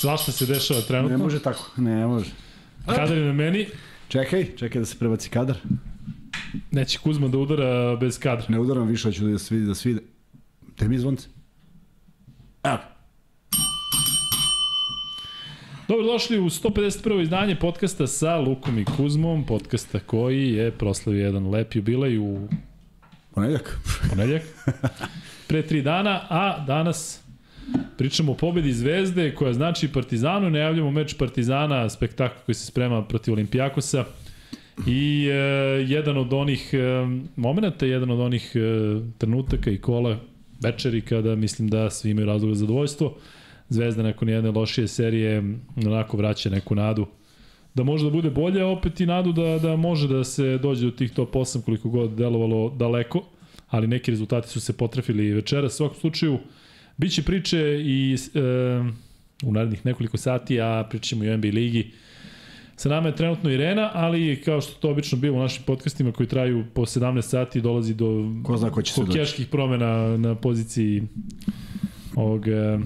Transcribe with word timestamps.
Svašta 0.00 0.32
se 0.32 0.46
dešava 0.46 0.80
trenutno. 0.80 1.16
Ne 1.16 1.22
može 1.22 1.42
tako, 1.42 1.70
ne 1.76 2.06
može. 2.06 2.30
Kadar 2.86 3.16
je 3.16 3.24
na 3.24 3.32
meni. 3.32 3.66
Čekaj, 4.08 4.46
čekaj 4.56 4.80
da 4.80 4.86
se 4.86 4.98
prebaci 4.98 5.30
kadar. 5.30 5.56
Neće 6.70 6.98
Kuzma 6.98 7.28
da 7.28 7.38
udara 7.38 7.96
bez 7.96 8.18
kadra. 8.18 8.46
Ne 8.48 8.58
udaram 8.58 8.88
više, 8.88 9.08
hoću 9.08 9.26
da 9.26 9.38
svi 9.38 9.60
da 9.60 9.74
svi. 9.74 9.98
Te 10.76 10.88
mi 10.88 10.98
zvonce. 10.98 11.28
Evo. 12.62 12.78
Dobro, 15.88 16.06
došli 16.06 16.38
u 16.38 16.44
151. 16.44 17.22
izdanje 17.22 17.56
podcasta 17.56 18.06
sa 18.06 18.36
Lukom 18.38 18.78
i 18.78 18.84
Kuzmom, 18.84 19.46
podcasta 19.46 19.98
koji 19.98 20.52
je 20.52 20.70
proslavio 20.70 21.24
jedan 21.24 21.50
lep 21.50 21.74
jubilej 21.74 22.18
u 22.18 22.48
Ponedjak. 23.34 23.78
ponedjak, 24.10 24.42
pre 25.48 25.66
tri 25.66 25.82
dana, 25.82 26.26
a 26.28 26.64
danas 26.66 27.29
pričamo 27.98 28.32
o 28.32 28.34
pobedi 28.34 28.72
Zvezde 28.72 29.34
koja 29.34 29.52
znači 29.52 29.88
Partizanu, 29.88 30.50
najavljamo 30.50 30.90
meč 30.90 31.14
Partizana, 31.18 31.88
spektakl 31.88 32.34
koji 32.46 32.54
se 32.54 32.66
sprema 32.66 33.04
protiv 33.04 33.34
Olimpijakosa 33.34 34.04
i 34.86 35.26
e, 35.26 35.34
jedan 35.88 36.16
od 36.16 36.32
onih 36.32 36.70
e, 36.74 36.78
momenta, 37.36 37.86
jedan 37.86 38.10
od 38.10 38.20
onih 38.20 38.52
e, 38.54 38.60
trenutaka 39.18 39.70
i 39.70 39.78
kola 39.78 40.16
večeri 40.62 41.00
kada 41.00 41.36
mislim 41.36 41.68
da 41.68 41.90
svi 41.90 42.10
imaju 42.10 42.26
razlog 42.26 42.54
za 42.54 42.60
zadovoljstvo. 42.60 43.16
Zvezda 43.68 44.02
nakon 44.02 44.28
jedne 44.28 44.50
lošije 44.50 44.88
serije 44.88 45.42
onako 45.86 46.16
vraća 46.16 46.50
neku 46.50 46.74
nadu 46.74 47.06
da 47.74 47.82
može 47.82 48.04
da 48.04 48.10
bude 48.10 48.30
bolje, 48.30 48.64
opet 48.64 49.00
i 49.00 49.06
nadu 49.06 49.32
da, 49.32 49.58
da 49.58 49.76
može 49.76 50.08
da 50.08 50.24
se 50.24 50.58
dođe 50.58 50.86
do 50.86 50.90
tih 50.90 51.12
top 51.12 51.34
8 51.34 51.62
koliko 51.64 51.88
god 51.88 52.10
delovalo 52.10 52.70
daleko, 52.70 53.22
ali 53.68 53.86
neki 53.86 54.10
rezultati 54.10 54.48
su 54.48 54.60
se 54.60 54.72
potrefili 54.76 55.32
večera. 55.32 55.66
U 55.66 55.70
svakom 55.70 55.96
slučaju, 55.96 56.38
biće 57.00 57.22
priče 57.22 57.80
i 57.84 58.16
e, 58.34 58.40
u 59.44 59.52
narednih 59.52 59.86
nekoliko 59.86 60.16
sati, 60.16 60.60
a 60.60 60.86
pričamo 60.90 61.24
i 61.24 61.30
o 61.30 61.36
NBA 61.36 61.48
ligi. 61.48 61.92
Sa 62.76 62.88
nama 62.88 63.08
je 63.08 63.16
trenutno 63.16 63.50
Irena, 63.50 63.90
ali 63.94 64.42
kao 64.44 64.60
što 64.60 64.72
to 64.72 64.90
obično 64.90 65.18
bilo 65.18 65.36
u 65.36 65.40
našim 65.40 65.62
podcastima 65.66 66.12
koji 66.12 66.26
traju 66.26 66.64
po 66.74 66.82
17 66.82 67.22
sati, 67.22 67.60
dolazi 67.60 67.94
do 67.94 68.32
Ko 68.44 68.56
zna 68.56 68.70
ko 68.70 68.82
će 68.82 68.92
se 68.92 69.00
doći. 69.00 69.12
hokeških 69.12 69.46
promena 69.48 70.16
na 70.16 70.34
poziciji 70.34 71.02
ovog 72.16 72.48
e, 72.48 72.78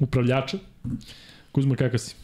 upravljača. 0.00 0.58
Kuzma, 1.52 1.76
kakav 1.76 1.98
si? 1.98 2.14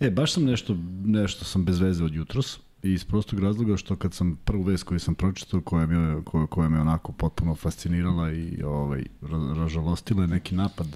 E, 0.00 0.10
baš 0.10 0.32
sam 0.32 0.44
nešto, 0.44 0.76
nešto 1.04 1.44
sam 1.44 1.64
bez 1.64 1.80
veze 1.80 2.04
od 2.04 2.14
jutros. 2.14 2.58
I 2.82 2.92
iz 2.92 3.04
prostog 3.04 3.38
razloga 3.40 3.76
što 3.76 3.96
kad 3.96 4.14
sam 4.14 4.36
prvu 4.36 4.62
vest 4.62 4.84
koju 4.84 5.00
sam 5.00 5.14
pročitao, 5.14 5.60
koja 5.60 5.86
me, 5.86 6.22
koja, 6.24 6.46
koja 6.46 6.68
me 6.68 6.80
onako 6.80 7.12
potpuno 7.12 7.54
fascinirala 7.54 8.32
i 8.32 8.62
ovaj, 8.62 9.04
ra- 9.22 9.54
ražalostila 9.54 10.22
je 10.22 10.28
neki 10.28 10.54
napad 10.54 10.86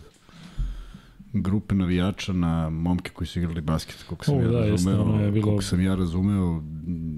grupe 1.32 1.74
navijača 1.74 2.32
na 2.32 2.70
momke 2.70 3.10
koji 3.10 3.28
su 3.28 3.38
igrali 3.38 3.60
basket, 3.60 4.02
koliko 4.02 4.24
sam 4.24 4.34
O, 4.34 4.40
ja 4.40 4.48
da, 4.48 4.58
jeste, 4.58 4.70
razumeo, 4.90 5.02
ono 5.04 5.24
je 5.24 5.30
bilo- 5.32 5.44
koliko 5.44 5.62
sam 5.62 5.80
ja 5.80 5.94
razumeo. 5.94 6.62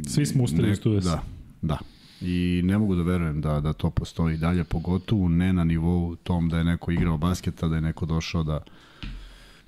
Svi 0.07 0.27
smo 0.27 0.45
ustali 0.45 0.77
tu 0.77 0.91
vest. 0.91 1.07
Da, 1.07 1.23
da. 1.63 1.79
I 2.21 2.61
ne 2.65 2.79
mogu 2.79 2.95
da 2.95 3.03
verujem 3.03 3.41
da, 3.41 3.61
da 3.61 3.73
to 3.73 3.91
postoji 3.91 4.37
dalje, 4.37 4.65
pogotovo 4.65 5.29
ne 5.29 5.53
na 5.53 5.65
nivou 5.65 6.17
tom 6.17 6.49
da 6.49 6.59
je 6.59 6.65
neko 6.65 6.91
igrao 6.91 7.19
basketa, 7.19 7.69
da 7.69 7.75
je 7.75 7.81
neko 7.83 8.07
došao 8.07 8.45
da 8.45 8.61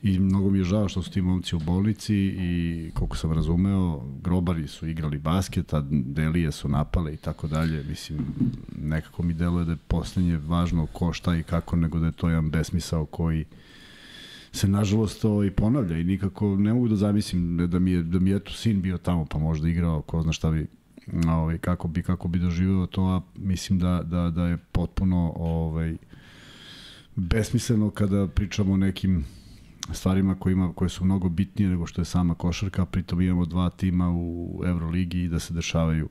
I 0.06 0.18
mnogo 0.18 0.50
mi 0.50 0.58
je 0.58 0.64
žao 0.64 0.88
što 0.88 1.02
su 1.02 1.10
ti 1.10 1.22
momci 1.22 1.56
u 1.56 1.60
bolnici 1.60 2.14
i 2.16 2.90
koliko 2.94 3.16
sam 3.16 3.32
razumeo, 3.32 4.02
grobari 4.22 4.68
su 4.68 4.88
igrali 4.88 5.18
basket, 5.18 5.74
a 5.74 5.82
delije 5.90 6.52
su 6.52 6.68
napale 6.68 7.14
i 7.14 7.16
tako 7.16 7.46
dalje. 7.46 7.84
Mislim, 7.88 8.18
nekako 8.78 9.22
mi 9.22 9.34
deluje 9.34 9.64
da 9.64 9.72
je 9.72 9.78
poslednje 9.88 10.36
važno 10.36 10.86
ko, 10.86 11.12
šta 11.12 11.36
i 11.36 11.42
kako, 11.42 11.76
nego 11.76 11.98
da 11.98 12.06
je 12.06 12.12
to 12.12 12.28
jedan 12.28 12.50
besmisao 12.50 13.06
koji 13.06 13.44
se 14.52 14.68
nažalost 14.68 15.24
ovaj, 15.24 15.50
ponavlja 15.50 15.98
i 15.98 16.04
nikako 16.04 16.56
ne 16.56 16.72
mogu 16.72 16.88
da 16.88 16.96
zamislim 16.96 17.68
da 17.70 17.78
mi 17.78 17.90
je, 17.90 18.02
da 18.02 18.18
mi 18.18 18.30
je 18.30 18.36
eto 18.36 18.52
sin 18.52 18.82
bio 18.82 18.98
tamo 18.98 19.24
pa 19.24 19.38
možda 19.38 19.68
igrao, 19.68 20.02
ko 20.02 20.22
zna 20.22 20.32
šta 20.32 20.50
bi 20.50 20.66
ovaj, 21.28 21.58
kako 21.58 21.88
bi 21.88 22.02
kako 22.02 22.28
bi 22.28 22.38
doživeo 22.38 22.86
to, 22.86 23.02
a 23.02 23.20
mislim 23.36 23.78
da, 23.78 24.02
da, 24.02 24.30
da 24.30 24.46
je 24.46 24.56
potpuno 24.56 25.32
ovaj, 25.36 25.96
besmisleno 27.16 27.90
kada 27.90 28.26
pričamo 28.26 28.72
o 28.72 28.76
nekim 28.76 29.24
stvarima 29.92 30.34
kojima, 30.34 30.72
koje 30.72 30.88
su 30.88 31.04
mnogo 31.04 31.28
bitnije 31.28 31.70
nego 31.70 31.86
što 31.86 32.00
je 32.00 32.04
sama 32.04 32.34
košarka, 32.34 32.86
pritom 32.86 33.20
imamo 33.20 33.44
dva 33.44 33.70
tima 33.70 34.10
u 34.14 34.60
Euroligi 34.66 35.22
i 35.22 35.28
da 35.28 35.38
se 35.38 35.54
dešavaju 35.54 36.08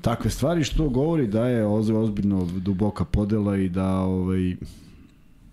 takve 0.00 0.30
stvari 0.30 0.64
što 0.64 0.88
govori 0.88 1.26
da 1.26 1.46
je 1.46 1.66
oz- 1.66 1.96
ozbiljno 1.96 2.48
duboka 2.56 3.04
podela 3.04 3.56
i 3.56 3.68
da 3.68 4.00
ovaj 4.00 4.56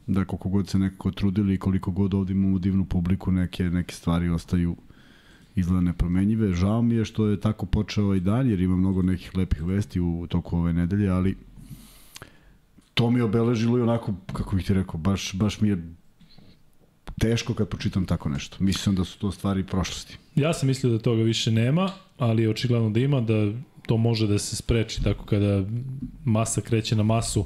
da 0.07 0.25
koliko 0.25 0.49
god 0.49 0.67
se 0.69 0.79
nekako 0.79 1.11
trudili 1.11 1.53
i 1.53 1.57
koliko 1.57 1.91
god 1.91 2.13
ovdje 2.13 2.33
imamo 2.33 2.59
divnu 2.59 2.85
publiku 2.85 3.31
neke, 3.31 3.63
neke 3.63 3.95
stvari 3.95 4.29
ostaju 4.29 4.75
izgleda 5.55 5.81
nepromenjive. 5.81 6.53
Žao 6.53 6.81
mi 6.81 6.95
je 6.95 7.05
što 7.05 7.27
je 7.27 7.39
tako 7.39 7.65
počeo 7.65 8.03
ovaj 8.03 8.19
dan 8.19 8.49
jer 8.49 8.59
ima 8.61 8.75
mnogo 8.75 9.01
nekih 9.01 9.37
lepih 9.37 9.63
vesti 9.63 9.99
u 9.99 10.27
toku 10.29 10.57
ove 10.57 10.73
nedelje, 10.73 11.09
ali 11.09 11.35
to 12.93 13.11
mi 13.11 13.19
je 13.19 13.23
obeležilo 13.23 13.77
i 13.77 13.81
onako, 13.81 14.13
kako 14.33 14.55
bih 14.55 14.65
ti 14.65 14.73
rekao, 14.73 14.97
baš, 14.99 15.33
baš 15.33 15.61
mi 15.61 15.69
je 15.69 15.93
teško 17.19 17.53
kad 17.53 17.67
pročitam 17.69 18.05
tako 18.05 18.29
nešto. 18.29 18.57
Mislim 18.59 18.95
da 18.95 19.05
su 19.05 19.19
to 19.19 19.31
stvari 19.31 19.63
prošlosti. 19.63 20.17
Ja 20.35 20.53
sam 20.53 20.67
mislio 20.67 20.93
da 20.93 20.99
toga 20.99 21.23
više 21.23 21.51
nema, 21.51 21.91
ali 22.17 22.43
je 22.43 22.49
očigledno 22.49 22.89
da 22.89 22.99
ima, 22.99 23.21
da 23.21 23.51
to 23.87 23.97
može 23.97 24.27
da 24.27 24.39
se 24.39 24.55
spreči 24.55 25.03
tako 25.03 25.25
kada 25.25 25.63
masa 26.25 26.61
kreće 26.61 26.95
na 26.95 27.03
masu. 27.03 27.45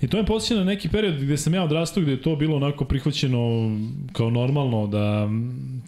I 0.00 0.08
to 0.08 0.16
me 0.16 0.26
posjeća 0.26 0.54
na 0.54 0.64
neki 0.64 0.88
period 0.88 1.22
gde 1.22 1.36
sam 1.36 1.54
ja 1.54 1.64
odrastao, 1.64 2.02
gde 2.02 2.12
je 2.12 2.22
to 2.22 2.36
bilo 2.36 2.56
onako 2.56 2.84
prihvaćeno 2.84 3.70
kao 4.12 4.30
normalno 4.30 4.86
da 4.86 5.28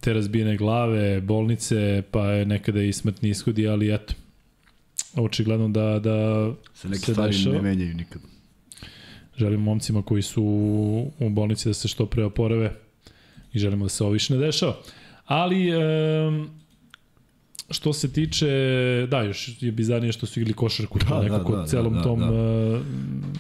te 0.01 0.13
razbijene 0.13 0.57
glave, 0.57 1.21
bolnice, 1.21 2.03
pa 2.11 2.27
je 2.27 2.47
nekada 2.47 2.83
i 2.83 2.93
smrtni 2.93 3.29
ishodi, 3.31 3.69
ali 3.69 3.95
eto, 3.95 4.15
očigledno 5.17 5.69
da, 5.69 5.99
da 5.99 6.51
Se 6.75 6.89
neke 6.89 7.01
Se 7.01 7.13
stvari 7.13 7.33
dešava. 7.33 7.57
ne 7.57 7.63
menjaju 7.63 7.95
nikad. 7.95 8.23
Želimo 9.39 9.65
momcima 9.65 10.03
koji 10.03 10.23
su 10.23 10.43
u 11.19 11.31
bolnici 11.31 11.69
da 11.69 11.75
se 11.75 11.89
što 11.89 12.07
pre 12.07 12.25
oporave 12.25 12.73
i 13.53 13.59
želimo 13.59 13.85
da 13.85 13.89
se 13.89 14.05
ovo 14.05 14.13
više 14.13 14.35
ne 14.35 14.41
dešava. 14.47 14.77
Ali, 15.27 15.71
što 17.71 17.93
se 17.93 18.13
tiče, 18.13 18.47
da, 19.11 19.23
još 19.23 19.63
je 19.63 19.73
bizarnije 19.73 20.13
što 20.13 20.27
su 20.27 20.41
igrali 20.41 20.55
košarku, 20.55 20.99
Da, 20.99 21.05
da, 21.05 21.15
da, 21.15 21.23
nekako 21.23 21.53
da, 21.53 21.59
da, 21.59 21.67
celom 21.67 21.95
da, 21.95 22.03
tom, 22.03 22.21
da. 22.21 22.81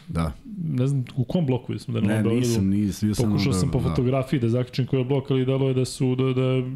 Da. 0.08 0.32
ne 0.68 0.86
znam, 0.86 1.04
u 1.16 1.24
kom 1.24 1.46
bloku 1.46 1.78
smo 1.78 1.94
da 1.94 2.00
Ne, 2.00 2.06
Beogradu? 2.06 2.36
nisam, 2.36 2.68
nisam. 2.68 3.08
Bio 3.08 3.14
sam 3.14 3.30
Pokušao 3.30 3.52
da, 3.52 3.58
sam 3.58 3.70
po 3.70 3.78
da. 3.78 3.88
fotografiji 3.88 4.40
da 4.40 4.48
zaključim 4.48 4.86
koji 4.86 5.00
je 5.00 5.04
blok, 5.04 5.30
ali 5.30 5.46
dalo 5.46 5.68
je 5.68 5.74
da 5.74 5.84
su, 5.84 6.14
da, 6.14 6.32
da, 6.42 6.70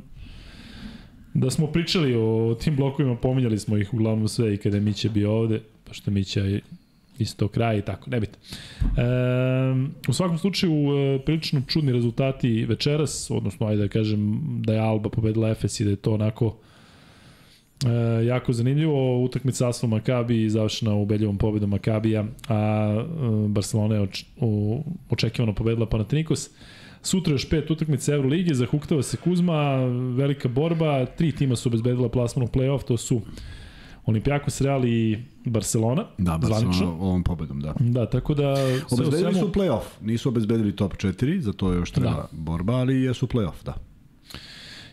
da 1.35 1.51
smo 1.51 1.67
pričali 1.67 2.15
o 2.15 2.57
tim 2.61 2.77
blokovima, 2.77 3.17
pominjali 3.17 3.59
smo 3.59 3.77
ih 3.77 3.95
uglavnom 3.95 4.29
sve 4.29 4.55
i 4.55 4.57
kada 4.57 4.77
je 4.77 4.81
Mića 4.81 5.09
bio 5.09 5.33
ovde, 5.33 5.61
pa 5.85 5.93
što 5.93 6.11
Mića 6.11 6.41
isto 7.19 7.49
kraj 7.49 7.79
i 7.79 7.83
tako, 7.83 8.11
nebitno. 8.11 8.39
E, 8.83 9.05
u 10.09 10.13
svakom 10.13 10.39
slučaju, 10.39 10.73
e, 10.73 11.19
prilično 11.25 11.63
čudni 11.69 11.93
rezultati 11.93 12.65
večeras, 12.65 13.31
odnosno, 13.31 13.67
ajde 13.67 13.83
da 13.83 13.89
kažem 13.89 14.41
da 14.65 14.73
je 14.73 14.81
Alba 14.81 15.09
pobedila 15.09 15.51
Efes 15.51 15.81
i 15.81 15.85
da 15.85 15.91
je 15.91 15.97
to 15.97 16.15
onako 16.15 16.57
E, 17.87 18.25
jako 18.27 18.53
zanimljivo, 18.53 19.23
utakmica 19.23 19.69
Asfal 19.69 19.91
Makabi 19.91 20.51
završena 20.51 20.95
ubedljivom 20.95 21.39
pobedom 21.39 21.71
Makabija, 21.71 22.25
a 22.49 22.95
e, 22.99 23.49
Barcelona 23.49 23.95
je 23.95 24.01
oč, 24.01 24.25
o, 24.41 24.83
očekivano 25.11 25.55
pobedila 25.55 25.87
Panathinaikos. 25.87 26.51
Sutra 27.03 27.33
još 27.33 27.49
pet 27.51 27.71
utakmica 27.71 28.15
Euroligi, 28.15 28.55
zahuktava 28.55 29.03
se 29.03 29.17
Kuzma, 29.17 29.77
velika 30.17 30.49
borba, 30.49 31.07
tri 31.07 31.33
tima 31.33 31.57
su 31.57 31.69
obezbedila 31.69 32.09
plasman 32.09 32.45
u 32.45 32.49
play-off, 32.49 32.85
to 32.85 32.97
su 32.97 33.21
Olimpijakos, 34.05 34.61
Real 34.61 34.85
i 34.85 35.19
Barcelona. 35.45 36.05
Da, 36.19 36.39
zvanično. 36.43 36.69
Barcelona 36.69 36.93
ovom 36.95 37.25
pobedom, 37.25 37.61
da. 37.61 37.75
Da, 37.81 38.07
tako 38.07 38.35
da... 38.35 38.55
Obezbedili 38.91 39.33
svemu- 39.33 39.39
su 39.41 39.53
play-off. 39.53 39.83
Nisu 40.01 40.29
obezbedili 40.29 40.77
top 40.77 40.95
4, 40.95 41.41
za 41.41 41.53
to 41.53 41.73
još 41.73 41.91
treba 41.91 42.11
Da. 42.11 42.29
borba, 42.33 42.73
ali 42.73 43.03
jesu 43.03 43.27
play-off, 43.27 43.65
da. 43.65 43.75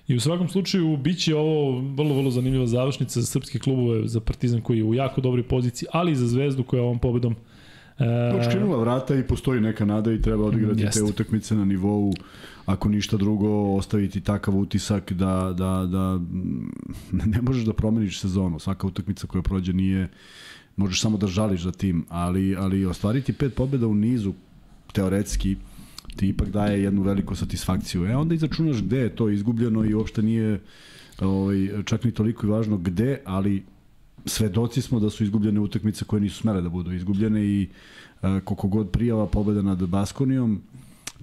I 0.08 0.16
u 0.16 0.20
svakom 0.20 0.50
slučaju 0.50 0.98
biće 0.98 1.36
ovo 1.36 1.80
vrlo, 1.82 2.16
vrlo 2.16 2.32
zanimljiva 2.32 2.66
završnica 2.68 3.22
za 3.22 3.28
srpske 3.28 3.60
klubove, 3.60 4.08
za 4.08 4.20
Partizan 4.20 4.62
koji 4.62 4.78
je 4.78 4.84
u 4.84 4.94
jako 4.94 5.22
dobroj 5.22 5.44
poziciji, 5.44 5.88
ali 5.92 6.12
i 6.12 6.16
za 6.16 6.28
Zvezdu 6.28 6.64
koja 6.64 6.84
ovom 6.84 7.00
pobedom 7.00 7.36
e, 8.00 8.34
Očkrenula 8.40 8.78
vrata 8.78 9.16
i 9.16 9.24
postoji 9.24 9.62
neka 9.62 9.86
nada 9.86 10.12
i 10.14 10.22
treba 10.22 10.44
odigrati 10.46 10.82
Jeste. 10.82 11.00
te 11.00 11.06
utakmice 11.06 11.56
na 11.56 11.66
nivou 11.66 12.14
ako 12.70 12.90
ništa 12.90 13.18
drugo, 13.18 13.76
ostaviti 13.76 14.22
takav 14.22 14.58
utisak 14.58 15.14
da, 15.14 15.54
da, 15.58 15.86
da 15.86 16.18
mm, 16.18 16.70
ne 17.34 17.42
možeš 17.42 17.66
da 17.66 17.74
promeniš 17.74 18.20
sezonu. 18.20 18.60
Svaka 18.60 18.88
utakmica 18.88 19.28
koja 19.28 19.42
prođe 19.42 19.74
nije, 19.74 20.10
možeš 20.76 21.02
samo 21.02 21.18
da 21.18 21.28
žališ 21.28 21.62
za 21.62 21.72
tim, 21.72 22.06
ali, 22.10 22.56
ali 22.56 22.86
ostvariti 22.86 23.34
pet 23.34 23.56
pobjeda 23.56 23.88
u 23.88 23.96
nizu, 23.96 24.34
teoretski, 24.94 25.56
ti 26.16 26.30
ipak 26.30 26.50
daje 26.50 26.84
jednu 26.84 27.02
veliku 27.02 27.36
satisfakciju. 27.36 28.06
E 28.06 28.16
onda 28.16 28.36
izračunaš 28.36 28.82
gde 28.82 28.98
je 28.98 29.16
to 29.16 29.30
izgubljeno 29.30 29.86
i 29.86 29.94
uopšte 29.94 30.22
nije 30.22 30.60
ovaj, 31.22 31.84
čak 31.86 32.04
ni 32.04 32.12
toliko 32.12 32.48
i 32.48 32.50
važno 32.50 32.78
gde, 32.78 33.22
ali 33.26 33.64
svedoci 34.26 34.82
smo 34.82 35.00
da 35.00 35.10
su 35.10 35.24
izgubljene 35.24 35.60
utakmice 35.60 36.06
koje 36.06 36.22
nisu 36.22 36.38
smele 36.38 36.62
da 36.62 36.70
budu 36.70 36.94
izgubljene 36.94 37.46
i 37.46 37.68
uh, 38.22 38.40
koliko 38.44 38.68
god 38.68 38.90
prijava 38.92 39.28
pobeda 39.28 39.62
nad 39.62 39.88
Baskonijom, 39.88 40.62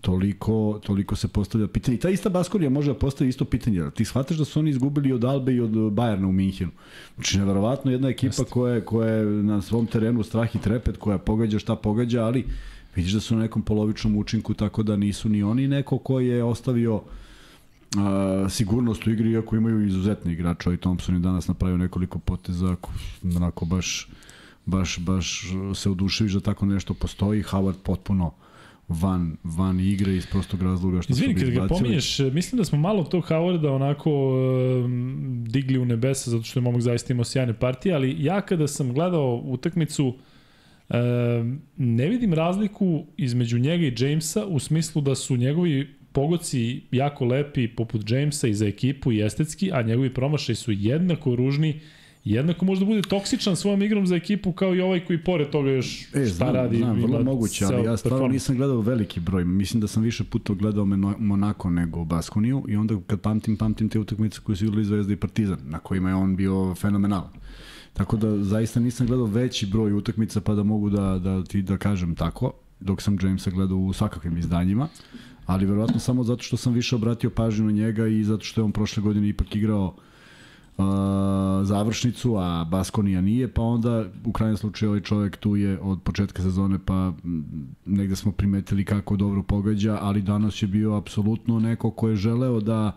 toliko, 0.00 0.81
toliko 0.87 1.16
se 1.16 1.28
postavlja 1.28 1.69
pitanje. 1.69 1.96
I 1.96 2.00
ta 2.00 2.10
ista 2.10 2.28
Baskonija 2.28 2.70
može 2.70 2.93
da 2.93 2.98
postavi 2.98 3.31
isto 3.31 3.44
pitanje. 3.44 3.90
Ti 3.94 4.04
shvataš 4.04 4.37
da 4.37 4.44
su 4.44 4.58
oni 4.58 4.70
izgubili 4.70 5.12
od 5.12 5.25
Albe 5.25 5.54
i 5.54 5.60
od 5.60 5.93
Bajerna 5.93 6.28
u 6.28 6.32
Minhenu. 6.32 6.70
Znači, 7.14 7.38
neverovatno 7.38 7.90
jedna 7.90 8.08
ekipa 8.08 8.26
Jeste. 8.26 8.44
koja 8.44 8.75
je, 8.75 8.84
koja 8.84 9.10
je 9.10 9.26
na 9.26 9.62
svom 9.62 9.87
terenu 9.87 10.22
strah 10.22 10.56
i 10.56 10.58
trepet, 10.58 10.96
koja 10.96 11.19
pogađa 11.19 11.58
šta 11.58 11.76
pogađa, 11.76 12.25
ali 12.25 12.44
vidiš 12.96 13.12
da 13.12 13.20
su 13.20 13.37
na 13.37 13.43
nekom 13.43 13.62
polovičnom 13.62 14.16
učinku, 14.16 14.54
tako 14.54 14.82
da 14.82 14.96
nisu 14.96 15.28
ni 15.28 15.43
oni 15.43 15.69
neko 15.69 15.99
ko 15.99 16.20
je 16.20 16.44
ostavio 16.44 17.02
a, 17.96 18.46
sigurnost 18.50 19.06
u 19.06 19.10
igri, 19.10 19.31
iako 19.31 19.56
imaju 19.56 19.87
izuzetne 19.87 20.32
igrače. 20.32 20.69
Ovaj 20.69 20.76
Thompson 20.76 21.14
je 21.14 21.20
danas 21.20 21.49
napravio 21.49 21.76
nekoliko 21.76 22.19
poteza, 22.19 22.76
onako 23.37 23.64
baš, 23.64 24.08
baš, 24.66 24.99
baš 24.99 25.44
se 25.75 25.90
oduševiš 25.90 26.32
da 26.32 26.40
tako 26.40 26.66
nešto 26.66 26.94
postoji. 26.94 27.42
Howard 27.42 27.78
potpuno 27.82 28.32
van, 28.88 29.37
van 29.44 29.81
igre 29.81 30.17
iz 30.17 30.27
prostog 30.27 30.62
razloga 30.62 31.03
što 31.03 31.12
Izvini, 31.12 31.35
kad 31.35 31.50
ga 31.50 31.67
pominješ, 31.69 32.19
mislim 32.19 32.59
da 32.59 32.65
smo 32.65 32.79
malo 32.79 33.05
tog 33.05 33.25
Howarda 33.25 33.71
onako 33.71 34.11
uh, 34.11 34.91
digli 35.49 35.79
u 35.79 35.85
nebesa 35.85 36.31
zato 36.31 36.43
što 36.43 36.59
je 36.59 36.62
momak 36.62 36.81
zaista 36.81 37.12
imao 37.12 37.25
sjajne 37.25 37.55
partije, 37.55 37.94
ali 37.94 38.17
ja 38.19 38.41
kada 38.41 38.67
sam 38.67 38.93
gledao 38.93 39.43
utakmicu 39.44 40.06
uh, 40.06 40.97
ne 41.77 42.09
vidim 42.09 42.35
razliku 42.35 43.05
između 43.17 43.59
njega 43.59 43.85
i 43.87 43.94
Jamesa 43.99 44.47
u 44.47 44.59
smislu 44.59 45.03
da 45.03 45.15
su 45.15 45.37
njegovi 45.37 45.94
pogoci 46.12 46.83
jako 46.91 47.25
lepi 47.25 47.69
poput 47.69 48.11
Jamesa 48.11 48.49
i 48.49 48.55
za 48.55 48.67
ekipu 48.67 49.12
i 49.12 49.23
estetski, 49.23 49.71
a 49.73 49.83
njegovi 49.83 50.15
promašaj 50.15 50.55
su 50.55 50.73
jednako 50.73 51.37
ružni 51.37 51.71
uh, 51.71 51.95
jednako 52.26 52.64
može 52.64 52.81
da 52.81 52.87
bude 52.87 53.02
toksičan 53.02 53.56
svojom 53.56 53.82
igrom 53.82 54.06
za 54.06 54.17
ekipu 54.17 54.52
kao 54.52 54.75
i 54.75 54.81
ovaj 54.81 55.05
koji 55.05 55.25
pored 55.25 55.50
toga 55.50 55.70
još 55.70 56.02
e, 56.02 56.26
šta 56.26 56.26
znam, 56.26 56.55
radi. 56.55 56.76
Znam, 56.76 57.02
vrlo 57.02 57.23
moguće, 57.23 57.64
ali 57.64 57.84
ja 57.84 57.96
stvarno 57.96 58.28
nisam 58.28 58.56
gledao 58.56 58.81
veliki 58.81 59.20
broj. 59.20 59.44
Mislim 59.44 59.81
da 59.81 59.87
sam 59.87 60.02
više 60.02 60.25
puta 60.25 60.55
gledao 60.55 60.84
Monako 61.19 61.70
nego 61.70 62.05
Baskoniju 62.05 62.64
i 62.69 62.76
onda 62.76 62.94
kad 63.06 63.20
pamtim, 63.20 63.56
pamtim 63.56 63.88
te 63.88 63.99
utakmice 63.99 64.40
koje 64.44 64.56
su 64.56 64.64
igrali 64.64 64.84
Zvezda 64.84 65.12
i 65.12 65.17
Partizan, 65.17 65.58
na 65.64 65.78
kojima 65.78 66.08
je 66.08 66.14
on 66.14 66.37
bio 66.37 66.75
fenomenalan. 66.75 67.32
Tako 67.93 68.17
da 68.17 68.43
zaista 68.43 68.81
nisam 68.81 69.06
gledao 69.06 69.26
veći 69.26 69.67
broj 69.67 69.93
utakmica 69.93 70.40
pa 70.40 70.55
da 70.55 70.62
mogu 70.62 70.90
da, 70.90 71.19
da 71.19 71.44
ti 71.44 71.62
da 71.62 71.76
kažem 71.76 72.14
tako, 72.14 72.52
dok 72.81 73.02
sam 73.02 73.19
Jamesa 73.23 73.50
gledao 73.50 73.78
u 73.78 73.93
svakakvim 73.93 74.38
izdanjima, 74.38 74.88
ali 75.46 75.67
verovatno 75.67 75.99
samo 75.99 76.25
zato 76.25 76.43
što 76.43 76.56
sam 76.56 76.73
više 76.73 76.96
obratio 76.96 77.31
pažnju 77.31 77.64
na 77.64 77.73
njega 77.73 78.06
i 78.06 78.25
zato 78.25 78.44
što 78.44 78.61
je 78.61 78.64
on 78.64 78.73
prošle 78.73 79.02
godine 79.02 79.28
ipak 79.28 79.56
igrao 79.56 79.96
završnicu, 81.62 82.37
a 82.37 82.64
Baskonija 82.64 83.20
nije, 83.20 83.49
pa 83.49 83.62
onda 83.62 84.05
u 84.25 84.32
krajnjem 84.32 84.56
slučaju 84.56 84.90
ovaj 84.90 85.00
čovjek 85.00 85.37
tu 85.37 85.56
je 85.56 85.81
od 85.81 86.02
početka 86.02 86.43
sezone, 86.43 86.78
pa 86.84 87.12
negde 87.87 88.17
smo 88.17 88.32
primetili 88.32 88.84
kako 88.84 89.17
dobro 89.17 89.43
pogađa, 89.43 89.99
ali 90.00 90.23
danas 90.23 90.62
je 90.62 90.69
bio 90.69 90.94
apsolutno 90.94 91.61
neko 91.61 91.90
ko 91.90 92.08
je 92.08 92.17
želeo 92.17 92.61
da 92.61 92.96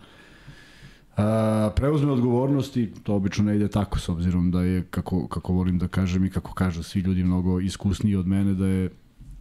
a, 1.18 1.72
preuzme 1.76 2.12
odgovornosti, 2.12 2.92
to 3.04 3.16
obično 3.16 3.44
ne 3.44 3.56
ide 3.56 3.68
tako 3.68 4.00
s 4.00 4.10
obzirom 4.10 4.52
da 4.52 4.62
je, 4.62 4.84
kako, 4.84 5.28
kako 5.28 5.54
volim 5.54 5.80
da 5.80 5.88
kažem 5.88 6.26
i 6.26 6.30
kako 6.30 6.54
kažu 6.54 6.84
svi 6.84 7.00
ljudi 7.00 7.24
mnogo 7.24 7.60
iskusniji 7.60 8.16
od 8.16 8.28
mene, 8.28 8.54
da 8.54 8.68
je 8.68 8.90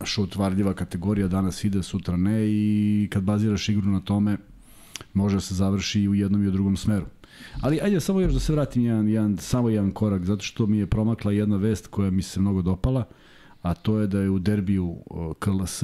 šut 0.05 0.37
varljiva 0.37 0.75
kategorija, 0.75 1.29
danas 1.29 1.65
ide, 1.65 1.83
sutra 1.83 2.17
ne 2.17 2.47
i 2.49 3.09
kad 3.13 3.23
baziraš 3.23 3.69
igru 3.69 3.91
na 3.91 4.01
tome, 4.01 4.37
može 5.15 5.37
da 5.37 5.41
se 5.41 5.55
završi 5.55 6.01
i 6.01 6.09
u 6.09 6.15
jednom 6.15 6.45
i 6.45 6.49
u 6.49 6.51
drugom 6.51 6.77
smeru. 6.77 7.07
Ali 7.61 7.81
ajde 7.83 8.01
samo 8.01 8.21
još 8.21 8.33
da 8.33 8.41
se 8.41 8.53
vratim 8.53 8.85
jedan, 8.85 9.09
jedan, 9.09 9.37
samo 9.37 9.69
jedan 9.69 9.91
korak, 9.91 10.25
zato 10.25 10.45
što 10.45 10.67
mi 10.67 10.79
je 10.79 10.87
promakla 10.87 11.33
jedna 11.33 11.57
vest 11.57 11.87
koja 11.87 12.11
mi 12.11 12.23
se 12.23 12.41
mnogo 12.41 12.63
dopala, 12.63 13.05
a 13.63 13.75
to 13.75 13.99
je 13.99 14.07
da 14.07 14.21
je 14.21 14.31
u 14.31 14.39
derbiju 14.39 14.97
KLS 15.39 15.83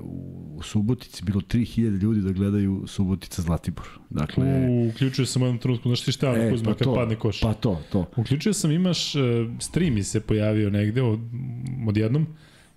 u 0.00 0.60
Subotici 0.62 1.24
bilo 1.24 1.40
3000 1.40 2.02
ljudi 2.02 2.20
da 2.20 2.32
gledaju 2.32 2.84
Subotica 2.86 3.42
Zlatibor. 3.42 3.88
Dakle, 4.10 4.44
u, 4.68 4.88
uključio 4.88 5.26
sam 5.26 5.42
u 5.42 5.44
jednom 5.44 5.58
trenutku, 5.58 5.88
znaš 5.88 6.00
ti 6.00 6.12
šta 6.12 6.26
e, 6.36 6.50
Kuzma 6.50 6.70
pa 6.70 6.78
kad 6.78 6.84
to, 6.84 6.94
padne 6.94 7.16
koš? 7.16 7.40
Pa 7.40 7.54
to, 7.54 7.82
to. 7.92 8.06
Uključio 8.16 8.52
sam, 8.52 8.70
imaš, 8.70 9.14
uh, 9.14 9.22
stream 9.58 10.02
se 10.02 10.20
pojavio 10.20 10.70
negde 10.70 11.02
od, 11.02 11.20
od 11.88 11.96
jednom, 11.96 12.26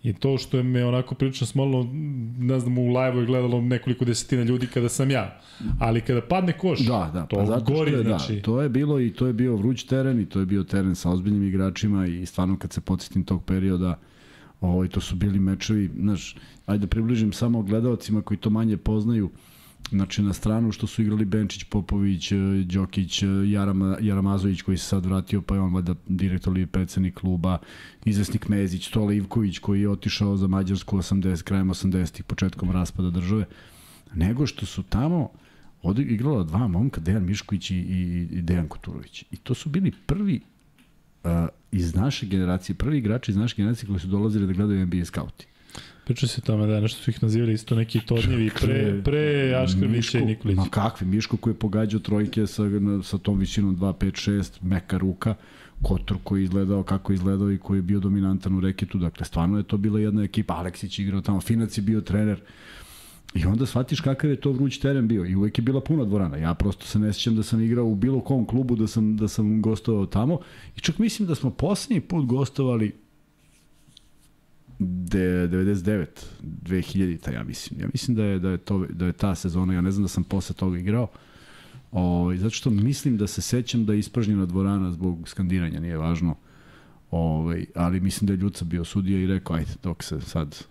I 0.04 0.14
to 0.14 0.38
što 0.38 0.58
je 0.58 0.64
me 0.64 0.86
onako 0.86 1.16
prilično 1.16 1.48
smolno, 1.48 1.90
ne 2.38 2.60
znam, 2.60 2.78
u 2.78 2.88
live-u 2.88 3.20
je 3.20 3.26
gledalo 3.26 3.62
nekoliko 3.62 4.06
desetina 4.06 4.44
ljudi 4.44 4.68
kada 4.68 4.90
sam 4.90 5.12
ja. 5.12 5.40
Ali 5.80 6.02
kada 6.02 6.22
padne 6.22 6.58
koš, 6.58 6.80
da, 6.80 7.12
da, 7.14 7.26
to 7.26 7.36
pa 7.36 7.46
zato 7.46 7.74
gori, 7.74 7.92
je, 7.92 7.98
da, 7.98 8.04
znači... 8.04 8.36
Da, 8.36 8.42
to 8.42 8.62
je 8.62 8.70
bilo 8.70 9.00
i 9.00 9.14
to 9.14 9.28
je 9.28 9.34
bio 9.34 9.56
vruć 9.56 9.84
teren 9.84 10.20
i 10.20 10.26
to 10.26 10.40
je 10.40 10.46
bio 10.46 10.64
teren 10.64 10.96
sa 10.96 11.10
ozbiljnim 11.10 11.44
igračima 11.44 12.06
i 12.08 12.26
stvarno 12.26 12.58
kad 12.58 12.74
se 12.74 12.82
podsjetim 12.82 13.24
tog 13.24 13.44
perioda, 13.46 14.00
ovaj, 14.62 14.88
to 14.88 15.02
su 15.02 15.16
bili 15.16 15.40
mečevi, 15.40 15.90
znaš, 16.00 16.36
ajde 16.66 16.82
da 16.82 16.88
približim 16.88 17.34
samo 17.34 17.62
gledalcima 17.62 18.22
koji 18.22 18.38
to 18.38 18.50
manje 18.50 18.78
poznaju, 18.78 19.30
Znači 19.90 20.22
na 20.22 20.34
stranu 20.34 20.72
što 20.72 20.88
su 20.88 21.02
igrali 21.02 21.26
Benčić, 21.26 21.64
Popović, 21.64 22.32
e, 22.32 22.36
Đokić, 22.66 23.24
e, 23.24 23.28
Jarama, 23.46 23.98
Jaramazović 24.02 24.62
koji 24.62 24.78
se 24.78 24.86
sad 24.86 25.06
vratio, 25.06 25.42
pa 25.42 25.56
je 25.56 25.62
on 25.62 25.74
valjda 25.74 25.96
direktor 26.08 26.58
ili 26.58 26.68
predsednik 26.68 27.16
kluba, 27.16 27.58
izvesnik 28.06 28.48
Mezić, 28.48 28.88
Stola 28.88 29.14
Ivković 29.14 29.60
koji 29.60 29.82
je 29.82 29.90
otišao 29.90 30.38
za 30.38 30.48
Mađarsku 30.48 30.98
80, 30.98 31.44
krajem 31.44 31.70
80-ih, 31.70 32.24
početkom 32.24 32.72
raspada 32.72 33.10
države, 33.10 33.46
nego 34.14 34.46
što 34.46 34.66
su 34.66 34.84
tamo 34.84 35.30
od, 35.82 36.00
igrala 36.00 36.44
dva 36.44 36.68
momka, 36.68 37.02
Dejan 37.02 37.26
Mišković 37.26 37.72
i, 37.72 37.76
i, 37.76 38.28
i 38.32 38.42
Dejan 38.42 38.68
Koturović. 38.68 39.24
I 39.32 39.38
to 39.38 39.54
su 39.54 39.70
bili 39.70 39.92
prvi 40.06 40.42
uh, 41.24 41.32
iz 41.72 41.96
naše 41.96 42.26
generacije, 42.26 42.76
prvi 42.76 42.98
igrači 42.98 43.32
iz 43.32 43.38
naše 43.38 43.56
generacije 43.56 43.88
koji 43.88 44.00
su 44.00 44.08
dolazili 44.08 44.48
da 44.48 44.54
gledaju 44.54 44.86
NBA 44.86 45.06
scouti. 45.06 45.48
Priča 46.06 46.28
se 46.28 46.42
o 46.44 46.46
tome 46.46 46.68
da 46.68 46.80
nešto 46.80 47.04
su 47.04 47.10
ih 47.10 47.24
nazivali 47.24 47.54
isto 47.54 47.76
neki 47.76 48.00
tornjevi 48.00 48.50
pre, 48.62 49.02
pre 49.04 49.54
Aškrvića 49.64 50.20
i 50.20 50.26
Nikolića. 50.26 50.62
Ma 50.62 50.68
kakvi, 50.70 51.08
Miško 51.08 51.38
koji 51.38 51.54
je 51.54 51.60
pogađao 51.60 52.00
trojke 52.00 52.48
sa, 52.48 52.64
sa 53.04 53.18
tom 53.18 53.40
visinom 53.40 53.78
2, 53.78 53.94
5, 53.94 54.30
6, 54.30 54.52
meka 54.62 54.98
ruka, 54.98 55.36
Kotor 55.82 56.18
koji 56.24 56.42
je 56.42 56.44
izgledao 56.44 56.84
kako 56.84 57.12
je 57.12 57.16
izgledao 57.16 57.52
i 57.52 57.58
koji 57.58 57.78
je 57.78 57.82
bio 57.82 58.00
dominantan 58.00 58.58
u 58.58 58.60
reketu, 58.60 58.98
dakle 58.98 59.26
stvarno 59.26 59.58
je 59.58 59.64
to 59.64 59.78
bila 59.78 60.00
jedna 60.00 60.24
ekipa, 60.24 60.54
Aleksić 60.54 61.00
igrao 61.00 61.22
tamo, 61.22 61.42
Finac 61.42 61.78
je 61.78 61.82
bio 61.82 62.02
trener, 62.02 62.42
I 63.36 63.46
onda 63.46 63.66
shvatiš 63.66 64.02
kakav 64.02 64.30
je 64.30 64.36
to 64.36 64.52
vruć 64.52 64.78
teren 64.78 65.08
bio 65.08 65.26
i 65.26 65.36
uvek 65.36 65.58
je 65.58 65.62
bila 65.62 65.82
puna 65.82 66.06
dvorana. 66.06 66.38
Ja 66.38 66.54
prosto 66.54 66.86
se 66.86 67.00
ne 67.00 67.14
sjećam 67.14 67.36
da 67.36 67.44
sam 67.44 67.62
igrao 67.62 67.86
u 67.86 67.96
bilo 67.96 68.20
kom 68.22 68.46
klubu 68.46 68.76
da 68.76 68.88
sam, 68.88 69.18
da 69.18 69.28
sam 69.28 69.62
gostovao 69.62 70.06
tamo 70.06 70.40
i 70.78 70.80
čak 70.80 70.98
mislim 70.98 71.28
da 71.28 71.36
smo 71.36 71.50
poslednji 71.50 72.02
put 72.02 72.26
gostovali 72.26 72.92
de, 74.88 75.48
99, 75.48 76.06
2000 76.42 77.20
ta 77.22 77.32
ja 77.32 77.44
mislim. 77.44 77.82
Ja 77.82 77.88
mislim 77.94 78.16
da 78.16 78.24
je 78.24 78.40
da 78.40 78.50
je 78.50 78.58
to 78.58 78.86
da 78.90 79.06
je 79.06 79.14
ta 79.14 79.36
sezona, 79.36 79.74
ja 79.74 79.82
ne 79.82 79.92
znam 79.92 80.04
da 80.04 80.08
sam 80.08 80.24
posle 80.24 80.56
toga 80.56 80.78
igrao. 80.78 81.08
Ovaj 81.92 82.38
zato 82.38 82.50
što 82.50 82.70
mislim 82.70 83.18
da 83.18 83.28
se 83.28 83.42
sećam 83.42 83.86
da 83.86 83.94
je 83.94 84.00
ispražnjena 84.00 84.46
dvorana 84.46 84.92
zbog 84.92 85.30
skandiranja, 85.30 85.80
nije 85.80 85.98
važno. 85.98 86.36
Ovaj, 87.12 87.66
ali 87.76 88.00
mislim 88.00 88.28
da 88.28 88.34
je 88.34 88.38
Ljuca 88.38 88.66
bio 88.66 88.84
sudija 88.84 89.20
i 89.20 89.28
rekao 89.28 89.56
ajde 89.56 89.72
dok 89.84 90.04
se 90.04 90.22
sad 90.22 90.66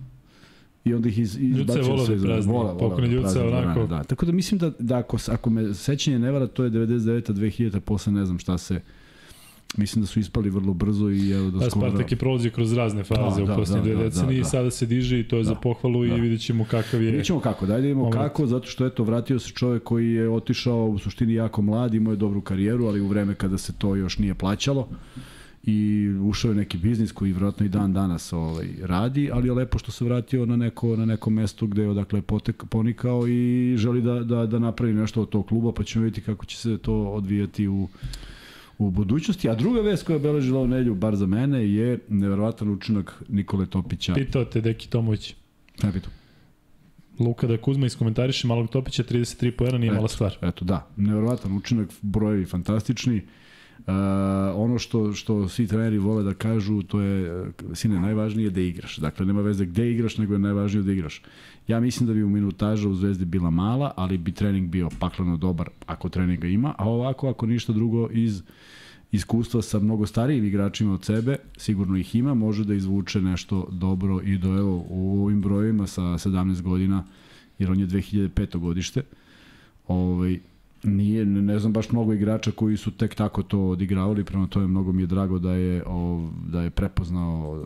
i 0.84 0.94
onda 0.94 1.08
ih 1.08 1.18
iz, 1.18 1.36
izbacio 1.40 1.58
Ljuca 1.58 1.78
je 1.78 1.82
vola 1.82 2.08
da 2.08 2.22
prazni, 2.22 2.52
vola, 2.52 2.72
vola, 2.72 2.96
da 2.96 3.06
Ljuca 3.06 3.46
onako. 3.46 3.86
Da, 3.86 4.04
tako 4.04 4.26
da 4.26 4.32
mislim 4.32 4.58
da, 4.58 4.72
da 4.78 4.98
ako, 4.98 5.16
ako 5.28 5.50
me 5.50 5.74
sećanje 5.74 6.18
ne 6.18 6.30
vara, 6.30 6.46
to 6.46 6.64
je 6.64 6.70
99. 6.70 7.32
2000. 7.32 7.80
posle 7.80 8.12
ne 8.12 8.24
znam 8.24 8.38
šta 8.38 8.58
se 8.58 8.80
Mislim 9.76 10.02
da 10.02 10.06
su 10.06 10.20
ispali 10.20 10.50
vrlo 10.50 10.74
brzo 10.74 11.10
i 11.10 11.30
evo 11.30 11.50
da 11.50 11.70
skoro... 11.70 11.88
Spartak 11.88 12.12
je 12.12 12.18
prolazio 12.18 12.50
kroz 12.50 12.72
razne 12.72 13.04
faze 13.04 13.36
da, 13.36 13.44
u 13.44 13.46
da, 13.46 13.56
posljednje 13.56 13.88
da, 13.88 13.94
dve 13.94 14.04
decenije 14.04 14.40
da, 14.40 14.42
da, 14.42 14.48
i 14.48 14.50
sada 14.50 14.70
se 14.70 14.86
diže 14.86 15.20
i 15.20 15.28
to 15.28 15.36
je 15.36 15.42
da, 15.42 15.48
za 15.48 15.54
pohvalu 15.54 16.06
da. 16.06 16.16
i 16.16 16.20
vidjet 16.20 16.40
ćemo 16.40 16.64
kakav 16.64 17.02
je... 17.02 17.10
Vidjet 17.10 17.26
ćemo 17.26 17.40
kako, 17.40 17.66
dajde 17.66 17.82
vidimo 17.82 18.02
moment. 18.02 18.22
kako, 18.22 18.46
zato 18.46 18.66
što 18.66 18.86
eto, 18.86 19.04
vratio 19.04 19.38
se 19.38 19.50
čovek 19.50 19.82
koji 19.82 20.12
je 20.12 20.30
otišao 20.30 20.84
u 20.84 20.98
suštini 20.98 21.34
jako 21.34 21.62
mlad, 21.62 21.94
imao 21.94 22.10
je 22.10 22.16
dobru 22.16 22.40
karijeru, 22.40 22.86
ali 22.86 23.00
u 23.00 23.08
vreme 23.08 23.34
kada 23.34 23.58
se 23.58 23.72
to 23.72 23.96
još 23.96 24.18
nije 24.18 24.34
plaćalo 24.34 24.88
i 25.64 26.08
ušao 26.22 26.48
je 26.48 26.54
neki 26.54 26.78
biznis 26.78 27.12
koji 27.12 27.32
vjerojatno 27.32 27.66
i 27.66 27.68
dan 27.68 27.92
danas 27.92 28.32
ovaj, 28.32 28.68
radi, 28.82 29.30
ali 29.32 29.48
je 29.48 29.52
lepo 29.52 29.78
što 29.78 29.92
se 29.92 30.04
vratio 30.04 30.46
na 30.46 30.56
neko, 30.56 30.96
na 30.96 31.04
neko 31.04 31.30
mesto 31.30 31.66
gde 31.66 31.82
je 31.82 31.88
odakle 31.88 32.22
potek, 32.22 32.64
ponikao 32.70 33.28
i 33.28 33.74
želi 33.78 34.02
da, 34.02 34.14
da, 34.20 34.46
da 34.46 34.58
napravi 34.58 34.92
nešto 34.92 35.22
od 35.22 35.28
tog 35.28 35.46
kluba, 35.46 35.72
pa 35.72 35.84
ćemo 35.84 36.04
vidjeti 36.04 36.26
kako 36.26 36.46
će 36.46 36.56
se 36.56 36.78
to 36.78 36.94
odvijati 36.94 37.68
u 37.68 37.88
u 38.78 38.90
budućnosti. 38.90 39.48
A 39.48 39.54
druga 39.54 39.80
vest 39.80 40.06
koja 40.06 40.14
je 40.14 40.20
obeležila 40.20 40.58
ovu 40.58 40.68
nelju, 40.68 40.94
bar 40.94 41.16
za 41.16 41.26
mene, 41.26 41.68
je 41.68 41.98
neverovatan 42.08 42.68
učinak 42.68 43.22
Nikole 43.28 43.66
Topića. 43.66 44.14
Pitao 44.14 44.44
te 44.44 44.60
Deki 44.60 44.88
Tomović. 44.88 45.34
Ne 45.82 45.92
pitao. 45.92 46.12
Luka 47.18 47.46
da 47.46 47.56
Kuzma 47.56 47.86
iskomentariše 47.86 48.46
malog 48.46 48.70
Topića 48.70 49.02
33 49.02 49.50
poena 49.50 49.78
nije 49.78 49.88
eto, 49.88 49.96
mala 49.96 50.08
stvar. 50.08 50.36
Eto 50.42 50.64
da, 50.64 50.88
neverovatan 50.96 51.56
učinak, 51.56 51.88
brojevi 52.02 52.46
fantastični. 52.46 53.22
Uh, 53.86 53.94
ono 54.54 54.78
što, 54.78 55.12
što 55.12 55.48
svi 55.48 55.66
treneri 55.66 55.98
vole 55.98 56.22
da 56.22 56.34
kažu, 56.34 56.82
to 56.82 57.00
je, 57.00 57.46
sine, 57.74 58.00
najvažnije 58.00 58.46
je 58.46 58.50
da 58.50 58.60
igraš. 58.60 58.96
Dakle, 58.96 59.26
nema 59.26 59.40
veze 59.40 59.66
gde 59.66 59.90
igraš, 59.92 60.18
nego 60.18 60.32
je 60.32 60.38
najvažnije 60.38 60.82
da 60.82 60.92
igraš. 60.92 61.22
Ja 61.68 61.80
mislim 61.80 62.06
da 62.06 62.14
bi 62.14 62.22
u 62.22 62.28
minutaža 62.28 62.88
u 62.88 62.94
Zvezdi 62.94 63.24
bila 63.24 63.50
mala, 63.50 63.92
ali 63.96 64.18
bi 64.18 64.32
trening 64.32 64.68
bio 64.68 64.88
pakleno 64.98 65.36
dobar 65.36 65.68
ako 65.86 66.08
treninga 66.08 66.46
ima, 66.46 66.74
a 66.78 66.88
ovako 66.88 67.30
ako 67.30 67.46
ništa 67.46 67.72
drugo 67.72 68.08
iz 68.12 68.42
iskustva 69.12 69.62
sa 69.62 69.78
mnogo 69.78 70.06
starijim 70.06 70.44
igračima 70.44 70.94
od 70.94 71.04
sebe, 71.04 71.36
sigurno 71.56 71.96
ih 71.96 72.14
ima, 72.14 72.34
može 72.34 72.64
da 72.64 72.74
izvuče 72.74 73.20
nešto 73.20 73.68
dobro 73.70 74.20
i 74.24 74.38
do 74.38 74.48
evo 74.58 74.84
u 74.88 75.22
ovim 75.24 75.42
brojima 75.42 75.86
sa 75.86 76.02
17 76.02 76.62
godina 76.62 77.04
jer 77.58 77.70
on 77.70 77.80
je 77.80 77.86
2005. 77.86 78.58
godište. 78.58 79.02
Ovaj, 79.88 80.40
nije, 80.82 81.26
ne 81.26 81.58
znam 81.58 81.72
baš 81.72 81.90
mnogo 81.90 82.12
igrača 82.12 82.50
koji 82.50 82.76
su 82.76 82.90
tek 82.90 83.14
tako 83.14 83.42
to 83.42 83.60
odigravali, 83.60 84.24
prema 84.24 84.46
tome 84.46 84.66
mnogo 84.66 84.92
mi 84.92 85.02
je 85.02 85.06
drago 85.06 85.38
da 85.38 85.52
je, 85.52 85.82
o, 85.86 86.28
da 86.46 86.62
je 86.62 86.70
prepoznao 86.70 87.64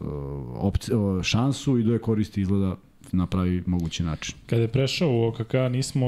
opci, 0.55 0.93
šansu 1.23 1.79
i 1.79 1.83
da 1.83 1.93
je 1.93 1.99
koristi 1.99 2.41
izgleda 2.41 2.77
na 3.13 3.27
pravi 3.27 3.63
mogući 3.67 4.03
način. 4.03 4.35
Kada 4.47 4.63
je 4.63 4.69
prešao 4.69 5.11
u 5.11 5.23
OKK 5.25 5.55
nismo 5.71 6.07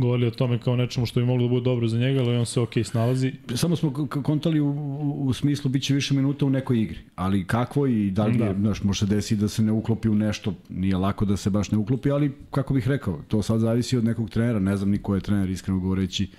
govorili 0.00 0.28
o 0.28 0.30
tome 0.30 0.58
kao 0.58 0.76
nečemu 0.76 1.06
što 1.06 1.20
bi 1.20 1.26
moglo 1.26 1.42
da 1.42 1.48
bude 1.48 1.64
dobro 1.64 1.88
za 1.88 1.98
njega, 1.98 2.20
ali 2.20 2.36
on 2.36 2.46
se 2.46 2.60
ok 2.60 2.72
snalazi. 2.84 3.32
Samo 3.54 3.76
smo 3.76 4.06
kontali 4.22 4.60
u, 4.60 4.70
u, 5.18 5.32
smislu 5.32 5.70
biće 5.70 5.94
više 5.94 6.14
minuta 6.14 6.46
u 6.46 6.50
nekoj 6.50 6.80
igri, 6.82 6.98
ali 7.14 7.44
kakvo 7.44 7.86
i 7.86 8.10
da 8.10 8.26
li 8.26 8.38
da. 8.38 8.44
je, 8.44 8.54
znaš, 8.54 8.82
može 8.82 8.98
se 8.98 9.06
desiti 9.06 9.40
da 9.40 9.48
se 9.48 9.62
ne 9.62 9.72
uklopi 9.72 10.08
u 10.08 10.14
nešto, 10.14 10.54
nije 10.68 10.96
lako 10.96 11.24
da 11.24 11.36
se 11.36 11.50
baš 11.50 11.70
ne 11.70 11.78
uklopi, 11.78 12.10
ali 12.10 12.32
kako 12.50 12.74
bih 12.74 12.88
rekao, 12.88 13.20
to 13.28 13.42
sad 13.42 13.60
zavisi 13.60 13.96
od 13.96 14.04
nekog 14.04 14.30
trenera, 14.30 14.58
ne 14.58 14.76
znam 14.76 14.90
ni 14.90 14.98
ko 14.98 15.14
je 15.14 15.20
trener, 15.20 15.50
iskreno 15.50 15.80
govoreći, 15.80 16.30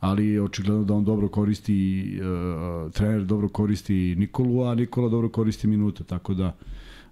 ali 0.00 0.38
očigledno 0.38 0.84
da 0.84 0.94
on 0.94 1.04
dobro 1.04 1.28
koristi, 1.28 2.04
uh, 2.20 2.92
trener 2.92 3.24
dobro 3.24 3.48
koristi 3.48 4.14
Nikolu, 4.18 4.62
a 4.64 4.74
Nikola 4.74 5.08
dobro 5.08 5.28
koristi 5.28 5.66
minute, 5.66 6.04
tako 6.04 6.34
da 6.34 6.56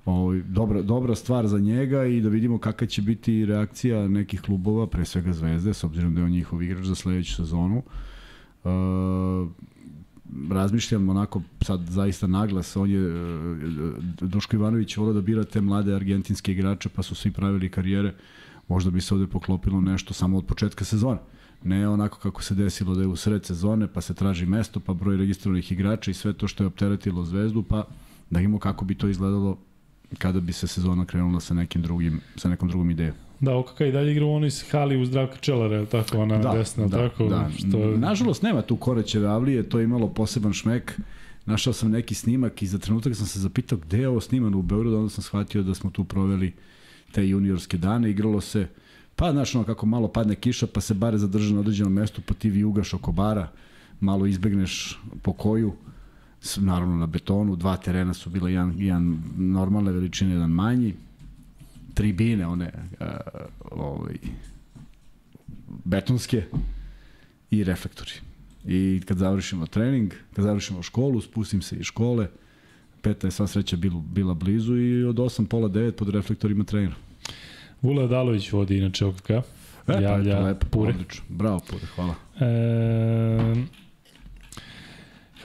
Ovaj 0.09 0.43
dobra 0.43 0.83
dobra 0.83 1.15
stvar 1.15 1.47
za 1.47 1.59
njega 1.59 2.05
i 2.05 2.21
da 2.21 2.29
vidimo 2.29 2.59
kakva 2.59 2.87
će 2.87 3.03
biti 3.03 3.47
reakcija 3.47 4.09
nekih 4.09 4.41
klubova, 4.41 4.87
pre 4.87 5.05
svega 5.05 5.33
Zvezde, 5.33 5.75
s 5.75 5.85
obzirom 5.85 6.15
da 6.15 6.21
je 6.21 6.25
on 6.25 6.31
njihov 6.31 6.63
igrač 6.63 6.85
za 6.85 6.95
sledeću 6.95 7.35
sezonu. 7.35 7.83
Uh, 8.65 8.71
razmišljam 10.51 11.09
onako 11.09 11.43
sad 11.61 11.81
zaista 11.81 12.27
naglas, 12.27 12.77
on 12.77 12.91
je 12.91 13.01
Duško 14.21 14.57
Ivanović 14.57 14.97
volio 14.97 15.13
da 15.13 15.21
bira 15.21 15.45
te 15.45 15.61
mlade 15.61 15.95
argentinske 15.95 16.53
igrače, 16.53 16.89
pa 16.89 17.03
su 17.03 17.15
svi 17.15 17.31
pravili 17.31 17.71
karijere. 17.71 18.15
Možda 18.69 18.91
bi 18.91 19.01
se 19.01 19.15
ovde 19.15 19.27
poklopilo 19.27 19.81
nešto 19.81 20.15
samo 20.15 20.39
od 20.39 20.47
početka 20.47 20.85
sezone. 20.85 21.19
Ne 21.65 21.89
onako 21.89 22.19
kako 22.19 22.43
se 22.43 22.55
desilo 22.55 22.95
da 22.95 23.01
je 23.01 23.07
u 23.07 23.17
sred 23.17 23.45
sezone, 23.45 23.87
pa 23.87 24.01
se 24.01 24.15
traži 24.15 24.47
mesto, 24.47 24.81
pa 24.81 24.95
broj 24.95 25.17
registrovanih 25.17 25.73
igrača 25.73 26.11
i 26.11 26.15
sve 26.15 26.33
to 26.33 26.49
što 26.49 26.63
je 26.65 26.67
opteretilo 26.67 27.25
Zvezdu, 27.25 27.63
pa 27.63 27.85
da 28.31 28.41
imamo 28.41 28.59
kako 28.59 28.85
bi 28.85 28.95
to 28.95 29.09
izgledalo 29.09 29.59
kada 30.19 30.41
bi 30.41 30.53
se 30.53 30.67
sezona 30.67 31.05
krenula 31.05 31.41
sa 31.41 31.55
nekim 31.55 31.83
drugim, 31.83 32.21
sa 32.37 32.49
nekom 32.49 32.69
drugom 32.69 32.91
idejom. 32.91 33.15
Da, 33.41 33.57
OKK 33.57 33.81
i 33.81 33.93
dalje 33.93 34.13
igra 34.13 34.27
u 34.27 34.33
onoj 34.33 34.51
hali 34.71 34.97
u 34.97 35.05
zdravka 35.07 35.37
Čelara, 35.37 35.77
je 35.77 35.87
tako, 35.87 36.19
ona 36.19 36.39
da, 36.39 36.53
desna, 36.53 36.87
da, 36.87 37.09
tako? 37.09 37.25
Da, 37.25 37.51
što... 37.59 37.79
Nažalost, 37.97 38.43
nema 38.43 38.63
tu 38.63 38.77
koreće 38.77 39.27
avlije, 39.27 39.69
to 39.69 39.79
je 39.79 39.85
imalo 39.85 40.09
poseban 40.09 40.53
šmek. 40.53 41.01
Našao 41.47 41.73
sam 41.73 41.91
neki 41.91 42.15
snimak 42.15 42.63
i 42.63 42.67
za 42.67 42.79
trenutak 42.79 43.17
sam 43.17 43.27
se 43.27 43.41
zapitao 43.41 43.79
gde 43.79 43.99
je 43.99 44.09
ovo 44.09 44.21
snimano 44.21 44.59
u 44.59 44.63
Beogradu, 44.63 44.97
onda 44.97 45.11
sam 45.11 45.23
shvatio 45.23 45.63
da 45.63 45.75
smo 45.75 45.91
tu 45.91 46.05
proveli 46.05 46.53
te 47.13 47.29
juniorske 47.29 47.79
dane, 47.79 48.11
igralo 48.11 48.41
se, 48.41 48.67
pa 49.17 49.33
znaš 49.33 49.55
ono 49.55 49.65
kako 49.65 49.87
malo 49.87 50.09
padne 50.09 50.35
kiša, 50.35 50.67
pa 50.67 50.81
se 50.81 50.95
bare 50.95 51.19
zadrže 51.19 51.55
na 51.55 51.61
određenom 51.61 51.93
mestu, 51.93 52.23
pa 52.27 52.35
ti 52.35 52.51
vijugaš 52.51 52.95
oko 52.95 53.13
bara, 53.13 53.53
malo 54.01 54.27
izbegneš 54.27 54.99
po 55.23 55.33
koju, 55.33 55.73
naravno 56.57 56.97
na 56.97 57.07
betonu, 57.07 57.57
dva 57.57 57.77
terena 57.77 58.15
su 58.15 58.31
bila 58.31 58.51
jedan, 58.51 58.75
jedan 58.77 59.23
normalne 59.37 59.93
veličine, 59.93 60.33
jedan 60.33 60.51
manji, 60.51 60.95
tribine, 61.95 62.47
one 62.47 62.73
uh, 63.01 63.07
ovaj, 63.71 64.15
betonske 65.85 66.45
i 67.51 67.65
reflektori. 67.65 68.13
I 68.67 69.01
kad 69.07 69.19
završimo 69.19 69.67
trening, 69.67 70.13
kad 70.33 70.45
završimo 70.45 70.83
školu, 70.83 71.21
spustim 71.21 71.63
se 71.63 71.77
iz 71.77 71.85
škole, 71.85 72.29
peta 73.03 73.27
je 73.27 73.31
sva 73.31 73.47
sreća 73.47 73.77
bila, 73.77 74.03
bila 74.13 74.35
blizu 74.35 74.77
i 74.77 75.05
od 75.05 75.17
8, 75.17 75.47
pola 75.47 75.69
9 75.69 75.91
pod 75.91 76.09
reflektorima 76.09 76.65
trenira. 76.65 76.95
Vula 77.83 78.05
Adalović 78.05 78.53
vodi 78.53 78.79
inače 78.79 79.07
OKK. 79.07 79.31
E, 79.31 79.43
Javlja 80.03 80.37
pa, 80.37 80.43
lepo, 80.43 80.67
Pure. 80.71 80.91
Odlično. 80.91 81.25
Bravo 81.29 81.61
Pure, 81.71 81.87
hvala. 81.95 82.15
E, 82.41 83.79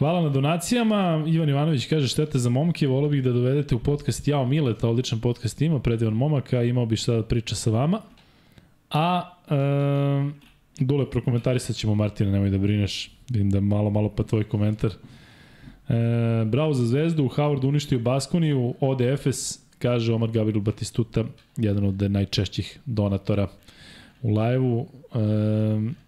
Hvala 0.04 0.22
na 0.22 0.30
donacijama. 0.30 1.24
Ivan 1.28 1.50
Ivanović 1.50 1.86
kaže 1.86 2.08
štete 2.08 2.40
za 2.40 2.50
momke, 2.50 2.88
volio 2.88 3.10
bih 3.10 3.24
da 3.24 3.32
dovedete 3.32 3.76
u 3.76 3.80
podcast 3.80 4.28
Jao 4.28 4.46
Mileta, 4.46 4.90
odličan 4.90 5.20
podcast 5.20 5.62
ima, 5.62 5.80
predivan 5.80 6.14
momaka, 6.14 6.64
imao 6.64 6.86
bih 6.86 7.00
šta 7.00 7.14
da 7.14 7.24
priča 7.24 7.56
sa 7.56 7.72
vama. 7.72 8.02
A 8.92 9.32
e, 9.50 9.56
Dule, 10.80 11.10
prokomentarisat 11.10 11.76
ćemo 11.76 11.96
Martina, 11.96 12.32
nemoj 12.32 12.50
da 12.50 12.58
brineš. 12.58 13.12
Vidim 13.30 13.50
da 13.50 13.60
malo, 13.60 13.90
malo 13.90 14.10
pa 14.10 14.24
tvoj 14.24 14.44
komentar. 14.44 14.92
E, 14.92 14.96
bravo 16.46 16.74
za 16.74 16.86
zvezdu, 16.86 17.30
Howard 17.36 17.66
uništio 17.66 18.00
Baskoniju, 18.00 18.74
ODFS, 18.80 19.60
kaže 19.80 20.14
Omar 20.14 20.32
Gabriel 20.32 20.62
Batistuta, 20.62 21.24
jedan 21.58 21.86
od 21.86 22.12
najčešćih 22.12 22.80
donatora 22.86 23.48
u 24.22 24.30
live-u. 24.30 24.88
E, 25.16 26.03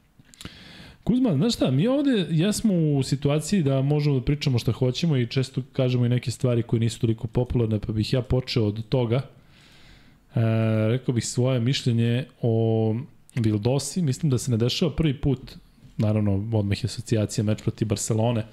Kuzma, 1.05 1.35
znaš 1.35 1.53
šta, 1.53 1.71
mi 1.71 1.87
ovde 1.87 2.25
jesmo 2.29 2.73
u 2.73 3.03
situaciji 3.03 3.63
da 3.63 3.81
možemo 3.81 4.19
da 4.19 4.25
pričamo 4.25 4.59
šta 4.59 4.71
hoćemo 4.71 5.17
i 5.17 5.27
često 5.27 5.61
kažemo 5.73 6.05
i 6.05 6.09
neke 6.09 6.31
stvari 6.31 6.63
koje 6.63 6.79
nisu 6.79 6.99
toliko 6.99 7.27
popularne, 7.27 7.79
pa 7.79 7.93
bih 7.93 8.13
ja 8.13 8.21
počeo 8.21 8.65
od 8.65 8.87
toga. 8.89 9.15
E, 9.15 10.41
rekao 10.87 11.13
bih 11.13 11.25
svoje 11.25 11.59
mišljenje 11.59 12.25
o 12.41 12.95
Vildosi, 13.35 14.01
mislim 14.01 14.29
da 14.29 14.37
se 14.37 14.51
ne 14.51 14.57
dešava 14.57 14.91
prvi 14.95 15.13
put, 15.21 15.55
naravno 15.97 16.33
odmah 16.53 16.83
je 16.83 16.87
asocijacija 16.87 17.43
meč 17.43 17.61
proti 17.61 17.85
Barcelone, 17.85 18.45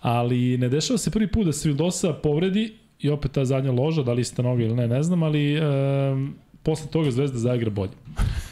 ali 0.00 0.58
ne 0.58 0.68
dešava 0.68 0.98
se 0.98 1.10
prvi 1.10 1.26
put 1.26 1.46
da 1.46 1.52
se 1.52 1.68
Vildosa 1.68 2.12
povredi 2.12 2.74
i 3.00 3.10
opet 3.10 3.32
ta 3.32 3.44
zadnja 3.44 3.72
loža, 3.72 4.02
da 4.02 4.12
li 4.12 4.20
ista 4.20 4.42
noga 4.42 4.62
ili 4.62 4.74
ne, 4.74 4.88
ne 4.88 5.02
znam, 5.02 5.22
ali 5.22 5.54
e, 5.54 5.60
posle 6.62 6.90
toga 6.90 7.10
Zvezda 7.10 7.38
zaigra 7.38 7.70
bolje. 7.70 7.96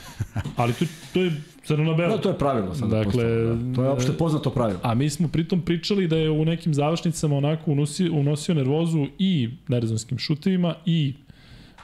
ali 0.57 0.73
to, 0.73 0.85
to 1.12 1.23
je 1.23 1.33
crno 1.71 1.95
belo. 1.95 2.11
No, 2.11 2.19
to 2.19 2.29
je 2.29 2.39
pravilo 2.39 2.75
sad. 2.75 2.91
Dakle, 2.91 3.12
postalo, 3.12 3.55
da. 3.55 3.75
To 3.75 3.83
je 3.85 3.91
opšte 3.91 4.12
poznato 4.12 4.50
pravilo. 4.50 4.81
A 4.83 4.95
mi 4.95 5.11
smo 5.11 5.29
pritom 5.29 5.62
pričali 5.62 6.09
da 6.09 6.17
je 6.17 6.31
u 6.31 6.45
nekim 6.45 6.75
završnicama 6.75 7.37
onako 7.37 7.71
unosio, 7.71 8.12
unosio 8.12 8.55
nervozu 8.55 9.07
i 9.19 9.50
nerezonskim 9.69 10.19
šutevima 10.19 10.75
i 10.87 11.15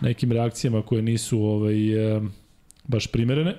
nekim 0.00 0.33
reakcijama 0.33 0.83
koje 0.83 1.02
nisu 1.02 1.43
ovaj, 1.43 2.16
eh, 2.16 2.21
baš 2.85 3.07
primerene. 3.07 3.57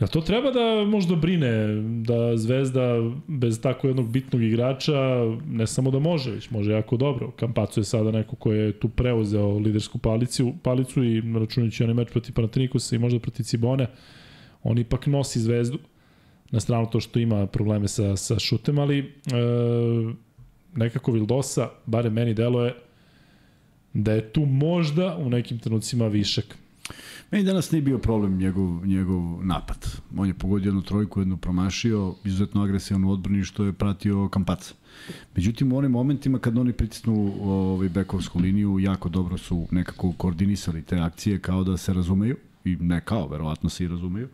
Jel 0.00 0.08
to 0.08 0.20
treba 0.20 0.50
da 0.50 0.84
možda 0.86 1.16
brine 1.16 1.66
da 2.02 2.36
Zvezda 2.36 3.10
bez 3.26 3.60
tako 3.60 3.86
jednog 3.86 4.08
bitnog 4.10 4.42
igrača 4.42 4.92
ne 5.48 5.66
samo 5.66 5.90
da 5.90 5.98
može, 5.98 6.30
već 6.30 6.50
može 6.50 6.72
jako 6.72 6.96
dobro. 6.96 7.30
Kampacu 7.30 7.80
je 7.80 7.84
sada 7.84 8.10
neko 8.10 8.36
ko 8.36 8.52
je 8.52 8.72
tu 8.72 8.88
preuzeo 8.88 9.58
lidersku 9.58 9.98
palicu, 9.98 10.54
palicu 10.62 11.04
i 11.04 11.22
računajući 11.40 11.82
onaj 11.82 11.94
meč 11.94 12.10
protiv 12.10 12.34
Panatinikosa 12.34 12.96
i 12.96 12.98
možda 12.98 13.18
protiv 13.18 13.44
Cibone, 13.44 13.86
on 14.66 14.78
ipak 14.78 15.06
nosi 15.06 15.40
Zvezdu 15.40 15.78
na 16.50 16.60
stranu 16.60 16.86
to 16.90 17.00
što 17.00 17.18
ima 17.18 17.46
probleme 17.46 17.88
sa, 17.88 18.16
sa 18.16 18.38
šutem, 18.38 18.78
ali 18.78 18.98
e, 18.98 19.04
nekako 20.74 21.12
Vildosa, 21.12 21.68
bare 21.86 22.10
meni 22.10 22.34
deluje 22.34 22.74
da 23.92 24.12
je 24.12 24.32
tu 24.32 24.46
možda 24.46 25.16
u 25.16 25.30
nekim 25.30 25.58
trenucima 25.58 26.06
višak. 26.06 26.56
Meni 27.30 27.44
danas 27.44 27.70
nije 27.70 27.82
bio 27.82 27.98
problem 27.98 28.38
njegov, 28.38 28.86
njegov 28.86 29.44
napad. 29.44 29.86
On 30.16 30.28
je 30.28 30.34
pogodio 30.34 30.68
jednu 30.68 30.82
trojku, 30.82 31.20
jednu 31.20 31.36
promašio, 31.36 32.14
izuzetno 32.24 32.62
agresivan 32.62 33.04
u 33.04 33.10
odbrani 33.10 33.44
što 33.44 33.64
je 33.64 33.72
pratio 33.72 34.28
Kampaca. 34.28 34.74
Međutim, 35.36 35.72
u 35.72 35.76
onim 35.76 35.90
momentima 35.90 36.38
kad 36.38 36.58
oni 36.58 36.72
pritisnu 36.72 37.34
ovaj 37.42 37.88
bekovsku 37.88 38.38
liniju, 38.38 38.78
jako 38.78 39.08
dobro 39.08 39.38
su 39.38 39.66
nekako 39.70 40.12
koordinisali 40.12 40.82
te 40.82 40.98
akcije 40.98 41.38
kao 41.38 41.64
da 41.64 41.76
se 41.76 41.92
razumeju 41.92 42.36
i 42.64 42.76
ne 42.76 43.00
kao, 43.00 43.28
verovatno 43.28 43.70
se 43.70 43.84
i 43.84 43.88
razumeju. 43.88 44.28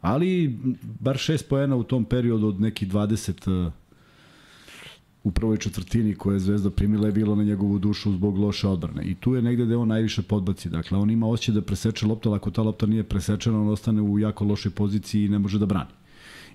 Ali 0.00 0.58
bar 1.00 1.16
šest 1.16 1.48
poena 1.48 1.76
u 1.76 1.82
tom 1.82 2.04
periodu 2.04 2.46
od 2.48 2.60
nekih 2.60 2.88
20 2.88 3.70
u 5.24 5.30
prvoj 5.30 5.56
četvrtini 5.56 6.14
koje 6.14 6.34
je 6.34 6.40
Zvezda 6.40 6.70
primila 6.70 7.06
je 7.06 7.12
bilo 7.12 7.34
na 7.34 7.44
njegovu 7.44 7.78
dušu 7.78 8.12
zbog 8.12 8.38
loše 8.38 8.68
odbrane. 8.68 9.02
I 9.04 9.14
tu 9.14 9.34
je 9.34 9.42
negde 9.42 9.64
gde 9.64 9.76
on 9.76 9.88
najviše 9.88 10.22
podbaci. 10.22 10.68
Dakle, 10.68 10.98
on 10.98 11.10
ima 11.10 11.26
osjećaj 11.26 11.54
da 11.54 11.62
preseče 11.62 12.06
loptu, 12.06 12.28
ali 12.28 12.36
ako 12.36 12.50
ta 12.50 12.62
lopta 12.62 12.86
nije 12.86 13.02
presečena, 13.02 13.60
on 13.60 13.68
ostane 13.68 14.02
u 14.02 14.18
jako 14.18 14.44
lošoj 14.44 14.72
poziciji 14.72 15.24
i 15.24 15.28
ne 15.28 15.38
može 15.38 15.58
da 15.58 15.66
brani. 15.66 15.90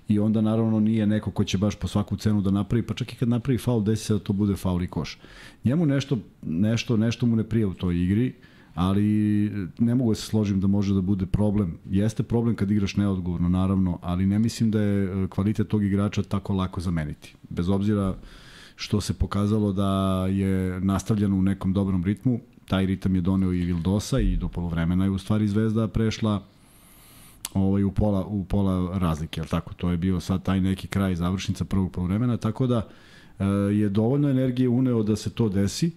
I 0.08 0.18
onda 0.18 0.40
naravno 0.40 0.80
nije 0.80 1.06
neko 1.06 1.30
ko 1.30 1.44
će 1.44 1.58
baš 1.58 1.74
po 1.74 1.88
svaku 1.88 2.16
cenu 2.16 2.40
da 2.40 2.50
napravi, 2.50 2.82
pa 2.82 2.94
čak 2.94 3.12
i 3.12 3.16
kad 3.16 3.28
napravi 3.28 3.58
faul, 3.58 3.82
desi 3.82 4.04
se 4.04 4.12
da 4.12 4.18
to 4.18 4.32
bude 4.32 4.56
faul 4.56 4.82
i 4.82 4.86
koš. 4.86 5.18
Njemu 5.64 5.86
nešto, 5.86 6.18
nešto, 6.42 6.96
nešto 6.96 7.26
mu 7.26 7.36
ne 7.36 7.44
prija 7.44 7.68
u 7.68 7.74
toj 7.74 8.02
igri, 8.02 8.34
ali 8.74 9.02
ne 9.78 9.94
mogu 9.94 10.10
da 10.10 10.14
se 10.14 10.26
složim 10.26 10.60
da 10.60 10.66
može 10.66 10.94
da 10.94 11.00
bude 11.00 11.26
problem. 11.26 11.78
Jeste 11.90 12.22
problem 12.22 12.56
kad 12.56 12.70
igraš 12.70 12.96
neodgovorno, 12.96 13.48
naravno, 13.48 13.98
ali 14.02 14.26
ne 14.26 14.38
mislim 14.38 14.70
da 14.70 14.80
je 14.80 15.28
kvalitet 15.28 15.68
tog 15.68 15.84
igrača 15.84 16.22
tako 16.22 16.52
lako 16.52 16.80
zameniti. 16.80 17.34
Bez 17.48 17.68
obzira 17.68 18.14
što 18.76 19.00
se 19.00 19.14
pokazalo 19.14 19.72
da 19.72 20.26
je 20.26 20.80
nastavljeno 20.80 21.36
u 21.36 21.42
nekom 21.42 21.72
dobrom 21.72 22.04
ritmu. 22.04 22.40
Taj 22.68 22.86
ritam 22.86 23.14
je 23.14 23.20
doneo 23.20 23.52
i 23.52 23.64
Vildosa 23.64 24.20
i 24.20 24.36
do 24.36 24.48
polovremena 24.48 25.04
je 25.04 25.10
u 25.10 25.18
stvari 25.18 25.48
Zvezda 25.48 25.88
prešla 25.88 26.42
ovaj, 27.54 27.84
u, 27.84 27.90
pola, 27.90 28.24
u 28.26 28.44
pola 28.44 28.98
razlike, 28.98 29.40
al 29.40 29.46
tako? 29.46 29.74
To 29.74 29.90
je 29.90 29.96
bio 29.96 30.20
sad 30.20 30.42
taj 30.42 30.60
neki 30.60 30.88
kraj 30.88 31.14
završnica 31.14 31.64
prvog 31.64 31.92
polovremena, 31.92 32.36
tako 32.36 32.66
da 32.66 32.88
e, 33.38 33.44
je 33.72 33.88
dovoljno 33.88 34.30
energije 34.30 34.68
uneo 34.68 35.02
da 35.02 35.16
se 35.16 35.30
to 35.30 35.48
desi. 35.48 35.90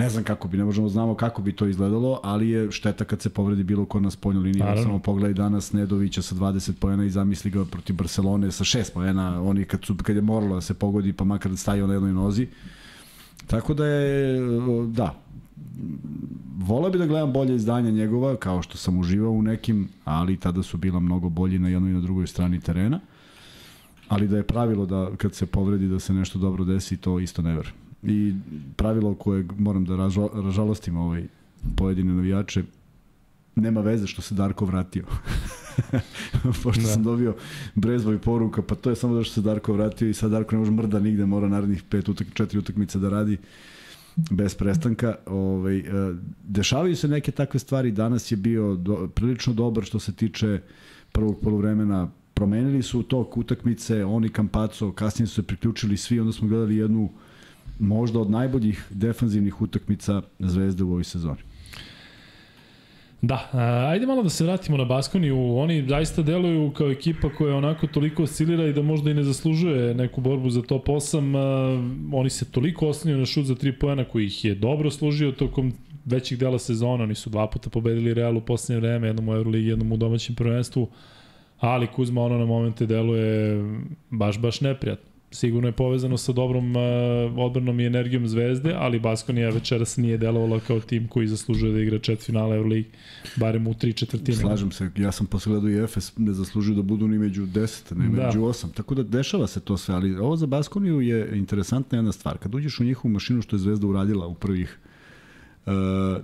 Ne 0.00 0.10
znam 0.10 0.24
kako 0.24 0.48
bi, 0.48 0.56
ne 0.56 0.64
možemo 0.64 0.88
znamo 0.88 1.14
kako 1.14 1.42
bi 1.42 1.52
to 1.52 1.66
izgledalo, 1.66 2.20
ali 2.22 2.48
je 2.48 2.70
šteta 2.72 3.04
kad 3.04 3.20
se 3.20 3.30
povredi 3.30 3.62
bilo 3.62 3.84
ko 3.84 4.00
na 4.00 4.10
spoljnoj 4.10 4.42
liniji. 4.42 4.60
Naravno. 4.60 4.82
Samo 4.82 4.98
pogledaj 4.98 5.34
danas 5.34 5.72
Nedovića 5.72 6.22
sa 6.22 6.34
20 6.34 6.72
poena 6.72 7.04
i 7.04 7.10
zamisli 7.10 7.50
ga 7.50 7.64
protiv 7.64 7.96
Barcelone 7.96 8.52
sa 8.52 8.64
6 8.64 8.92
poena, 8.94 9.42
oni 9.42 9.64
kad, 9.64 9.84
su, 9.84 9.96
kad 10.02 10.16
je 10.16 10.22
moralo 10.22 10.54
da 10.54 10.60
se 10.60 10.74
pogodi 10.74 11.12
pa 11.12 11.24
makar 11.24 11.50
da 11.50 11.56
stavio 11.56 11.86
na 11.86 11.92
jednoj 11.92 12.12
nozi. 12.12 12.46
Tako 13.46 13.74
da 13.74 13.86
je, 13.86 14.40
da, 14.86 15.14
voleo 16.58 16.90
bi 16.90 16.98
da 16.98 17.06
gledam 17.06 17.32
bolje 17.32 17.54
izdanja 17.54 17.90
njegova, 17.90 18.36
kao 18.36 18.62
što 18.62 18.76
sam 18.76 18.98
uživao 18.98 19.32
u 19.32 19.42
nekim, 19.42 19.88
ali 20.04 20.36
tada 20.36 20.62
su 20.62 20.76
bila 20.76 21.00
mnogo 21.00 21.28
bolji 21.28 21.58
na 21.58 21.68
jednoj 21.68 21.90
i 21.90 21.94
na 21.94 22.00
drugoj 22.00 22.26
strani 22.26 22.60
terena. 22.60 23.00
Ali 24.08 24.28
da 24.28 24.36
je 24.36 24.42
pravilo 24.42 24.86
da 24.86 25.10
kad 25.16 25.34
se 25.34 25.46
povredi 25.46 25.88
da 25.88 25.98
se 25.98 26.12
nešto 26.12 26.38
dobro 26.38 26.64
desi, 26.64 26.96
to 26.96 27.20
isto 27.20 27.42
ne 27.42 27.54
verujem. 27.54 27.89
I 28.02 28.34
pravilo 28.76 29.14
koje 29.14 29.46
moram 29.58 29.84
da 29.84 29.96
ražalostim 30.34 30.96
ovaj 30.96 31.24
pojedine 31.76 32.14
navijače, 32.14 32.62
nema 33.56 33.80
veze 33.80 34.06
što 34.06 34.22
se 34.22 34.34
Darko 34.34 34.64
vratio. 34.64 35.04
Pošto 36.62 36.82
da. 36.82 36.88
sam 36.88 37.02
dobio 37.02 37.34
brezboj 37.74 38.18
poruka, 38.18 38.62
pa 38.62 38.74
to 38.74 38.90
je 38.90 38.96
samo 38.96 39.14
da 39.14 39.24
što 39.24 39.34
se 39.34 39.40
Darko 39.40 39.72
vratio 39.72 40.08
i 40.08 40.14
sad 40.14 40.30
Darko 40.30 40.54
ne 40.54 40.58
može 40.58 40.70
mrda 40.70 41.00
nigde, 41.00 41.26
mora 41.26 41.48
narednih 41.48 41.82
pet 41.82 42.08
utak, 42.08 42.26
četiri 42.34 42.58
utakmice 42.58 42.98
da 42.98 43.08
radi 43.08 43.38
bez 44.30 44.54
prestanka. 44.54 45.14
Ovaj, 45.26 45.78
e, 45.78 45.82
dešavaju 46.44 46.96
se 46.96 47.08
neke 47.08 47.30
takve 47.30 47.60
stvari, 47.60 47.90
danas 47.90 48.32
je 48.32 48.36
bio 48.36 48.74
do, 48.76 49.08
prilično 49.14 49.52
dobar 49.52 49.84
što 49.84 49.98
se 49.98 50.12
tiče 50.12 50.60
prvog 51.12 51.40
polovremena, 51.42 52.08
promenili 52.34 52.82
su 52.82 53.02
tok 53.02 53.36
utakmice, 53.36 54.04
oni 54.04 54.28
Kampaco, 54.28 54.92
kasnije 54.92 55.26
su 55.26 55.34
se 55.34 55.42
priključili 55.42 55.96
svi, 55.96 56.20
onda 56.20 56.32
smo 56.32 56.48
gledali 56.48 56.76
jednu 56.76 57.10
možda 57.80 58.20
od 58.20 58.30
najboljih 58.30 58.86
defanzivnih 58.90 59.62
utakmica 59.62 60.22
Zvezde 60.38 60.84
u 60.84 60.88
ovoj 60.88 61.04
sezoni. 61.04 61.40
Da, 63.22 63.48
ajde 63.88 64.06
malo 64.06 64.22
da 64.22 64.28
se 64.28 64.44
vratimo 64.44 64.76
na 64.76 64.84
Baskoniju. 64.84 65.56
Oni 65.56 65.84
zaista 65.88 66.22
deluju 66.22 66.70
kao 66.70 66.90
ekipa 66.90 67.28
koja 67.28 67.56
onako 67.56 67.86
toliko 67.86 68.22
oscilira 68.22 68.66
i 68.66 68.72
da 68.72 68.82
možda 68.82 69.10
i 69.10 69.14
ne 69.14 69.22
zaslužuje 69.22 69.94
neku 69.94 70.20
borbu 70.20 70.50
za 70.50 70.62
top 70.62 70.86
8. 70.86 72.14
Oni 72.14 72.30
se 72.30 72.50
toliko 72.50 72.88
oslanjaju 72.88 73.18
na 73.18 73.26
šut 73.26 73.44
za 73.44 73.54
3 73.54 73.78
poena 73.80 74.04
koji 74.04 74.26
ih 74.26 74.44
je 74.44 74.54
dobro 74.54 74.90
služio 74.90 75.32
tokom 75.32 75.72
većih 76.04 76.38
dela 76.38 76.58
sezona. 76.58 77.04
Oni 77.04 77.14
su 77.14 77.30
dva 77.30 77.46
puta 77.46 77.70
pobedili 77.70 78.14
Real 78.14 78.36
u 78.36 78.40
poslednje 78.40 78.80
vreme, 78.80 79.06
jednom 79.06 79.28
u 79.28 79.34
Euroligi, 79.34 79.68
jednom 79.68 79.92
u 79.92 79.96
domaćem 79.96 80.34
prvenstvu. 80.34 80.88
Ali 81.58 81.86
Kuzma 81.86 82.22
ono 82.22 82.38
na 82.38 82.44
momente 82.44 82.86
deluje 82.86 83.64
baš, 84.10 84.38
baš 84.38 84.60
neprijatno 84.60 85.09
sigurno 85.30 85.68
je 85.68 85.72
povezano 85.72 86.16
sa 86.16 86.32
dobrom 86.32 86.76
uh, 86.76 86.82
odbranom 87.36 87.80
i 87.80 87.86
energijom 87.86 88.28
Zvezde, 88.28 88.74
ali 88.78 89.00
Baskonija 89.00 89.50
večeras 89.50 89.96
nije 89.96 90.18
delovala 90.18 90.60
kao 90.60 90.80
tim 90.80 91.08
koji 91.08 91.26
zaslužuje 91.26 91.72
da 91.72 91.80
igra 91.80 91.98
čet 91.98 92.22
finale 92.22 92.56
Euroligi, 92.56 92.88
barem 93.36 93.66
u 93.66 93.74
tri 93.74 93.92
četvrtine. 93.92 94.36
Slažem 94.36 94.72
se, 94.72 94.90
ja 94.96 95.12
sam 95.12 95.26
posle 95.26 95.52
gledao 95.52 95.70
i 95.70 95.84
Efes, 95.84 96.12
ne 96.16 96.32
zaslužuju 96.32 96.76
da 96.76 96.82
budu 96.82 97.08
ni 97.08 97.18
među 97.18 97.46
10, 97.46 97.96
ne 97.96 98.16
da. 98.16 98.26
među 98.26 98.40
8, 98.40 98.72
tako 98.74 98.94
da 98.94 99.02
dešava 99.02 99.46
se 99.46 99.60
to 99.60 99.76
sve, 99.76 99.94
ali 99.94 100.16
ovo 100.16 100.36
za 100.36 100.46
Baskoniju 100.46 101.00
je 101.00 101.38
interesantna 101.38 101.98
jedna 101.98 102.12
stvar. 102.12 102.38
Kad 102.38 102.54
uđeš 102.54 102.80
u 102.80 102.84
njihovu 102.84 103.12
mašinu 103.12 103.42
što 103.42 103.56
je 103.56 103.60
Zvezda 103.60 103.86
uradila 103.86 104.26
u 104.26 104.34
prvih 104.34 104.78
Uh, 105.66 105.72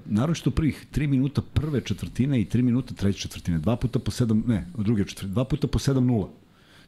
naročito 0.05 0.51
prvih 0.51 0.87
3 0.95 1.07
minuta 1.07 1.43
prve 1.43 1.81
četvrtine 1.81 2.41
i 2.41 2.45
3 2.45 2.63
minuta 2.63 2.95
treće 2.95 3.19
četvrtine. 3.19 3.59
Dva 3.59 3.77
puta 3.77 3.99
po 3.99 4.11
7, 4.11 4.47
ne, 4.47 4.67
druge 4.79 5.05
četvrtine, 5.05 5.33
dva 5.33 5.45
puta 5.45 5.67
po 5.67 5.79
7-0. 5.79 6.29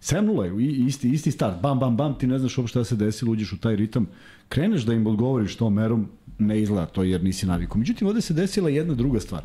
7-0 0.00 0.60
je, 0.60 0.86
isti, 0.86 1.10
isti 1.10 1.30
start, 1.30 1.62
bam, 1.62 1.78
bam, 1.78 1.96
bam, 1.96 2.18
ti 2.18 2.26
ne 2.26 2.38
znaš 2.38 2.58
uopšte 2.58 2.72
šta 2.72 2.84
se 2.84 2.96
desilo, 2.96 3.32
uđeš 3.32 3.52
u 3.52 3.58
taj 3.58 3.76
ritam, 3.76 4.06
kreneš 4.48 4.82
da 4.82 4.94
im 4.94 5.06
odgovoriš 5.06 5.56
tom 5.56 5.74
merom, 5.74 6.08
ne 6.38 6.60
izgleda 6.62 6.86
to 6.86 7.02
jer 7.02 7.24
nisi 7.24 7.46
naviku. 7.46 7.78
Međutim, 7.78 8.08
ovde 8.08 8.20
se 8.20 8.34
desila 8.34 8.70
jedna 8.70 8.94
druga 8.94 9.20
stvar. 9.20 9.42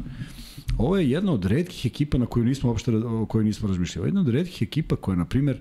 Ovo 0.78 0.98
je 0.98 1.10
jedna 1.10 1.32
od 1.32 1.46
redkih 1.46 1.86
ekipa 1.86 2.18
na 2.18 2.26
koju 2.26 2.46
nismo 2.46 2.70
uopšte 2.70 2.96
o 2.96 3.26
kojoj 3.26 3.46
nismo 3.46 3.68
razmišljali. 3.68 4.08
Jedna 4.08 4.22
od 4.22 4.30
redkih 4.30 4.62
ekipa 4.62 4.96
koja, 4.96 5.16
na 5.16 5.26
primer, 5.26 5.60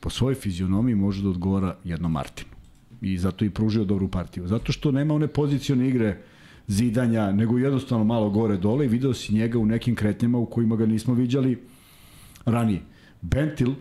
po 0.00 0.10
svojoj 0.10 0.34
fizionomiji 0.34 0.94
može 0.94 1.22
da 1.22 1.28
odgovara 1.28 1.76
jednom 1.84 2.12
Martinu. 2.12 2.50
I 3.00 3.18
zato 3.18 3.44
i 3.44 3.50
pružio 3.50 3.84
dobru 3.84 4.08
partiju. 4.08 4.46
Zato 4.46 4.72
što 4.72 4.92
nema 4.92 5.14
one 5.14 5.26
pozicione 5.26 5.88
igre 5.88 6.18
zidanja, 6.66 7.32
nego 7.32 7.58
jednostavno 7.58 8.04
malo 8.04 8.30
gore 8.30 8.56
dole 8.56 8.84
i 8.84 8.88
video 8.88 9.14
si 9.14 9.34
njega 9.34 9.58
u 9.58 9.66
nekim 9.66 9.94
kretnjama 9.94 10.38
u 10.38 10.46
kojima 10.46 10.76
ga 10.76 10.86
nismo 10.86 11.14
viđali 11.14 11.58
ranije. 12.44 12.82
Bentil 13.20 13.74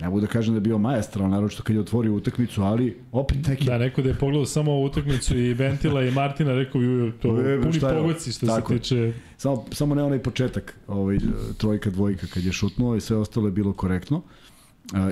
Ne 0.00 0.06
mogu 0.06 0.20
da 0.20 0.26
kažem 0.26 0.54
da 0.54 0.56
je 0.56 0.60
bio 0.60 0.78
majestral, 0.78 1.28
naročito 1.28 1.62
kad 1.62 1.76
je 1.76 1.80
otvorio 1.80 2.14
utakmicu, 2.14 2.62
ali 2.62 2.96
opet 3.12 3.46
neki... 3.46 3.64
Da, 3.64 3.78
neko 3.78 4.02
da 4.02 4.08
je 4.08 4.14
pogledao 4.14 4.46
samo 4.46 4.72
ovu 4.72 4.84
utakmicu 4.84 5.38
i 5.38 5.54
Bentila 5.54 6.02
i 6.02 6.10
Martina, 6.10 6.52
rekao 6.54 6.80
bi 6.80 7.12
to 7.22 7.40
e, 7.40 7.60
puni 7.62 7.80
pogoci 7.80 8.32
što 8.32 8.46
tako, 8.46 8.72
se 8.72 8.78
tiče... 8.78 9.12
Samo, 9.36 9.64
samo 9.72 9.94
ne 9.94 10.02
onaj 10.02 10.18
početak, 10.18 10.76
ovaj, 10.88 11.18
trojka, 11.58 11.90
dvojka 11.90 12.26
kad 12.26 12.44
je 12.44 12.52
šutnuo 12.52 12.96
i 12.96 13.00
sve 13.00 13.16
ostalo 13.16 13.46
je 13.46 13.52
bilo 13.52 13.72
korektno. 13.72 14.22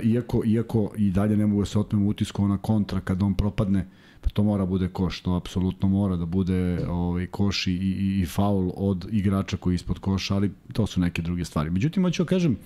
Iako, 0.04 0.42
iako 0.46 0.92
i 0.96 1.10
dalje 1.10 1.36
ne 1.36 1.46
mogu 1.46 1.62
da 1.62 1.66
se 1.66 1.78
otmem 1.78 2.06
utisku 2.06 2.44
ona 2.44 2.58
kontra 2.58 3.00
kad 3.00 3.22
on 3.22 3.34
propadne, 3.34 3.86
pa 4.20 4.30
to 4.30 4.42
mora 4.42 4.66
bude 4.66 4.88
koš, 4.88 5.20
to 5.20 5.34
apsolutno 5.34 5.88
mora 5.88 6.16
da 6.16 6.26
bude 6.26 6.86
ovaj, 6.88 7.26
koš 7.26 7.66
i, 7.66 7.72
i, 7.72 8.20
i 8.22 8.26
faul 8.26 8.70
od 8.76 9.08
igrača 9.12 9.56
koji 9.56 9.72
je 9.72 9.74
ispod 9.74 9.98
koša, 9.98 10.34
ali 10.34 10.50
to 10.72 10.86
su 10.86 11.00
neke 11.00 11.22
druge 11.22 11.44
stvari. 11.44 11.70
Međutim, 11.70 12.02
hoću 12.02 12.22
da 12.22 12.28
kažem, 12.28 12.56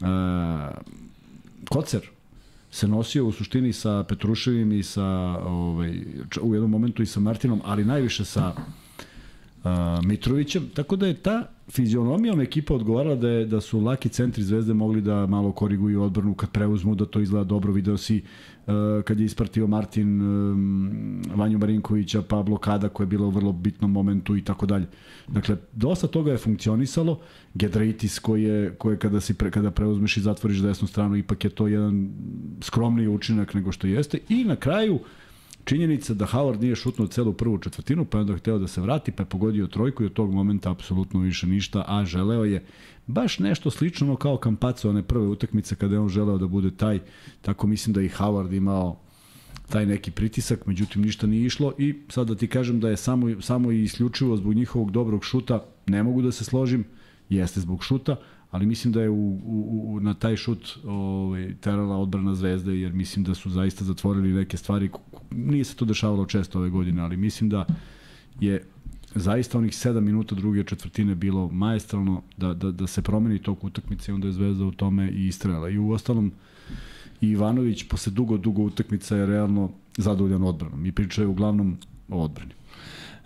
uh, 0.00 0.08
Kocer 1.70 2.00
se 2.70 2.88
nosio 2.88 3.26
u 3.26 3.32
suštini 3.32 3.72
sa 3.72 4.04
Petruševim 4.08 4.72
i 4.72 4.82
sa 4.82 5.04
ovaj, 5.46 6.00
u 6.42 6.54
jednom 6.54 6.70
momentu 6.70 7.02
i 7.02 7.06
sa 7.06 7.20
Martinom, 7.20 7.60
ali 7.64 7.84
najviše 7.84 8.24
sa 8.24 8.52
uh, 8.52 9.70
Mitrovićem, 10.04 10.68
tako 10.74 10.96
da 10.96 11.06
je 11.06 11.14
ta 11.14 11.48
fizionomijom 11.70 12.40
ekipa 12.40 12.74
odgovarala 12.74 13.16
da, 13.16 13.28
je, 13.28 13.46
da 13.46 13.60
su 13.60 13.80
laki 13.80 14.08
centri 14.08 14.42
Zvezde 14.42 14.74
mogli 14.74 15.00
da 15.00 15.26
malo 15.26 15.52
koriguju 15.52 16.02
odbranu 16.02 16.34
kad 16.34 16.50
preuzmu, 16.50 16.94
da 16.94 17.06
to 17.06 17.20
izgleda 17.20 17.44
dobro. 17.44 17.72
Video 17.72 17.96
si 17.96 18.22
kad 19.04 19.20
je 19.20 19.26
ispratio 19.26 19.66
Martin 19.66 20.20
um, 20.22 21.22
Vanju 21.34 21.58
Marinkovića, 21.58 22.22
pa 22.22 22.42
blokada 22.42 22.88
koja 22.88 23.04
je 23.04 23.08
bila 23.08 23.26
u 23.26 23.30
vrlo 23.30 23.52
bitnom 23.52 23.92
momentu 23.92 24.36
i 24.36 24.44
tako 24.44 24.66
dalje. 24.66 24.86
Dakle, 25.28 25.56
dosta 25.72 26.06
toga 26.06 26.32
je 26.32 26.38
funkcionisalo. 26.38 27.20
Gedraitis 27.54 28.18
koji 28.18 28.42
je, 28.42 28.74
koji 28.78 28.94
je 28.94 28.98
kada, 28.98 29.20
si 29.20 29.34
pre, 29.34 29.50
kada 29.50 29.70
preuzmeš 29.70 30.16
i 30.16 30.20
zatvoriš 30.20 30.58
desnu 30.58 30.88
stranu, 30.88 31.16
ipak 31.16 31.44
je 31.44 31.50
to 31.50 31.66
jedan 31.68 32.10
skromniji 32.60 33.08
učinak 33.08 33.54
nego 33.54 33.72
što 33.72 33.86
jeste. 33.86 34.18
I 34.28 34.44
na 34.44 34.56
kraju, 34.56 34.98
Činjenica 35.64 36.14
da 36.14 36.26
Howard 36.26 36.60
nije 36.60 36.76
šutnuo 36.76 37.08
celu 37.08 37.32
prvu 37.32 37.58
četvrtinu, 37.58 38.04
pa 38.04 38.18
je 38.18 38.20
onda 38.20 38.36
hteo 38.36 38.58
da 38.58 38.68
se 38.68 38.80
vrati, 38.80 39.12
pa 39.12 39.22
je 39.22 39.26
pogodio 39.26 39.66
trojku 39.66 40.02
i 40.02 40.06
od 40.06 40.12
tog 40.12 40.32
momenta 40.32 40.70
apsolutno 40.70 41.20
više 41.20 41.46
ništa, 41.46 41.84
a 41.88 42.04
želeo 42.04 42.44
je 42.44 42.64
baš 43.06 43.38
nešto 43.38 43.70
slično 43.70 44.16
kao 44.16 44.36
Kampaco 44.36 44.90
one 44.90 45.02
prve 45.02 45.26
utakmice 45.26 45.74
kada 45.76 45.94
je 45.94 46.00
on 46.00 46.08
želeo 46.08 46.38
da 46.38 46.46
bude 46.46 46.70
taj, 46.70 47.00
tako 47.42 47.66
mislim 47.66 47.94
da 47.94 48.02
i 48.02 48.08
Howard 48.08 48.56
imao 48.56 49.00
taj 49.68 49.86
neki 49.86 50.10
pritisak, 50.10 50.66
međutim 50.66 51.02
ništa 51.02 51.26
nije 51.26 51.46
išlo 51.46 51.72
i 51.78 51.94
sad 52.08 52.26
da 52.26 52.34
ti 52.34 52.46
kažem 52.46 52.80
da 52.80 52.88
je 52.88 52.96
samo, 52.96 53.42
samo 53.42 53.72
i 53.72 53.82
isključivo 53.82 54.36
zbog 54.36 54.54
njihovog 54.54 54.90
dobrog 54.90 55.24
šuta, 55.24 55.64
ne 55.86 56.02
mogu 56.02 56.22
da 56.22 56.32
se 56.32 56.44
složim, 56.44 56.84
jeste 57.28 57.60
zbog 57.60 57.84
šuta, 57.84 58.16
ali 58.54 58.66
mislim 58.66 58.92
da 58.92 59.02
je 59.02 59.10
u, 59.10 59.40
u, 59.44 59.84
u, 59.86 60.00
na 60.00 60.14
taj 60.14 60.36
šut 60.36 60.78
ovaj, 60.84 61.54
terala 61.60 61.96
odbrana 61.96 62.34
Zvezde, 62.34 62.76
jer 62.78 62.92
mislim 62.92 63.24
da 63.24 63.34
su 63.34 63.50
zaista 63.50 63.84
zatvorili 63.84 64.32
neke 64.32 64.56
stvari, 64.56 64.90
nije 65.30 65.64
se 65.64 65.76
to 65.76 65.84
dešavalo 65.84 66.26
često 66.26 66.58
ove 66.58 66.70
godine, 66.70 67.02
ali 67.02 67.16
mislim 67.16 67.50
da 67.50 67.64
je 68.40 68.62
zaista 69.14 69.58
onih 69.58 69.72
7 69.72 70.00
minuta 70.00 70.34
druge 70.34 70.64
četvrtine 70.64 71.14
bilo 71.14 71.48
majestralno 71.48 72.22
da, 72.36 72.54
da, 72.54 72.70
da 72.70 72.86
se 72.86 73.02
promeni 73.02 73.38
tok 73.38 73.64
utakmice 73.64 74.12
i 74.12 74.14
onda 74.14 74.26
je 74.26 74.32
Zvezda 74.32 74.64
u 74.64 74.72
tome 74.72 75.10
i 75.10 75.26
istrela. 75.26 75.68
I 75.68 75.78
u 75.78 75.90
ostalom, 75.90 76.32
i 77.20 77.28
Ivanović 77.28 77.88
posle 77.88 78.12
dugo, 78.12 78.36
dugo 78.36 78.62
utakmica 78.62 79.16
je 79.16 79.26
realno 79.26 79.70
zadovoljan 79.96 80.42
odbranom. 80.42 80.82
Mi 80.82 80.92
pričaju 80.92 81.30
uglavnom 81.30 81.76
o 82.08 82.22
odbrani. 82.22 82.52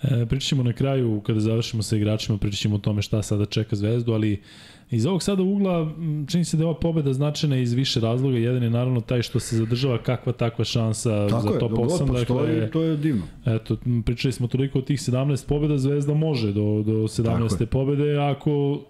E, 0.03 0.27
pričat 0.27 0.59
na 0.59 0.73
kraju, 0.73 1.21
kada 1.27 1.41
završimo 1.41 1.83
sa 1.83 1.97
igračima, 1.97 2.39
pričat 2.39 2.73
o 2.73 2.79
tome 2.79 3.03
šta 3.03 3.23
sada 3.23 3.47
čeka 3.47 3.77
Zvezdu, 3.77 4.13
ali 4.13 4.41
Iz 4.91 5.07
ovog 5.07 5.23
sada 5.23 5.43
ugla 5.43 5.91
čini 6.29 6.45
se 6.45 6.57
da 6.57 6.63
je 6.63 6.67
ova 6.67 6.79
pobeda 6.81 7.13
značajna 7.13 7.57
iz 7.57 7.73
više 7.73 8.01
razloga. 8.01 8.39
Jedan 8.39 8.63
je 8.63 8.71
naravno 8.71 9.01
taj 9.01 9.23
što 9.23 9.41
se 9.41 9.57
zadržava 9.57 9.99
kakva 9.99 10.33
takva 10.33 10.65
šansa 10.65 11.29
Tako 11.29 11.43
za 11.43 11.59
top 11.59 11.73
8. 11.73 12.13
Dakle, 12.13 12.71
to 12.71 12.83
je 12.83 12.97
divno. 12.97 13.23
Eto, 13.47 13.77
pričali 14.05 14.33
smo 14.33 14.47
toliko 14.47 14.79
o 14.79 14.83
tih 14.83 14.99
17 14.99 15.47
pobeda, 15.49 15.79
Zvezda 15.79 16.15
može 16.15 16.53
do, 16.53 16.83
do 16.87 16.93
17. 16.93 17.67
pobede 17.67 18.17
ako 18.17 18.81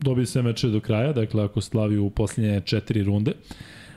dobije 0.00 0.26
sve 0.26 0.42
meče 0.42 0.68
do 0.68 0.80
kraja, 0.80 1.12
dakle 1.12 1.44
ako 1.44 1.60
slavi 1.60 1.98
u 1.98 2.10
posljednje 2.10 2.60
četiri 2.64 3.02
runde. 3.02 3.32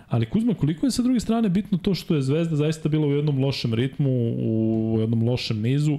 Ali 0.08 0.26
Kuzma, 0.26 0.54
koliko 0.54 0.86
je 0.86 0.92
sa 0.92 1.02
druge 1.02 1.20
strane 1.20 1.50
bitno 1.50 1.78
to 1.78 1.94
što 1.94 2.16
je 2.16 2.22
Zvezda 2.22 2.56
zaista 2.56 2.90
bila 2.90 3.08
u 3.08 3.12
jednom 3.12 3.40
lošem 3.40 3.74
ritmu, 3.74 4.10
u 4.38 4.98
jednom 5.00 5.24
lošem 5.24 5.62
nizu, 5.62 5.98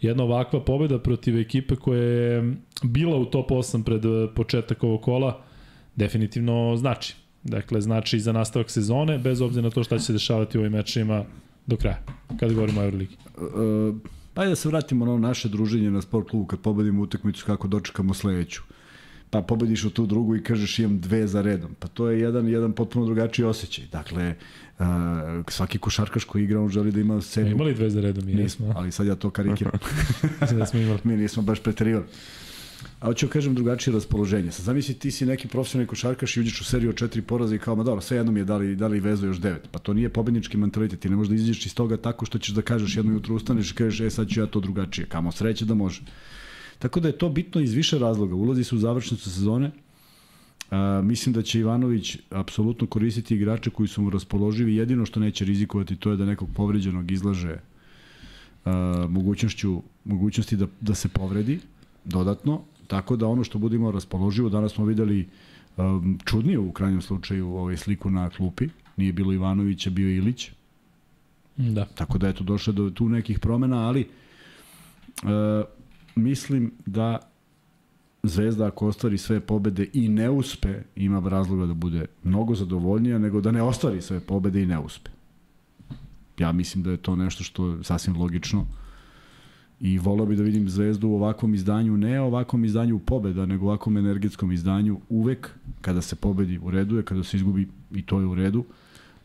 jedna 0.00 0.24
ovakva 0.24 0.64
pobeda 0.64 0.98
protiv 0.98 1.38
ekipe 1.38 1.76
koja 1.76 2.02
je 2.02 2.56
bila 2.82 3.16
u 3.16 3.24
top 3.24 3.50
8 3.50 3.84
pred 3.84 4.04
eh, 4.04 4.28
početak 4.34 4.84
ovog 4.84 5.02
kola, 5.02 5.42
definitivno 5.96 6.76
znači. 6.76 7.16
Dakle, 7.44 7.80
znači 7.80 8.20
za 8.20 8.32
nastavak 8.32 8.70
sezone, 8.70 9.18
bez 9.18 9.40
obzira 9.40 9.62
na 9.62 9.70
to 9.70 9.84
šta 9.84 9.98
će 9.98 10.04
se 10.04 10.12
dešavati 10.12 10.58
u 10.58 10.60
ovim 10.60 10.72
mečima 10.72 11.24
do 11.66 11.76
kraja, 11.76 12.02
kada 12.40 12.54
govorimo 12.54 12.80
o 12.80 12.84
Euroligi. 12.84 13.16
Uh, 13.36 13.96
Pa 14.34 14.44
da 14.46 14.56
se 14.56 14.68
vratimo 14.68 15.04
na 15.04 15.12
ono 15.12 15.28
naše 15.28 15.48
druženje 15.48 15.90
na 15.90 16.02
sport 16.02 16.28
klubu 16.30 16.46
kad 16.46 16.60
pobedimo 16.60 17.02
utakmicu 17.02 17.46
kako 17.46 17.68
dočekamo 17.68 18.14
sledeću. 18.14 18.62
Pa 19.30 19.42
pobediš 19.42 19.84
u 19.84 19.90
tu 19.90 20.06
drugu 20.06 20.36
i 20.36 20.42
kažeš 20.42 20.78
imam 20.78 21.00
dve 21.00 21.26
za 21.26 21.42
redom. 21.42 21.74
Pa 21.78 21.88
to 21.88 22.10
je 22.10 22.20
jedan 22.20 22.48
jedan 22.48 22.72
potpuno 22.72 23.06
drugačiji 23.06 23.44
osjećaj. 23.44 23.86
Dakle, 23.92 24.34
uh, 24.80 24.86
svaki 25.48 25.78
košarkaš 25.78 26.24
koji 26.24 26.44
igra 26.44 26.60
on 26.60 26.68
želi 26.68 26.92
da 26.92 27.00
ima 27.00 27.20
sedmu. 27.20 27.50
Imali 27.50 27.74
dve 27.74 27.90
za 27.90 28.00
redom, 28.00 28.24
nismo, 28.24 28.42
jesmo. 28.42 28.72
ali 28.76 28.92
sad 28.92 29.06
ja 29.06 29.14
to 29.14 29.30
karikiram. 29.30 29.72
Da 30.58 30.66
smo 30.66 30.80
imali. 30.80 30.98
Mi 31.04 31.16
nismo 31.16 31.42
baš 31.42 31.60
preterivali. 31.60 32.04
A 33.00 33.06
hoću 33.06 33.26
da 33.26 33.32
kažem 33.32 33.54
drugačije 33.54 33.94
raspoloženje. 33.94 34.50
Sad 34.50 34.64
zamisli 34.64 34.94
ti 34.94 35.10
si 35.10 35.26
neki 35.26 35.48
profesionalni 35.48 35.88
košarkaš 35.88 36.36
i 36.36 36.40
uđeš 36.40 36.60
u 36.60 36.64
seriju 36.64 36.90
od 36.90 36.96
četiri 36.96 37.22
poraza 37.22 37.54
i 37.54 37.58
kao, 37.58 37.76
ma 37.76 37.82
dobro, 37.82 38.00
sve 38.00 38.16
jednom 38.16 38.36
je 38.36 38.44
dali, 38.44 38.76
dali 38.76 39.00
vezu 39.00 39.26
još 39.26 39.40
devet. 39.40 39.68
Pa 39.70 39.78
to 39.78 39.92
nije 39.92 40.08
pobednički 40.08 40.56
mentalitet. 40.56 41.00
Ti 41.00 41.08
ne 41.08 41.16
možeš 41.16 41.28
da 41.28 41.34
izađeš 41.34 41.66
iz 41.66 41.74
toga 41.74 41.96
tako 41.96 42.26
što 42.26 42.38
ćeš 42.38 42.54
da 42.54 42.62
kažeš 42.62 42.96
jedno 42.96 43.12
jutro 43.12 43.34
ustaneš 43.34 43.70
i 43.70 43.74
kažeš, 43.74 44.00
e 44.00 44.10
sad 44.10 44.28
ću 44.28 44.40
ja 44.40 44.46
to 44.46 44.60
drugačije. 44.60 45.06
Kamo 45.06 45.32
sreće 45.32 45.64
da 45.64 45.74
može. 45.74 46.02
Tako 46.78 47.00
da 47.00 47.08
je 47.08 47.18
to 47.18 47.28
bitno 47.28 47.60
iz 47.60 47.72
više 47.72 47.98
razloga. 47.98 48.34
Ulazi 48.34 48.64
se 48.64 48.74
u 48.74 48.78
završnicu 48.78 49.30
sezone, 49.30 49.70
A, 50.70 51.00
mislim 51.04 51.32
da 51.32 51.42
će 51.42 51.60
Ivanović 51.60 52.18
apsolutno 52.30 52.86
koristiti 52.86 53.34
igrače 53.34 53.70
koji 53.70 53.88
su 53.88 54.02
mu 54.02 54.10
raspoloživi. 54.10 54.76
Jedino 54.76 55.06
što 55.06 55.20
neće 55.20 55.44
rizikovati 55.44 55.96
to 55.96 56.10
je 56.10 56.16
da 56.16 56.24
nekog 56.24 56.48
povređenog 56.54 57.10
izlaže 57.10 57.56
a, 58.64 59.06
mogućnošću, 59.08 59.82
mogućnosti 60.04 60.56
da, 60.56 60.66
da 60.80 60.94
se 60.94 61.08
povredi 61.08 61.60
dodatno. 62.04 62.60
Tako 62.86 63.16
da 63.16 63.26
ono 63.26 63.44
što 63.44 63.58
budemo 63.58 63.90
raspoloživo, 63.90 64.48
danas 64.48 64.72
smo 64.72 64.84
videli 64.84 65.28
um, 65.76 66.18
čudnije 66.24 66.58
u 66.58 66.72
krajnjem 66.72 67.02
slučaju 67.02 67.48
ovaj 67.48 67.76
sliku 67.76 68.10
na 68.10 68.30
klupi. 68.30 68.68
Nije 68.96 69.12
bilo 69.12 69.32
Ivanovića, 69.32 69.90
bio 69.90 70.10
Ilić. 70.10 70.50
Da. 71.56 71.84
Tako 71.84 72.18
da 72.18 72.28
eto 72.28 72.44
došlo 72.44 72.72
do 72.72 72.90
tu 72.90 73.08
nekih 73.08 73.38
promena, 73.38 73.88
ali 73.88 74.08
uh, 75.22 75.28
mislim 76.14 76.72
da 76.86 77.29
Zvezda 78.22 78.66
ako 78.66 78.86
ostvari 78.86 79.18
sve 79.18 79.40
pobede 79.40 79.86
i 79.92 80.08
ne 80.08 80.30
uspe, 80.30 80.82
ima 80.96 81.28
razloga 81.28 81.66
da 81.66 81.74
bude 81.74 82.06
mnogo 82.24 82.54
zadovoljnija 82.54 83.18
nego 83.18 83.40
da 83.40 83.50
ne 83.50 83.62
ostvari 83.62 84.02
sve 84.02 84.20
pobede 84.20 84.62
i 84.62 84.66
ne 84.66 84.78
uspe. 84.78 85.10
Ja 86.38 86.52
mislim 86.52 86.84
da 86.84 86.90
je 86.90 86.96
to 86.96 87.16
nešto 87.16 87.44
što 87.44 87.68
je 87.68 87.84
sasvim 87.84 88.16
logično 88.16 88.66
i 89.80 89.98
volao 89.98 90.26
bi 90.26 90.36
da 90.36 90.42
vidim 90.42 90.68
Zvezdu 90.68 91.08
u 91.08 91.14
ovakvom 91.14 91.54
izdanju, 91.54 91.96
ne 91.96 92.20
ovakvom 92.20 92.64
izdanju 92.64 92.98
pobeda, 92.98 93.46
nego 93.46 93.66
ovakvom 93.66 93.96
energetskom 93.96 94.52
izdanju 94.52 95.00
uvek 95.08 95.50
kada 95.80 96.02
se 96.02 96.16
pobedi 96.16 96.58
u 96.62 96.70
redu 96.70 96.96
je, 96.96 97.02
kada 97.02 97.24
se 97.24 97.36
izgubi 97.36 97.68
i 97.94 98.02
to 98.02 98.20
je 98.20 98.26
u 98.26 98.34
redu. 98.34 98.64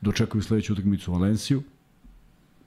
Dočekuju 0.02 0.42
sledeću 0.42 0.74
utakmicu 0.74 1.12
Valenciju. 1.12 1.64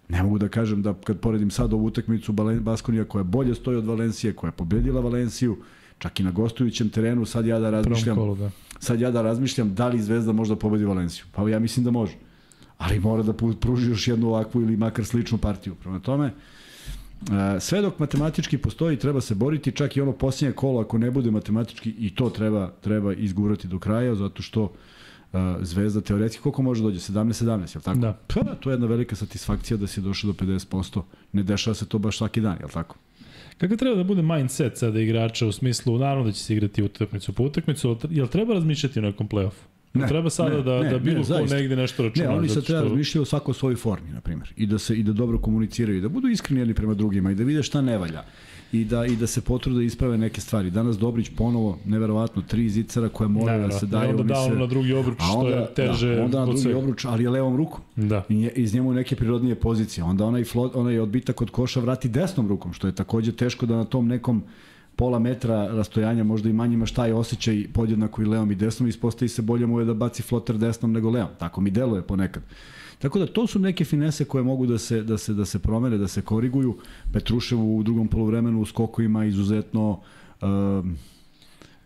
Ne 0.08 0.22
mogu 0.22 0.38
da 0.38 0.48
kažem 0.48 0.82
da 0.82 0.94
kad 0.94 1.20
poredim 1.20 1.50
sad 1.50 1.72
ovu 1.72 1.84
utakmicu 1.84 2.32
Baskonija 2.60 3.04
koja 3.04 3.24
bolje 3.24 3.54
stoji 3.54 3.76
od 3.76 3.86
Valencije, 3.86 4.32
koja 4.32 4.48
je 4.48 4.52
pobedila 4.52 5.00
Valenciju, 5.00 5.56
čak 5.98 6.20
i 6.20 6.22
na 6.22 6.30
gostujućem 6.30 6.88
terenu, 6.88 7.26
sad 7.26 7.46
ja 7.46 7.58
da 7.58 7.70
razmišljam, 7.70 8.16
Kolu, 8.16 8.36
da. 8.36 8.50
sad 8.78 9.00
ja 9.00 9.10
da 9.10 9.22
razmišljam 9.22 9.74
da 9.74 9.88
li 9.88 10.02
Zvezda 10.02 10.32
možda 10.32 10.56
pobedi 10.56 10.84
Valenciju. 10.84 11.24
Pa 11.32 11.48
ja 11.48 11.58
mislim 11.58 11.84
da 11.84 11.90
može. 11.90 12.12
Ali 12.78 13.00
mora 13.00 13.22
da 13.22 13.32
pruži 13.60 13.90
još 13.90 14.08
jednu 14.08 14.28
ovakvu 14.28 14.62
ili 14.62 14.76
makar 14.76 15.04
sličnu 15.04 15.38
partiju. 15.38 15.74
Prema 15.74 16.00
tome, 16.00 16.32
sve 17.60 17.82
dok 17.82 17.98
matematički 17.98 18.58
postoji, 18.58 18.96
treba 18.96 19.20
se 19.20 19.34
boriti, 19.34 19.72
čak 19.72 19.96
i 19.96 20.00
ono 20.00 20.12
posljednje 20.12 20.52
kolo, 20.52 20.80
ako 20.80 20.98
ne 20.98 21.10
bude 21.10 21.30
matematički, 21.30 21.90
i 21.90 22.14
to 22.14 22.30
treba, 22.30 22.70
treba 22.80 23.12
izgurati 23.14 23.68
do 23.68 23.78
kraja, 23.78 24.14
zato 24.14 24.42
što 24.42 24.62
uh, 24.62 25.40
Zvezda 25.60 26.00
teoretski 26.00 26.42
koliko 26.42 26.62
može 26.62 26.82
dođe? 26.82 26.98
17-17, 26.98 27.48
je 27.48 27.78
li 27.78 27.82
tako? 27.82 27.98
Da. 27.98 28.18
Pa, 28.26 28.54
to 28.54 28.70
je 28.70 28.74
jedna 28.74 28.86
velika 28.86 29.16
satisfakcija 29.16 29.76
da 29.76 29.86
si 29.86 30.00
došao 30.00 30.32
do 30.32 30.44
50%. 30.44 31.02
Ne 31.32 31.42
dešava 31.42 31.74
se 31.74 31.86
to 31.86 31.98
baš 31.98 32.18
svaki 32.18 32.40
dan, 32.40 32.56
je 32.60 32.64
li 32.66 32.72
tako? 32.72 32.96
Kako 33.58 33.76
treba 33.76 33.96
da 33.96 34.04
bude 34.04 34.22
mindset 34.22 34.78
sada 34.78 35.00
igrača 35.00 35.46
u 35.46 35.52
smislu, 35.52 35.98
naravno 35.98 36.24
da 36.24 36.32
će 36.32 36.40
se 36.40 36.52
igrati 36.52 36.82
utakmicu 36.82 37.32
po 37.32 37.42
utakmicu, 37.42 37.98
jel 38.10 38.26
treba 38.26 38.54
razmišljati 38.54 38.98
o 38.98 39.02
nekom 39.02 39.28
play-offu? 39.28 39.66
Ne, 39.94 40.06
treba 40.08 40.30
sada 40.30 40.56
ne, 40.56 40.62
da, 40.62 40.82
ne, 40.82 40.90
da 40.90 40.98
bilo 40.98 41.18
ne, 41.18 41.48
ko 41.48 41.54
negde 41.54 41.76
nešto 41.76 42.02
računa. 42.02 42.28
Ne, 42.28 42.36
oni 42.36 42.48
sad 42.48 42.64
treba 42.64 42.80
što... 42.80 42.88
razmišljati 42.88 43.22
o 43.22 43.24
svakoj 43.24 43.54
svojoj 43.54 43.76
formi, 43.76 44.10
na 44.10 44.20
primjer. 44.20 44.52
I 44.56 44.66
da, 44.66 44.78
se, 44.78 44.94
I 44.94 45.02
da 45.02 45.12
dobro 45.12 45.38
komuniciraju, 45.38 45.98
i 45.98 46.00
da 46.00 46.08
budu 46.08 46.28
iskreni 46.28 46.60
jedni 46.60 46.74
prema 46.74 46.94
drugima 46.94 47.30
i 47.30 47.34
da 47.34 47.44
vide 47.44 47.62
šta 47.62 47.80
ne 47.80 47.98
valja 47.98 48.24
i 48.72 48.84
da 48.84 49.06
i 49.06 49.16
da 49.16 49.26
se 49.26 49.40
potrude 49.40 49.78
da 49.78 49.84
isprave 49.84 50.18
neke 50.18 50.40
stvari. 50.40 50.70
Danas 50.70 50.98
Dobrić 50.98 51.30
ponovo 51.36 51.78
neverovatno 51.84 52.42
tri 52.42 52.68
zicara 52.68 53.08
koje 53.08 53.28
mora 53.28 53.58
da 53.58 53.70
se 53.70 53.86
daju. 53.86 54.10
Onda 54.10 54.22
dao 54.22 54.48
na 54.48 54.66
drugi 54.66 54.92
obruč 54.92 55.18
što 55.18 55.48
je 55.48 55.66
teže. 55.74 56.14
Da, 56.14 56.24
onda 56.24 56.38
na 56.38 56.46
drugi 56.46 56.72
obruč, 56.72 57.04
ali 57.04 57.24
je 57.24 57.30
levom 57.30 57.56
rukom. 57.56 57.80
Da. 57.96 58.24
I 58.28 58.50
iz 58.54 58.74
njemu 58.74 58.92
neke 58.92 59.16
prirodnije 59.16 59.54
pozicije. 59.54 60.04
Onda 60.04 60.24
onaj 60.24 60.44
flot, 60.44 60.76
onaj 60.76 60.98
odbitak 60.98 61.40
od 61.40 61.50
koša 61.50 61.80
vrati 61.80 62.08
desnom 62.08 62.48
rukom, 62.48 62.72
što 62.72 62.86
je 62.86 62.94
takođe 62.94 63.32
teško 63.32 63.66
da 63.66 63.76
na 63.76 63.84
tom 63.84 64.08
nekom 64.08 64.42
pola 64.96 65.18
metra 65.18 65.68
rastojanja, 65.68 66.24
možda 66.24 66.48
i 66.48 66.52
manje 66.52 66.74
imaš 66.74 66.92
taj 66.92 67.12
osjećaj 67.12 67.66
podjednako 67.72 68.22
i 68.22 68.24
levom 68.24 68.50
i 68.52 68.54
desnom, 68.54 68.88
ispostavi 68.88 69.28
se 69.28 69.42
bolje 69.42 69.66
mu 69.66 69.80
je 69.80 69.84
da 69.84 69.94
baci 69.94 70.22
floter 70.22 70.58
desnom 70.58 70.92
nego 70.92 71.10
levom. 71.10 71.30
Tako 71.38 71.60
mi 71.60 71.70
deluje 71.70 72.02
ponekad. 72.02 72.42
Tako 72.98 73.18
da 73.18 73.26
to 73.26 73.46
su 73.46 73.58
neke 73.58 73.84
finese 73.84 74.24
koje 74.24 74.44
mogu 74.44 74.66
da 74.66 74.78
se, 74.78 75.02
da 75.02 75.18
se, 75.18 75.34
da 75.34 75.44
se 75.44 75.58
promene, 75.58 75.98
da 75.98 76.08
se 76.08 76.22
koriguju. 76.22 76.78
Petrušev 77.12 77.60
u 77.60 77.82
drugom 77.82 78.08
polovremenu 78.08 78.60
u 78.60 78.66
skokovima 78.66 79.24
izuzetno 79.24 80.00
um, 80.42 80.96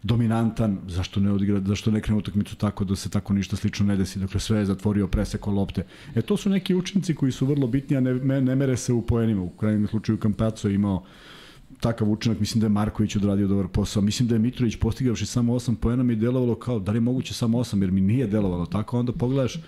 dominantan, 0.03 0.79
zašto 0.89 1.21
ne 1.21 1.33
odigra, 1.33 1.61
zašto 1.67 1.91
ne 1.91 2.01
krene 2.01 2.19
utakmicu 2.19 2.57
tako 2.57 2.85
da 2.85 2.97
se 2.97 3.11
tako 3.11 3.33
ništa 3.33 3.57
slično 3.57 3.87
ne 3.87 3.97
desi, 3.97 4.19
dakle 4.19 4.41
sve 4.41 4.59
je 4.59 4.65
zatvorio, 4.65 5.07
preseko 5.07 5.51
lopte. 5.51 5.85
E 6.15 6.23
to 6.23 6.37
su 6.37 6.51
neki 6.51 6.75
učinci 6.75 7.15
koji 7.15 7.33
su 7.33 7.47
vrlo 7.47 7.67
bitni, 7.67 7.97
a 7.97 8.01
ne, 8.01 8.41
ne 8.41 8.57
mere 8.57 8.77
se 8.77 8.93
u 8.93 9.03
poenima. 9.03 9.43
U 9.43 9.49
krajnjem 9.49 9.87
slučaju 9.87 10.19
Kampaco 10.19 10.69
je 10.69 10.75
imao 10.75 11.05
takav 11.81 12.11
učinak, 12.11 12.41
mislim 12.41 12.61
da 12.61 12.67
je 12.67 12.71
Marković 12.71 13.17
odradio 13.17 13.49
dobar 13.49 13.69
posao. 13.69 14.03
Mislim 14.03 14.29
da 14.29 14.35
je 14.35 14.39
Mitrović 14.39 14.77
postigavši 14.77 15.27
samo 15.27 15.55
8 15.55 15.75
poena 15.75 16.03
mi 16.03 16.13
je 16.13 16.17
delovalo 16.17 16.55
kao 16.55 16.79
da 16.79 16.93
li 16.93 16.97
je 16.97 17.01
moguće 17.01 17.35
samo 17.35 17.59
8, 17.59 17.81
jer 17.83 17.91
mi 17.91 18.01
nije 18.01 18.27
delovalo 18.27 18.67
tako. 18.67 18.99
Onda 18.99 19.13
pogledaš 19.13 19.59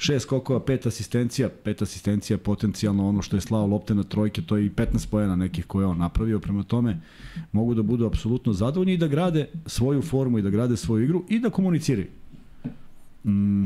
šest 0.00 0.22
skokova, 0.22 0.60
pet 0.60 0.86
asistencija, 0.86 1.48
pet 1.64 1.82
asistencija 1.82 2.38
potencijalno 2.38 3.08
ono 3.08 3.22
što 3.22 3.36
je 3.36 3.40
slao 3.40 3.66
lopte 3.66 3.94
na 3.94 4.02
trojke, 4.02 4.42
to 4.42 4.56
je 4.56 4.66
i 4.66 4.70
15 4.70 5.06
poena 5.10 5.36
nekih 5.36 5.66
koje 5.66 5.86
on 5.86 5.98
napravio, 5.98 6.40
prema 6.40 6.62
tome 6.62 7.00
mogu 7.52 7.74
da 7.74 7.82
budu 7.82 8.06
apsolutno 8.06 8.52
zadovoljni 8.52 8.92
i 8.92 8.96
da 8.96 9.06
grade 9.06 9.48
svoju 9.66 10.02
formu 10.02 10.38
i 10.38 10.42
da 10.42 10.50
grade 10.50 10.76
svoju 10.76 11.04
igru 11.04 11.24
i 11.28 11.38
da 11.38 11.50
komuniciraju. 11.50 12.06
Mm, 13.24 13.64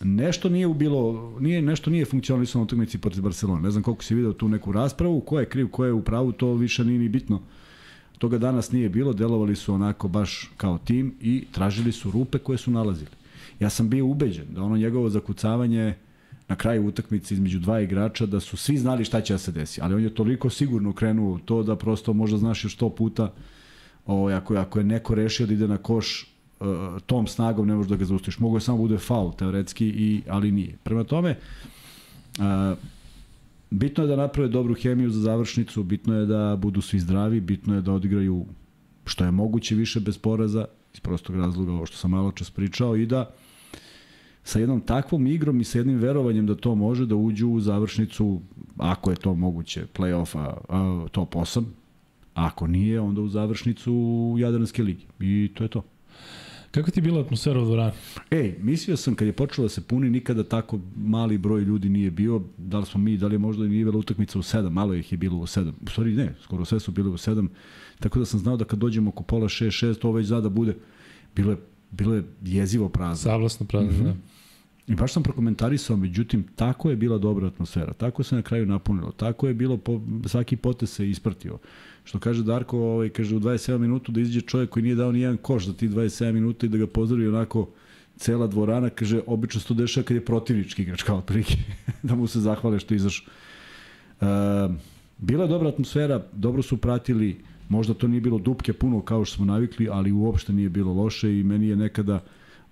nešto 0.00 0.48
nije 0.48 0.68
bilo, 0.68 1.32
nije, 1.40 1.62
nešto 1.62 1.90
nije 1.90 2.04
funkcionalisalo 2.04 2.60
na 2.60 2.64
utakmici 2.64 2.98
protiv 2.98 3.22
Barcelona. 3.22 3.60
Ne 3.60 3.70
znam 3.70 3.82
koliko 3.82 4.04
si 4.04 4.14
video 4.14 4.32
tu 4.32 4.48
neku 4.48 4.72
raspravu, 4.72 5.20
ko 5.20 5.40
je 5.40 5.46
kriv, 5.46 5.68
ko 5.68 5.84
je 5.84 5.92
u 5.92 6.02
pravu, 6.02 6.32
to 6.32 6.54
više 6.54 6.84
nije 6.84 6.98
ni 6.98 7.08
bitno. 7.08 7.40
Toga 8.18 8.38
danas 8.38 8.72
nije 8.72 8.88
bilo, 8.88 9.12
delovali 9.12 9.56
su 9.56 9.74
onako 9.74 10.08
baš 10.08 10.50
kao 10.56 10.78
tim 10.78 11.14
i 11.20 11.44
tražili 11.52 11.92
su 11.92 12.10
rupe 12.10 12.38
koje 12.38 12.58
su 12.58 12.70
nalazili. 12.70 13.10
Ja 13.60 13.70
sam 13.70 13.88
bio 13.88 14.06
ubeđen 14.06 14.46
da 14.50 14.62
ono 14.62 14.76
njegovo 14.76 15.08
zakucavanje 15.08 15.94
na 16.48 16.56
kraju 16.56 16.86
utakmice 16.86 17.34
između 17.34 17.58
dva 17.58 17.80
igrača 17.80 18.26
da 18.26 18.40
su 18.40 18.56
svi 18.56 18.78
znali 18.78 19.04
šta 19.04 19.20
će 19.20 19.34
da 19.34 19.38
se 19.38 19.52
desi, 19.52 19.80
ali 19.82 19.94
on 19.94 20.02
je 20.02 20.14
toliko 20.14 20.50
sigurno 20.50 20.92
krenuo 20.92 21.38
to 21.44 21.62
da 21.62 21.76
prosto 21.76 22.12
možda 22.12 22.38
znaš 22.38 22.64
još 22.64 22.74
sto 22.74 22.88
puta 22.90 23.32
o, 24.06 24.28
ako, 24.28 24.54
ako 24.56 24.78
je 24.78 24.84
neko 24.84 25.14
rešio 25.14 25.46
da 25.46 25.52
ide 25.52 25.68
na 25.68 25.78
koš 25.78 26.36
uh, 26.60 26.66
tom 27.06 27.26
snagom 27.26 27.66
ne 27.66 27.74
možeš 27.74 27.90
da 27.90 27.96
ga 27.96 28.04
zaustiš. 28.04 28.38
Mogu 28.38 28.56
je 28.56 28.60
samo 28.60 28.78
bude 28.78 28.98
faul 28.98 29.32
teoretski, 29.32 29.86
i, 29.86 30.22
ali 30.28 30.52
nije. 30.52 30.76
Prema 30.82 31.04
tome, 31.04 31.38
uh, 32.38 32.78
bitno 33.70 34.04
je 34.04 34.08
da 34.08 34.16
naprave 34.16 34.48
dobru 34.48 34.74
hemiju 34.74 35.10
za 35.10 35.20
završnicu, 35.20 35.82
bitno 35.82 36.14
je 36.14 36.26
da 36.26 36.56
budu 36.56 36.80
svi 36.80 37.00
zdravi, 37.00 37.40
bitno 37.40 37.74
je 37.74 37.80
da 37.80 37.92
odigraju 37.92 38.46
što 39.04 39.24
je 39.24 39.30
moguće 39.30 39.74
više 39.74 40.00
bez 40.00 40.18
poraza, 40.18 40.64
iz 40.94 41.00
prostog 41.00 41.36
razloga 41.36 41.72
ovo 41.72 41.86
što 41.86 41.96
sam 41.96 42.10
malo 42.10 42.32
čas 42.32 42.50
pričao, 42.50 42.96
i 42.96 43.06
da 43.06 43.30
sa 44.46 44.58
jednom 44.58 44.80
takvom 44.80 45.26
igrom 45.26 45.60
i 45.60 45.64
sa 45.64 45.78
jednim 45.78 45.98
verovanjem 45.98 46.46
da 46.46 46.54
to 46.54 46.74
može 46.74 47.06
da 47.06 47.16
uđu 47.16 47.48
u 47.48 47.60
završnicu, 47.60 48.40
ako 48.76 49.10
je 49.10 49.16
to 49.16 49.34
moguće, 49.34 49.86
play-offa 49.94 51.08
top 51.08 51.34
8, 51.34 51.64
ako 52.34 52.66
nije, 52.66 53.00
onda 53.00 53.20
u 53.20 53.28
završnicu 53.28 53.92
Jadranske 54.38 54.82
ligi. 54.82 55.06
I 55.20 55.50
to 55.54 55.64
je 55.64 55.68
to. 55.68 55.82
Kako 56.70 56.90
ti 56.90 56.98
je 56.98 57.02
bila 57.02 57.20
atmosfera 57.20 57.60
u 57.60 57.64
dvorani? 57.64 57.92
Ej, 58.30 58.54
mislio 58.60 58.96
sam 58.96 59.14
kad 59.14 59.26
je 59.26 59.32
počelo 59.32 59.64
da 59.64 59.68
se 59.68 59.80
puni, 59.80 60.10
nikada 60.10 60.44
tako 60.44 60.78
mali 60.96 61.38
broj 61.38 61.62
ljudi 61.62 61.88
nije 61.88 62.10
bio. 62.10 62.42
Da 62.56 62.78
li 62.78 62.86
smo 62.86 63.00
mi, 63.00 63.16
da 63.16 63.26
li 63.26 63.34
je 63.34 63.38
možda 63.38 63.66
nije 63.66 63.84
bila 63.84 63.98
utakmica 63.98 64.38
u 64.38 64.42
7, 64.42 64.70
malo 64.70 64.94
ih 64.94 65.12
je 65.12 65.18
bilo 65.18 65.38
u 65.38 65.46
7. 65.46 65.72
U 65.86 65.90
stvari 65.90 66.14
ne, 66.14 66.34
skoro 66.42 66.64
sve 66.64 66.80
su 66.80 66.92
bile 66.92 67.08
u 67.08 67.16
7. 67.16 67.48
Tako 68.00 68.18
da 68.18 68.24
sam 68.24 68.40
znao 68.40 68.56
da 68.56 68.64
kad 68.64 68.78
dođemo 68.78 69.10
oko 69.10 69.22
pola 69.22 69.48
6-6, 69.48 69.98
to 69.98 70.12
već 70.12 70.26
zada 70.26 70.48
bude. 70.48 70.76
Bilo 71.36 71.50
je, 71.50 71.58
bilo 71.90 72.14
je 72.14 72.24
jezivo 72.42 72.88
prazno. 72.88 73.30
Savlasno 73.30 73.66
prazno, 73.66 73.92
mm 73.92 73.94
-hmm. 73.94 74.04
da. 74.04 74.35
I 74.88 74.94
baš 74.94 75.12
sam 75.12 75.22
prokomentarisao, 75.22 75.96
međutim, 75.96 76.44
tako 76.56 76.90
je 76.90 76.96
bila 76.96 77.18
dobra 77.18 77.46
atmosfera, 77.46 77.92
tako 77.92 78.22
se 78.22 78.34
na 78.34 78.42
kraju 78.42 78.66
napunilo, 78.66 79.12
tako 79.12 79.48
je 79.48 79.54
bilo, 79.54 79.76
po, 79.76 80.00
svaki 80.26 80.56
potez 80.56 80.90
se 80.90 81.10
ispratio. 81.10 81.58
Što 82.04 82.18
kaže 82.18 82.42
Darko, 82.42 82.78
ovaj, 82.78 83.08
kaže 83.08 83.36
u 83.36 83.40
27 83.40 83.78
minuta 83.78 84.12
da 84.12 84.20
izađe 84.20 84.40
čovjek 84.40 84.70
koji 84.70 84.82
nije 84.82 84.94
dao 84.94 85.12
ni 85.12 85.20
jedan 85.20 85.36
koš 85.36 85.66
za 85.66 85.72
ti 85.72 85.88
27 85.88 86.32
minuta 86.32 86.66
i 86.66 86.68
da 86.68 86.78
ga 86.78 86.86
pozdravi 86.86 87.28
onako 87.28 87.68
cela 88.16 88.46
dvorana, 88.46 88.90
kaže, 88.90 89.20
obično 89.26 89.60
se 89.60 89.68
to 89.68 89.74
dešava 89.74 90.04
kad 90.04 90.14
je 90.14 90.24
protivnički 90.24 90.82
igrač, 90.82 91.02
kao 91.02 91.20
prilike, 91.20 91.56
da 92.02 92.14
mu 92.14 92.26
se 92.26 92.40
zahvale 92.40 92.78
što 92.78 92.94
izaš. 92.94 93.26
Uh, 94.20 94.26
Bila 95.18 95.44
je 95.44 95.48
dobra 95.48 95.68
atmosfera, 95.68 96.22
dobro 96.32 96.62
su 96.62 96.76
pratili, 96.76 97.36
možda 97.68 97.94
to 97.94 98.08
nije 98.08 98.20
bilo 98.20 98.38
dupke 98.38 98.72
puno 98.72 99.00
kao 99.00 99.24
što 99.24 99.36
smo 99.36 99.44
navikli, 99.44 99.88
ali 99.92 100.12
uopšte 100.12 100.52
nije 100.52 100.68
bilo 100.68 100.92
loše 100.92 101.38
i 101.38 101.42
meni 101.42 101.68
je 101.68 101.76
nekada 101.76 102.20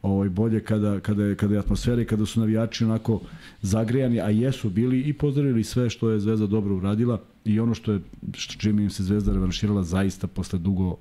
ovaj 0.05 0.29
bolje 0.29 0.61
kada 0.61 1.01
kada 1.01 1.25
je 1.25 1.35
kada 1.35 1.55
je 1.55 1.59
atmosfera 1.59 2.03
i 2.03 2.05
kada 2.05 2.27
su 2.27 2.41
navijači 2.41 2.85
onako 2.85 3.21
zagrejani, 3.63 4.21
a 4.21 4.29
jesu 4.29 4.71
bili 4.71 5.01
i 5.01 5.13
pozdravili 5.13 5.65
sve 5.65 5.91
što 5.91 6.11
je 6.11 6.21
Zvezda 6.21 6.47
dobro 6.47 6.77
uradila 6.77 7.21
i 7.45 7.61
ono 7.61 7.75
što 7.75 7.93
je 7.93 8.01
što 8.33 8.55
čime 8.55 8.83
im 8.83 8.91
se 8.91 9.03
Zvezda 9.03 9.33
revanširala 9.33 9.83
zaista 9.83 10.27
posle 10.27 10.59
dugo 10.59 10.97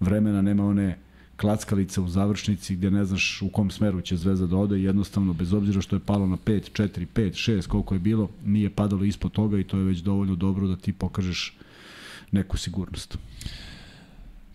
vremena 0.00 0.42
nema 0.42 0.66
one 0.66 0.98
klackalice 1.36 2.00
u 2.00 2.08
završnici 2.08 2.76
gde 2.76 2.90
ne 2.90 3.04
znaš 3.04 3.42
u 3.42 3.48
kom 3.48 3.70
smeru 3.70 4.00
će 4.00 4.16
Zvezda 4.16 4.46
da 4.46 4.56
ode 4.56 4.80
jednostavno 4.80 5.32
bez 5.32 5.52
obzira 5.52 5.80
što 5.80 5.96
je 5.96 6.00
palo 6.00 6.26
na 6.26 6.36
5, 6.36 6.82
4, 6.82 7.06
5, 7.14 7.52
6 7.52 7.66
koliko 7.66 7.94
je 7.94 7.98
bilo 7.98 8.28
nije 8.44 8.70
padalo 8.70 9.04
ispod 9.04 9.32
toga 9.32 9.58
i 9.58 9.64
to 9.64 9.78
je 9.78 9.84
već 9.84 9.98
dovoljno 9.98 10.34
dobro 10.36 10.66
da 10.66 10.76
ti 10.76 10.92
pokažeš 10.92 11.56
neku 12.30 12.56
sigurnost. 12.56 13.18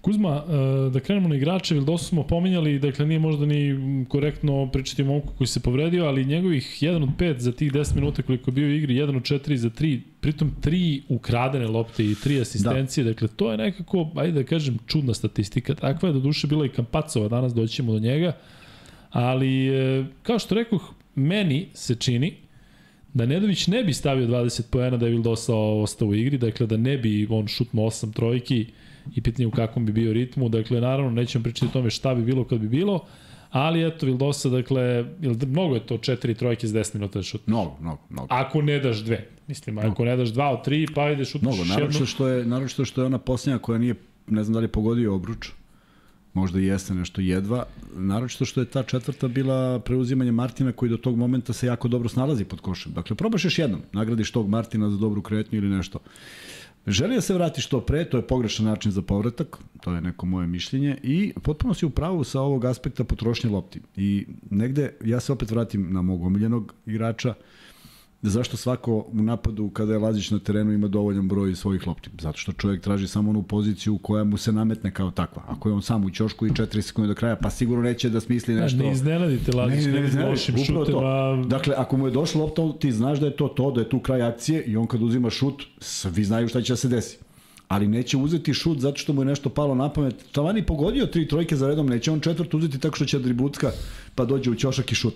Kuzma, 0.01 0.43
e, 0.47 0.89
da 0.89 0.99
krenemo 0.99 1.27
na 1.27 1.35
igrače, 1.35 1.73
Vildosu 1.73 2.05
smo 2.05 2.23
pominjali, 2.23 2.79
dakle 2.79 3.05
nije 3.05 3.19
možda 3.19 3.45
ni 3.45 3.75
korektno 4.09 4.69
pričati 4.71 5.01
o 5.01 5.05
momku 5.05 5.33
koji 5.37 5.47
se 5.47 5.59
povredio, 5.59 6.05
ali 6.05 6.25
njegovih 6.25 6.77
1 6.81 7.03
od 7.03 7.09
5 7.17 7.37
za 7.37 7.51
tih 7.51 7.71
10 7.71 7.95
minuta 7.95 8.21
koliko 8.21 8.49
je 8.49 8.53
bio 8.53 8.67
u 8.67 8.71
igri, 8.71 8.93
1 8.93 9.17
od 9.17 9.23
4 9.23 9.55
za 9.55 9.69
3, 9.69 9.99
pritom 10.21 10.51
3 10.61 11.01
ukradene 11.09 11.67
lopte 11.67 12.05
i 12.05 12.15
3 12.15 12.41
asistencije, 12.41 13.03
da. 13.03 13.09
dakle 13.09 13.27
to 13.27 13.51
je 13.51 13.57
nekako, 13.57 14.11
ajde 14.15 14.43
da 14.43 14.47
kažem, 14.47 14.77
čudna 14.87 15.13
statistika. 15.13 15.75
Takva 15.75 16.09
je 16.09 16.13
do 16.13 16.19
duše 16.19 16.47
bila 16.47 16.65
i 16.65 16.69
Kampacova, 16.69 17.27
danas 17.27 17.53
doćemo 17.53 17.93
do 17.93 17.99
njega, 17.99 18.37
ali 19.09 19.67
e, 19.67 20.05
kao 20.23 20.39
što 20.39 20.55
rekoh, 20.55 20.93
meni 21.15 21.67
se 21.73 21.95
čini 21.95 22.33
da 23.13 23.25
Nedović 23.25 23.67
ne 23.67 23.83
bi 23.83 23.93
stavio 23.93 24.27
20 24.27 24.61
poena 24.71 24.97
da 24.97 25.05
je 25.05 25.11
Vildosa 25.11 25.55
ostao 25.55 26.07
u 26.07 26.15
igri, 26.15 26.37
dakle 26.37 26.67
da 26.67 26.77
ne 26.77 26.97
bi 26.97 27.27
on 27.29 27.47
šutno 27.47 27.81
8 27.81 28.13
trojki, 28.13 28.65
i 29.15 29.21
pitanje 29.21 29.47
u 29.47 29.51
kakvom 29.51 29.85
bi 29.85 29.91
bio 29.91 30.13
ritmu. 30.13 30.49
Dakle, 30.49 30.81
naravno, 30.81 31.11
nećemo 31.11 31.43
pričati 31.43 31.65
o 31.65 31.73
tome 31.73 31.89
šta 31.89 32.15
bi 32.15 32.23
bilo 32.23 32.43
kad 32.43 32.59
bi 32.59 32.67
bilo, 32.67 33.05
ali 33.49 33.87
eto, 33.87 34.05
Vildosa, 34.05 34.49
dakle, 34.49 35.05
mnogo 35.47 35.75
je 35.75 35.85
to 35.85 35.97
četiri 35.97 36.33
trojke 36.33 36.67
za 36.67 36.79
10 36.79 36.95
minuta 36.95 37.19
da 37.19 37.23
šutneš. 37.23 37.47
Mnogo, 37.47 37.75
mnogo, 37.81 38.01
mnogo. 38.09 38.27
Ako 38.29 38.61
ne 38.61 38.79
daš 38.79 38.97
dve. 38.97 39.27
Mislim, 39.47 39.77
ako 39.77 40.05
ne 40.05 40.17
daš 40.17 40.29
dva 40.29 40.49
od 40.49 40.63
tri, 40.63 40.87
pa 40.95 41.11
ide 41.11 41.25
šutneš 41.25 41.55
mnogo, 41.55 41.69
naravno 41.69 42.05
što 42.05 42.27
je, 42.27 42.45
naravno 42.45 42.85
što 42.85 43.01
je 43.01 43.05
ona 43.05 43.17
posljednja 43.17 43.57
koja 43.57 43.79
nije, 43.79 43.95
ne 44.27 44.43
znam 44.43 44.53
da 44.53 44.59
li 44.59 44.67
pogodio 44.67 45.15
obruč, 45.15 45.49
možda 46.33 46.59
i 46.59 46.65
jeste 46.65 46.93
nešto 46.93 47.21
jedva, 47.21 47.65
naročito 47.95 48.45
što 48.45 48.59
je 48.59 48.65
ta 48.65 48.83
četvrta 48.83 49.27
bila 49.27 49.79
preuzimanje 49.79 50.31
Martina 50.31 50.71
koji 50.71 50.89
do 50.89 50.97
tog 50.97 51.17
momenta 51.17 51.53
se 51.53 51.67
jako 51.67 51.87
dobro 51.87 52.09
snalazi 52.09 52.45
pod 52.45 52.61
košem. 52.61 52.93
Dakle, 52.93 53.15
probaš 53.15 53.45
još 53.45 53.59
jednom, 53.59 53.81
nagradiš 53.91 54.31
tog 54.31 54.49
Martina 54.49 54.89
za 54.89 54.97
dobru 54.97 55.21
kretnju 55.21 55.57
ili 55.57 55.69
nešto. 55.69 55.99
Želi 56.87 57.15
da 57.15 57.21
se 57.21 57.33
vrati 57.33 57.61
što 57.61 57.81
pre, 57.81 58.09
to 58.09 58.17
je 58.17 58.27
pogrešan 58.27 58.65
način 58.65 58.91
za 58.91 59.01
povratak, 59.01 59.57
to 59.81 59.93
je 59.93 60.01
neko 60.01 60.25
moje 60.25 60.47
mišljenje 60.47 60.97
i 61.03 61.33
potpuno 61.43 61.73
si 61.73 61.85
u 61.85 61.89
pravu 61.89 62.23
sa 62.23 62.41
ovog 62.41 62.65
aspekta 62.65 63.03
potrošnje 63.03 63.49
lopti. 63.49 63.81
I 63.95 64.25
negde, 64.49 64.93
ja 65.03 65.19
se 65.19 65.31
opet 65.31 65.51
vratim 65.51 65.93
na 65.93 66.01
mog 66.01 66.23
omiljenog 66.23 66.73
igrača, 66.85 67.33
zašto 68.21 68.57
svako 68.57 69.05
u 69.11 69.21
napadu 69.21 69.69
kada 69.69 69.93
je 69.93 69.99
Lazić 69.99 70.31
na 70.31 70.39
terenu 70.39 70.73
ima 70.73 70.87
dovoljan 70.87 71.27
broj 71.27 71.55
svojih 71.55 71.87
lopti? 71.87 72.09
Zato 72.19 72.37
što 72.37 72.51
čovjek 72.51 72.81
traži 72.81 73.07
samo 73.07 73.29
onu 73.29 73.43
poziciju 73.43 73.97
koja 73.97 74.23
mu 74.23 74.37
se 74.37 74.51
nametne 74.51 74.91
kao 74.91 75.11
takva. 75.11 75.43
Ako 75.47 75.69
je 75.69 75.73
on 75.73 75.81
sam 75.81 76.05
u 76.05 76.09
ćošku 76.09 76.47
i 76.47 76.49
4 76.49 76.81
sekunde 76.81 77.07
do 77.07 77.15
kraja, 77.15 77.35
pa 77.35 77.49
sigurno 77.49 77.83
neće 77.83 78.09
da 78.09 78.19
smisli 78.19 78.53
nešto. 78.53 78.77
Ne 78.77 78.91
iznenadite 78.91 79.51
Lazić 79.51 79.85
ne, 79.85 79.91
ne, 79.91 80.01
ne, 80.01 80.09
ne, 80.09 80.29
lošim 80.29 80.57
šutima. 80.57 81.43
Dakle, 81.47 81.75
ako 81.77 81.97
mu 81.97 82.07
je 82.07 82.11
došla 82.11 82.41
lopta, 82.41 82.79
ti 82.79 82.91
znaš 82.91 83.19
da 83.19 83.25
je 83.25 83.35
to 83.35 83.47
to, 83.47 83.71
da 83.71 83.81
je 83.81 83.89
tu 83.89 83.99
kraj 83.99 84.21
akcije 84.21 84.63
i 84.63 84.77
on 84.77 84.87
kad 84.87 85.01
uzima 85.01 85.29
šut, 85.29 85.63
svi 85.79 86.23
znaju 86.23 86.47
šta 86.47 86.61
će 86.61 86.73
da 86.73 86.77
se 86.77 86.87
desi 86.87 87.17
ali 87.67 87.87
neće 87.87 88.17
uzeti 88.17 88.53
šut 88.53 88.79
zato 88.79 88.97
što 88.97 89.13
mu 89.13 89.21
je 89.21 89.25
nešto 89.25 89.49
palo 89.49 89.75
na 89.75 89.89
pamet. 89.93 90.15
Tavani 90.31 90.65
pogodio 90.65 91.05
tri 91.05 91.27
trojke 91.27 91.55
za 91.55 91.67
redom, 91.67 91.87
neće 91.87 92.11
on 92.11 92.19
četvrtu 92.19 92.57
uzeti 92.57 92.79
tako 92.79 92.95
što 92.95 93.05
će 93.05 93.19
dribucka 93.19 93.71
pa 94.15 94.25
dođe 94.25 94.51
u 94.51 94.55
ćošak 94.55 94.91
i 94.91 94.95
šut. 94.95 95.13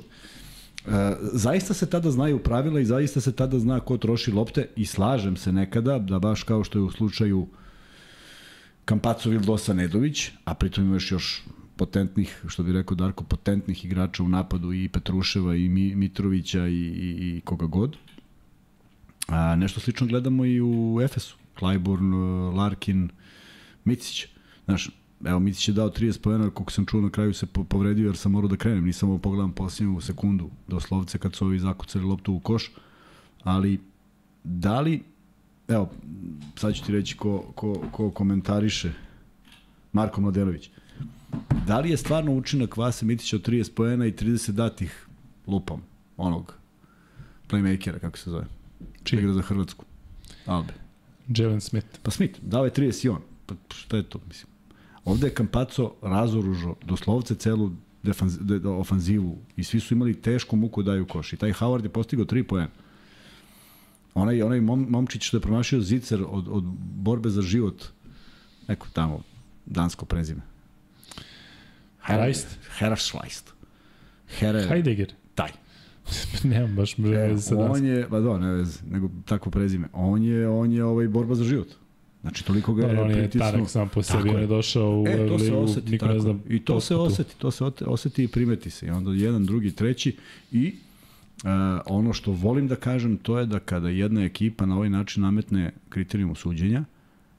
E, 0.88 1.15
zaista 1.34 1.74
se 1.74 1.89
tada 1.89 2.12
znaju 2.12 2.39
pravila 2.39 2.80
i 2.80 2.86
zaista 2.86 3.22
se 3.22 3.32
tada 3.32 3.60
zna 3.60 3.80
ko 3.80 3.98
troši 3.98 4.32
lopte 4.32 4.67
i 4.76 4.86
slažem 4.86 5.38
se 5.38 5.52
nekada 5.52 6.00
da 6.00 6.20
baš 6.20 6.44
kao 6.44 6.63
što 6.63 6.80
je 6.80 6.84
u 6.84 6.91
slučaju 6.91 7.48
Kampaco 8.86 9.30
Vildosa 9.30 9.74
Nedović, 9.74 10.30
a 10.46 10.54
pritom 10.54 10.86
imaš 10.86 11.12
još 11.12 11.44
potentnih, 11.76 12.44
što 12.48 12.63
bi 12.63 12.74
rekao 12.74 12.96
Darko, 12.96 13.24
potentnih 13.24 13.86
igrača 13.86 14.24
u 14.24 14.30
napadu 14.30 14.74
i 14.74 14.89
Petruševa 14.89 15.56
i 15.56 15.70
Mitrovića 15.70 16.67
i, 16.67 16.74
i, 16.74 17.38
i 17.38 17.41
koga 17.46 17.65
god. 17.65 17.98
A, 19.28 19.56
nešto 19.56 19.80
slično 19.80 20.08
gledamo 20.08 20.46
i 20.46 20.62
u 20.62 21.00
Efesu. 21.02 21.36
Clyburn, 21.60 22.13
Larkin, 22.56 23.10
Micić. 23.86 24.28
Znaš, 24.65 24.89
Evo, 25.25 25.39
Micić 25.39 25.67
je 25.67 25.73
dao 25.73 25.89
30 25.89 26.21
pojena, 26.21 26.49
koliko 26.49 26.71
sam 26.71 26.86
čuo 26.86 27.01
na 27.01 27.10
kraju 27.10 27.34
se 27.34 27.45
povredio 27.45 28.07
jer 28.07 28.17
sam 28.17 28.31
morao 28.31 28.47
da 28.47 28.55
krenem, 28.55 28.86
nisam 28.86 29.10
ovo 29.10 29.17
pogledam 29.17 29.51
posljednju 29.51 30.01
sekundu, 30.01 30.49
doslovce 30.67 31.17
kad 31.17 31.36
su 31.36 31.45
ovi 31.45 31.60
zakucali 31.60 32.05
loptu 32.05 32.34
u 32.34 32.39
koš, 32.39 32.71
ali 33.43 33.79
da 34.43 34.81
li, 34.81 35.03
evo, 35.67 35.89
sad 36.55 36.75
ću 36.75 36.86
ti 36.86 36.91
reći 36.91 37.17
ko, 37.17 37.51
ko, 37.55 37.84
ko 37.91 38.12
komentariše, 38.12 38.93
Marko 39.93 40.21
Mladenović, 40.21 40.69
da 41.67 41.79
li 41.79 41.89
je 41.89 41.97
stvarno 41.97 42.34
učinak 42.34 42.77
Vase 42.77 43.05
Mitića 43.05 43.36
od 43.36 43.47
30 43.47 43.73
pojena 43.73 44.05
i 44.05 44.12
30 44.12 44.51
datih 44.51 45.07
lupom, 45.47 45.81
onog 46.17 46.55
playmakera, 47.49 47.99
kako 47.99 48.17
se 48.17 48.29
zove? 48.29 48.45
Čiji 49.03 49.19
igra 49.19 49.34
za 49.34 49.41
Hrvatsku? 49.41 49.86
Albe. 50.45 50.73
Jalen 51.27 51.62
Smith. 51.62 51.88
Pa 52.03 52.12
Smith, 52.12 52.39
dao 52.41 52.65
je 52.65 52.71
30 52.71 53.05
i 53.05 53.10
on. 53.10 53.21
Pa 53.45 53.55
šta 53.69 53.97
je 53.97 54.03
to, 54.03 54.19
mislim? 54.27 54.51
Ovde 55.06 55.28
je 55.28 55.34
Kampaco 55.34 55.94
razoružo 56.02 56.76
doslovce 56.86 57.36
celu 57.36 57.72
defanz, 58.04 58.38
de, 58.42 58.68
ofanzivu 58.70 59.38
i 59.56 59.64
svi 59.64 59.80
su 59.80 59.94
imali 59.94 60.22
tešku 60.22 60.56
muku 60.56 60.84
da 60.84 60.92
daju 60.92 61.08
koš. 61.08 61.34
I 61.34 61.38
taj 61.38 61.54
Howard 61.54 61.84
je 61.84 61.90
postigao 61.90 62.26
3 62.26 62.44
poena. 62.44 62.70
Onaj, 64.14 64.42
onaj 64.42 64.62
mom, 64.62 64.88
momčić 64.90 65.24
što 65.24 65.38
je 65.38 65.42
promašio 65.42 65.82
zicer 65.82 66.24
od, 66.28 66.48
od 66.48 66.64
borbe 66.96 67.30
za 67.30 67.42
život, 67.42 67.84
neko 68.68 68.88
tamo, 68.94 69.24
dansko 69.66 70.06
prezime. 70.06 70.42
Heist? 72.02 72.48
Herashleist. 72.78 73.54
Here... 74.40 74.68
Heidegger. 74.68 75.14
Taj. 75.36 75.52
Nemam 76.44 76.76
baš 76.76 76.98
mre 76.98 77.32
e, 77.32 77.38
sa 77.38 77.58
On 77.58 77.86
je, 77.86 78.08
ba 78.10 78.20
do, 78.20 78.38
ne 78.38 78.54
veze, 78.54 78.80
nego 78.90 79.10
takvo 79.26 79.52
prezime. 79.52 79.88
On 79.94 80.24
je, 80.24 80.48
on 80.50 80.72
je 80.72 80.84
ovaj 80.86 81.08
borba 81.08 81.36
za 81.36 81.44
život. 81.44 81.68
Znači, 82.21 82.45
toliko 82.45 82.73
ga 82.73 82.86
je 82.86 83.01
on 83.01 83.12
je 83.12 83.29
Tarak 83.29 83.69
sam 83.69 83.89
po 83.89 84.03
sebi, 84.03 84.29
on 84.29 84.41
je 84.41 84.47
došao 84.47 85.01
u 85.01 85.07
e, 85.07 85.27
to 85.27 85.39
se 85.39 85.53
oseti, 85.53 85.91
niko 85.91 86.05
tako. 86.05 86.13
ne 86.13 86.19
zna. 86.19 86.36
I 86.49 86.60
to 86.60 86.81
se 86.81 86.95
oseti, 86.95 87.36
to 87.38 87.51
se 87.51 87.63
oseti 87.86 88.23
i 88.23 88.27
primeti 88.27 88.69
se. 88.69 88.88
I 88.88 88.89
onda 88.89 89.12
jedan, 89.12 89.45
drugi, 89.45 89.71
treći 89.71 90.17
i 90.51 90.75
Uh, 91.43 91.47
ono 91.86 92.13
što 92.13 92.31
volim 92.31 92.67
da 92.67 92.75
kažem 92.75 93.17
to 93.17 93.39
je 93.39 93.45
da 93.45 93.60
kada 93.60 93.89
jedna 93.89 94.23
ekipa 94.23 94.65
na 94.65 94.75
ovaj 94.75 94.89
način 94.89 95.23
nametne 95.23 95.71
kriterijum 95.89 96.36
suđenja, 96.36 96.84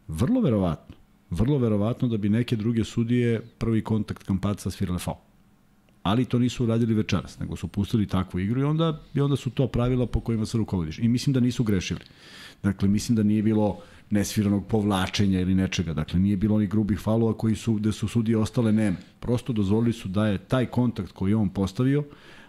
vrlo 0.08 0.40
verovatno, 0.40 0.96
vrlo 1.30 1.58
verovatno 1.58 2.08
da 2.08 2.16
bi 2.16 2.28
neke 2.28 2.56
druge 2.56 2.84
sudije 2.84 3.40
prvi 3.58 3.82
kontakt 3.82 4.22
kampaca 4.22 4.70
svirale 4.70 4.98
faul. 4.98 5.16
Ali 6.02 6.24
to 6.24 6.38
nisu 6.38 6.64
uradili 6.64 6.94
večeras, 6.94 7.38
nego 7.38 7.56
su 7.56 7.68
pustili 7.68 8.06
takvu 8.06 8.40
igru 8.40 8.60
i 8.60 8.64
onda, 8.64 9.00
i 9.14 9.20
onda 9.20 9.36
su 9.36 9.50
to 9.50 9.66
pravila 9.66 10.06
po 10.06 10.20
kojima 10.20 10.46
se 10.46 10.58
rukovodiš. 10.58 10.98
I 10.98 11.08
mislim 11.08 11.32
da 11.32 11.40
nisu 11.40 11.64
grešili. 11.64 12.00
Dakle, 12.62 12.88
mislim 12.88 13.16
da 13.16 13.22
nije 13.22 13.42
bilo 13.42 13.78
nesviranog 14.12 14.66
povlačenja 14.66 15.40
ili 15.40 15.54
nečega. 15.54 15.94
Dakle, 15.94 16.20
nije 16.20 16.36
bilo 16.36 16.58
ni 16.58 16.66
grubih 16.66 16.98
falova 16.98 17.32
koji 17.32 17.54
su, 17.54 17.74
gde 17.74 17.92
su 17.92 18.08
sudije 18.08 18.38
ostale 18.38 18.72
neme. 18.72 18.96
Prosto 19.20 19.52
dozvolili 19.52 19.92
su 19.92 20.08
da 20.08 20.26
je 20.26 20.38
taj 20.38 20.66
kontakt 20.66 21.12
koji 21.12 21.34
on 21.34 21.48
postavio, 21.48 22.04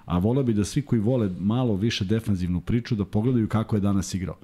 a 0.06 0.18
vole 0.18 0.44
bi 0.44 0.54
da 0.54 0.66
svi 0.66 0.82
koji 0.82 1.02
vole 1.02 1.30
malo 1.40 1.76
više 1.76 2.06
defanzivnu 2.06 2.62
priču 2.62 2.96
da 2.96 3.06
pogledaju 3.06 3.48
kako 3.48 3.76
je 3.76 3.80
danas 3.80 4.14
igrao. 4.14 4.36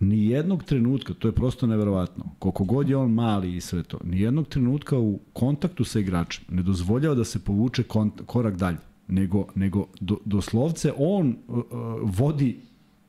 Ni 0.00 0.26
jednog 0.26 0.62
trenutka, 0.62 1.14
to 1.14 1.28
je 1.28 1.32
prosto 1.32 1.66
neverovatno, 1.66 2.24
koliko 2.38 2.64
god 2.64 2.88
je 2.88 2.96
on 2.96 3.10
mali 3.10 3.56
i 3.56 3.60
sve 3.60 3.82
to, 3.82 3.98
ni 4.04 4.20
jednog 4.20 4.48
trenutka 4.48 4.98
u 4.98 5.18
kontaktu 5.32 5.84
sa 5.84 6.00
igračem 6.00 6.44
ne 6.48 6.62
dozvoljava 6.62 7.14
da 7.14 7.24
se 7.24 7.44
povuče 7.44 7.82
korak 8.26 8.56
dalje, 8.56 8.78
nego, 9.08 9.46
nego 9.54 9.86
do, 10.00 10.18
doslovce 10.24 10.92
on 10.96 11.36
uh, 11.48 11.56
uh, 11.58 11.64
vodi 12.02 12.60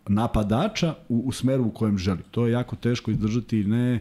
napadača 0.09 0.95
u, 1.09 1.23
u 1.25 1.31
smeru 1.31 1.65
u 1.65 1.71
kojem 1.71 1.97
želi. 1.97 2.19
To 2.31 2.45
je 2.45 2.51
jako 2.51 2.75
teško 2.75 3.11
izdržati 3.11 3.63
ne 3.63 3.99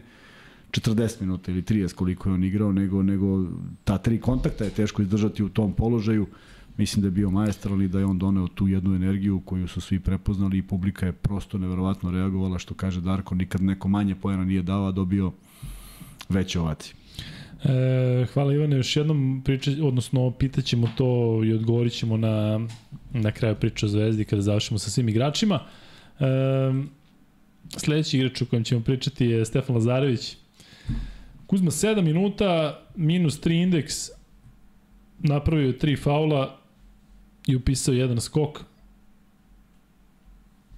40 0.71 1.21
minuta 1.21 1.51
ili 1.51 1.61
30 1.61 1.93
koliko 1.93 2.29
je 2.29 2.33
on 2.33 2.43
igrao, 2.43 2.71
nego, 2.71 3.03
nego 3.03 3.45
ta 3.83 3.97
tri 3.97 4.21
kontakta 4.21 4.63
je 4.63 4.69
teško 4.69 5.01
izdržati 5.01 5.43
u 5.43 5.49
tom 5.49 5.73
položaju. 5.73 6.27
Mislim 6.77 7.01
da 7.01 7.07
je 7.07 7.11
bio 7.11 7.29
majestralni 7.29 7.85
i 7.85 7.87
da 7.87 7.99
je 7.99 8.05
on 8.05 8.19
doneo 8.19 8.47
tu 8.47 8.67
jednu 8.67 8.95
energiju 8.95 9.39
koju 9.39 9.67
su 9.67 9.81
svi 9.81 9.99
prepoznali 9.99 10.57
i 10.57 10.61
publika 10.61 11.05
je 11.05 11.11
prosto 11.11 11.57
neverovatno 11.57 12.11
reagovala, 12.11 12.59
što 12.59 12.73
kaže 12.73 13.01
Darko, 13.01 13.35
nikad 13.35 13.61
neko 13.61 13.87
manje 13.87 14.15
pojena 14.15 14.45
nije 14.45 14.61
dao, 14.61 14.87
a 14.87 14.91
dobio 14.91 15.31
veće 16.29 16.59
ovacije. 16.59 16.93
E, 17.63 18.25
hvala 18.33 18.53
Ivane, 18.53 18.77
još 18.77 18.95
jednom 18.95 19.41
priča, 19.45 19.71
odnosno 19.83 20.31
pitaćemo 20.31 20.89
to 20.97 21.41
i 21.45 21.53
odgovorit 21.53 21.93
ćemo 21.93 22.17
na, 22.17 22.59
na 23.13 23.31
kraju 23.31 23.55
priče 23.55 23.85
o 23.85 23.89
Zvezdi 23.89 24.25
kada 24.25 24.41
završimo 24.41 24.79
sa 24.79 24.89
svim 24.89 25.09
igračima. 25.09 25.59
E, 26.19 26.97
Sledeći 27.77 28.17
igrač 28.17 28.41
o 28.41 28.45
kojem 28.45 28.63
ćemo 28.63 28.81
pričati 28.81 29.25
je 29.25 29.45
Stefan 29.45 29.75
Lazarević. 29.75 30.37
Kuzma 31.47 31.71
7 31.71 32.01
minuta, 32.01 32.79
minus 32.95 33.41
3 33.41 33.63
indeks, 33.63 33.95
napravio 35.19 35.67
je 35.67 35.79
3 35.79 36.03
faula 36.03 36.57
i 37.47 37.55
upisao 37.55 37.93
jedan 37.93 38.21
skok. 38.21 38.59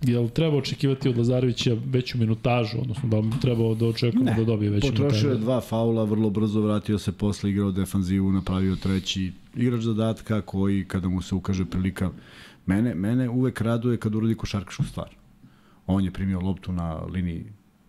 Jel 0.01 0.29
treba 0.29 0.57
očekivati 0.57 1.09
od 1.09 1.17
Lazarevića 1.17 1.77
veću 1.85 2.17
minutažu, 2.17 2.77
odnosno 2.81 3.09
da 3.09 3.21
bi 3.21 3.39
trebao 3.41 3.75
da 3.75 3.85
očekujemo 3.85 4.31
Ne, 4.31 4.37
da 4.37 4.43
dobije 4.43 4.71
veću 4.71 4.87
minutažu? 4.87 5.03
Potrošio 5.03 5.31
je 5.31 5.37
dva 5.37 5.61
faula, 5.61 6.03
vrlo 6.03 6.29
brzo 6.29 6.61
vratio 6.61 6.99
se 6.99 7.11
posle, 7.11 7.49
igrao 7.49 7.71
defanzivu, 7.71 8.31
napravio 8.31 8.75
treći 8.75 9.31
igrač 9.55 9.81
zadatka 9.81 10.41
koji 10.41 10.85
kada 10.85 11.07
mu 11.09 11.21
se 11.21 11.35
ukaže 11.35 11.65
prilika 11.65 12.11
mene, 12.65 12.95
mene 12.95 13.29
uvek 13.29 13.61
raduje 13.61 13.97
kad 13.97 14.15
uradi 14.15 14.35
košarkašku 14.35 14.83
stvar. 14.83 15.18
On 15.91 16.03
je 16.05 16.11
primio 16.11 16.39
loptu 16.39 16.71
na 16.71 16.93
liniji 16.93 17.45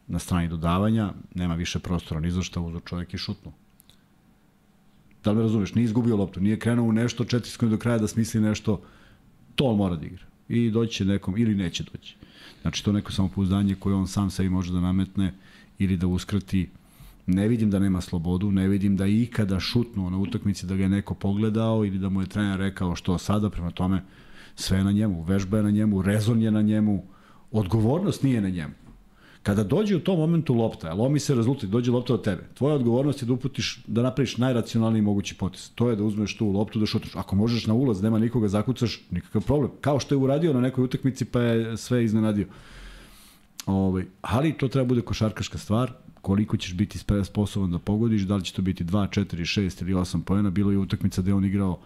na 0.09 0.19
strani 0.19 0.49
dodavanja, 0.49 1.13
nema 1.35 1.55
više 1.55 1.79
prostora 1.79 2.21
ni 2.21 2.31
za 2.31 2.43
šta, 2.43 2.61
uzeo 2.61 2.81
čovjek 2.81 3.15
i 3.15 3.19
šutnuo. 3.19 3.53
Da 5.25 5.31
li 5.31 5.37
me 5.37 5.43
razumeš? 5.43 5.75
Nije 5.75 5.85
izgubio 5.85 6.17
loptu, 6.17 6.41
nije 6.41 6.59
krenuo 6.59 6.89
u 6.89 6.93
nešto, 6.93 7.25
četiri 7.25 7.51
sekunde 7.51 7.77
do 7.77 7.81
kraja 7.81 7.99
da 7.99 8.09
smisli 8.09 8.41
nešto, 8.41 8.81
to 9.55 9.65
on 9.65 9.77
mora 9.77 9.97
da 9.97 10.07
igra. 10.07 10.25
I 10.49 10.71
doći 10.71 10.95
će 10.95 11.05
nekom, 11.05 11.37
ili 11.39 11.55
neće 11.55 11.85
doći. 11.93 12.17
Znači, 12.63 12.85
to 12.85 12.93
neko 12.93 13.13
samopouzdanje 13.13 13.75
koje 13.75 13.95
on 13.95 14.09
sam 14.09 14.31
sebi 14.31 14.49
može 14.49 14.73
da 14.73 14.81
nametne 14.81 15.35
ili 15.79 15.97
da 15.97 16.07
uskrati. 16.07 16.69
Ne 17.27 17.49
vidim 17.49 17.71
da 17.71 17.79
nema 17.79 18.01
slobodu, 18.01 18.51
ne 18.51 18.69
vidim 18.69 18.97
da 18.97 19.05
je 19.05 19.23
ikada 19.23 19.61
šutnuo 19.61 20.11
na 20.11 20.19
utakmici 20.19 20.67
da 20.67 20.77
ga 20.77 20.83
je 20.83 20.89
neko 20.89 21.15
pogledao 21.15 21.85
ili 21.85 21.99
da 21.99 22.09
mu 22.09 22.21
je 22.21 22.27
trener 22.27 22.59
rekao 22.59 22.97
što 22.97 23.19
sada, 23.19 23.51
prema 23.51 23.71
tome 23.71 24.03
sve 24.55 24.79
je 24.79 24.85
na 24.85 24.93
njemu, 24.93 25.23
vežba 25.23 25.57
je 25.57 25.63
na 25.63 25.71
njemu, 25.71 26.03
rezon 26.03 26.43
je 26.43 26.51
na 26.51 26.63
njemu, 26.63 27.05
odgovornost 27.53 28.23
nije 28.23 28.41
na 28.41 28.49
njemu. 28.49 28.75
Kada 29.43 29.65
dođe 29.65 29.97
u 29.97 30.01
tom 30.01 30.19
momentu 30.19 30.55
lopta, 30.55 30.95
lomi 30.95 31.21
se 31.21 31.35
rezultat, 31.35 31.71
dođe 31.71 31.91
lopta 31.91 32.15
od 32.15 32.25
tebe, 32.25 32.43
tvoja 32.55 32.75
odgovornost 32.75 33.23
je 33.23 33.27
da 33.27 33.33
uputiš, 33.33 33.83
da 33.87 34.03
napraviš 34.03 34.37
najracionalniji 34.37 35.03
mogući 35.03 35.35
potez. 35.35 35.71
To 35.75 35.91
je 35.91 35.97
da 35.97 36.05
uzmeš 36.05 36.37
tu 36.37 36.51
loptu, 36.51 36.79
da 36.79 36.87
šutneš. 36.87 37.17
Ako 37.17 37.37
možeš 37.37 37.67
na 37.67 37.75
ulaz, 37.75 38.03
nema 38.03 38.19
nikoga, 38.19 38.49
zakucaš, 38.49 39.01
nikakav 39.11 39.43
problem. 39.43 39.71
Kao 39.81 40.01
što 40.01 40.15
je 40.15 40.19
uradio 40.19 40.53
na 40.53 40.61
nekoj 40.61 40.85
utakmici, 40.85 41.25
pa 41.25 41.41
je 41.41 41.77
sve 41.77 42.05
iznenadio. 42.05 42.47
Ovaj, 43.67 44.05
ali 44.21 44.53
to 44.53 44.69
treba 44.69 44.89
bude 44.89 45.01
košarkaška 45.01 45.59
stvar, 45.59 45.93
koliko 46.21 46.57
ćeš 46.57 46.75
biti 46.75 46.99
sposoban 47.25 47.71
da 47.71 47.79
pogodiš, 47.79 48.23
da 48.23 48.37
li 48.37 48.45
će 48.45 48.53
to 48.53 48.63
biti 48.63 48.85
2, 48.85 49.21
4, 49.21 49.61
6 49.61 49.83
ili 49.83 49.95
8 49.95 50.23
pojena. 50.23 50.51
Bilo 50.51 50.71
je 50.71 50.79
utakmica 50.79 51.23
gde 51.23 51.35
on 51.35 51.45
igrao 51.45 51.79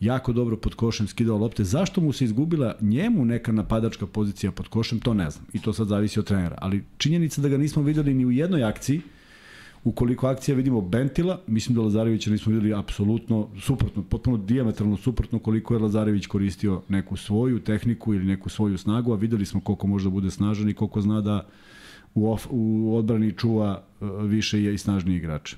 jako 0.00 0.32
dobro 0.32 0.56
pod 0.56 0.74
košem, 0.74 1.06
skidao 1.06 1.38
lopte. 1.38 1.64
Zašto 1.64 2.00
mu 2.00 2.12
se 2.12 2.24
izgubila 2.24 2.74
njemu 2.80 3.24
neka 3.24 3.52
napadačka 3.52 4.06
pozicija 4.06 4.52
pod 4.52 4.68
košem, 4.68 5.00
to 5.00 5.14
ne 5.14 5.30
znam. 5.30 5.46
I 5.52 5.58
to 5.58 5.72
sad 5.72 5.88
zavisi 5.88 6.18
od 6.18 6.26
trenera. 6.26 6.58
Ali 6.60 6.84
činjenica 6.98 7.40
da 7.40 7.48
ga 7.48 7.58
nismo 7.58 7.82
videli 7.82 8.14
ni 8.14 8.26
u 8.26 8.30
jednoj 8.30 8.64
akciji, 8.64 9.00
ukoliko 9.84 10.26
akcija 10.26 10.54
vidimo 10.54 10.80
Bentila, 10.80 11.40
mislim 11.46 11.76
da 11.76 11.82
Lazarevića 11.82 12.30
nismo 12.30 12.52
videli 12.52 12.74
apsolutno 12.74 13.48
suprotno, 13.60 14.02
potpuno 14.02 14.36
diametralno 14.36 14.96
suprotno 14.96 15.38
koliko 15.38 15.74
je 15.74 15.80
Lazarević 15.80 16.26
koristio 16.26 16.82
neku 16.88 17.16
svoju 17.16 17.60
tehniku 17.60 18.14
ili 18.14 18.24
neku 18.24 18.48
svoju 18.48 18.78
snagu, 18.78 19.12
a 19.12 19.16
videli 19.16 19.46
smo 19.46 19.60
koliko 19.60 19.86
može 19.86 20.04
da 20.04 20.10
bude 20.10 20.30
snažan 20.30 20.68
i 20.68 20.74
koliko 20.74 21.00
zna 21.00 21.20
da 21.20 21.46
u, 22.14 22.32
of, 22.32 22.46
u 22.50 22.96
odbrani 22.96 23.32
čuva 23.32 23.82
uh, 24.00 24.08
više 24.22 24.74
i 24.74 24.78
snažniji 24.78 25.16
igrač. 25.16 25.54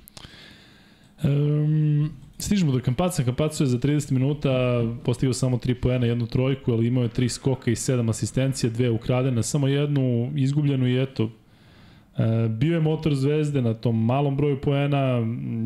Um, 1.25 2.11
stižemo 2.39 2.73
do 2.73 2.81
Kampaca. 2.81 3.25
Kampacu 3.25 3.63
je 3.63 3.67
za 3.67 3.79
30 3.79 4.13
minuta 4.13 4.83
postigao 5.05 5.33
samo 5.33 5.57
3 5.57 5.75
poena, 5.75 6.07
jednu 6.07 6.27
trojku, 6.27 6.73
ali 6.73 6.87
imao 6.87 7.03
je 7.03 7.11
3 7.11 7.29
skoka 7.29 7.71
i 7.71 7.75
7 7.75 8.11
asistencija, 8.11 8.71
dve 8.71 8.91
ukradene, 8.91 9.43
samo 9.43 9.69
jednu 9.69 10.33
izgubljenu 10.35 10.89
i 10.89 11.03
eto, 11.03 11.31
E, 12.19 12.49
bio 12.49 12.75
je 12.75 12.81
motor 12.81 13.15
Zvezde 13.15 13.63
na 13.63 13.75
tom 13.75 14.05
malom 14.05 14.37
broju 14.37 14.61
poena, 14.61 15.19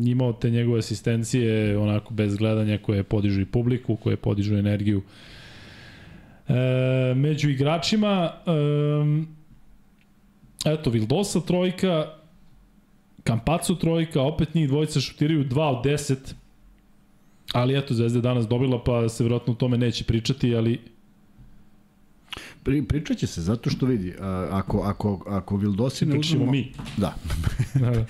imao 0.05 0.33
te 0.33 0.49
njegove 0.49 0.79
asistencije 0.79 1.77
onako 1.77 2.13
bez 2.13 2.35
gledanja 2.35 2.77
koje 2.77 3.03
podižu 3.03 3.41
i 3.41 3.45
publiku, 3.45 3.95
koje 3.95 4.15
podižu 4.15 4.55
energiju. 4.55 5.01
E, 6.47 6.53
među 7.15 7.49
igračima 7.49 8.31
e, 8.45 8.51
eto 10.71 10.89
Vildosa 10.89 11.39
trojka, 11.39 12.07
Kampacu 13.23 13.75
trojka, 13.75 14.21
opet 14.21 14.53
njih 14.53 14.67
dvojica 14.67 14.99
šutiraju 14.99 15.45
2 15.45 15.77
od 15.77 15.85
10, 15.85 16.15
ali 17.53 17.77
eto 17.77 17.93
Zvezda 17.93 18.17
je 18.19 18.21
danas 18.21 18.47
dobila 18.47 18.83
pa 18.83 19.09
se 19.09 19.23
vjerojatno 19.23 19.53
o 19.53 19.55
tome 19.55 19.77
neće 19.77 20.03
pričati, 20.03 20.55
ali 20.55 20.79
Pri, 22.63 22.83
pričat 22.83 23.17
će 23.17 23.27
se, 23.27 23.41
zato 23.41 23.69
što 23.69 23.85
vidi, 23.85 24.13
a, 24.19 24.47
ako, 24.51 24.81
ako, 24.81 25.23
ako 25.27 25.57
Vildosine 25.57 26.19
uzmemo... 26.19 26.51
mi. 26.51 26.73
Da. 26.97 27.15
da. 27.81 28.05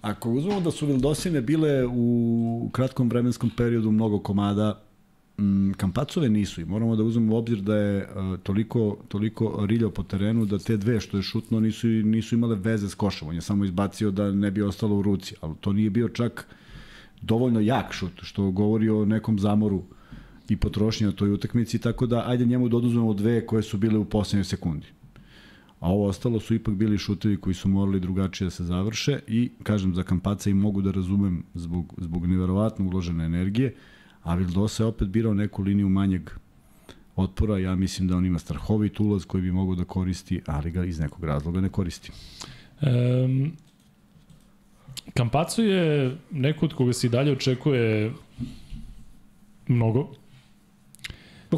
ako 0.00 0.30
uzmemo 0.30 0.60
da 0.60 0.70
su 0.70 0.86
Vildosine 0.86 1.40
bile 1.40 1.86
u 1.86 2.70
kratkom 2.72 3.08
vremenskom 3.08 3.50
periodu 3.56 3.90
mnogo 3.90 4.18
komada, 4.18 4.80
m, 5.42 5.74
Kampacove 5.76 6.28
nisu 6.28 6.60
i 6.60 6.64
moramo 6.64 6.96
da 6.96 7.02
uzmemo 7.02 7.34
u 7.34 7.38
obzir 7.38 7.60
da 7.60 7.76
je 7.76 8.08
a, 8.14 8.36
toliko, 8.42 8.96
toliko 9.08 9.66
riljao 9.66 9.90
po 9.90 10.02
terenu 10.02 10.44
da 10.44 10.58
te 10.58 10.76
dve 10.76 11.00
što 11.00 11.16
je 11.16 11.22
šutno 11.22 11.60
nisu, 11.60 11.86
nisu 11.86 12.34
imale 12.34 12.56
veze 12.56 12.88
s 12.88 12.94
košom. 12.94 13.28
On 13.28 13.34
je 13.34 13.40
samo 13.40 13.64
izbacio 13.64 14.10
da 14.10 14.30
ne 14.32 14.50
bi 14.50 14.62
ostalo 14.62 14.96
u 14.96 15.02
ruci, 15.02 15.34
ali 15.40 15.54
to 15.60 15.72
nije 15.72 15.90
bio 15.90 16.08
čak 16.08 16.46
dovoljno 17.22 17.60
jak 17.60 17.92
šut, 17.92 18.12
što 18.22 18.50
govori 18.50 18.88
o 18.88 19.04
nekom 19.04 19.38
zamoru 19.38 19.82
i 20.48 20.56
potrošnje 20.56 21.06
na 21.06 21.12
toj 21.12 21.32
utakmici, 21.32 21.78
tako 21.78 22.06
da 22.06 22.24
ajde 22.26 22.46
njemu 22.46 22.68
da 22.68 22.76
oduzmemo 22.76 23.14
dve 23.14 23.46
koje 23.46 23.62
su 23.62 23.78
bile 23.78 23.98
u 23.98 24.04
poslednjoj 24.04 24.44
sekundi. 24.44 24.86
A 25.80 25.90
ovo 25.90 26.06
ostalo 26.06 26.40
su 26.40 26.54
ipak 26.54 26.74
bili 26.74 26.98
šutevi 26.98 27.36
koji 27.36 27.54
su 27.54 27.68
morali 27.68 28.00
drugačije 28.00 28.46
da 28.46 28.50
se 28.50 28.64
završe 28.64 29.20
i, 29.26 29.50
kažem, 29.62 29.94
za 29.94 30.02
Kampaca 30.02 30.50
i 30.50 30.54
mogu 30.54 30.82
da 30.82 30.90
razumem 30.90 31.42
zbog, 31.54 31.94
zbog 31.98 32.26
neverovatno 32.26 32.86
uložene 32.86 33.24
energije, 33.24 33.74
a 34.22 34.34
Vildosa 34.34 34.82
je 34.82 34.86
opet 34.86 35.08
birao 35.08 35.34
neku 35.34 35.62
liniju 35.62 35.88
manjeg 35.88 36.30
otpora, 37.16 37.58
ja 37.58 37.74
mislim 37.74 38.08
da 38.08 38.16
on 38.16 38.26
ima 38.26 38.38
strahovit 38.38 39.00
ulaz 39.00 39.24
koji 39.24 39.42
bi 39.42 39.52
mogao 39.52 39.74
da 39.74 39.84
koristi, 39.84 40.42
ali 40.46 40.70
ga 40.70 40.84
iz 40.84 40.98
nekog 40.98 41.24
razloga 41.24 41.60
ne 41.60 41.68
koristi. 41.68 42.12
Um, 42.80 43.52
Kampacu 45.14 45.62
je 45.62 46.16
neko 46.30 46.66
od 46.66 46.74
koga 46.74 46.92
se 46.92 47.06
i 47.06 47.10
dalje 47.10 47.32
očekuje 47.32 48.12
mnogo, 49.68 50.08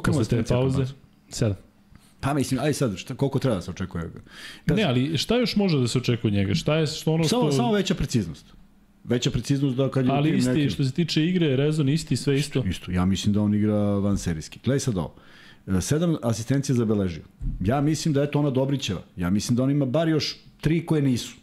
Posle 0.02 0.24
te 0.24 0.42
pauze, 0.42 0.84
7. 1.30 1.54
Pa 2.20 2.34
mislim, 2.34 2.60
aj 2.60 2.72
sad, 2.72 2.96
šta, 2.96 3.14
koliko 3.14 3.38
treba 3.38 3.56
da 3.56 3.62
se 3.62 3.70
očekuje? 3.70 4.10
Da, 4.66 4.74
ne, 4.74 4.82
ali 4.82 5.18
šta 5.18 5.36
još 5.36 5.56
može 5.56 5.78
da 5.78 5.88
se 5.88 5.98
očekuje 5.98 6.28
od 6.28 6.34
njega? 6.34 6.54
Šta 6.54 6.76
je 6.76 6.86
što 6.86 7.12
ono 7.12 7.24
što... 7.24 7.40
Samo, 7.40 7.52
samo 7.52 7.72
veća 7.72 7.94
preciznost. 7.94 8.46
Veća 9.04 9.30
preciznost 9.30 9.76
da 9.76 9.90
kad 9.90 10.06
je 10.06 10.12
Ali 10.12 10.36
isti, 10.36 10.50
nekim... 10.50 10.70
što 10.70 10.84
se 10.84 10.92
tiče 10.92 11.26
igre, 11.26 11.56
rezon 11.56 11.88
isti, 11.88 12.16
sve 12.16 12.38
isto. 12.38 12.58
Isto, 12.58 12.70
isto. 12.70 12.90
Ja 12.90 13.04
mislim 13.04 13.34
da 13.34 13.40
on 13.40 13.54
igra 13.54 13.76
van 13.76 14.18
serijski. 14.18 14.60
Gledaj 14.64 14.80
sad 14.80 14.96
ovo. 14.96 15.14
Sedam 15.80 16.16
asistencija 16.22 16.76
zabeležio. 16.76 17.22
Ja 17.60 17.80
mislim 17.80 18.14
da 18.14 18.20
je 18.20 18.30
to 18.30 18.38
ona 18.38 18.50
Dobrićeva. 18.50 19.00
Ja 19.16 19.30
mislim 19.30 19.56
da 19.56 19.62
on 19.62 19.70
ima 19.70 19.86
bar 19.86 20.08
još 20.08 20.36
tri 20.60 20.86
koje 20.86 21.02
nisu. 21.02 21.36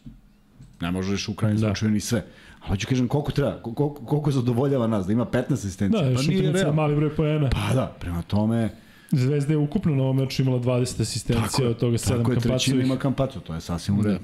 Ne 0.82 0.92
možeš 0.92 1.28
u 1.28 1.34
krajnjem 1.34 1.62
da. 1.62 1.68
slučaju 1.68 1.92
ni 1.92 2.00
sve. 2.00 2.26
Ali 2.60 2.70
hoću 2.70 2.88
kažem 2.88 3.08
koliko 3.08 3.32
treba, 3.32 3.62
koliko, 3.62 3.94
koliko 3.94 4.32
zadovoljava 4.32 4.88
nas, 4.88 5.06
da 5.06 5.14
ima 5.14 5.26
15 5.26 5.54
asistencija. 5.54 6.10
Da, 6.10 6.16
pa 6.16 6.22
nije 6.22 6.52
realno. 6.52 6.74
mali 6.74 6.96
broj 6.96 7.16
poena. 7.16 7.50
Pa 7.50 7.74
da, 7.74 7.96
prema 8.00 8.22
tome... 8.22 8.70
Zvezda 9.12 9.54
je 9.54 9.58
ukupno 9.58 9.96
na 9.96 10.04
ovom 10.04 10.18
meču 10.18 10.42
imala 10.42 10.60
20 10.60 11.02
asistencija, 11.02 11.70
od 11.70 11.78
toga 11.78 11.98
7 11.98 12.08
kampacu. 12.08 12.18
Tako 12.18 12.32
je, 12.32 12.40
trećina 12.40 12.84
ima 12.84 12.98
kampacu, 12.98 13.40
to 13.40 13.54
je 13.54 13.62
sasvim 13.62 14.00
u 14.00 14.02
redu. 14.02 14.20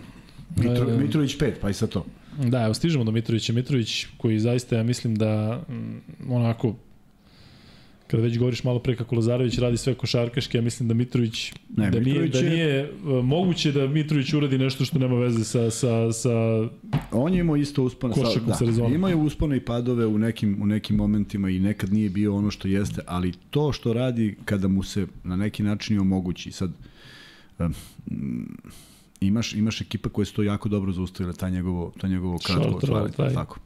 Da. 0.56 0.70
Mitro, 0.70 0.90
e, 0.90 0.98
Mitrović 0.98 1.38
5, 1.38 1.52
pa 1.62 1.70
i 1.70 1.74
sa 1.74 1.88
to. 1.88 2.06
Da, 2.38 2.64
evo 2.64 2.74
stižemo 2.74 3.04
do 3.04 3.12
Mitrovića. 3.12 3.54
Mitrović 3.54 4.06
koji 4.18 4.40
zaista, 4.40 4.76
ja 4.76 4.84
mislim 4.84 5.16
da 5.16 5.64
m, 5.70 6.02
onako 6.30 6.76
kada 8.08 8.24
već 8.24 8.38
govoriš 8.38 8.64
malo 8.64 8.80
pre 8.80 8.96
kako 8.96 9.16
Lazarević 9.16 9.58
radi 9.58 9.78
sve 9.78 9.94
košarkaške, 9.94 10.58
ja 10.58 10.62
mislim 10.62 10.88
da 10.88 10.94
Mitrović, 10.94 11.54
ne, 11.78 11.92
da, 11.92 12.00
Mitrović 12.00 12.34
nije, 12.34 12.44
da 12.44 12.50
nije 12.50 12.66
je... 12.66 12.92
moguće 13.24 13.72
da 13.72 13.88
Mitrović 13.88 14.34
uradi 14.34 14.58
nešto 14.58 14.86
što 14.86 15.00
nema 15.00 15.16
veze 15.16 15.44
sa, 15.44 15.72
sa, 15.72 16.12
sa 16.12 16.30
On 17.12 17.34
je 17.34 17.40
imao 17.40 17.56
isto 17.56 17.84
uspone, 17.84 18.14
sa, 18.14 18.40
da, 18.48 18.54
sa 18.54 18.66
imao 18.94 19.10
je 19.10 19.16
uspone 19.16 19.58
i 19.58 19.60
padove 19.60 20.06
u 20.06 20.18
nekim, 20.18 20.62
u 20.62 20.66
nekim 20.66 20.96
momentima 20.96 21.50
i 21.50 21.60
nekad 21.60 21.94
nije 21.94 22.10
bio 22.10 22.36
ono 22.36 22.52
što 22.52 22.68
jeste, 22.68 23.02
ali 23.06 23.34
to 23.50 23.72
što 23.72 23.94
radi 23.94 24.36
kada 24.46 24.68
mu 24.68 24.84
se 24.84 25.08
na 25.24 25.36
neki 25.36 25.64
način 25.64 26.00
omogući, 26.00 26.52
sad 26.52 26.72
um, 27.60 27.74
imaš, 29.22 29.54
imaš 29.54 29.82
ekipa 29.82 30.10
koja 30.10 30.26
se 30.26 30.34
to 30.34 30.44
jako 30.44 30.70
dobro 30.70 30.92
zaustavila, 30.92 31.34
ta 31.34 31.50
njegovo, 31.50 31.94
ta 31.98 32.08
njegovo 32.08 32.38
kratko 32.46 32.78
otvaranje, 32.78 33.34
tako. 33.34 33.60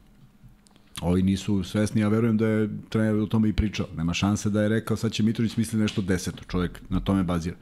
Ovi 1.00 1.22
nisu 1.22 1.64
svesni, 1.64 2.00
ja 2.00 2.08
verujem 2.08 2.36
da 2.36 2.46
je 2.46 2.70
trener 2.88 3.14
o 3.14 3.26
tome 3.26 3.48
i 3.48 3.52
pričao. 3.52 3.86
Nema 3.96 4.14
šanse 4.14 4.50
da 4.50 4.62
je 4.62 4.68
rekao 4.68 4.96
sad 4.96 5.12
će 5.12 5.22
Mitrović 5.22 5.56
misli 5.56 5.78
nešto 5.78 6.02
deseto, 6.02 6.44
čovjek 6.48 6.80
na 6.88 7.00
tome 7.00 7.22
bazira. 7.22 7.56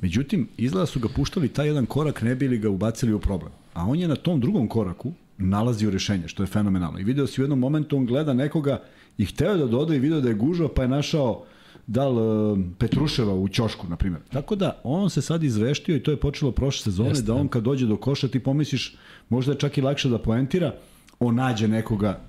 Međutim, 0.00 0.48
izgleda 0.56 0.86
su 0.86 1.00
ga 1.00 1.08
puštali 1.08 1.48
taj 1.48 1.66
jedan 1.66 1.86
korak, 1.86 2.22
ne 2.22 2.34
bili 2.34 2.58
ga 2.58 2.70
ubacili 2.70 3.12
u 3.12 3.18
problem. 3.18 3.52
A 3.74 3.86
on 3.86 3.98
je 3.98 4.08
na 4.08 4.16
tom 4.16 4.40
drugom 4.40 4.68
koraku 4.68 5.12
nalazio 5.38 5.90
rešenje, 5.90 6.28
što 6.28 6.42
je 6.42 6.46
fenomenalno. 6.46 6.98
I 6.98 7.04
video 7.04 7.26
si 7.26 7.40
u 7.40 7.44
jednom 7.44 7.58
momentu, 7.58 7.96
on 7.96 8.06
gleda 8.06 8.34
nekoga 8.34 8.82
i 9.18 9.24
hteo 9.24 9.56
da 9.56 9.66
doda 9.66 9.94
i 9.94 9.98
video 9.98 10.20
da 10.20 10.28
je 10.28 10.34
gužao, 10.34 10.68
pa 10.68 10.82
je 10.82 10.88
našao 10.88 11.44
da 11.86 12.08
li 12.08 12.20
uh, 12.20 12.58
Petruševa 12.78 13.34
u 13.34 13.48
Ćošku, 13.48 13.88
na 13.88 13.96
primjer. 13.96 14.22
Tako 14.32 14.56
da, 14.56 14.80
on 14.84 15.10
se 15.10 15.22
sad 15.22 15.42
izveštio 15.44 15.96
i 15.96 16.02
to 16.02 16.10
je 16.10 16.16
počelo 16.16 16.52
prošle 16.52 16.82
sezone, 16.82 17.08
Jeste. 17.08 17.24
da 17.24 17.34
on 17.34 17.48
kad 17.48 17.62
dođe 17.62 17.86
do 17.86 17.96
koša, 17.96 18.28
ti 18.28 18.40
pomisliš, 18.40 18.96
možda 19.28 19.52
je 19.52 19.58
čak 19.58 19.78
i 19.78 19.82
lakše 19.82 20.08
da 20.08 20.18
poentira, 20.18 20.74
on 21.20 21.34
nađe 21.34 21.68
nekoga 21.68 22.20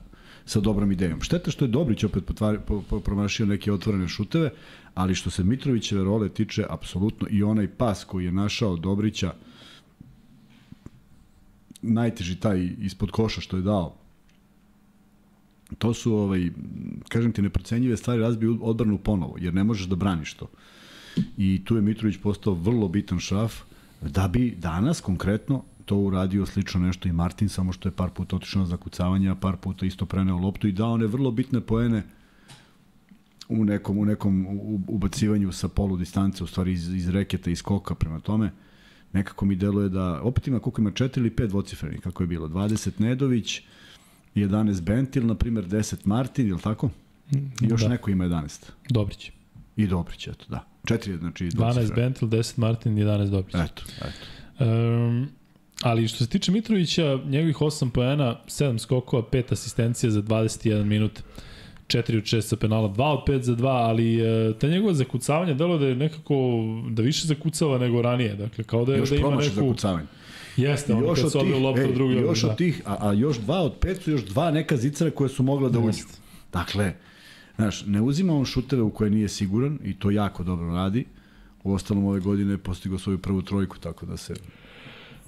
sa 0.46 0.60
dobrom 0.60 0.92
idejom. 0.92 1.22
Šteta 1.22 1.52
što 1.52 1.66
je 1.66 1.70
Dobrić 1.70 2.04
opet 2.04 2.26
potvari, 2.26 2.60
po, 2.68 2.84
po, 2.90 3.00
promašio 3.00 3.46
neke 3.46 3.72
otvorene 3.72 4.08
šuteve, 4.08 4.52
ali 4.94 5.16
što 5.16 5.30
se 5.30 5.44
Mitrovićeve 5.44 6.04
role 6.04 6.30
tiče, 6.30 6.66
apsolutno 6.70 7.28
i 7.32 7.44
onaj 7.44 7.68
pas 7.68 8.04
koji 8.04 8.26
je 8.26 8.32
našao 8.32 8.76
Dobrića, 8.76 9.34
najteži 11.82 12.36
taj 12.36 12.70
ispod 12.80 13.12
koša 13.12 13.42
što 13.42 13.58
je 13.58 13.64
dao, 13.64 13.96
to 15.78 15.94
su, 15.94 16.14
ovaj, 16.14 16.50
kažem 17.10 17.32
ti, 17.32 17.42
neprocenjive 17.42 17.98
stvari 17.98 18.22
razbiju 18.22 18.60
odbranu 18.62 18.98
ponovo, 18.98 19.36
jer 19.40 19.54
ne 19.54 19.64
možeš 19.64 19.88
da 19.88 19.96
braniš 19.96 20.34
to. 20.34 20.48
I 21.38 21.62
tu 21.66 21.76
je 21.76 21.82
Mitrović 21.82 22.18
postao 22.18 22.54
vrlo 22.54 22.88
bitan 22.88 23.20
šraf, 23.20 23.62
da 24.02 24.28
bi 24.28 24.56
danas 24.58 25.02
konkretno 25.02 25.64
to 25.86 25.98
uradio 25.98 26.46
slično 26.46 26.80
nešto 26.80 27.10
i 27.10 27.12
Martin, 27.12 27.50
samo 27.50 27.72
što 27.72 27.90
je 27.90 27.94
par 27.94 28.10
puta 28.10 28.36
otišao 28.36 28.60
na 28.60 28.68
zakucavanje, 28.68 29.30
a 29.30 29.36
par 29.36 29.58
puta 29.58 29.86
isto 29.86 30.06
preneo 30.06 30.38
loptu 30.38 30.68
i 30.68 30.72
dao 30.72 30.94
one 30.94 31.08
vrlo 31.08 31.32
bitne 31.32 31.62
poene 31.62 32.04
u 33.50 33.66
nekom, 33.66 33.98
u 33.98 34.06
nekom 34.06 34.48
ubacivanju 34.88 35.52
sa 35.52 35.68
polu 35.68 35.98
distance, 35.98 36.44
u 36.44 36.48
stvari 36.48 36.72
iz, 36.72 36.94
iz 36.94 37.10
reketa 37.10 37.52
i 37.52 37.56
skoka 37.56 37.96
prema 37.96 38.20
tome. 38.20 38.52
Nekako 39.14 39.46
mi 39.46 39.56
deluje 39.56 39.90
da, 39.90 40.22
opet 40.22 40.48
ima 40.48 40.60
koliko 40.60 40.82
ima, 40.82 40.92
4 40.92 41.18
ili 41.18 41.30
5 41.30 41.48
dvocifrenih, 41.48 42.02
kako 42.02 42.24
je 42.24 42.28
bilo, 42.28 42.48
20 42.48 42.92
Nedović, 43.02 43.62
11 44.36 44.82
Bentil, 44.82 45.26
na 45.26 45.36
primjer 45.36 45.66
10 45.66 45.96
Martin, 46.06 46.48
je 46.48 46.54
li 46.54 46.62
tako? 46.62 46.90
I 47.32 47.68
još 47.70 47.82
da. 47.82 47.88
neko 47.88 48.12
ima 48.12 48.26
11. 48.26 48.70
Dobrić. 48.90 49.32
I 49.78 49.88
Dobrić, 49.88 50.28
eto, 50.28 50.46
da. 50.50 50.66
4, 50.84 51.20
znači 51.20 51.46
12 51.46 51.96
Bentil, 51.96 52.28
10 52.28 52.60
Martin, 52.60 52.96
11 52.96 53.30
Dobrić. 53.30 53.56
Eto, 53.56 53.84
eto. 53.98 54.66
Um, 54.66 55.30
ali 55.82 56.08
što 56.08 56.18
se 56.18 56.30
tiče 56.30 56.52
Mitrovića, 56.52 57.20
njegovih 57.26 57.58
8 57.58 57.90
poena, 57.90 58.40
7 58.48 58.78
skokova, 58.80 59.24
5 59.24 59.54
asistencija 59.54 60.12
za 60.12 60.22
21 60.22 60.84
minut. 60.84 61.24
4 61.88 62.18
od 62.18 62.24
6 62.24 62.42
sa 62.42 62.56
penala, 62.56 62.90
2 62.90 63.04
od 63.04 63.28
5 63.28 63.42
za 63.42 63.56
2, 63.56 63.68
ali 63.68 64.22
e, 64.22 64.54
ta 64.60 64.68
njegova 64.68 64.94
zakucavanja 64.94 65.54
delo 65.54 65.78
da 65.78 65.88
je 65.88 65.96
nekako 65.96 66.36
da 66.90 67.02
više 67.02 67.28
zakucava 67.28 67.78
nego 67.78 68.02
ranije. 68.02 68.36
Dakle, 68.36 68.64
kao 68.64 68.86
da, 68.86 68.94
je, 68.94 69.00
Još 69.00 69.10
da 69.10 69.16
ima 69.16 69.30
neku... 69.30 69.44
zakucavanje. 69.44 70.08
Jeste, 70.58 70.94
on 70.94 71.16
kad 71.16 71.32
se 71.32 71.38
loptu 71.38 71.90
u 71.90 71.94
drugi. 71.94 72.16
Još 72.16 72.42
da. 72.42 72.50
od 72.50 72.58
tih, 72.58 72.82
a, 72.86 73.10
a 73.10 73.14
još 73.14 73.38
dva 73.38 73.62
od 73.62 73.74
pet 73.82 74.02
su 74.02 74.12
još 74.12 74.26
dva 74.26 74.52
neka 74.52 74.78
zicera 74.78 75.12
koje 75.12 75.30
su 75.30 75.44
mogla 75.44 75.70
da 75.70 75.80
uđu. 75.80 76.04
Dakle, 76.54 76.94
znaš, 77.56 77.86
ne 77.86 78.02
uzima 78.02 78.34
on 78.34 78.46
šuteve 78.46 78.82
u 78.82 78.90
koje 78.90 79.10
nije 79.10 79.30
siguran 79.30 79.80
i 79.84 80.00
to 80.00 80.12
jako 80.12 80.44
dobro 80.44 80.74
radi. 80.74 81.06
U 81.64 81.74
ostalom 81.74 82.06
ove 82.06 82.20
godine 82.20 82.54
je 82.54 82.58
postigao 82.58 83.00
svoju 83.00 83.18
prvu 83.18 83.42
trojku, 83.42 83.78
tako 83.78 84.06
da 84.06 84.18
se 84.18 84.34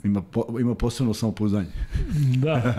ima, 0.03 0.21
po, 0.21 0.45
ima 0.59 0.75
posebno 0.75 1.13
samopouzdanje. 1.13 1.67
da. 2.43 2.75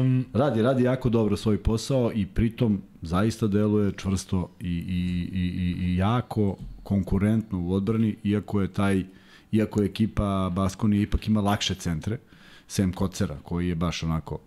um... 0.00 0.24
radi, 0.32 0.62
radi 0.62 0.82
jako 0.82 1.08
dobro 1.08 1.36
svoj 1.36 1.58
posao 1.58 2.12
i 2.14 2.26
pritom 2.26 2.82
zaista 3.02 3.46
deluje 3.46 3.92
čvrsto 3.96 4.50
i, 4.60 4.68
i, 4.68 5.28
i, 5.32 5.40
i, 5.40 5.86
i 5.86 5.96
jako 5.96 6.56
konkurentno 6.82 7.60
u 7.60 7.72
odbrani, 7.72 8.16
iako 8.24 8.60
je 8.60 8.72
taj 8.72 9.04
iako 9.52 9.82
je 9.82 9.86
ekipa 9.86 10.50
Baskoni 10.54 11.02
ipak 11.02 11.28
ima 11.28 11.40
lakše 11.40 11.74
centre, 11.74 12.18
sem 12.66 12.92
Kocera, 12.92 13.38
koji 13.42 13.68
je 13.68 13.74
baš 13.74 14.02
onako 14.02 14.38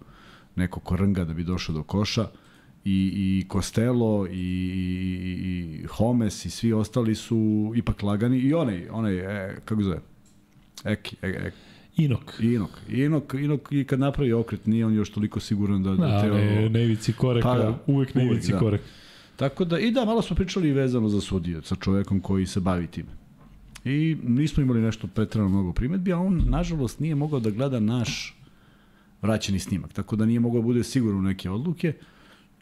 neko 0.55 0.79
kornga 0.79 1.25
da 1.25 1.33
bi 1.33 1.43
došao 1.43 1.75
do 1.75 1.83
koša, 1.83 2.27
i, 2.85 3.11
i 3.15 3.45
Costello 3.51 4.27
i, 4.27 4.31
i, 4.31 5.81
i 5.83 5.85
Homes 5.87 6.45
i 6.45 6.49
svi 6.49 6.73
ostali 6.73 7.15
su 7.15 7.73
ipak 7.75 8.03
lagani 8.03 8.37
i 8.37 8.53
onaj, 8.53 8.87
onaj 8.91 9.15
e, 9.17 9.55
kako 9.65 9.83
zove, 9.83 9.99
Ek, 10.83 11.13
ek, 11.21 11.35
ek, 11.35 11.53
Inok. 11.97 12.33
Inok. 12.39 12.69
Inok, 12.89 13.33
Inok 13.33 13.71
i 13.71 13.83
kad 13.83 13.99
napravi 13.99 14.33
okret 14.33 14.65
nije 14.65 14.85
on 14.85 14.93
još 14.93 15.09
toliko 15.09 15.39
siguran 15.39 15.83
da... 15.83 15.89
da, 15.89 16.07
da 16.07 16.23
ne, 16.23 16.69
nevici 16.69 17.13
koreka, 17.13 17.47
pa, 17.47 17.57
da, 17.57 17.79
uvek 17.87 18.15
nevici 18.15 18.51
uvek, 18.51 18.53
da. 18.53 18.59
korek. 18.59 18.81
Tako 19.35 19.65
da, 19.65 19.79
i 19.79 19.91
da, 19.91 20.05
malo 20.05 20.21
smo 20.21 20.35
pričali 20.35 20.71
vezano 20.71 21.09
za 21.09 21.21
sudije, 21.21 21.61
sa 21.61 21.75
čovekom 21.75 22.19
koji 22.19 22.45
se 22.45 22.59
bavi 22.59 22.87
time. 22.87 23.09
I 23.85 24.17
nismo 24.23 24.63
imali 24.63 24.81
nešto 24.81 25.07
pretrano 25.07 25.49
mnogo 25.49 25.73
primetbi, 25.73 26.13
a 26.13 26.19
on, 26.19 26.41
nažalost, 26.45 26.99
nije 26.99 27.15
mogao 27.15 27.39
da 27.39 27.49
gleda 27.49 27.79
naš 27.79 28.35
vraćeni 29.21 29.59
snimak, 29.59 29.93
tako 29.93 30.15
da 30.15 30.25
nije 30.25 30.39
mogao 30.39 30.61
da 30.61 30.65
bude 30.65 30.83
siguran 30.83 31.19
u 31.19 31.21
neke 31.21 31.49
odluke. 31.49 31.93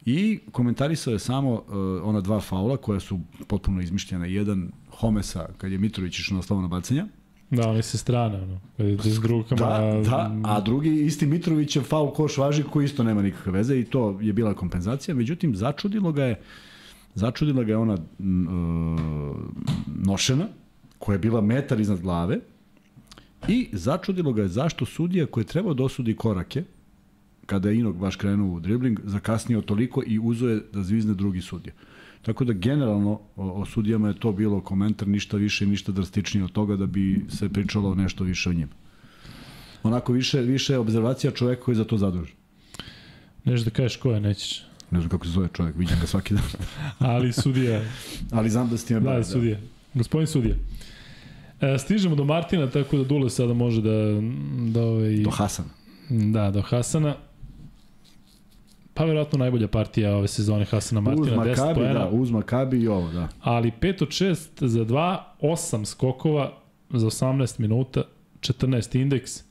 I 0.05 0.39
komentarisao 0.51 1.13
je 1.13 1.19
samo 1.19 1.53
uh, 1.53 1.63
ona 2.03 2.21
dva 2.21 2.39
faula 2.39 2.77
koja 2.77 2.99
su 2.99 3.19
potpuno 3.47 3.81
izmišljena. 3.81 4.25
Jedan 4.25 4.71
Homesa, 4.89 5.49
kad 5.57 5.71
je 5.71 5.77
Mitrović 5.77 6.19
išao 6.19 6.35
na 6.35 6.41
slovno 6.41 6.67
bacanja, 6.67 7.07
Da, 7.49 7.69
oni 7.69 7.81
se 7.83 7.97
strane, 7.97 8.41
ono. 8.41 8.59
Kad 8.77 9.05
je 9.05 9.11
s 9.11 9.19
rukama... 9.25 9.61
Da, 9.61 10.01
da, 10.09 10.35
a 10.43 10.61
drugi 10.61 11.05
isti 11.05 11.25
Mitrovićev 11.25 11.83
faul 11.83 12.11
koš 12.11 12.37
važi 12.37 12.63
koji 12.63 12.85
isto 12.85 13.03
nema 13.03 13.21
nikakve 13.21 13.51
veze 13.51 13.79
i 13.79 13.85
to 13.85 14.19
je 14.21 14.33
bila 14.33 14.53
kompenzacija. 14.53 15.15
Međutim, 15.15 15.55
začudilo 15.55 16.11
ga 16.11 16.23
je 16.23 16.41
začudila 17.15 17.63
ga 17.63 17.71
je 17.71 17.77
ona 17.77 17.93
uh, 17.93 17.99
nošena, 20.05 20.47
koja 21.03 21.13
je 21.13 21.19
bila 21.19 21.41
metar 21.41 21.79
iznad 21.79 22.01
glave, 22.01 22.37
i 23.47 23.69
začudilo 23.71 24.33
ga 24.33 24.41
je 24.41 24.47
zašto 24.47 24.85
sudija 24.85 25.25
koji 25.25 25.41
je 25.41 25.47
trebao 25.47 25.73
da 25.73 25.83
osudi 25.83 26.15
korake, 26.15 26.63
kada 27.45 27.69
je 27.69 27.79
Inog 27.79 27.97
baš 27.97 28.15
krenuo 28.15 28.55
u 28.55 28.59
dribling, 28.59 28.99
zakasnio 29.03 29.61
toliko 29.61 30.03
i 30.07 30.19
uzo 30.19 30.47
je 30.47 30.61
da 30.73 30.83
zvizne 30.83 31.13
drugi 31.13 31.41
sudija. 31.41 31.73
Tako 32.21 32.45
da 32.45 32.53
generalno 32.53 33.19
o, 33.35 33.49
o 33.61 33.65
sudijama 33.65 34.07
je 34.07 34.19
to 34.19 34.31
bilo 34.31 34.61
komentar, 34.61 35.07
ništa 35.07 35.37
više 35.37 35.65
ništa 35.65 35.91
drastičnije 35.91 36.43
od 36.43 36.51
toga 36.51 36.75
da 36.75 36.85
bi 36.85 37.25
se 37.29 37.49
pričalo 37.49 37.95
nešto 37.95 38.23
više 38.23 38.49
o 38.49 38.53
njima. 38.53 38.71
Onako 39.83 40.13
više, 40.13 40.41
više 40.41 40.77
observacija 40.77 41.31
čoveka 41.31 41.61
koji 41.61 41.75
za 41.75 41.83
to 41.83 41.97
zaduži. 41.97 42.31
Nešto 43.43 43.69
da 43.69 43.75
kažeš 43.75 43.97
ko 43.97 44.11
je, 44.11 44.21
nećeš. 44.21 44.63
Ne 44.91 44.99
znam 44.99 45.09
kako 45.09 45.25
se 45.25 45.31
zove 45.31 45.49
čovjek, 45.53 45.75
vidim 45.75 45.97
ga 46.01 46.07
svaki 46.07 46.33
dan. 46.33 46.43
Ali 47.13 47.33
sudija. 47.33 47.81
Ali 48.31 48.49
znam 48.49 48.69
da 48.69 48.77
ste 48.77 48.93
me 48.93 48.99
Da, 48.99 49.23
sudija. 49.23 49.57
Gospodin 49.93 50.27
sudija. 50.27 50.55
E, 51.61 51.77
stižemo 51.77 52.15
do 52.15 52.23
Martina, 52.23 52.69
tako 52.69 52.97
da 52.97 53.03
Dule 53.03 53.29
sada 53.29 53.53
može 53.53 53.81
da... 53.81 54.21
da 54.71 54.81
ovaj, 54.81 55.15
do 55.15 55.29
Hasana. 55.29 55.69
Da, 56.09 56.51
do 56.51 56.61
Hasana. 56.61 57.15
Pa 58.93 59.05
verovatno 59.05 59.39
najbolja 59.39 59.67
partija 59.67 60.15
ove 60.15 60.27
sezone 60.27 60.65
Hasana 60.65 61.01
Martina, 61.01 61.35
Makabi, 61.35 61.61
10 61.61 61.75
poena. 61.75 61.93
Da, 61.93 62.09
uz 62.09 62.31
Makabi 62.31 62.81
i 62.81 62.87
ovo, 62.87 63.11
da. 63.11 63.27
Ali 63.41 63.71
5 63.81 64.03
od 64.03 64.09
6 64.09 64.67
za 64.67 64.85
2, 64.85 65.17
8 65.41 65.85
skokova 65.85 66.53
za 66.89 67.07
18 67.07 67.59
minuta, 67.59 68.03
14 68.39 69.01
indeks. 69.01 69.43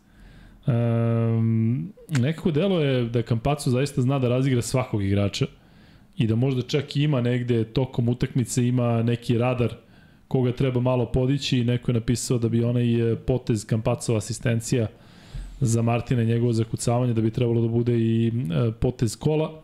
Um, 0.67 1.93
nekako 2.09 2.51
delo 2.51 2.81
je 2.81 3.05
da 3.05 3.23
Kampacu 3.23 3.71
zaista 3.71 4.03
zna 4.03 4.19
da 4.19 4.29
razigra 4.29 4.63
svakog 4.63 5.05
igrača 5.05 5.47
i 6.17 6.27
da 6.27 6.37
možda 6.37 6.63
čak 6.63 6.97
ima 6.97 7.21
negde 7.21 7.65
tokom 7.65 8.09
utakmice 8.09 8.69
ima 8.69 9.03
neki 9.03 9.39
radar 9.39 9.75
koga 10.33 10.53
treba 10.53 10.81
malo 10.81 11.07
podići 11.07 11.59
i 11.59 11.65
neko 11.65 11.91
je 11.91 11.95
napisao 11.95 12.39
da 12.39 12.49
bi 12.49 12.65
onaj 12.65 13.17
potez 13.27 13.67
Kampacova 13.67 14.19
asistencija 14.19 14.87
za 15.61 15.83
Martina 15.83 16.23
i 16.23 16.27
njegovo 16.27 16.53
zakucavanje 16.53 17.13
da 17.15 17.21
bi 17.21 17.31
trebalo 17.31 17.61
da 17.61 17.69
bude 17.69 17.99
i 17.99 18.29
e, 18.29 18.33
potez 18.81 19.17
kola. 19.17 19.61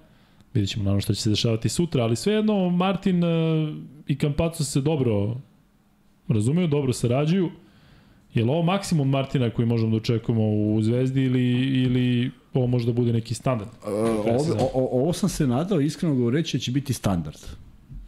Vidjet 0.54 0.70
ćemo 0.70 0.84
naravno 0.84 1.00
šta 1.00 1.14
će 1.14 1.22
se 1.22 1.30
dešavati 1.30 1.68
sutra, 1.68 2.02
ali 2.02 2.16
svejedno 2.16 2.70
Martin 2.70 3.24
e, 3.24 3.28
i 4.06 4.16
Campazzo 4.16 4.64
se 4.64 4.80
dobro 4.80 5.36
razumeju, 6.28 6.68
dobro 6.68 6.92
sarađuju. 6.92 7.50
Je 8.34 8.44
li 8.44 8.50
ovo 8.50 8.62
maksimum 8.62 9.08
Martina 9.08 9.50
koji 9.50 9.68
možemo 9.68 9.90
da 9.90 9.96
očekujemo 9.96 10.48
u 10.48 10.82
Zvezdi 10.82 11.22
ili, 11.22 11.44
ili 11.82 12.30
ovo 12.54 12.66
može 12.66 12.86
da 12.86 12.92
bude 12.92 13.12
neki 13.12 13.34
standard? 13.34 13.70
Uh, 13.70 13.88
ovo, 14.26 14.70
o, 14.74 15.00
ovo 15.02 15.12
sam 15.12 15.28
se 15.28 15.46
nadao, 15.46 15.80
iskreno 15.80 16.14
govoreći, 16.14 16.56
da 16.56 16.60
će 16.60 16.72
biti 16.72 16.92
standard. 16.92 17.38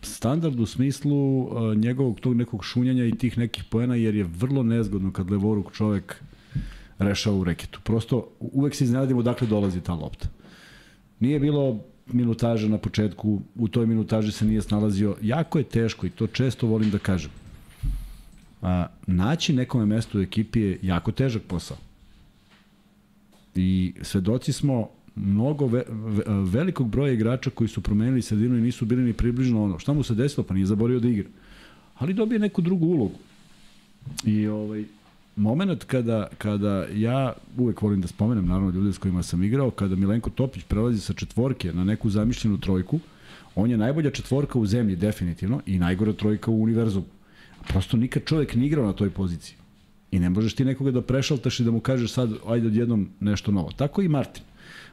Standard 0.02 0.60
u 0.60 0.66
smislu 0.66 1.40
uh, 1.42 1.76
njegovog 1.76 2.20
tog 2.20 2.36
nekog 2.36 2.64
šunjanja 2.64 3.04
i 3.04 3.12
tih 3.12 3.38
nekih 3.38 3.64
poena, 3.64 3.94
jer 3.94 4.14
je 4.14 4.24
vrlo 4.24 4.62
nezgodno 4.62 5.12
kad 5.12 5.30
levoruk 5.30 5.72
čovek 5.72 6.22
rešava 6.98 7.36
u 7.36 7.44
reketu. 7.44 7.80
Prosto 7.84 8.28
uvek 8.40 8.74
se 8.74 8.84
iznenadimo 8.84 9.22
dakle 9.22 9.46
dolazi 9.46 9.80
ta 9.80 9.94
lopta. 9.94 10.28
Nije 11.20 11.40
bilo 11.40 11.80
minutaža 12.06 12.68
na 12.68 12.78
početku, 12.78 13.40
u 13.54 13.68
toj 13.68 13.86
minutaži 13.86 14.32
se 14.32 14.44
nije 14.44 14.62
snalazio. 14.62 15.16
Jako 15.22 15.58
je 15.58 15.64
teško 15.64 16.06
i 16.06 16.10
to 16.10 16.26
često 16.26 16.66
volim 16.66 16.90
da 16.90 16.98
kažem. 16.98 17.30
A, 18.62 18.86
naći 19.06 19.52
nekome 19.52 19.86
mesto 19.86 20.18
u 20.18 20.22
ekipi 20.22 20.60
je 20.60 20.78
jako 20.82 21.12
težak 21.12 21.42
posao. 21.42 21.76
I 23.54 23.94
svedoci 24.02 24.52
smo 24.52 24.88
mnogo 25.24 25.66
ve, 25.66 25.84
ve, 25.88 26.22
velikog 26.26 26.88
broja 26.88 27.12
igrača 27.12 27.50
koji 27.50 27.68
su 27.68 27.80
promenili 27.80 28.22
sredinu 28.22 28.58
i 28.58 28.60
nisu 28.60 28.86
bili 28.86 29.02
ni 29.02 29.12
približno 29.12 29.64
ono. 29.64 29.78
Šta 29.78 29.92
mu 29.92 30.02
se 30.02 30.14
desilo? 30.14 30.44
Pa 30.44 30.54
nije 30.54 30.66
zaborio 30.66 31.00
da 31.00 31.08
igra. 31.08 31.28
Ali 31.98 32.14
dobije 32.14 32.38
neku 32.38 32.62
drugu 32.62 32.86
ulogu. 32.86 33.18
I 34.24 34.46
ovaj, 34.46 34.84
moment 35.36 35.84
kada, 35.84 36.28
kada 36.38 36.86
ja 36.94 37.32
uvek 37.58 37.82
volim 37.82 38.00
da 38.00 38.08
spomenem, 38.08 38.46
naravno 38.46 38.70
ljude 38.70 38.92
s 38.92 38.98
kojima 38.98 39.22
sam 39.22 39.42
igrao, 39.42 39.70
kada 39.70 39.96
Milenko 39.96 40.30
Topić 40.30 40.64
prelazi 40.64 41.00
sa 41.00 41.12
četvorke 41.12 41.72
na 41.72 41.84
neku 41.84 42.10
zamišljenu 42.10 42.58
trojku, 42.58 43.00
On 43.54 43.70
je 43.70 43.76
najbolja 43.76 44.10
četvorka 44.10 44.58
u 44.58 44.66
zemlji, 44.66 44.96
definitivno, 44.96 45.60
i 45.66 45.78
najgora 45.78 46.12
trojka 46.12 46.50
u 46.50 46.62
univerzumu. 46.62 47.06
Prosto 47.68 47.96
nikad 47.96 48.24
čovek 48.24 48.54
nije 48.54 48.66
igrao 48.66 48.86
na 48.86 48.92
toj 48.92 49.10
poziciji. 49.10 49.56
I 50.10 50.18
ne 50.18 50.30
možeš 50.30 50.54
ti 50.54 50.64
nekoga 50.64 50.90
da 50.90 51.02
prešaltaš 51.02 51.60
i 51.60 51.64
da 51.64 51.70
mu 51.70 51.80
kažeš 51.80 52.12
sad, 52.12 52.30
ajde 52.46 52.66
odjednom 52.66 53.08
nešto 53.20 53.52
novo. 53.52 53.70
Tako 53.76 54.02
i 54.02 54.08
Martin. 54.08 54.42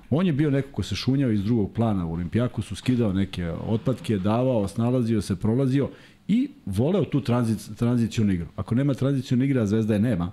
On 0.10 0.28
je 0.28 0.34
bio 0.34 0.52
neko 0.52 0.72
ko 0.72 0.84
se 0.84 0.96
šunjao 0.96 1.32
iz 1.32 1.44
drugog 1.44 1.72
plana 1.74 2.06
u 2.06 2.14
Olimpijaku, 2.14 2.62
su 2.62 2.76
skidao 2.76 3.14
neke 3.14 3.50
otpadke, 3.50 4.18
davao, 4.18 4.68
snalazio 4.68 5.22
se, 5.22 5.36
prolazio 5.36 5.90
i 6.28 6.50
voleo 6.66 7.06
tu 7.06 7.22
tranzic, 7.22 7.70
tranzicijonu 7.76 8.34
igru. 8.34 8.48
Ako 8.56 8.76
nema 8.76 8.94
tranzicijonu 8.94 9.44
igra, 9.44 9.62
a 9.62 9.66
Zvezda 9.66 9.94
je 9.94 10.00
nema, 10.00 10.32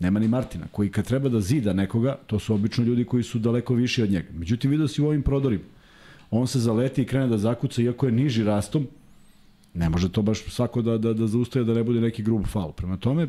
nema 0.00 0.20
ni 0.20 0.28
Martina, 0.28 0.66
koji 0.72 0.88
kad 0.88 1.06
treba 1.06 1.28
da 1.28 1.40
zida 1.40 1.72
nekoga, 1.72 2.18
to 2.26 2.38
su 2.38 2.54
obično 2.54 2.84
ljudi 2.84 3.04
koji 3.04 3.22
su 3.22 3.38
daleko 3.38 3.74
viši 3.74 4.02
od 4.02 4.10
njega. 4.10 4.28
Međutim, 4.38 4.70
vidio 4.70 4.88
si 4.88 5.02
u 5.02 5.06
ovim 5.06 5.22
prodorima, 5.22 5.64
on 6.30 6.46
se 6.46 6.58
zaleti 6.58 7.02
i 7.02 7.04
krene 7.04 7.26
da 7.26 7.38
zakuca, 7.38 7.82
iako 7.82 8.06
je 8.06 8.12
niži 8.12 8.44
rastom, 8.44 8.86
ne 9.74 9.88
može 9.88 10.12
to 10.12 10.22
baš 10.22 10.44
svako 10.44 10.82
da, 10.82 10.98
da, 10.98 11.12
da 11.12 11.26
zaustaje 11.26 11.64
da 11.64 11.74
ne 11.74 11.84
bude 11.84 12.00
neki 12.00 12.22
grub 12.22 12.46
faul. 12.46 12.72
Prema 12.72 12.96
tome, 12.96 13.28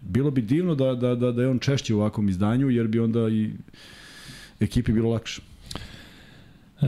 bilo 0.00 0.30
bi 0.30 0.42
divno 0.42 0.74
da, 0.74 0.94
da, 0.94 1.14
da, 1.14 1.32
da 1.32 1.42
je 1.42 1.48
on 1.48 1.58
češće 1.58 1.94
u 1.94 2.00
ovakvom 2.00 2.28
izdanju, 2.28 2.70
jer 2.70 2.88
bi 2.88 3.00
onda 3.00 3.28
i 3.28 3.50
ekipi 4.60 4.92
bilo 4.92 5.10
lakše. 5.10 5.42
E, 6.80 6.86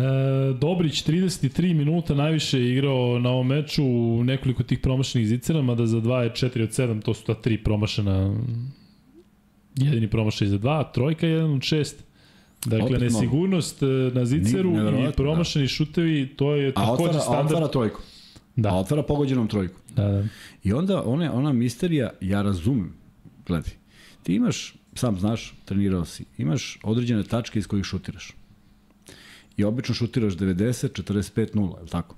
Dobrić 0.61 1.05
33 1.05 1.75
minuta 1.75 2.15
najviše 2.15 2.61
je 2.61 2.73
igrao 2.73 3.19
na 3.19 3.31
ovom 3.31 3.47
meču 3.47 3.85
nekoliko 4.25 4.63
tih 4.63 4.79
promašenih 4.79 5.29
zicera, 5.29 5.63
mada 5.63 5.87
za 5.87 5.97
2 5.97 6.19
je 6.19 6.31
4 6.31 6.63
od 6.63 6.69
7, 6.69 7.03
to 7.03 7.15
su 7.15 7.25
ta 7.25 7.35
tri 7.35 7.59
promašena 7.59 8.35
jedini 9.75 10.09
promašaj 10.09 10.49
za 10.49 10.59
2, 10.59 10.93
trojka 10.93 11.27
1 11.27 11.55
od 11.55 11.61
6. 11.61 11.95
Dakle, 12.67 12.87
Opet 12.87 13.01
nesigurnost 13.01 13.81
mnogo. 13.83 14.19
na 14.19 14.25
ziceru 14.25 14.73
i 15.09 15.13
promašeni 15.17 15.65
da. 15.65 15.69
šutevi, 15.69 16.27
to 16.37 16.55
je 16.55 16.75
takođe 16.75 17.03
otvara, 17.03 17.21
standard. 17.21 17.43
A 17.43 17.47
otvara 17.47 17.69
trojku. 17.69 18.01
Da. 18.57 18.69
A 18.71 18.77
otvara 18.77 19.03
pogođenom 19.03 19.49
trojku. 19.49 19.81
Da, 19.97 20.09
da. 20.09 20.25
I 20.65 20.73
onda 20.73 21.03
one, 21.07 21.31
ona 21.31 21.53
misterija, 21.53 22.11
ja 22.21 22.43
razumem, 22.43 22.95
gledaj, 23.47 23.71
ti 24.23 24.35
imaš, 24.35 24.75
sam 24.99 25.19
znaš, 25.19 25.55
trenirao 25.65 26.05
si, 26.05 26.25
imaš 26.39 26.79
određene 26.83 27.23
tačke 27.23 27.59
iz 27.59 27.67
kojih 27.67 27.85
šutiraš. 27.85 28.33
I 29.57 29.65
obično 29.65 29.95
šutiraš 29.95 30.35
90, 30.35 31.03
45, 31.03 31.55
0, 31.55 31.77
je 31.77 31.83
li 31.83 31.89
tako? 31.89 32.17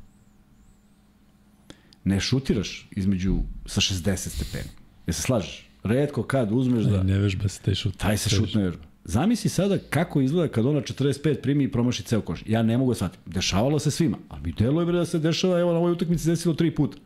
Ne 2.04 2.20
šutiraš 2.20 2.88
između 2.90 3.38
sa 3.66 3.80
60 3.80 4.16
stepeni. 4.16 4.70
Je 5.06 5.12
se 5.12 5.22
slažeš? 5.22 5.70
Redko 5.82 6.22
kad 6.22 6.52
uzmeš 6.52 6.84
da... 6.84 7.02
Ne, 7.02 7.12
ne 7.12 7.18
vežba 7.18 7.48
se 7.48 7.62
taj 7.62 7.74
šut. 7.74 7.96
Taj 7.96 8.18
se 8.18 8.30
šut 8.30 8.54
ne 8.54 8.62
vežba. 8.62 8.84
Zamisli 9.04 9.50
sada 9.50 9.78
kako 9.90 10.20
izgleda 10.20 10.52
kad 10.52 10.66
ona 10.66 10.80
45 10.80 11.42
primi 11.42 11.64
i 11.64 11.72
promaši 11.72 12.02
ceo 12.02 12.20
koš. 12.20 12.42
Ja 12.46 12.62
ne 12.62 12.78
mogu 12.78 12.90
da 12.90 12.94
shvatim. 12.94 13.20
Dešavalo 13.26 13.78
se 13.78 13.90
svima. 13.90 14.18
Ali 14.28 14.42
mi 14.42 14.52
deluje 14.52 14.92
da 14.92 15.06
se 15.06 15.18
dešava, 15.18 15.60
evo 15.60 15.72
na 15.72 15.78
ovoj 15.78 15.92
utakmici 15.92 16.28
desilo 16.28 16.54
tri 16.54 16.74
puta. 16.74 16.98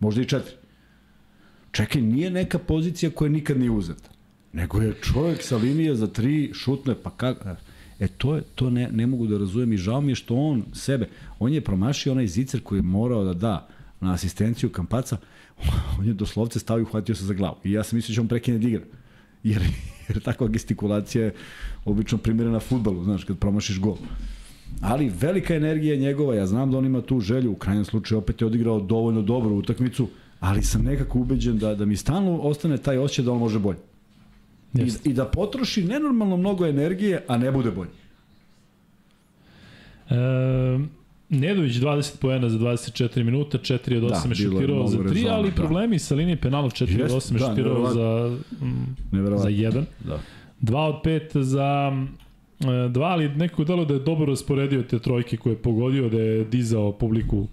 Možda 0.00 0.22
i 0.22 0.24
četiri. 0.24 0.54
Čekaj, 1.72 2.02
nije 2.02 2.30
neka 2.30 2.58
pozicija 2.58 3.10
koja 3.10 3.28
nikad 3.28 3.58
nije 3.58 3.70
uzeta. 3.70 4.10
Nego 4.52 4.80
je 4.80 4.94
čovjek 5.02 5.42
sa 5.42 5.56
linije 5.56 5.94
za 5.94 6.06
tri 6.06 6.50
šutne, 6.54 6.94
pa 7.02 7.10
kako... 7.10 7.48
E 8.00 8.08
to, 8.08 8.34
je, 8.36 8.42
to 8.54 8.70
ne, 8.70 8.88
ne 8.92 9.06
mogu 9.06 9.26
da 9.26 9.38
razumem 9.38 9.72
i 9.72 9.76
žao 9.76 10.00
mi 10.00 10.12
je 10.12 10.16
što 10.16 10.34
on 10.34 10.64
sebe, 10.72 11.08
on 11.38 11.52
je 11.52 11.60
promašio 11.60 12.12
onaj 12.12 12.26
zicer 12.26 12.60
koji 12.60 12.78
je 12.78 12.82
morao 12.82 13.24
da 13.24 13.34
da 13.34 13.68
na 14.00 14.12
asistenciju 14.12 14.70
Kampaca, 14.70 15.16
on 15.98 16.06
je 16.06 16.12
doslovce 16.12 16.58
stavio 16.58 16.82
i 16.82 16.84
uhvatio 16.84 17.14
se 17.14 17.24
za 17.24 17.34
glavu. 17.34 17.56
I 17.64 17.72
ja 17.72 17.84
sam 17.84 17.96
mislio 17.96 18.14
da 18.14 18.20
on 18.20 18.28
prekine 18.28 18.58
da. 18.58 18.84
Jer, 19.42 19.62
jer 20.08 20.20
takva 20.20 20.48
gestikulacija 20.48 21.24
je 21.24 21.34
obično 21.84 22.18
primjerena 22.18 22.60
futbalu, 22.60 23.04
znaš, 23.04 23.24
kad 23.24 23.38
promašiš 23.38 23.80
gol. 23.80 23.96
Ali 24.80 25.12
velika 25.20 25.54
energija 25.54 25.96
njegova, 25.96 26.34
ja 26.34 26.46
znam 26.46 26.70
da 26.70 26.78
on 26.78 26.86
ima 26.86 27.02
tu 27.02 27.20
želju, 27.20 27.52
u 27.52 27.54
krajnjem 27.54 27.84
slučaju 27.84 28.18
opet 28.18 28.40
je 28.40 28.46
odigrao 28.46 28.80
dovoljno 28.80 29.22
dobru 29.22 29.54
utakmicu, 29.56 30.08
ali 30.40 30.62
sam 30.62 30.82
nekako 30.82 31.18
ubeđen 31.18 31.58
da, 31.58 31.74
da 31.74 31.84
mi 31.84 31.96
stalno 31.96 32.38
ostane 32.38 32.78
taj 32.78 32.98
osjećaj 32.98 33.24
da 33.24 33.32
on 33.32 33.38
može 33.38 33.58
bolje. 33.58 33.78
I, 34.74 35.10
I 35.10 35.12
da 35.12 35.24
potroši 35.24 35.84
nenormalno 35.84 36.36
mnogo 36.36 36.66
energije, 36.66 37.24
a 37.28 37.38
ne 37.38 37.52
bude 37.52 37.70
bolje. 37.70 37.90
E, 40.10 40.14
Nedović 41.28 41.72
20 41.72 42.18
poena 42.20 42.48
za 42.48 42.58
24 42.58 43.22
minuta, 43.24 43.58
4 43.58 43.96
od 43.96 44.02
8 44.02 44.22
da, 44.22 44.28
je 44.28 44.34
šutirao 44.34 44.88
za 44.88 44.98
3, 44.98 45.08
rezona, 45.08 45.34
ali 45.34 45.50
da. 45.50 45.54
problemi 45.54 45.98
sa 45.98 46.14
linije 46.14 46.36
penala 46.36 46.70
4 46.70 47.04
od 47.04 47.10
8 47.10 47.34
je 47.34 47.38
da, 47.38 47.46
šutirao 47.48 47.92
za, 47.92 48.36
mm, 48.60 48.96
za 49.38 49.48
1. 49.48 49.84
Da. 50.04 50.18
2 50.60 50.76
od 50.76 51.04
5 51.04 51.42
za 51.42 51.92
2, 52.60 53.00
e, 53.00 53.04
ali 53.04 53.28
neko 53.28 53.64
delo 53.64 53.84
da 53.84 53.94
je 53.94 54.00
dobro 54.00 54.26
rasporedio 54.26 54.82
te 54.82 54.98
trojke 54.98 55.36
koje 55.36 55.52
je 55.52 55.56
pogodio, 55.56 56.08
da 56.08 56.20
je 56.20 56.44
dizao 56.44 56.92
publiku 56.92 57.46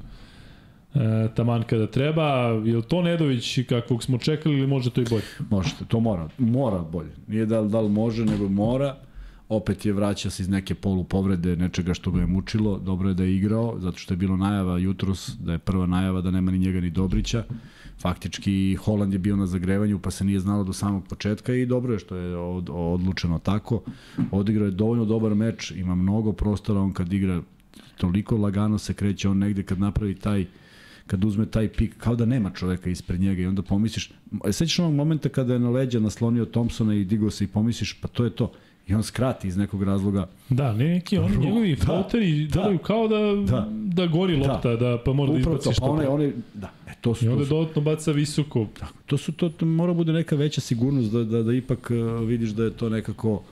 e, 0.96 1.28
taman 1.36 1.64
kada 1.64 1.88
treba. 1.88 2.24
Je 2.66 2.76
li 2.76 2.84
to 2.84 3.02
Nedović 3.02 3.60
kakvog 3.70 4.04
smo 4.04 4.18
čekali 4.18 4.58
ili 4.58 4.68
može 4.68 4.90
to 4.90 5.02
i 5.02 5.06
bolje? 5.10 5.24
Možete, 5.50 5.86
to 5.86 6.00
mora. 6.00 6.30
Mora 6.38 6.80
bolje. 6.80 7.12
Nije 7.28 7.46
da 7.46 7.60
li, 7.60 7.70
da 7.70 7.82
li 7.82 7.90
može, 7.90 8.26
nego 8.26 8.50
mora 8.50 8.96
opet 9.50 9.86
je 9.86 9.94
vraća 9.94 10.30
se 10.30 10.44
iz 10.44 10.50
neke 10.50 10.76
polu 10.76 11.04
povrede, 11.04 11.56
nečega 11.56 11.94
što 11.94 12.12
ga 12.12 12.20
je 12.20 12.28
mučilo, 12.28 12.80
dobro 12.80 13.10
je 13.10 13.16
da 13.16 13.24
je 13.24 13.36
igrao, 13.36 13.80
zato 13.80 13.98
što 13.98 14.14
je 14.14 14.18
bilo 14.18 14.38
najava 14.38 14.78
jutros, 14.78 15.30
da 15.40 15.52
je 15.52 15.58
prva 15.58 15.86
najava 15.86 16.22
da 16.22 16.32
nema 16.32 16.52
ni 16.52 16.60
njega 16.60 16.82
ni 16.82 16.90
Dobrića. 16.90 17.44
Faktički 18.00 18.76
Holand 18.76 19.14
je 19.14 19.20
bio 19.20 19.36
na 19.36 19.46
zagrevanju, 19.46 20.00
pa 20.00 20.12
se 20.12 20.26
nije 20.26 20.40
znalo 20.40 20.64
do 20.64 20.74
samog 20.74 21.08
početka 21.08 21.54
i 21.54 21.66
dobro 21.66 21.94
je 21.94 22.00
što 22.00 22.16
je 22.16 22.38
od, 22.38 22.70
odlučeno 22.72 23.40
tako. 23.40 23.82
Odigrao 24.32 24.66
je 24.66 24.72
dovoljno 24.72 25.06
dobar 25.06 25.36
meč, 25.36 25.72
ima 25.72 25.96
mnogo 25.96 26.34
prostora, 26.34 26.80
on 26.80 26.94
kad 26.94 27.14
igra 27.14 27.42
toliko 27.98 28.38
lagano 28.38 28.78
se 28.78 28.94
kreće, 28.94 29.30
on 29.30 29.38
negde 29.38 29.64
kad 29.64 29.80
napravi 29.80 30.16
taj 30.16 30.46
kad 31.10 31.26
uzme 31.26 31.46
taj 31.46 31.68
pik, 31.68 31.98
kao 31.98 32.16
da 32.16 32.26
nema 32.26 32.50
čoveka 32.50 32.90
ispred 32.90 33.22
njega 33.22 33.42
i 33.42 33.46
onda 33.46 33.62
pomisliš, 33.62 34.12
sećaš 34.52 34.80
onog 34.80 34.94
momenta 34.94 35.30
kada 35.30 35.54
je 35.54 35.60
na 35.60 35.70
leđa 35.70 36.00
naslonio 36.00 36.46
Thompsona 36.46 36.94
i 36.96 37.06
digao 37.06 37.30
se 37.30 37.44
i 37.44 37.48
pomisliš, 37.48 37.94
pa 38.02 38.08
to 38.08 38.24
je 38.24 38.30
to 38.30 38.52
i 38.88 38.94
on 38.94 39.04
skrati 39.04 39.48
iz 39.48 39.58
nekog 39.58 39.84
razloga. 39.84 40.28
Da, 40.50 40.74
ne 40.74 40.86
neki 40.86 41.18
oni 41.18 41.38
njegovi 41.38 41.76
da, 41.76 41.86
floateri 41.86 42.48
da, 42.48 42.62
deluju 42.62 42.78
kao 42.80 43.08
da, 43.08 43.18
da, 43.52 43.68
da 43.72 44.08
gori 44.08 44.40
da. 44.40 44.52
lopta, 44.52 44.70
da, 44.70 44.76
da 44.76 44.98
pa 45.06 45.14
mora 45.14 45.32
da 45.32 45.40
izbaci 45.40 45.74
što. 45.74 45.82
Pa 45.82 45.92
one, 45.92 46.08
one, 46.08 46.32
da, 46.54 46.70
e, 46.88 46.92
to 47.02 47.16
su, 47.16 47.26
I 47.26 47.28
onda 47.28 47.46
dodatno 47.46 47.82
baca 47.82 48.12
visoko. 48.12 48.68
Da, 48.80 48.88
to 49.06 49.18
su 49.18 49.32
to, 49.32 49.50
to 49.50 49.66
mora 49.66 49.94
bude 49.94 50.14
neka 50.14 50.36
veća 50.36 50.62
sigurnost 50.62 51.12
da, 51.12 51.24
da, 51.24 51.44
da 51.44 51.54
ipak 51.54 51.92
uh, 51.92 52.28
vidiš 52.28 52.50
da 52.50 52.64
je 52.64 52.72
to 52.72 52.90
nekako 52.90 53.44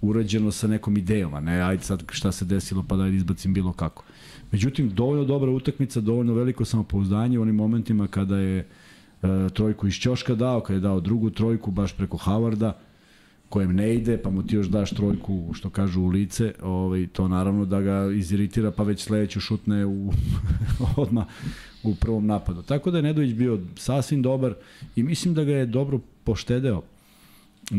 urađeno 0.00 0.52
sa 0.52 0.66
nekom 0.66 0.96
idejom, 0.96 1.34
a 1.34 1.40
ne 1.40 1.62
ajde 1.62 1.82
sad 1.82 2.02
šta 2.10 2.32
se 2.32 2.44
desilo 2.44 2.84
pa 2.88 2.96
da 2.96 3.08
izbacim 3.08 3.54
bilo 3.54 3.72
kako. 3.72 4.04
Međutim, 4.52 4.90
dovoljno 4.90 5.24
dobra 5.24 5.50
utakmica, 5.50 6.00
dovoljno 6.00 6.34
veliko 6.34 6.64
samopouzdanje 6.64 7.38
u 7.38 7.42
onim 7.42 7.54
momentima 7.54 8.06
kada 8.06 8.38
je 8.38 8.66
uh, 9.22 9.28
trojku 9.52 9.86
iz 9.86 9.94
Ćoška 9.94 10.34
dao, 10.34 10.60
kada 10.60 10.74
je 10.74 10.80
dao 10.80 11.00
drugu 11.00 11.30
trojku 11.30 11.70
baš 11.70 11.92
preko 11.96 12.16
Havarda, 12.16 12.78
kojem 13.48 13.74
ne 13.74 13.94
ide, 13.94 14.18
pa 14.18 14.30
mu 14.30 14.42
ti 14.42 14.56
još 14.56 14.66
daš 14.66 14.90
trojku, 14.90 15.50
što 15.52 15.70
kažu, 15.70 16.00
u 16.00 16.08
lice, 16.08 16.54
ovaj, 16.62 17.06
to 17.06 17.28
naravno 17.28 17.64
da 17.64 17.80
ga 17.80 18.10
iziritira, 18.14 18.70
pa 18.70 18.82
već 18.82 19.00
sledeću 19.00 19.40
šutne 19.40 19.86
u, 19.86 20.12
odma 20.96 21.26
u 21.82 21.94
prvom 21.94 22.26
napadu. 22.26 22.62
Tako 22.62 22.90
da 22.90 22.98
je 22.98 23.02
Nedović 23.02 23.34
bio 23.34 23.60
sasvim 23.76 24.22
dobar 24.22 24.54
i 24.96 25.02
mislim 25.02 25.34
da 25.34 25.44
ga 25.44 25.52
je 25.52 25.66
dobro 25.66 26.00
poštedeo 26.24 26.82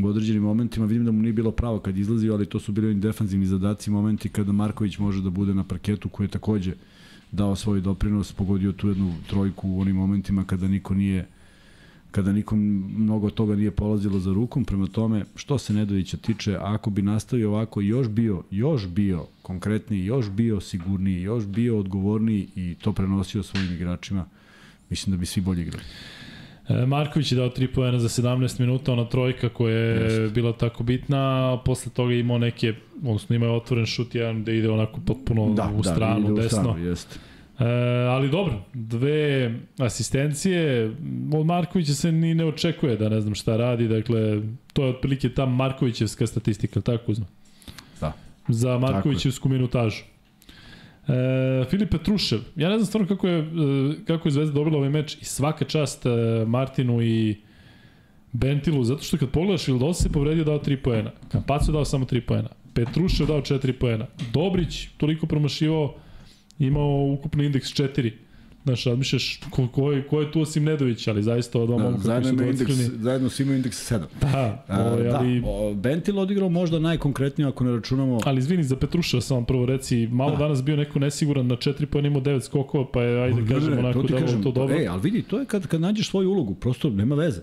u 0.04 0.08
određenim 0.08 0.44
momentima. 0.44 0.86
Vidim 0.86 1.06
da 1.06 1.12
mu 1.12 1.22
nije 1.22 1.34
bilo 1.34 1.52
pravo 1.52 1.80
kad 1.80 1.98
izlazio, 1.98 2.34
ali 2.34 2.46
to 2.46 2.60
su 2.60 2.72
bili 2.72 2.88
oni 2.88 3.00
defanzivni 3.00 3.46
zadaci, 3.46 3.92
momenti 3.92 4.30
kada 4.30 4.52
Marković 4.52 4.98
može 4.98 5.22
da 5.22 5.30
bude 5.30 5.54
na 5.54 5.64
parketu, 5.64 6.10
koji 6.10 6.26
je 6.26 6.32
takođe 6.32 6.74
dao 7.32 7.56
svoj 7.56 7.82
doprinos, 7.82 8.32
pogodio 8.34 8.72
tu 8.72 8.88
jednu 8.88 9.14
trojku 9.30 9.70
u 9.70 9.82
onim 9.82 9.96
momentima 9.96 10.44
kada 10.44 10.68
niko 10.68 10.94
nije 10.94 11.28
kada 12.12 12.32
nikom 12.32 12.60
mnogo 12.98 13.30
toga 13.30 13.56
nije 13.56 13.72
polazilo 13.72 14.20
za 14.20 14.34
rukom, 14.34 14.66
prema 14.66 14.88
tome, 14.88 15.26
što 15.36 15.58
se 15.58 15.74
Nedovića 15.74 16.18
tiče, 16.18 16.58
ako 16.62 16.90
bi 16.90 17.02
nastavio 17.02 17.50
ovako, 17.50 17.82
još 17.82 18.08
bio, 18.08 18.44
još 18.52 18.88
bio 18.88 19.26
konkretniji, 19.42 20.06
još 20.06 20.30
bio 20.30 20.60
sigurniji, 20.62 21.22
još 21.22 21.46
bio 21.46 21.80
odgovorniji 21.80 22.48
i 22.56 22.76
to 22.82 22.94
prenosio 22.94 23.44
svojim 23.44 23.74
igračima, 23.74 24.26
mislim 24.90 25.16
da 25.16 25.20
bi 25.20 25.26
svi 25.26 25.42
bolje 25.42 25.62
igrali. 25.62 25.84
Marković 26.88 27.32
je 27.32 27.36
dao 27.36 27.50
3 27.50 27.68
poena 27.76 28.00
za 28.00 28.08
17 28.22 28.60
minuta, 28.60 28.94
ona 28.94 29.06
trojka 29.06 29.50
koja 29.50 29.78
je 29.78 30.22
Just. 30.22 30.34
bila 30.34 30.54
tako 30.54 30.84
bitna, 30.84 31.54
a 31.54 31.58
posle 31.66 31.92
toga 31.92 32.14
imao 32.14 32.38
neke, 32.38 32.74
odnosno 33.04 33.36
imao 33.36 33.56
otvoren 33.56 33.86
šut 33.86 34.16
jedan 34.16 34.44
da 34.44 34.52
ide 34.52 34.70
onako 34.70 35.00
potpuno 35.06 35.54
da, 35.54 35.72
u 35.78 35.84
stranu, 35.84 36.28
da, 36.28 36.34
ide 36.34 36.42
desno. 36.42 36.60
U 36.60 36.64
stranu, 36.64 36.86
jeste. 36.86 37.20
E, 37.60 37.66
ali 38.10 38.30
dobro, 38.30 38.54
dve 38.74 39.54
asistencije, 39.78 40.92
od 41.34 41.46
Markovića 41.46 41.94
se 41.94 42.12
ni 42.12 42.36
ne 42.36 42.46
očekuje 42.46 42.98
da 42.98 43.10
ne 43.10 43.22
znam 43.22 43.36
šta 43.36 43.58
radi, 43.58 43.88
dakle, 43.88 44.42
to 44.74 44.84
je 44.84 44.90
otprilike 44.90 45.30
ta 45.30 45.46
Markovićevska 45.46 46.28
statistika, 46.28 46.82
tako 46.82 47.12
uzme? 47.12 47.26
Da. 48.02 48.14
Za 48.48 48.78
Markovićevsku 48.78 49.50
minutažu. 49.50 50.04
E, 51.08 51.66
Filip 51.70 51.92
Petrušev, 51.92 52.40
ja 52.56 52.70
ne 52.70 52.78
znam 52.78 52.86
stvarno 52.86 53.08
kako 53.08 53.28
je, 53.28 53.40
e, 53.40 53.46
kako 54.08 54.28
je 54.28 54.32
Zvezda 54.32 54.54
dobila 54.54 54.78
ovaj 54.78 54.90
meč 54.90 55.18
i 55.22 55.26
svaka 55.26 55.66
čast 55.66 56.06
e, 56.06 56.10
Martinu 56.46 57.02
i 57.02 57.36
Bentilu, 58.32 58.84
zato 58.84 59.04
što 59.04 59.18
kad 59.18 59.30
pogledaš 59.30 59.68
Vildos 59.68 60.02
se 60.02 60.12
povredio 60.12 60.44
dao 60.44 60.60
3 60.60 60.76
poena, 60.76 61.12
Kampacu 61.32 61.72
dao 61.72 61.86
samo 61.86 62.06
3 62.06 62.22
poena, 62.22 62.50
Petrušev 62.74 63.28
dao 63.28 63.42
4 63.42 63.72
poena, 63.72 64.06
Dobrić 64.34 64.88
toliko 64.98 65.28
promašivao, 65.28 65.96
imao 66.60 67.18
ukupno 67.20 67.44
indeks 67.44 67.68
4. 67.68 68.12
Znaš, 68.68 68.84
razmišljaš 68.86 69.40
ko, 69.50 69.68
ko, 69.68 69.92
je, 69.92 70.08
ko 70.08 70.22
je 70.22 70.32
tu 70.32 70.42
osim 70.42 70.64
Nedović, 70.64 71.08
ali 71.08 71.24
zaista 71.24 71.60
od 71.60 71.70
Da, 71.70 71.78
momka 71.78 72.00
zajedno, 72.00 72.30
su 72.30 72.34
ima 72.34 72.46
indeks, 72.46 72.74
zajedno 73.00 73.30
su 73.30 73.42
imaju 73.42 73.58
indeks 73.58 73.92
7. 73.92 74.02
Da, 74.22 74.66
ovaj, 74.70 75.10
ali, 75.10 75.42
da, 75.42 75.48
o, 75.48 75.74
Bentil 75.74 76.20
odigrao 76.20 76.50
možda 76.50 76.80
najkonkretnije 76.80 77.48
ako 77.48 77.64
ne 77.64 77.72
računamo 77.72 78.20
ali 78.26 78.40
izvini 78.40 78.64
za 78.64 78.76
Petruša 78.76 79.22
samo 79.22 79.46
prvo 79.46 79.66
reci, 79.66 80.08
malo 80.12 80.32
Da. 80.32 80.38
danas 80.38 80.64
bio 80.64 80.76
neko 80.76 81.00
nesiguran 81.00 81.48
na 81.48 81.56
4 81.56 81.86
pojena 81.86 82.08
imao 82.08 82.22
9 82.22 82.42
skokova, 82.42 82.86
pa 82.94 83.02
je, 83.02 83.24
ajde 83.24 83.42
ne, 83.42 83.48
kažemo, 83.48 83.76
ne, 83.76 83.80
onako 83.80 84.02
to 84.02 84.08
da 84.08 84.20
kažem, 84.20 84.44
to 84.44 84.52
dobro. 84.52 84.76
E, 84.76 84.88
ali 84.88 85.02
vidi, 85.02 85.22
to 85.22 85.40
je 85.40 85.46
kad, 85.46 85.68
kad 85.68 85.82
nađeš 85.82 86.10
svoju 86.10 86.30
ulogu, 86.32 86.56
prosto 86.56 86.90
nema 86.90 87.16
veze. 87.16 87.42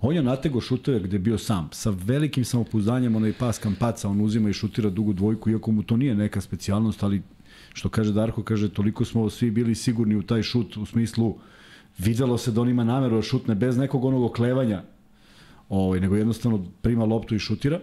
On 0.00 0.14
je 0.16 0.22
natego 0.22 0.60
šuteve 0.60 1.00
gde 1.00 1.14
je 1.14 1.18
bio 1.18 1.38
sam, 1.38 1.68
sa 1.72 1.92
velikim 2.04 2.44
samopouzdanjem, 2.44 3.16
onaj 3.16 3.32
pas 3.32 3.58
kampaca, 3.58 4.08
on 4.08 4.20
uzima 4.20 4.50
i 4.50 4.52
šutira 4.52 4.90
dugu 4.90 5.12
dvojku, 5.12 5.50
iako 5.50 5.72
mu 5.72 5.82
to 5.82 5.96
nije 5.96 6.14
neka 6.14 6.40
specijalnost, 6.40 7.02
ali 7.02 7.22
što 7.74 7.88
kaže 7.88 8.12
Darko, 8.12 8.42
kaže, 8.42 8.68
toliko 8.68 9.04
smo 9.04 9.30
svi 9.30 9.50
bili 9.50 9.74
sigurni 9.74 10.16
u 10.16 10.22
taj 10.22 10.42
šut, 10.42 10.76
u 10.76 10.86
smislu, 10.86 11.38
videlo 11.98 12.38
se 12.38 12.52
da 12.52 12.60
on 12.60 12.68
ima 12.68 12.84
nameru 12.84 13.16
da 13.16 13.22
šutne 13.22 13.54
bez 13.54 13.78
nekog 13.78 14.04
onog 14.04 14.22
oklevanja, 14.22 14.82
ovaj, 15.68 16.00
nego 16.00 16.16
jednostavno 16.16 16.64
prima 16.82 17.04
loptu 17.04 17.34
i 17.34 17.38
šutira. 17.38 17.80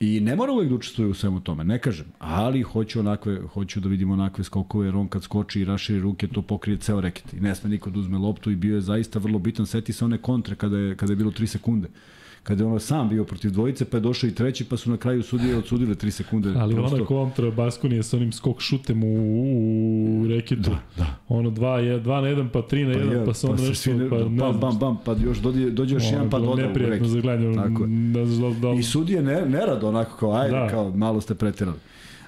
I 0.00 0.20
ne 0.20 0.36
mora 0.36 0.52
uvek 0.52 0.68
da 0.68 0.74
učestvuje 0.74 1.10
u 1.10 1.14
svemu 1.14 1.40
tome, 1.40 1.64
ne 1.64 1.78
kažem, 1.78 2.06
ali 2.18 2.62
hoću 2.62 3.00
onakve, 3.00 3.40
hoću 3.52 3.80
da 3.80 3.88
vidimo 3.88 4.12
onakve 4.12 4.44
skokove, 4.44 4.86
jer 4.86 4.96
on 4.96 5.08
kad 5.08 5.22
skoči 5.22 5.60
i 5.60 5.64
raširi 5.64 6.00
ruke, 6.00 6.28
to 6.28 6.42
pokrije 6.42 6.78
ceo 6.78 7.00
reket. 7.00 7.32
I 7.32 7.40
ne 7.40 7.54
sme 7.54 7.70
niko 7.70 7.90
da 7.90 7.98
uzme 7.98 8.18
loptu 8.18 8.50
i 8.50 8.56
bio 8.56 8.74
je 8.74 8.80
zaista 8.80 9.18
vrlo 9.18 9.38
bitan. 9.38 9.66
Seti 9.66 9.92
se 9.92 10.04
one 10.04 10.18
kontre 10.18 10.54
kada 10.56 10.78
je, 10.78 10.96
kada 10.96 11.12
je 11.12 11.16
bilo 11.16 11.30
3 11.30 11.46
sekunde. 11.46 11.88
Kada 12.46 12.62
je 12.62 12.66
ono 12.66 12.78
sam 12.78 13.08
bio 13.08 13.24
protiv 13.24 13.50
dvojice, 13.50 13.84
pa 13.84 13.96
je 13.96 14.00
došao 14.00 14.28
i 14.28 14.34
treći, 14.34 14.64
pa 14.64 14.76
su 14.76 14.90
na 14.90 14.96
kraju 14.96 15.22
sudije 15.22 15.56
odsudile 15.56 15.94
3 15.94 16.10
sekunde. 16.10 16.52
Ali 16.56 16.74
Prosto- 16.74 16.94
ona 16.94 17.04
kontra 17.04 17.50
Baskonije 17.50 18.02
sa 18.02 18.16
onim 18.16 18.32
skok 18.32 18.60
šutem 18.60 19.04
u, 19.04 19.08
u 20.16 20.28
reketu. 20.28 20.62
Da, 20.62 20.78
da. 20.96 21.06
Ono 21.28 21.50
2 21.50 21.56
2 21.96 22.20
na 22.20 22.28
1 22.34 22.48
pa 22.48 22.58
3 22.60 22.86
na 22.86 22.94
1 22.94 23.18
pa, 23.18 23.24
pa 23.24 23.34
se 23.34 23.46
onda 23.46 23.62
se 23.62 23.68
nešto 23.68 23.92
ne, 23.92 24.10
pa 24.10 24.18
ne 24.18 24.24
bam, 24.24 24.60
bam, 24.60 24.78
bam, 24.78 24.98
pa 25.04 25.14
još 25.14 25.38
dođe, 25.38 25.70
dođe 25.70 25.94
još 25.94 26.02
Ono, 26.02 26.12
jedan 26.12 26.30
pa 26.30 26.38
doda 26.38 26.52
u 26.52 26.56
neprijatno 26.56 26.94
reket. 26.94 27.08
za 27.08 27.20
gledanje. 27.20 27.48
ono, 27.48 27.62
je. 27.62 28.26
Znam 28.26 28.52
da, 28.52 28.68
da, 28.68 28.74
I 28.74 28.82
sudije 28.82 29.22
ne, 29.22 29.46
nerado 29.46 29.88
onako 29.88 30.16
kao, 30.16 30.32
ajde, 30.32 30.52
Da. 30.52 30.60
da. 30.60 30.68
kao, 30.68 30.90
malo 30.90 31.20
ste 31.20 31.34
preterali. 31.34 31.76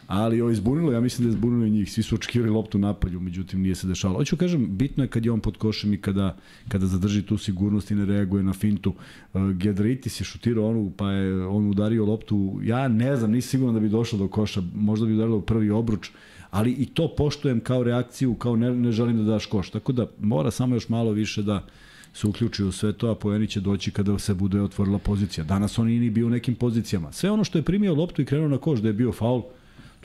Ali 0.09 0.41
ovo 0.41 0.51
izbunilo, 0.51 0.93
ja 0.93 1.01
mislim 1.01 1.25
da 1.25 1.29
je 1.29 1.35
izbunilo 1.35 1.67
i 1.67 1.71
njih. 1.71 1.93
Svi 1.93 2.03
su 2.03 2.15
očekivali 2.15 2.51
loptu 2.51 2.79
napolju, 2.79 3.21
međutim 3.21 3.63
nije 3.63 3.75
se 3.75 3.87
dešavalo. 3.87 4.19
Hoću 4.19 4.37
kažem, 4.37 4.67
bitno 4.77 5.05
je 5.05 5.09
kad 5.09 5.25
je 5.25 5.33
on 5.33 5.41
pod 5.41 5.57
košem 5.57 5.95
i 5.95 6.01
kada, 6.01 6.37
kada 6.69 6.87
zadrži 6.87 7.23
tu 7.23 7.39
sigurnost 7.39 7.91
i 7.91 7.95
ne 7.95 8.05
reaguje 8.05 8.43
na 8.43 8.53
fintu. 8.53 8.95
Uh, 9.35 9.51
Gedritis 9.51 10.21
je 10.21 10.25
šutirao 10.25 10.71
onu, 10.71 10.93
pa 10.97 11.11
je 11.11 11.47
on 11.47 11.71
udario 11.71 12.05
loptu. 12.05 12.61
Ja 12.63 12.89
ne 12.89 13.17
znam, 13.17 13.31
nisam 13.31 13.51
siguran 13.51 13.75
da 13.75 13.81
bi 13.81 13.89
došao 13.89 14.19
do 14.19 14.29
koša. 14.29 14.63
Možda 14.75 15.07
bi 15.07 15.15
udarilo 15.15 15.37
u 15.37 15.43
prvi 15.43 15.71
obruč 15.71 16.11
ali 16.51 16.71
i 16.71 16.87
to 16.87 17.15
poštujem 17.17 17.61
kao 17.61 17.83
reakciju, 17.83 18.35
kao 18.35 18.57
ne, 18.57 18.75
ne 18.75 18.93
želim 18.93 19.17
da 19.17 19.23
daš 19.23 19.47
koš. 19.47 19.71
Tako 19.71 19.93
da 19.93 20.07
mora 20.21 20.51
samo 20.51 20.77
još 20.77 20.89
malo 20.89 21.11
više 21.11 21.43
da 21.43 21.65
se 22.13 22.27
uključi 22.27 22.65
u 22.65 22.73
sve 22.73 22.93
to, 22.93 23.11
a 23.11 23.15
Pojeni 23.15 23.47
će 23.47 23.61
doći 23.61 23.91
kada 23.91 24.19
se 24.19 24.35
bude 24.35 24.61
otvorila 24.61 24.99
pozicija. 24.99 25.45
Danas 25.45 25.79
on 25.79 25.87
nije 25.87 26.01
ni 26.01 26.11
bio 26.11 26.27
u 26.27 26.31
nekim 26.31 26.55
pozicijama. 26.55 27.13
Sve 27.13 27.31
ono 27.31 27.45
što 27.45 27.59
je 27.59 27.63
primio 27.63 27.95
loptu 27.95 28.23
i 28.23 28.25
krenuo 28.25 28.49
na 28.49 28.59
koš 28.59 28.81
da 28.81 28.89
je 28.89 28.93
bio 28.93 29.13
faul, 29.13 29.43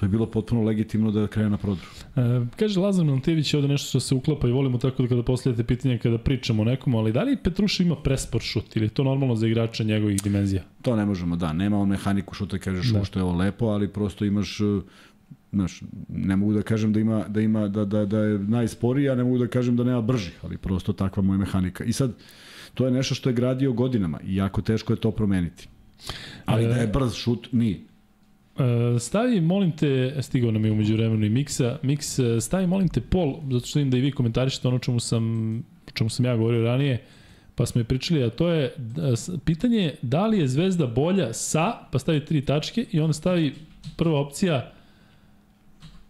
to 0.04 0.06
je 0.06 0.10
bilo 0.10 0.26
potpuno 0.26 0.64
legitimno 0.64 1.12
da 1.12 1.28
krene 1.28 1.50
na 1.50 1.58
prodru. 1.58 1.86
E, 2.16 2.22
kaže 2.60 2.80
Lazar 2.80 3.06
Mantević 3.06 3.54
je 3.54 3.58
ovde 3.58 3.68
nešto 3.68 3.88
što 3.90 4.00
se 4.00 4.16
uklapa 4.16 4.48
i 4.48 4.52
volimo 4.52 4.78
tako 4.78 5.04
da 5.04 5.10
kada 5.10 5.24
postavljate 5.24 5.64
pitanje 5.64 5.98
kada 5.98 6.18
pričamo 6.18 6.62
o 6.62 6.66
nekom, 6.66 6.96
ali 6.96 7.12
da 7.12 7.24
li 7.24 7.38
Petruša 7.44 7.84
ima 7.84 7.96
presport 7.96 8.44
šut 8.46 8.76
ili 8.76 8.86
je 8.86 8.90
to 8.90 9.04
normalno 9.04 9.36
za 9.36 9.48
igrača 9.48 9.84
njegovih 9.84 10.24
dimenzija? 10.24 10.64
To 10.82 10.96
ne 10.96 11.06
možemo, 11.06 11.36
da. 11.36 11.54
Nema 11.54 11.80
on 11.80 11.90
mehaniku 11.90 12.36
šuta, 12.36 12.58
kažeš 12.58 12.92
Da. 12.92 13.04
što 13.06 13.20
je 13.20 13.24
ovo 13.24 13.34
lepo, 13.38 13.66
ali 13.66 13.88
prosto 13.88 14.26
imaš 14.26 14.60
uh, 14.60 14.84
znaš, 15.52 15.82
ne 16.10 16.36
mogu 16.36 16.54
da 16.54 16.62
kažem 16.62 16.94
da 16.94 17.00
ima 17.00 17.26
da 17.28 17.42
ima 17.42 17.68
da 17.68 17.86
da 17.86 18.06
da 18.06 18.20
je 18.20 18.40
najsporiji, 18.40 19.10
a 19.10 19.16
ne 19.16 19.24
mogu 19.24 19.38
da 19.38 19.48
kažem 19.48 19.76
da 19.76 19.84
nema 19.84 20.02
brži, 20.02 20.32
ali 20.42 20.58
prosto 20.58 20.94
takva 20.94 21.24
mu 21.24 21.34
je 21.34 21.38
mehanika. 21.38 21.84
I 21.84 21.94
sad 21.94 22.12
to 22.74 22.86
je 22.86 22.92
nešto 22.92 23.16
što 23.16 23.30
je 23.30 23.34
gradio 23.34 23.74
godinama 23.74 24.20
i 24.26 24.36
jako 24.36 24.62
teško 24.62 24.94
je 24.94 24.98
to 24.98 25.12
promeniti. 25.12 25.68
Ali 26.46 26.64
E, 26.64 26.68
da 26.68 26.76
je 26.76 26.88
brz 26.88 27.14
šut 27.14 27.48
nije. 27.52 27.80
E, 28.60 29.00
stavi, 29.00 29.42
molim 29.42 29.72
te, 29.72 30.18
stigao 30.22 30.52
nam 30.52 30.66
je 30.66 30.72
umeđu 30.72 30.94
vremenu 30.94 31.26
i 31.26 31.30
Miksa, 31.30 31.78
Miks, 31.82 32.20
e, 32.20 32.42
stavi, 32.42 32.68
molim 32.68 32.90
te, 32.90 33.02
pol, 33.02 33.36
zato 33.52 33.66
što 33.66 33.80
vidim 33.80 33.92
da 33.92 33.98
i 33.98 34.02
vi 34.02 34.12
komentarišete 34.12 34.68
ono 34.68 34.80
čemu 34.80 35.00
sam, 35.00 35.64
čemu 35.94 36.10
sam 36.10 36.26
ja 36.26 36.36
govorio 36.38 36.64
ranije, 36.64 37.04
pa 37.56 37.66
smo 37.66 37.82
i 37.82 37.84
pričali, 37.84 38.24
a 38.24 38.30
to 38.30 38.50
je 38.50 38.74
da, 38.78 39.14
pitanje 39.46 39.96
da 40.02 40.28
li 40.28 40.40
je 40.40 40.48
Zvezda 40.48 40.88
bolja 40.88 41.34
sa, 41.34 41.74
pa 41.92 42.00
stavi 42.00 42.26
tri 42.26 42.46
tačke 42.46 42.86
i 42.92 43.00
onda 43.00 43.14
stavi 43.14 43.54
prva 43.98 44.20
opcija, 44.20 44.72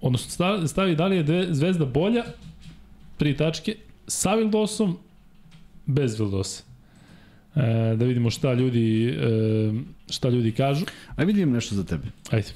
odnosno 0.02 0.68
stavi, 0.68 0.96
da 0.96 1.08
li 1.08 1.16
je 1.16 1.54
Zvezda 1.54 1.86
bolja, 1.86 2.24
tri 3.18 3.38
tačke, 3.38 3.76
sa 4.08 4.36
Vildosom, 4.36 4.98
bez 5.86 6.20
Vildosa. 6.20 6.73
E, 7.56 7.96
da 7.96 8.06
vidimo 8.06 8.30
šta 8.30 8.54
ljudi, 8.54 9.10
e, 9.10 9.74
šta 10.10 10.30
ljudi 10.30 10.52
kažu. 10.52 10.86
Aj 11.16 11.26
vidim 11.26 11.52
nešto 11.52 11.76
za 11.76 11.84
tebe. 11.84 12.04
Ajde, 12.32 12.48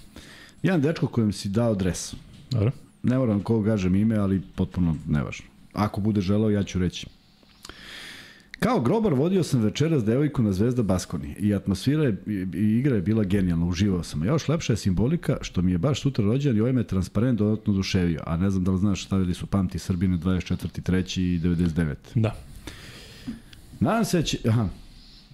Jedan 0.63 0.81
dečko 0.81 1.07
kojem 1.07 1.33
si 1.33 1.49
dao 1.49 1.75
dres. 1.75 2.13
dobro. 2.51 2.71
Ne 3.03 3.17
moram 3.17 3.39
koga 3.39 3.69
gažem 3.71 3.95
ime, 3.95 4.15
ali 4.15 4.41
potpuno 4.55 4.95
nevažno. 5.07 5.45
Ako 5.73 6.01
bude 6.01 6.21
želeo, 6.21 6.49
ja 6.49 6.63
ću 6.63 6.79
reći. 6.79 7.07
Kao 8.59 8.79
grobar 8.81 9.13
vodio 9.13 9.43
sam 9.43 9.61
večeras 9.61 10.03
devojku 10.05 10.43
na 10.43 10.51
Zvezda 10.51 10.83
Baskoni 10.83 11.35
i 11.39 11.53
atmosfera 11.53 12.03
je, 12.03 12.17
i, 12.27 12.31
igra 12.79 12.95
je 12.95 13.01
bila 13.01 13.23
genijalna, 13.23 13.65
uživao 13.65 14.03
sam. 14.03 14.23
Još 14.25 14.47
lepša 14.47 14.73
je 14.73 14.77
simbolika 14.77 15.37
što 15.41 15.61
mi 15.61 15.71
je 15.71 15.77
baš 15.77 16.01
sutra 16.01 16.25
rođen 16.25 16.57
i 16.57 16.59
ovaj 16.59 16.73
me 16.73 16.83
transparent 16.83 17.39
dodatno 17.39 17.73
oduševio. 17.73 18.19
A 18.25 18.37
ne 18.37 18.49
znam 18.49 18.63
da 18.63 18.71
li 18.71 18.77
znaš, 18.79 19.05
stavili 19.05 19.33
su 19.33 19.45
Pamti 19.45 19.79
Srbine 19.79 20.17
24. 20.17 21.19
i 21.21 21.39
99. 21.39 21.95
Da. 22.15 22.35
Nadam 23.79 24.05
se 24.05 24.17
da 24.17 24.23
će, 24.23 24.37
aha, 24.49 24.69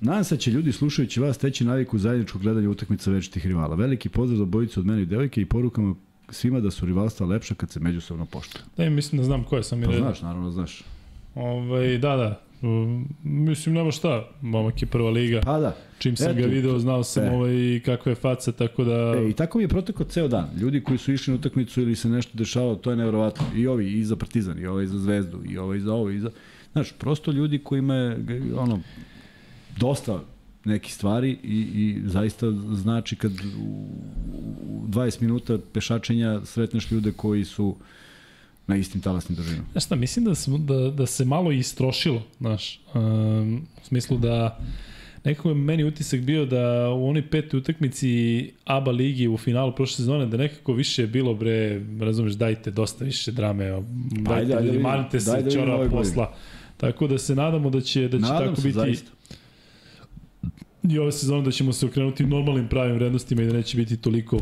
Nadam 0.04 0.24
se 0.24 0.36
da 0.36 0.40
će 0.40 0.52
ljudi 0.52 0.72
slušajući 0.72 1.20
vas 1.20 1.38
teći 1.38 1.66
naviku 1.66 1.98
zajedničkog 1.98 2.42
gledanja 2.42 2.70
utakmica 2.70 3.12
večitih 3.12 3.46
rivala. 3.46 3.76
Veliki 3.76 4.10
pozdrav 4.10 4.38
za 4.38 4.46
bojicu 4.46 4.80
od 4.80 4.86
mene 4.86 5.02
i 5.02 5.06
devojke 5.06 5.42
i 5.42 5.46
porukama 5.46 5.96
svima 6.30 6.60
da 6.60 6.72
su 6.72 6.86
rivalstva 6.86 7.28
lepša 7.28 7.56
kad 7.56 7.70
se 7.70 7.80
međusobno 7.80 8.26
poštuju. 8.26 8.64
Da, 8.78 8.90
mislim 8.90 9.18
da 9.18 9.26
znam 9.26 9.44
ko 9.44 9.58
je 9.58 9.64
sam 9.64 9.80
mi 9.80 9.86
Pa 9.86 9.92
znaš, 9.92 10.22
naravno 10.22 10.52
znaš. 10.52 10.84
Ovaj, 11.36 11.98
da, 11.98 12.16
da. 12.16 12.42
Um, 12.62 13.08
mislim, 13.24 13.76
nema 13.76 13.92
šta. 13.92 14.30
Momak 14.42 14.82
je 14.82 14.86
prva 14.86 15.10
liga. 15.10 15.42
Pa 15.46 15.60
da. 15.60 15.76
Čim 16.00 16.16
sam 16.16 16.32
eto. 16.32 16.42
ga 16.42 16.48
video, 16.48 16.80
znao 16.80 17.04
sam 17.04 17.24
E. 17.24 17.32
ovaj, 17.32 17.82
kakva 17.86 18.10
je 18.10 18.16
faca, 18.16 18.52
tako 18.52 18.84
da... 18.84 19.14
E, 19.18 19.30
I 19.30 19.34
tako 19.34 19.58
mi 19.58 19.64
je 19.64 19.68
protekao 19.68 20.06
ceo 20.06 20.28
dan. 20.28 20.50
Ljudi 20.60 20.84
koji 20.84 20.98
su 20.98 21.14
išli 21.14 21.32
na 21.32 21.40
utakmicu 21.40 21.82
ili 21.82 21.96
se 21.96 22.10
nešto 22.10 22.38
dešavalo, 22.38 22.76
to 22.76 22.90
je 22.90 22.98
nevjerovatno. 22.98 23.46
I 23.56 23.68
ovi, 23.68 23.92
i 23.92 24.06
za 24.06 24.16
Partizan, 24.16 24.60
i 24.60 24.66
ovaj 24.66 24.86
za 24.86 25.00
Zvezdu, 25.00 25.42
i 25.50 25.58
ovaj 25.58 25.80
za 25.80 25.94
ovo, 25.94 26.10
i 26.10 26.20
za... 26.20 26.30
Znaš, 26.72 26.92
prosto 26.92 27.32
ljudi 27.32 27.60
kojima 27.60 27.94
je, 27.96 28.18
ono, 28.58 28.80
dosta 29.78 30.20
nekih 30.66 30.94
stvari 30.94 31.38
i, 31.44 31.58
i 31.58 32.02
zaista 32.06 32.52
znači 32.74 33.16
kad 33.16 33.32
u, 33.32 33.88
u 34.68 34.88
20 34.88 35.22
minuta 35.22 35.58
pešačenja 35.74 36.42
sretneš 36.46 36.92
ljude 36.92 37.12
koji 37.12 37.46
su 37.46 37.76
na 38.68 38.76
istim 38.76 39.02
talasnim 39.02 39.36
držinama. 39.36 39.66
Znaš 39.72 39.86
šta, 39.86 39.96
mislim 39.96 40.26
da, 40.26 40.36
smo, 40.36 40.58
da, 40.58 40.90
da 40.90 41.06
se 41.06 41.26
malo 41.26 41.52
istrošilo, 41.52 42.24
znaš, 42.40 42.82
um, 42.94 43.68
u 43.82 43.86
smislu 43.86 44.18
da 44.18 44.60
nekako 45.24 45.50
je 45.50 45.56
meni 45.56 45.84
utisak 45.84 46.22
bio 46.22 46.46
da 46.46 46.90
u 46.90 47.10
onoj 47.10 47.30
petoj 47.30 47.58
utakmici 47.58 48.52
ABA 48.66 48.92
ligi 48.92 49.28
u 49.28 49.38
finalu 49.38 49.76
prošle 49.76 49.96
sezone 49.96 50.26
da 50.26 50.38
nekako 50.38 50.74
više 50.74 51.02
je 51.02 51.08
bilo 51.08 51.34
bre, 51.34 51.82
razumeš, 52.00 52.34
dajte 52.34 52.72
dosta 52.72 53.06
više 53.06 53.32
drame, 53.32 53.66
evo, 53.66 53.86
dajte, 54.12 54.42
ajde, 54.42 54.54
ajde, 54.56 54.66
vidimo. 54.66 54.90
manite 54.90 55.20
se 55.20 55.32
Daj 55.32 55.42
da 55.42 55.62
ove 55.62 55.70
godine. 55.70 55.90
posla. 55.90 56.36
Tako 56.78 57.08
da 57.08 57.18
se 57.18 57.36
nadamo 57.36 57.70
da 57.70 57.82
će, 57.82 58.08
da 58.08 58.18
će 58.18 58.22
Nadam 58.22 58.48
tako 58.48 58.62
se, 58.62 58.68
biti 58.68 58.74
zaista. 58.74 59.12
I 60.84 61.00
ove 61.00 61.12
sezone 61.12 61.42
da 61.42 61.52
ćemo 61.52 61.74
se 61.74 61.86
okrenuti 61.86 62.26
normalnim 62.26 62.68
pravim 62.68 62.96
vrednostima 62.96 63.42
i 63.42 63.46
da 63.46 63.54
neće 63.54 63.78
biti 63.78 63.98
toliko 63.98 64.40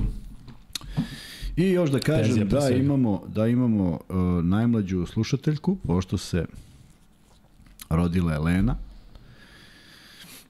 I 1.56 1.70
još 1.70 1.89
da 1.92 2.00
kažem 2.00 2.50
da 2.50 2.70
imamo, 2.70 3.24
da 3.28 3.48
imamo 3.48 4.00
uh, 4.10 4.44
najmlađu 4.44 5.06
slušateljku, 5.06 5.78
pošto 5.84 6.18
se 6.18 6.46
rodila 7.89 8.34
Elena. 8.34 8.76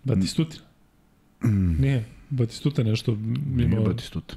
Batistutina. 0.04 0.64
Nije, 1.80 2.06
Batistuta 2.30 2.84
nešto 2.84 3.18
Nije 3.56 3.66
imao... 3.66 3.84
Batistuta. 3.84 4.36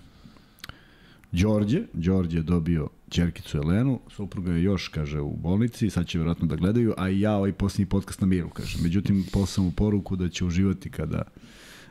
Đorđe, 1.33 1.83
Đorđe 1.93 2.39
je 2.39 2.43
dobio 2.43 2.89
čerkicu 3.15 3.59
Elenu, 3.59 4.01
supruga 4.11 4.53
je 4.53 4.63
još, 4.63 4.89
kaže, 4.89 5.21
u 5.21 5.37
bolnici, 5.37 5.91
sad 5.91 6.07
će 6.07 6.19
vjerojatno 6.19 6.47
da 6.47 6.57
gledaju, 6.57 6.95
a 6.97 7.09
i 7.09 7.21
ja 7.21 7.37
ovaj 7.37 7.53
posljednji 7.53 7.87
podcast 7.87 8.21
na 8.21 8.27
miru, 8.27 8.49
kaže. 8.49 8.79
Međutim, 8.83 9.25
poslao 9.33 9.65
mu 9.65 9.73
poruku 9.73 10.17
da 10.17 10.29
će 10.29 10.45
uživati 10.45 10.91
kada 10.91 11.23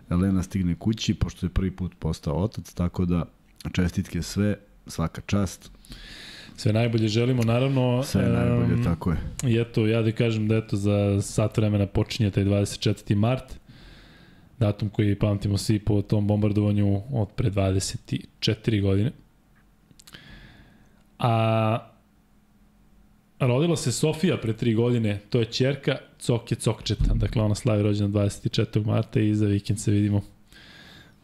Elena 0.10 0.44
stigne 0.44 0.76
kući, 0.76 1.14
pošto 1.14 1.46
je 1.46 1.50
prvi 1.50 1.72
put 1.72 1.96
postao 2.00 2.36
otac, 2.44 2.74
tako 2.74 3.06
da 3.06 3.26
čestitke 3.72 4.22
sve, 4.22 4.56
svaka 4.88 5.22
čast, 5.22 5.72
Sve 6.58 6.74
najbolje 6.74 7.08
želimo, 7.08 7.44
naravno. 7.44 8.04
sve 8.04 8.24
je 8.24 8.30
najbolje, 8.30 8.84
tako 8.84 9.12
je. 9.12 9.18
I 9.48 9.58
eto, 9.62 9.88
ja 9.88 10.02
da 10.02 10.12
kažem 10.12 10.48
da 10.48 10.56
eto 10.58 10.78
za 10.78 11.22
sat 11.22 11.58
vremena 11.58 11.88
počinje 11.88 12.32
taj 12.32 12.44
24. 12.44 13.16
mart, 13.16 13.54
datum 14.60 14.90
koji 14.90 15.16
pamtimo 15.16 15.58
svi 15.58 15.80
po 15.80 16.02
tom 16.02 16.28
bombardovanju 16.28 17.02
od 17.12 17.32
pre 17.36 17.50
24 17.50 18.82
godine. 18.82 19.12
A 21.24 21.80
rodila 23.40 23.76
se 23.76 23.92
Sofija 23.92 24.38
pre 24.38 24.54
tri 24.54 24.74
godine, 24.74 25.20
to 25.30 25.40
je 25.40 25.46
čerka 25.46 25.96
Coke 26.20 26.56
Cokčeta, 26.56 27.14
dakle 27.14 27.42
ona 27.42 27.56
slavi 27.56 27.84
rođena 27.84 28.10
24. 28.10 28.86
marta 28.86 29.20
i 29.20 29.36
za 29.36 29.46
vikend 29.46 29.80
se 29.80 29.92
vidimo 29.92 30.22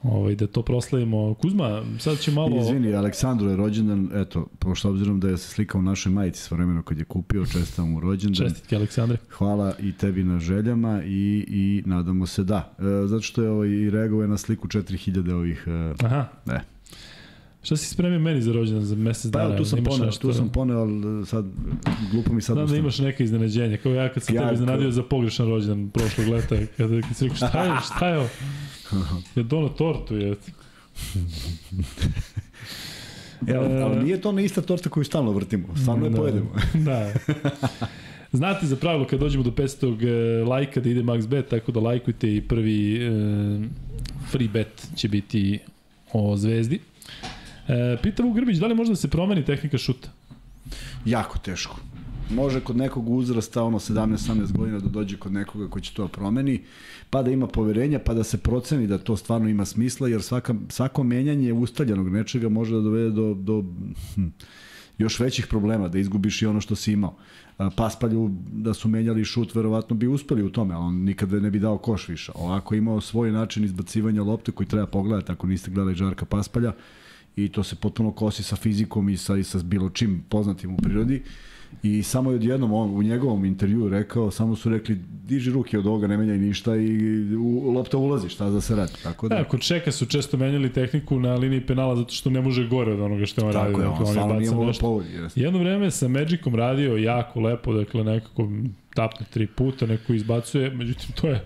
ovaj, 0.03 0.35
da 0.35 0.47
to 0.47 0.61
proslavimo. 0.61 1.33
Kuzma, 1.33 1.83
sad 1.99 2.19
će 2.19 2.31
malo... 2.31 2.61
Izvini, 2.61 2.95
Aleksandru 2.95 3.49
je 3.49 3.55
rođendan, 3.55 4.09
eto, 4.13 4.47
pošto 4.59 4.89
obzirom 4.89 5.19
da 5.19 5.29
je 5.29 5.37
se 5.37 5.47
slikao 5.47 5.79
u 5.79 5.81
našoj 5.81 6.11
majici 6.11 6.41
s 6.41 6.51
vremena 6.51 6.81
kad 6.81 6.97
je 6.97 7.03
kupio, 7.03 7.45
čestam 7.45 7.91
mu 7.91 7.99
rođendan. 7.99 8.47
Čestitke, 8.47 8.75
Aleksandre. 8.75 9.17
Hvala 9.29 9.73
i 9.79 9.91
tebi 9.91 10.23
na 10.23 10.39
željama 10.39 11.01
i, 11.03 11.45
i 11.47 11.83
nadamo 11.85 12.25
se 12.25 12.43
da. 12.43 12.73
E, 12.79 13.07
zato 13.07 13.21
što 13.21 13.43
je 13.43 13.49
ovaj, 13.49 13.69
i 13.69 13.89
reagovao 13.89 14.27
na 14.27 14.37
sliku 14.37 14.67
4000 14.67 15.33
ovih... 15.33 15.63
E, 15.67 16.05
Aha. 16.05 16.25
Ne. 16.45 16.78
Šta 17.69 17.77
si 17.77 17.89
spremio 17.89 18.19
meni 18.19 18.41
za 18.41 18.51
rođendan 18.53 18.85
za 18.85 18.95
mesec 18.95 19.31
Pa 19.31 19.39
dana? 19.39 19.49
evo, 19.49 19.57
tu 19.57 19.65
sam 19.65 19.83
poneo, 19.83 20.11
tu 20.11 20.33
sam 20.33 20.49
poneo, 20.49 20.79
ali 20.79 21.25
sad 21.25 21.45
glupo 22.11 22.33
mi 22.33 22.41
sad 22.41 22.55
Znam 22.55 22.67
da 22.67 22.75
imaš 22.77 22.99
neke 22.99 23.23
iznenađenje, 23.23 23.77
kao 23.77 23.93
ja 23.93 24.13
kad 24.13 24.23
sam 24.23 24.35
Ja, 24.35 24.41
tebe 24.41 24.53
iznenadio 24.53 24.91
za 24.91 25.03
pogrešan 25.03 25.47
rođendan 25.47 25.89
prošlog 25.89 26.27
leta, 26.27 26.55
kada 26.77 27.01
kad 27.01 27.15
si 27.15 27.23
rekao 27.23 27.37
šta 27.37 27.63
je, 27.63 27.71
šta 27.95 28.07
je 28.07 28.17
ovo? 28.17 28.27
Je 29.35 29.43
dono 29.43 29.69
tortu, 29.69 30.15
je. 30.15 30.35
Evo, 33.47 33.63
ali 33.63 34.03
nije 34.03 34.21
to 34.21 34.29
ona 34.29 34.41
ista 34.41 34.61
torta 34.61 34.89
koju 34.89 35.03
stalno 35.03 35.31
vrtimo, 35.31 35.67
stvarno 35.77 36.05
je 36.05 36.09
Da. 36.09 36.17
pojedemo. 36.17 36.49
da. 36.85 37.13
Znate 38.31 38.65
za 38.65 38.75
pravilo 38.75 39.07
kad 39.07 39.19
dođemo 39.19 39.43
do 39.43 39.51
500 39.51 40.41
e, 40.41 40.43
lajka 40.43 40.81
da 40.81 40.89
ide 40.89 41.01
max 41.03 41.27
bet, 41.27 41.47
tako 41.47 41.71
da 41.71 41.79
lajkujte 41.79 42.35
i 42.35 42.41
prvi 42.41 42.95
e, 42.97 43.09
free 44.31 44.47
bet 44.47 44.87
će 44.95 45.07
biti 45.07 45.59
o 46.13 46.37
zvezdi. 46.37 46.79
E, 47.69 47.97
pita 48.03 48.23
Vuk 48.23 48.35
Grbić, 48.35 48.57
da 48.57 48.67
li 48.67 48.75
može 48.75 48.91
da 48.91 48.95
se 48.95 49.07
promeni 49.07 49.45
tehnika 49.45 49.77
šuta? 49.77 50.09
jako 51.05 51.39
teško. 51.39 51.79
Može 52.29 52.61
kod 52.61 52.77
nekog 52.77 53.09
uzrasta, 53.09 53.63
ono 53.63 53.79
17-18 53.79 54.51
godina 54.51 54.79
da 54.79 54.89
dođe 54.89 55.17
kod 55.17 55.31
nekoga 55.31 55.67
ko 55.67 55.79
će 55.79 55.93
to 55.93 56.07
promeni, 56.07 56.61
pa 57.09 57.21
da 57.21 57.31
ima 57.31 57.47
poverenja, 57.47 57.99
pa 57.99 58.13
da 58.13 58.23
se 58.23 58.37
proceni 58.37 58.87
da 58.87 58.97
to 58.97 59.17
stvarno 59.17 59.49
ima 59.49 59.65
smisla, 59.65 60.07
jer 60.07 60.21
svaka, 60.21 60.55
svako 60.69 61.03
menjanje 61.03 61.53
ustaljenog 61.53 62.09
nečega 62.09 62.49
može 62.49 62.75
da 62.75 62.81
dovede 62.81 63.09
do, 63.09 63.33
do 63.33 63.63
hm, 64.15 64.27
još 64.97 65.19
većih 65.19 65.47
problema, 65.47 65.87
da 65.87 65.99
izgubiš 65.99 66.41
i 66.41 66.45
ono 66.45 66.61
što 66.61 66.75
si 66.75 66.91
imao. 66.91 67.15
A, 67.57 67.69
Paspalju, 67.69 68.29
da 68.51 68.73
su 68.73 68.89
menjali 68.89 69.25
šut, 69.25 69.55
verovatno 69.55 69.95
bi 69.95 70.07
uspeli 70.07 70.43
u 70.43 70.49
tome, 70.49 70.75
ali 70.75 70.85
on 70.85 70.95
nikada 70.95 71.39
ne 71.39 71.51
bi 71.51 71.59
dao 71.59 71.77
koš 71.77 72.07
više. 72.07 72.31
Ovako 72.35 72.75
imao 72.75 73.01
svoj 73.01 73.31
način 73.31 73.63
izbacivanja 73.63 74.23
lopte 74.23 74.51
koji 74.51 74.67
treba 74.67 74.87
pogledati 74.87 75.31
ako 75.31 75.47
niste 75.47 75.71
gledali 75.71 75.95
Žarka 75.95 76.25
Paspalja 76.25 76.73
i 77.45 77.49
to 77.49 77.63
se 77.63 77.75
potpuno 77.75 78.11
kosi 78.11 78.43
sa 78.43 78.55
fizikom 78.55 79.09
i 79.09 79.17
sa, 79.17 79.37
i 79.37 79.43
sa 79.43 79.59
bilo 79.63 79.89
čim 79.89 80.23
poznatim 80.29 80.73
u 80.73 80.77
prirodi. 80.77 81.21
I 81.83 82.03
samo 82.03 82.31
je 82.31 82.35
odjednom 82.35 82.73
on 82.73 82.89
u 82.89 83.03
njegovom 83.03 83.45
intervju 83.45 83.89
rekao, 83.89 84.31
samo 84.31 84.55
su 84.55 84.69
rekli 84.69 84.99
diži 85.25 85.51
ruke 85.51 85.79
od 85.79 85.87
ovoga, 85.87 86.07
ne 86.07 86.17
menjaj 86.17 86.37
ništa 86.37 86.75
i 86.75 87.35
u, 87.35 87.71
lopta 87.71 87.97
ulazi, 87.97 88.29
šta 88.29 88.49
da 88.49 88.61
se 88.61 88.75
radi. 88.75 88.93
Tako 89.03 89.27
da, 89.27 89.35
Da, 89.35 89.43
kod 89.43 89.59
Čeka 89.61 89.91
su 89.91 90.05
često 90.05 90.37
menjali 90.37 90.73
tehniku 90.73 91.19
na 91.19 91.33
liniji 91.35 91.61
penala 91.61 91.95
zato 91.95 92.13
što 92.13 92.29
ne 92.29 92.41
može 92.41 92.67
gore 92.67 92.93
od 92.93 92.99
onoga 92.99 93.25
što 93.25 93.45
on 93.45 93.53
radi. 93.53 93.73
tako 93.73 93.81
je, 93.81 93.87
dakle, 93.87 94.05
on 94.05 94.11
stvarno 94.11 94.39
nije 94.39 94.51
mogao 94.51 94.73
povodi. 94.79 95.07
Jedno 95.35 95.59
vreme 95.59 95.91
sa 95.91 96.07
Magicom 96.07 96.55
radio 96.55 96.97
jako 96.97 97.39
lepo, 97.39 97.73
dakle 97.73 98.03
nekako 98.03 98.49
tapne 98.95 99.25
tri 99.29 99.47
puta, 99.47 99.85
neko 99.85 100.13
izbacuje, 100.13 100.69
međutim 100.69 101.09
to 101.21 101.27
je 101.27 101.45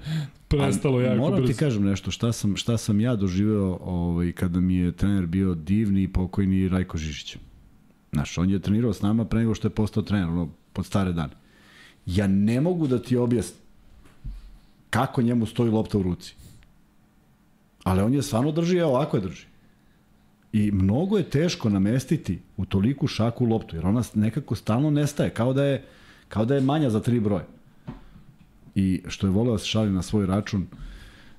prestalo 0.58 1.02
jako 1.02 1.18
Moram 1.18 1.42
brzo. 1.42 1.54
ti 1.54 1.60
kažem 1.60 1.84
nešto, 1.84 2.12
šta 2.12 2.32
sam, 2.32 2.56
šta 2.56 2.78
sam 2.78 3.00
ja 3.00 3.16
doživeo 3.16 3.78
ovaj, 3.82 4.32
kada 4.32 4.60
mi 4.60 4.76
je 4.76 4.92
trener 4.92 5.26
bio 5.26 5.56
divni 5.56 6.04
i 6.04 6.08
pokojni 6.08 6.68
Rajko 6.68 6.98
Žižić. 6.98 7.38
Znaš, 8.12 8.38
on 8.38 8.50
je 8.50 8.60
trenirao 8.60 8.94
s 8.94 9.02
nama 9.02 9.26
pre 9.26 9.40
nego 9.40 9.56
što 9.56 9.68
je 9.68 9.72
postao 9.72 10.04
trener, 10.04 10.30
ono, 10.30 10.50
pod 10.74 10.86
stare 10.86 11.14
dane. 11.14 11.34
Ja 12.06 12.28
ne 12.28 12.62
mogu 12.62 12.88
da 12.88 13.02
ti 13.02 13.18
objasnim 13.18 13.64
kako 14.90 15.22
njemu 15.22 15.46
stoji 15.46 15.72
lopta 15.72 15.98
u 15.98 16.04
ruci. 16.04 16.36
Ali 17.84 18.02
on 18.02 18.14
je 18.14 18.22
stvarno 18.22 18.52
drži, 18.52 18.78
evo 18.78 18.90
ovako 18.90 19.18
je 19.18 19.22
drži. 19.22 19.46
I 20.54 20.72
mnogo 20.72 21.18
je 21.18 21.24
teško 21.24 21.70
namestiti 21.70 22.40
u 22.58 22.66
toliku 22.66 23.08
šaku 23.08 23.46
loptu, 23.46 23.76
jer 23.76 23.86
ona 23.86 24.04
nekako 24.14 24.56
stalno 24.56 24.90
nestaje, 24.90 25.30
kao 25.30 25.54
da 25.54 25.64
je, 25.64 25.84
kao 26.30 26.46
da 26.46 26.56
je 26.56 26.62
manja 26.62 26.90
za 26.90 27.00
tri 27.00 27.20
broja. 27.20 27.46
I 28.76 29.02
što 29.08 29.28
je 29.28 29.32
voleo 29.32 29.54
da 29.54 29.60
se 29.60 29.66
šali 29.66 29.92
na 29.92 30.02
svoj 30.02 30.26
račun, 30.26 30.68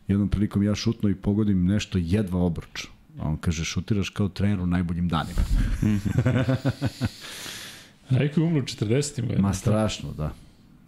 jednom 0.08 0.28
prilikom 0.28 0.62
ja 0.62 0.74
šutno 0.74 1.08
i 1.08 1.14
pogodim 1.14 1.66
nešto 1.66 1.98
jedva 1.98 2.40
obruč. 2.40 2.84
A 3.18 3.28
on 3.28 3.36
kaže, 3.36 3.64
šutiraš 3.64 4.08
kao 4.08 4.28
trener 4.28 4.60
u 4.60 4.66
najboljim 4.66 5.08
danima. 5.08 5.40
Rajko 8.10 8.40
je 8.40 8.46
umro 8.46 8.60
u 8.60 8.64
40. 8.64 9.20
godina. 9.20 9.40
Ma 9.40 9.54
strašno, 9.54 10.12
da. 10.12 10.34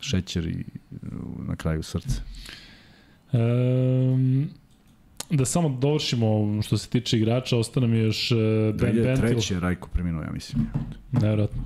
Šećer 0.01 0.47
i 0.47 0.65
uh, 0.91 1.47
na 1.49 1.57
kraju 1.57 1.83
srce. 1.83 2.21
Um, 3.33 4.49
da 5.31 5.45
samo 5.45 5.69
dovršimo 5.69 6.63
što 6.63 6.79
se 6.79 6.89
tiče 6.89 7.17
igrača, 7.17 7.57
ostane 7.57 7.87
mi 7.87 7.99
još 7.99 8.31
uh, 8.31 8.39
Ben 8.75 8.95
Bentil. 8.95 9.17
treći 9.17 9.55
je 9.55 9.61
Rajko 9.61 9.89
preminuo, 9.89 10.23
ja 10.23 10.31
mislim. 10.31 10.67
Nevjerojatno. 11.13 11.63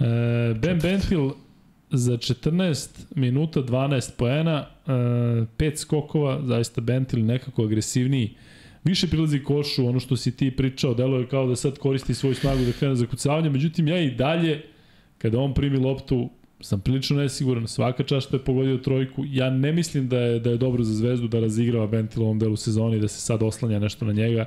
E, 0.00 0.54
ben 0.54 0.80
Bentil 0.80 1.30
za 1.90 2.12
14 2.16 2.88
minuta 3.14 3.60
12 3.60 4.10
poena, 4.16 4.66
e, 4.86 4.90
5 4.90 5.76
skokova, 5.76 6.40
zaista 6.44 6.80
Bentil 6.80 7.24
nekako 7.24 7.64
agresivniji, 7.64 8.34
više 8.84 9.06
prilazi 9.06 9.42
košu, 9.42 9.86
ono 9.86 10.00
što 10.00 10.16
si 10.16 10.36
ti 10.36 10.50
pričao, 10.50 10.94
deluje 10.94 11.28
kao 11.28 11.46
da 11.46 11.56
sad 11.56 11.78
koristi 11.78 12.14
svoju 12.14 12.34
snagu 12.34 12.64
da 12.64 12.72
krene 12.72 12.94
za 12.94 13.06
kucavanje, 13.06 13.50
međutim 13.50 13.88
ja 13.88 14.00
i 14.00 14.10
dalje, 14.10 14.62
kada 15.18 15.38
on 15.38 15.54
primi 15.54 15.78
loptu, 15.78 16.30
sam 16.60 16.80
prilično 16.80 17.16
nesiguran, 17.16 17.68
svaka 17.68 18.02
čast 18.02 18.26
što 18.26 18.36
je 18.36 18.44
pogodio 18.44 18.76
trojku, 18.76 19.24
ja 19.28 19.50
ne 19.50 19.72
mislim 19.72 20.08
da 20.08 20.18
je, 20.18 20.40
da 20.40 20.50
je 20.50 20.56
dobro 20.56 20.84
za 20.84 20.94
zvezdu 20.94 21.28
da 21.28 21.40
razigrava 21.40 21.86
Bentil 21.86 22.22
u 22.22 22.24
ovom 22.24 22.38
delu 22.38 22.56
sezoni, 22.56 23.00
da 23.00 23.08
se 23.08 23.20
sad 23.20 23.42
oslanja 23.42 23.78
nešto 23.78 24.04
na 24.04 24.12
njega, 24.12 24.46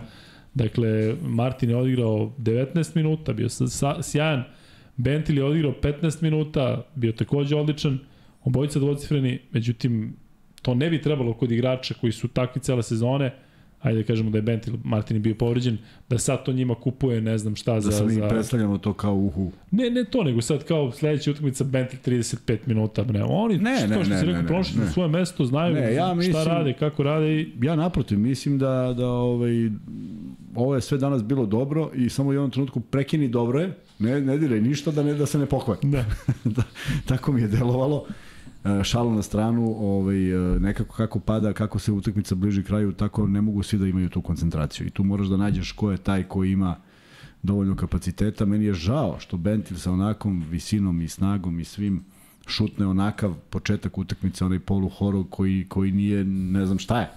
Dakle, 0.53 1.15
Martin 1.21 1.69
je 1.69 1.75
odigrao 1.75 2.31
19 2.37 2.95
minuta, 2.95 3.33
bio 3.33 3.49
sa, 3.49 3.67
sa, 3.67 4.03
sjajan. 4.03 4.43
Bentil 4.97 5.37
je 5.37 5.43
odigrao 5.43 5.73
15 5.81 6.23
minuta, 6.23 6.85
bio 6.95 7.11
takođe 7.11 7.55
odličan. 7.55 7.99
Obojica 8.43 8.79
dvocifreni, 8.79 9.39
međutim, 9.51 10.15
to 10.61 10.75
ne 10.75 10.89
bi 10.89 11.01
trebalo 11.01 11.33
kod 11.33 11.51
igrača 11.51 11.93
koji 11.93 12.11
su 12.11 12.27
takvi 12.27 12.61
cele 12.61 12.83
sezone, 12.83 13.33
ajde 13.83 13.99
da 13.99 14.05
kažemo 14.05 14.29
da 14.29 14.37
je 14.37 14.41
Bentil, 14.41 14.73
Martin 14.83 15.15
je 15.15 15.21
bio 15.21 15.35
povređen, 15.35 15.77
da 16.09 16.17
sad 16.17 16.45
to 16.45 16.53
njima 16.53 16.75
kupuje 16.75 17.21
ne 17.21 17.37
znam 17.37 17.55
šta 17.55 17.73
Da 17.73 17.81
za... 17.81 17.91
se 17.91 18.03
mi 18.05 18.11
za... 18.11 18.27
predstavljamo 18.27 18.77
to 18.77 18.93
kao 18.93 19.15
uhu. 19.15 19.51
Ne, 19.71 19.89
ne 19.89 20.03
to, 20.03 20.23
nego 20.23 20.41
sad 20.41 20.63
kao 20.63 20.91
sledeća 20.91 21.31
utakmica 21.31 21.63
Bentil 21.63 21.99
35 22.05 22.57
minuta. 22.65 23.03
Ne, 23.03 23.23
oni, 23.23 23.57
Ne, 23.57 23.77
što, 23.77 23.87
ne, 23.87 23.93
što 23.95 23.99
ne, 24.05 24.19
si 24.19 24.25
ne, 24.25 24.27
rekao, 24.27 24.41
ne, 24.41 24.47
prošli 24.47 24.79
ne. 24.79 24.85
na 24.85 24.91
svoje 24.91 25.09
mesto, 25.09 25.45
znaju 25.45 25.73
Ne, 25.75 25.93
ja 25.93 26.05
šta 26.05 26.13
mislim- 26.13 26.45
rade, 26.45 26.73
kako 26.73 27.03
rade 27.03 27.33
i 27.33 27.51
Ja 27.61 27.75
naprotiv, 27.75 28.19
mislim 28.19 28.59
da, 28.59 28.93
da 28.97 29.07
ovaj, 29.07 29.69
ovo 30.55 30.75
je 30.75 30.81
sve 30.81 30.97
danas 30.97 31.23
bilo 31.23 31.45
dobro 31.45 31.91
i 31.95 32.09
samo 32.09 32.29
u 32.29 32.33
jednom 32.33 32.51
trenutku 32.51 32.79
prekini 32.79 33.27
dobro 33.27 33.59
je, 33.59 33.73
ne, 33.99 34.21
ne 34.21 34.37
diraj 34.37 34.61
ništa 34.61 34.91
da, 34.91 35.03
ne, 35.03 35.13
da 35.13 35.25
se 35.25 35.37
ne 35.39 35.45
pokvari. 35.45 35.79
da. 35.83 36.05
da, 36.55 36.63
tako 37.05 37.31
mi 37.31 37.41
je 37.41 37.47
delovalo. 37.47 38.05
E, 38.65 38.83
šalu 38.83 39.11
na 39.11 39.21
stranu, 39.21 39.75
ovaj, 39.79 40.31
e, 40.31 40.59
nekako 40.59 40.95
kako 40.95 41.19
pada, 41.19 41.53
kako 41.53 41.79
se 41.79 41.91
utakmica 41.91 42.35
bliži 42.35 42.63
kraju, 42.63 42.93
tako 42.93 43.27
ne 43.27 43.41
mogu 43.41 43.63
svi 43.63 43.77
da 43.77 43.87
imaju 43.87 44.09
tu 44.09 44.21
koncentraciju. 44.21 44.87
I 44.87 44.89
tu 44.89 45.03
moraš 45.03 45.27
da 45.27 45.37
nađeš 45.37 45.71
ko 45.71 45.91
je 45.91 45.97
taj 45.97 46.23
ko 46.23 46.43
ima 46.43 46.75
dovoljno 47.43 47.75
kapaciteta. 47.75 48.45
Meni 48.45 48.65
je 48.65 48.73
žao 48.73 49.19
što 49.19 49.37
Bentil 49.37 49.77
sa 49.77 49.91
onakom 49.91 50.45
visinom 50.49 51.01
i 51.01 51.07
snagom 51.07 51.59
i 51.59 51.63
svim 51.63 52.03
šutne 52.47 52.87
onakav 52.87 53.33
početak 53.49 53.97
utakmice, 53.97 54.45
onaj 54.45 54.59
polu 54.59 54.89
horog 54.89 55.29
koji, 55.29 55.65
koji 55.69 55.91
nije, 55.91 56.23
ne 56.25 56.65
znam 56.65 56.79
šta 56.79 56.99
je. 56.99 57.09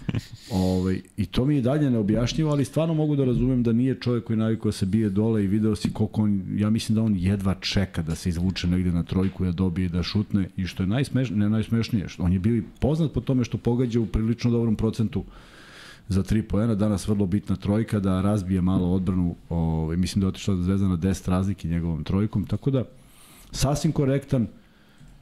Ovaj, 0.50 1.00
I 1.16 1.26
to 1.26 1.44
mi 1.44 1.54
je 1.54 1.62
dalje 1.62 1.90
neobjašnjivo, 1.90 2.50
ali 2.50 2.64
stvarno 2.64 2.94
mogu 2.94 3.16
da 3.16 3.24
razumem 3.24 3.62
da 3.62 3.72
nije 3.72 4.00
čovjek 4.00 4.24
koji 4.24 4.36
navikao 4.36 4.68
da 4.68 4.72
se 4.72 4.86
bije 4.86 5.10
dole 5.10 5.44
i 5.44 5.46
video 5.46 5.76
si 5.76 5.92
koliko 5.92 6.22
on, 6.22 6.42
ja 6.56 6.70
mislim 6.70 6.96
da 6.96 7.02
on 7.02 7.16
jedva 7.16 7.54
čeka 7.54 8.02
da 8.02 8.14
se 8.14 8.28
izvuče 8.28 8.66
negde 8.66 8.92
na 8.92 9.02
trojku, 9.02 9.44
da 9.44 9.52
dobije, 9.52 9.88
da 9.88 10.02
šutne 10.02 10.48
i 10.56 10.66
što 10.66 10.82
je 10.82 10.86
najsmešnije, 10.86 11.38
ne 11.38 11.50
najsmešnije, 11.50 12.08
što 12.08 12.22
on 12.22 12.32
je 12.32 12.38
bio 12.38 12.56
i 12.56 12.62
poznat 12.80 13.12
po 13.12 13.20
tome 13.20 13.44
što 13.44 13.58
pogađa 13.58 14.00
u 14.00 14.06
prilično 14.06 14.50
dobrom 14.50 14.76
procentu 14.76 15.24
za 16.08 16.22
3 16.22 16.42
poena, 16.42 16.74
danas 16.74 17.08
vrlo 17.08 17.26
bitna 17.26 17.56
trojka 17.56 18.00
da 18.00 18.20
razbije 18.20 18.60
malo 18.60 18.92
odbranu, 18.92 19.34
ovaj, 19.48 19.96
mislim 19.96 20.20
da 20.20 20.26
je 20.26 20.28
otišla 20.28 20.54
da 20.54 20.62
zvezda 20.62 20.88
na 20.88 20.96
10 20.96 21.28
razlike 21.28 21.68
njegovom 21.68 22.04
trojkom, 22.04 22.46
tako 22.46 22.70
da 22.70 22.84
sasvim 23.50 23.92
korektan, 23.92 24.46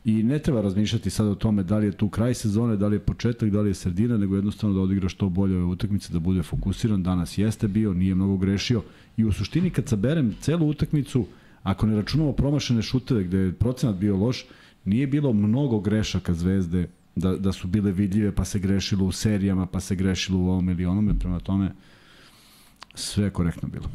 I 0.05 0.23
ne 0.23 0.39
treba 0.39 0.61
razmišljati 0.61 1.11
sad 1.11 1.27
o 1.27 1.35
tome 1.35 1.63
da 1.63 1.79
li 1.79 1.87
je 1.87 1.93
tu 1.93 2.09
kraj 2.09 2.35
sezone, 2.35 2.77
da 2.77 2.89
li 2.89 2.97
je 2.97 3.01
početak, 3.01 3.51
da 3.51 3.61
li 3.61 3.71
je 3.71 3.75
sredina, 3.75 4.17
nego 4.17 4.37
jednostavno 4.37 4.77
da 4.77 4.83
odigra 4.83 5.09
što 5.09 5.29
bolje 5.29 5.57
ove 5.57 5.65
utakmice, 5.65 6.13
da 6.13 6.19
bude 6.19 6.43
fokusiran. 6.43 7.03
Danas 7.03 7.39
jeste 7.39 7.69
bio, 7.69 7.95
nije 7.95 8.15
mnogo 8.15 8.37
grešio. 8.37 8.83
I 9.17 9.25
u 9.25 9.33
suštini 9.33 9.71
kad 9.71 9.89
saberem 9.89 10.35
celu 10.41 10.69
utakmicu, 10.69 11.27
ako 11.63 11.87
ne 11.87 11.97
računamo 11.97 12.33
promašene 12.33 12.83
šuteve 12.83 13.25
gde 13.25 13.39
je 13.39 13.53
procenat 13.53 13.97
bio 13.97 14.17
loš, 14.17 14.45
nije 14.85 15.07
bilo 15.07 15.33
mnogo 15.33 15.81
grešaka 15.81 16.35
zvezde 16.35 16.89
da, 17.17 17.37
da 17.37 17.53
su 17.53 17.69
bile 17.69 17.93
vidljive, 17.93 18.35
pa 18.35 18.45
se 18.45 18.59
grešilo 18.59 19.05
u 19.05 19.13
serijama, 19.13 19.67
pa 19.67 19.81
se 19.81 19.95
grešilo 19.95 20.39
u 20.39 20.49
ovom 20.49 20.69
ili 20.69 20.87
onome, 20.87 21.19
prema 21.19 21.41
tome 21.41 21.73
sve 22.95 23.25
je 23.25 23.31
korektno 23.31 23.69
bilo. 23.69 23.87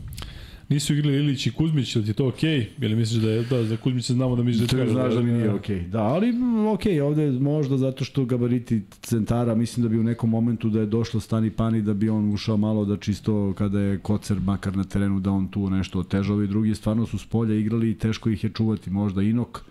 Nisu 0.70 0.93
igrali 0.93 1.18
Ilić 1.18 1.47
i 1.47 1.51
Kuzmić, 1.51 1.95
ili 1.95 2.05
ti 2.05 2.09
je 2.09 2.13
to 2.13 2.28
okej? 2.28 2.59
Okay? 2.59 2.86
Ili 2.86 2.95
misliš 2.95 3.22
da 3.22 3.30
je, 3.30 3.43
da, 3.43 3.63
za 3.63 3.78
Kuzmića 3.78 4.13
znamo 4.13 4.36
da 4.36 4.43
misliš 4.43 4.70
da 4.70 4.78
je? 4.78 4.89
Znaš 4.89 5.13
da 5.13 5.22
mi 5.22 5.32
nije 5.32 5.53
okej. 5.53 5.76
Okay. 5.76 5.89
Da, 5.89 6.03
ali 6.03 6.34
okej, 6.74 6.93
okay, 6.93 7.01
ovde 7.01 7.32
možda 7.32 7.78
zato 7.78 8.05
što 8.05 8.26
gabariti 8.26 8.82
centara, 9.01 9.55
mislim 9.55 9.84
da 9.84 9.89
bi 9.89 9.99
u 9.99 10.03
nekom 10.03 10.30
momentu 10.30 10.70
da 10.70 10.80
je 10.80 10.86
došlo 10.86 11.20
Stani 11.20 11.49
Pani 11.49 11.82
da 11.82 11.93
bi 11.93 12.09
on 12.09 12.34
ušao 12.34 12.57
malo 12.57 12.86
da 12.86 12.97
čisto 12.97 13.53
kada 13.57 13.80
je 13.80 13.99
Kocer 13.99 14.39
makar 14.39 14.78
na 14.78 14.84
terenu 14.84 15.20
da 15.20 15.32
on 15.32 15.47
tu 15.47 15.70
nešto 15.70 15.99
otežao 15.99 16.43
i 16.43 16.47
drugi 16.47 16.76
stvarno 16.76 17.05
su 17.05 17.18
s 17.18 17.26
polja 17.26 17.55
igrali 17.55 17.89
i 17.89 17.95
teško 17.95 18.30
ih 18.30 18.43
je 18.43 18.49
čuvati, 18.49 18.89
možda 18.89 19.22
Inok, 19.22 19.61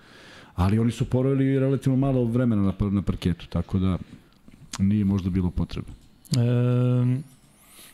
ali 0.54 0.78
oni 0.78 0.90
su 0.90 1.04
porovili 1.04 1.58
relativno 1.58 1.96
malo 1.96 2.24
vremena 2.24 2.62
na, 2.62 2.90
na 2.90 3.02
parketu, 3.02 3.46
tako 3.48 3.78
da 3.78 3.98
nije 4.78 5.04
možda 5.04 5.30
bilo 5.30 5.50
potrebe. 5.50 5.88
E, 6.36 7.33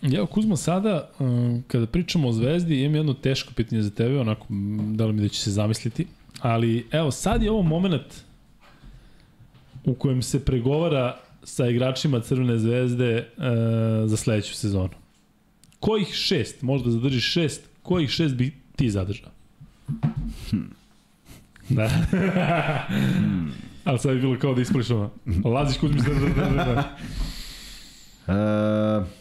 Ja, 0.03 0.27
Kuzma, 0.27 0.57
sada, 0.57 1.11
um, 1.19 1.65
kada 1.69 1.87
pričamo 1.87 2.29
o 2.29 2.33
Zvezdi, 2.33 2.83
imam 2.83 2.95
jedno 2.95 3.15
teško 3.15 3.53
pitanje 3.55 3.83
za 3.83 3.91
tebe, 3.91 4.21
onako, 4.21 4.47
da 4.95 5.07
li 5.07 5.13
mi 5.13 5.23
da 5.23 5.29
će 5.29 5.41
se 5.41 5.51
zamisliti, 5.51 6.07
ali 6.41 6.87
evo, 6.91 7.11
sad 7.11 7.43
je 7.43 7.51
ovo 7.51 7.63
moment 7.63 8.25
u 9.85 9.95
kojem 9.95 10.23
se 10.23 10.45
pregovara 10.45 11.17
sa 11.45 11.67
igračima 11.67 12.21
Crvene 12.21 12.59
zvezde 12.59 13.29
uh, 13.37 13.45
za 14.07 14.17
sledeću 14.17 14.55
sezonu. 14.55 14.95
Kojih 15.81 16.09
šest, 16.15 16.63
možda 16.63 16.91
zadržiš 16.91 17.33
šest, 17.33 17.63
kojih 17.83 18.11
šest 18.11 18.35
bi 18.35 18.53
ti 18.77 18.91
zadržao? 18.91 19.31
Hmm. 20.51 20.71
Da. 21.69 21.89
hmm. 21.89 23.53
Ali 23.85 23.99
sad 23.99 24.15
je 24.15 24.21
bilo 24.21 24.39
kao 24.39 24.55
da 24.55 24.61
ispričamo. 24.61 25.13
Laziš 25.45 25.79
Kuzmić, 25.79 26.03
da, 26.03 26.15
da, 26.15 26.51
da, 26.51 26.65
da. 26.65 26.97
Uh, 29.01 29.07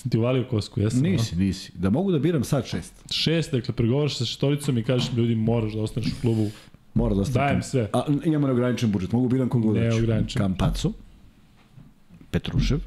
Sam 0.00 0.10
ti 0.10 0.18
uvalio 0.18 0.44
kosku, 0.50 0.80
jesam? 0.80 1.00
Nisi, 1.00 1.36
no? 1.36 1.42
nisi. 1.42 1.72
Da 1.74 1.90
mogu 1.90 2.12
da 2.12 2.18
biram 2.18 2.44
sad 2.44 2.66
šest. 2.66 2.94
Šest, 3.10 3.52
dakle, 3.52 3.74
pregovaraš 3.74 4.16
sa 4.18 4.24
štoricom 4.24 4.78
i 4.78 4.82
kažeš 4.82 5.12
ljudi 5.12 5.34
moraš 5.34 5.72
da 5.72 5.82
ostaneš 5.82 6.12
u 6.12 6.20
klubu. 6.20 6.50
Mora 6.94 7.14
da 7.14 7.20
ostaneš. 7.20 7.46
Dajem 7.46 7.62
sve. 7.62 7.90
A, 7.92 8.04
imamo 8.24 8.46
neograničen 8.46 8.92
budžet, 8.92 9.12
mogu 9.12 9.28
biram 9.28 9.48
kogu 9.48 9.74
da 9.74 9.80
Neograničen. 9.80 10.42
Kampaco, 10.42 10.92
Petrušev, 12.30 12.80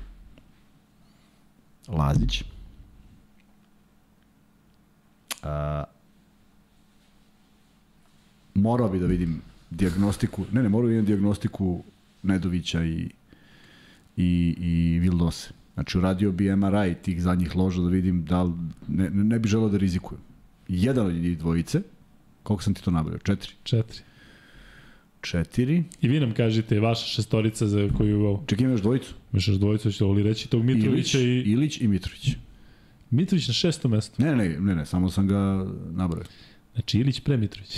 Lazić, 1.87 2.43
a, 5.43 5.83
morao 8.53 8.89
bi 8.89 8.99
da 8.99 9.05
vidim 9.05 9.41
diagnostiku, 9.69 10.45
ne 10.51 10.63
ne, 10.63 10.69
morao 10.69 10.87
bi 10.87 10.93
da 10.93 10.99
vidim 10.99 11.15
diagnostiku 11.15 11.83
Nedovića 12.23 12.83
i, 12.83 13.09
i, 14.17 14.55
i 14.59 14.99
Vildose 14.99 15.62
Znači, 15.73 15.97
uradio 15.97 16.31
bi 16.31 16.55
MRI 16.55 16.95
tih 17.01 17.21
zadnjih 17.21 17.55
loža 17.55 17.81
da 17.81 17.89
vidim 17.89 18.25
da 18.25 18.43
li, 18.43 18.53
ne, 18.87 19.09
ne 19.09 19.39
bi 19.39 19.49
želeo 19.49 19.69
da 19.69 19.77
rizikujem. 19.77 20.21
Jedan 20.67 21.05
od 21.05 21.13
njih 21.13 21.37
dvojice, 21.37 21.81
koliko 22.43 22.63
sam 22.63 22.73
ti 22.73 22.83
to 22.83 22.91
nabavio? 22.91 23.19
Četiri? 23.19 23.51
Četiri. 23.63 23.99
Četiri. 25.21 25.83
I 26.01 26.07
vi 26.07 26.19
nam 26.19 26.33
kažete, 26.33 26.79
vaša 26.79 27.05
šestorica 27.05 27.67
za 27.67 27.89
koju... 27.97 28.39
Čekaj, 28.47 28.65
imaš 28.65 28.81
dvojicu? 28.81 29.13
Imaš 29.33 29.47
još 29.47 29.57
dvojicu, 29.57 29.91
ćete 29.91 30.05
li 30.05 30.23
reći 30.23 30.49
tog 30.49 30.63
Mitrovića 30.63 31.19
Ilić, 31.19 31.47
i... 31.47 31.51
Ilić 31.51 31.81
i 31.81 31.87
Mitrović. 31.87 32.29
Mitrović 33.09 33.47
na 33.47 33.53
šestom 33.53 33.91
mestu. 33.91 34.21
Ne, 34.21 34.35
ne, 34.35 34.49
ne, 34.59 34.75
ne, 34.75 34.85
samo 34.85 35.09
sam 35.09 35.27
ga 35.27 35.67
nabrao. 35.91 36.23
Znači 36.73 36.99
Ilić 36.99 37.19
pre 37.19 37.37
Mitrović. 37.37 37.77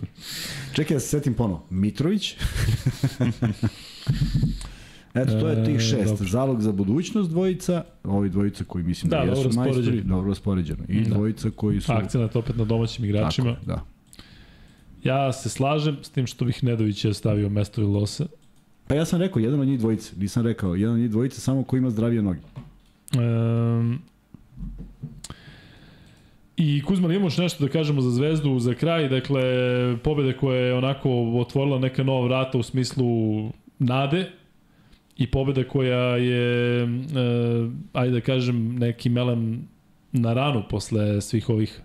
Čekaj 0.76 0.94
da 0.94 1.00
se 1.00 1.08
setim 1.08 1.34
ponovo. 1.34 1.66
Mitrović. 1.70 2.36
Eto, 5.16 5.40
to 5.40 5.48
je 5.48 5.64
tih 5.64 5.76
e, 5.76 5.80
šest. 5.80 6.20
E, 6.20 6.24
Zalog 6.24 6.60
za 6.60 6.72
budućnost 6.72 7.30
dvojica, 7.30 7.84
ovi 8.04 8.28
dvojica 8.30 8.64
koji 8.64 8.84
mislim 8.84 9.10
da, 9.10 9.16
da 9.16 9.22
jesu 9.22 9.50
majstori, 9.56 10.00
dobro 10.00 10.34
spoređeno. 10.34 10.84
I 10.88 11.00
da. 11.00 11.14
dvojica 11.14 11.50
koji 11.56 11.80
su... 11.80 11.92
Akcenat 11.92 12.36
opet 12.36 12.56
na 12.56 12.64
domaćim 12.64 13.04
igračima. 13.04 13.54
Tako, 13.54 13.66
da. 13.66 13.84
Ja 15.04 15.32
se 15.32 15.48
slažem 15.48 15.96
s 16.02 16.10
tim 16.10 16.26
što 16.26 16.44
bih 16.44 16.64
Nedović 16.64 17.04
je 17.04 17.14
stavio 17.14 17.48
mesto 17.48 17.80
Vilosa. 17.80 18.26
Pa 18.86 18.94
ja 18.94 19.04
sam 19.04 19.20
rekao, 19.20 19.40
jedan 19.40 19.60
od 19.60 19.66
njih 19.66 19.78
dvojice, 19.78 20.12
nisam 20.16 20.46
rekao, 20.46 20.74
jedan 20.74 20.94
od 20.94 21.00
njih 21.00 21.10
dvojice 21.10 21.40
samo 21.40 21.64
ko 21.64 21.76
ima 21.76 21.90
zdravije 21.90 22.22
noge. 22.22 22.40
Um, 23.18 23.98
I 26.56 26.82
Kuzman, 26.82 27.10
imamo 27.10 27.26
još 27.26 27.38
nešto 27.38 27.64
da 27.64 27.70
kažemo 27.70 28.00
za 28.00 28.10
Zvezdu 28.10 28.58
za 28.58 28.74
kraj, 28.74 29.08
dakle, 29.08 29.42
pobede 30.02 30.32
koja 30.32 30.60
je 30.60 30.74
onako 30.74 31.10
otvorila 31.40 31.78
neka 31.78 32.02
nova 32.02 32.26
vrata 32.26 32.58
u 32.58 32.62
smislu 32.62 33.06
nade, 33.78 34.30
i 35.16 35.26
pobeda 35.30 35.64
koja 35.64 36.16
je, 36.16 36.82
e, 36.82 36.86
ajde 37.92 38.12
da 38.12 38.20
kažem, 38.20 38.78
neki 38.78 39.08
melem 39.08 39.68
na 40.12 40.32
ranu 40.32 40.62
posle 40.70 41.20
svih 41.20 41.48
ovih 41.48 41.80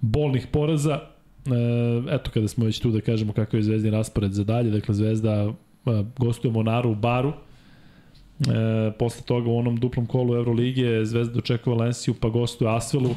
bolnih 0.00 0.46
poraza. 0.52 1.00
E, 1.46 2.14
eto, 2.14 2.30
kada 2.30 2.48
smo 2.48 2.64
već 2.64 2.80
tu 2.80 2.90
da 2.90 3.00
kažemo 3.00 3.32
kakav 3.32 3.60
je 3.60 3.64
zvezdin 3.64 3.92
raspored 3.92 4.32
za 4.32 4.44
dalje, 4.44 4.70
dakle 4.70 4.94
Zvezda 4.94 5.32
e, 5.32 5.54
gostuje 6.18 6.52
Monaru 6.52 6.90
u 6.90 6.94
Baru, 6.94 7.32
e, 7.32 8.92
posle 8.98 9.22
toga 9.22 9.50
u 9.50 9.58
onom 9.58 9.76
duplom 9.76 10.06
kolu 10.06 10.34
Euroligije 10.34 11.06
Zvezda 11.06 11.34
dočekuje 11.34 11.76
Valenciju 11.76 12.14
pa 12.20 12.28
gostuje 12.28 12.76
Asvelu 12.76 13.14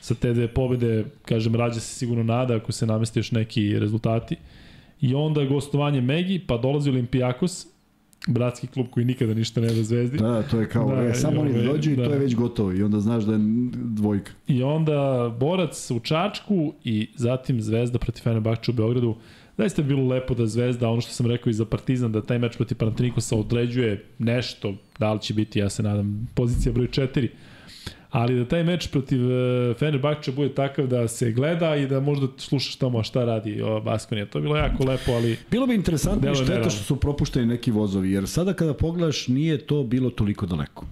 sa 0.00 0.14
te 0.14 0.32
dve 0.32 0.48
pobede, 0.48 1.04
kažem, 1.24 1.54
rađa 1.54 1.80
se 1.80 1.94
sigurno 1.94 2.22
nada 2.22 2.56
ako 2.56 2.72
se 2.72 2.86
namesti 2.86 3.18
još 3.18 3.32
neki 3.32 3.78
rezultati. 3.78 4.36
I 5.00 5.14
onda 5.14 5.44
gostovanje 5.44 6.00
Megi, 6.00 6.38
pa 6.38 6.56
dolazi 6.56 6.90
Olimpijakos, 6.90 7.66
bratski 8.26 8.66
klub 8.66 8.86
koji 8.90 9.06
nikada 9.06 9.34
ništa 9.34 9.60
ne 9.60 9.66
da 9.66 9.82
zvezdi. 9.82 10.18
Da, 10.18 10.42
to 10.42 10.60
je 10.60 10.68
kao, 10.68 10.94
da, 10.94 11.02
e, 11.02 11.14
samo 11.14 11.40
oni 11.40 11.52
da 11.52 11.62
dođu 11.62 11.90
i 11.90 11.96
da. 11.96 12.04
to 12.04 12.12
je 12.12 12.18
već 12.18 12.34
gotovo 12.34 12.72
i 12.72 12.82
onda 12.82 13.00
znaš 13.00 13.24
da 13.24 13.32
je 13.32 13.38
dvojka. 13.72 14.32
I 14.48 14.62
onda 14.62 15.30
Borac 15.40 15.90
u 15.90 16.00
Čačku 16.00 16.72
i 16.84 17.08
zatim 17.16 17.62
Zvezda 17.62 17.98
protiv 17.98 18.22
Fenerbahča 18.22 18.72
u 18.72 18.74
Beogradu. 18.74 19.16
Zaista 19.56 19.82
je 19.82 19.88
bilo 19.88 20.08
lepo 20.08 20.34
da 20.34 20.46
Zvezda, 20.46 20.88
ono 20.88 21.00
što 21.00 21.12
sam 21.12 21.26
rekao 21.26 21.50
i 21.50 21.54
za 21.54 21.64
Partizan, 21.64 22.12
da 22.12 22.22
taj 22.22 22.38
meč 22.38 22.56
protiv 22.56 22.78
Panathinaikosa 22.78 23.36
određuje 23.36 24.04
nešto, 24.18 24.74
da 24.98 25.12
li 25.12 25.20
će 25.20 25.34
biti, 25.34 25.58
ja 25.58 25.68
se 25.68 25.82
nadam, 25.82 26.28
pozicija 26.34 26.72
broj 26.72 26.86
4 26.86 27.28
ali 28.10 28.38
da 28.38 28.44
taj 28.44 28.64
meč 28.64 28.88
protiv 28.88 29.20
e, 29.30 29.74
Fenerbahča 29.74 30.32
bude 30.32 30.54
takav 30.54 30.86
da 30.86 31.08
se 31.08 31.32
gleda 31.32 31.76
i 31.76 31.86
da 31.86 32.00
možda 32.00 32.26
slušaš 32.36 32.76
tamo 32.76 33.02
šta 33.02 33.24
radi 33.24 33.62
Baskonija. 33.84 34.26
To 34.26 34.38
je 34.38 34.42
bilo 34.42 34.56
jako 34.56 34.84
lepo, 34.84 35.12
ali... 35.12 35.36
Bilo 35.50 35.66
bi 35.66 35.74
interesantno 35.74 36.32
i 36.32 36.34
šteta 36.34 36.70
što 36.70 36.82
su 36.84 36.96
propušteni 36.96 37.46
neki 37.46 37.70
vozovi, 37.70 38.12
jer 38.12 38.28
sada 38.28 38.52
kada 38.52 38.74
pogledaš 38.74 39.28
nije 39.28 39.58
to 39.58 39.82
bilo 39.82 40.10
toliko 40.10 40.46
daleko 40.46 40.86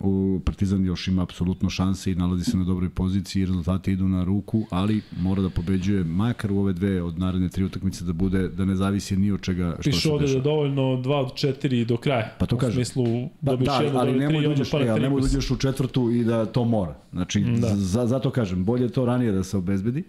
u 0.00 0.40
Partizan 0.44 0.84
još 0.84 1.08
ima 1.08 1.22
apsolutno 1.22 1.70
šanse 1.70 2.12
i 2.12 2.14
nalazi 2.14 2.44
se 2.44 2.56
na 2.56 2.64
dobroj 2.64 2.90
poziciji 2.90 3.42
i 3.42 3.46
rezultati 3.46 3.92
idu 3.92 4.08
na 4.08 4.24
ruku, 4.24 4.66
ali 4.70 5.02
mora 5.20 5.42
da 5.42 5.50
pobeđuje 5.50 6.04
makar 6.04 6.52
u 6.52 6.58
ove 6.58 6.72
dve 6.72 7.02
od 7.02 7.18
naredne 7.18 7.48
tri 7.48 7.64
utakmice 7.64 8.04
da 8.04 8.12
bude 8.12 8.48
da 8.48 8.64
ne 8.64 8.76
zavisi 8.76 9.16
ni 9.16 9.32
od 9.32 9.40
čega 9.40 9.76
što 9.80 9.90
Piš 9.90 10.02
se 10.02 10.10
ovde 10.10 10.34
da 10.34 10.40
dovoljno 10.40 10.82
2 10.82 11.14
od 11.14 11.32
4 11.32 11.84
do 11.84 11.96
kraja. 11.96 12.34
Pa 12.38 12.46
to 12.46 12.56
kaže. 12.56 12.80
U 12.80 12.84
smislu 12.84 13.28
pa, 13.46 13.56
da, 13.56 13.82
jedno, 13.82 14.00
ali 14.00 14.18
nemoj 14.18 14.42
da 14.42 14.48
uđeš, 14.48 14.72
ja, 14.72 14.98
nemoj 14.98 15.20
da 15.20 15.26
uđeš 15.26 15.50
u 15.50 15.56
četvrtu 15.56 16.10
i 16.10 16.24
da 16.24 16.46
to 16.46 16.64
mora. 16.64 16.94
Znači, 17.12 17.40
da. 17.40 17.76
za, 17.76 18.06
zato 18.06 18.30
kažem, 18.30 18.64
bolje 18.64 18.88
to 18.88 19.04
ranije 19.04 19.32
da 19.32 19.44
se 19.44 19.56
obezbedi. 19.56 20.02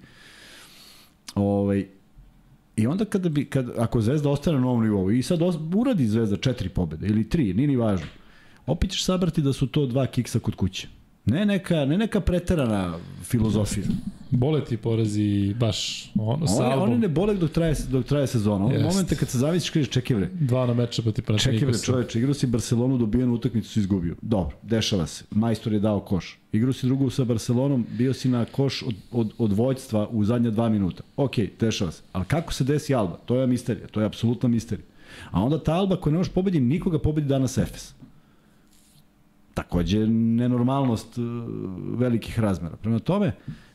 Ovaj, 1.36 1.88
I 2.76 2.88
onda 2.88 3.06
kada 3.06 3.30
bi, 3.30 3.46
kad, 3.46 3.70
ako 3.78 4.02
Zvezda 4.02 4.30
ostane 4.30 4.60
na 4.60 4.68
ovom 4.68 4.84
nivou 4.84 5.12
i 5.12 5.24
sad 5.24 5.42
os, 5.42 5.56
uradi 5.76 6.08
Zvezda 6.08 6.38
četiri 6.38 6.70
pobede 6.70 7.08
ili 7.08 7.30
tri, 7.30 7.54
nije 7.54 7.68
ni 7.68 7.76
važno 7.76 8.08
opet 8.68 8.92
ćeš 8.92 9.04
sabrati 9.06 9.42
da 9.42 9.54
su 9.54 9.68
to 9.68 9.86
dva 9.86 10.06
kiksa 10.06 10.40
kod 10.40 10.56
kuće. 10.56 10.88
Ne 11.26 11.46
neka, 11.46 11.86
ne 11.86 11.98
neka 11.98 12.20
preterana 12.20 12.98
filozofija. 13.24 13.86
Bole 14.32 14.66
ti 14.66 14.78
porazi 14.78 15.54
baš 15.60 16.10
ono, 16.16 16.48
sa 16.48 16.64
album. 16.64 16.90
Oni 16.90 16.98
ne 16.98 17.08
bole 17.08 17.34
dok 17.34 17.52
traje, 17.52 17.76
dok 17.90 18.06
traje 18.06 18.28
sezona. 18.28 18.66
Ono 18.66 18.80
momente 18.80 19.16
kad 19.16 19.30
se 19.30 19.38
zavisiš, 19.38 19.70
kažeš 19.70 19.90
čekaj 19.90 20.18
bre. 20.18 20.30
Dva 20.34 20.66
na 20.66 20.74
meča 20.74 21.02
pa 21.02 21.12
ti 21.12 21.22
prati 21.22 21.44
Čekaj 21.44 21.68
bre 21.68 21.78
čoveče, 21.78 22.20
igrao 22.20 22.34
si 22.34 22.48
Barcelonu, 22.48 22.98
dobijenu 22.98 23.34
utakmicu 23.34 23.70
si 23.70 23.80
izgubio. 23.80 24.16
Dobro, 24.22 24.58
dešava 24.62 25.08
se. 25.08 25.24
Majstor 25.32 25.74
je 25.74 25.80
dao 25.80 26.00
koš. 26.00 26.40
Igrao 26.52 26.74
si 26.74 26.86
drugu 26.86 27.10
sa 27.10 27.24
Barcelonom, 27.24 27.86
bio 27.98 28.14
si 28.14 28.30
na 28.30 28.46
koš 28.46 28.84
od, 28.84 28.96
od, 29.12 29.34
od 29.38 29.54
vojstva 29.54 30.08
u 30.12 30.24
zadnja 30.24 30.52
dva 30.52 30.70
minuta. 30.70 31.04
Ok, 31.18 31.36
dešava 31.60 31.92
se. 31.92 32.02
Ali 32.12 32.26
kako 32.26 32.54
se 32.54 32.64
desi 32.64 32.96
Alba? 32.96 33.18
To 33.26 33.36
je 33.36 33.48
misterija, 33.48 33.88
to 33.88 34.00
je 34.00 34.06
apsolutna 34.06 34.50
misterija. 34.50 34.86
A 35.32 35.42
onda 35.44 35.64
ta 35.64 35.74
Alba 35.74 35.96
koja 35.96 36.12
ne 36.12 36.18
može 36.18 36.32
pobedi 36.32 36.60
nikoga 36.60 37.00
pobedi 37.00 37.28
danas 37.28 37.58
Efes 37.58 37.94
takođe 39.56 40.08
nenormalnost 40.08 41.18
e, 41.18 41.22
velikih 41.98 42.40
razmera. 42.40 42.76
Prema 42.76 43.00
tome, 43.00 43.32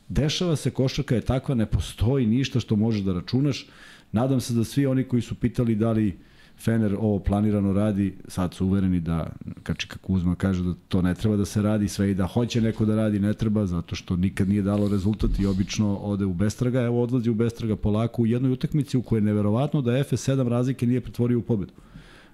dešava 0.08 0.56
se, 0.56 0.70
košarka 0.70 1.14
je 1.14 1.20
takva, 1.20 1.54
ne 1.54 1.66
postoji 1.66 2.26
ništa 2.26 2.60
što 2.60 2.76
možeš 2.76 3.02
da 3.02 3.12
računaš. 3.12 3.66
Nadam 4.12 4.40
se 4.40 4.54
da 4.54 4.64
svi 4.64 4.86
oni 4.86 5.04
koji 5.04 5.22
su 5.22 5.34
pitali 5.34 5.74
da 5.74 5.92
li 5.92 6.18
Fener 6.60 6.94
ovo 6.98 7.18
planirano 7.18 7.72
radi, 7.72 8.14
sad 8.28 8.54
su 8.54 8.66
uvereni 8.66 9.00
da 9.00 9.32
Kačika 9.62 9.98
Kuzma 9.98 10.34
kaže 10.34 10.62
da 10.62 10.74
to 10.88 11.02
ne 11.02 11.14
treba 11.14 11.36
da 11.36 11.44
se 11.44 11.62
radi, 11.62 11.88
sve 11.88 12.10
i 12.10 12.14
da 12.14 12.26
hoće 12.26 12.60
neko 12.60 12.84
da 12.84 12.96
radi, 12.96 13.20
ne 13.20 13.34
treba, 13.34 13.66
zato 13.66 13.94
što 13.94 14.16
nikad 14.16 14.48
nije 14.48 14.62
dalo 14.62 14.88
rezultat 14.88 15.38
i 15.38 15.46
obično 15.46 15.96
ode 15.96 16.24
u 16.24 16.34
bestraga, 16.34 16.80
evo 16.80 17.02
odlazi 17.02 17.30
u 17.30 17.34
bestraga 17.34 17.76
polako 17.76 18.22
u 18.22 18.26
jednoj 18.26 18.52
utakmici 18.52 18.96
u 18.96 19.02
kojoj 19.02 19.18
je 19.18 19.24
neverovatno 19.24 19.82
da 19.82 19.90
FS7 19.90 20.48
razlike 20.48 20.86
nije 20.86 21.00
pretvorio 21.00 21.38
u 21.38 21.42
pobedu. 21.42 21.72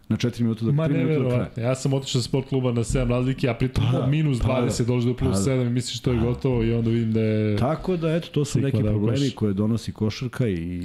Na 0.08 0.16
4 0.16 0.42
minuta 0.42 0.64
do, 0.64 0.72
Ma 0.72 0.88
3 0.88 0.92
minuta 0.96 1.22
do 1.22 1.28
kraja. 1.28 1.68
Ja 1.68 1.74
sam 1.74 1.92
otišao 1.94 2.22
sa 2.22 2.28
sport 2.28 2.48
kluba 2.48 2.72
na 2.72 2.80
7 2.84 3.08
razlike, 3.08 3.48
a 3.48 3.54
pritom 3.54 3.84
Pa 3.92 3.98
da, 3.98 4.06
minus 4.06 4.38
pa 4.40 4.60
da. 4.60 4.66
20 4.66 4.84
dođe 4.86 5.08
do 5.08 5.14
plus 5.16 5.44
Pa 5.44 5.50
da. 5.50 5.56
7 5.56 5.66
i 5.66 5.70
misliš 5.70 6.00
to 6.00 6.12
je 6.12 6.18
gotovo 6.20 6.62
i 6.62 6.72
onda 6.72 6.90
vidim 6.90 7.12
da 7.12 7.20
je... 7.20 7.56
Tako 7.56 7.96
da, 7.96 8.14
eto, 8.14 8.28
to 8.32 8.44
su 8.44 8.60
neki 8.60 8.82
da 8.82 8.90
problemi 8.90 9.30
koje 9.30 9.52
donosi 9.54 9.92
košarka 9.92 10.48
i 10.48 10.82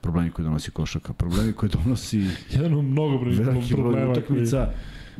problemi 0.00 0.30
koje 0.30 0.44
donosi 0.44 0.70
košarka, 0.70 1.12
problemi 1.12 1.52
koje 1.52 1.70
donosi 1.84 2.18
Jedan 2.52 2.74
od 2.74 2.84
broj 2.84 3.28
problema. 3.70 4.06
koji- 4.06 4.18
utakmica. 4.18 4.70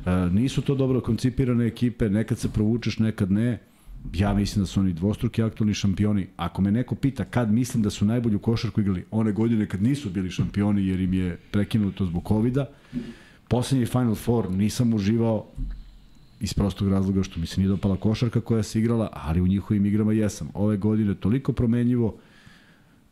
E, 0.07 0.11
nisu 0.33 0.63
to 0.63 0.75
dobro 0.75 1.01
koncipirane 1.01 1.67
ekipe, 1.67 2.09
nekad 2.11 2.39
se 2.39 2.49
provučeš, 2.49 2.99
nekad 2.99 3.31
ne. 3.31 3.59
Ja 4.15 4.35
mislim 4.35 4.63
da 4.63 4.67
su 4.67 4.81
oni 4.81 4.93
dvostruki 4.93 5.43
aktualni 5.43 5.75
šampioni. 5.75 6.27
Ako 6.37 6.63
me 6.63 6.71
neko 6.73 6.95
pita 6.95 7.25
kad 7.25 7.53
mislim 7.53 7.83
da 7.83 7.91
su 7.91 8.05
najbolju 8.05 8.39
košarku 8.39 8.81
igrali, 8.81 9.05
one 9.11 9.33
godine 9.33 9.67
kad 9.67 9.83
nisu 9.83 10.11
bili 10.11 10.31
šampioni 10.31 10.87
jer 10.87 11.01
im 11.01 11.15
je 11.15 11.37
prekinuto 11.51 12.07
zbog 12.07 12.29
covid 12.29 12.55
-a. 12.55 12.65
Poslednji 13.53 13.87
Final 13.87 14.15
Four 14.15 14.51
nisam 14.51 14.95
uživao 14.95 15.47
iz 16.41 16.55
prostog 16.55 16.89
razloga 16.89 17.23
što 17.23 17.41
mi 17.41 17.47
se 17.47 17.61
nije 17.61 17.69
dopala 17.69 17.97
košarka 17.97 18.41
koja 18.41 18.63
se 18.63 18.79
igrala, 18.79 19.09
ali 19.13 19.41
u 19.41 19.47
njihovim 19.47 19.87
igrama 19.87 20.13
jesam. 20.13 20.49
Ove 20.55 20.77
godine 20.77 21.15
toliko 21.15 21.53
promenljivo 21.53 22.17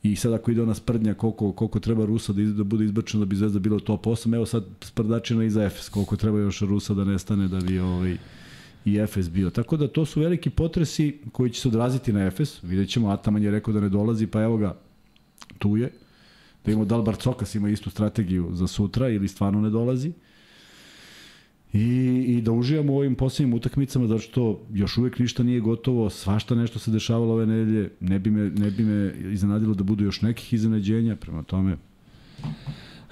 i 0.02 0.16
sad 0.16 0.32
ako 0.32 0.50
ide 0.50 0.62
ona 0.62 0.74
sprdnja 0.74 1.14
koliko, 1.14 1.52
koliko 1.52 1.80
treba 1.80 2.06
Rusa 2.06 2.32
da, 2.32 2.42
da 2.42 2.64
bude 2.64 2.84
izbačeno 2.84 3.24
da 3.24 3.28
bi 3.28 3.36
Zvezda 3.36 3.58
bila 3.58 3.76
u 3.76 3.80
top 3.80 4.06
8, 4.06 4.34
evo 4.34 4.46
sad 4.46 4.64
sprdačina 4.80 5.44
i 5.44 5.50
za 5.50 5.64
Efes, 5.64 5.88
koliko 5.88 6.16
treba 6.16 6.38
još 6.38 6.60
Rusa 6.60 6.94
da 6.94 7.04
nestane 7.04 7.48
da 7.48 7.60
bi 7.60 7.78
ovaj, 7.78 8.16
i 8.84 8.96
Efes 8.96 9.30
bio. 9.30 9.50
Tako 9.50 9.76
da 9.76 9.88
to 9.88 10.06
su 10.06 10.20
veliki 10.20 10.50
potresi 10.50 11.18
koji 11.32 11.50
će 11.50 11.60
se 11.60 11.68
odraziti 11.68 12.12
na 12.12 12.26
Efes. 12.26 12.62
Vidjet 12.62 12.88
ćemo, 12.88 13.08
Ataman 13.08 13.42
je 13.42 13.50
rekao 13.50 13.74
da 13.74 13.80
ne 13.80 13.88
dolazi, 13.88 14.26
pa 14.26 14.42
evo 14.42 14.56
ga, 14.56 14.76
tu 15.58 15.76
je. 15.76 15.92
Da 16.64 16.72
imamo 16.72 16.84
da 16.84 16.96
li 16.96 17.04
Barcokas 17.04 17.54
ima 17.54 17.70
istu 17.70 17.90
strategiju 17.90 18.50
za 18.52 18.66
sutra 18.66 19.08
ili 19.08 19.28
stvarno 19.28 19.60
ne 19.60 19.70
dolazi. 19.70 20.12
I, 21.72 22.24
I 22.28 22.42
da 22.42 22.52
uživamo 22.52 22.92
u 22.92 22.96
ovim 22.96 23.14
posljednjim 23.14 23.54
utakmicama, 23.54 24.06
zato 24.06 24.20
što 24.20 24.60
još 24.72 24.98
uvek 24.98 25.18
ništa 25.18 25.42
nije 25.42 25.60
gotovo, 25.60 26.10
svašta 26.10 26.54
nešto 26.54 26.78
se 26.78 26.90
dešavalo 26.90 27.32
ove 27.32 27.46
nedelje, 27.46 27.90
ne 28.00 28.18
bi 28.18 28.30
me, 28.30 28.50
ne 28.50 28.70
bi 28.70 28.82
me 28.82 29.14
iznenadilo 29.32 29.74
da 29.74 29.84
budu 29.84 30.04
još 30.04 30.22
nekih 30.22 30.52
iznenađenja, 30.52 31.16
prema 31.16 31.42
tome 31.42 31.76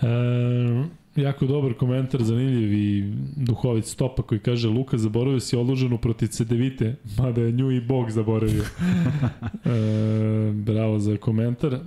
E, 0.03 1.21
jako 1.21 1.47
dobar 1.47 1.75
komentar, 1.75 2.23
zanimljiv 2.23 2.73
i 2.73 3.15
duhovit 3.37 3.85
stopa 3.85 4.23
koji 4.23 4.39
kaže 4.39 4.69
Luka 4.69 4.99
zaboravio 4.99 5.41
si 5.41 5.57
odloženu 5.57 5.99
protiv 5.99 6.27
Cedevite, 6.27 6.97
mada 7.19 7.41
je 7.41 7.53
nju 7.53 7.71
i 7.71 7.81
Bog 7.81 8.11
zaboravio. 8.11 8.63
e, 8.65 10.53
bravo 10.53 10.99
za 10.99 11.17
komentar. 11.17 11.75
E, 11.75 11.79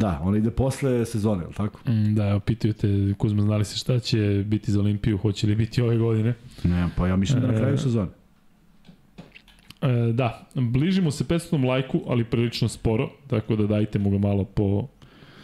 Da, 0.00 0.20
ona 0.22 0.36
ide 0.38 0.50
posle 0.50 1.06
sezone, 1.06 1.44
je 1.44 1.52
tako? 1.56 1.80
Mm, 1.90 2.14
Da, 2.14 2.40
pitaju 2.40 2.74
te, 2.74 3.14
Kuzma, 3.18 3.42
znali 3.42 3.64
se 3.64 3.76
šta 3.78 3.98
će 3.98 4.44
biti 4.46 4.72
za 4.72 4.80
Olimpiju, 4.80 5.18
hoće 5.18 5.46
li 5.46 5.54
biti 5.54 5.82
ove 5.82 5.98
godine? 5.98 6.34
Ne, 6.64 6.88
pa 6.96 7.06
ja 7.08 7.16
mislim 7.16 7.40
da 7.40 7.46
na 7.46 7.56
kraju 7.58 7.74
E, 7.74 7.78
sezone. 7.78 8.08
E, 9.82 10.12
da, 10.12 10.48
bližimo 10.54 11.10
se 11.10 11.24
500 11.24 11.66
lajku, 11.68 12.00
ali 12.06 12.24
prilično 12.24 12.68
sporo, 12.68 13.10
tako 13.26 13.56
da 13.56 13.66
dajte 13.66 13.98
mu 13.98 14.10
ga 14.10 14.18
malo 14.18 14.44
po, 14.44 14.88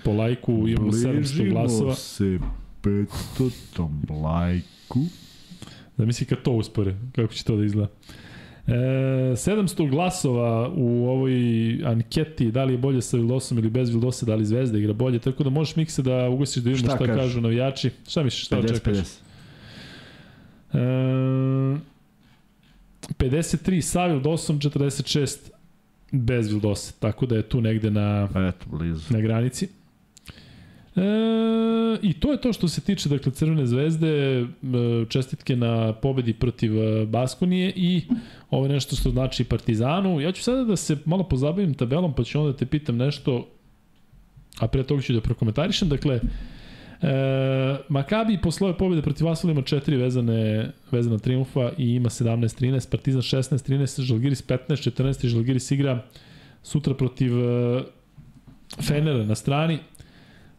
po 0.05 0.13
lajku, 0.13 0.69
imamo 0.69 0.93
700 0.93 1.51
glasova. 1.51 1.95
se 1.95 2.39
500 2.83 4.23
lajku. 4.23 5.01
Da 5.97 6.05
misli 6.05 6.27
kad 6.27 6.43
to 6.43 6.53
uspore, 6.53 6.97
kako 7.15 7.33
će 7.35 7.45
to 7.45 7.57
da 7.57 7.65
izgleda. 7.65 7.89
E, 8.67 8.73
700 8.73 9.91
glasova 9.91 10.73
u 10.77 11.09
ovoj 11.09 11.33
anketi, 11.85 12.51
da 12.51 12.65
li 12.65 12.73
je 12.75 12.79
bolje 12.79 13.03
sa 13.03 13.17
Vildosom 13.17 13.59
ili 13.59 13.71
bez 13.71 13.89
Vildosa, 13.91 14.27
da 14.27 14.35
li 14.35 14.45
Zvezda 14.45 14.79
igra 14.79 14.93
bolje, 14.93 15.19
tako 15.19 15.45
da 15.45 15.51
možeš 15.51 15.77
Mikse 15.77 16.03
da 16.03 16.29
ugasiš 16.29 16.63
da 16.63 16.71
vidimo 16.71 16.89
Šta 16.89 16.97
šta, 16.97 17.07
kažu? 17.07 17.21
kažu 17.21 17.41
navijači. 17.41 17.91
Šta 18.09 18.23
misliš, 18.23 18.45
šta 18.45 18.57
50, 18.57 18.65
očekaš? 18.65 18.97
50. 18.97 19.19
E, 20.73 21.79
53 23.19 23.81
sa 23.81 24.07
Vildosom, 24.07 24.59
46 24.61 25.37
bez 26.13 26.49
Vildosa, 26.49 26.93
tako 26.99 27.27
da 27.27 27.37
je 27.37 27.43
tu 27.43 27.61
negde 27.61 27.91
na, 27.91 28.29
Pa 28.33 28.47
eto, 28.47 28.67
blizu. 28.71 29.15
na 29.15 29.21
granici. 29.21 29.69
E, 30.97 31.01
I 32.03 32.13
to 32.13 32.33
je 32.33 32.41
to 32.41 32.53
što 32.53 32.69
se 32.69 32.81
tiče 32.81 33.09
dakle 33.09 33.33
Crvene 33.33 33.67
zvezde, 33.67 34.09
e, 34.09 34.47
čestitke 35.09 35.57
na 35.57 35.93
pobedi 35.93 36.33
protiv 36.33 36.83
e, 36.83 37.07
Baskonije 37.07 37.73
i 37.77 38.03
ovo 38.51 38.67
je 38.67 38.73
nešto 38.73 38.97
što 38.97 39.11
znači 39.11 39.45
Partizanu. 39.45 40.21
Ja 40.21 40.33
ću 40.33 40.43
sada 40.43 40.65
da 40.65 40.77
se 40.77 40.97
malo 41.05 41.25
pozabavim 41.25 41.75
tabelom, 41.75 42.15
pa 42.15 42.25
ću 42.25 42.41
onda 42.41 42.53
da 42.53 42.59
te 42.59 42.67
pitam 42.67 42.97
nešto, 42.97 43.49
a 44.59 44.69
pre 44.69 44.83
toga 44.83 45.03
ću 45.03 45.13
da 45.13 45.21
prokomentarišem. 45.21 45.89
Dakle, 45.89 46.21
E, 47.03 47.79
Makabi 47.89 48.39
posle 48.43 48.67
ove 48.67 48.79
pobjede 48.79 49.03
protiv 49.03 49.27
Vasula 49.27 49.53
ima 49.53 49.63
četiri 49.63 49.97
vezane, 49.97 50.71
vezana 50.91 51.19
triumfa 51.19 51.71
i 51.79 51.95
ima 51.95 52.09
17-13, 52.09 52.91
Partizan 52.91 53.23
16-13, 53.23 54.01
Žalgiris 54.01 54.47
15-14 54.47 55.27
i 55.27 55.29
Žalgiris 55.29 55.71
igra 55.71 56.03
sutra 56.63 56.95
protiv 56.95 57.33
e, 57.39 57.83
Fenera 58.83 59.25
na 59.25 59.35
strani. 59.35 59.79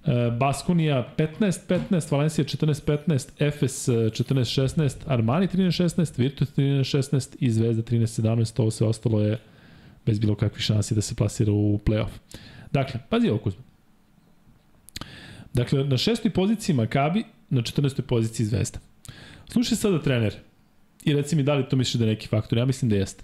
E, 0.07 0.31
Baskonija 0.31 1.13
15-15, 1.17 2.11
Valencija 2.11 2.45
14-15, 2.45 3.29
Efes 3.39 3.87
e, 3.87 3.91
14-16, 3.91 4.95
Armani 5.05 5.47
13-16, 5.47 6.19
Virtus 6.19 6.49
13-16 6.57 7.35
i 7.39 7.51
Zvezda 7.51 7.83
13-17. 7.83 8.61
Ovo 8.61 8.71
sve 8.71 8.87
ostalo 8.87 9.21
je 9.21 9.39
bez 10.05 10.19
bilo 10.19 10.35
kakvih 10.35 10.63
šansi 10.63 10.95
da 10.95 11.01
se 11.01 11.15
plasira 11.15 11.51
u 11.51 11.79
playoff. 11.85 12.09
Dakle, 12.71 12.99
pazi 13.09 13.29
ovo 13.29 13.39
Kuzma. 13.39 13.61
Dakle, 15.53 15.83
na 15.83 15.97
šestoj 15.97 16.31
poziciji 16.31 16.75
Makabi, 16.75 17.23
na 17.49 17.61
14. 17.61 18.01
poziciji 18.01 18.45
Zvezda. 18.45 18.79
Slušaj 19.49 19.77
sada 19.77 20.01
trener 20.01 20.35
i 21.03 21.13
reci 21.13 21.35
mi 21.35 21.43
da 21.43 21.53
li 21.53 21.69
to 21.69 21.75
misliš 21.75 21.93
da 21.93 22.05
je 22.05 22.11
neki 22.11 22.27
faktor. 22.27 22.57
Ja 22.57 22.65
mislim 22.65 22.89
da 22.89 22.95
jeste. 22.95 23.23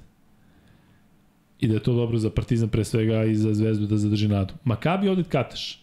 I 1.59 1.67
da 1.67 1.73
je 1.73 1.83
to 1.83 1.93
dobro 1.93 2.17
za 2.17 2.29
Partizan 2.29 2.69
pre 2.69 2.83
svega 2.83 3.23
i 3.23 3.35
za 3.35 3.53
Zvezdu 3.53 3.87
da 3.87 3.97
zadrži 3.97 4.27
nadu. 4.27 4.53
Makabi 4.63 5.09
ovde 5.09 5.23
kataš. 5.23 5.82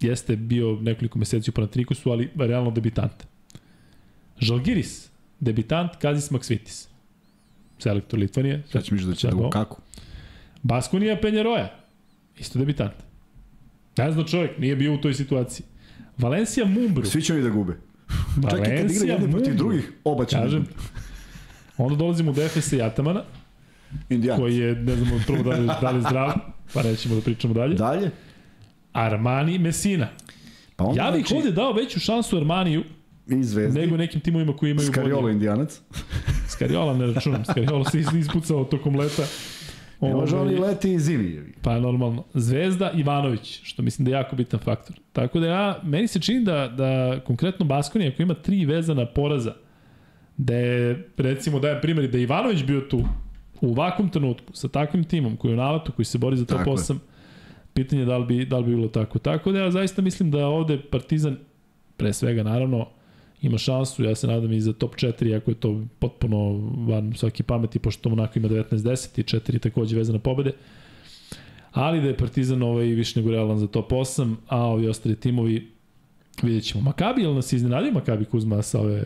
Jeste 0.00 0.36
bio 0.36 0.78
nekoliko 0.80 1.18
meseci 1.18 1.50
u 1.50 1.52
Panatrikusu, 1.52 2.10
ali 2.10 2.30
realno 2.36 2.70
debitant. 2.70 3.24
Žalgiris, 4.40 5.08
debitant 5.40 5.96
Kazis 5.96 6.30
Maksvitis. 6.30 6.88
Selektor 7.78 8.18
Litvanije. 8.18 8.62
Sad 8.72 8.84
će 8.84 8.94
mišljati 8.94 9.10
da 9.10 9.16
će 9.16 9.28
da 9.28 9.50
kaku. 9.50 9.80
Baskonija 10.62 11.16
Penjeroja, 11.22 11.74
isto 12.38 12.58
debitant. 12.58 12.92
Ne 13.98 14.12
znam 14.12 14.26
čovjek, 14.26 14.58
nije 14.58 14.76
bio 14.76 14.94
u 14.94 14.98
toj 14.98 15.14
situaciji. 15.14 15.66
Valencija 16.18 16.66
Mumbru. 16.66 17.04
Svi 17.04 17.22
će 17.22 17.32
oni 17.32 17.42
da 17.42 17.48
gube. 17.50 17.72
Čak 18.50 18.58
i 18.58 18.62
kad 18.62 18.66
igra 18.66 18.74
Valencija 18.74 19.12
jedni 19.12 19.30
protiv 19.32 19.56
drugih, 19.56 19.92
oba 20.04 20.24
će 20.24 20.36
da 20.36 20.42
Kažem. 20.42 20.60
gube. 20.60 20.72
Onda 21.78 21.96
dolazimo 21.96 22.32
do 22.32 22.42
Efesa 22.42 22.76
i 22.76 22.82
Atamana, 22.82 23.22
Indijanac. 24.10 24.40
koji 24.40 24.56
je, 24.56 24.74
ne 24.74 24.96
znamo 24.96 25.20
prvo 25.26 25.42
da 25.42 25.50
li, 25.58 25.66
da 25.80 25.90
li 25.90 26.00
zdrav, 26.00 26.32
pa 26.74 26.82
nećemo 26.82 27.14
da 27.14 27.20
pričamo 27.20 27.54
dalje. 27.54 27.74
Dalje? 27.74 28.10
Armani 28.96 29.58
Messina. 29.58 30.08
Pa 30.76 30.84
onda 30.84 31.02
Ja 31.02 31.10
bih 31.10 31.26
znači, 31.26 31.34
ovde 31.34 31.50
dao 31.52 31.72
veću 31.72 32.00
šansu 32.00 32.36
Armaniju 32.36 32.84
i 33.28 33.44
Zvezdi, 33.44 33.80
nego 33.80 33.96
nekim 33.96 34.20
timovima 34.20 34.56
koji 34.56 34.70
imaju 34.70 34.86
Skariolo 34.88 35.22
bolje. 35.22 35.32
Indijanac. 35.32 35.80
Skariola 36.52 36.94
ne 36.94 37.06
računam. 37.06 37.44
Skariola 37.44 37.84
se 37.84 37.98
is- 37.98 38.18
ispucao 38.20 38.64
tokom 38.64 38.96
leta. 38.96 39.22
Ne 40.00 40.14
može 40.14 40.36
Ovaj, 40.36 40.48
on 40.48 40.54
i 40.54 40.60
leti 40.60 40.92
i 40.92 40.98
zimi. 40.98 41.42
Pa 41.62 41.78
normalno. 41.80 42.24
Zvezda 42.34 42.90
Ivanović, 42.90 43.60
što 43.62 43.82
mislim 43.82 44.04
da 44.04 44.10
je 44.10 44.14
jako 44.14 44.36
bitan 44.36 44.60
faktor. 44.60 44.96
Tako 45.12 45.40
da 45.40 45.46
ja, 45.46 45.80
meni 45.82 46.08
se 46.08 46.20
čini 46.20 46.44
da, 46.44 46.68
da 46.68 47.20
konkretno 47.26 47.66
Baskonija 47.66 48.10
ako 48.10 48.22
ima 48.22 48.34
tri 48.34 48.64
vezana 48.64 49.06
poraza, 49.06 49.54
da 50.36 50.54
je, 50.54 51.08
recimo 51.16 51.60
da 51.60 51.68
je 51.68 51.80
primjer 51.80 52.10
da 52.10 52.18
je 52.18 52.22
Ivanović 52.22 52.64
bio 52.64 52.80
tu 52.80 53.04
u 53.60 53.70
ovakvom 53.70 54.08
trenutku 54.08 54.52
sa 54.56 54.68
takvim 54.68 55.04
timom 55.04 55.36
koji 55.36 55.50
je 55.50 55.54
u 55.54 55.56
nalatu, 55.56 55.92
koji 55.92 56.06
se 56.06 56.18
bori 56.18 56.36
za 56.36 56.44
top 56.44 56.58
Tako 56.58 56.70
je. 56.70 56.76
8, 57.76 57.84
pitanje 57.84 58.02
je 58.02 58.06
da 58.06 58.18
li, 58.18 58.26
bi, 58.26 58.44
da 58.44 58.58
li 58.58 58.64
bi 58.64 58.74
bilo 58.74 58.88
tako. 58.88 59.18
Tako 59.18 59.52
da 59.52 59.58
ja 59.58 59.70
zaista 59.70 60.02
mislim 60.02 60.30
da 60.30 60.46
ovde 60.46 60.78
Partizan, 60.90 61.36
pre 61.96 62.12
svega 62.12 62.42
naravno, 62.42 62.88
ima 63.42 63.58
šansu, 63.58 64.04
ja 64.04 64.14
se 64.14 64.26
nadam 64.26 64.52
i 64.52 64.60
za 64.60 64.72
top 64.72 64.94
4, 64.94 65.36
ako 65.36 65.50
je 65.50 65.54
to 65.54 65.84
potpuno 65.98 66.52
van 66.86 67.12
svaki 67.16 67.42
pameti, 67.42 67.78
pošto 67.78 68.08
Monako 68.08 68.38
ima 68.38 68.48
19-10 68.48 69.20
i 69.20 69.22
4 69.22 69.58
takođe 69.58 69.96
vezane 69.96 70.18
pobede. 70.18 70.52
Ali 71.72 72.00
da 72.00 72.08
je 72.08 72.16
Partizan 72.16 72.62
ovaj 72.62 72.86
više 72.86 73.20
nego 73.20 73.30
realan 73.30 73.58
za 73.58 73.66
top 73.66 73.92
8, 73.92 74.34
a 74.48 74.58
ovi 74.58 74.88
ostali 74.88 75.16
timovi 75.16 75.70
vidjet 76.42 76.64
ćemo. 76.64 76.84
Makabi, 76.84 77.22
jel 77.22 77.34
nas 77.34 77.52
iznenadio 77.52 77.92
Makabi 77.92 78.24
Kuzma 78.24 78.62
sa 78.62 78.80
ove 78.80 79.04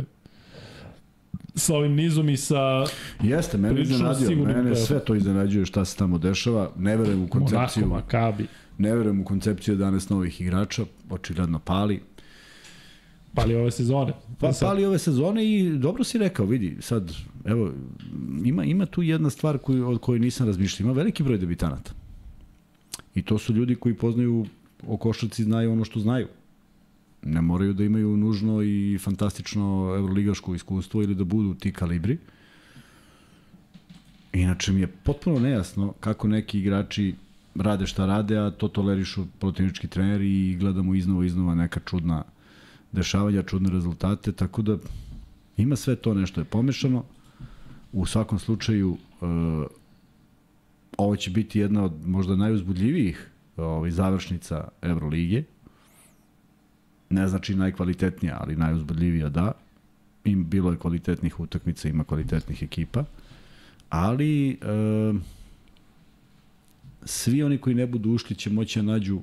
sa 1.55 1.75
ovim 1.77 1.95
nizom 1.95 2.29
i 2.29 2.37
sa 2.37 2.85
Jeste, 3.23 3.59
mene 3.59 3.83
iznenadio. 3.83 4.45
Mene 4.45 4.77
sve 4.77 5.05
to 5.05 5.15
iznenađuje 5.15 5.67
šta 5.67 5.85
se 5.85 5.97
tamo 5.97 6.19
dešava. 6.19 6.71
Ne 6.79 6.97
verujem 6.97 7.23
u 7.23 7.29
koncepciju. 7.29 7.87
Monako, 7.87 8.05
Makabi. 8.05 8.47
Ne 8.79 8.95
verujem 8.95 9.21
u 9.21 9.25
koncepciju 9.25 9.77
11 9.77 10.11
novih 10.11 10.41
igrača. 10.41 10.85
Očigledno 11.11 11.59
pali. 11.59 12.01
Pali 13.35 13.55
ove 13.55 13.71
sezone. 13.71 14.13
Pa 14.39 14.53
Sad- 14.53 14.69
pali 14.69 14.85
ove 14.85 14.99
sezone 14.99 15.45
i 15.47 15.79
dobro 15.79 16.05
si 16.05 16.19
rekao, 16.19 16.47
vidi, 16.47 16.77
sad, 16.81 17.13
evo, 17.45 17.73
ima, 18.45 18.65
ima 18.65 18.87
tu 18.87 19.03
jedna 19.03 19.31
stvar 19.31 19.59
koju, 19.59 19.89
od 19.89 20.01
koje 20.01 20.21
nisam 20.21 20.47
razmišljao. 20.47 20.85
Ima 20.87 20.93
veliki 20.93 21.23
broj 21.23 21.39
debitanata. 21.39 21.93
I 23.15 23.23
to 23.23 23.39
su 23.39 23.53
ljudi 23.55 23.75
koji 23.75 23.95
poznaju 23.95 24.47
o 24.87 24.97
košarci, 24.97 25.45
znaju 25.45 25.73
ono 25.73 25.85
što 25.85 26.01
znaju. 26.01 26.29
Ne 27.23 27.41
moraju 27.41 27.73
da 27.73 27.85
imaju 27.85 28.17
nužno 28.17 28.63
i 28.63 28.99
fantastično 29.01 29.95
evroligaško 29.99 30.55
iskustvo 30.55 31.03
ili 31.03 31.15
da 31.15 31.25
budu 31.25 31.55
ti 31.55 31.73
kalibri. 31.73 32.19
Inače 34.33 34.73
mi 34.73 34.81
je 34.81 34.87
potpuno 34.87 35.39
nejasno 35.39 35.93
kako 36.01 36.29
neki 36.29 36.59
igrači 36.59 37.15
rade 37.55 37.87
šta 37.87 38.07
rade, 38.07 38.39
a 38.39 38.51
to 38.51 38.69
tolerišu 38.69 39.27
protivnički 39.39 39.89
treneri 39.89 40.51
i 40.51 40.57
gledamo 40.57 40.95
iznova 40.95 41.25
iznova 41.25 41.55
neka 41.55 41.81
čudna 41.81 42.25
dešavanja, 42.93 43.43
čudne 43.43 43.71
rezultate, 43.71 44.33
tako 44.33 44.63
da 44.63 44.79
ima 45.57 45.77
sve 45.77 45.97
to 45.97 46.15
nešto 46.15 46.41
je 46.41 46.45
pomešano. 46.45 47.05
U 47.93 48.07
svakom 48.07 48.39
slučaju 48.39 48.91
uh, 48.91 49.29
ovo 50.99 51.17
će 51.17 51.31
biti 51.31 51.59
jedna 51.59 51.85
od 51.85 51.93
možda 52.07 52.37
najuzbudljivijih 52.37 53.31
ovaj, 53.57 53.91
završnica 53.91 54.69
Evrolige. 54.83 55.43
Ne 57.11 57.29
znači 57.29 57.55
najkvalitetnija, 57.55 58.39
ali 58.41 58.57
najuzbudljivija 58.57 59.29
da. 59.29 59.53
Im 60.25 60.49
bilo 60.49 60.71
je 60.71 60.79
kvalitetnih 60.79 61.41
utakmica, 61.41 61.89
ima 61.89 62.05
kvalitetnih 62.05 62.63
ekipa. 62.63 63.05
Ali 63.89 64.51
e, 64.51 64.57
svi 67.05 67.43
oni 67.43 67.59
koji 67.59 67.75
ne 67.75 67.87
budu 67.87 68.11
ušli 68.11 68.37
će 68.37 68.51
moći 68.51 68.79
da 68.79 68.83
nađu 68.83 69.21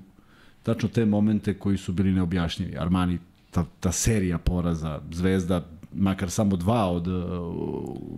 tačno 0.64 0.90
te 0.90 1.06
momente 1.06 1.54
koji 1.54 1.78
su 1.78 1.94
bili 1.94 2.12
neobjašnjivi. 2.12 2.78
Armani, 2.78 3.20
ta, 3.52 3.66
ta 3.80 3.92
serija 3.92 4.38
poraza, 4.38 5.02
Zvezda, 5.12 5.66
makar 5.94 6.32
samo 6.32 6.56
dva 6.56 6.90
od 6.90 7.08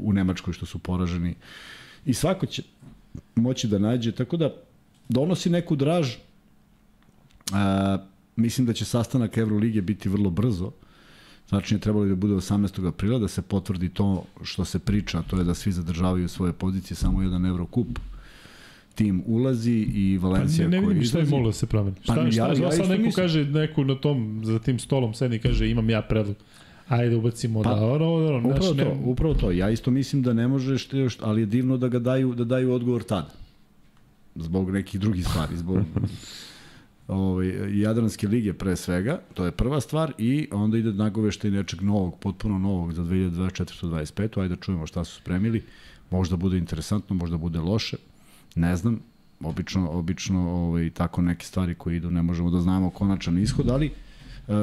u 0.01 0.13
Nemačkoj 0.13 0.53
što 0.53 0.65
su 0.65 0.79
poraženi. 0.79 1.35
I 2.05 2.13
svako 2.13 2.45
će 2.45 2.63
moći 3.35 3.67
da 3.67 3.79
nađe, 3.79 4.11
tako 4.11 4.37
da 4.37 4.53
donosi 5.09 5.49
neku 5.49 5.75
draž. 5.75 6.15
A, 7.53 7.97
mislim 8.35 8.67
da 8.67 8.73
će 8.73 8.85
sastanak 8.85 9.37
Evrolige 9.37 9.81
biti 9.81 10.09
vrlo 10.09 10.29
brzo. 10.29 10.71
Znači, 11.49 11.75
je 11.75 11.79
trebalo 11.79 12.05
da 12.05 12.15
bude 12.15 12.33
18. 12.33 12.87
aprila, 12.87 13.19
da 13.19 13.27
se 13.27 13.41
potvrdi 13.41 13.89
to 13.89 14.23
što 14.43 14.65
se 14.65 14.79
priča, 14.79 15.21
to 15.21 15.37
je 15.37 15.43
da 15.43 15.53
svi 15.53 15.71
zadržavaju 15.71 16.27
svoje 16.27 16.53
pozicije, 16.53 16.95
samo 16.97 17.21
jedan 17.21 17.45
Evrokup 17.45 17.99
tim 18.99 19.23
ulazi 19.25 19.87
i 19.93 20.17
Valencija 20.17 20.67
pa 20.67 20.71
ne, 20.71 20.81
ne 20.81 20.85
koji 20.85 20.97
izlazi. 20.97 21.09
šta 21.09 21.19
je 21.19 21.25
moglo 21.25 21.49
da 21.49 21.53
se 21.53 21.65
promeni. 21.65 21.95
Šta, 22.03 22.15
pa, 22.15 22.31
šta, 22.31 22.41
ja, 22.41 22.55
šta, 22.55 22.63
ja, 22.63 22.71
sad 22.71 22.89
neko 22.89 23.03
mislim. 23.03 23.11
kaže, 23.11 23.45
neku 23.45 23.83
na 23.83 23.95
tom, 23.95 24.41
za 24.43 24.59
tim 24.59 24.79
stolom 24.79 25.13
sedi 25.13 25.39
kaže 25.39 25.69
imam 25.69 25.89
ja 25.89 26.01
predlog. 26.01 26.35
Ajde 26.87 27.15
ubacimo 27.15 27.63
pa, 27.63 27.73
da 27.75 27.85
ono, 27.85 28.13
ono, 28.13 28.49
upravo 28.49 28.73
to, 28.73 28.73
ne... 28.73 29.01
upravo 29.05 29.33
to. 29.33 29.51
Ja 29.51 29.69
isto 29.69 29.91
mislim 29.91 30.21
da 30.21 30.33
ne 30.33 30.47
možeš, 30.47 30.87
ali 31.21 31.41
je 31.41 31.45
divno 31.45 31.77
da 31.77 31.87
ga 31.87 31.99
daju, 31.99 32.33
da 32.35 32.43
daju 32.43 32.73
odgovor 32.73 33.03
tada 33.03 33.29
zbog 34.35 34.71
nekih 34.71 34.99
drugih 34.99 35.27
stvari, 35.27 35.57
zbog 35.57 35.77
ovaj, 37.09 37.79
Jadranske 37.79 38.27
lige 38.27 38.53
pre 38.53 38.75
svega, 38.75 39.19
to 39.33 39.45
je 39.45 39.51
prva 39.51 39.81
stvar 39.81 40.13
i 40.17 40.47
onda 40.51 40.77
ide 40.77 40.93
nagoveštaj 40.93 41.51
nečeg 41.51 41.81
novog, 41.81 42.15
potpuno 42.19 42.59
novog 42.59 42.93
za 42.93 43.03
2024-2025, 43.03 44.41
ajde 44.41 44.55
da 44.55 44.61
čujemo 44.61 44.87
šta 44.87 45.03
su 45.03 45.15
spremili, 45.15 45.63
možda 46.11 46.35
bude 46.35 46.57
interesantno, 46.57 47.15
možda 47.15 47.37
bude 47.37 47.59
loše, 47.59 47.97
ne 48.55 48.75
znam, 48.75 48.99
obično, 49.43 49.89
obično 49.89 50.51
ovaj, 50.51 50.89
tako 50.89 51.21
neke 51.21 51.45
stvari 51.45 51.75
koje 51.75 51.95
idu 51.95 52.11
ne 52.11 52.21
možemo 52.21 52.49
da 52.49 52.61
znamo 52.61 52.89
konačan 52.89 53.37
ishod, 53.37 53.69
ali 53.69 53.91
uh, 54.47 54.55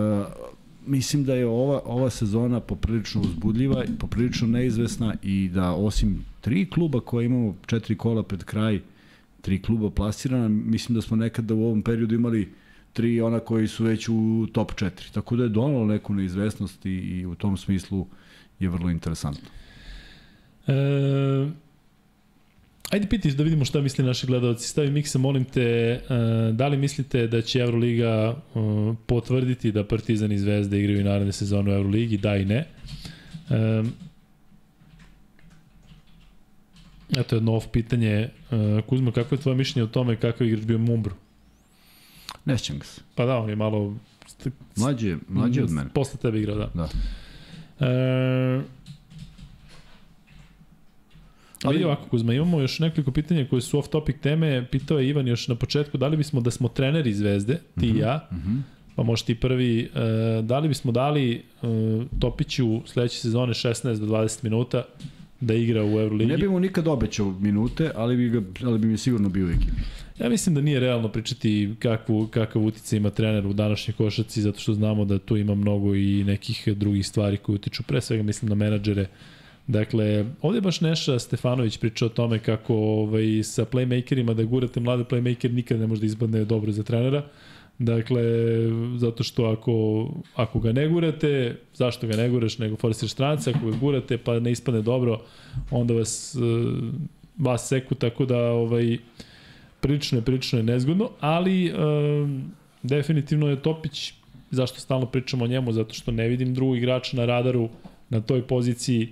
mislim 0.87 1.25
da 1.25 1.35
je 1.35 1.47
ova, 1.47 1.81
ova 1.85 2.11
sezona 2.11 2.61
poprilično 2.61 3.21
uzbudljiva 3.21 3.85
poprilično 3.99 4.49
neizvesna 4.49 5.15
i 5.23 5.51
da 5.55 5.73
osim 5.73 6.25
tri 6.41 6.71
kluba 6.71 7.01
koje 7.01 7.27
imamo 7.27 7.55
četiri 7.67 7.97
kola 7.97 8.23
pred 8.23 8.45
kraj, 8.45 8.81
tri 9.47 9.63
kluba 9.63 9.91
plasirana, 9.91 10.49
mislim 10.49 10.95
da 10.95 11.03
smo 11.03 11.17
nekada 11.17 11.55
u 11.55 11.65
ovom 11.65 11.83
periodu 11.83 12.15
imali 12.15 12.49
tri 12.93 13.21
ona 13.21 13.41
koji 13.41 13.69
su 13.69 13.85
već 13.85 14.09
u 14.09 14.47
top 14.53 14.73
4. 14.73 14.91
Tako 15.13 15.37
da 15.37 15.43
je 15.43 15.49
donalo 15.49 15.87
neku 15.87 16.15
neizvesnost 16.15 16.87
i, 16.87 16.91
i 16.91 17.27
u 17.27 17.35
tom 17.35 17.57
smislu 17.57 18.07
je 18.61 18.69
vrlo 18.69 18.91
interesantno. 18.91 19.49
E, 20.67 20.73
ajde 22.91 23.07
piti 23.07 23.35
da 23.35 23.43
vidimo 23.43 23.65
šta 23.65 23.81
misli 23.81 24.05
naši 24.05 24.27
gledalci. 24.27 24.69
Stavi 24.69 24.91
Miksa, 24.91 25.19
molim 25.19 25.45
te, 25.45 25.63
e, 25.63 26.01
da 26.53 26.69
li 26.69 26.77
mislite 26.77 27.27
da 27.27 27.43
će 27.43 27.61
Euroliga 27.61 28.35
e, 28.35 28.59
potvrditi 29.07 29.73
da 29.73 29.85
Partizan 29.85 30.33
i 30.33 30.39
Zvezda 30.39 30.77
igraju 30.77 31.05
naredne 31.05 31.33
sezone 31.33 31.71
u 31.71 31.75
Euroligi? 31.75 32.19
Da 32.19 32.37
i 32.37 32.45
ne. 32.45 32.65
E, 33.51 33.83
Eto 37.17 37.37
jedno 37.37 37.55
off 37.55 37.67
pitanje. 37.73 38.29
Uh, 38.51 38.85
Kuzma, 38.85 39.13
kako 39.13 39.35
je 39.35 39.41
tvoje 39.41 39.57
mišljenje 39.57 39.85
o 39.85 39.93
tome 39.93 40.17
kakav 40.17 40.47
igrač 40.47 40.65
bio 40.65 40.79
Mumbro? 40.79 41.15
Ne 42.45 42.59
sjećam 42.59 42.79
ga 42.79 42.85
se. 42.85 43.01
Pa 43.15 43.25
da, 43.25 43.39
on 43.39 43.49
je 43.49 43.57
malo... 43.57 43.95
Mlađi, 44.77 45.17
mlađi 45.29 45.63
od 45.63 45.71
mene. 45.71 45.91
Posle 45.95 46.21
tebe 46.21 46.39
igrao, 46.39 46.57
da. 46.57 46.71
Da. 46.75 46.89
E, 47.87 48.61
Ali... 51.65 51.77
Vidi 51.77 51.85
ovako, 51.85 52.09
Kuzma, 52.09 52.35
imamo 52.35 52.61
još 52.61 52.79
nekoliko 52.79 53.11
pitanja 53.11 53.47
koje 53.51 53.63
su 53.63 53.79
off 53.79 53.89
topic 53.89 54.17
teme. 54.21 54.67
Pitao 54.71 54.99
je 54.99 55.09
Ivan 55.09 55.29
još 55.29 55.49
na 55.49 55.55
početku, 55.55 55.99
da 55.99 56.09
li 56.09 56.17
bismo 56.17 56.41
da 56.41 56.51
smo 56.51 56.69
treneri 56.69 57.15
Zvezde, 57.15 57.61
ti 57.81 57.87
i 57.87 57.91
uh 57.91 57.97
-huh, 57.97 58.01
ja, 58.01 58.29
uh 58.31 58.37
-huh. 58.37 58.61
pa 58.97 59.03
možete 59.03 59.33
i 59.33 59.35
prvi, 59.35 59.91
uh, 59.95 60.45
da 60.45 60.59
li 60.59 60.69
bismo 60.69 60.93
dali 60.93 61.43
uh, 61.63 61.69
Topiću 62.21 62.81
sledeće 62.87 63.21
sezone 63.21 63.53
16 63.53 63.99
do 63.99 64.07
20 64.07 64.45
minuta 64.45 64.85
da 65.41 65.55
igra 65.55 65.85
u 65.85 66.01
Euroligi. 66.01 66.31
Ne 66.31 66.39
bi 66.39 66.49
mu 66.49 66.61
nikad 66.61 66.89
obećao 66.89 67.35
minute, 67.41 67.91
ali 67.95 68.17
bi, 68.17 68.29
ga, 68.29 68.43
ali 68.63 68.79
bi 68.79 68.87
mi 68.87 68.99
sigurno 68.99 69.29
bio 69.29 69.47
u 69.47 69.51
ekipi. 69.51 69.83
Ja 70.19 70.29
mislim 70.29 70.55
da 70.55 70.61
nije 70.61 70.81
realno 70.81 71.09
pričati 71.09 71.75
kakvu, 71.79 72.27
kakav 72.27 72.63
utica 72.63 72.97
ima 72.97 73.11
trener 73.11 73.47
u 73.47 73.53
današnjoj 73.53 73.95
košaci, 73.95 74.43
zato 74.43 74.59
što 74.59 74.75
znamo 74.75 75.05
da 75.05 75.19
tu 75.19 75.37
ima 75.37 75.55
mnogo 75.55 75.95
i 75.95 76.25
nekih 76.25 76.69
drugih 76.77 77.07
stvari 77.07 77.37
koje 77.37 77.55
utiču. 77.55 77.83
Pre 77.83 78.01
svega 78.01 78.23
mislim 78.23 78.49
na 78.49 78.55
menadžere. 78.55 79.07
Dakle, 79.67 80.25
ovde 80.43 80.57
je 80.57 80.63
baš 80.63 80.81
Neša 80.81 81.19
Stefanović 81.19 81.79
pričao 81.79 82.07
o 82.07 82.09
tome 82.09 82.39
kako 82.39 82.75
ovaj, 82.75 83.43
sa 83.43 83.65
playmakerima 83.65 84.35
da 84.35 84.45
gurate 84.45 84.81
mlade 84.81 85.05
playmaker 85.05 85.53
nikad 85.53 85.81
ne 85.81 85.87
može 85.87 86.01
da 86.01 86.07
izbadne 86.07 86.45
dobro 86.45 86.73
za 86.73 86.83
trenera. 86.83 87.25
Dakle, 87.79 88.23
zato 88.97 89.23
što 89.23 89.45
ako, 89.45 90.09
ako 90.35 90.61
ga 90.61 90.73
ne 90.73 90.89
gurate, 90.89 91.57
zašto 91.75 92.07
ga 92.07 92.17
ne 92.17 92.29
guraš, 92.29 92.59
nego 92.59 92.77
forsiraš 92.77 93.13
strance, 93.13 93.51
ako 93.51 93.71
ga 93.71 93.77
gurate 93.77 94.19
pa 94.19 94.41
ne 94.41 94.53
ispadne 94.53 94.83
dobro, 94.83 95.21
onda 95.71 95.95
vas, 95.95 96.35
eh, 96.35 96.41
vas 97.39 97.69
seku, 97.69 97.95
tako 97.95 98.25
da 98.25 98.39
ovaj, 98.39 98.99
prilično 99.81 100.19
je, 100.19 100.23
prilično 100.23 100.59
je 100.59 100.63
nezgodno, 100.63 101.11
ali 101.21 101.73
um, 101.73 102.53
definitivno 102.83 103.49
je 103.49 103.63
Topić, 103.63 104.13
zašto 104.51 104.81
stalno 104.81 105.07
pričamo 105.07 105.45
o 105.45 105.49
njemu, 105.49 105.73
zato 105.73 105.95
što 105.95 106.11
ne 106.11 106.29
vidim 106.29 106.55
drugog 106.55 106.77
igrača 106.77 107.17
na 107.17 107.25
radaru 107.25 107.69
na 108.11 108.21
toj 108.21 108.43
poziciji 108.43 109.09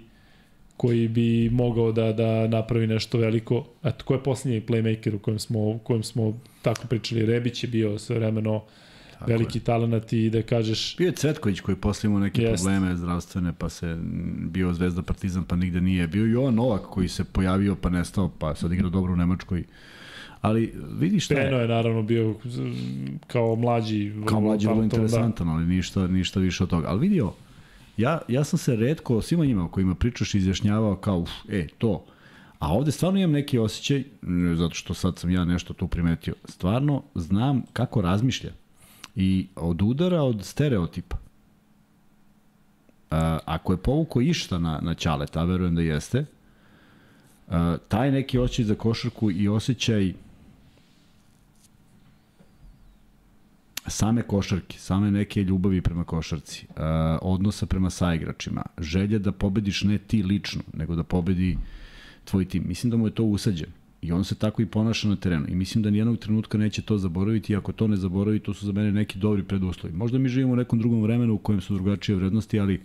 koji 0.77 1.09
bi 1.09 1.51
mogao 1.51 1.93
da 1.93 2.13
da 2.13 2.47
napravi 2.47 2.87
nešto 2.87 3.19
veliko. 3.19 3.67
Eto, 3.85 4.05
ko 4.05 4.15
je 4.15 4.23
posljednji 4.23 4.61
playmaker 4.61 5.15
u 5.15 5.19
kojem 5.19 5.39
smo, 5.39 5.61
u 5.61 5.79
kojem 5.79 6.03
smo 6.03 6.41
tako 6.65 6.87
pričali? 6.87 7.27
Rebić 7.27 7.65
je 7.65 7.69
bio 7.69 7.99
sve 7.99 8.19
vremeno 8.19 8.63
Tako 9.13 9.31
veliki 9.31 9.59
je. 9.59 9.65
talent 9.65 10.13
i 10.13 10.31
da 10.31 10.43
kažeš... 10.43 10.97
Bio 10.97 11.07
je 11.07 11.13
Cvetković 11.13 11.61
koji 11.61 11.77
posle 11.77 12.09
imao 12.09 12.21
neke 12.21 12.43
jest. 12.43 12.65
probleme 12.65 12.97
zdravstvene, 12.97 13.53
pa 13.59 13.69
se 13.69 13.99
bio 14.51 14.73
Zvezda 14.73 15.03
Partizan, 15.03 15.45
pa 15.45 15.57
nigde 15.57 15.81
nije. 15.81 16.07
Bio 16.07 16.25
Jovan 16.25 16.55
Novak 16.55 16.83
koji 16.83 17.09
se 17.09 17.25
pojavio 17.25 17.77
pa 17.77 17.91
nestao, 17.91 18.31
pa 18.39 18.55
sad 18.55 18.73
igra 18.73 18.89
dobro 18.89 19.13
u 19.13 19.17
Nemačkoj. 19.17 19.65
Ali 20.41 20.75
vidi 20.99 21.21
šta 21.21 21.35
je... 21.35 21.45
Peno 21.45 21.61
je 21.61 21.69
naravno 21.69 22.03
bio 22.03 22.35
kao 23.27 23.57
mlađi. 23.57 24.13
Kao 24.27 24.41
mlađi 24.41 24.67
vrlo 24.67 24.79
da. 24.79 24.85
interesantan, 24.85 25.47
da. 25.47 25.53
ali 25.53 25.67
ništa, 25.67 26.07
ništa 26.07 26.41
više 26.41 26.63
od 26.63 26.71
toga. 26.71 26.89
Ali 26.89 27.01
vidio, 27.01 27.33
ja, 27.97 28.19
ja 28.29 28.45
sam 28.45 28.59
se 28.59 28.77
redko 28.77 29.23
svima 29.23 29.45
njima 29.45 29.69
kojima 29.69 29.95
pričaš 29.95 30.35
izjašnjavao 30.35 30.97
kao, 30.97 31.19
uf, 31.19 31.31
e, 31.49 31.67
to. 31.79 32.05
A 32.59 32.73
ovde 32.73 32.93
stvarno 32.93 33.19
imam 33.19 33.33
neki 33.33 33.59
osjećaj, 33.59 34.05
zato 34.55 34.75
što 34.75 34.95
sad 34.95 35.19
sam 35.19 35.31
ja 35.31 35.45
nešto 35.45 35.75
tu 35.75 35.89
primetio, 35.89 36.35
stvarno 36.45 37.03
znam 37.15 37.63
kako 37.73 38.01
razmišlja 38.01 38.53
i 39.17 39.47
od 39.57 39.83
udara 39.83 40.23
od 40.23 40.45
stereotipa. 40.45 41.17
A, 43.11 43.39
ako 43.45 43.73
je 43.73 43.77
povuko 43.77 44.21
išta 44.21 44.59
na, 44.59 44.81
na 44.83 44.95
Ćaleta, 44.95 45.45
verujem 45.45 45.75
da 45.75 45.83
jeste, 45.83 46.27
a, 47.49 47.77
taj 47.89 48.11
neki 48.11 48.39
osjećaj 48.39 48.65
za 48.65 48.75
košarku 48.75 49.31
i 49.31 49.49
osjećaj 49.49 50.15
same 53.87 54.23
košarke, 54.23 54.79
same 54.79 55.11
neke 55.11 55.43
ljubavi 55.43 55.81
prema 55.81 56.05
košarci, 56.05 56.67
uh, 56.69 56.77
odnosa 57.23 57.67
prema 57.67 57.91
saigračima, 57.91 58.63
želja 58.79 59.19
da 59.19 59.33
pobediš 59.33 59.83
ne 59.83 59.99
ti 59.99 60.23
lično, 60.23 60.63
nego 60.73 60.95
da 60.95 61.03
pobedi 61.03 61.59
tvoj 62.25 62.45
tim. 62.45 62.65
Mislim 62.67 62.91
da 62.91 62.97
mu 62.97 63.07
je 63.07 63.15
to 63.15 63.25
usađeno. 63.25 63.73
I 64.03 64.13
on 64.13 64.25
se 64.25 64.35
tako 64.35 64.63
i 64.63 64.67
ponaša 64.67 65.09
na 65.09 65.17
terenu. 65.17 65.47
I 65.49 65.55
mislim 65.55 65.83
da 65.83 65.91
nijednog 65.91 66.19
trenutka 66.19 66.59
neće 66.59 66.83
to 66.83 66.99
zaboraviti 66.99 67.53
i 67.53 67.57
ako 67.57 67.73
to 67.73 67.87
ne 67.89 67.97
zaboravi, 67.97 68.39
to 68.39 68.55
su 68.55 68.67
za 68.67 68.73
mene 68.73 68.93
neki 68.93 69.19
dobri 69.19 69.43
preduslovi. 69.43 69.97
Možda 69.97 70.19
mi 70.19 70.29
živimo 70.29 70.53
u 70.53 70.57
nekom 70.57 70.79
drugom 70.79 71.03
vremenu 71.03 71.35
u 71.35 71.39
kojem 71.39 71.61
su 71.61 71.75
drugačije 71.75 72.17
vrednosti, 72.17 72.61
ali 72.61 72.81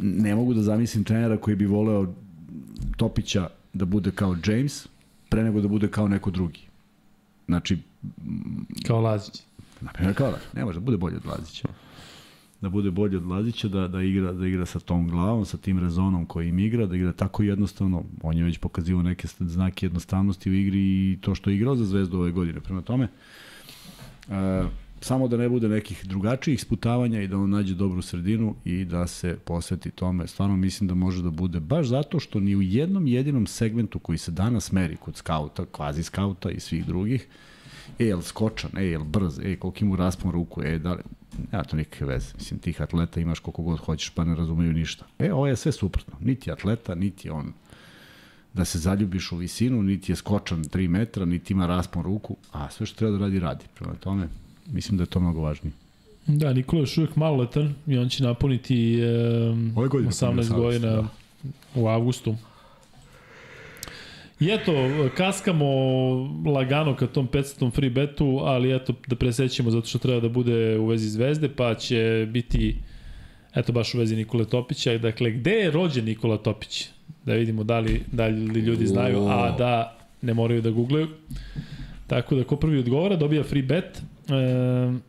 ne 0.00 0.34
mogu 0.34 0.54
da 0.54 0.62
zamislim 0.62 1.04
trenera 1.04 1.36
koji 1.36 1.56
bi 1.56 1.66
voleo 1.66 2.14
Topića 2.96 3.48
da 3.72 3.84
bude 3.84 4.10
kao 4.10 4.36
James, 4.46 4.88
pre 5.28 5.44
nego 5.44 5.60
da 5.60 5.68
bude 5.68 5.88
kao 5.88 6.08
neko 6.08 6.30
drugi. 6.30 6.60
Znači... 7.46 7.78
Kao 8.86 9.00
Lazić. 9.00 9.42
Na 9.80 9.92
primjer 9.92 10.16
kao 10.16 10.30
da, 10.30 10.38
ne 10.54 10.64
može, 10.64 10.80
da 10.80 10.84
bude 10.84 10.96
bolje 10.96 11.16
od 11.16 11.26
Lazića. 11.26 11.68
Da 12.60 12.68
bude 12.68 12.90
bolji 12.90 13.16
od 13.16 13.26
Lazića, 13.26 13.68
da, 13.68 13.88
da, 13.88 14.02
igra, 14.02 14.32
da 14.32 14.46
igra 14.46 14.66
sa 14.66 14.80
tom 14.80 15.08
glavom, 15.08 15.44
sa 15.44 15.56
tim 15.56 15.78
rezonom 15.78 16.26
koji 16.26 16.48
im 16.48 16.58
igra, 16.58 16.86
da 16.86 16.96
igra 16.96 17.12
tako 17.12 17.42
jednostavno. 17.42 18.04
On 18.22 18.36
je 18.36 18.44
već 18.44 18.58
pokazivao 18.58 19.02
neke 19.02 19.28
znake 19.40 19.86
jednostavnosti 19.86 20.50
u 20.50 20.54
igri 20.54 20.80
i 20.80 21.18
to 21.20 21.34
što 21.34 21.50
je 21.50 21.56
igrao 21.56 21.76
za 21.76 21.84
Zvezdu 21.84 22.18
ove 22.18 22.30
godine. 22.30 22.60
Prema 22.60 22.82
tome, 22.82 23.08
e, 24.28 24.62
samo 25.00 25.28
da 25.28 25.36
ne 25.36 25.48
bude 25.48 25.68
nekih 25.68 26.06
drugačijih 26.06 26.60
sputavanja 26.60 27.22
i 27.22 27.28
da 27.28 27.38
on 27.38 27.50
nađe 27.50 27.74
dobru 27.74 28.02
sredinu 28.02 28.54
i 28.64 28.84
da 28.84 29.06
se 29.06 29.36
posveti 29.44 29.90
tome. 29.90 30.26
Stvarno 30.26 30.56
mislim 30.56 30.88
da 30.88 30.94
može 30.94 31.22
da 31.22 31.30
bude 31.30 31.60
baš 31.60 31.86
zato 31.86 32.20
što 32.20 32.40
ni 32.40 32.56
u 32.56 32.62
jednom 32.62 33.06
jedinom 33.06 33.46
segmentu 33.46 33.98
koji 33.98 34.18
se 34.18 34.30
danas 34.30 34.72
meri 34.72 34.96
kod 34.96 35.16
skauta, 35.16 35.64
kvazi 35.72 36.02
skauta 36.02 36.50
i 36.50 36.60
svih 36.60 36.86
drugih, 36.86 37.26
e, 37.98 38.04
jel 38.04 38.20
skočan, 38.20 38.70
e, 38.76 38.84
jel 38.84 39.04
brz, 39.04 39.38
e, 39.38 39.56
koliko 39.56 39.84
ima 39.84 39.96
raspon 39.96 40.30
ruku, 40.30 40.62
e, 40.62 40.78
da 40.78 40.92
li, 40.92 41.02
nema 41.52 41.64
to 41.64 41.76
nikakve 41.76 42.06
veze. 42.06 42.32
Mislim, 42.38 42.60
tih 42.60 42.82
atleta 42.82 43.20
imaš 43.20 43.38
koliko 43.38 43.62
god 43.62 43.78
hoćeš, 43.78 44.10
pa 44.10 44.24
ne 44.24 44.34
razumeju 44.34 44.72
ništa. 44.72 45.04
E, 45.18 45.32
ovo 45.32 45.46
je 45.46 45.56
sve 45.56 45.72
suprotno. 45.72 46.14
Niti 46.20 46.52
atleta, 46.52 46.94
niti 46.94 47.30
on 47.30 47.52
da 48.54 48.64
se 48.64 48.78
zaljubiš 48.78 49.32
u 49.32 49.36
visinu, 49.36 49.82
niti 49.82 50.12
je 50.12 50.16
skočan 50.16 50.64
3 50.64 50.88
metra, 50.88 51.24
niti 51.24 51.52
ima 51.52 51.66
raspon 51.66 52.02
ruku, 52.02 52.36
a 52.52 52.70
sve 52.70 52.86
što 52.86 52.98
treba 52.98 53.18
da 53.18 53.24
radi, 53.24 53.38
radi. 53.38 53.64
Prema 53.74 53.94
tome, 53.94 54.28
mislim 54.66 54.98
da 54.98 55.02
je 55.02 55.06
to 55.06 55.20
mnogo 55.20 55.40
važnije. 55.40 55.72
Da, 56.26 56.52
Nikola 56.52 56.80
je 56.80 56.82
još 56.82 56.98
uvijek 56.98 57.16
maloletan 57.16 57.74
i 57.86 57.98
on 57.98 58.08
će 58.08 58.24
napuniti 58.24 59.00
um, 59.50 59.72
18 59.76 60.54
godina 60.54 60.90
da. 60.90 61.08
u 61.74 61.86
avgustu. 61.86 62.36
I 64.40 64.50
eto, 64.50 64.72
kaskamo 65.16 65.66
lagano 66.46 66.96
ka 66.96 67.06
tom 67.06 67.28
500 67.28 67.70
free 67.70 67.90
betu, 67.90 68.40
ali 68.44 68.74
eto, 68.76 68.94
da 69.06 69.16
presećemo 69.16 69.70
zato 69.70 69.86
što 69.86 69.98
treba 69.98 70.20
da 70.20 70.28
bude 70.28 70.78
u 70.78 70.86
vezi 70.86 71.08
zvezde, 71.08 71.48
pa 71.48 71.74
će 71.74 72.26
biti, 72.30 72.76
eto 73.54 73.72
baš 73.72 73.94
u 73.94 73.98
vezi 73.98 74.16
Nikole 74.16 74.44
Topića. 74.44 74.98
Dakle, 74.98 75.30
gde 75.30 75.50
je 75.50 75.70
rođen 75.70 76.04
Nikola 76.04 76.36
Topić? 76.36 76.88
Da 77.24 77.34
vidimo 77.34 77.64
da 77.64 77.78
li, 77.78 78.02
da 78.12 78.26
li 78.26 78.60
ljudi 78.60 78.86
znaju, 78.86 79.26
a 79.28 79.56
da 79.58 79.98
ne 80.22 80.34
moraju 80.34 80.62
da 80.62 80.70
googlaju. 80.70 81.08
Tako 82.06 82.34
da 82.34 82.44
ko 82.44 82.56
prvi 82.56 82.78
odgovara 82.78 83.16
dobija 83.16 83.42
free 83.42 83.62
bet. 83.62 84.02
E, 84.28 85.07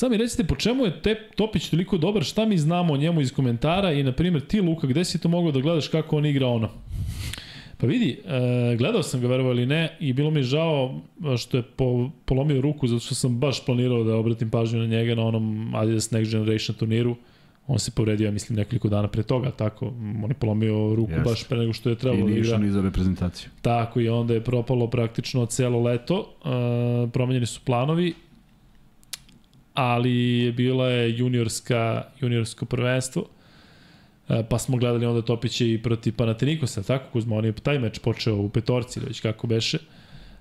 Sad 0.00 0.10
mi 0.10 0.16
recite 0.16 0.44
po 0.44 0.56
čemu 0.56 0.84
je 0.84 1.02
te, 1.02 1.14
Topić 1.36 1.68
toliko 1.68 1.98
dobar, 1.98 2.24
šta 2.24 2.44
mi 2.44 2.58
znamo 2.58 2.92
o 2.92 2.96
njemu 2.96 3.20
iz 3.20 3.32
komentara 3.32 3.92
i 3.92 4.02
na 4.02 4.12
primjer 4.12 4.46
ti 4.46 4.60
Luka, 4.60 4.86
gde 4.86 5.04
si 5.04 5.20
to 5.20 5.28
mogao 5.28 5.52
da 5.52 5.60
gledaš 5.60 5.88
kako 5.88 6.16
on 6.16 6.26
igra 6.26 6.46
ono? 6.46 6.68
Pa 7.78 7.86
vidi, 7.86 8.20
e, 8.24 8.76
gledao 8.76 9.02
sam 9.02 9.20
ga 9.20 9.28
verovo 9.28 9.50
ili 9.50 9.66
ne 9.66 9.96
i 10.00 10.12
bilo 10.12 10.30
mi 10.30 10.42
žao 10.42 11.00
što 11.38 11.56
je 11.56 11.62
po, 11.62 12.10
polomio 12.24 12.60
ruku 12.60 12.86
zato 12.86 13.00
što 13.00 13.14
sam 13.14 13.38
baš 13.38 13.64
planirao 13.64 14.04
da 14.04 14.16
obratim 14.16 14.50
pažnju 14.50 14.78
na 14.78 14.86
njega 14.86 15.14
na 15.14 15.22
onom 15.22 15.74
Adidas 15.74 16.10
Next 16.10 16.30
Generation 16.30 16.78
turniru. 16.78 17.16
On 17.66 17.78
se 17.78 17.90
povredio, 17.90 18.24
ja 18.24 18.30
mislim, 18.30 18.56
nekoliko 18.56 18.88
dana 18.88 19.08
pre 19.08 19.22
toga, 19.22 19.50
tako. 19.50 19.86
On 20.24 20.30
je 20.30 20.34
polomio 20.34 20.94
ruku 20.94 21.12
Jest. 21.12 21.24
baš 21.24 21.44
pre 21.48 21.58
nego 21.58 21.72
što 21.72 21.90
je 21.90 21.96
trebalo 21.96 22.26
da 22.26 22.32
igra. 22.32 22.56
I 22.56 22.58
nije 22.58 22.58
ni 22.58 22.70
za 22.70 22.82
reprezentaciju. 22.82 23.50
Tako, 23.62 24.00
i 24.00 24.08
onda 24.08 24.34
je 24.34 24.40
propalo 24.40 24.86
praktično 24.86 25.46
celo 25.46 25.82
leto. 25.82 26.34
E, 26.44 27.10
promenjeni 27.10 27.46
su 27.46 27.60
planovi 27.64 28.14
ali 29.74 30.52
bila 30.56 30.88
je 30.88 31.18
juniorska, 31.18 32.04
juniorsko 32.20 32.66
prvenstvo, 32.66 33.26
e, 34.28 34.44
pa 34.48 34.58
smo 34.58 34.76
gledali 34.76 35.06
onda 35.06 35.22
Topića 35.22 35.64
i 35.64 35.82
protiv 35.82 36.16
Panatenikosa, 36.16 36.82
tako 36.82 37.10
Kuzma, 37.12 37.36
on 37.36 37.44
je 37.44 37.52
taj 37.52 37.78
meč 37.78 37.98
počeo 37.98 38.36
u 38.36 38.48
petorci, 38.48 39.00
već 39.00 39.20
kako 39.20 39.46
beše. 39.46 39.78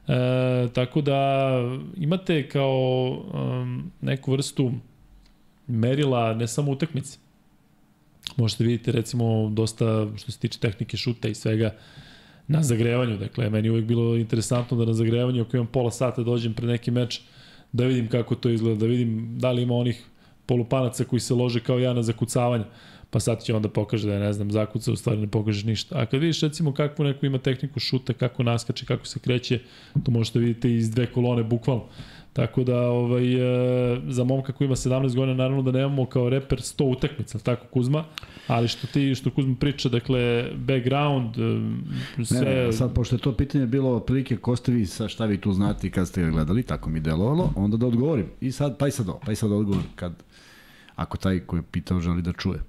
E, 0.07 0.67
tako 0.73 1.01
da 1.01 1.51
imate 1.97 2.47
kao 2.47 3.09
um, 3.33 3.91
neku 4.01 4.31
vrstu 4.31 4.71
merila 5.67 6.33
ne 6.33 6.47
samo 6.47 6.71
utakmice. 6.71 7.17
Možete 8.37 8.63
vidite 8.63 8.91
recimo 8.91 9.49
dosta 9.49 10.07
što 10.17 10.31
se 10.31 10.39
tiče 10.39 10.59
tehnike 10.59 10.97
šuta 10.97 11.27
i 11.27 11.35
svega 11.35 11.75
na 12.47 12.63
zagrevanju. 12.63 13.17
Dakle, 13.17 13.49
meni 13.49 13.67
je 13.67 13.71
uvijek 13.71 13.85
bilo 13.85 14.15
interesantno 14.15 14.77
da 14.77 14.85
na 14.85 14.93
zagrevanju 14.93 15.41
ako 15.41 15.57
imam 15.57 15.67
pola 15.67 15.91
sata 15.91 16.23
dođem 16.23 16.53
pred 16.53 16.69
neki 16.69 16.91
meč, 16.91 17.21
da 17.71 17.85
vidim 17.85 18.07
kako 18.07 18.35
to 18.35 18.49
izgleda, 18.49 18.79
da 18.79 18.85
vidim 18.85 19.39
da 19.39 19.51
li 19.51 19.61
ima 19.61 19.75
onih 19.75 20.05
polupanaca 20.45 21.03
koji 21.03 21.19
se 21.19 21.33
lože 21.33 21.59
kao 21.59 21.79
ja 21.79 21.93
na 21.93 22.03
zakucavanje, 22.03 22.65
pa 23.09 23.19
sad 23.19 23.43
će 23.43 23.55
onda 23.55 23.69
pokaže 23.69 24.07
da 24.07 24.13
je, 24.13 24.19
ne 24.19 24.33
znam, 24.33 24.51
zakuca, 24.51 24.91
u 24.91 24.95
stvari 24.95 25.19
ne 25.19 25.27
pokažeš 25.27 25.63
ništa. 25.63 25.97
A 25.97 26.05
kad 26.05 26.19
vidiš 26.19 26.41
recimo 26.41 26.73
kakvu 26.73 27.05
neko 27.05 27.25
ima 27.25 27.37
tehniku 27.37 27.79
šuta, 27.79 28.13
kako 28.13 28.43
naskače, 28.43 28.85
kako 28.85 29.05
se 29.05 29.19
kreće, 29.19 29.59
to 30.03 30.11
možete 30.11 30.39
vidjeti 30.39 30.75
iz 30.75 30.91
dve 30.91 31.05
kolone, 31.05 31.43
bukvalno. 31.43 31.83
Tako 32.33 32.63
da 32.63 32.79
ovaj, 32.79 33.33
e, 33.33 34.01
za 34.07 34.23
momka 34.23 34.53
koji 34.53 34.65
ima 34.65 34.75
17 34.75 35.15
godina 35.15 35.33
naravno 35.33 35.61
da 35.61 35.71
nemamo 35.71 36.05
kao 36.05 36.29
reper 36.29 36.59
100 36.59 36.83
utakmica, 36.83 37.39
tako 37.39 37.67
Kuzma, 37.67 38.03
ali 38.47 38.67
što 38.67 38.87
ti 38.87 39.15
što 39.15 39.31
Kuzma 39.31 39.55
priča, 39.59 39.89
dakle 39.89 40.51
background 40.55 41.35
sve 42.25 42.41
ne, 42.41 42.65
ne, 42.65 42.73
sad 42.73 42.93
pošto 42.93 43.15
je 43.15 43.19
to 43.19 43.33
pitanje 43.37 43.65
bilo 43.65 43.95
otprilike 43.95 44.37
ko 44.37 44.55
ste 44.55 44.71
vi 44.71 44.85
sa 44.85 45.07
šta 45.07 45.25
vi 45.25 45.41
tu 45.41 45.53
znate 45.53 45.87
i 45.87 45.91
kad 45.91 46.07
ste 46.07 46.21
ga 46.21 46.29
gledali, 46.29 46.63
tako 46.63 46.89
mi 46.89 46.99
delovalo, 46.99 47.53
onda 47.55 47.77
da 47.77 47.87
odgovorim. 47.87 48.27
I 48.41 48.51
sad 48.51 48.77
pa 48.77 48.87
i 48.87 48.91
sad 48.91 49.09
ovo, 49.09 49.19
pa 49.25 49.31
i 49.31 49.35
sad 49.35 49.51
odgovor 49.51 49.83
kad 49.95 50.23
ako 50.95 51.17
taj 51.17 51.39
koji 51.39 51.59
je 51.59 51.63
pitao 51.71 51.99
želi 51.99 52.21
da 52.21 52.33
čuje. 52.33 52.59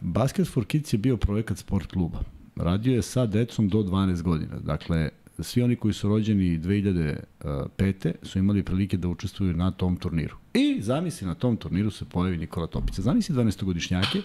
Basket 0.00 0.48
for 0.48 0.64
Kids 0.64 0.92
je 0.92 0.98
bio 0.98 1.16
projekat 1.16 1.58
sport 1.58 1.86
kluba. 1.86 2.18
Radio 2.56 2.94
je 2.94 3.02
sa 3.02 3.26
decom 3.26 3.68
do 3.68 3.78
12 3.78 4.22
godina. 4.22 4.58
Dakle, 4.58 5.08
svi 5.38 5.62
oni 5.62 5.76
koji 5.76 5.94
su 5.94 6.08
rođeni 6.08 6.58
2005. 6.58 8.12
su 8.22 8.38
imali 8.38 8.62
prilike 8.62 8.96
da 8.96 9.08
učestvuju 9.08 9.56
na 9.56 9.70
tom 9.70 9.96
turniru. 9.96 10.36
I 10.54 10.78
zamisli, 10.82 11.26
na 11.26 11.34
tom 11.34 11.56
turniru 11.56 11.90
se 11.90 12.04
pojavi 12.04 12.38
Nikola 12.38 12.66
Topica. 12.66 13.02
Zamisli 13.02 13.34
12-godišnjake 13.34 14.22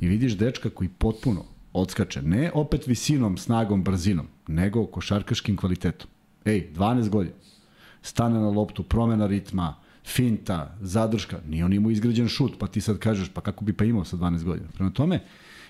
i 0.00 0.08
vidiš 0.08 0.36
dečka 0.36 0.70
koji 0.70 0.88
potpuno 0.88 1.44
odskače, 1.72 2.22
ne 2.22 2.50
opet 2.54 2.86
visinom, 2.86 3.36
snagom, 3.36 3.84
brzinom, 3.84 4.26
nego 4.48 4.86
košarkaškim 4.86 5.56
kvalitetom. 5.56 6.10
Ej, 6.44 6.72
12 6.74 7.08
godina. 7.08 7.34
Stane 8.02 8.40
na 8.40 8.48
loptu, 8.48 8.82
promena 8.82 9.26
ritma, 9.26 9.74
finta, 10.06 10.76
zadrška. 10.80 11.40
Nije 11.48 11.64
on 11.64 11.72
imao 11.72 11.90
izgrađen 11.90 12.28
šut, 12.28 12.52
pa 12.58 12.66
ti 12.66 12.80
sad 12.80 12.98
kažeš, 12.98 13.28
pa 13.28 13.40
kako 13.40 13.64
bi 13.64 13.72
pa 13.72 13.84
imao 13.84 14.04
sa 14.04 14.16
12 14.16 14.44
godina. 14.44 14.68
Prema 14.74 14.90
tome, 14.90 15.20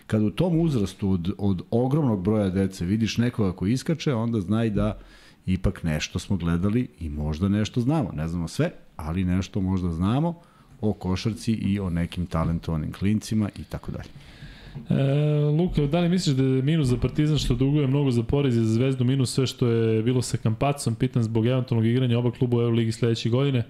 kad 0.07 0.23
u 0.23 0.31
tom 0.31 0.61
uzrastu 0.61 1.11
od, 1.11 1.33
od 1.39 1.63
ogromnog 1.71 2.23
broja 2.23 2.51
dece 2.51 2.85
vidiš 2.85 3.19
nekoga 3.19 3.53
koji 3.53 3.73
iskače, 3.73 4.15
onda 4.15 4.41
znaj 4.41 4.71
da 4.71 4.99
ipak 5.47 5.83
nešto 5.83 6.19
smo 6.19 6.37
gledali 6.37 6.89
i 7.01 7.09
možda 7.09 7.49
nešto 7.49 7.81
znamo. 7.81 8.13
Ne 8.13 8.29
znamo 8.29 8.49
sve, 8.49 8.71
ali 8.97 9.25
nešto 9.25 9.61
možda 9.61 9.93
znamo 9.93 10.41
o 10.81 10.93
košarci 10.93 11.53
i 11.53 11.81
o 11.81 11.91
nekim 11.91 12.27
talentovanim 12.27 12.93
klincima 12.93 13.49
i 13.59 13.65
tako 13.65 13.93
dalje. 13.93 14.11
E, 14.91 15.05
Luka, 15.45 15.87
da 15.87 16.01
li 16.01 16.09
misliš 16.09 16.37
da 16.37 16.43
je 16.43 16.63
minus 16.63 16.89
za 16.89 16.97
Partizan 16.97 17.39
što 17.39 17.55
duguje 17.55 17.87
mnogo 17.87 18.11
za 18.11 18.23
porez 18.23 18.57
i 18.57 18.65
za 18.65 18.75
Zvezdu 18.75 19.05
minus 19.05 19.35
sve 19.35 19.47
što 19.47 19.67
je 19.67 20.03
bilo 20.03 20.23
sa 20.23 20.37
Kampacom, 20.37 20.95
pitan 20.95 21.23
zbog 21.23 21.47
eventualnog 21.47 21.87
igranja 21.87 22.19
oba 22.19 22.31
kluba 22.31 22.57
u 22.57 22.61
Euroligi 22.61 22.93
sledeće 22.93 23.29
godine? 23.29 23.65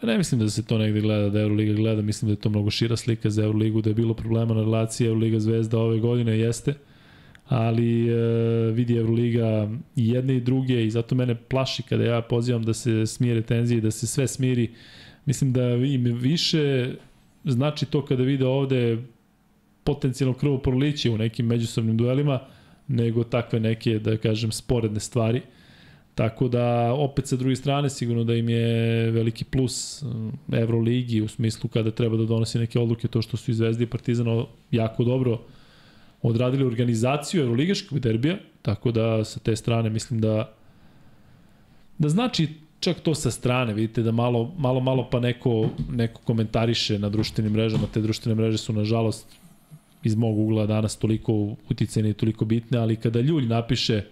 Pa 0.00 0.06
ne 0.06 0.18
mislim 0.18 0.40
da 0.40 0.50
se 0.50 0.62
to 0.66 0.78
negde 0.78 1.00
gleda, 1.00 1.28
da 1.28 1.40
Euroliga 1.40 1.72
gleda, 1.72 2.02
mislim 2.02 2.28
da 2.28 2.32
je 2.32 2.40
to 2.40 2.50
mnogo 2.50 2.70
šira 2.70 2.96
slika 2.96 3.30
za 3.30 3.42
Euroligu, 3.44 3.82
da 3.82 3.90
je 3.90 3.94
bilo 3.94 4.14
problema 4.14 4.54
na 4.54 4.60
relaciji 4.60 5.06
Euroliga 5.06 5.40
Zvezda 5.40 5.78
ove 5.78 5.98
godine, 5.98 6.38
jeste, 6.38 6.74
ali 7.48 8.08
e, 8.08 8.14
vidi 8.72 8.96
Euroliga 8.96 9.68
i 9.96 10.08
jedne 10.08 10.36
i 10.36 10.40
druge 10.40 10.86
i 10.86 10.90
zato 10.90 11.14
mene 11.14 11.34
plaši 11.34 11.82
kada 11.82 12.04
ja 12.04 12.22
pozivam 12.22 12.62
da 12.62 12.74
se 12.74 13.06
smire 13.06 13.42
tenzije, 13.42 13.80
da 13.80 13.90
se 13.90 14.06
sve 14.06 14.26
smiri. 14.26 14.70
Mislim 15.26 15.52
da 15.52 15.62
im 15.70 16.04
više 16.04 16.94
znači 17.44 17.86
to 17.86 18.04
kada 18.04 18.22
vide 18.22 18.46
ovde 18.46 18.98
potencijalno 19.84 20.34
krvoproliće 20.34 21.10
u 21.10 21.18
nekim 21.18 21.46
međusobnim 21.46 21.96
duelima, 21.96 22.40
nego 22.88 23.24
takve 23.24 23.60
neke, 23.60 23.98
da 23.98 24.16
kažem, 24.16 24.52
sporedne 24.52 25.00
stvari. 25.00 25.42
Tako 26.18 26.48
da, 26.48 26.92
opet 26.92 27.26
sa 27.26 27.36
druge 27.36 27.56
strane, 27.56 27.90
sigurno 27.90 28.24
da 28.24 28.34
im 28.34 28.48
je 28.48 29.10
veliki 29.10 29.44
plus 29.44 30.02
eh, 30.02 30.60
Euroligi 30.60 31.20
u 31.22 31.28
smislu 31.28 31.70
kada 31.70 31.90
treba 31.90 32.16
da 32.16 32.24
donosi 32.24 32.58
neke 32.58 32.78
odluke, 32.78 33.08
to 33.08 33.22
što 33.22 33.36
su 33.36 33.50
i 33.50 33.54
Zvezda 33.54 33.84
i 33.84 33.86
Partizan 33.86 34.26
jako 34.70 35.04
dobro 35.04 35.40
odradili 36.22 36.64
organizaciju 36.64 37.42
Euroligaškog 37.42 38.00
derbija, 38.00 38.36
tako 38.62 38.90
da 38.92 39.24
sa 39.24 39.40
te 39.40 39.56
strane 39.56 39.90
mislim 39.90 40.20
da 40.20 40.52
da 41.98 42.08
znači 42.08 42.48
čak 42.80 43.00
to 43.00 43.14
sa 43.14 43.30
strane, 43.30 43.74
vidite 43.74 44.02
da 44.02 44.12
malo, 44.12 44.54
malo, 44.58 44.80
malo 44.80 45.08
pa 45.10 45.20
neko, 45.20 45.68
neko 45.90 46.20
komentariše 46.24 46.98
na 46.98 47.08
društvenim 47.08 47.52
mrežama, 47.52 47.86
te 47.94 48.00
društvene 48.00 48.34
mreže 48.34 48.58
su 48.58 48.72
nažalost 48.72 49.36
iz 50.02 50.14
mog 50.14 50.38
ugla 50.38 50.66
danas 50.66 50.96
toliko 50.96 51.54
uticene 51.70 52.10
i 52.10 52.14
toliko 52.14 52.44
bitne, 52.44 52.78
ali 52.78 52.96
kada 52.96 53.20
Ljulj 53.20 53.46
napiše 53.46 54.02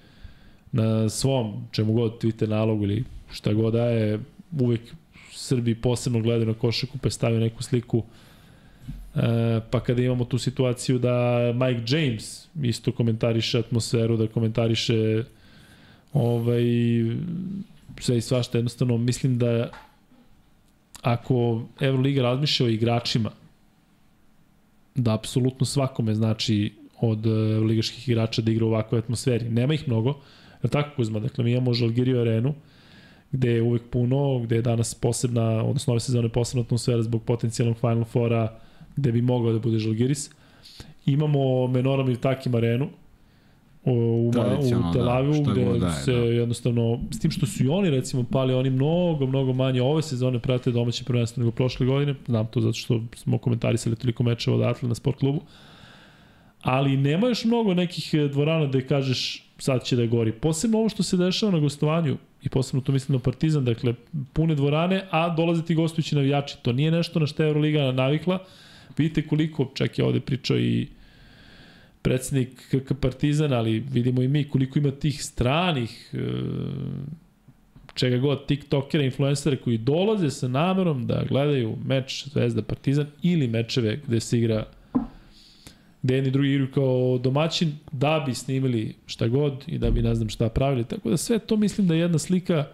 na 0.76 1.08
svom, 1.08 1.66
čemu 1.72 1.92
god 1.92 2.22
Twitter 2.22 2.48
nalogu 2.48 2.84
ili 2.84 3.04
šta 3.32 3.52
god 3.52 3.72
daje, 3.72 4.20
uvek 4.60 4.80
Srbi 5.32 5.74
posebno 5.74 6.20
gledaju 6.20 6.46
na 6.46 6.54
košaku 6.54 6.98
pa 6.98 7.10
stavio 7.10 7.40
neku 7.40 7.62
sliku 7.62 8.02
E, 9.16 9.60
pa 9.70 9.80
kada 9.80 10.02
imamo 10.02 10.24
tu 10.24 10.38
situaciju 10.38 10.98
da 10.98 11.38
Mike 11.54 11.96
James 11.96 12.48
isto 12.62 12.92
komentariše 12.92 13.58
atmosferu, 13.58 14.16
da 14.16 14.26
komentariše 14.26 15.24
ovaj, 16.12 16.64
sve 18.00 18.18
i 18.18 18.20
svašta, 18.20 18.58
jednostavno 18.58 18.96
mislim 18.96 19.38
da 19.38 19.70
ako 21.02 21.62
Euroliga 21.80 22.22
razmišlja 22.22 22.66
o 22.66 22.68
igračima, 22.68 23.30
da 24.94 25.14
apsolutno 25.14 25.66
svakome 25.66 26.14
znači 26.14 26.72
od 27.00 27.26
ligaških 27.66 28.08
igrača 28.08 28.42
da 28.42 28.50
igra 28.50 28.64
u 28.64 28.68
ovakvoj 28.68 28.98
atmosferi. 28.98 29.48
Nema 29.50 29.74
ih 29.74 29.88
mnogo, 29.88 30.20
je 30.62 30.70
tako 30.70 30.90
Kuzma? 30.96 31.20
Dakle, 31.20 31.44
mi 31.44 31.52
imamo 31.52 31.74
Žalgiriju 31.74 32.20
arenu, 32.20 32.54
gde 33.32 33.50
je 33.50 33.62
uvek 33.62 33.82
puno, 33.90 34.38
gde 34.38 34.56
je 34.56 34.62
danas 34.62 34.94
posebna, 34.94 35.64
odnosno 35.64 35.92
ove 35.92 36.00
sezone 36.00 36.28
posebna 36.28 36.62
atmosfera 36.62 37.02
zbog 37.02 37.22
potencijalnog 37.22 37.76
Final 37.76 38.04
Fora, 38.04 38.58
gde 38.96 39.12
bi 39.12 39.22
mogao 39.22 39.52
da 39.52 39.58
bude 39.58 39.78
Žalgiris. 39.78 40.30
Imamo 41.06 41.66
Menoram 41.66 42.10
i 42.10 42.16
Takim 42.16 42.54
arenu, 42.54 42.88
u, 43.86 44.28
u 44.28 44.92
Tel 44.92 45.08
Avivu, 45.08 45.44
da, 45.44 45.52
gde 45.52 45.78
daje, 45.78 45.92
se 45.92 46.12
da. 46.12 46.18
jednostavno, 46.18 47.00
s 47.10 47.18
tim 47.18 47.30
što 47.30 47.46
su 47.46 47.64
i 47.64 47.68
oni 47.68 47.90
recimo 47.90 48.24
pali, 48.32 48.54
oni 48.54 48.70
mnogo, 48.70 49.26
mnogo 49.26 49.52
manje 49.52 49.82
ove 49.82 50.02
sezone 50.02 50.38
prate 50.38 50.70
domaće 50.70 51.04
prvenstvo 51.04 51.40
nego 51.40 51.50
prošle 51.50 51.86
godine, 51.86 52.14
znam 52.26 52.46
to 52.46 52.60
zato 52.60 52.72
što 52.72 53.00
smo 53.14 53.38
komentarisali 53.38 53.96
toliko 53.96 54.22
mečeva 54.22 54.56
odatle 54.56 54.88
na 54.88 54.94
sport 54.94 55.18
klubu, 55.18 55.40
ali 56.60 56.96
nema 56.96 57.28
još 57.28 57.44
mnogo 57.44 57.74
nekih 57.74 58.14
dvorana 58.32 58.66
da 58.66 58.80
kažeš 58.80 59.45
sad 59.58 59.84
će 59.84 59.96
da 59.96 60.06
gori. 60.06 60.32
Posebno 60.32 60.78
ovo 60.78 60.88
što 60.88 61.02
se 61.02 61.16
dešava 61.16 61.52
na 61.52 61.58
gostovanju, 61.58 62.16
i 62.42 62.48
posebno 62.48 62.80
to 62.80 62.92
mislim 62.92 63.16
na 63.16 63.22
Partizan, 63.22 63.64
dakle, 63.64 63.94
pune 64.32 64.54
dvorane, 64.54 65.02
a 65.10 65.34
dolaze 65.34 65.62
ti 65.64 65.74
gostujući 65.74 66.14
navijači. 66.14 66.56
To 66.62 66.72
nije 66.72 66.90
nešto 66.90 67.20
na 67.20 67.26
što 67.26 67.42
je 67.42 67.48
Euroliga 67.48 67.92
navikla. 67.92 68.38
Vidite 68.98 69.26
koliko, 69.28 69.70
čak 69.74 69.98
je 69.98 70.04
ovde 70.04 70.20
pričao 70.20 70.58
i 70.58 70.86
predsednik 72.02 72.48
KK 72.70 73.00
Partizan, 73.00 73.52
ali 73.52 73.80
vidimo 73.80 74.22
i 74.22 74.28
mi 74.28 74.44
koliko 74.48 74.78
ima 74.78 74.90
tih 74.90 75.24
stranih 75.24 76.10
e, 76.12 76.18
čega 77.94 78.18
god, 78.18 78.46
tiktokera, 78.46 79.04
influencera 79.04 79.56
koji 79.56 79.78
dolaze 79.78 80.30
sa 80.30 80.48
namerom 80.48 81.06
da 81.06 81.24
gledaju 81.28 81.76
meč 81.86 82.28
Zvezda 82.28 82.62
Partizan 82.62 83.06
ili 83.22 83.48
mečeve 83.48 84.00
gde 84.06 84.20
se 84.20 84.38
igra 84.38 84.64
gde 86.06 86.14
jedni 86.14 86.30
drugi 86.30 86.48
igraju 86.48 86.70
kao 86.70 87.18
domaćin, 87.18 87.72
da 87.92 88.22
bi 88.26 88.34
snimili 88.34 88.94
šta 89.06 89.28
god 89.28 89.64
i 89.66 89.78
da 89.78 89.90
bi 89.90 90.02
ne 90.02 90.14
znam 90.14 90.28
šta 90.28 90.48
pravili. 90.48 90.84
Tako 90.84 91.10
da 91.10 91.16
sve 91.16 91.38
to 91.38 91.56
mislim 91.56 91.86
da 91.86 91.94
je 91.94 92.00
jedna 92.00 92.18
slika 92.18 92.64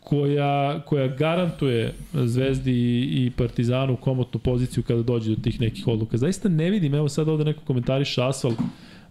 koja, 0.00 0.80
koja 0.86 1.08
garantuje 1.08 1.94
Zvezdi 2.12 2.72
i, 2.72 3.26
i 3.26 3.30
Partizanu 3.30 3.96
komotnu 3.96 4.40
poziciju 4.40 4.82
kada 4.82 5.02
dođe 5.02 5.34
do 5.34 5.42
tih 5.42 5.60
nekih 5.60 5.88
odluka. 5.88 6.16
Zaista 6.16 6.48
ne 6.48 6.70
vidim, 6.70 6.94
evo 6.94 7.08
sad 7.08 7.28
ovde 7.28 7.44
neko 7.44 7.62
komentariš 7.66 8.18
asfalt, 8.18 8.58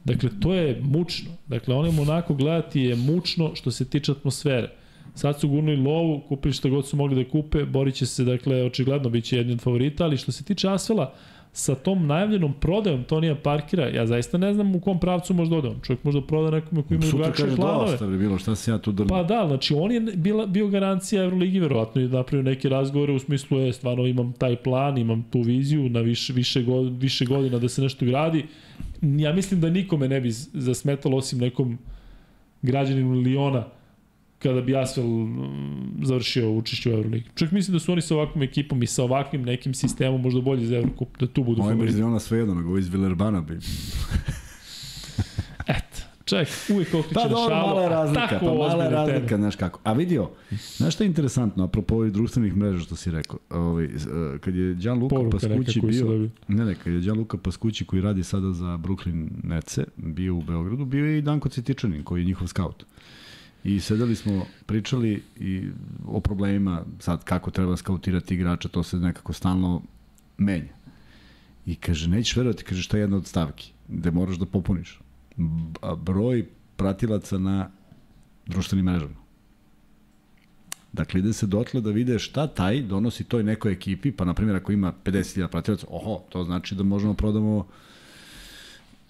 dakle 0.03 0.30
to 0.39 0.53
je 0.53 0.80
mučno. 0.81 1.31
Dakle, 1.47 1.76
ono 1.76 2.01
onako 2.01 2.34
gledati 2.34 2.81
je 2.81 2.95
mučno 2.95 3.55
što 3.55 3.72
se 3.72 3.85
tiče 3.85 4.11
atmosfere. 4.11 4.72
Sad 5.15 5.39
su 5.39 5.49
gurnuli 5.49 5.77
lovu, 5.77 6.22
kupili 6.30 6.53
što 6.53 6.69
god 6.69 6.88
su 6.88 6.97
mogli 6.97 7.23
da 7.23 7.30
kupe, 7.30 7.65
borit 7.65 7.95
će 7.95 8.05
se, 8.05 8.23
dakle, 8.23 8.64
očigledno 8.64 9.09
bit 9.09 9.26
će 9.26 9.38
jedni 9.38 9.53
od 9.53 9.59
favorita, 9.59 10.03
ali 10.03 10.18
što 10.18 10.31
se 10.31 10.43
tiče 10.43 10.69
asfala, 10.69 11.14
sa 11.57 11.75
tom 11.75 12.07
najavljenom 12.07 12.53
prodajom 12.53 13.03
Tonija 13.03 13.35
Parkira, 13.35 13.88
ja 13.88 14.05
zaista 14.07 14.38
ne 14.38 14.53
znam 14.53 14.75
u 14.75 14.79
kom 14.79 14.99
pravcu 14.99 15.34
može 15.34 15.49
da 15.49 15.57
odem. 15.57 15.79
Čovjek 15.84 16.03
možda 16.03 16.21
proda 16.21 16.51
nekome 16.51 16.84
koji 16.84 16.97
ima 16.97 17.07
drugačije 17.07 17.55
planove. 17.55 17.91
Sutra 17.91 18.07
kaže 18.07 18.17
bilo, 18.17 18.38
šta 18.38 18.55
se 18.55 18.71
ja 18.71 18.77
tu 18.77 18.91
drnim? 18.91 19.09
Pa 19.09 19.23
da, 19.23 19.47
znači 19.47 19.73
on 19.73 19.91
je 19.91 19.99
bila, 19.99 20.45
bio 20.45 20.67
garancija 20.67 21.23
Euroligi, 21.23 21.59
verovatno 21.59 22.01
je 22.01 22.07
napravio 22.07 22.43
neke 22.43 22.69
razgovore 22.69 23.13
u 23.13 23.19
smislu, 23.19 23.59
je, 23.59 23.73
stvarno 23.73 24.05
imam 24.05 24.34
taj 24.34 24.55
plan, 24.55 24.97
imam 24.97 25.25
tu 25.31 25.41
viziju 25.41 25.89
na 25.89 26.01
više, 26.01 26.34
više, 26.34 26.63
god, 26.63 27.01
više 27.01 27.25
godina 27.25 27.59
da 27.59 27.69
se 27.69 27.81
nešto 27.81 28.05
gradi. 28.05 28.45
Ja 29.01 29.34
mislim 29.34 29.61
da 29.61 29.69
nikome 29.69 30.07
ne 30.07 30.21
bi 30.21 30.31
zasmetalo 30.31 31.17
osim 31.17 31.39
nekom 31.39 31.77
građaninu 32.61 33.13
Liona 33.13 33.63
kada 34.39 34.61
bi 34.61 34.76
Asvel 34.76 35.05
završio 36.03 36.51
učešće 36.51 36.89
u 36.89 36.93
Euroligi. 36.93 37.30
Čak 37.35 37.51
mislim 37.51 37.73
da 37.73 37.80
su 37.80 37.91
oni 37.91 38.01
sa 38.01 38.15
ovakvom 38.15 38.43
ekipom 38.43 38.84
i 38.84 38.88
sa 38.88 39.03
ovakvim 39.03 39.41
nekim 39.41 39.73
sistemom 39.73 40.22
možda 40.22 40.41
bolji 40.41 40.65
za 40.65 40.76
Eurocup, 40.76 41.18
da 41.19 41.27
tu 41.27 41.43
budu 41.43 41.61
favoriti. 41.61 41.93
Ovo 41.93 41.99
je 41.99 42.05
ona 42.05 42.19
svejedno, 42.19 42.53
nego 42.53 42.77
iz 42.77 42.89
Villerbana 42.89 43.41
bi. 43.41 43.53
Eto, 45.68 46.01
ček, 46.26 46.47
uvijek 46.69 46.93
okriče 46.93 47.14
pa, 47.14 47.27
dobro, 47.27 47.55
šalu, 47.55 47.68
mala 47.68 47.81
je 47.81 47.89
razlika, 47.89 48.27
tako 48.27 48.45
pa 48.45 48.53
mala 48.53 48.84
je 48.84 48.89
razlika, 48.89 49.38
znaš 49.38 49.55
kako. 49.55 49.80
A 49.84 49.93
vidio, 49.93 50.30
znaš 50.77 50.93
što 50.93 51.03
je 51.03 51.07
interesantno, 51.07 51.64
apropo 51.64 51.95
ovih 51.95 52.11
društvenih 52.11 52.55
mreža 52.55 52.80
što 52.80 52.95
si 52.95 53.11
rekao, 53.11 53.39
ovaj, 53.49 53.88
kad 54.39 54.55
je 54.55 54.91
Luka 54.93 55.15
Paskući 55.31 55.81
bio, 55.81 56.30
ne, 56.47 56.65
ne, 56.65 56.76
kad 56.76 56.93
je 56.93 57.14
Luka 57.14 57.38
Paskući 57.38 57.85
koji 57.85 58.01
radi 58.01 58.23
sada 58.23 58.51
za 58.51 58.77
Brooklyn 58.77 59.27
Netse, 59.43 59.85
bio 59.95 60.35
u 60.35 60.41
Beogradu, 60.41 60.85
bio 60.85 61.05
je 61.05 61.18
i 61.18 61.22
Danko 61.22 61.49
Citičanin, 61.49 62.03
koji 62.03 62.22
je 62.22 62.26
njihov 62.26 62.47
scout. 62.47 62.85
I 63.63 63.79
sedeli 63.79 64.15
smo, 64.15 64.45
pričali 64.65 65.23
i 65.39 65.69
o 66.07 66.19
problemima 66.19 66.84
sad 66.99 67.23
kako 67.23 67.51
treba 67.51 67.77
skautirati 67.77 68.34
igrača, 68.34 68.69
to 68.69 68.84
se 68.84 68.97
nekako 68.97 69.34
stalno 69.34 69.81
menja. 70.38 70.77
I 71.65 71.75
kaže, 71.75 72.09
nećeš 72.09 72.35
verovati, 72.35 72.63
kaže, 72.63 72.81
šta 72.81 72.97
je 72.97 73.01
jedna 73.01 73.17
od 73.17 73.27
stavki, 73.27 73.71
gde 73.88 74.11
moraš 74.11 74.35
da 74.35 74.45
popuniš. 74.45 74.99
Broj 75.97 76.45
pratilaca 76.75 77.38
na 77.38 77.69
društvenim 78.45 78.85
mrežama. 78.85 79.27
Dakle, 80.93 81.19
ide 81.19 81.34
se 81.34 81.47
dotle 81.47 81.81
da 81.81 81.91
vide 81.91 82.19
šta 82.19 82.47
taj 82.47 82.81
donosi 82.81 83.23
toj 83.23 83.43
nekoj 83.43 83.71
ekipi, 83.71 84.11
pa 84.11 84.25
na 84.25 84.34
primjer 84.34 84.55
ako 84.55 84.71
ima 84.71 84.93
50.000 85.05 85.47
pratilaca, 85.47 85.88
oho, 85.89 86.21
to 86.29 86.43
znači 86.43 86.75
da 86.75 86.84
možemo 86.84 87.13
da 87.13 87.17
prodamo 87.17 87.67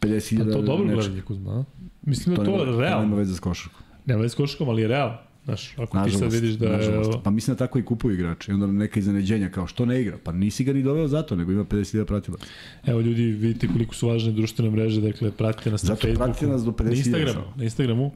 50.000 0.01 0.45
Pa 0.45 0.51
to 0.51 0.61
dobro 0.61 0.95
gledanje, 0.95 1.21
Kuzma. 1.21 1.65
Mislim 2.01 2.35
da 2.35 2.43
to, 2.43 2.51
to 2.51 2.65
realno. 2.65 2.97
To 2.97 3.01
nema 3.01 3.15
veze 3.15 3.35
s 3.35 3.39
košarkom. 3.39 3.86
Nema 4.07 4.21
već 4.21 4.31
s 4.31 4.35
koškom, 4.35 4.69
ali 4.69 4.81
je 4.81 4.87
realno. 4.87 5.17
Znaš, 5.45 5.77
ako 5.77 5.97
nažalost, 5.97 6.23
ti 6.23 6.31
sad 6.31 6.41
vidiš 6.41 6.55
da 6.55 6.69
nažalost. 6.69 7.13
je... 7.13 7.19
Pa 7.23 7.29
mislim 7.29 7.55
da 7.55 7.57
tako 7.57 7.79
i 7.79 7.85
kupuju 7.85 8.13
igrače. 8.13 8.51
I 8.51 8.53
onda 8.53 8.67
neka 8.67 8.99
iznenađenja 8.99 9.49
kao 9.49 9.67
što 9.67 9.85
ne 9.85 10.01
igra. 10.01 10.17
Pa 10.23 10.31
nisi 10.31 10.63
ga 10.63 10.73
ni 10.73 10.83
doveo 10.83 11.07
zato, 11.07 11.35
nego 11.35 11.51
ima 11.51 11.65
50.000 11.65 12.05
pratila. 12.05 12.37
Evo 12.85 13.01
ljudi, 13.01 13.23
vidite 13.23 13.67
koliko 13.67 13.95
su 13.95 14.07
važne 14.07 14.31
društvene 14.31 14.71
mreže, 14.71 15.01
dakle 15.01 15.31
pratite 15.31 15.71
nas 15.71 15.81
zato 15.81 15.91
na 15.91 15.95
Facebooku. 15.95 16.17
Zato 16.17 16.25
pratite 16.25 16.47
nas 16.47 16.63
do 16.63 16.71
50.000. 16.71 16.89
Na 16.89 16.93
Instagramu, 16.93 17.53
na 17.55 17.63
Instagramu. 17.63 18.11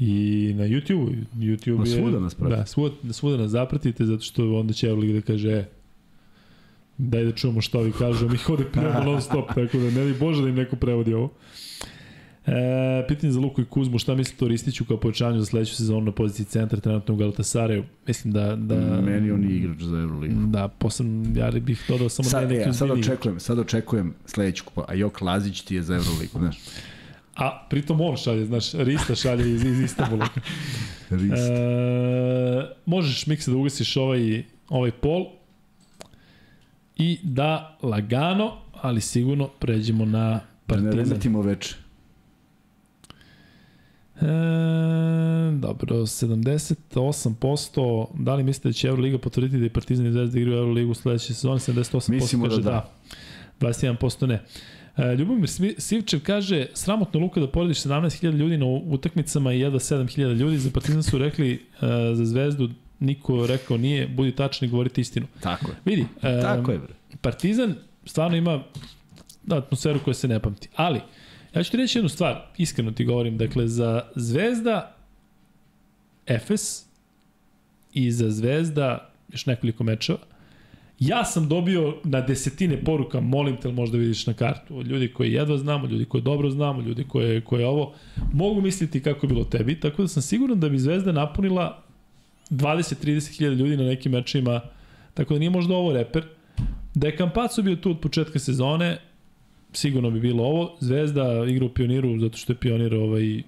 I 0.00 0.54
na 0.56 0.64
YouTube. 0.64 1.24
YouTube 1.34 1.86
je... 1.86 1.98
Svuda 2.00 2.20
nas 2.20 2.34
pratite. 2.34 2.56
Da, 2.56 2.66
svuda, 2.66 3.12
svuda 3.12 3.36
nas 3.36 3.50
zapratite, 3.50 4.06
zato 4.06 4.22
što 4.22 4.54
onda 4.54 4.72
će 4.72 4.88
Evlik 4.88 5.12
da 5.12 5.20
kaže, 5.20 5.50
e, 5.50 5.64
daj 6.98 7.24
da 7.24 7.32
čujemo 7.32 7.60
što 7.60 7.80
vi 7.80 7.92
kažu, 7.92 8.28
mi 8.28 8.36
hode 8.36 8.64
pijamo 8.72 9.04
non 9.10 9.22
stop, 9.22 9.48
tako 9.54 9.78
da 9.78 9.90
ne 9.90 10.04
di 10.04 10.14
Bože 10.20 10.42
da 10.42 10.48
im 10.48 10.54
neko 10.54 10.76
prevodi 10.76 11.14
ovo. 11.14 11.32
E, 12.48 13.06
pitanje 13.08 13.32
za 13.32 13.40
Luku 13.40 13.60
i 13.60 13.64
Kuzmu, 13.64 13.98
šta 13.98 14.14
mislite 14.14 14.44
o 14.44 14.48
Ristiću 14.48 14.84
kao 14.84 14.96
pojačanju 14.96 15.40
za 15.40 15.46
sledeću 15.46 15.74
sezonu 15.76 16.00
na 16.00 16.12
poziciji 16.12 16.46
centra 16.46 16.80
trenutno 16.80 17.14
u 17.14 17.16
Galatasaraju? 17.16 17.84
Mislim 18.06 18.32
da... 18.32 18.56
da 18.56 19.00
Meni 19.00 19.30
on 19.30 19.44
je 19.44 19.56
igrač 19.56 19.82
za 19.82 19.98
Euroligu. 19.98 20.46
Da, 20.46 20.68
posebno, 20.68 21.40
ja 21.40 21.50
bih 21.50 21.84
dodao 21.88 22.08
samo 22.08 22.28
sad, 22.28 22.48
da 22.48 22.54
je 22.54 22.58
neki... 22.58 22.68
Ja, 22.68 22.72
sad 22.72 22.90
očekujem, 22.90 23.40
sad 23.40 23.58
očekujem 23.58 24.14
sledeću 24.26 24.64
kupa, 24.64 24.84
a 24.88 24.94
Jok 24.94 25.20
Lazić 25.20 25.60
ti 25.60 25.74
je 25.74 25.82
za 25.82 25.94
Euroligu, 25.94 26.38
znaš. 26.42 26.58
A 27.36 27.66
pritom 27.70 28.00
on 28.00 28.16
šalje, 28.16 28.46
znaš, 28.46 28.72
Rista 28.74 29.14
šalje 29.14 29.54
iz, 29.54 29.64
iz 29.64 29.80
Istanbula. 29.80 30.28
Rista. 31.10 31.36
E, 32.48 32.74
možeš, 32.86 33.26
Mikse, 33.26 33.50
da 33.50 33.56
ugasiš 33.56 33.96
ovaj, 33.96 34.44
ovaj 34.68 34.90
pol 34.90 35.26
i 36.96 37.18
da 37.22 37.78
lagano, 37.82 38.52
ali 38.72 39.00
sigurno 39.00 39.48
pređemo 39.48 40.04
na 40.04 40.40
Partizan. 40.66 40.90
Da 40.90 40.96
ne 40.96 41.02
remetimo 41.02 41.42
veče. 41.42 41.87
E, 44.20 44.24
dobro, 45.52 45.96
78%, 45.96 48.06
da 48.14 48.34
li 48.34 48.44
mislite 48.44 48.68
da 48.68 48.72
će 48.72 48.88
Euroliga 48.88 49.18
potvrditi 49.18 49.58
da 49.58 49.64
je 49.64 49.70
Partizan 49.70 50.06
i 50.06 50.12
Zvezda 50.12 50.38
igraju 50.38 50.58
Euroligu 50.58 50.90
u 50.90 50.94
sledećoj 50.94 51.34
sezoni? 51.34 51.58
78% 51.58 52.10
Mislimo 52.10 52.44
kaže 52.44 52.62
da, 52.62 52.70
da. 52.70 52.70
da. 52.70 52.90
21% 53.68 54.26
ne. 54.26 54.42
E, 54.96 55.16
Ljubomir 55.16 55.48
Sivčev 55.78 56.20
kaže, 56.22 56.66
sramotno 56.74 57.20
Luka 57.20 57.40
da 57.40 57.48
porediš 57.48 57.82
17.000 57.82 58.36
ljudi 58.36 58.56
na 58.56 58.66
utakmicama 58.66 59.52
i 59.52 59.60
jedva 59.60 59.78
7.000 59.78 60.34
ljudi. 60.34 60.58
Za 60.58 60.70
Partizan 60.70 61.02
su 61.02 61.18
rekli 61.18 61.52
e, 61.52 61.58
za 62.14 62.24
Zvezdu, 62.24 62.68
niko 63.00 63.46
rekao 63.46 63.76
nije, 63.76 64.08
budi 64.08 64.32
tačni, 64.32 64.68
govorite 64.68 65.00
istinu. 65.00 65.26
Tako 65.40 65.70
je. 65.70 65.76
Vidi, 65.84 66.06
e, 66.22 66.40
Tako 66.40 66.72
je, 66.72 66.78
bre. 66.78 66.94
Partizan 67.20 67.74
stvarno 68.04 68.36
ima 68.36 68.62
atmosferu 69.50 70.00
koja 70.04 70.14
se 70.14 70.28
ne 70.28 70.40
pamti. 70.40 70.68
Ali, 70.76 71.00
Ja 71.54 71.62
ću 71.62 71.70
ti 71.70 71.76
reći 71.76 71.98
jednu 71.98 72.08
stvar, 72.08 72.46
iskreno 72.56 72.90
ti 72.90 73.04
govorim, 73.04 73.38
dakle 73.38 73.68
za 73.68 74.02
Zvezda 74.16 74.96
Efes 76.26 76.84
i 77.92 78.12
za 78.12 78.30
Zvezda 78.30 79.10
još 79.32 79.46
nekoliko 79.46 79.84
mečeva, 79.84 80.18
ja 80.98 81.24
sam 81.24 81.48
dobio 81.48 81.96
na 82.04 82.20
desetine 82.20 82.84
poruka, 82.84 83.20
molim 83.20 83.56
te 83.56 83.68
možda 83.68 83.98
vidiš 83.98 84.26
na 84.26 84.34
kartu, 84.34 84.78
od 84.78 84.86
ljudi 84.86 85.12
koji 85.12 85.32
jedva 85.32 85.58
znamo, 85.58 85.86
ljudi 85.86 86.04
koji 86.04 86.22
dobro 86.22 86.50
znamo, 86.50 86.82
ljudi 86.82 87.04
koje, 87.08 87.40
koje 87.40 87.66
ovo, 87.66 87.94
mogu 88.32 88.60
misliti 88.60 89.02
kako 89.02 89.26
je 89.26 89.28
bilo 89.28 89.44
tebi, 89.44 89.80
tako 89.80 90.02
da 90.02 90.08
sam 90.08 90.22
siguran 90.22 90.60
da 90.60 90.68
bi 90.68 90.78
Zvezda 90.78 91.12
napunila 91.12 91.82
20-30 92.50 93.38
hiljada 93.38 93.56
ljudi 93.56 93.76
na 93.76 93.84
nekim 93.84 94.12
mečima, 94.12 94.60
tako 95.14 95.34
da 95.34 95.38
nije 95.38 95.50
možda 95.50 95.74
ovo 95.74 95.92
reper. 95.92 96.24
Da 96.94 97.06
je 97.06 97.16
Kampaco 97.16 97.62
bio 97.62 97.76
tu 97.76 97.90
od 97.90 98.00
početka 98.00 98.38
sezone, 98.38 98.98
sigurno 99.72 100.10
bi 100.10 100.20
bilo 100.20 100.44
ovo. 100.44 100.76
Zvezda 100.80 101.44
igra 101.48 101.66
u 101.66 101.68
pioniru 101.68 102.18
zato 102.20 102.36
što 102.38 102.52
je 102.52 102.56
pionir 102.56 102.94
ovaj, 102.94 103.42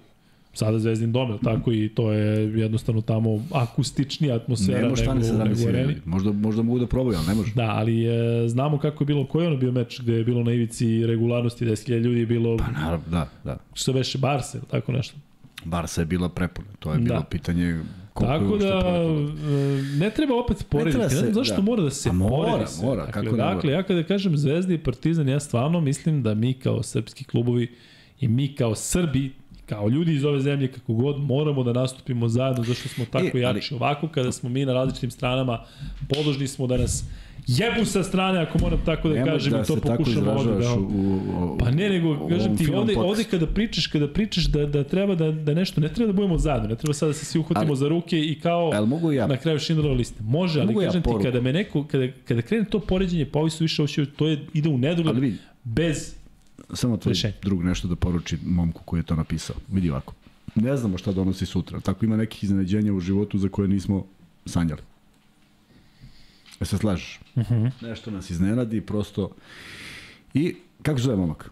sada 0.53 0.79
Zvezdin 0.79 1.11
dom, 1.11 1.39
tako 1.43 1.71
i 1.71 1.89
to 1.89 2.11
je 2.11 2.59
jednostavno 2.59 3.01
tamo 3.01 3.45
akustičnija 3.53 4.35
atmosfera 4.35 4.81
Nemo 4.81 4.95
šta 4.95 5.13
nego, 5.13 5.37
ne 5.37 5.45
nego 5.45 5.67
areni. 5.69 5.95
Možda, 6.05 6.31
možda 6.31 6.61
mogu 6.61 6.79
da 6.79 6.87
probaju, 6.87 7.17
ali 7.17 7.27
ne 7.27 7.33
može. 7.35 7.53
Da, 7.55 7.69
ali 7.71 8.05
e, 8.05 8.47
znamo 8.47 8.77
kako 8.79 9.03
je 9.03 9.05
bilo, 9.05 9.25
koji 9.25 9.43
je 9.43 9.47
ono 9.47 9.57
bio 9.57 9.71
meč 9.71 10.01
gde 10.01 10.13
je 10.13 10.23
bilo 10.23 10.43
na 10.43 10.53
ivici 10.53 11.05
regularnosti, 11.05 11.65
10.000 11.65 11.99
ljudi 11.99 12.19
je 12.19 12.25
bilo, 12.25 12.57
Pa 12.57 12.71
naravno, 12.71 13.05
da, 13.11 13.29
da. 13.43 13.57
što 13.73 13.91
veše 13.91 14.17
Barse, 14.17 14.59
tako 14.71 14.91
nešto. 14.91 15.15
Barsa 15.65 16.01
je 16.01 16.05
bila 16.05 16.29
prepuna. 16.29 16.67
To 16.79 16.93
je 16.93 16.99
bilo 16.99 17.19
Da. 17.19 17.25
pitanje 17.25 17.79
Tako 18.15 18.57
da, 18.57 18.67
e, 18.67 19.97
ne 19.97 20.09
treba 20.09 20.35
opet 20.35 20.65
porediti. 20.69 20.97
Ne, 20.97 21.09
se- 21.09 21.15
znam 21.15 21.33
zašto 21.33 21.55
da. 21.55 21.61
mora 21.61 21.83
da 21.83 21.89
se 21.91 22.09
A 22.09 22.13
mora, 22.13 22.51
poredi 22.51 22.69
sve. 22.69 22.85
mora, 22.85 23.05
dakle, 23.05 23.13
kako 23.15 23.35
ne 23.37 23.43
dakle, 23.43 23.55
mora? 23.63 23.73
ja 23.73 23.83
kada 23.83 24.03
kažem 24.03 24.37
Zvezda 24.37 24.73
i 24.73 24.77
Partizan, 24.79 25.29
ja 25.29 25.39
stvarno 25.39 25.81
mislim 25.81 26.23
da 26.23 26.33
mi 26.33 26.53
kao 26.53 26.83
srpski 26.83 27.23
klubovi 27.23 27.71
i 28.19 28.27
mi 28.27 28.47
kao 28.49 28.75
Srbi, 28.75 29.31
kao 29.65 29.89
ljudi 29.89 30.13
iz 30.13 30.25
ove 30.25 30.39
zemlje, 30.39 30.67
kako 30.69 30.93
god, 30.93 31.19
moramo 31.19 31.63
da 31.63 31.73
nastupimo 31.73 32.27
zajedno, 32.27 32.63
zašto 32.63 32.89
smo 32.89 33.05
tako 33.05 33.25
E, 33.27 33.43
ali- 33.43 33.57
jači. 33.57 33.73
Ovako, 33.73 34.07
kada 34.07 34.31
smo 34.31 34.49
mi 34.49 34.65
na 34.65 34.73
različitim 34.73 35.11
stranama, 35.11 35.59
podložni 36.09 36.47
smo 36.47 36.67
da 36.67 36.77
nas 36.77 37.03
jebu 37.57 37.85
sa 37.85 38.03
strane, 38.03 38.39
ako 38.39 38.59
moram 38.59 38.79
tako 38.85 39.09
da 39.09 39.15
Nemoj 39.15 39.31
kažem, 39.31 39.53
da 39.53 39.61
i 39.61 39.65
to 39.65 39.75
pokušam 39.75 40.27
ovde 40.27 40.51
da... 40.51 40.73
u, 40.73 40.79
u, 40.79 41.57
Pa 41.57 41.71
ne, 41.71 41.89
nego, 41.89 42.27
kažem 42.27 42.57
ti, 42.57 42.71
ovde, 42.73 42.93
ovde 42.97 43.23
kada 43.23 43.47
pričaš, 43.47 43.87
kada 43.87 44.07
pričaš 44.07 44.45
da, 44.45 44.65
da 44.65 44.83
treba 44.83 45.15
da, 45.15 45.31
da 45.31 45.53
nešto, 45.53 45.81
ne 45.81 45.93
treba 45.93 46.07
da 46.07 46.13
budemo 46.13 46.37
zajedno, 46.37 46.69
ne 46.69 46.75
treba 46.75 46.93
sada 46.93 47.09
da 47.09 47.13
se 47.13 47.25
svi 47.25 47.39
uhvatimo 47.39 47.71
Ali- 47.71 47.77
za 47.77 47.87
ruke 47.87 48.19
i 48.19 48.39
kao 48.39 48.85
mogu 48.85 49.11
ja, 49.11 49.27
na 49.27 49.37
kraju 49.37 49.59
Schindlerova 49.59 49.95
liste. 49.95 50.23
Može, 50.23 50.59
ali 50.59 50.67
Mogu 50.67 50.81
ja 50.81 50.87
kažem 50.87 51.01
ti, 51.01 51.09
kada 51.23 51.41
me 51.41 51.53
neko, 51.53 51.83
kada, 51.87 52.07
kada 52.27 52.41
krene 52.41 52.65
to 52.65 52.79
poređenje, 52.79 53.25
pa 53.25 53.39
ovi 53.39 53.49
su 53.49 53.63
više 53.63 53.83
ošio, 53.83 54.05
to 54.05 54.27
je, 54.27 54.45
ide 54.53 54.69
u 54.69 54.77
nedogled 54.77 55.15
ali 55.15 55.37
bez... 55.63 56.15
samo 56.73 56.97
tvoj 56.97 57.11
Rešenje. 57.11 57.33
drug 57.43 57.63
nešto 57.63 57.87
da 57.87 57.95
poruči 57.95 58.37
momku 58.45 58.81
koji 58.85 58.99
je 58.99 59.03
to 59.03 59.15
napisao. 59.15 59.55
Vidi 59.71 59.89
ovako. 59.89 60.13
Ne 60.55 60.77
znamo 60.77 60.97
šta 60.97 61.11
donosi 61.11 61.45
sutra. 61.45 61.79
Tako 61.79 62.05
ima 62.05 62.17
nekih 62.17 62.43
iznenađenja 62.43 62.93
u 62.93 62.99
životu 62.99 63.37
za 63.37 63.49
koje 63.49 63.67
nismo 63.67 64.05
sanjali. 64.45 64.81
E 66.61 66.65
se 66.65 66.77
slažeš? 66.77 67.19
Uh 67.35 67.43
-huh. 67.43 67.71
Nešto 67.81 68.11
nas 68.11 68.29
iznenadi, 68.29 68.81
prosto... 68.81 69.31
I, 70.33 70.55
kako 70.81 70.99
se 70.99 71.03
zove 71.03 71.17
momak? 71.17 71.51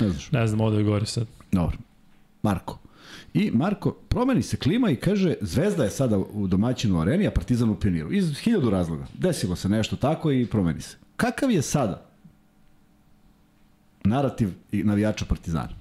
Ne 0.00 0.08
znaš. 0.08 0.30
Ne 0.30 0.46
znam, 0.46 0.60
ovde 0.60 0.82
govori 0.82 1.06
sad. 1.06 1.26
Dobro. 1.52 1.78
Marko. 2.42 2.78
I 3.34 3.50
Marko, 3.50 3.90
promeni 4.08 4.42
se 4.42 4.56
klima 4.56 4.90
i 4.90 4.96
kaže, 4.96 5.34
Zvezda 5.40 5.84
je 5.84 5.90
sada 5.90 6.18
u 6.18 6.46
domaćinu 6.46 7.00
areni, 7.00 7.26
a 7.26 7.30
Partizan 7.30 7.70
u 7.70 7.74
pioniru. 7.74 8.12
Iz 8.12 8.38
hiljadu 8.38 8.70
razloga. 8.70 9.06
Desilo 9.14 9.56
se 9.56 9.68
nešto 9.68 9.96
tako 9.96 10.32
i 10.32 10.46
promeni 10.46 10.80
se. 10.80 10.96
Kakav 11.16 11.50
je 11.50 11.62
sada 11.62 12.06
narativ 14.04 14.48
i 14.72 14.82
navijača 14.82 15.24
Partizana? 15.24 15.74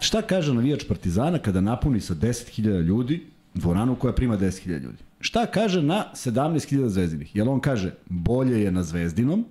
Šta 0.00 0.22
kaže 0.22 0.54
navijač 0.54 0.84
Partizana 0.88 1.38
kada 1.38 1.60
napuni 1.60 2.00
sa 2.00 2.14
10.000 2.14 2.82
ljudi 2.82 3.26
dvoranu 3.54 3.96
koja 3.96 4.12
prima 4.12 4.38
10.000 4.38 4.82
ljudi? 4.82 5.09
Šta 5.20 5.46
kaže 5.46 5.82
na 5.82 6.04
17.000 6.14 6.86
zvezdinih? 6.86 7.36
Jel 7.36 7.48
on 7.48 7.60
kaže 7.60 7.94
bolje 8.08 8.62
je 8.62 8.72
na 8.72 8.82
zvezdinom 8.82 9.44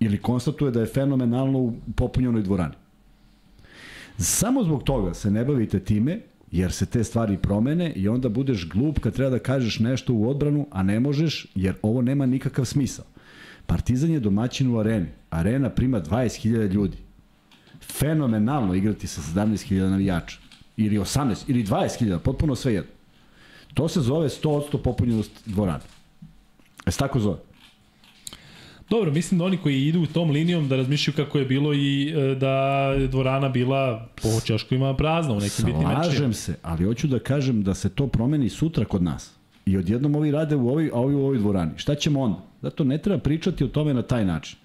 ili 0.00 0.18
konstatuje 0.18 0.70
da 0.70 0.80
je 0.80 0.86
fenomenalno 0.86 1.58
u 1.58 1.72
popunjenoj 1.96 2.42
dvorani? 2.42 2.74
Samo 4.18 4.64
zbog 4.64 4.82
toga 4.82 5.14
se 5.14 5.30
ne 5.30 5.44
bavite 5.44 5.80
time, 5.80 6.20
jer 6.50 6.72
se 6.72 6.86
te 6.86 7.04
stvari 7.04 7.36
promene 7.36 7.92
i 7.92 8.08
onda 8.08 8.28
budeš 8.28 8.68
glup 8.68 8.98
kad 8.98 9.14
treba 9.14 9.30
da 9.30 9.38
kažeš 9.38 9.78
nešto 9.78 10.14
u 10.14 10.28
odbranu, 10.28 10.66
a 10.70 10.82
ne 10.82 11.00
možeš, 11.00 11.46
jer 11.54 11.74
ovo 11.82 12.02
nema 12.02 12.26
nikakav 12.26 12.64
smisao. 12.64 13.04
Partizan 13.66 14.10
je 14.10 14.20
domaćin 14.20 14.74
u 14.74 14.78
areni. 14.78 15.06
Arena 15.30 15.70
prima 15.70 16.00
20.000 16.00 16.72
ljudi. 16.72 16.96
Fenomenalno 17.80 18.74
igrati 18.74 19.06
sa 19.06 19.20
17.000 19.20 19.90
navijača. 19.90 20.38
Ili 20.76 20.98
18, 20.98 21.44
ili 21.48 21.64
20.000, 21.64 22.18
potpuno 22.18 22.54
sve 22.54 22.74
jedno. 22.74 22.95
To 23.76 23.88
se 23.88 24.00
zove 24.00 24.28
100% 24.28 24.78
popunjenost 24.82 25.30
dvorane. 25.46 25.84
E 26.86 26.90
se 26.90 26.98
tako 26.98 27.20
zove? 27.20 27.36
Dobro, 28.90 29.12
mislim 29.12 29.38
da 29.38 29.44
oni 29.44 29.56
koji 29.56 29.86
idu 29.86 30.06
tom 30.06 30.30
linijom 30.30 30.68
da 30.68 30.76
razmišljaju 30.76 31.16
kako 31.16 31.38
je 31.38 31.44
bilo 31.44 31.74
i 31.74 32.14
e, 32.16 32.34
da 32.34 32.52
je 32.92 33.06
dvorana 33.06 33.48
bila 33.48 34.08
po 34.22 34.28
čaškovima 34.44 34.94
prazna 34.96 35.32
u 35.32 35.40
nekim 35.40 35.64
bitnim 35.64 35.88
mečima. 35.88 36.04
Slažem 36.04 36.32
se, 36.32 36.54
ali 36.62 36.84
hoću 36.84 37.06
da 37.06 37.18
kažem 37.18 37.62
da 37.62 37.74
se 37.74 37.88
to 37.88 38.06
promeni 38.06 38.48
sutra 38.48 38.84
kod 38.84 39.02
nas. 39.02 39.32
I 39.66 39.76
odjednom 39.76 40.14
ovi 40.14 40.30
rade 40.30 40.56
u 40.56 40.68
ovoj, 40.68 40.90
a 40.94 40.98
ovi 40.98 41.14
u 41.14 41.20
ovoj 41.20 41.38
dvorani. 41.38 41.72
Šta 41.76 41.94
ćemo 41.94 42.20
onda? 42.20 42.38
Zato 42.62 42.84
ne 42.84 42.98
treba 42.98 43.20
pričati 43.20 43.64
o 43.64 43.68
tome 43.68 43.94
na 43.94 44.02
taj 44.02 44.24
način. 44.24 44.58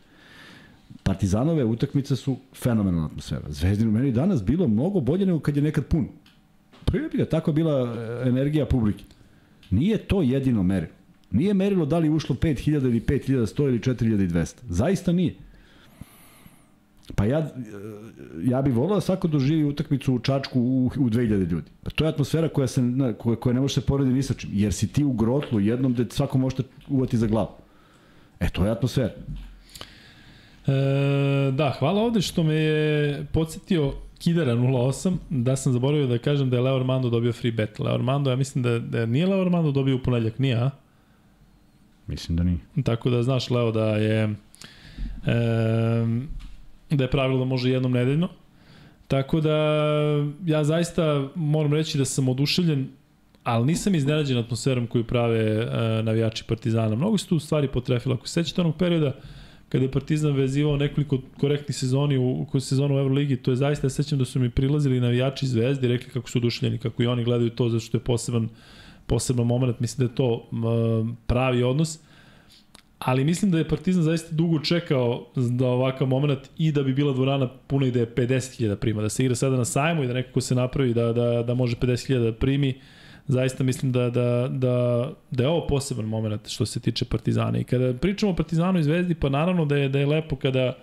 Partizanove 1.03 1.63
utakmice 1.63 2.15
su 2.15 2.37
fenomenalna 2.55 3.05
atmosfera. 3.05 3.41
Zvezdin 3.47 3.87
u 3.87 3.91
meni 3.91 4.11
danas 4.11 4.43
bilo 4.43 4.67
mnogo 4.67 4.99
bolje 4.99 5.25
nego 5.25 5.39
kad 5.39 5.55
je 5.55 5.61
nekad 5.61 5.85
pun. 5.85 6.07
Pa 6.85 6.97
je 6.97 7.09
ga, 7.13 7.25
tako 7.25 7.51
je 7.51 7.55
bila 7.55 7.95
e, 7.95 8.29
energija 8.29 8.65
publike. 8.65 9.03
Nije 9.69 9.97
to 9.97 10.21
jedino 10.21 10.63
merilo. 10.63 10.93
Nije 11.31 11.53
merilo 11.53 11.85
da 11.85 11.97
li 11.97 12.09
ušlo 12.09 12.35
5000 12.35 12.75
ili 12.75 12.99
5100 12.99 13.67
ili 13.67 13.79
4200. 13.79 14.55
Zaista 14.69 15.11
nije. 15.11 15.35
Pa 17.15 17.25
ja, 17.25 17.49
ja 18.43 18.61
bih 18.61 18.73
volao 18.75 18.95
da 18.95 19.01
svako 19.01 19.27
doživi 19.27 19.63
utakmicu 19.63 20.13
u 20.13 20.19
Čačku 20.19 20.59
u, 20.59 20.85
u 20.85 21.09
2000 21.09 21.49
ljudi. 21.51 21.71
Pa 21.83 21.89
to 21.89 22.05
je 22.05 22.09
atmosfera 22.09 22.49
koja, 22.49 22.67
se, 22.67 22.81
koja, 23.17 23.35
koja 23.35 23.53
ne 23.53 23.61
može 23.61 23.73
se 23.73 23.81
porediti 23.81 24.15
ni 24.15 24.23
sa 24.23 24.33
čim. 24.33 24.49
Jer 24.53 24.73
si 24.73 24.87
ti 24.87 25.03
u 25.03 25.13
grotlu 25.13 25.59
jednom 25.59 25.93
da 25.93 26.05
svako 26.09 26.37
može 26.37 26.55
uvati 26.89 27.17
za 27.17 27.27
glavu. 27.27 27.49
E, 28.39 28.49
to 28.49 28.65
je 28.65 28.71
atmosfera. 28.71 29.13
E, 30.67 31.51
da, 31.51 31.75
hvala 31.79 32.01
ovde 32.01 32.21
što 32.21 32.43
me 32.43 32.55
je 32.55 33.25
podsjetio 33.33 33.93
Kidara 34.21 34.55
08, 34.55 35.17
da 35.29 35.55
sam 35.55 35.73
zaboravio 35.73 36.07
da 36.07 36.17
kažem 36.17 36.49
da 36.49 36.57
je 36.57 36.61
Leo 36.61 36.75
Armando 36.75 37.09
dobio 37.09 37.33
free 37.33 37.51
bet. 37.51 37.79
Leo 37.79 37.93
Armando, 37.93 38.29
ja 38.29 38.35
mislim 38.35 38.63
da, 38.63 38.79
da 38.79 39.05
nije 39.05 39.27
Leo 39.27 39.41
Armando 39.41 39.71
dobio 39.71 39.95
u 39.95 39.99
ponedljak, 39.99 40.39
nije, 40.39 40.55
a? 40.55 40.69
Mislim 42.07 42.37
da 42.37 42.43
nije. 42.43 42.57
Tako 42.83 43.09
da 43.09 43.23
znaš, 43.23 43.49
Leo, 43.49 43.71
da 43.71 43.85
je 43.85 44.23
e, 44.23 44.33
da 46.89 47.03
je 47.03 47.11
pravilo 47.11 47.39
da 47.39 47.45
može 47.45 47.69
jednom 47.69 47.91
nedeljno. 47.91 48.29
Tako 49.07 49.41
da 49.41 49.55
ja 50.45 50.63
zaista 50.63 51.27
moram 51.35 51.73
reći 51.73 51.97
da 51.97 52.05
sam 52.05 52.29
oduševljen, 52.29 52.87
ali 53.43 53.65
nisam 53.65 53.95
iznenađen 53.95 54.37
atmosferom 54.37 54.87
koju 54.87 55.03
prave 55.03 55.39
e, 55.39 56.03
navijači 56.03 56.43
Partizana. 56.47 56.95
Mnogo 56.95 57.17
se 57.17 57.27
tu 57.27 57.39
stvari 57.39 57.67
potrefilo. 57.67 58.15
Ako 58.15 58.27
se 58.27 58.33
sećate 58.33 58.61
onog 58.61 58.77
perioda 58.77 59.13
kada 59.71 59.85
je 59.85 59.91
Partizan 59.91 60.33
vezivao 60.33 60.77
nekoliko 60.77 61.17
korektnih 61.39 61.77
sezoni 61.77 62.17
u, 62.17 62.47
u 62.53 62.59
sezonu 62.59 62.95
u 62.95 62.99
Euroligi, 62.99 63.37
to 63.37 63.51
je 63.51 63.55
zaista, 63.55 63.85
ja 63.85 63.89
se 63.89 64.03
sećam 64.03 64.19
da 64.19 64.25
su 64.25 64.39
mi 64.39 64.49
prilazili 64.49 64.99
navijači 64.99 65.47
Zvezdi 65.47 65.87
i 65.87 65.89
rekli 65.89 66.09
kako 66.09 66.29
su 66.29 66.37
oduševljeni, 66.37 66.77
kako 66.77 67.03
i 67.03 67.07
oni 67.07 67.23
gledaju 67.23 67.49
to, 67.49 67.69
zato 67.69 67.79
što 67.79 67.97
je 67.97 68.03
poseban 68.03 68.49
poseban 69.05 69.47
moment, 69.47 69.79
mislim 69.79 70.07
da 70.07 70.11
je 70.11 70.15
to 70.15 70.49
m, 70.51 71.17
pravi 71.27 71.63
odnos. 71.63 71.99
Ali 72.99 73.23
mislim 73.23 73.51
da 73.51 73.57
je 73.57 73.67
Partizan 73.67 74.03
zaista 74.03 74.35
dugo 74.35 74.59
čekao 74.59 75.27
da 75.35 75.67
ovakav 75.67 76.07
moment 76.07 76.39
i 76.57 76.71
da 76.71 76.83
bi 76.83 76.93
bila 76.93 77.13
dvorana 77.13 77.47
puna 77.67 77.87
i 77.87 77.91
da 77.91 77.99
je 77.99 78.15
50.000 78.15 78.75
prima, 78.75 79.01
da 79.01 79.09
se 79.09 79.23
igra 79.23 79.35
sada 79.35 79.57
na 79.57 79.65
sajmu 79.65 80.03
i 80.03 80.07
da 80.07 80.13
nekako 80.13 80.41
se 80.41 80.55
napravi 80.55 80.93
da, 80.93 81.13
da, 81.13 81.43
da 81.43 81.53
može 81.53 81.75
50.000 81.75 82.23
da 82.23 82.33
primi. 82.33 82.75
Zaista 83.27 83.63
mislim 83.63 83.91
da, 83.91 84.09
da, 84.09 84.47
da, 84.51 85.09
da 85.31 85.43
je 85.43 85.49
ovo 85.49 85.67
poseban 85.67 86.05
moment 86.05 86.47
što 86.47 86.65
se 86.65 86.79
tiče 86.79 87.05
Partizana. 87.05 87.59
I 87.59 87.63
kada 87.63 87.93
pričamo 87.93 88.31
o 88.31 88.35
Partizanu 88.35 88.79
i 88.79 88.83
Zvezdi, 88.83 89.15
pa 89.15 89.29
naravno 89.29 89.65
da 89.65 89.77
je, 89.77 89.89
da 89.89 89.99
je 89.99 90.05
lepo 90.05 90.35
kada 90.35 90.73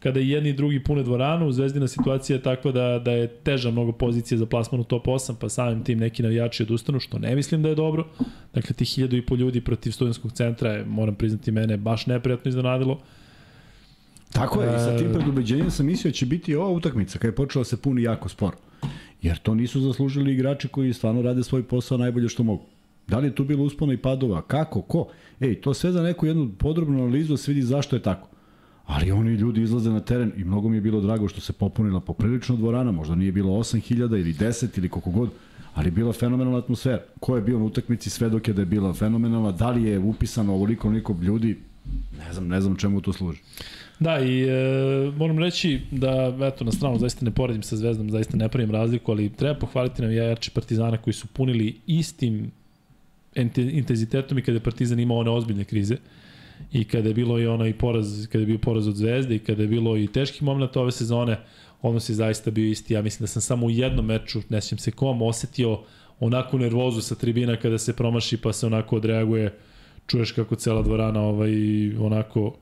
kada 0.00 0.20
jedni 0.20 0.48
i 0.50 0.52
drugi 0.52 0.84
pune 0.84 1.02
dvoranu, 1.02 1.52
Zvezdina 1.52 1.88
situacija 1.88 2.36
je 2.36 2.42
takva 2.42 2.72
da, 2.72 2.98
da 3.04 3.12
je 3.12 3.28
teža 3.28 3.70
mnogo 3.70 3.92
pozicija 3.92 4.38
za 4.38 4.46
plasman 4.46 4.80
u 4.80 4.84
top 4.84 5.06
8, 5.06 5.34
pa 5.40 5.48
samim 5.48 5.84
tim 5.84 5.98
neki 5.98 6.22
navijači 6.22 6.62
odustanu, 6.62 7.00
što 7.00 7.18
ne 7.18 7.36
mislim 7.36 7.62
da 7.62 7.68
je 7.68 7.74
dobro. 7.74 8.06
Dakle, 8.54 8.74
ti 8.74 8.84
hiljadu 8.84 9.16
i 9.16 9.26
po 9.26 9.36
ljudi 9.36 9.60
protiv 9.60 9.90
studentskog 9.90 10.32
centra 10.32 10.72
je, 10.72 10.84
moram 10.84 11.14
priznati, 11.14 11.52
mene 11.52 11.76
baš 11.76 12.06
neprijatno 12.06 12.48
iznenadilo. 12.48 13.00
Tako 14.32 14.62
je, 14.62 14.76
i 14.76 14.78
sa 14.78 14.98
tim 14.98 15.12
predubeđenjem 15.12 15.70
sam 15.70 15.86
mislio 15.86 16.10
da 16.10 16.14
će 16.14 16.26
biti 16.26 16.54
ova 16.54 16.70
utakmica, 16.70 17.18
kada 17.18 17.28
je 17.28 17.36
počela 17.36 17.60
da 17.60 17.64
se 17.64 17.82
puni 17.82 18.02
jako 18.02 18.28
sporo. 18.28 18.56
Jer 19.22 19.38
to 19.38 19.54
nisu 19.54 19.80
zaslužili 19.80 20.32
igrači 20.32 20.68
koji 20.68 20.92
stvarno 20.92 21.22
rade 21.22 21.42
svoj 21.42 21.62
posao 21.62 21.98
najbolje 21.98 22.28
što 22.28 22.42
mogu. 22.42 22.64
Da 23.08 23.18
li 23.18 23.26
je 23.26 23.34
tu 23.34 23.44
bilo 23.44 23.64
uspona 23.64 23.92
i 23.92 23.96
padova? 23.96 24.42
Kako? 24.42 24.82
Ko? 24.82 25.08
Ej, 25.40 25.60
to 25.60 25.74
sve 25.74 25.92
za 25.92 26.02
neku 26.02 26.26
jednu 26.26 26.50
podrobnu 26.58 27.02
analizu 27.02 27.32
da 27.32 27.36
se 27.36 27.52
vidi 27.52 27.62
zašto 27.62 27.96
je 27.96 28.02
tako. 28.02 28.28
Ali 28.86 29.10
oni 29.10 29.34
ljudi 29.34 29.62
izlaze 29.62 29.90
na 29.90 30.00
teren 30.00 30.32
i 30.36 30.44
mnogo 30.44 30.68
mi 30.68 30.76
je 30.76 30.80
bilo 30.80 31.00
drago 31.00 31.28
što 31.28 31.40
se 31.40 31.52
popunila 31.52 32.00
poprilično 32.00 32.56
dvorana, 32.56 32.92
možda 32.92 33.14
nije 33.14 33.32
bilo 33.32 33.50
8000 33.50 34.20
ili 34.20 34.34
10 34.34 34.78
ili 34.78 34.88
koliko 34.88 35.10
god, 35.10 35.30
ali 35.74 35.86
je 35.86 35.90
bila 35.90 36.12
fenomenalna 36.12 36.58
atmosfera. 36.58 37.02
Ko 37.20 37.36
je 37.36 37.42
bio 37.42 37.58
na 37.58 37.64
utakmici 37.64 38.10
sve 38.10 38.28
dok 38.28 38.48
je 38.48 38.54
da 38.54 38.62
je 38.62 38.66
bila 38.66 38.92
fenomenalna, 38.94 39.52
da 39.52 39.70
li 39.70 39.84
je 39.84 39.98
upisano 39.98 40.54
ovoliko 40.54 40.88
onoliko 40.88 41.16
ljudi, 41.22 41.58
ne 42.18 42.32
znam, 42.32 42.48
ne 42.48 42.60
znam 42.60 42.76
čemu 42.76 43.00
to 43.00 43.12
služi. 43.12 43.40
Da, 44.00 44.20
i 44.20 44.42
e, 44.42 45.12
moram 45.16 45.38
reći 45.38 45.80
da, 45.90 46.36
eto, 46.40 46.64
na 46.64 46.72
stranu 46.72 46.98
zaista 46.98 47.24
ne 47.24 47.30
poredim 47.30 47.62
sa 47.62 47.76
Zvezdom, 47.76 48.10
zaista 48.10 48.36
ne 48.36 48.48
pravim 48.48 48.70
razliku, 48.70 49.12
ali 49.12 49.28
treba 49.28 49.58
pohvaliti 49.58 50.02
navijači 50.02 50.50
Partizana 50.50 50.96
koji 50.96 51.14
su 51.14 51.26
punili 51.26 51.80
istim 51.86 52.50
intenzitetom 53.56 54.38
i 54.38 54.42
kada 54.42 54.56
je 54.56 54.62
Partizan 54.62 55.00
imao 55.00 55.18
one 55.18 55.30
ozbiljne 55.30 55.64
krize. 55.64 55.96
i 56.72 56.84
kada 56.84 57.08
je 57.08 57.14
bilo 57.14 57.38
i 57.38 57.46
onaj 57.46 57.72
poraz, 57.78 58.26
kada 58.26 58.42
je 58.42 58.46
bio 58.46 58.58
poraz 58.58 58.88
od 58.88 58.96
Zvezde 58.96 59.34
i 59.34 59.38
kada 59.38 59.62
je 59.62 59.68
bilo 59.68 59.96
i 59.96 60.06
teških 60.06 60.42
momenta 60.42 60.80
ove 60.80 60.92
sezone, 60.92 61.38
odnos 61.82 62.08
je 62.08 62.14
zaista 62.14 62.50
bio 62.50 62.70
isti. 62.70 62.94
Ja 62.94 63.02
mislim 63.02 63.22
da 63.24 63.26
sam 63.26 63.42
samo 63.42 63.66
u 63.66 63.70
jednom 63.70 64.06
meču, 64.06 64.40
ne 64.48 64.60
sjećam 64.60 64.78
se 64.78 64.90
kom, 64.90 65.22
osetio 65.22 65.80
onako 66.20 66.58
nervozu 66.58 67.00
sa 67.02 67.14
tribina 67.14 67.56
kada 67.56 67.78
se 67.78 67.96
promaši 67.96 68.36
pa 68.36 68.52
se 68.52 68.66
onako 68.66 68.96
odreaguje, 68.96 69.58
čuješ 70.06 70.32
kako 70.32 70.56
cela 70.56 70.82
dvorana 70.82 71.20
ovaj, 71.20 71.52
onako 71.96 72.56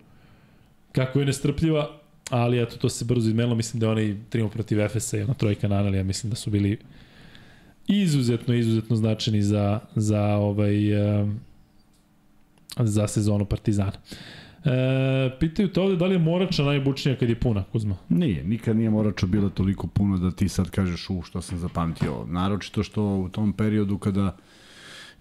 kako 0.93 1.21
je 1.21 1.27
nestrpljiva, 1.27 1.91
ali 2.31 2.63
eto 2.63 2.77
to 2.77 2.89
se 2.89 3.05
brzo 3.05 3.29
izmenilo, 3.29 3.55
mislim 3.55 3.81
da 3.81 3.87
je 3.87 3.93
onaj 3.93 4.17
trimo 4.29 4.49
protiv 4.49 4.81
Efesa 4.81 5.19
i 5.19 5.23
ona 5.23 5.35
trojka 5.35 5.69
na 5.69 5.97
ja 5.97 6.05
mislim 6.05 6.31
da 6.31 6.37
su 6.37 6.51
bili 6.51 6.79
izuzetno, 7.87 8.55
izuzetno 8.55 8.97
značajni 8.97 9.43
za, 9.43 9.81
za 9.95 10.23
ovaj 10.23 10.75
za 12.77 13.09
sezonu 13.09 13.45
Partizana. 13.45 13.93
E, 14.65 15.31
pitaju 15.41 15.73
te 15.73 15.81
ovde 15.81 15.97
da 15.97 16.07
li 16.07 16.15
je 16.15 16.19
Morača 16.19 16.63
najbučnija 16.63 17.17
kad 17.17 17.29
je 17.29 17.41
puna, 17.41 17.65
Kuzma? 17.73 17.97
Nije, 18.09 18.45
nikad 18.45 18.77
nije 18.77 18.91
Morača 18.91 19.27
bila 19.27 19.49
toliko 19.49 19.87
puno 19.87 20.19
da 20.19 20.31
ti 20.31 20.49
sad 20.49 20.71
kažeš 20.71 21.11
u 21.11 21.23
što 21.23 21.43
sam 21.43 21.59
zapamtio. 21.59 22.27
Naročito 22.27 22.83
što 22.83 23.05
u 23.05 23.29
tom 23.29 23.53
periodu 23.53 23.99
kada 23.99 24.37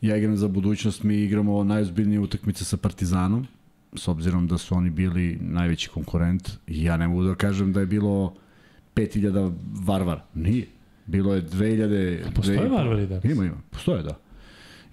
ja 0.02 0.18
igram 0.18 0.38
za 0.38 0.48
budućnost, 0.48 1.04
mi 1.04 1.16
igramo 1.16 1.64
najozbiljnije 1.64 2.20
utakmice 2.20 2.66
sa 2.66 2.78
Partizanom, 2.78 3.48
s 3.98 4.08
obzirom 4.08 4.48
da 4.48 4.58
su 4.58 4.76
oni 4.76 4.90
bili 4.90 5.38
najveći 5.42 5.90
konkurent. 5.90 6.50
Ja 6.68 6.98
ne 6.98 7.08
mogu 7.08 7.24
da 7.24 7.36
kažem 7.36 7.74
da 7.74 7.80
je 7.80 7.86
bilo 7.86 8.34
5000 8.96 9.54
varvar. 9.86 10.22
Nije. 10.34 10.66
Bilo 11.06 11.36
je 11.36 11.42
2000... 11.42 12.34
Postoje 12.36 12.70
varvari 12.70 13.08
danas? 13.08 13.26
Ima, 13.26 13.46
ima. 13.46 13.58
Postoje, 13.72 14.04
da. 14.04 14.18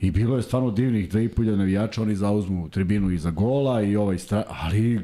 I 0.01 0.11
bilo 0.11 0.37
je 0.37 0.43
stvarno 0.43 0.71
divnih 0.71 1.13
2500 1.13 1.57
navijača, 1.57 2.03
oni 2.03 2.17
zauzmu 2.17 2.69
tribinu 2.69 3.11
iza 3.11 3.31
gola 3.31 3.83
i 3.83 3.97
ovaj 3.97 4.19
stra... 4.19 4.45
ali 4.49 5.01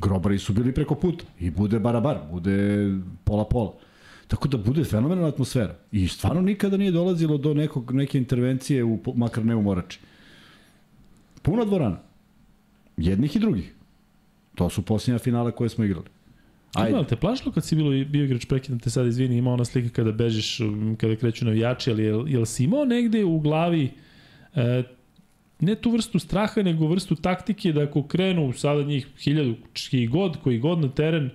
grobari 0.00 0.38
su 0.38 0.52
bili 0.52 0.74
preko 0.74 0.94
puta 0.94 1.24
i 1.40 1.50
bude 1.50 1.78
barabar, 1.78 2.18
bude 2.30 2.88
pola-pola. 3.24 3.72
Tako 4.28 4.48
da 4.48 4.58
bude 4.58 4.84
fenomenalna 4.84 5.28
atmosfera. 5.28 5.74
I 5.92 6.08
stvarno 6.08 6.40
nikada 6.40 6.76
nije 6.76 6.90
dolazilo 6.90 7.38
do 7.38 7.54
nekog, 7.54 7.92
neke 7.92 8.18
intervencije, 8.18 8.84
u, 8.84 8.98
makar 9.14 9.44
ne 9.44 9.56
u 9.56 9.62
Morači. 9.62 9.98
Puna 11.42 11.64
dvorana. 11.64 11.98
Jednih 13.00 13.36
i 13.36 13.38
drugih. 13.38 13.74
To 14.54 14.70
su 14.70 14.82
posljednja 14.82 15.18
finale 15.18 15.52
koje 15.52 15.68
smo 15.68 15.84
igrali. 15.84 16.06
Ajde. 16.74 16.90
Ima, 16.90 17.04
te 17.04 17.16
plašilo 17.16 17.52
kad 17.52 17.64
si 17.64 17.76
bilo, 17.76 17.90
bio 18.04 18.24
igrač, 18.24 18.44
prekidam 18.46 18.78
te 18.78 18.90
sad, 18.90 19.06
izvini, 19.06 19.36
ima 19.36 19.52
ona 19.52 19.64
slika 19.64 19.88
kada 19.88 20.12
bežiš, 20.12 20.58
kada 20.96 21.16
kreću 21.16 21.44
navijači, 21.44 21.90
ali 21.90 22.04
jel, 22.04 22.28
jel 22.28 22.44
si 22.44 22.64
imao 22.64 22.84
negde 22.84 23.24
u 23.24 23.40
glavi 23.40 23.90
e, 24.54 24.82
ne 25.60 25.74
tu 25.74 25.90
vrstu 25.90 26.18
straha, 26.18 26.62
nego 26.62 26.86
vrstu 26.86 27.14
taktike 27.14 27.72
da 27.72 27.82
ako 27.82 28.02
krenu 28.02 28.52
sada 28.52 28.82
njih 28.82 29.06
hiljadu 29.18 29.54
čiji 29.72 30.06
god, 30.06 30.36
koji 30.42 30.58
god 30.58 30.78
na 30.78 30.88
teren, 30.88 31.30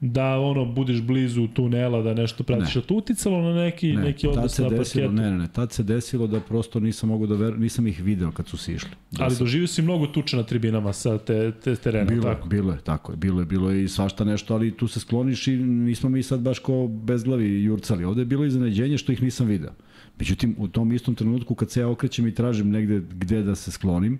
da 0.00 0.38
ono 0.38 0.64
budeš 0.64 1.00
blizu 1.02 1.48
tunela, 1.48 2.02
da 2.02 2.14
nešto 2.14 2.44
pratiš. 2.44 2.74
Ne. 2.74 2.82
to 2.82 2.94
uticalo 2.94 3.42
na 3.42 3.54
neki, 3.54 3.92
ne. 3.92 4.02
neki 4.02 4.28
odnos 4.28 4.58
na 4.58 4.68
parketu? 4.68 5.12
Ne, 5.12 5.30
ne, 5.30 5.38
ne. 5.38 5.48
Tad 5.48 5.72
se 5.72 5.82
desilo 5.82 6.26
da 6.26 6.40
prosto 6.40 6.80
nisam 6.80 7.08
mogu 7.08 7.26
da 7.26 7.34
ver, 7.34 7.58
nisam 7.58 7.86
ih 7.86 8.02
video 8.02 8.32
kad 8.32 8.48
su 8.48 8.56
sišli. 8.56 8.90
Da 9.10 9.24
Ali 9.24 9.34
sam... 9.34 9.44
doživio 9.44 9.66
si 9.66 9.82
mnogo 9.82 10.06
tuče 10.06 10.36
na 10.36 10.42
tribinama 10.42 10.92
sa 10.92 11.18
te, 11.18 11.52
te 11.52 11.76
terena, 11.76 12.10
bilo, 12.10 12.22
tako? 12.22 12.48
Bilo 12.48 12.72
je, 12.72 12.78
tako 12.78 13.12
je. 13.12 13.16
Bilo 13.16 13.40
je, 13.40 13.46
bilo 13.46 13.70
je 13.70 13.84
i 13.84 13.88
svašta 13.88 14.24
nešto, 14.24 14.54
ali 14.54 14.76
tu 14.76 14.88
se 14.88 15.00
skloniš 15.00 15.46
i 15.46 15.56
nismo 15.56 16.08
mi 16.08 16.22
sad 16.22 16.40
baš 16.40 16.58
ko 16.58 16.86
bezglavi 16.86 17.64
jurcali. 17.64 18.04
Ovde 18.04 18.20
je 18.20 18.26
bilo 18.26 18.44
iznenađenje 18.44 18.98
što 18.98 19.12
ih 19.12 19.22
nisam 19.22 19.46
video. 19.46 19.72
Međutim, 20.18 20.54
u 20.58 20.68
tom 20.68 20.92
istom 20.92 21.14
trenutku 21.14 21.54
kad 21.54 21.70
se 21.70 21.80
ja 21.80 21.88
okrećem 21.88 22.26
i 22.26 22.34
tražim 22.34 22.70
negde 22.70 23.02
gde 23.10 23.42
da 23.42 23.54
se 23.54 23.70
sklonim, 23.70 24.18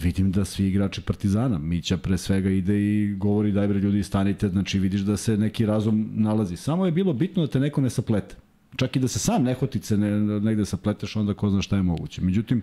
vidim 0.00 0.32
da 0.32 0.44
svi 0.44 0.68
igrači 0.68 1.00
Partizana, 1.00 1.58
Mića 1.58 1.96
pre 1.96 2.18
svega 2.18 2.50
ide 2.50 2.80
i 2.80 3.14
govori 3.14 3.52
daj 3.52 3.68
bre 3.68 3.78
ljudi 3.78 4.02
stanite, 4.02 4.48
znači 4.48 4.78
vidiš 4.78 5.00
da 5.00 5.16
se 5.16 5.36
neki 5.36 5.66
razum 5.66 6.10
nalazi. 6.12 6.56
Samo 6.56 6.86
je 6.86 6.92
bilo 6.92 7.12
bitno 7.12 7.46
da 7.46 7.52
te 7.52 7.60
neko 7.60 7.80
ne 7.80 7.90
saplete. 7.90 8.36
Čak 8.76 8.96
i 8.96 9.00
da 9.00 9.08
se 9.08 9.18
sam 9.18 9.42
nehotice 9.42 9.96
ne, 9.96 10.40
negde 10.40 10.64
sapleteš, 10.64 11.16
onda 11.16 11.34
ko 11.34 11.50
zna 11.50 11.62
šta 11.62 11.76
je 11.76 11.82
moguće. 11.82 12.22
Međutim, 12.22 12.62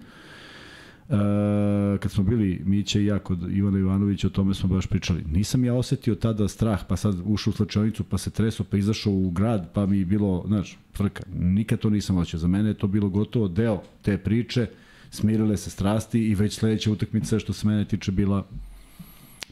Uh, 1.09 1.99
kad 1.99 2.11
smo 2.11 2.23
bili 2.23 2.61
Mića 2.65 2.99
i 2.99 3.05
ja 3.05 3.19
kod 3.19 3.51
Ivana 3.51 3.79
Ivanovića, 3.79 4.27
o 4.27 4.29
tome 4.29 4.53
smo 4.53 4.69
baš 4.69 4.87
pričali. 4.87 5.23
Nisam 5.31 5.65
ja 5.65 5.73
osetio 5.73 6.15
tada 6.15 6.47
strah, 6.47 6.83
pa 6.89 6.95
sad 6.95 7.15
ušao 7.25 7.51
u 7.51 7.53
slačionicu, 7.53 8.03
pa 8.03 8.17
se 8.17 8.29
treso, 8.29 8.63
pa 8.63 8.77
izašao 8.77 9.13
u 9.13 9.29
grad, 9.29 9.69
pa 9.73 9.85
mi 9.85 9.99
je 9.99 10.05
bilo, 10.05 10.43
znaš, 10.47 10.77
frka. 10.97 11.23
Nikad 11.33 11.79
to 11.79 11.89
nisam 11.89 12.17
osetio. 12.17 12.39
Za 12.39 12.47
mene 12.47 12.69
je 12.69 12.73
to 12.73 12.87
bilo 12.87 13.09
gotovo 13.09 13.47
deo 13.47 13.81
te 14.01 14.17
priče, 14.17 14.67
smirile 15.11 15.57
se 15.57 15.69
strasti 15.69 16.19
i 16.19 16.35
već 16.35 16.55
sledeća 16.55 16.91
utakmica 16.91 17.39
što 17.39 17.53
se 17.53 17.67
mene 17.67 17.85
tiče 17.85 18.11
bila 18.11 18.47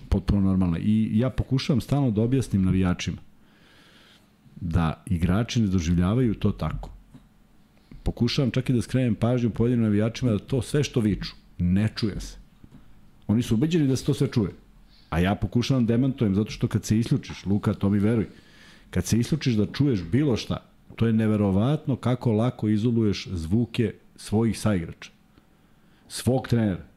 potpuno 0.10 0.42
normalna. 0.42 0.78
I 0.80 1.10
ja 1.14 1.30
pokušavam 1.30 1.82
stalno 1.82 2.12
da 2.12 2.22
objasnim 2.22 2.64
navijačima 2.64 3.18
da 4.56 5.04
igrači 5.06 5.62
ne 5.62 5.68
doživljavaju 5.68 6.34
to 6.34 6.52
tako. 6.52 6.90
Pokušavam 8.04 8.52
čak 8.52 8.70
i 8.70 8.74
da 8.74 8.82
skrenem 8.82 9.16
pažnju 9.16 9.50
pojedinim 9.50 9.84
navijačima 9.84 10.32
da 10.32 10.40
to 10.40 10.62
sve 10.62 10.84
što 10.84 11.00
viču, 11.00 11.36
ne 11.58 11.90
čuje 11.96 12.20
se. 12.20 12.38
Oni 13.28 13.42
su 13.42 13.56
ubeđeni 13.56 13.88
da 13.88 13.96
se 13.96 14.06
to 14.06 14.14
sve 14.14 14.28
čuje. 14.32 14.52
A 15.10 15.20
ja 15.20 15.36
pokušavam 15.36 15.86
da 15.86 15.94
demantujem, 15.94 16.36
zato 16.36 16.52
što 16.52 16.68
kad 16.68 16.86
se 16.86 17.00
isključiš, 17.00 17.46
Luka, 17.46 17.74
to 17.74 17.90
mi 17.90 18.00
veruj, 18.00 18.28
kad 18.90 19.06
se 19.06 19.20
isključiš 19.20 19.54
da 19.54 19.66
čuješ 19.66 20.04
bilo 20.12 20.38
šta, 20.38 20.58
to 20.96 21.08
je 21.08 21.14
neverovatno 21.14 21.96
kako 21.96 22.32
lako 22.32 22.70
izoluješ 22.70 23.28
zvuke 23.32 23.94
svojih 24.16 24.60
saigrača, 24.60 25.12
svog 26.08 26.48
trenera. 26.48 26.94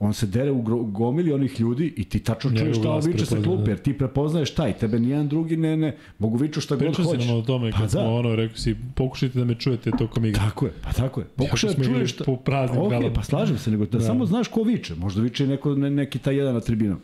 On 0.00 0.14
se 0.14 0.26
dere 0.26 0.50
u 0.50 0.62
gomili 0.84 1.32
onih 1.32 1.60
ljudi 1.60 1.94
i 1.96 2.04
ti 2.04 2.18
tačno 2.18 2.50
čuješ 2.58 2.78
šta 2.78 2.90
on 2.90 3.02
viče 3.06 3.26
sa 3.26 3.42
klupe, 3.42 3.64
da. 3.64 3.70
jer 3.70 3.78
ti 3.78 3.98
prepoznaješ 3.98 4.54
taj, 4.54 4.72
tebe 4.72 4.98
nijedan 4.98 5.28
drugi 5.28 5.56
ne, 5.56 5.76
ne, 5.76 5.96
mogu 6.18 6.36
viču 6.36 6.60
šta 6.60 6.76
god 6.76 6.96
hoće. 6.96 7.02
Pričao 7.02 7.20
si 7.20 7.32
o 7.32 7.42
tome 7.42 7.70
pa 7.70 7.78
kad 7.78 7.84
da. 7.84 7.90
smo 7.90 8.14
ono, 8.14 8.36
rekao 8.36 8.56
si, 8.56 8.76
pokušajte 8.94 9.38
da 9.38 9.44
me 9.44 9.54
čujete 9.54 9.90
tokom 9.90 10.24
igre. 10.24 10.40
Tako 10.40 10.66
je, 10.66 10.72
pa 10.82 10.92
tako 10.92 11.20
je. 11.20 11.26
Pokušaj 11.36 11.74
da 11.74 11.84
čuješ 11.84 12.12
šta. 12.12 12.24
Po 12.24 12.36
praznim 12.36 12.80
okay, 12.80 12.90
galama. 12.90 13.12
pa 13.12 13.22
slažem 13.22 13.58
se, 13.58 13.70
nego 13.70 13.86
da, 13.86 13.98
da, 13.98 14.04
samo 14.04 14.26
znaš 14.26 14.48
ko 14.48 14.62
viče, 14.62 14.94
možda 14.94 15.22
viče 15.22 15.46
neko, 15.46 15.74
ne, 15.74 15.90
neki 15.90 16.18
taj 16.18 16.36
jedan 16.36 16.54
na 16.54 16.60
tribinom. 16.60 17.00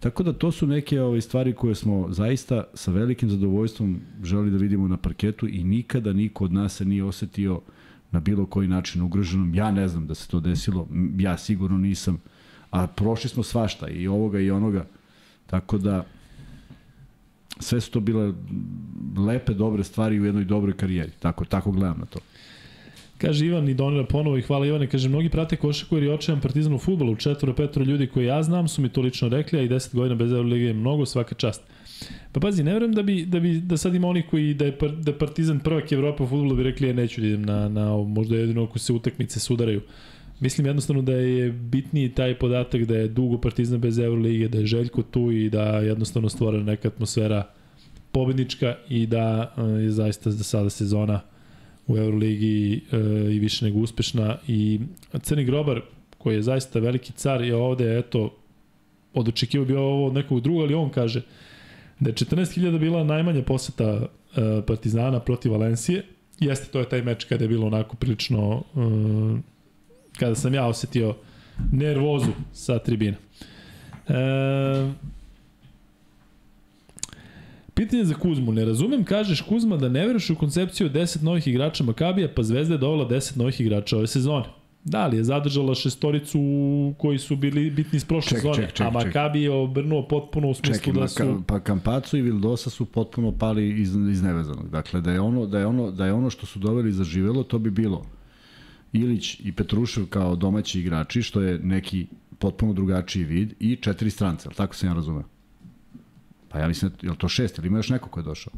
Tako 0.00 0.22
da 0.22 0.32
to 0.32 0.52
su 0.52 0.66
neke 0.66 1.00
ove 1.00 1.20
stvari 1.20 1.52
koje 1.52 1.74
smo 1.74 2.06
zaista 2.10 2.64
sa 2.74 2.90
velikim 2.90 3.30
zadovoljstvom 3.30 4.00
želi 4.22 4.50
da 4.50 4.56
vidimo 4.56 4.88
na 4.88 4.96
parketu 4.96 5.48
i 5.48 5.64
nikada 5.64 6.12
niko 6.12 6.44
od 6.44 6.52
nas 6.52 6.76
se 6.76 6.84
nije 6.84 7.04
osetio 7.04 7.60
na 8.12 8.20
bilo 8.20 8.46
koji 8.46 8.68
način 8.68 9.02
ugroženom. 9.02 9.54
Ja 9.54 9.70
ne 9.70 9.88
znam 9.88 10.06
da 10.06 10.14
se 10.14 10.28
to 10.28 10.40
desilo, 10.40 10.88
ja 11.18 11.38
sigurno 11.38 11.78
nisam, 11.78 12.18
a 12.70 12.86
prošli 12.86 13.30
smo 13.30 13.42
svašta 13.42 13.88
i 13.88 14.08
ovoga 14.08 14.40
i 14.40 14.50
onoga. 14.50 14.86
Tako 15.46 15.78
da 15.78 16.04
sve 17.60 17.80
su 17.80 17.90
to 17.90 18.00
bile 18.00 18.32
lepe, 19.26 19.54
dobre 19.54 19.84
stvari 19.84 20.20
u 20.20 20.24
jednoj 20.24 20.44
dobroj 20.44 20.76
karijeri. 20.76 21.10
Tako, 21.18 21.44
tako 21.44 21.70
gledam 21.70 21.98
na 21.98 22.06
to. 22.06 22.18
Kaže 23.18 23.46
Ivan 23.46 23.68
i 23.68 23.74
donira 23.74 24.06
ponovo 24.06 24.38
i 24.38 24.42
hvala 24.42 24.66
Ivane. 24.66 24.86
Kaže, 24.86 25.08
mnogi 25.08 25.28
prate 25.28 25.56
košaku 25.56 25.96
jer 25.96 26.04
je 26.04 26.14
očajan 26.14 26.40
partizan 26.40 26.74
u 26.74 26.78
futbolu. 26.78 27.16
Četvoro, 27.16 27.54
petro 27.54 27.84
ljudi 27.84 28.06
koji 28.06 28.26
ja 28.26 28.42
znam 28.42 28.68
su 28.68 28.82
mi 28.82 28.88
to 28.88 29.00
lično 29.00 29.28
rekli, 29.28 29.58
a 29.58 29.62
i 29.62 29.68
10 29.68 29.94
godina 29.94 30.14
bez 30.14 30.32
Eurolige 30.32 30.64
je 30.64 30.74
mnogo, 30.74 31.06
svaka 31.06 31.34
čast. 31.34 31.62
Pa 32.32 32.40
pazi, 32.40 32.64
ne 32.64 32.72
verujem 32.72 32.92
da 32.92 33.02
bi, 33.02 33.24
da 33.26 33.40
bi 33.40 33.60
da 33.60 33.76
sad 33.76 33.94
ima 33.94 34.08
oni 34.08 34.22
koji 34.22 34.54
da 34.54 34.64
je, 34.64 34.78
da 35.02 35.18
Partizan 35.18 35.60
prvak 35.60 35.92
Evropa 35.92 36.24
u 36.24 36.26
futbolu 36.26 36.56
bi 36.56 36.62
rekli 36.62 36.88
ja 36.88 36.94
neću 36.94 37.20
da 37.20 37.26
idem 37.26 37.42
na, 37.42 37.68
na 37.68 37.96
možda 37.96 38.36
jedino 38.36 38.64
ako 38.64 38.78
se 38.78 38.92
utakmice 38.92 39.40
sudaraju. 39.40 39.80
Mislim 40.40 40.66
jednostavno 40.66 41.02
da 41.02 41.12
je 41.12 41.52
bitniji 41.52 42.08
taj 42.08 42.38
podatak 42.38 42.84
da 42.84 42.96
je 42.96 43.08
dugo 43.08 43.38
Partizan 43.38 43.80
bez 43.80 43.98
Euroligije, 43.98 44.48
da 44.48 44.58
je 44.58 44.66
Željko 44.66 45.02
tu 45.02 45.30
i 45.30 45.50
da 45.50 45.62
jednostavno 45.62 46.28
stvora 46.28 46.62
neka 46.62 46.88
atmosfera 46.88 47.48
pobednička 48.12 48.76
i 48.88 49.06
da 49.06 49.54
e, 49.56 49.62
je 49.62 49.90
zaista 49.90 50.30
za 50.30 50.44
sada 50.44 50.70
sezona 50.70 51.20
u 51.86 51.96
Euroligi 51.96 52.80
e, 52.92 52.96
i 53.32 53.38
više 53.38 53.64
nego 53.64 53.78
uspešna 53.78 54.36
i 54.48 54.80
Crni 55.22 55.44
Grobar 55.44 55.80
koji 56.18 56.34
je 56.34 56.42
zaista 56.42 56.78
veliki 56.78 57.12
car 57.12 57.42
je 57.42 57.54
ovde 57.54 57.98
eto 57.98 58.36
od 59.14 59.28
očekivao 59.28 59.66
bio 59.66 59.80
ovo 59.80 60.06
od 60.06 60.14
nekog 60.14 60.40
druga, 60.40 60.62
ali 60.62 60.74
on 60.74 60.90
kaže 60.90 61.22
da 62.00 62.10
je 62.10 62.14
14.000 62.14 62.78
bila 62.78 63.04
najmanja 63.04 63.42
poseta 63.42 63.92
uh, 63.92 64.64
Partizana 64.66 65.20
protiv 65.20 65.52
Valencije. 65.52 66.04
Jeste, 66.40 66.66
to 66.72 66.78
je 66.78 66.88
taj 66.88 67.02
meč 67.02 67.24
kada 67.24 67.44
je 67.44 67.48
bilo 67.48 67.66
onako 67.66 67.96
prilično, 67.96 68.62
uh, 68.74 69.38
kada 70.18 70.34
sam 70.34 70.54
ja 70.54 70.66
osetio 70.66 71.14
nervozu 71.72 72.32
sa 72.52 72.78
tribina. 72.78 73.16
E, 74.08 74.92
Pitanje 77.74 78.04
za 78.04 78.14
Kuzmu. 78.14 78.52
Ne 78.52 78.64
razumem, 78.64 79.04
kažeš 79.04 79.40
Kuzma 79.40 79.76
da 79.76 79.88
ne 79.88 80.06
veruješ 80.06 80.30
u 80.30 80.36
koncepciju 80.36 80.90
10 80.90 81.22
novih 81.22 81.46
igrača 81.48 81.84
Makabija, 81.84 82.28
pa 82.34 82.42
Zvezda 82.42 82.74
je 82.74 82.78
dovela 82.78 83.08
10 83.08 83.36
novih 83.36 83.60
igrača 83.60 83.96
ove 83.96 84.06
sezone. 84.06 84.44
Da, 84.84 84.98
ali 84.98 85.16
je 85.16 85.24
zadržala 85.24 85.74
šestoricu 85.74 86.40
koji 86.98 87.18
su 87.18 87.36
bili 87.36 87.70
bitni 87.70 87.96
iz 87.96 88.04
prošle 88.04 88.36
sezone, 88.36 88.54
ček, 88.54 88.72
ček, 88.72 88.86
a 88.86 88.90
Makabi 88.90 89.42
je 89.42 89.50
obrnuo 89.50 90.08
potpuno 90.08 90.48
u 90.48 90.54
smislu 90.54 90.92
ček, 90.92 90.94
da 90.94 91.08
su... 91.08 91.24
Maka, 91.24 91.42
pa 91.46 91.60
Kampacu 91.60 92.16
i 92.16 92.22
Vildosa 92.22 92.70
su 92.70 92.84
potpuno 92.84 93.32
pali 93.38 93.80
iz, 93.80 93.96
iz 94.10 94.22
nevezanog. 94.22 94.70
Dakle, 94.70 95.00
da 95.00 95.12
je, 95.12 95.20
ono, 95.20 95.46
da, 95.46 95.58
je 95.58 95.66
ono, 95.66 95.90
da 95.90 96.06
je 96.06 96.12
ono 96.12 96.30
što 96.30 96.46
su 96.46 96.58
doveli 96.58 96.92
za 96.92 97.04
živelo, 97.04 97.42
to 97.42 97.58
bi 97.58 97.70
bilo 97.70 98.06
Ilić 98.92 99.40
i 99.40 99.52
Petrušev 99.52 100.06
kao 100.06 100.36
domaći 100.36 100.80
igrači, 100.80 101.22
što 101.22 101.40
je 101.40 101.58
neki 101.58 102.06
potpuno 102.38 102.72
drugačiji 102.72 103.24
vid 103.24 103.54
i 103.60 103.76
četiri 103.76 104.10
strance, 104.10 104.48
ali 104.48 104.54
tako 104.54 104.74
sam 104.74 104.88
ja 104.88 104.94
razumeo. 104.94 105.24
Pa 106.48 106.58
ja 106.58 106.68
mislim, 106.68 106.90
je 107.02 107.10
li 107.10 107.16
to 107.16 107.28
šest 107.28 107.58
ili 107.58 107.66
ima 107.66 107.78
još 107.78 107.88
neko 107.88 108.08
ko 108.08 108.20
je 108.20 108.24
došao? 108.24 108.52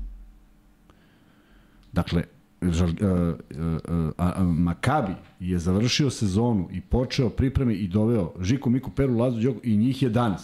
Dakle, 1.92 2.24
žal, 2.72 2.88
uh, 2.88 2.94
uh, 2.94 4.12
uh, 4.18 4.46
Makabi 4.46 5.12
je 5.40 5.58
završio 5.58 6.10
sezonu 6.10 6.68
i 6.72 6.80
počeo 6.80 7.30
pripreme 7.30 7.74
i 7.74 7.88
doveo 7.88 8.32
Žiku, 8.40 8.70
Miku, 8.70 8.90
Peru, 8.90 9.18
Lazu, 9.18 9.40
Đoku 9.40 9.60
i 9.62 9.76
njih 9.76 10.02
11. 10.02 10.38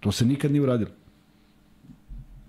To 0.00 0.12
se 0.12 0.24
nikad 0.26 0.52
nije 0.52 0.62
uradilo. 0.62 0.90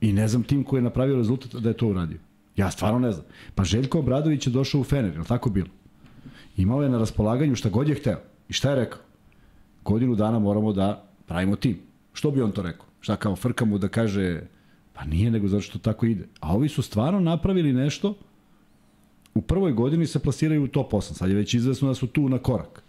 I 0.02 0.14
ne 0.14 0.28
znam 0.28 0.44
tim 0.44 0.64
koji 0.64 0.80
je 0.80 0.84
napravio 0.84 1.16
rezultat 1.16 1.56
da 1.56 1.70
je 1.70 1.78
to 1.78 1.88
uradio. 1.88 2.20
Ja 2.56 2.72
stvarno 2.72 3.00
ne 3.00 3.12
znam. 3.12 3.26
Pa 3.56 3.64
Željko 3.64 4.00
Obradović 4.00 4.48
je 4.48 4.52
došao 4.52 4.82
u 4.82 4.84
Fener, 4.84 5.14
je 5.14 5.20
li 5.20 5.26
tako 5.26 5.50
bilo? 5.50 5.68
Imao 6.58 6.84
je 6.84 6.90
na 6.90 6.98
raspolaganju 6.98 7.56
šta 7.56 7.70
god 7.70 7.90
je 7.90 7.96
hteo. 7.96 8.20
I 8.50 8.54
šta 8.54 8.70
je 8.70 8.76
rekao? 8.76 9.00
Godinu 9.84 10.16
dana 10.16 10.40
moramo 10.40 10.74
da 10.74 11.10
pravimo 11.26 11.56
tim. 11.56 11.80
Što 12.14 12.32
bi 12.32 12.42
on 12.42 12.52
to 12.52 12.62
rekao? 12.62 12.86
Šta 13.00 13.16
kao 13.16 13.36
frka 13.36 13.66
mu 13.66 13.78
da 13.78 13.88
kaže 13.88 14.42
pa 14.94 15.06
nije 15.06 15.32
nego 15.32 15.48
zato 15.48 15.62
što 15.62 15.80
tako 15.80 16.06
ide. 16.06 16.28
A 16.40 16.56
ovi 16.56 16.70
su 16.70 16.82
stvarno 16.82 17.20
napravili 17.20 17.74
nešto 17.74 18.16
u 19.38 19.42
prvoj 19.42 19.72
godini 19.72 20.08
se 20.08 20.20
plasiraju 20.20 20.64
u 20.64 20.68
top 20.68 20.92
8. 20.92 21.14
Sad 21.14 21.30
je 21.30 21.36
već 21.36 21.54
izvesno 21.54 21.88
da 21.88 21.96
su 21.96 22.08
tu 22.08 22.30
na 22.30 22.38
korak. 22.38 22.84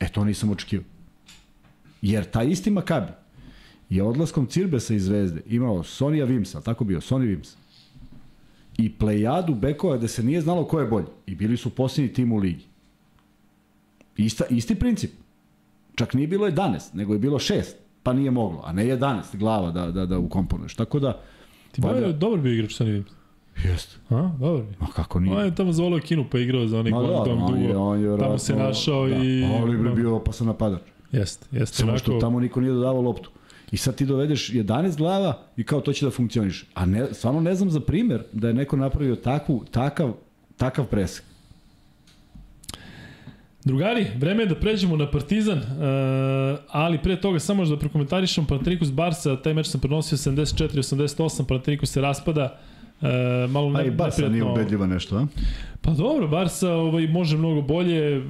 E, 0.00 0.08
to 0.08 0.24
nisam 0.24 0.50
očekivao. 0.50 0.86
Jer 2.02 2.24
taj 2.24 2.48
isti 2.48 2.70
Makabi 2.70 3.12
je 3.90 4.02
odlaskom 4.02 4.46
Cirbesa 4.46 4.94
iz 4.94 5.04
Zvezde 5.04 5.42
imao 5.46 5.82
Sonija 5.82 6.24
Vimsa, 6.24 6.60
tako 6.60 6.84
bio, 6.84 7.00
Soni 7.00 7.26
Vims. 7.26 7.56
I 8.78 8.92
plejadu 8.92 9.54
bekova 9.54 9.96
gde 9.96 10.08
se 10.08 10.22
nije 10.22 10.40
znalo 10.40 10.64
ko 10.64 10.80
je 10.80 10.86
bolji. 10.86 11.06
I 11.26 11.34
bili 11.34 11.56
su 11.56 11.70
posljednji 11.70 12.12
tim 12.12 12.32
u 12.32 12.36
ligi. 12.36 12.64
Ista, 14.16 14.44
isti 14.50 14.74
princip. 14.74 15.10
Čak 15.94 16.14
nije 16.14 16.28
bilo 16.28 16.50
11, 16.50 16.94
nego 16.94 17.12
je 17.12 17.18
bilo 17.18 17.38
6, 17.38 17.62
pa 18.02 18.12
nije 18.12 18.30
moglo. 18.30 18.62
A 18.64 18.72
ne 18.72 18.84
11 18.84 19.36
glava 19.36 19.70
da, 19.70 19.90
da, 19.90 20.06
da 20.06 20.18
ukomponuješ. 20.18 20.74
Tako 20.74 20.98
da... 20.98 21.20
Ti 21.72 21.80
bio 21.80 22.12
dobar 22.12 22.40
bio 22.40 22.52
igrač 22.52 22.74
Soni 22.74 22.90
Vims. 22.90 23.19
Jeste. 23.64 23.96
A, 24.10 24.30
dobro. 24.38 24.66
Ma 24.80 24.86
kako 24.86 25.20
nije? 25.20 25.36
On 25.36 25.44
je 25.44 25.54
tamo 25.54 25.72
zvolio 25.72 26.00
kinu 26.00 26.24
pa 26.30 26.38
igrao 26.38 26.66
za 26.66 26.78
onih 26.78 26.92
Guangdong 26.92 27.38
da, 27.38 27.44
on 27.44 27.62
je, 27.62 27.76
on 27.76 28.00
je 28.00 28.18
Tamo 28.18 28.38
se 28.38 28.54
našao 28.54 29.08
da. 29.08 29.16
i... 29.16 29.44
Ali 29.60 29.76
bi 29.76 29.90
bio 29.94 30.16
opasan 30.16 30.46
napadač. 30.46 30.82
Jeste, 31.12 31.46
jeste. 31.52 31.76
Samo 31.76 31.98
što 31.98 32.18
tamo 32.18 32.40
niko 32.40 32.60
nije 32.60 32.72
dodavao 32.72 33.02
loptu. 33.02 33.30
I 33.72 33.76
sad 33.76 33.94
ti 33.94 34.06
dovedeš 34.06 34.50
11 34.50 34.96
glava 34.96 35.42
i 35.56 35.64
kao 35.64 35.80
to 35.80 35.92
će 35.92 36.04
da 36.04 36.10
funkcioniš. 36.10 36.64
A 36.74 36.86
ne, 36.86 37.14
stvarno 37.14 37.40
ne 37.40 37.54
znam 37.54 37.70
za 37.70 37.80
primer 37.80 38.22
da 38.32 38.48
je 38.48 38.54
neko 38.54 38.76
napravio 38.76 39.16
takvu, 39.16 39.64
takav, 39.70 40.12
takav 40.56 40.84
presek. 40.84 41.24
Drugari, 43.64 44.06
vreme 44.16 44.42
je 44.42 44.46
da 44.46 44.54
pređemo 44.54 44.96
na 44.96 45.10
Partizan, 45.10 45.58
uh, 45.58 46.58
ali 46.70 46.98
pre 46.98 47.20
toga 47.20 47.38
samo 47.38 47.64
da 47.64 47.76
prokomentarišem 47.76 48.46
Panathinaikos 48.46 48.92
Barsa, 48.92 49.36
taj 49.36 49.54
meč 49.54 49.66
sam 49.66 49.80
prenosio 49.80 50.18
74-88, 50.18 51.46
Panathinaikos 51.48 51.90
se 51.90 52.00
raspada, 52.00 52.58
E, 53.02 53.46
malo 53.46 53.76
A 53.76 53.82
i 53.82 53.90
Barca 53.90 54.28
nije 54.28 54.44
ubedljiva 54.44 54.86
nešto, 54.86 55.16
a? 55.16 55.26
Pa 55.82 55.90
dobro, 55.90 56.28
Barca 56.28 56.72
ovaj, 56.72 57.08
može 57.08 57.36
mnogo 57.36 57.62
bolje, 57.62 58.16
e, 58.16 58.20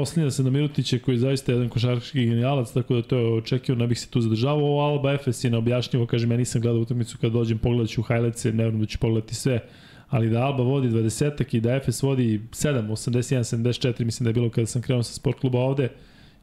oslanja 0.00 0.30
se 0.30 0.42
na 0.42 0.50
Mirutića 0.50 0.98
koji 0.98 1.14
je 1.14 1.18
zaista 1.18 1.52
jedan 1.52 1.68
košarkaški 1.68 2.24
genijalac, 2.24 2.72
tako 2.72 2.94
da 2.94 3.02
to 3.02 3.16
je 3.16 3.32
očekio, 3.32 3.74
ne 3.74 3.86
bih 3.86 4.00
se 4.00 4.10
tu 4.10 4.20
zadržavao. 4.20 4.80
Alba 4.80 5.12
Efes 5.12 5.44
je 5.44 5.50
neobjašnjivo, 5.50 6.06
kaže, 6.06 6.28
ja 6.28 6.36
nisam 6.36 6.60
gledao 6.60 6.82
utakmicu 6.82 7.18
kad 7.18 7.32
dođem, 7.32 7.58
pogledat 7.58 7.88
ću 7.88 8.02
highlights, 8.02 8.44
ne 8.44 8.66
vrlo 8.66 8.78
da 8.78 8.86
ću 8.86 8.98
pogledati 8.98 9.34
sve, 9.34 9.60
ali 10.08 10.30
da 10.30 10.42
Alba 10.42 10.62
vodi 10.62 10.88
20 10.88 11.56
i 11.56 11.60
da 11.60 11.74
Efes 11.74 12.02
vodi 12.02 12.40
7, 12.50 12.88
81, 12.88 13.38
74, 13.38 14.04
mislim 14.04 14.24
da 14.24 14.30
je 14.30 14.34
bilo 14.34 14.50
kada 14.50 14.66
sam 14.66 14.82
krenuo 14.82 15.02
sa 15.02 15.12
sport 15.12 15.40
kluba 15.40 15.58
ovde, 15.58 15.88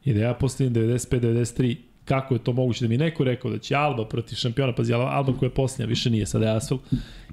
i 0.04 0.14
da 0.14 0.20
ja 0.20 0.34
postavim 0.34 0.74
95, 0.74 1.20
93, 1.20 1.76
kako 2.04 2.34
je 2.34 2.44
to 2.44 2.52
moguće 2.52 2.84
da 2.84 2.88
mi 2.88 2.96
neko 2.96 3.24
rekao 3.24 3.50
da 3.50 3.58
će 3.58 3.74
Alba 3.74 4.08
protiv 4.08 4.36
šampiona, 4.36 4.74
pazi, 4.74 4.92
Alba 4.92 5.38
koja 5.38 5.46
je 5.46 5.54
posljednja, 5.54 5.86
više 5.86 6.10
nije, 6.10 6.26
sada 6.26 6.46
je 6.46 6.56
Asfel, 6.56 6.78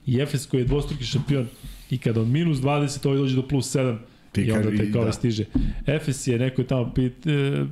i 0.06 0.20
Efes 0.20 0.46
koji 0.46 0.62
je 0.62 0.66
dvostruki 0.66 1.04
šampion 1.04 1.48
i 1.90 1.98
kada 1.98 2.22
od 2.22 2.28
minus 2.28 2.58
20 2.58 3.08
ovaj 3.08 3.18
dođe 3.20 3.36
do 3.36 3.48
plus 3.48 3.76
7 3.76 3.98
Ti 4.32 4.42
i 4.42 4.52
onda 4.52 4.70
te 4.78 4.92
kao 4.92 5.06
da. 5.06 5.12
stiže. 5.12 5.46
Efes 5.88 6.28
je, 6.28 6.40
neko 6.40 6.62
je 6.62 6.68
tamo 6.68 6.94
pit, 6.94 7.28
e, 7.28 7.32
e, 7.32 7.66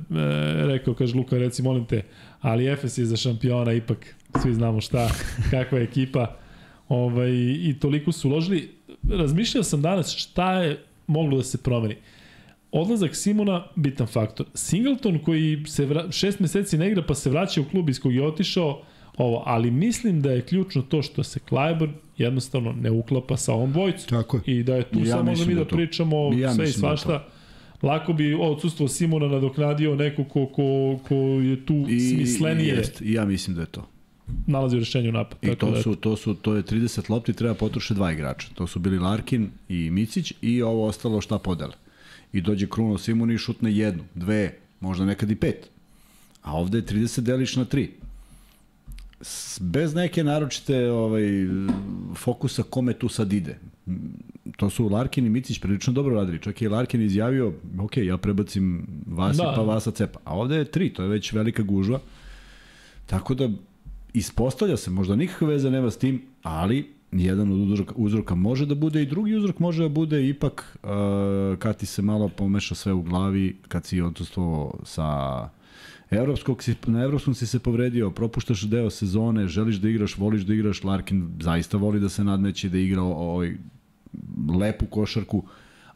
rekao, 0.66 0.94
kaže 0.94 1.16
Luka, 1.16 1.38
reci, 1.38 1.62
molim 1.62 1.84
te, 1.84 2.02
ali 2.40 2.66
Efes 2.66 2.98
je 2.98 3.04
za 3.04 3.16
šampiona 3.16 3.72
ipak, 3.72 4.14
svi 4.42 4.54
znamo 4.54 4.80
šta, 4.80 5.08
kakva 5.50 5.78
je 5.78 5.84
ekipa. 5.84 6.36
Ovaj, 6.88 7.30
I 7.60 7.76
toliko 7.80 8.12
su 8.12 8.28
uložili. 8.28 8.70
Razmišljao 9.08 9.64
sam 9.64 9.82
danas 9.82 10.16
šta 10.16 10.62
je 10.62 10.84
moglo 11.06 11.36
da 11.36 11.42
se 11.42 11.58
promeni. 11.58 11.96
Odlazak 12.72 13.16
Simona, 13.16 13.64
bitan 13.76 14.06
faktor. 14.06 14.46
Singleton 14.54 15.18
koji 15.18 15.62
se 15.66 15.86
vra, 15.86 16.10
šest 16.10 16.40
meseci 16.40 16.78
ne 16.78 16.88
igra 16.88 17.02
pa 17.02 17.14
se 17.14 17.30
vraća 17.30 17.60
u 17.60 17.64
klub 17.64 17.88
iz 17.88 18.00
kog 18.00 18.14
je 18.14 18.26
otišao, 18.26 18.82
ovo, 19.16 19.42
ali 19.46 19.70
mislim 19.70 20.22
da 20.22 20.30
je 20.30 20.42
ključno 20.42 20.82
to 20.82 21.02
što 21.02 21.22
se 21.22 21.40
Clyburn 21.50 21.90
jednostavno 22.18 22.72
ne 22.72 22.90
uklapa 22.90 23.36
sa 23.36 23.52
ovom 23.52 23.72
dvojicom. 23.72 24.08
Tako 24.08 24.36
je. 24.36 24.42
I 24.46 24.62
da 24.62 24.76
je 24.76 24.84
tu 24.84 24.98
ja 24.98 25.06
samo 25.06 25.34
da 25.34 25.44
mi 25.44 25.54
da, 25.54 25.64
da 25.64 25.76
pričamo 25.76 26.32
ja 26.34 26.54
sve 26.54 26.64
i 26.64 26.68
da 26.68 26.72
svašta. 26.72 27.08
Da 27.08 27.28
Lako 27.82 28.12
bi 28.12 28.34
odsustvo 28.34 28.88
Simona 28.88 29.28
nadoknadio 29.28 29.94
neko 29.94 30.24
ko, 30.24 30.46
ko, 30.46 30.98
ko 31.08 31.14
je 31.14 31.66
tu 31.66 31.84
I, 31.88 32.00
smislenije. 32.00 32.74
Jest, 32.74 33.02
ja 33.04 33.24
mislim 33.24 33.56
da 33.56 33.62
je 33.62 33.66
to 33.66 33.86
nalazi 34.46 34.76
u 34.76 34.78
rešenju 34.78 35.12
napad. 35.12 35.38
I 35.42 35.54
to 35.54 35.70
da 35.70 35.82
su, 35.82 35.94
to 35.94 36.16
su, 36.16 36.34
to 36.34 36.54
je 36.54 36.62
30 36.62 37.10
lopti, 37.10 37.32
treba 37.32 37.54
potroše 37.54 37.94
dva 37.94 38.12
igrača. 38.12 38.48
To 38.54 38.66
su 38.66 38.78
bili 38.78 38.98
Larkin 38.98 39.50
i 39.68 39.90
Micić 39.90 40.32
i 40.42 40.62
ovo 40.62 40.86
ostalo 40.86 41.20
šta 41.20 41.38
podele. 41.38 41.72
I 42.32 42.40
dođe 42.40 42.68
Kruno 42.68 42.98
Simon 42.98 43.30
i 43.30 43.38
šutne 43.38 43.76
jednu, 43.76 44.04
dve, 44.14 44.58
možda 44.80 45.04
nekad 45.04 45.30
i 45.30 45.36
pet. 45.36 45.70
A 46.42 46.56
ovde 46.56 46.78
je 46.78 46.86
30 46.86 47.20
deliš 47.20 47.56
na 47.56 47.64
tri 47.64 47.90
bez 49.60 49.94
neke 49.94 50.24
naročite 50.24 50.90
ovaj, 50.90 51.22
fokusa 52.14 52.62
kome 52.62 52.92
tu 52.92 53.08
sad 53.08 53.32
ide. 53.32 53.58
To 54.56 54.70
su 54.70 54.88
Larkin 54.88 55.26
i 55.26 55.30
Micić 55.30 55.58
prilično 55.60 55.92
dobro 55.92 56.14
radili. 56.14 56.38
Čak 56.42 56.62
i 56.62 56.68
Larkin 56.68 57.02
izjavio, 57.02 57.52
ok, 57.78 57.96
ja 57.96 58.16
prebacim 58.16 58.86
Vasi 59.06 59.38
da. 59.38 59.52
pa 59.56 59.62
Vasa 59.62 59.90
cepa. 59.90 60.18
A 60.24 60.36
ovde 60.36 60.56
je 60.56 60.64
tri, 60.64 60.92
to 60.92 61.02
je 61.02 61.08
već 61.08 61.32
velika 61.32 61.62
gužva. 61.62 62.00
Tako 63.06 63.34
da 63.34 63.48
ispostavlja 64.12 64.76
se, 64.76 64.90
možda 64.90 65.16
nikakve 65.16 65.46
veze 65.46 65.70
nema 65.70 65.90
s 65.90 65.96
tim, 65.96 66.22
ali 66.42 66.90
jedan 67.12 67.52
od 67.52 67.58
uzroka, 67.58 67.94
uzroka 67.96 68.34
može 68.34 68.66
da 68.66 68.74
bude 68.74 69.02
i 69.02 69.06
drugi 69.06 69.34
uzrok 69.34 69.58
može 69.58 69.82
da 69.82 69.88
bude 69.88 70.28
ipak 70.28 70.78
uh, 70.82 71.58
kad 71.58 71.76
ti 71.76 71.86
se 71.86 72.02
malo 72.02 72.28
pomeša 72.28 72.74
sve 72.74 72.92
u 72.92 73.02
glavi, 73.02 73.56
kad 73.68 73.84
si 73.84 74.00
odsustvo 74.00 74.80
sa 74.84 75.48
Evropskog 76.10 76.62
si, 76.62 76.74
na 76.86 77.02
evropskom 77.02 77.34
si 77.34 77.46
se 77.46 77.58
povredio, 77.58 78.10
propuštaš 78.10 78.62
deo 78.62 78.90
sezone, 78.90 79.46
želiš 79.46 79.76
da 79.76 79.88
igraš, 79.88 80.16
voliš 80.18 80.42
da 80.42 80.54
igraš, 80.54 80.84
Larkin 80.84 81.28
zaista 81.40 81.76
voli 81.76 82.00
da 82.00 82.08
se 82.08 82.24
nadmeće 82.24 82.68
da 82.68 82.78
igra 82.78 83.02
ovaj 83.02 83.54
lepu 84.60 84.86
košarku, 84.86 85.44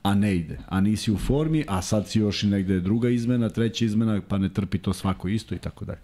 a 0.03 0.15
ne 0.15 0.37
ide. 0.37 0.59
A 0.69 0.81
nisi 0.81 1.13
u 1.13 1.19
formi, 1.19 1.65
a 1.69 1.83
sad 1.83 2.09
si 2.09 2.19
još 2.19 2.43
i 2.43 2.47
negde 2.47 2.81
druga 2.81 3.09
izmena, 3.09 3.49
treća 3.49 3.85
izmena, 3.85 4.21
pa 4.29 4.39
ne 4.39 4.49
trpi 4.49 4.79
to 4.79 4.93
svako 4.93 5.29
isto 5.29 5.55
i 5.55 5.59
tako 5.59 5.85
dalje. 5.85 6.01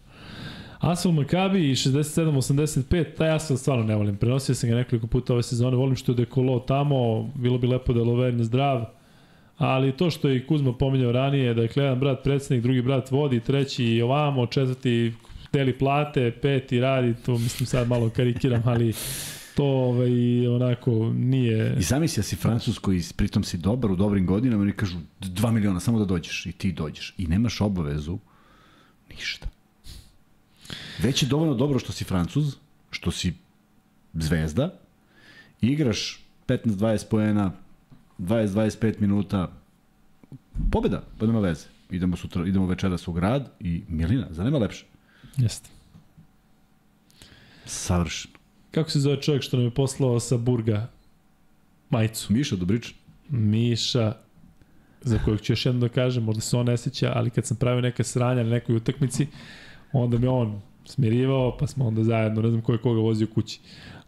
Asfal 0.81 1.13
Makabi 1.13 1.75
67-85, 1.75 3.17
taj 3.17 3.31
Asfal 3.31 3.57
stvarno 3.57 3.85
ne 3.85 3.97
volim. 3.97 4.17
Prenosio 4.17 4.55
sam 4.55 4.71
ga 4.71 4.77
nekoliko 4.77 5.07
puta 5.07 5.33
ove 5.33 5.43
sezone, 5.43 5.77
volim 5.77 5.97
što 5.97 6.13
je 6.13 6.17
dekolo 6.17 6.59
tamo, 6.61 7.31
bilo 7.35 7.59
bi 7.59 7.67
lepo 7.67 7.93
da 7.93 8.01
je 8.01 8.05
Lovern 8.05 8.45
zdrav, 8.45 8.85
ali 9.57 9.93
to 9.93 10.11
što 10.11 10.29
je 10.29 10.37
i 10.37 10.47
Kuzma 10.47 10.73
pominjao 10.73 11.13
ranije, 11.13 11.55
da 11.55 11.63
je 11.63 11.69
jedan 11.77 12.01
brat 12.01 12.23
predsednik, 12.23 12.63
drugi 12.63 12.83
brat 12.83 13.11
vodi, 13.11 13.41
treći 13.41 14.03
ovamo, 14.03 14.47
četvrti 14.47 15.13
deli 15.53 15.79
plate, 15.79 16.31
peti 16.43 16.81
radi, 16.81 17.15
to 17.27 17.33
mislim 17.33 17.67
sad 17.67 17.89
malo 17.89 18.11
karikiram, 18.11 18.63
ali 18.65 18.93
to 19.55 19.65
ovaj, 19.65 20.49
onako 20.49 21.13
nije... 21.15 21.77
I 21.79 21.83
zamisli 21.83 22.21
da 22.21 22.23
si 22.23 22.37
Francus 22.37 22.79
koji 22.79 23.03
pritom 23.17 23.45
si 23.45 23.59
dobar 23.59 23.91
u 23.91 23.97
dobrim 23.97 24.27
godinama 24.27 24.69
i 24.69 24.73
kažu 24.73 24.99
2 25.21 25.51
miliona 25.51 25.81
samo 25.81 25.99
da 25.99 26.05
dođeš 26.05 26.47
i 26.47 26.53
ti 26.53 26.73
dođeš 26.73 27.15
i 27.19 27.27
nemaš 27.27 27.61
obavezu 27.61 28.19
ništa. 29.11 29.47
Već 31.03 31.23
je 31.23 31.29
dovoljno 31.29 31.55
dobro 31.55 31.79
što 31.79 31.93
si 31.93 32.05
Francuz, 32.05 32.57
što 32.91 33.11
si 33.11 33.35
zvezda, 34.15 34.79
igraš 35.61 36.25
15-20 36.49 37.09
poena, 37.11 37.53
20-25 38.19 39.01
minuta, 39.01 39.53
pobeda, 40.73 41.03
pa 41.19 41.27
nema 41.27 41.41
veze. 41.41 41.67
Idemo, 41.91 42.17
sutra, 42.17 42.47
idemo 42.47 42.67
večeras 42.67 43.09
u 43.09 43.13
grad 43.13 43.51
i 43.61 43.83
Milina, 43.89 44.27
za 44.31 44.45
nema 44.45 44.59
lepše. 44.59 44.85
Jeste. 45.37 45.69
Savršeno. 47.65 48.35
Kako 48.71 48.91
se 48.91 49.01
zove 49.01 49.23
čovjek 49.23 49.43
što 49.43 49.57
nam 49.57 49.67
je 49.67 49.75
poslao 49.75 50.21
sa 50.21 50.37
Burga 50.37 50.91
majicu? 51.91 52.33
Miša 52.33 52.57
Dobričan. 52.57 52.95
Miša, 53.29 54.17
za 55.01 55.19
kojeg 55.25 55.41
ću 55.41 55.53
još 55.53 55.67
jedno 55.67 55.81
da 55.81 55.89
kažem, 55.89 56.23
možda 56.23 56.41
se 56.41 56.57
on 56.57 56.67
ne 56.67 56.77
seća, 56.77 57.13
ali 57.17 57.31
kad 57.31 57.47
sam 57.47 57.57
pravio 57.57 57.81
neka 57.81 58.05
sranja 58.05 58.43
na 58.43 58.51
nekoj 58.51 58.77
utakmici, 58.77 59.27
onda 59.93 60.19
me 60.19 60.29
on 60.29 60.61
smirivao, 60.85 61.57
pa 61.59 61.67
smo 61.67 61.87
onda 61.87 62.05
zajedno, 62.05 62.43
ne 62.43 62.51
znam 62.51 62.63
ko 62.63 62.73
je 62.73 62.79
koga 62.79 63.01
vozio 63.01 63.27
kući, 63.35 63.61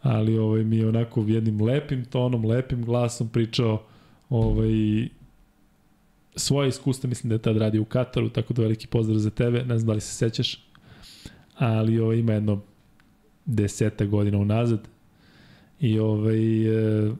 ali 0.02 0.38
ovaj, 0.38 0.64
mi 0.64 0.76
je 0.76 0.88
onako 0.88 1.24
jednim 1.28 1.62
lepim 1.62 2.04
tonom, 2.04 2.44
lepim 2.44 2.84
glasom 2.84 3.28
pričao 3.28 3.82
ovaj, 4.30 5.08
svoje 6.36 6.68
iskustva, 6.68 7.08
mislim 7.08 7.28
da 7.28 7.34
je 7.34 7.42
tad 7.42 7.56
radio 7.56 7.82
u 7.82 7.84
Kataru, 7.84 8.28
tako 8.28 8.54
da 8.54 8.62
veliki 8.62 8.86
pozdrav 8.86 9.18
za 9.18 9.30
tebe, 9.30 9.64
ne 9.64 9.78
znam 9.78 9.86
da 9.86 9.92
li 9.92 10.00
se 10.00 10.14
sećaš, 10.14 10.66
ali 11.54 11.98
ovo, 11.98 12.12
ima 12.12 12.32
jedno 12.32 12.60
deseta 13.46 14.04
godina 14.04 14.38
unazad 14.38 14.88
i 15.80 15.98
ovaj, 15.98 16.66
e, 16.66 17.12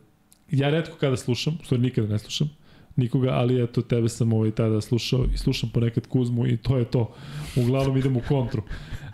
ja 0.51 0.71
redko 0.71 0.97
kada 0.97 1.17
slušam, 1.17 1.59
u 1.61 1.65
stvari 1.65 1.83
nikada 1.83 2.09
ne 2.09 2.19
slušam, 2.19 2.51
nikoga, 2.97 3.31
ali 3.31 3.63
eto 3.63 3.83
tebe 3.83 4.09
sam 4.09 4.33
ovaj 4.33 4.51
tada 4.51 4.81
slušao 4.81 5.25
i 5.35 5.39
slušam 5.39 5.71
ponekad 5.75 6.07
Kuzmu 6.07 6.47
i 6.47 6.57
to 6.57 6.79
je 6.79 6.85
to. 6.85 7.15
Uglavnom 7.57 7.97
idem 7.97 8.17
u 8.17 8.21
kontru. 8.29 8.63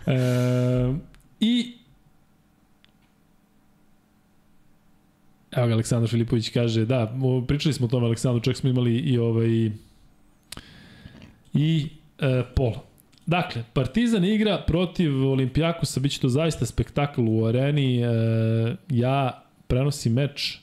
E, 0.07 0.13
I 1.39 1.73
Evo 5.51 5.67
ga, 5.67 5.73
Aleksandar 5.73 6.09
Filipović 6.09 6.49
kaže, 6.49 6.85
da, 6.85 7.17
pričali 7.47 7.73
smo 7.73 7.85
o 7.85 7.89
tome, 7.89 8.05
Aleksandru, 8.05 8.43
čak 8.43 8.57
smo 8.57 8.69
imali 8.69 8.97
i 8.97 9.17
ovaj 9.17 9.71
i 11.53 11.87
e, 12.19 12.43
Pol. 12.55 12.73
Dakle, 13.25 13.63
Partizan 13.73 14.25
igra 14.25 14.63
protiv 14.67 15.27
Olimpijakosa, 15.27 15.99
bit 15.99 16.11
će 16.11 16.19
to 16.19 16.29
zaista 16.29 16.65
spektakl 16.65 17.21
u 17.27 17.45
areni. 17.45 18.01
E, 18.01 18.07
ja 18.89 19.43
prenosim 19.67 20.13
meč 20.13 20.59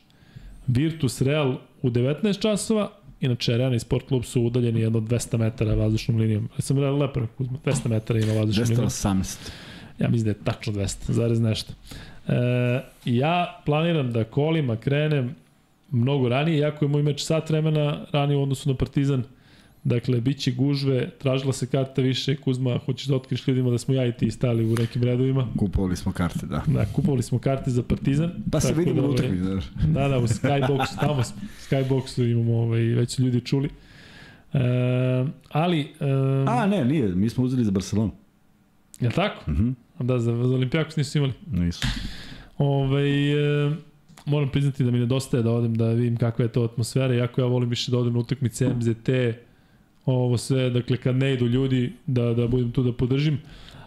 Virtus 0.67 1.21
Real 1.21 1.57
u 1.83 1.91
19 1.91 2.43
časova, 2.43 2.93
inače 3.27 3.55
Arena 3.55 3.77
i 3.77 3.78
Sport 3.78 4.09
klub 4.09 4.24
su 4.24 4.43
udaljeni 4.43 4.81
jedno 4.81 5.01
200 5.01 5.39
metara 5.39 5.74
vazdušnom 5.74 6.19
linijom. 6.19 6.48
Ja 6.57 6.62
sam 6.62 6.78
lepo 6.78 7.20
rekao, 7.20 7.47
200 7.65 7.89
metara 7.89 8.20
ima 8.20 8.32
vazdušnom 8.32 8.69
linijom. 8.69 8.89
218. 8.89 9.51
Ja 9.98 10.09
mislim 10.09 10.24
da 10.24 10.31
je 10.31 10.44
tačno 10.44 10.73
200, 10.73 11.12
zarez 11.12 11.40
nešto. 11.40 11.73
E, 12.28 12.32
ja 13.05 13.61
planiram 13.65 14.12
da 14.12 14.24
kolima 14.24 14.77
krenem 14.77 15.35
mnogo 15.90 16.28
ranije, 16.28 16.59
jako 16.59 16.85
je 16.85 16.89
moj 16.89 17.03
meč 17.03 17.24
sat 17.24 17.51
vremena 17.51 18.07
ranije 18.12 18.36
u 18.36 18.43
odnosu 18.43 18.69
na 18.69 18.74
Partizan. 18.77 19.23
Dakle, 19.87 20.21
bit 20.21 20.39
će 20.39 20.53
gužve, 20.53 21.11
tražila 21.11 21.53
se 21.53 21.67
karta 21.67 22.03
više, 22.03 22.37
Kuzma, 22.37 22.79
hoćeš 22.79 23.07
da 23.07 23.17
otkriš 23.17 23.49
ljudima 23.49 23.71
da 23.71 23.79
smo 23.79 23.95
ja 23.95 24.07
i 24.07 24.13
ti 24.13 24.31
stali 24.31 24.65
u 24.65 24.75
nekim 24.75 25.03
redovima. 25.03 25.49
Kupovali 25.59 25.97
smo 25.97 26.13
karte, 26.13 26.47
da. 26.47 26.63
Da, 26.67 26.85
kupovali 26.93 27.23
smo 27.23 27.39
karte 27.39 27.71
za 27.71 27.83
Partizan. 27.83 28.33
Pa 28.53 28.61
se 28.61 28.75
vidimo 28.75 29.03
da, 29.03 29.09
u 29.09 29.11
utakmi, 29.11 29.37
znaš. 29.37 29.65
Da, 29.89 30.09
da, 30.09 30.19
u 30.19 30.23
Skyboxu, 30.23 31.01
tamo 31.01 31.23
smo, 31.23 31.41
Skyboxu 31.71 32.31
imamo, 32.31 32.57
ovaj, 32.59 32.81
već 32.81 33.15
su 33.15 33.23
ljudi 33.23 33.41
čuli. 33.41 33.69
E, 34.53 34.59
ali... 35.49 35.81
E, 35.81 36.05
A, 36.47 36.67
ne, 36.67 36.85
nije, 36.85 37.09
mi 37.09 37.29
smo 37.29 37.45
uzeli 37.45 37.65
za 37.65 37.71
Barcelonu. 37.71 38.13
Je 39.01 39.11
tako? 39.11 39.51
Mhm. 39.51 39.63
Mm 39.63 39.77
da, 39.99 40.19
za, 40.19 40.33
za 40.33 40.55
Olimpijakos 40.55 40.97
nisu 40.97 41.19
imali. 41.19 41.33
Nisu. 41.51 41.87
Ovaj, 42.59 43.33
e, 43.67 43.71
moram 44.27 44.49
priznati 44.49 44.85
da 44.85 44.91
mi 44.91 44.99
nedostaje 44.99 45.43
da 45.43 45.53
odem 45.53 45.75
da 45.75 45.89
vidim 45.89 46.17
kakva 46.17 46.45
je 46.45 46.53
to 46.53 46.63
atmosfera, 46.63 47.15
iako 47.15 47.41
ja 47.41 47.47
volim 47.47 47.69
više 47.69 47.91
da 47.91 47.99
odem 47.99 48.13
na 48.13 48.19
utakmice 48.19 48.69
MZT, 48.69 49.09
ovo 50.07 50.37
sve, 50.37 50.70
dakle 50.70 50.97
kad 50.97 51.16
ne 51.16 51.33
idu 51.33 51.47
ljudi, 51.47 51.93
da, 52.07 52.35
da 52.35 52.49
budem 52.49 52.73
tu 52.73 52.83
da 52.83 52.93
podržim. 52.93 53.41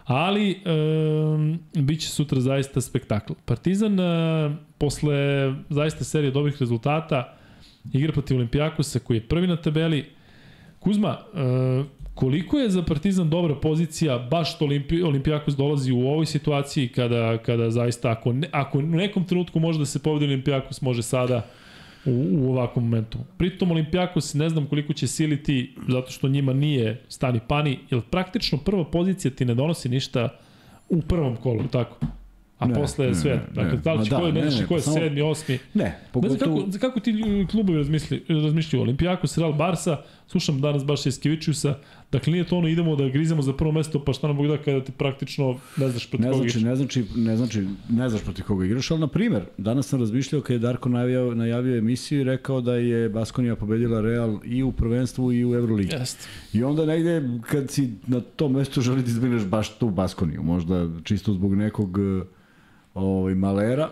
Ali, 0.05 0.51
e, 0.51 1.81
bit 1.81 2.01
će 2.01 2.09
sutra 2.09 2.41
zaista 2.41 2.81
spektakl. 2.81 3.33
Partizan, 3.45 3.99
e, 3.99 4.55
posle 4.77 5.15
zaista 5.69 6.03
serije 6.03 6.31
dobrih 6.31 6.55
rezultata, 6.59 7.37
igra 7.93 8.11
protiv 8.11 8.37
Olimpijakosa 8.37 8.99
koji 8.99 9.17
je 9.17 9.27
prvi 9.27 9.47
na 9.47 9.55
tabeli. 9.55 10.05
Kuzma, 10.79 11.17
e, 11.33 11.99
koliko 12.15 12.57
je 12.57 12.69
za 12.69 12.83
Partizan 12.83 13.29
dobra 13.29 13.55
pozicija 13.55 14.17
baš 14.31 14.55
što 14.55 14.65
Olimpi, 14.65 15.03
Olimpijakos 15.03 15.55
dolazi 15.55 15.91
u 15.91 16.07
ovoj 16.07 16.25
situaciji 16.25 16.87
kada, 16.87 17.37
kada 17.37 17.69
zaista 17.69 18.11
ako, 18.11 18.33
ne, 18.33 18.47
ako 18.51 18.77
u 18.77 18.81
nekom 18.81 19.25
trenutku 19.25 19.59
može 19.59 19.79
da 19.79 19.85
se 19.85 19.99
povedi 19.99 20.25
Olimpijakos 20.25 20.81
može 20.81 21.01
sada 21.01 21.45
u, 22.05 22.27
u 22.31 22.51
ovakvom 22.51 22.85
momentu. 22.85 23.17
Pritom 23.37 23.71
Olimpijakos 23.71 24.33
ne 24.33 24.49
znam 24.49 24.65
koliko 24.65 24.93
će 24.93 25.07
siliti 25.07 25.75
zato 25.87 26.11
što 26.11 26.27
njima 26.27 26.53
nije 26.53 27.01
stani 27.09 27.39
pani, 27.47 27.79
jer 27.91 28.01
praktično 28.01 28.57
prva 28.57 28.85
pozicija 28.85 29.31
ti 29.31 29.45
ne 29.45 29.55
donosi 29.55 29.89
ništa 29.89 30.29
u 30.89 31.01
prvom 31.01 31.35
kolu, 31.35 31.67
tako? 31.71 31.97
A 32.59 32.67
ne, 32.67 32.73
posle 32.75 33.05
je 33.05 33.15
sve. 33.15 33.41
Dakle, 33.53 33.77
da 33.77 33.93
li 33.93 34.05
će 34.05 34.11
ko 34.11 34.25
je, 34.25 34.33
ne, 34.33 34.41
ne, 34.41 34.67
ko 34.67 34.75
je 34.75 34.81
sedmi, 34.81 35.21
osmi. 35.21 35.59
Ne, 35.73 35.99
pogotovo... 36.11 36.55
Ne 36.55 36.59
znam 36.61 36.71
kako, 36.71 36.79
kako 36.79 36.99
ti 36.99 37.45
klubovi 37.51 37.77
razmišljaju, 37.77 38.21
razmišljaju 38.29 38.83
Olimpijakos, 38.83 39.37
Real 39.37 39.53
Barsa, 39.53 40.01
slušam 40.29 40.61
danas 40.61 40.85
baš 40.85 41.05
Eskevičiusa, 41.05 41.75
dakle 42.11 42.33
nije 42.33 42.43
to 42.43 42.57
ono 42.57 42.67
idemo 42.67 42.95
da 42.95 43.09
grizemo 43.09 43.41
za 43.41 43.53
prvo 43.53 43.71
mesto, 43.71 44.03
pa 44.05 44.13
šta 44.13 44.27
nam 44.27 44.37
Bog 44.37 44.47
da 44.47 44.57
kada 44.57 44.83
ti 44.83 44.91
praktično 44.91 45.59
ne 45.77 45.89
znaš 45.89 46.09
protiv 46.09 46.25
ne 46.25 46.31
koga 46.31 46.37
znači, 46.37 46.59
igraš. 46.59 46.63
Ne 46.63 46.75
znači, 46.75 47.05
ne 47.15 47.37
znači, 47.37 47.67
ne 47.89 48.09
znaš 48.09 48.23
protiv 48.23 48.45
koga 48.45 48.65
igraš, 48.65 48.91
ali 48.91 48.99
na 48.99 49.07
primer, 49.07 49.45
danas 49.57 49.87
sam 49.87 49.99
razmišljao 49.99 50.41
kada 50.41 50.53
je 50.53 50.59
Darko 50.59 50.89
najavio, 50.89 51.35
najavio 51.35 51.77
emisiju 51.77 52.21
i 52.21 52.23
rekao 52.23 52.61
da 52.61 52.75
je 52.75 53.09
Baskonija 53.09 53.55
pobedila 53.55 54.01
Real 54.01 54.39
i 54.43 54.63
u 54.63 54.71
prvenstvu 54.71 55.33
i 55.33 55.45
u 55.45 55.55
Euroligi. 55.55 55.95
Jeste. 55.95 56.27
I 56.53 56.63
onda 56.63 56.85
negde 56.85 57.23
kad 57.41 57.71
si 57.71 57.93
na 58.07 58.21
tom 58.21 58.53
mestu 58.53 58.81
želi 58.81 59.03
da 59.03 59.09
izbrineš 59.09 59.43
baš 59.43 59.77
tu 59.77 59.89
Baskoniju, 59.89 60.43
možda 60.43 60.87
čisto 61.03 61.33
zbog 61.33 61.55
nekog 61.55 61.97
ovaj, 62.93 63.35
malera, 63.35 63.89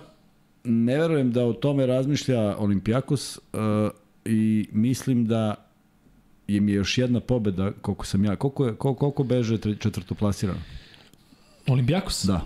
ne 0.63 0.97
verujem 0.97 1.31
da 1.31 1.45
o 1.45 1.53
tome 1.53 1.85
razmišlja 1.85 2.57
Olimpijakos 2.57 3.37
uh, 3.37 3.61
i 4.25 4.67
mislim 4.71 5.25
da 5.25 5.66
je 6.47 6.61
mi 6.61 6.71
još 6.71 6.97
jedna 6.97 7.19
pobeda, 7.19 7.71
koliko 7.81 8.05
sam 8.05 8.25
ja, 8.25 8.35
koliko, 8.35 8.65
je, 8.65 8.75
koliko, 8.75 8.99
koliko 8.99 9.23
beže 9.23 9.57
četvrto 9.57 10.15
plasirano? 10.15 10.59
Olimpijakos? 11.67 12.25
Da. 12.25 12.41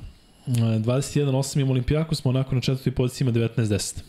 21-8 0.48 1.62
ima 1.62 1.72
Olimpijakos, 1.72 2.26
Monako 2.26 2.56
na 2.56 2.62
četvrtoj 2.62 2.94
poziciji 2.94 3.26
ima 3.26 3.32
19-10. 3.32 4.02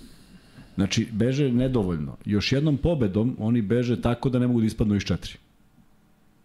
Znači, 0.75 1.09
beže 1.13 1.53
nedovoljno. 1.53 2.17
Još 2.25 2.53
jednom 2.53 2.77
pobedom 2.77 3.37
oni 3.39 3.63
beže 3.63 4.01
tako 4.01 4.31
da 4.31 4.39
ne 4.39 4.47
mogu 4.47 4.61
da 4.61 4.67
ispadnu 4.67 4.97
iz 4.97 5.03
četiri. 5.03 5.33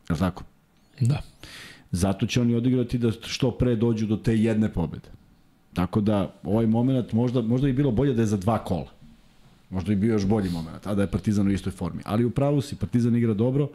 Je 0.09 0.13
li 0.13 0.19
tako? 0.19 0.43
Da. 0.99 1.21
Zato 1.91 2.27
će 2.27 2.41
oni 2.41 2.55
odigrati 2.55 2.97
da 2.97 3.11
što 3.11 3.51
pre 3.51 3.75
dođu 3.75 4.05
do 4.05 4.17
te 4.17 4.37
jedne 4.37 4.73
pobede. 4.73 5.09
Tako 5.73 6.01
da, 6.01 6.33
ovaj 6.43 6.65
moment 6.65 7.13
možda, 7.13 7.41
možda 7.41 7.67
bi 7.67 7.73
bilo 7.73 7.91
bolje 7.91 8.13
da 8.13 8.21
je 8.21 8.25
za 8.25 8.37
dva 8.37 8.63
kola. 8.63 8.91
Možda 9.69 9.89
bi 9.89 9.95
bio 9.95 10.13
još 10.13 10.25
bolji 10.25 10.49
moment, 10.49 10.87
a 10.87 10.95
da 10.95 11.01
je 11.01 11.11
Partizan 11.11 11.47
u 11.47 11.51
istoj 11.51 11.71
formi. 11.71 12.01
Ali 12.05 12.25
u 12.25 12.29
pravu 12.29 12.61
si, 12.61 12.75
Partizan 12.75 13.15
igra 13.15 13.33
dobro. 13.33 13.69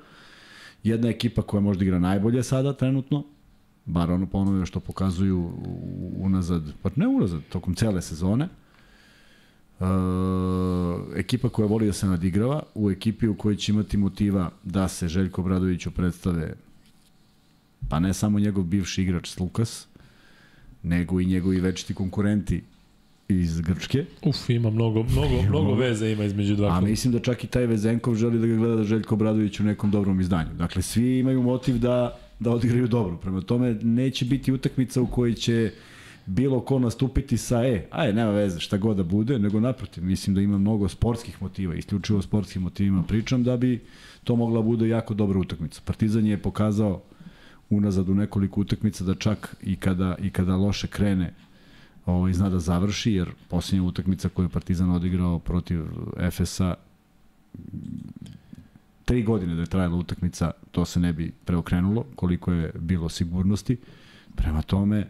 Jedna 0.83 1.09
ekipa 1.09 1.43
koja 1.43 1.61
možda 1.61 1.85
igra 1.85 1.99
najbolje 1.99 2.43
sada, 2.43 2.73
trenutno, 2.73 3.25
bar 3.85 4.11
ono 4.11 4.27
po 4.27 4.67
što 4.67 4.81
pokazuju 4.81 5.53
unazad, 6.17 6.63
pa 6.83 6.91
ne 6.97 7.07
unazad, 7.07 7.41
tokom 7.49 7.75
cele 7.75 8.03
sezone. 8.03 8.49
E, 9.81 9.85
ekipa 11.17 11.49
koja 11.49 11.69
voli 11.69 11.87
da 11.87 11.93
se 11.93 12.07
nadigrava, 12.07 12.63
u 12.75 12.91
ekipi 12.91 13.29
u 13.29 13.37
kojoj 13.37 13.57
će 13.57 13.73
imati 13.73 13.97
motiva 13.97 14.51
da 14.63 14.89
se 14.89 15.09
Željko 15.09 15.41
Obradoviću 15.41 15.91
predstave 15.91 16.55
pa 17.89 18.01
ne 18.01 18.15
samo 18.15 18.39
njegov 18.39 18.65
bivši 18.65 19.03
igrač 19.03 19.39
Lukas, 19.39 19.87
nego 20.83 21.21
i 21.21 21.27
njegovi 21.27 21.61
večiti 21.61 21.95
konkurenti 21.95 22.63
iz 23.29 23.61
Grčke. 23.61 24.05
Uf, 24.23 24.51
ima 24.51 24.71
mnogo, 24.71 25.03
mnogo, 25.03 25.43
mnogo 25.49 25.75
veze 25.75 26.11
ima 26.11 26.25
između 26.25 26.57
dva. 26.57 26.69
A 26.69 26.81
mislim 26.81 27.13
da 27.13 27.19
čak 27.19 27.45
i 27.45 27.47
taj 27.47 27.67
Vezenkov 27.67 28.15
želi 28.15 28.39
da 28.39 28.47
ga 28.47 28.57
gleda 28.57 28.77
da 28.77 28.85
Željko 28.85 29.17
Bradović 29.17 29.61
u 29.61 29.65
nekom 29.65 29.91
dobrom 29.91 30.21
izdanju. 30.21 30.55
Dakle, 30.55 30.83
svi 30.83 31.19
imaju 31.19 31.43
motiv 31.43 31.79
da, 31.79 32.19
da 32.41 32.51
odigraju 32.51 32.89
dobro. 32.89 33.17
Prema 33.17 33.41
tome, 33.41 33.75
neće 33.83 34.25
biti 34.25 34.53
utakmica 34.53 35.03
u 35.03 35.07
kojoj 35.07 35.35
će 35.35 35.73
bilo 36.27 36.61
ko 36.61 36.79
nastupiti 36.79 37.37
sa 37.37 37.65
e, 37.67 37.87
aj, 37.91 38.13
nema 38.13 38.31
veze, 38.31 38.61
šta 38.61 38.77
god 38.77 38.97
da 38.97 39.03
bude, 39.03 39.39
nego 39.39 39.61
naprotiv, 39.61 40.05
mislim 40.05 40.35
da 40.35 40.41
ima 40.41 40.59
mnogo 40.59 40.89
sportskih 40.89 41.43
motiva, 41.43 41.75
isključivo 41.75 42.19
o 42.19 42.23
sportskim 42.23 42.63
motivima 42.63 43.03
pričam, 43.03 43.45
da 43.45 43.57
bi 43.57 43.81
to 44.25 44.37
mogla 44.37 44.63
bude 44.63 44.89
jako 44.89 45.15
dobra 45.15 45.39
utakmica. 45.39 45.81
Partizan 45.85 46.27
je 46.27 46.39
pokazao 46.39 47.03
unazad 47.71 48.09
u 48.09 48.15
nekoliko 48.15 48.61
utakmica 48.61 49.05
da 49.05 49.15
čak 49.15 49.57
i 49.63 49.77
kada, 49.77 50.17
i 50.23 50.31
kada 50.31 50.57
loše 50.57 50.87
krene 50.87 51.35
ovaj, 52.07 52.33
zna 52.33 52.51
da 52.51 52.59
završi, 52.59 53.13
jer 53.13 53.31
posljednja 53.49 53.83
utakmica 53.83 54.29
koju 54.29 54.47
je 54.47 54.51
Partizan 54.51 54.91
odigrao 54.91 55.39
protiv 55.39 55.85
FSA 56.31 56.75
tri 59.05 59.23
godine 59.23 59.55
da 59.55 59.61
je 59.61 59.67
trajala 59.67 59.97
utakmica, 59.97 60.51
to 60.71 60.85
se 60.85 61.01
ne 61.01 61.13
bi 61.13 61.33
preokrenulo, 61.45 62.05
koliko 62.15 62.53
je 62.53 62.73
bilo 62.79 63.09
sigurnosti. 63.09 63.77
Prema 64.35 64.63
tome, 64.63 64.99
e, 64.99 65.07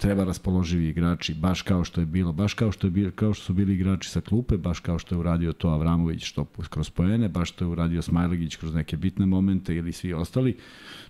treba 0.00 0.24
raspoloživi 0.24 0.88
igrači, 0.88 1.34
baš 1.34 1.62
kao 1.62 1.84
što 1.84 2.00
je 2.00 2.06
bilo, 2.06 2.32
baš 2.32 2.54
kao 2.54 2.72
što, 2.72 2.86
je 2.86 2.90
bilo, 2.90 3.10
kao 3.10 3.34
što 3.34 3.44
su 3.44 3.54
bili 3.54 3.74
igrači 3.74 4.10
sa 4.10 4.20
klupe, 4.20 4.56
baš 4.56 4.80
kao 4.80 4.98
što 4.98 5.14
je 5.14 5.18
uradio 5.18 5.52
to 5.52 5.68
Avramović 5.68 6.24
što 6.24 6.44
kroz 6.70 6.90
pojene, 6.90 7.28
baš 7.28 7.48
što 7.52 7.64
je 7.64 7.68
uradio 7.68 8.02
Smajlegić 8.02 8.56
kroz 8.56 8.74
neke 8.74 8.96
bitne 8.96 9.26
momente 9.26 9.74
ili 9.74 9.92
svi 9.92 10.12
ostali. 10.12 10.56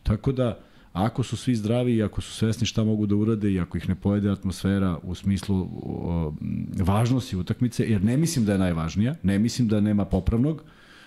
Tako 0.03 0.33
da, 0.33 0.59
ako 0.97 1.23
su 1.23 1.37
svi 1.37 1.55
zdravi 1.57 1.95
i 1.95 2.03
ako 2.03 2.21
su 2.21 2.33
svesni 2.33 2.67
šta 2.67 2.85
mogu 2.85 3.07
da 3.07 3.17
urade 3.17 3.53
i 3.53 3.61
ako 3.61 3.79
ih 3.79 3.89
ne 3.89 3.95
pojede 3.95 4.31
atmosfera 4.31 4.99
u 5.03 5.15
smislu 5.15 5.69
o, 5.83 6.35
važnosti 6.81 7.37
utakmice, 7.37 7.85
jer 7.85 8.05
ne 8.05 8.17
mislim 8.17 8.45
da 8.45 8.53
je 8.53 8.59
najvažnija, 8.59 9.15
ne 9.23 9.39
mislim 9.39 9.69
da 9.69 9.81
nema 9.81 10.05
popravnog, 10.05 10.63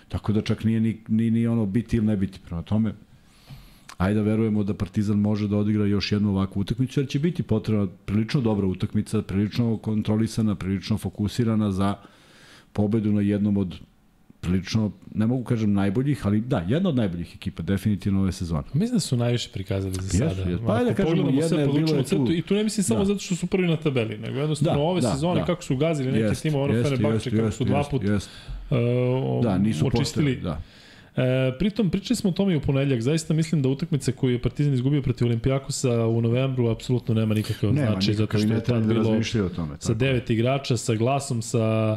tako 0.08 0.32
da 0.32 0.42
čak 0.42 0.64
nije 0.64 0.80
ni, 0.80 1.00
ni, 1.08 1.30
ni 1.30 1.46
ono 1.46 1.66
biti 1.66 1.96
ili 1.96 2.06
ne 2.06 2.16
biti. 2.16 2.38
Prema 2.46 2.62
tome, 2.62 2.94
ajde 3.98 4.20
da 4.20 4.22
verujemo 4.22 4.64
da 4.64 4.74
Partizan 4.74 5.18
može 5.18 5.48
da 5.48 5.56
odigra 5.56 5.86
još 5.86 6.12
jednu 6.12 6.30
ovakvu 6.30 6.60
utakmicu, 6.60 7.00
jer 7.00 7.08
će 7.08 7.18
biti 7.18 7.42
potrebna 7.42 7.86
prilično 8.04 8.40
dobra 8.40 8.66
utakmica, 8.66 9.22
prilično 9.22 9.76
kontrolisana, 9.76 10.54
prilično 10.54 10.98
fokusirana 10.98 11.72
za 11.72 11.96
pobedu 12.72 13.12
na 13.12 13.20
jednom 13.20 13.56
od 13.56 13.80
prilično, 14.40 14.92
ne 15.14 15.26
mogu 15.26 15.44
kažem 15.44 15.72
najboljih, 15.72 16.26
ali 16.26 16.40
da, 16.42 16.58
jedna 16.60 16.88
od 16.88 16.96
najboljih 16.96 17.34
ekipa, 17.34 17.62
definitivno 17.62 18.20
ove 18.20 18.32
sezone. 18.32 18.62
Mislim 18.74 18.92
da 18.92 19.00
su 19.00 19.16
najviše 19.16 19.50
prikazali 19.50 19.94
za 19.94 20.02
sada. 20.02 20.24
jesu. 20.42 20.62
Pa 20.66 20.74
ajde 20.74 20.84
da 20.86 20.94
kažemo, 20.94 21.16
jedna 21.30 21.60
je 21.60 21.66
po 21.66 21.72
bila 21.72 21.92
lučnom 21.92 22.26
tu- 22.26 22.32
I 22.32 22.42
tu 22.42 22.54
ne 22.54 22.64
mislim 22.64 22.84
samo 22.84 22.98
Da. 22.98 23.04
zato 23.04 23.18
što 23.20 23.36
su 23.36 23.46
prvi 23.46 23.68
na 23.68 23.76
tabeli, 23.78 24.18
nego 24.18 24.38
jednostavno 24.38 24.74
Da, 24.74 24.82
ove 24.82 25.00
da, 25.00 25.12
sezone 25.12 25.40
da. 25.40 25.46
kako 25.46 25.62
su 25.62 25.76
gazili 25.76 26.08
neke 26.08 26.24
Jest, 26.24 26.42
timove, 26.42 26.64
ono 26.64 26.74
jest, 26.74 26.84
Fenerbahče, 26.84 27.14
jest, 27.26 27.36
kako 27.38 27.50
su 27.50 27.64
dva 27.64 27.84
puta 27.84 28.06
jest, 28.06 28.30
uh, 28.70 28.76
Da, 29.42 29.58
nisu 29.58 29.86
očistili. 29.86 30.34
postojali, 30.34 30.40
da. 30.42 30.60
E, 31.16 31.58
pritom, 31.58 31.90
pričali 31.90 32.16
smo 32.16 32.30
o 32.30 32.34
tome 32.34 32.52
i 32.52 32.56
u 32.56 32.60
ponedljak. 32.60 33.00
Zaista 33.00 33.34
mislim 33.34 33.62
da 33.62 33.68
utakmica 33.68 34.12
koju 34.12 34.32
je 34.32 34.38
Partizan 34.38 34.74
izgubio 34.74 35.02
protiv 35.02 35.26
Olimpijakosa 35.26 36.06
u 36.06 36.20
novembru 36.20 36.68
apsolutno 36.68 37.14
nema 37.14 37.34
nikakav 37.34 37.72
Nema 37.72 37.90
značaj, 37.90 38.14
zato 38.14 38.22
nikakav 38.22 38.40
i 38.40 38.42
što 38.42 38.48
ne 38.48 38.54
je 38.54 38.64
treba 38.64 38.80
tad 38.80 38.88
da 38.88 38.94
bilo 38.94 39.04
razmišljaju 39.04 39.46
o 39.46 39.50
tome. 39.50 39.68
sa 39.70 39.88
tako. 39.88 39.94
devet 39.94 40.30
igrača, 40.30 40.76
sa 40.76 40.94
glasom, 40.94 41.42
sa 41.42 41.96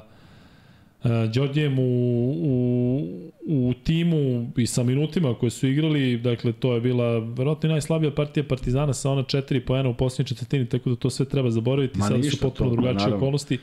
Đorđejem 1.34 1.80
u, 1.80 1.84
u, 2.32 3.32
u 3.48 3.74
timu 3.84 4.52
i 4.58 4.68
sa 4.68 4.84
minutima 4.84 5.36
koje 5.36 5.50
su 5.50 5.68
igrali, 5.68 6.18
dakle 6.18 6.54
to 6.54 6.74
je 6.74 6.82
bila 6.82 7.20
verovatno 7.20 7.70
najslabija 7.70 8.12
partija 8.12 8.44
Partizana 8.44 8.94
sa 8.94 9.12
ona 9.12 9.24
četiri 9.24 9.66
poena 9.66 9.90
u 9.90 9.94
posljednjoj 9.94 10.28
četvrtini, 10.28 10.70
tako 10.70 10.90
da 10.90 10.96
to 10.96 11.10
sve 11.10 11.26
treba 11.26 11.50
zaboraviti, 11.50 12.00
Ma 12.00 12.06
sada 12.08 12.24
su 12.24 12.38
potpuno 12.40 12.70
to, 12.70 12.76
drugačije 12.76 12.98
naravno. 12.98 13.18
okolnosti. 13.18 13.58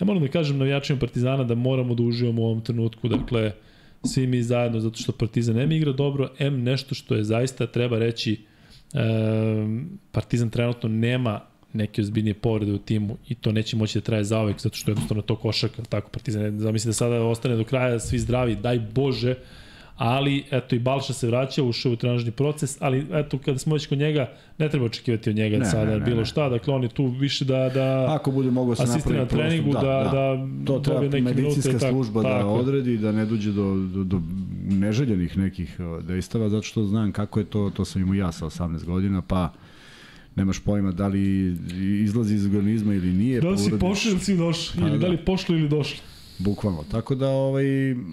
Ja 0.00 0.04
moram 0.04 0.22
da 0.22 0.28
kažem 0.28 0.58
navijačima 0.58 0.98
Partizana 0.98 1.44
da 1.44 1.54
moramo 1.54 1.94
da 1.94 2.02
uživamo 2.02 2.42
u 2.42 2.46
ovom 2.46 2.60
trenutku, 2.60 3.08
dakle 3.08 3.52
svi 4.04 4.26
mi 4.26 4.42
zajedno, 4.42 4.80
zato 4.80 4.98
što 4.98 5.12
Partizan 5.12 5.58
M 5.58 5.72
igra 5.72 5.92
dobro, 5.92 6.28
M 6.38 6.62
nešto 6.62 6.94
što 6.94 7.14
je 7.14 7.24
zaista, 7.24 7.66
treba 7.66 7.98
reći, 7.98 8.40
um, 8.94 9.98
Partizan 10.12 10.50
trenutno 10.50 10.88
nema 10.88 11.40
neke 11.74 12.00
ozbiljnije 12.00 12.34
povrede 12.34 12.72
u 12.72 12.78
timu 12.78 13.16
i 13.28 13.34
to 13.34 13.52
neće 13.52 13.76
moći 13.76 13.98
da 13.98 14.04
traje 14.04 14.24
zaovek 14.24 14.60
zato 14.60 14.76
što 14.76 14.90
jednostavno 14.90 15.22
je 15.22 15.26
to 15.26 15.36
košak, 15.36 15.70
tako 15.88 16.10
Partizan, 16.10 16.58
zamisli 16.58 16.88
da 16.88 16.92
sada 16.92 17.22
ostane 17.22 17.56
do 17.56 17.64
kraja 17.64 18.00
svi 18.00 18.18
zdravi, 18.18 18.56
daj 18.56 18.78
Bože, 18.78 19.34
ali 19.96 20.44
eto 20.50 20.76
i 20.76 20.78
Balša 20.78 21.12
se 21.12 21.26
vraća, 21.26 21.62
ušao 21.62 21.92
u 21.92 21.96
trenažni 21.96 22.30
proces, 22.30 22.76
ali 22.80 23.06
eto 23.12 23.38
kada 23.38 23.58
smo 23.58 23.74
već 23.74 23.86
kod 23.86 23.98
njega, 23.98 24.32
ne 24.58 24.68
treba 24.68 24.86
očekivati 24.86 25.30
od 25.30 25.36
njega 25.36 25.58
Ne, 25.58 25.64
sada 25.64 25.84
ne, 25.84 25.98
ne, 25.98 26.04
bilo 26.04 26.16
ne. 26.16 26.24
šta, 26.24 26.48
dakle 26.48 26.74
on 26.74 26.82
je 26.82 26.88
tu 26.88 27.06
više 27.06 27.44
da, 27.44 27.70
da 27.74 28.06
Ako 28.14 28.30
bude 28.30 28.50
mogao 28.50 28.74
se 28.74 28.82
asistira 28.82 29.18
na 29.18 29.26
treningu, 29.26 29.72
da, 29.72 29.80
da, 29.80 30.10
da, 30.12 30.46
to 30.64 30.78
treba 30.78 31.00
neke 31.00 31.20
medicinska 31.20 31.68
minute 31.68 31.70
i 31.70 31.80
tako. 31.80 31.92
služba 31.92 32.22
da 32.22 32.28
tako. 32.28 32.48
odredi 32.48 32.98
da 32.98 33.12
ne 33.12 33.26
dođe 33.26 33.52
do, 33.52 33.74
do, 33.94 34.04
do 34.04 34.20
neželjenih 34.68 35.38
nekih 35.38 35.80
dejstava 36.02 36.48
zato 36.48 36.62
što 36.62 36.84
znam 36.84 37.12
kako 37.12 37.38
je 37.38 37.44
to 37.44 37.70
to 37.76 37.84
sam 37.84 38.02
imao 38.02 38.14
ja 38.14 38.32
sa 38.32 38.46
18 38.46 38.84
godina 38.84 39.22
pa 39.22 39.52
nemaš 40.36 40.58
pojma 40.58 40.92
da 40.92 41.06
li 41.08 41.56
izlazi 42.02 42.34
iz 42.34 42.46
organizma 42.46 42.94
ili 42.94 43.08
nije 43.08 43.40
Da 43.40 43.48
li 43.48 43.58
si 43.58 43.70
pošli 43.80 44.10
ili 44.10 44.20
si 44.20 44.36
došli, 44.36 44.80
Pa 44.80 44.86
ili 44.86 44.90
da 44.90 44.98
da. 44.98 45.08
li 45.08 45.16
pošli 45.16 45.58
ili 45.58 45.68
došli. 45.68 45.98
bukvalno 46.38 46.84
tako 46.84 47.14
da 47.14 47.28
ovaj 47.28 47.64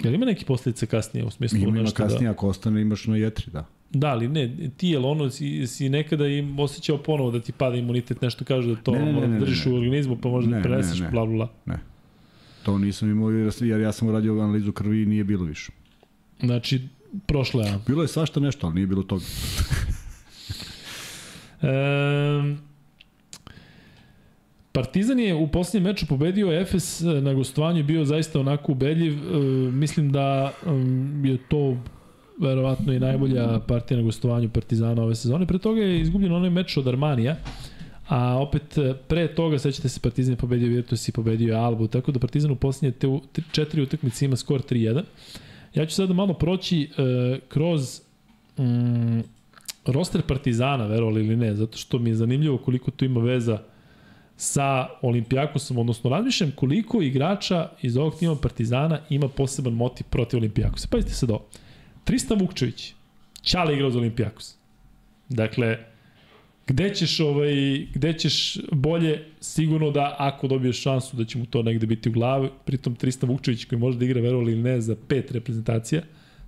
Jel 0.03 0.13
ima 0.13 0.25
neki 0.25 0.45
posljedice 0.45 0.85
kasnije 0.85 1.25
u 1.25 1.31
smislu 1.31 1.57
ima 1.59 1.71
nešto 1.71 1.95
kasnije 1.95 2.23
da... 2.23 2.31
ako 2.31 2.47
ostane 2.47 2.81
imaš 2.81 3.05
na 3.05 3.15
jetri 3.17 3.51
da 3.51 3.65
Da, 3.89 4.07
ali 4.07 4.27
ne, 4.27 4.55
ti 4.77 4.87
jel 4.87 5.05
ono 5.05 5.29
si, 5.29 5.67
si 5.67 5.89
nekada 5.89 6.27
im 6.27 6.59
osjećao 6.59 6.97
ponovo 6.97 7.31
da 7.31 7.39
ti 7.39 7.51
pada 7.51 7.75
imunitet, 7.75 8.21
nešto 8.21 8.45
kaže 8.45 8.67
da 8.67 8.75
to 8.75 8.91
Ne, 8.91 8.99
ne, 8.99 9.05
ne, 9.05 9.13
da 9.13 9.19
ne, 9.21 9.27
ne, 9.27 9.39
držiš 9.39 9.65
ne. 9.65 9.71
u 9.71 9.75
organizmu 9.75 10.17
pa 10.17 10.29
možda 10.29 10.51
Ne, 10.51 10.57
da 10.57 10.63
preneseš, 10.63 10.99
ne, 10.99 11.05
ne. 11.05 11.11
bla, 11.11 11.25
bla, 11.25 11.47
bla. 11.65 11.77
to 12.63 12.77
nisam 12.77 13.11
imao 13.11 13.31
jer, 13.31 13.81
ja 13.81 13.91
sam 13.91 14.07
uradio 14.07 14.33
analizu 14.33 14.71
krvi 14.71 15.01
i 15.01 15.05
nije 15.05 15.23
bilo 15.23 15.45
više 15.45 15.71
Znači, 16.39 16.81
prošle, 17.25 17.69
a. 17.69 17.79
bilo 17.87 18.01
je 18.01 18.07
svašta 18.07 18.39
nešto 18.39 18.67
ali 18.67 18.75
nije 18.75 18.87
bilo 18.87 19.03
toga 19.03 19.23
Ehm, 21.61 22.55
Partizan 24.71 25.19
je 25.19 25.35
u 25.35 25.47
posljednjem 25.47 25.91
meču 25.91 26.05
pobedio 26.07 26.61
Efes 26.61 27.01
e, 27.01 27.05
na 27.05 27.33
gostovanju 27.33 27.83
bio 27.83 28.05
zaista 28.05 28.39
onako 28.39 28.71
ubedljiv. 28.71 29.13
E, 29.13 29.37
mislim 29.71 30.11
da 30.11 30.51
um, 30.65 31.25
je 31.25 31.37
to 31.49 31.77
verovatno 32.39 32.93
i 32.93 32.99
najbolja 32.99 33.59
partija 33.67 33.97
na 33.97 34.03
gostovanju 34.03 34.49
Partizana 34.49 35.03
ove 35.03 35.15
sezone. 35.15 35.45
Pre 35.45 35.57
toga 35.57 35.81
je 35.81 36.01
izgubljen 36.01 36.33
onaj 36.33 36.49
meč 36.49 36.77
od 36.77 36.87
Armanija, 36.87 37.35
a 38.07 38.39
opet 38.39 38.77
e, 38.77 38.93
pre 39.07 39.35
toga, 39.35 39.59
sećate 39.59 39.89
se, 39.89 39.99
Partizan 39.99 40.33
je 40.33 40.37
pobedio 40.37 40.69
Virtus 40.69 41.07
i 41.07 41.11
pobedio 41.11 41.57
Albu, 41.57 41.87
tako 41.87 42.11
da 42.11 42.19
Partizan 42.19 42.51
u 42.51 42.55
posljednje 42.55 42.91
te, 42.91 43.07
te, 43.31 43.41
četiri 43.51 43.81
utakmice 43.81 44.25
ima 44.25 44.35
skor 44.35 44.61
3-1. 44.61 45.03
Ja 45.73 45.85
ću 45.85 45.95
sada 45.95 46.13
malo 46.13 46.33
proći 46.33 46.81
e, 46.81 47.39
kroz 47.47 48.01
mm, 48.57 49.19
roster 49.85 50.21
Partizana, 50.21 50.85
verovali 50.85 51.25
ili 51.25 51.35
ne, 51.35 51.55
zato 51.55 51.77
što 51.77 51.99
mi 51.99 52.09
je 52.09 52.15
zanimljivo 52.15 52.57
koliko 52.57 52.91
tu 52.91 53.05
ima 53.05 53.21
veza 53.21 53.59
sa 54.37 54.87
Olimpijakosom, 55.01 55.77
odnosno 55.77 56.09
razmišljam 56.09 56.51
koliko 56.55 57.01
igrača 57.01 57.69
iz 57.81 57.97
ovog 57.97 58.15
tima 58.19 58.35
Partizana 58.35 58.99
ima 59.09 59.27
poseban 59.27 59.73
motiv 59.73 60.05
protiv 60.09 60.37
Olimpijakosa. 60.37 60.87
Pazite 60.91 61.13
sad 61.13 61.29
ovo. 61.29 61.45
Tristan 62.03 62.39
Vukčević, 62.39 62.93
Ćale 63.43 63.73
igrao 63.73 63.91
za 63.91 63.99
Olimpijakos. 63.99 64.55
Dakle, 65.29 65.77
gde 66.67 66.95
ćeš, 66.95 67.19
ovaj, 67.19 67.53
gde 67.93 68.13
ćeš 68.13 68.57
bolje, 68.71 69.25
sigurno 69.39 69.91
da 69.91 70.15
ako 70.19 70.47
dobiješ 70.47 70.81
šansu 70.81 71.17
da 71.17 71.25
će 71.25 71.37
mu 71.37 71.45
to 71.45 71.63
negde 71.63 71.87
biti 71.87 72.09
u 72.09 72.11
glavi, 72.11 72.49
pritom 72.65 72.95
Tristan 72.95 73.29
Vukčević 73.29 73.65
koji 73.65 73.79
može 73.79 73.97
da 73.97 74.05
igra 74.05 74.21
verovali 74.21 74.51
ili 74.51 74.61
ne 74.61 74.81
za 74.81 74.95
pet 75.07 75.31
reprezentacija 75.31 76.01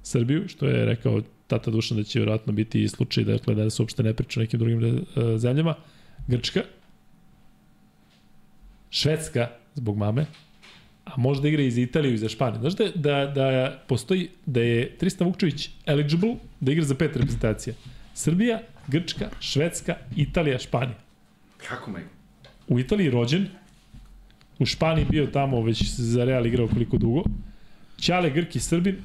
Srbiju, 0.03 0.47
što 0.47 0.65
je 0.65 0.85
rekao 0.85 1.22
Tata 1.54 1.72
Dušan 1.72 1.98
da 1.98 2.04
će 2.04 2.20
vjerojatno 2.20 2.54
biti 2.54 2.84
i 2.84 2.88
slučaj, 2.90 3.24
dakle 3.24 3.56
da 3.56 3.70
se 3.70 3.82
uopšte 3.82 4.04
ne 4.04 4.14
priča 4.14 4.40
o 4.40 4.44
nekim 4.44 4.60
drugim 4.60 4.84
uh, 4.84 5.04
zemljama. 5.38 5.76
Grčka, 6.28 6.64
Švedska, 8.90 9.50
zbog 9.76 9.98
mame, 9.98 10.26
a 11.06 11.12
možda 11.18 11.48
igra 11.48 11.62
i 11.62 11.72
za 11.72 11.82
Italiju 11.82 12.14
i 12.14 12.18
za 12.18 12.30
Španiju. 12.30 12.62
Znaš 12.62 12.76
da, 12.76 12.90
da, 12.96 13.26
da 13.36 13.84
postoji, 13.88 14.30
da 14.46 14.62
je 14.62 14.98
Tristan 14.98 15.28
Vukčević 15.28 15.70
eligible 15.86 16.36
da 16.60 16.72
igra 16.72 16.86
za 16.86 16.96
pet 16.96 17.16
reprezentacija. 17.16 17.76
Srbija, 18.14 18.62
Grčka, 18.88 19.30
Švedska, 19.40 19.96
Italija, 20.16 20.60
Španija. 20.60 20.98
kako 21.68 21.92
me 21.92 22.04
U 22.68 22.80
Italiji 22.80 23.10
rođen, 23.10 23.48
u 24.60 24.66
Španiji 24.66 25.06
bio 25.10 25.28
tamo 25.28 25.62
već 25.62 25.84
za 25.90 26.26
Real 26.26 26.46
igrao 26.46 26.68
koliko 26.68 26.98
dugo. 26.98 27.24
Ćale, 28.00 28.30
Grki, 28.30 28.60
Srbin, 28.60 28.98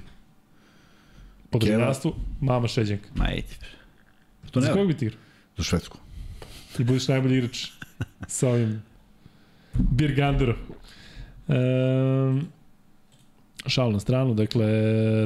po 1.50 1.58
državljanstvu, 1.58 2.14
mama 2.40 2.68
Šeđenka. 2.68 3.08
ma 3.14 3.30
ej 3.30 3.42
to 4.50 4.60
Za 4.60 4.68
ne 4.68 4.72
kog 4.72 4.86
bi 4.86 4.94
ti 4.94 5.04
igrao? 5.04 5.20
za 5.56 5.64
Švedsku 5.64 5.98
Ti 6.76 6.84
budeš 6.84 7.08
najbolji 7.08 7.38
igrač 7.38 7.66
sa 8.28 8.48
ovim 8.48 8.82
Birganderom. 9.74 10.56
Um, 11.48 12.46
šal 13.66 13.92
na 13.92 14.00
stranu, 14.00 14.34
dakle, 14.34 14.66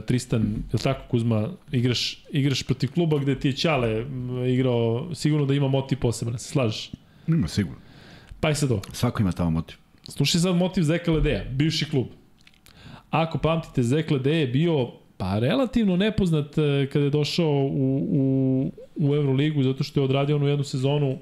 Tristan, 0.01 0.43
je 0.43 0.49
li 0.73 0.79
tako 0.79 1.09
Kuzma, 1.11 1.49
igraš, 1.73 2.25
igraš 2.31 2.63
protiv 2.63 2.93
kluba 2.93 3.19
gde 3.19 3.39
ti 3.39 3.49
je 3.49 3.57
Ćale 3.57 4.07
igrao, 4.49 5.11
sigurno 5.15 5.47
da 5.47 5.55
ima 5.55 5.69
motiv 5.69 5.99
poseban, 5.99 6.39
se 6.39 6.49
slažeš? 6.49 6.91
ima 7.29 7.49
sigurno 7.49 7.81
Pa 8.41 8.51
i 8.51 8.55
sad 8.55 8.71
ovo. 8.71 8.83
svako 8.93 9.23
ima 9.23 9.33
tamo 9.33 9.51
motiv 9.51 9.77
Slušaj 10.09 10.41
sad 10.41 10.57
motiv 10.57 10.83
Zeka 10.83 11.13
Ledeja, 11.13 11.45
bivši 11.51 11.91
klub. 11.91 12.07
Ako 13.11 13.39
pamtite, 13.39 13.83
Zek 13.83 14.11
Ledej 14.11 14.41
je 14.41 14.47
bio 14.47 14.93
pa 15.23 15.39
relativno 15.39 15.97
nepoznat 15.97 16.59
e, 16.59 16.89
kada 16.93 17.05
je 17.05 17.11
došao 17.11 17.51
u, 17.51 18.09
u, 18.11 18.73
u 18.97 19.15
Euroligu, 19.15 19.63
zato 19.63 19.85
što 19.85 20.01
je 20.01 20.05
odradio 20.05 20.37
onu 20.37 20.47
jednu 20.47 20.65
sezonu 20.65 21.19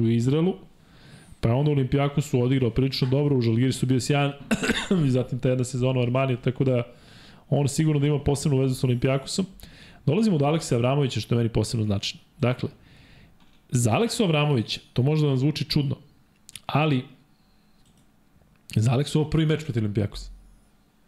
u 0.00 0.08
Izraelu, 0.08 0.54
pa 1.40 1.54
onda 1.54 1.70
u 1.70 1.74
Olimpijakosu 1.74 2.40
odigrao 2.40 2.70
prilično 2.70 3.08
dobro, 3.08 3.36
u 3.36 3.40
Žalgiri 3.40 3.72
su 3.72 3.86
bio 3.86 4.00
sjajan 4.00 4.32
i 5.06 5.10
zatim 5.10 5.38
ta 5.38 5.48
jedna 5.48 5.64
sezona 5.64 6.00
u 6.00 6.02
Armaniji, 6.02 6.36
tako 6.44 6.64
da 6.64 6.82
on 7.50 7.68
sigurno 7.68 8.00
da 8.00 8.06
ima 8.06 8.18
posebnu 8.18 8.58
vezu 8.58 8.74
sa 8.74 8.86
Olimpijakosom. 8.86 9.46
Dolazimo 10.06 10.38
do 10.38 10.46
Aleksa 10.46 10.74
Avramovića, 10.74 11.20
što 11.20 11.34
je 11.34 11.36
meni 11.36 11.48
posebno 11.48 11.86
značajno. 11.86 12.24
Dakle, 12.38 12.68
za 13.70 13.92
Aleksu 13.92 14.24
Avramovića, 14.24 14.80
to 14.92 15.02
možda 15.02 15.28
vam 15.28 15.36
zvuči 15.36 15.64
čudno, 15.64 15.96
ali 16.66 17.04
za 18.76 18.92
Aleksu 18.92 19.20
ovo 19.20 19.30
prvi 19.30 19.46
meč 19.46 19.64
protiv 19.64 19.82
Olimpijakosa. 19.82 20.30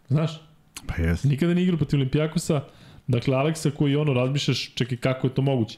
Znaš? 0.09 0.50
Pa 0.87 1.03
jes 1.03 1.23
Nikada 1.23 1.53
nije 1.53 1.63
igrao 1.63 1.77
protiv 1.77 1.97
Olimpijakosa. 1.97 2.63
Dakle, 3.07 3.35
Aleksa 3.35 3.71
koji 3.71 3.95
ono 3.95 4.13
razmišljaš, 4.13 4.73
čekaj 4.73 4.97
kako 4.97 5.27
je 5.27 5.33
to 5.33 5.41
moguće. 5.41 5.77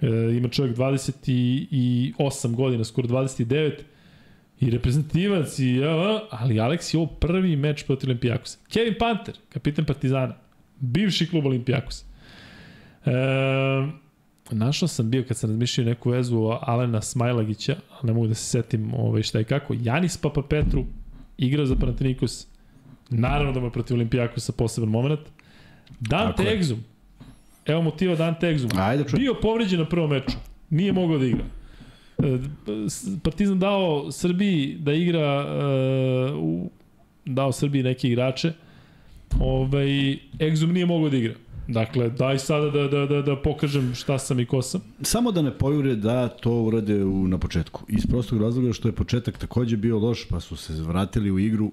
E, 0.00 0.06
ima 0.36 0.48
čovjek 0.48 0.76
28 0.76 2.54
godina, 2.54 2.84
skoro 2.84 3.08
29 3.08 3.72
i 4.60 4.70
reprezentativac 4.70 5.58
i 5.58 5.84
a, 5.84 6.20
ali 6.30 6.60
Aleks 6.60 6.94
je 6.94 6.98
ovo 6.98 7.06
prvi 7.06 7.56
meč 7.56 7.86
protiv 7.86 8.08
Olimpijakosa. 8.08 8.58
Kevin 8.68 8.94
Panter, 8.98 9.34
kapitan 9.48 9.84
Partizana, 9.84 10.34
bivši 10.80 11.26
klub 11.30 11.46
Olimpijakosa. 11.46 12.04
E, 13.06 13.10
našao 14.50 14.88
sam 14.88 15.10
bio 15.10 15.24
kad 15.28 15.36
sam 15.36 15.50
razmišljao 15.50 15.84
neku 15.84 16.10
vezu 16.10 16.50
Alena 16.60 17.02
Smajlagića, 17.02 17.76
ne 18.02 18.12
mogu 18.12 18.26
da 18.26 18.34
se 18.34 18.44
setim 18.44 18.94
ovaj, 18.94 19.22
šta 19.22 19.40
i 19.40 19.44
kako. 19.44 19.74
Janis 19.80 20.16
Papapetru 20.16 20.84
igrao 21.38 21.66
za 21.66 21.76
Panathinaikos, 21.76 22.46
naravno 23.18 23.52
da 23.52 23.60
mu 23.60 23.66
je 23.66 23.72
protiv 23.72 23.94
Olimpijakosa 23.94 24.52
poseban 24.52 24.90
moment. 24.90 25.20
Dante 26.00 26.44
Tako. 26.44 26.56
Exum, 26.56 26.76
evo 27.66 27.82
motiva 27.82 28.14
Dante 28.14 28.46
Exum, 28.46 28.80
Ajde, 28.80 29.04
čuj. 29.08 29.18
bio 29.18 29.34
povređen 29.42 29.80
na 29.80 29.88
prvom 29.88 30.10
meču, 30.10 30.36
nije 30.70 30.92
mogao 30.92 31.18
da 31.18 31.26
igra. 31.26 31.44
E, 32.18 32.38
Partizan 33.22 33.58
dao 33.58 34.12
Srbiji 34.12 34.76
da 34.80 34.92
igra 34.92 35.20
e, 35.20 36.32
u 36.34 36.70
dao 37.24 37.52
Srbiji 37.52 37.82
neke 37.82 38.08
igrače, 38.08 38.52
ovaj, 39.40 39.86
Exum 40.38 40.72
nije 40.72 40.86
mogao 40.86 41.10
da 41.10 41.16
igra. 41.16 41.34
Dakle, 41.68 42.10
daj 42.10 42.38
sada 42.38 42.70
da, 42.70 42.88
da, 42.88 43.06
da, 43.06 43.22
da 43.22 43.36
pokažem 43.36 43.94
šta 43.94 44.18
sam 44.18 44.40
i 44.40 44.46
ko 44.46 44.62
sam. 44.62 44.80
Samo 45.02 45.32
da 45.32 45.42
ne 45.42 45.58
pojure 45.58 45.94
da 45.96 46.28
to 46.28 46.52
urade 46.52 47.04
u, 47.04 47.28
na 47.28 47.38
početku. 47.38 47.84
Iz 47.88 48.06
prostog 48.06 48.42
razloga 48.42 48.72
što 48.72 48.88
je 48.88 48.92
početak 48.92 49.38
takođe 49.38 49.76
bio 49.76 49.98
loš, 49.98 50.28
pa 50.28 50.40
su 50.40 50.56
se 50.56 50.72
vratili 50.72 51.30
u 51.30 51.38
igru. 51.38 51.72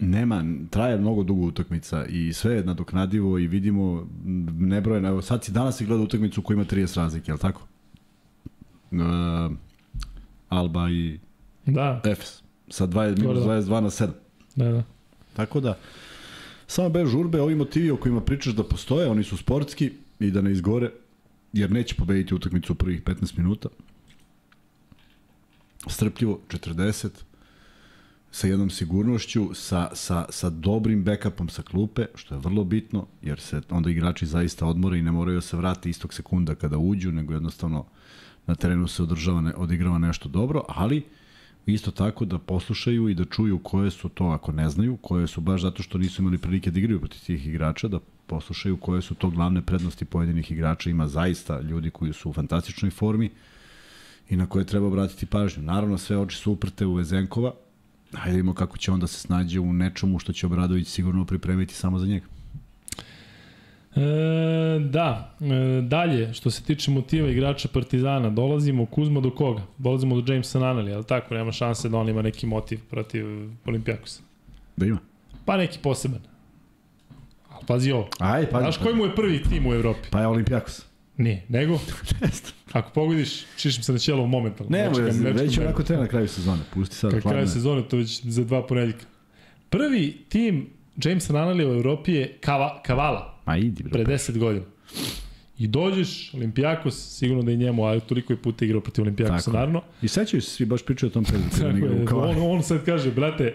Nema, 0.00 0.44
traje 0.70 0.98
mnogo 0.98 1.22
dugo 1.22 1.46
utakmica 1.46 2.04
i 2.06 2.32
sve 2.32 2.54
je 2.54 2.64
nadoknadivo 2.64 3.38
i 3.38 3.46
vidimo 3.46 4.08
nebrojeno. 4.58 5.08
Evo 5.08 5.22
sad 5.22 5.44
si 5.44 5.52
danas 5.52 5.82
gleda 5.82 6.02
utakmicu 6.02 6.42
koja 6.42 6.54
ima 6.54 6.64
30 6.64 6.96
razlike, 6.96 7.30
je 7.30 7.34
li 7.34 7.40
tako? 7.40 7.62
Uh, 8.90 8.98
Alba 10.48 10.90
i 10.90 11.18
Da, 11.66 12.00
Efes. 12.04 12.42
Sa 12.68 12.86
20, 12.86 13.18
minus 13.18 13.38
da. 13.38 13.44
22 13.44 13.80
na 13.80 13.90
7. 13.90 14.10
da, 14.56 14.72
da. 14.72 14.82
Tako 15.36 15.60
da, 15.60 15.78
samo 16.66 16.88
bez 16.88 17.08
žurbe, 17.08 17.40
ovi 17.40 17.54
motivi 17.54 17.90
o 17.90 17.96
kojima 17.96 18.20
pričaš 18.20 18.54
da 18.54 18.64
postoje, 18.64 19.08
oni 19.08 19.24
su 19.24 19.36
sportski 19.36 19.90
i 20.20 20.30
da 20.30 20.40
ne 20.40 20.52
izgore, 20.52 20.90
jer 21.52 21.70
neće 21.70 21.94
pobediti 21.94 22.34
utakmicu 22.34 22.72
u 22.72 22.76
prvih 22.76 23.02
15 23.02 23.38
minuta. 23.38 23.68
Strpljivo, 25.86 26.40
40, 26.48 27.08
sa 28.30 28.46
jednom 28.46 28.70
sigurnošću, 28.70 29.50
sa, 29.54 29.88
sa, 29.94 30.26
sa 30.28 30.50
dobrim 30.50 31.04
backupom 31.04 31.48
sa 31.48 31.62
klupe, 31.62 32.06
što 32.14 32.34
je 32.34 32.40
vrlo 32.40 32.64
bitno, 32.64 33.06
jer 33.22 33.40
se 33.40 33.62
onda 33.70 33.90
igrači 33.90 34.26
zaista 34.26 34.66
odmore 34.66 34.98
i 34.98 35.02
ne 35.02 35.12
moraju 35.12 35.36
da 35.36 35.40
se 35.40 35.56
vrati 35.56 35.90
istog 35.90 36.14
sekunda 36.14 36.54
kada 36.54 36.78
uđu, 36.78 37.12
nego 37.12 37.32
jednostavno 37.32 37.84
na 38.46 38.54
terenu 38.54 38.88
se 38.88 39.02
održava, 39.02 39.40
ne, 39.40 39.54
odigrava 39.54 39.98
nešto 39.98 40.28
dobro, 40.28 40.64
ali 40.68 41.02
isto 41.66 41.90
tako 41.90 42.24
da 42.24 42.38
poslušaju 42.38 43.08
i 43.08 43.14
da 43.14 43.24
čuju 43.24 43.58
koje 43.58 43.90
su 43.90 44.08
to, 44.08 44.24
ako 44.24 44.52
ne 44.52 44.70
znaju, 44.70 44.96
koje 44.96 45.26
su 45.26 45.40
baš 45.40 45.62
zato 45.62 45.82
što 45.82 45.98
nisu 45.98 46.22
imali 46.22 46.38
prilike 46.38 46.70
da 46.70 46.78
igraju 46.78 47.00
protiv 47.00 47.20
tih 47.26 47.46
igrača, 47.46 47.88
da 47.88 47.98
poslušaju 48.26 48.76
koje 48.76 49.02
su 49.02 49.14
to 49.14 49.30
glavne 49.30 49.62
prednosti 49.62 50.04
pojedinih 50.04 50.50
igrača. 50.50 50.90
Ima 50.90 51.08
zaista 51.08 51.60
ljudi 51.60 51.90
koji 51.90 52.12
su 52.12 52.30
u 52.30 52.32
fantastičnoj 52.32 52.90
formi 52.90 53.30
i 54.28 54.36
na 54.36 54.46
koje 54.46 54.64
treba 54.64 54.86
obratiti 54.86 55.26
pažnju. 55.26 55.62
Naravno, 55.62 55.98
sve 55.98 56.18
oči 56.18 56.36
su 56.36 56.52
uprte 56.52 56.86
u 56.86 56.94
Vezenkova, 56.94 57.52
Hajde 58.14 58.36
vidimo 58.36 58.54
kako 58.54 58.78
će 58.78 58.92
onda 58.92 59.06
se 59.06 59.18
snađe 59.18 59.60
u 59.60 59.72
nečemu 59.72 60.18
što 60.18 60.32
će 60.32 60.46
Obradović 60.46 60.88
sigurno 60.88 61.24
pripremiti 61.24 61.74
samo 61.74 61.98
za 61.98 62.06
njega. 62.06 62.26
E, 63.96 64.78
da, 64.78 65.34
e, 65.40 65.82
dalje, 65.82 66.34
što 66.34 66.50
se 66.50 66.62
tiče 66.62 66.90
motiva 66.90 67.28
igrača 67.28 67.68
Partizana, 67.68 68.30
dolazimo 68.30 68.86
Kuzma 68.86 69.20
do 69.20 69.30
koga? 69.30 69.62
Dolazimo 69.78 70.20
do 70.20 70.32
Jamesa 70.32 70.58
Naneli, 70.58 70.92
ali 70.94 71.04
tako, 71.04 71.34
nema 71.34 71.52
šanse 71.52 71.88
da 71.88 71.98
on 71.98 72.08
ima 72.08 72.22
neki 72.22 72.46
motiv 72.46 72.80
protiv 72.90 73.24
Olimpijakosa. 73.66 74.22
Da 74.76 74.86
ima. 74.86 74.98
Pa 75.44 75.56
neki 75.56 75.78
poseban. 75.82 76.20
Ali 77.48 77.64
pazi 77.66 77.92
ovo. 77.92 78.08
Aj, 78.18 78.50
pa, 78.50 78.60
Znaš 78.60 78.76
koji 78.76 78.94
mu 78.94 79.04
je 79.04 79.14
prvi 79.14 79.42
tim 79.42 79.66
u 79.66 79.74
Evropi? 79.74 80.08
Pa 80.10 80.20
je 80.20 80.26
Olimpijakos. 80.26 80.89
Nije, 81.20 81.42
nego, 81.48 81.78
ako 82.72 82.90
pogodiš, 82.90 83.44
čišim 83.56 83.82
se 83.82 83.92
na 83.92 83.98
ćelo 83.98 84.26
momentalno. 84.26 84.70
Ne, 84.70 84.78
Nečekam- 84.80 84.96
ne, 84.98 85.12
nečekam 85.12 85.36
već 85.36 85.56
mene. 85.56 85.66
onako 85.66 85.82
treba 85.82 86.02
na 86.02 86.08
kraju 86.08 86.28
sezone. 86.28 86.60
Pusti 86.74 86.96
sad 86.96 87.10
Kad 87.12 87.22
kraje 87.22 87.46
sezone, 87.46 87.82
to 87.82 87.96
već 87.96 88.22
za 88.22 88.44
dva 88.44 88.66
ponedeljka. 88.66 89.04
Prvi 89.70 90.16
tim 90.28 90.66
Jamesa 90.96 91.32
Nanelija 91.32 91.68
u 91.68 91.72
Evropi 91.72 92.12
je 92.12 92.36
Kava, 92.40 92.82
Kavala, 92.82 93.38
Ma 93.46 93.56
idi, 93.56 93.82
bre. 93.82 93.92
pre 93.94 94.04
10 94.06 94.38
godina. 94.38 94.64
I 95.58 95.66
dođeš, 95.66 96.34
Olimpijakos, 96.34 97.16
sigurno 97.18 97.42
da 97.42 97.52
i 97.52 97.56
njemu, 97.56 97.84
ali 97.84 98.00
toliko 98.00 98.32
je 98.32 98.36
puta 98.36 98.64
igrao 98.64 98.80
protiv 98.80 99.02
Olimpijakosa, 99.02 99.50
je. 99.50 99.54
naravno. 99.54 99.82
I 100.02 100.08
sećaju 100.08 100.42
se 100.42 100.50
svi 100.50 100.64
baš 100.66 100.82
pričaju 100.82 101.10
o 101.10 101.12
tom 101.12 101.24
periodu. 101.24 101.48
kada 101.50 102.18
on 102.18 102.28
je, 102.30 102.36
u 102.36 102.44
on, 102.44 102.56
on 102.56 102.62
sad 102.62 102.84
kaže, 102.84 103.10
brate, 103.10 103.54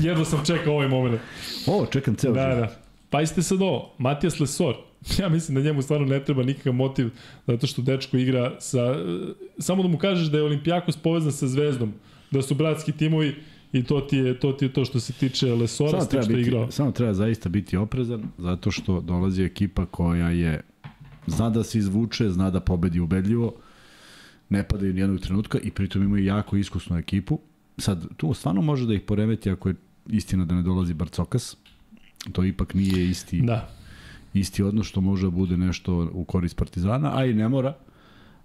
jedno 0.00 0.24
sam 0.24 0.44
čekao 0.46 0.74
ovaj 0.74 0.88
moment. 0.88 1.20
O, 1.66 1.86
čekam 1.86 2.14
ceo 2.14 2.32
Da, 2.32 2.40
život. 2.44 2.58
da. 2.60 2.76
Pazite 3.10 3.42
sad 3.42 3.62
ovo, 3.62 3.94
Matijas 3.98 4.40
Lesor, 4.40 4.74
ja 5.20 5.28
mislim 5.28 5.54
da 5.54 5.60
njemu 5.60 5.82
stvarno 5.82 6.06
ne 6.06 6.24
treba 6.24 6.42
nikakav 6.42 6.72
motiv, 6.72 7.10
zato 7.46 7.66
što 7.66 7.82
dečko 7.82 8.16
igra 8.16 8.60
sa... 8.60 8.78
e, 8.80 9.32
Samo 9.58 9.82
da 9.82 9.88
mu 9.88 9.98
kažeš 9.98 10.26
da 10.28 10.36
je 10.38 10.42
Olimpijakos 10.44 10.96
povezan 10.96 11.32
sa 11.32 11.46
Zvezdom, 11.46 11.92
da 12.30 12.42
su 12.42 12.54
bratski 12.54 12.92
timovi 12.92 13.34
i 13.72 13.84
to 13.84 14.00
ti 14.00 14.16
je 14.16 14.40
to, 14.40 14.52
ti 14.52 14.64
je 14.64 14.72
to 14.72 14.84
što 14.84 15.00
se 15.00 15.12
tiče 15.12 15.54
Lesora, 15.54 15.90
Samo 15.90 16.04
treba, 16.04 16.22
što 16.24 16.32
je 16.32 16.36
biti, 16.36 16.48
igrao. 16.48 16.70
samo 16.70 16.90
treba 16.92 17.14
zaista 17.14 17.48
biti 17.48 17.76
oprezan, 17.76 18.22
zato 18.38 18.70
što 18.70 19.00
dolazi 19.00 19.42
ekipa 19.42 19.86
koja 19.86 20.30
je 20.30 20.60
zna 21.26 21.50
da 21.50 21.64
se 21.64 21.78
izvuče, 21.78 22.30
zna 22.30 22.50
da 22.50 22.60
pobedi 22.60 23.00
ubedljivo, 23.00 23.54
ne 24.48 24.68
padaju 24.68 24.94
ni 24.94 25.00
jednog 25.00 25.20
trenutka 25.20 25.58
i 25.58 25.70
pritom 25.70 26.02
imaju 26.02 26.24
jako 26.24 26.56
iskusnu 26.56 26.98
ekipu. 26.98 27.40
Sad, 27.78 28.06
tu 28.16 28.34
stvarno 28.34 28.62
može 28.62 28.86
da 28.86 28.94
ih 28.94 29.00
poremeti 29.00 29.50
ako 29.50 29.68
je 29.68 29.74
istina 30.08 30.44
da 30.44 30.54
ne 30.54 30.62
dolazi 30.62 30.94
Barcokas. 30.94 31.56
To 32.32 32.44
ipak 32.44 32.74
nije 32.74 33.08
isti, 33.10 33.40
Da. 33.40 33.70
Isti 34.34 34.62
odnos 34.62 34.86
što 34.86 35.00
može 35.00 35.26
da 35.26 35.30
bude 35.30 35.56
nešto 35.56 36.10
u 36.12 36.24
korist 36.24 36.56
Partizana, 36.56 37.16
a 37.16 37.24
i 37.24 37.34
ne 37.34 37.48
mora 37.48 37.74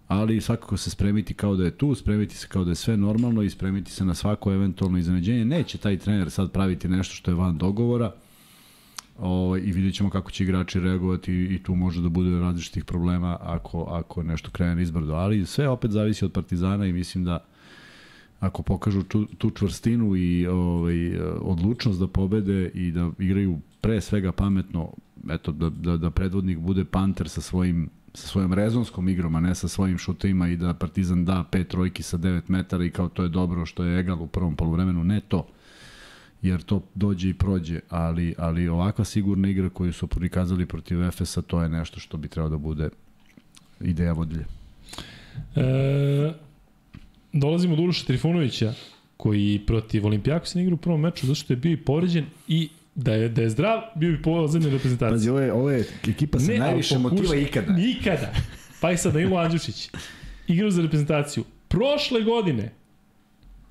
ali 0.07 0.41
svakako 0.41 0.77
se 0.77 0.89
spremiti 0.89 1.33
kao 1.33 1.55
da 1.55 1.65
je 1.65 1.77
tu, 1.77 1.95
spremiti 1.95 2.35
se 2.35 2.47
kao 2.47 2.63
da 2.63 2.71
je 2.71 2.75
sve 2.75 2.97
normalno 2.97 3.41
i 3.41 3.49
spremiti 3.49 3.91
se 3.91 4.05
na 4.05 4.13
svako 4.13 4.53
eventualno 4.53 4.97
iznenađenje. 4.97 5.45
Neće 5.45 5.77
taj 5.77 5.97
trener 5.97 6.31
sad 6.31 6.51
praviti 6.51 6.87
nešto 6.87 7.15
što 7.15 7.31
je 7.31 7.35
van 7.35 7.57
dogovora 7.57 8.11
o, 9.19 9.57
i 9.57 9.71
vidjet 9.71 9.95
ćemo 9.95 10.09
kako 10.09 10.31
će 10.31 10.43
igrači 10.43 10.79
reagovati 10.79 11.33
i 11.33 11.63
tu 11.63 11.75
može 11.75 12.01
da 12.01 12.09
bude 12.09 12.39
različitih 12.39 12.85
problema 12.85 13.37
ako, 13.41 13.83
ako 13.83 14.23
nešto 14.23 14.51
krene 14.51 14.81
izbrdo. 14.81 15.13
Ali 15.13 15.45
sve 15.45 15.69
opet 15.69 15.91
zavisi 15.91 16.25
od 16.25 16.31
Partizana 16.31 16.85
i 16.85 16.93
mislim 16.93 17.23
da 17.23 17.45
ako 18.39 18.63
pokažu 18.63 19.03
tu, 19.03 19.25
tu 19.25 19.51
čvrstinu 19.51 20.15
i 20.15 20.47
ovaj, 20.47 21.17
odlučnost 21.41 21.99
da 21.99 22.07
pobede 22.07 22.71
i 22.73 22.91
da 22.91 23.11
igraju 23.19 23.59
pre 23.83 24.01
svega 24.01 24.31
pametno, 24.31 24.93
eto, 25.29 25.51
da, 25.51 25.69
da, 25.69 25.97
da 25.97 26.09
predvodnik 26.09 26.57
bude 26.57 26.85
Panter 26.85 27.29
sa 27.29 27.41
svojim 27.41 27.89
sa 28.13 28.27
svojom 28.27 28.53
rezonskom 28.53 29.09
igrom, 29.09 29.35
a 29.35 29.39
ne 29.39 29.55
sa 29.55 29.67
svojim 29.67 29.97
šutima 29.97 30.47
i 30.47 30.57
da 30.57 30.73
Partizan 30.73 31.25
da 31.25 31.43
pet 31.51 31.67
trojki 31.67 32.03
sa 32.03 32.17
9 32.17 32.41
metara 32.47 32.85
i 32.85 32.91
kao 32.91 33.09
to 33.09 33.23
je 33.23 33.29
dobro 33.29 33.65
što 33.65 33.83
je 33.83 33.99
egal 33.99 34.21
u 34.21 34.27
prvom 34.27 34.55
poluvremenu, 34.55 35.03
ne 35.03 35.19
to 35.19 35.47
jer 36.41 36.61
to 36.61 36.81
dođe 36.95 37.29
i 37.29 37.33
prođe, 37.33 37.79
ali, 37.89 38.35
ali 38.37 38.67
ovakva 38.67 39.05
sigurna 39.05 39.49
igra 39.49 39.69
koju 39.69 39.93
su 39.93 40.07
prikazali 40.07 40.65
protiv 40.65 41.03
Efesa, 41.03 41.41
to 41.41 41.61
je 41.61 41.69
nešto 41.69 41.99
što 41.99 42.17
bi 42.17 42.27
trebalo 42.27 42.49
da 42.49 42.57
bude 42.57 42.89
ideja 43.81 44.13
vodilje. 44.13 44.45
E, 45.55 46.33
dolazimo 47.33 47.75
do 47.75 47.83
Uroša 47.83 48.05
Trifunovića, 48.05 48.73
koji 49.17 49.61
protiv 49.67 50.05
Olimpijakosa 50.05 50.61
igra 50.61 50.73
u 50.73 50.77
prvom 50.77 51.01
meču, 51.01 51.27
zato 51.27 51.35
što 51.35 51.53
je 51.53 51.57
bio 51.57 51.71
i 51.71 51.77
povređen 51.77 52.25
i 52.47 52.69
da 52.95 53.13
je, 53.13 53.29
da 53.29 53.41
je 53.41 53.49
zdrav, 53.49 53.81
bio 53.95 54.11
bi 54.11 54.21
pozadnje 54.21 54.69
reprezentacije. 54.69 55.11
Pazi, 55.11 55.29
ovo 55.29 55.39
je, 55.39 55.53
ovo 55.53 55.71
je 55.71 55.85
ekipa 56.07 56.39
sa 56.39 56.51
Ne, 56.51 56.57
najviše 56.57 56.95
pokuša- 56.95 57.01
motiva 57.01 57.35
ikada. 57.35 57.73
Nikada. 57.73 58.33
Pa 58.81 58.91
i 58.91 58.97
sad 58.97 59.13
Danilo 59.13 59.37
Andjušić. 59.37 59.89
Igrao 60.47 60.71
za 60.71 60.81
reprezentaciju. 60.81 61.43
Prošle 61.67 62.21
godine, 62.21 62.71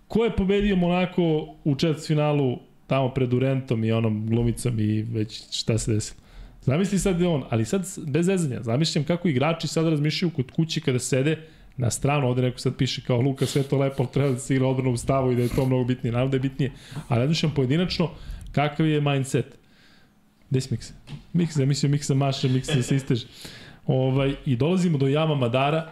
ko 0.09 0.25
je 0.25 0.37
pobedio 0.37 0.77
Monako 0.77 1.23
u 1.65 1.75
četvrtfinalu 1.75 2.59
tamo 2.87 3.09
pred 3.09 3.29
Durentom 3.29 3.85
i 3.85 3.93
onom 3.93 4.27
glumicom 4.27 4.81
i 4.81 5.03
već 5.03 5.43
šta 5.53 5.79
se 5.79 5.93
desilo. 5.93 6.21
Zamisli 6.63 6.99
sad 6.99 7.17
da 7.17 7.25
je 7.25 7.29
on, 7.29 7.45
ali 7.51 7.65
sad 7.65 7.81
bez 8.07 8.27
zezanja, 8.27 8.63
zamišljam 8.63 9.05
kako 9.05 9.29
igrači 9.29 9.69
sad 9.69 9.89
razmišljaju 9.89 10.31
kod 10.31 10.51
kuće 10.51 10.81
kada 10.81 10.99
sede 10.99 11.39
na 11.77 11.91
stranu, 11.91 12.29
ovde 12.29 12.43
neko 12.43 12.59
sad 12.59 12.77
piše 12.77 13.03
kao 13.07 13.21
Luka, 13.21 13.47
sve 13.47 13.63
to 13.63 13.79
lepo, 13.79 14.07
treba 14.07 14.31
da 14.31 14.39
se 14.39 14.55
igra 14.55 14.67
odbrano 14.67 14.91
u 14.91 14.97
stavu 14.97 15.33
i 15.33 15.37
da 15.37 15.43
je 15.43 15.49
to 15.49 15.67
mnogo 15.67 15.85
bitnije. 15.85 16.13
Naravno 16.13 16.31
da 16.31 16.37
je 16.37 16.41
bitnije, 16.41 16.73
ali 17.09 17.21
razmišljam 17.21 17.53
pojedinačno 17.57 18.11
kakav 18.53 18.87
je 18.87 19.01
mindset. 19.01 19.59
Gde 20.51 20.61
si 20.61 20.69
Miksa? 20.71 20.95
Miksa, 21.33 21.61
ja 21.61 21.67
mislio 21.67 21.91
Miksa 21.91 22.15
maša, 22.15 22.49
Miksa 22.49 22.75
da 22.75 22.83
se 22.83 22.97
isteže. 22.97 23.27
Ovaj, 23.87 24.35
I 24.47 24.57
dolazimo 24.57 24.99
do 24.99 25.09
Jama 25.09 25.35
Madara, 25.35 25.91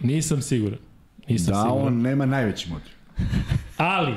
nisam 0.00 0.42
siguran. 0.42 0.78
Nisam 1.28 1.54
da, 1.54 1.62
siguran. 1.62 1.86
on 1.86 2.02
nema 2.02 2.26
najveći 2.26 2.70
motiv. 2.70 2.92
Ali, 3.76 4.14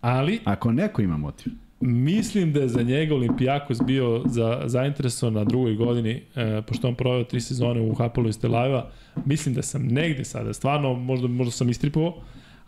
ali, 0.00 0.40
Ako 0.44 0.72
neko 0.72 1.02
ima 1.02 1.16
motiv. 1.16 1.52
Mislim 1.80 2.52
da 2.52 2.60
je 2.60 2.68
za 2.68 2.82
njega 2.82 3.14
Olimpijakos 3.14 3.82
bio 3.82 4.22
za, 4.26 4.62
zainteresovan 4.64 5.34
na 5.34 5.44
drugoj 5.44 5.74
godini, 5.74 6.22
e, 6.36 6.62
pošto 6.66 6.88
on 6.88 6.94
proveo 6.94 7.24
tri 7.24 7.40
sezone 7.40 7.80
u 7.80 7.94
Hapolu 7.94 8.28
iz 8.28 8.40
Telajeva. 8.40 8.90
Mislim 9.24 9.54
da 9.54 9.62
sam 9.62 9.86
negde 9.86 10.24
sada, 10.24 10.52
stvarno, 10.52 10.94
možda, 10.94 11.28
možda 11.28 11.50
sam 11.50 11.70
istripovao, 11.70 12.14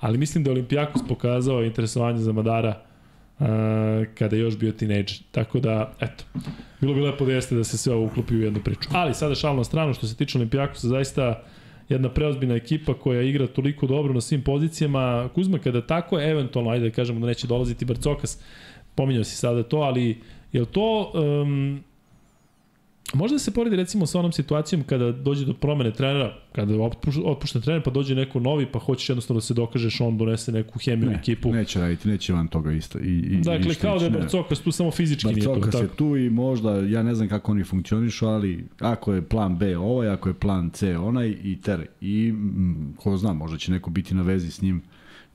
ali 0.01 0.19
mislim 0.19 0.45
da 0.45 0.51
je 0.51 0.53
Olimpijakos 0.53 1.03
pokazao 1.09 1.65
interesovanje 1.65 2.19
za 2.19 2.33
Madara 2.33 2.83
e, 3.41 3.45
kada 4.15 4.37
je 4.37 4.43
još 4.43 4.59
bio 4.59 4.73
tinejdžer. 4.73 5.19
Tako 5.31 5.61
da, 5.61 5.93
eto, 6.01 6.25
bilo 6.81 6.95
bi 6.95 7.01
lepo 7.01 7.25
da 7.25 7.33
jeste 7.33 7.55
da 7.55 7.65
se 7.65 7.79
sve 7.79 7.95
ovo 7.95 8.07
uklopi 8.07 8.35
u 8.35 8.43
jednu 8.43 8.61
priču. 8.65 8.89
Ali 8.93 9.15
sada 9.15 9.35
šalno 9.35 9.65
stranu, 9.65 9.95
što 9.95 10.07
se 10.07 10.17
tiče 10.17 10.39
Olimpijakosa, 10.39 10.89
zaista 10.89 11.43
jedna 11.89 12.09
preozbiljna 12.09 12.55
ekipa 12.55 12.95
koja 12.95 13.23
igra 13.23 13.47
toliko 13.47 13.87
dobro 13.87 14.15
na 14.15 14.21
svim 14.21 14.43
pozicijama. 14.43 15.29
Kuzma, 15.35 15.59
kada 15.59 15.87
tako, 15.87 16.21
eventualno, 16.21 16.71
ajde 16.71 16.89
da 16.89 16.95
kažemo 16.95 17.21
da 17.21 17.27
neće 17.27 17.47
dolaziti 17.47 17.85
Barcokas, 17.85 18.39
pominjao 18.95 19.25
si 19.25 19.37
sada 19.37 19.63
to, 19.63 19.77
ali 19.77 20.21
je 20.53 20.65
to 20.65 21.13
um, 21.15 21.83
Možda 23.15 23.39
se 23.39 23.51
poredi 23.51 23.77
recimo 23.77 24.07
sa 24.07 24.19
onom 24.19 24.33
situacijom 24.33 24.83
kada 24.83 25.13
dođe 25.13 25.47
do 25.47 25.55
promene 25.55 25.93
trenera, 25.93 26.35
kada 26.53 26.75
je 26.75 26.81
otpušten 27.25 27.63
trener 27.63 27.83
pa 27.83 27.91
dođe 27.91 28.15
neko 28.15 28.41
novi 28.41 28.67
pa 28.73 28.79
hoćeš 28.79 29.09
jednostavno 29.09 29.39
da 29.39 29.47
se 29.47 29.55
dokažeš 29.55 30.01
on 30.01 30.19
donese 30.19 30.53
neku 30.53 30.79
hemiju 30.79 31.11
ne, 31.11 31.17
ekipu. 31.17 31.53
Neće 31.53 31.81
raditi, 31.81 32.09
neće 32.09 32.33
van 32.33 32.49
toga 32.49 32.73
isto. 32.73 32.99
I, 32.99 33.19
i, 33.19 33.41
dakle, 33.41 33.75
kao 33.75 33.99
da 33.99 34.05
je 34.05 34.11
Barcokas 34.11 34.61
tu 34.61 34.73
samo 34.73 34.91
fizički 34.91 35.29
nije 35.29 35.45
to. 35.45 35.55
Barcokas 35.55 35.81
je 35.81 35.89
tu 35.89 36.17
i 36.17 36.31
možda, 36.31 36.81
ja 36.81 37.03
ne 37.03 37.15
znam 37.15 37.29
kako 37.29 37.53
oni 37.53 37.65
funkcionišu, 37.65 38.27
ali 38.27 38.65
ako 38.81 39.13
je 39.13 39.23
plan 39.23 39.59
B 39.59 39.77
ovaj, 39.77 40.09
ako 40.09 40.29
je 40.29 40.35
plan 40.35 40.71
C 40.71 40.99
onaj 40.99 41.37
i 41.43 41.61
ter. 41.63 41.87
I 42.01 42.29
m, 42.29 42.95
ko 42.99 43.17
zna, 43.17 43.33
možda 43.33 43.59
će 43.59 43.73
neko 43.73 43.91
biti 43.91 44.15
na 44.15 44.23
vezi 44.23 44.51
s 44.51 44.63
njim 44.63 44.83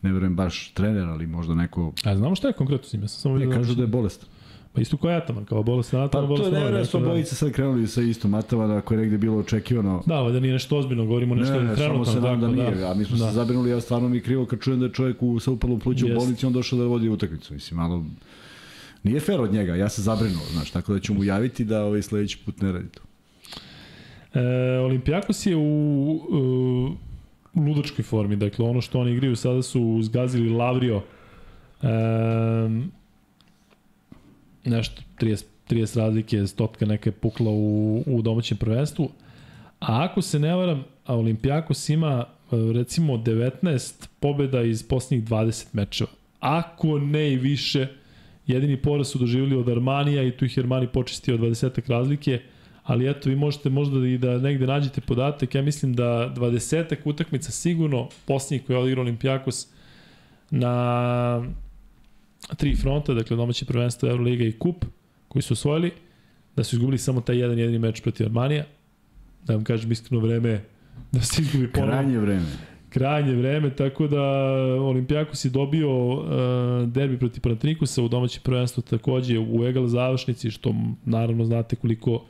ne 0.01 0.13
verujem 0.13 0.35
baš 0.35 0.71
trener, 0.73 1.03
ali 1.03 1.27
možda 1.27 1.55
neko... 1.55 1.93
A 2.03 2.15
znamo 2.15 2.35
šta 2.35 2.47
je 2.47 2.53
konkretno 2.53 2.87
s 2.87 2.93
njim? 2.93 3.01
Ja 3.01 3.07
sam 3.07 3.21
samo 3.21 3.37
ne, 3.37 3.51
kažu 3.51 3.75
da 3.75 3.81
je 3.81 3.87
bolest. 3.87 4.27
Pa 4.73 4.81
isto 4.81 4.97
kao 4.97 5.09
Ataman, 5.09 5.45
kao 5.45 5.63
bolest 5.63 5.93
na 5.93 6.03
Ataman, 6.03 6.25
pa, 6.25 6.27
bolest 6.27 6.51
na 6.51 6.57
Ataman. 6.57 6.61
Pa 6.61 6.69
to 6.69 6.77
je 6.77 6.83
nevjerojatno, 6.83 6.99
bojice 6.99 7.35
sad 7.35 7.51
krenuli 7.51 7.87
sa 7.87 8.01
istom 8.01 8.33
Atamana, 8.33 8.77
ako 8.77 8.93
je 8.93 8.97
negde 8.97 9.17
bilo 9.17 9.37
očekivano. 9.37 10.03
Da, 10.05 10.21
da 10.21 10.39
nije 10.39 10.53
nešto 10.53 10.77
ozbiljno, 10.77 11.05
govorimo 11.05 11.35
nešto 11.35 11.61
ne, 11.61 11.63
ne, 11.63 11.75
trenutno. 11.75 12.05
Samo 12.05 12.21
se 12.21 12.27
nam 12.27 12.41
da 12.41 12.47
nije, 12.47 12.71
da. 12.71 12.91
a 12.91 12.93
mi 12.93 13.05
smo 13.05 13.17
da. 13.17 13.27
se 13.27 13.33
zabrinuli, 13.33 13.69
ja 13.69 13.81
stvarno 13.81 14.09
mi 14.09 14.21
krivo 14.21 14.45
kad 14.45 14.59
čujem 14.59 14.79
da 14.79 14.85
je 14.85 14.93
čovjek 14.93 15.23
u, 15.23 15.39
sa 15.39 15.51
upalom 15.51 15.79
pluća 15.79 16.05
u 16.05 16.15
bolnici, 16.15 16.45
on 16.45 16.53
došao 16.53 16.79
da 16.79 16.85
vodi 16.85 17.09
utakmicu. 17.09 17.53
Mislim, 17.53 17.77
malo... 17.77 18.05
Nije 19.03 19.19
fair 19.19 19.41
od 19.41 19.53
njega, 19.53 19.75
ja 19.75 19.89
se 19.89 20.01
zabrinuo, 20.01 20.43
znaš, 20.51 20.71
tako 20.71 20.93
da 20.93 20.99
ću 20.99 21.13
mu 21.13 21.23
javiti 21.23 21.65
da 21.65 21.83
ovaj 21.83 22.01
sledeći 22.01 22.37
put 22.45 22.61
ne 22.61 22.71
radi 22.71 22.87
to. 22.89 23.01
E, 24.39 24.79
Olimpijakos 24.79 25.45
je 25.45 25.55
u, 25.55 25.61
u 27.53 27.61
ludačkoj 27.61 28.03
formi, 28.03 28.35
dakle 28.35 28.65
ono 28.65 28.81
što 28.81 28.99
oni 28.99 29.11
igraju 29.11 29.35
sada 29.35 29.61
su 29.61 29.99
zgazili 30.01 30.49
Lavrio 30.49 31.01
e, 31.81 31.87
nešto 34.65 35.01
30, 35.19 35.43
30 35.69 35.97
razlike, 35.97 36.47
stotka 36.47 36.85
neka 36.85 37.09
je 37.09 37.13
pukla 37.13 37.51
u, 37.51 38.03
u 38.05 38.21
domaćem 38.21 38.57
prvenstvu. 38.57 39.09
A 39.79 40.03
ako 40.03 40.21
se 40.21 40.39
ne 40.39 40.55
varam, 40.55 40.83
a 41.05 41.15
Olimpijakos 41.15 41.89
ima 41.89 42.25
recimo 42.51 43.13
19 43.13 44.07
pobeda 44.19 44.61
iz 44.61 44.83
posljednjih 44.83 45.29
20 45.29 45.65
mečeva. 45.73 46.09
Ako 46.39 46.99
ne 46.99 47.33
i 47.33 47.37
više, 47.37 47.87
jedini 48.47 48.77
poraz 48.77 49.07
su 49.07 49.19
doživjeli 49.19 49.55
od 49.55 49.69
Armanija 49.69 50.23
i 50.23 50.31
tu 50.31 50.45
ih 50.45 50.59
Armani 50.59 50.87
počistio 50.87 51.37
20 51.37 51.89
razlike, 51.89 52.39
ali 52.83 53.09
eto 53.09 53.29
vi 53.29 53.35
možete 53.35 53.69
možda 53.69 54.07
i 54.07 54.17
da 54.17 54.37
negde 54.37 54.67
nađete 54.67 55.01
podatak, 55.01 55.55
ja 55.55 55.61
mislim 55.61 55.93
da 55.93 56.33
20 56.35 56.95
utakmica 57.05 57.51
sigurno 57.51 58.09
posljednjih 58.25 58.65
koje 58.67 58.75
je 58.75 58.81
odigrao 58.81 59.03
Olimpijakos 59.03 59.67
na 60.49 61.43
tri 62.57 62.75
fronta, 62.75 63.13
dakle 63.13 63.37
domaće 63.37 63.65
prvenstvo 63.65 64.09
Euroliga 64.09 64.43
i 64.43 64.51
Kup, 64.51 64.85
koji 65.27 65.43
su 65.43 65.53
osvojili, 65.53 65.91
da 66.55 66.63
su 66.63 66.75
izgubili 66.75 66.97
samo 66.97 67.21
taj 67.21 67.37
jedan 67.37 67.59
jedini 67.59 67.79
meč 67.79 68.01
protiv 68.01 68.25
Armanija. 68.25 68.65
Da 69.45 69.53
vam 69.53 69.63
kažem 69.63 69.91
iskreno 69.91 70.21
vreme 70.21 70.63
da 71.11 71.21
se 71.21 71.41
izgubi 71.41 71.71
ponovno. 71.71 71.91
Krajnje 71.93 72.19
vreme. 72.19 72.45
Krajnje 72.89 73.35
vreme, 73.35 73.75
tako 73.75 74.07
da 74.07 74.21
Olimpijakos 74.81 75.45
je 75.45 75.49
dobio 75.49 76.07
uh, 76.07 76.23
derbi 76.87 77.17
protiv 77.17 77.41
Panatrikusa 77.41 78.03
u 78.03 78.07
domaće 78.07 78.39
prvenstvo 78.43 78.83
takođe 78.83 79.39
u 79.39 79.65
egal 79.65 79.87
završnici, 79.87 80.51
što 80.51 80.75
naravno 81.05 81.45
znate 81.45 81.75
koliko 81.75 82.25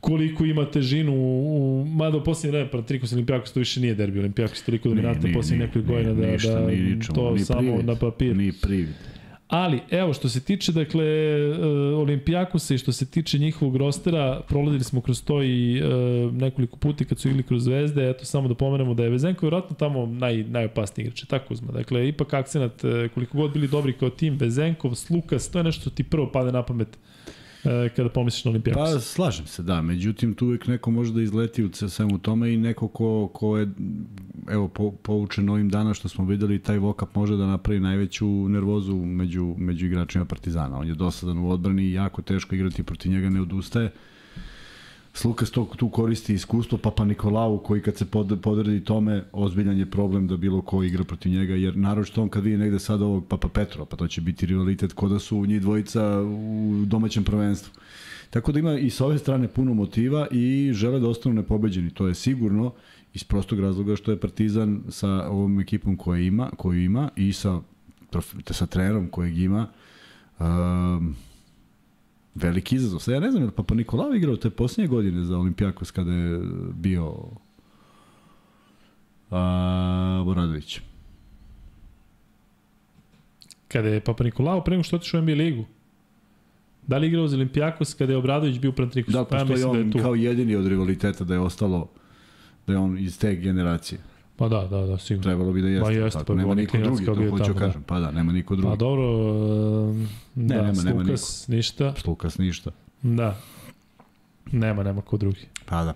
koliko 0.00 0.44
ima 0.44 0.70
težinu 0.70 1.12
u, 1.14 1.84
mada 1.88 2.16
u 2.16 2.24
posljednje 2.24 2.52
vreme 2.52 2.70
Panathinaikos 2.70 3.12
Olimpijakos 3.12 3.52
to 3.52 3.60
više 3.60 3.80
nije 3.80 3.94
derbi 3.94 4.18
Olimpijakos 4.18 4.62
toliko 4.62 4.88
dominantno 4.88 5.28
posljednje 5.34 5.66
nekoliko 5.66 5.92
godina 5.92 6.14
da, 6.14 6.26
ništa, 6.26 6.60
da 6.60 6.70
ničemu, 6.70 7.14
to 7.14 7.34
ni 7.34 7.40
samo 7.40 7.60
privid, 7.60 7.86
na 7.86 7.94
papir. 7.94 8.36
ni 8.36 8.52
privid. 8.52 8.94
Ali, 9.48 9.80
evo, 9.90 10.12
što 10.12 10.28
se 10.28 10.40
tiče, 10.40 10.72
dakle, 10.72 11.04
uh, 11.50 11.98
Olimpijakosa 11.98 12.74
i 12.74 12.78
što 12.78 12.92
se 12.92 13.06
tiče 13.06 13.38
njihovog 13.38 13.76
rostera, 13.76 14.40
prolazili 14.48 14.84
smo 14.84 15.00
kroz 15.00 15.24
to 15.24 15.42
i 15.42 15.82
uh, 15.82 16.34
nekoliko 16.34 16.76
puti 16.76 17.04
kad 17.04 17.18
su 17.18 17.28
igli 17.28 17.42
kroz 17.42 17.64
zvezde, 17.64 18.10
eto, 18.10 18.24
samo 18.24 18.48
da 18.48 18.54
pomenemo 18.54 18.94
da 18.94 19.02
je 19.02 19.10
Vezenko 19.10 19.46
vjerojatno 19.46 19.76
tamo 19.76 20.06
naj, 20.06 20.44
najopasniji 20.44 21.04
igrač, 21.04 21.24
tako 21.24 21.54
uzma. 21.54 21.72
Dakle, 21.72 22.08
ipak 22.08 22.34
akcenat, 22.34 22.84
uh, 22.84 22.90
koliko 23.14 23.36
god 23.36 23.52
bili 23.52 23.68
dobri 23.68 23.92
kao 23.92 24.10
tim, 24.10 24.36
Vezenkov, 24.36 24.94
Slukas, 24.94 25.50
to 25.50 25.58
je 25.58 25.64
nešto 25.64 25.80
što 25.80 25.90
ti 25.90 26.04
prvo 26.04 26.32
pade 26.32 26.52
na 26.52 26.62
pamet. 26.62 26.88
e, 26.88 27.37
kada 27.96 28.08
pomisliš 28.08 28.44
na 28.44 28.50
Olimpijakos. 28.50 28.94
Pa 28.94 29.00
slažem 29.00 29.46
se, 29.46 29.62
da. 29.62 29.82
Međutim, 29.82 30.34
tu 30.34 30.46
uvek 30.46 30.66
neko 30.66 30.90
može 30.90 31.12
da 31.12 31.22
izleti 31.22 31.64
u 31.64 31.70
svemu 31.72 32.18
tome 32.18 32.54
i 32.54 32.56
neko 32.56 32.88
ko, 32.88 33.30
ko 33.34 33.58
je 33.58 33.68
evo, 34.50 34.68
po, 34.68 34.90
poučen 34.90 35.48
ovim 35.48 35.68
dana 35.68 35.94
što 35.94 36.08
smo 36.08 36.24
videli, 36.24 36.62
taj 36.62 36.78
Vokap 36.78 37.14
može 37.14 37.36
da 37.36 37.46
napravi 37.46 37.80
najveću 37.80 38.48
nervozu 38.48 38.96
među, 38.96 39.54
među 39.58 39.86
igračima 39.86 40.24
Partizana. 40.24 40.78
On 40.78 40.88
je 40.88 40.94
dosadan 40.94 41.38
u 41.38 41.50
odbrani 41.50 41.82
i 41.82 41.92
jako 41.92 42.22
teško 42.22 42.54
igrati 42.54 42.82
protiv 42.82 43.12
njega, 43.12 43.30
ne 43.30 43.40
odustaje. 43.40 43.92
Slukas 45.18 45.50
to, 45.50 45.64
tu 45.76 45.88
koristi 45.88 46.34
iskustvo 46.34 46.78
Papa 46.78 47.04
Nikolau 47.04 47.58
koji 47.58 47.82
kad 47.82 47.96
se 47.96 48.04
pod, 48.04 48.38
podredi 48.42 48.84
tome 48.84 49.24
ozbiljan 49.32 49.78
je 49.78 49.90
problem 49.90 50.26
da 50.26 50.36
bilo 50.36 50.62
ko 50.62 50.82
igra 50.82 51.04
protiv 51.04 51.32
njega 51.32 51.54
jer 51.54 51.76
naročito 51.76 52.22
on 52.22 52.28
kad 52.28 52.44
vidi 52.44 52.56
negde 52.56 52.78
sad 52.78 53.02
ovog 53.02 53.26
Papa 53.26 53.48
Petro 53.48 53.84
pa 53.84 53.96
to 53.96 54.08
će 54.08 54.20
biti 54.20 54.46
rivalitet 54.46 54.92
kod 54.92 55.10
da 55.10 55.18
su 55.18 55.46
njih 55.46 55.60
dvojica 55.60 56.22
u 56.22 56.84
domaćem 56.86 57.24
prvenstvu. 57.24 57.72
Tako 58.30 58.52
da 58.52 58.58
ima 58.58 58.72
i 58.78 58.90
sa 58.90 59.06
ove 59.06 59.18
strane 59.18 59.48
puno 59.48 59.74
motiva 59.74 60.26
i 60.30 60.70
žele 60.74 61.00
da 61.00 61.08
ostanu 61.08 61.34
nepobeđeni, 61.34 61.90
to 61.90 62.08
je 62.08 62.14
sigurno 62.14 62.72
iz 63.14 63.24
prostog 63.24 63.60
razloga 63.60 63.96
što 63.96 64.10
je 64.10 64.20
Partizan 64.20 64.82
sa 64.88 65.28
ovom 65.28 65.60
ekipom 65.60 65.96
koja 65.96 66.20
ima, 66.20 66.50
koju 66.56 66.84
ima 66.84 67.10
i 67.16 67.32
sa, 67.32 67.60
sa 68.50 68.66
trenerom 68.66 69.08
kojeg 69.08 69.38
ima 69.38 69.66
um, 70.40 71.16
veliki 72.42 72.76
izazov. 72.76 73.00
Sad 73.00 73.14
ja 73.14 73.20
ne 73.20 73.30
znam 73.30 73.42
je 73.42 73.50
Papa 73.50 73.74
Nikolao 73.74 74.14
igrao 74.14 74.36
te 74.36 74.50
posljednje 74.50 74.88
godine 74.88 75.24
za 75.24 75.38
Olimpijakos 75.38 75.90
kada 75.90 76.12
je 76.12 76.40
bio 76.74 77.14
a, 79.30 80.22
Boradović. 80.24 80.80
Kada 83.68 83.88
je 83.88 84.00
Papa 84.00 84.24
Nikolao 84.24 84.64
pre 84.64 84.70
nego 84.70 84.82
što 84.82 84.96
otišao 84.96 85.20
u 85.20 85.22
NBA 85.22 85.32
ligu? 85.32 85.64
Da 86.86 86.98
li 86.98 87.06
igrao 87.06 87.28
za 87.28 87.36
Olimpijakos 87.36 87.94
kada 87.94 88.12
je 88.12 88.16
Obradović 88.16 88.58
bio 88.58 88.70
u 88.70 88.74
Panatrikusu? 88.74 89.18
Da, 89.18 89.24
postoji 89.24 89.54
pa 89.54 89.60
ja 89.60 89.68
on 89.68 89.76
da 89.76 89.78
je 89.78 89.90
tu. 89.90 89.98
kao 89.98 90.14
jedini 90.14 90.56
od 90.56 90.66
rivaliteta 90.66 91.24
da 91.24 91.34
je 91.34 91.40
ostalo 91.40 91.88
da 92.66 92.72
je 92.72 92.78
on 92.78 92.98
iz 92.98 93.18
te 93.18 93.34
generacije. 93.34 94.00
Pa 94.38 94.48
da, 94.48 94.66
da, 94.70 94.86
da, 94.86 94.98
sigurno. 94.98 95.22
Trebalo 95.22 95.52
bi 95.52 95.62
da 95.62 95.68
jeste. 95.68 95.84
Pa 95.84 95.90
jeste, 95.90 96.20
pa 96.26 96.34
nema 96.34 96.54
niko 96.54 96.78
drugi, 96.78 97.04
to 97.04 97.14
hoću 97.14 97.44
tamo, 97.44 97.54
da. 97.54 97.60
kažem. 97.60 97.82
Pa 97.82 98.00
da, 98.00 98.10
nema 98.10 98.32
niko 98.32 98.56
drugi. 98.56 98.70
Pa 98.70 98.76
dobro, 98.76 99.04
ne, 100.34 100.56
da, 100.56 100.62
nema, 100.62 100.74
Slukas, 100.74 100.84
nema 100.84 101.02
niko. 101.02 101.56
ništa. 101.56 101.94
Slukas 101.96 102.38
ništa. 102.38 102.70
Da. 103.02 103.40
Nema, 104.52 104.82
nema 104.82 105.02
ko 105.02 105.16
drugi. 105.16 105.46
Pa 105.66 105.84
da. 105.84 105.94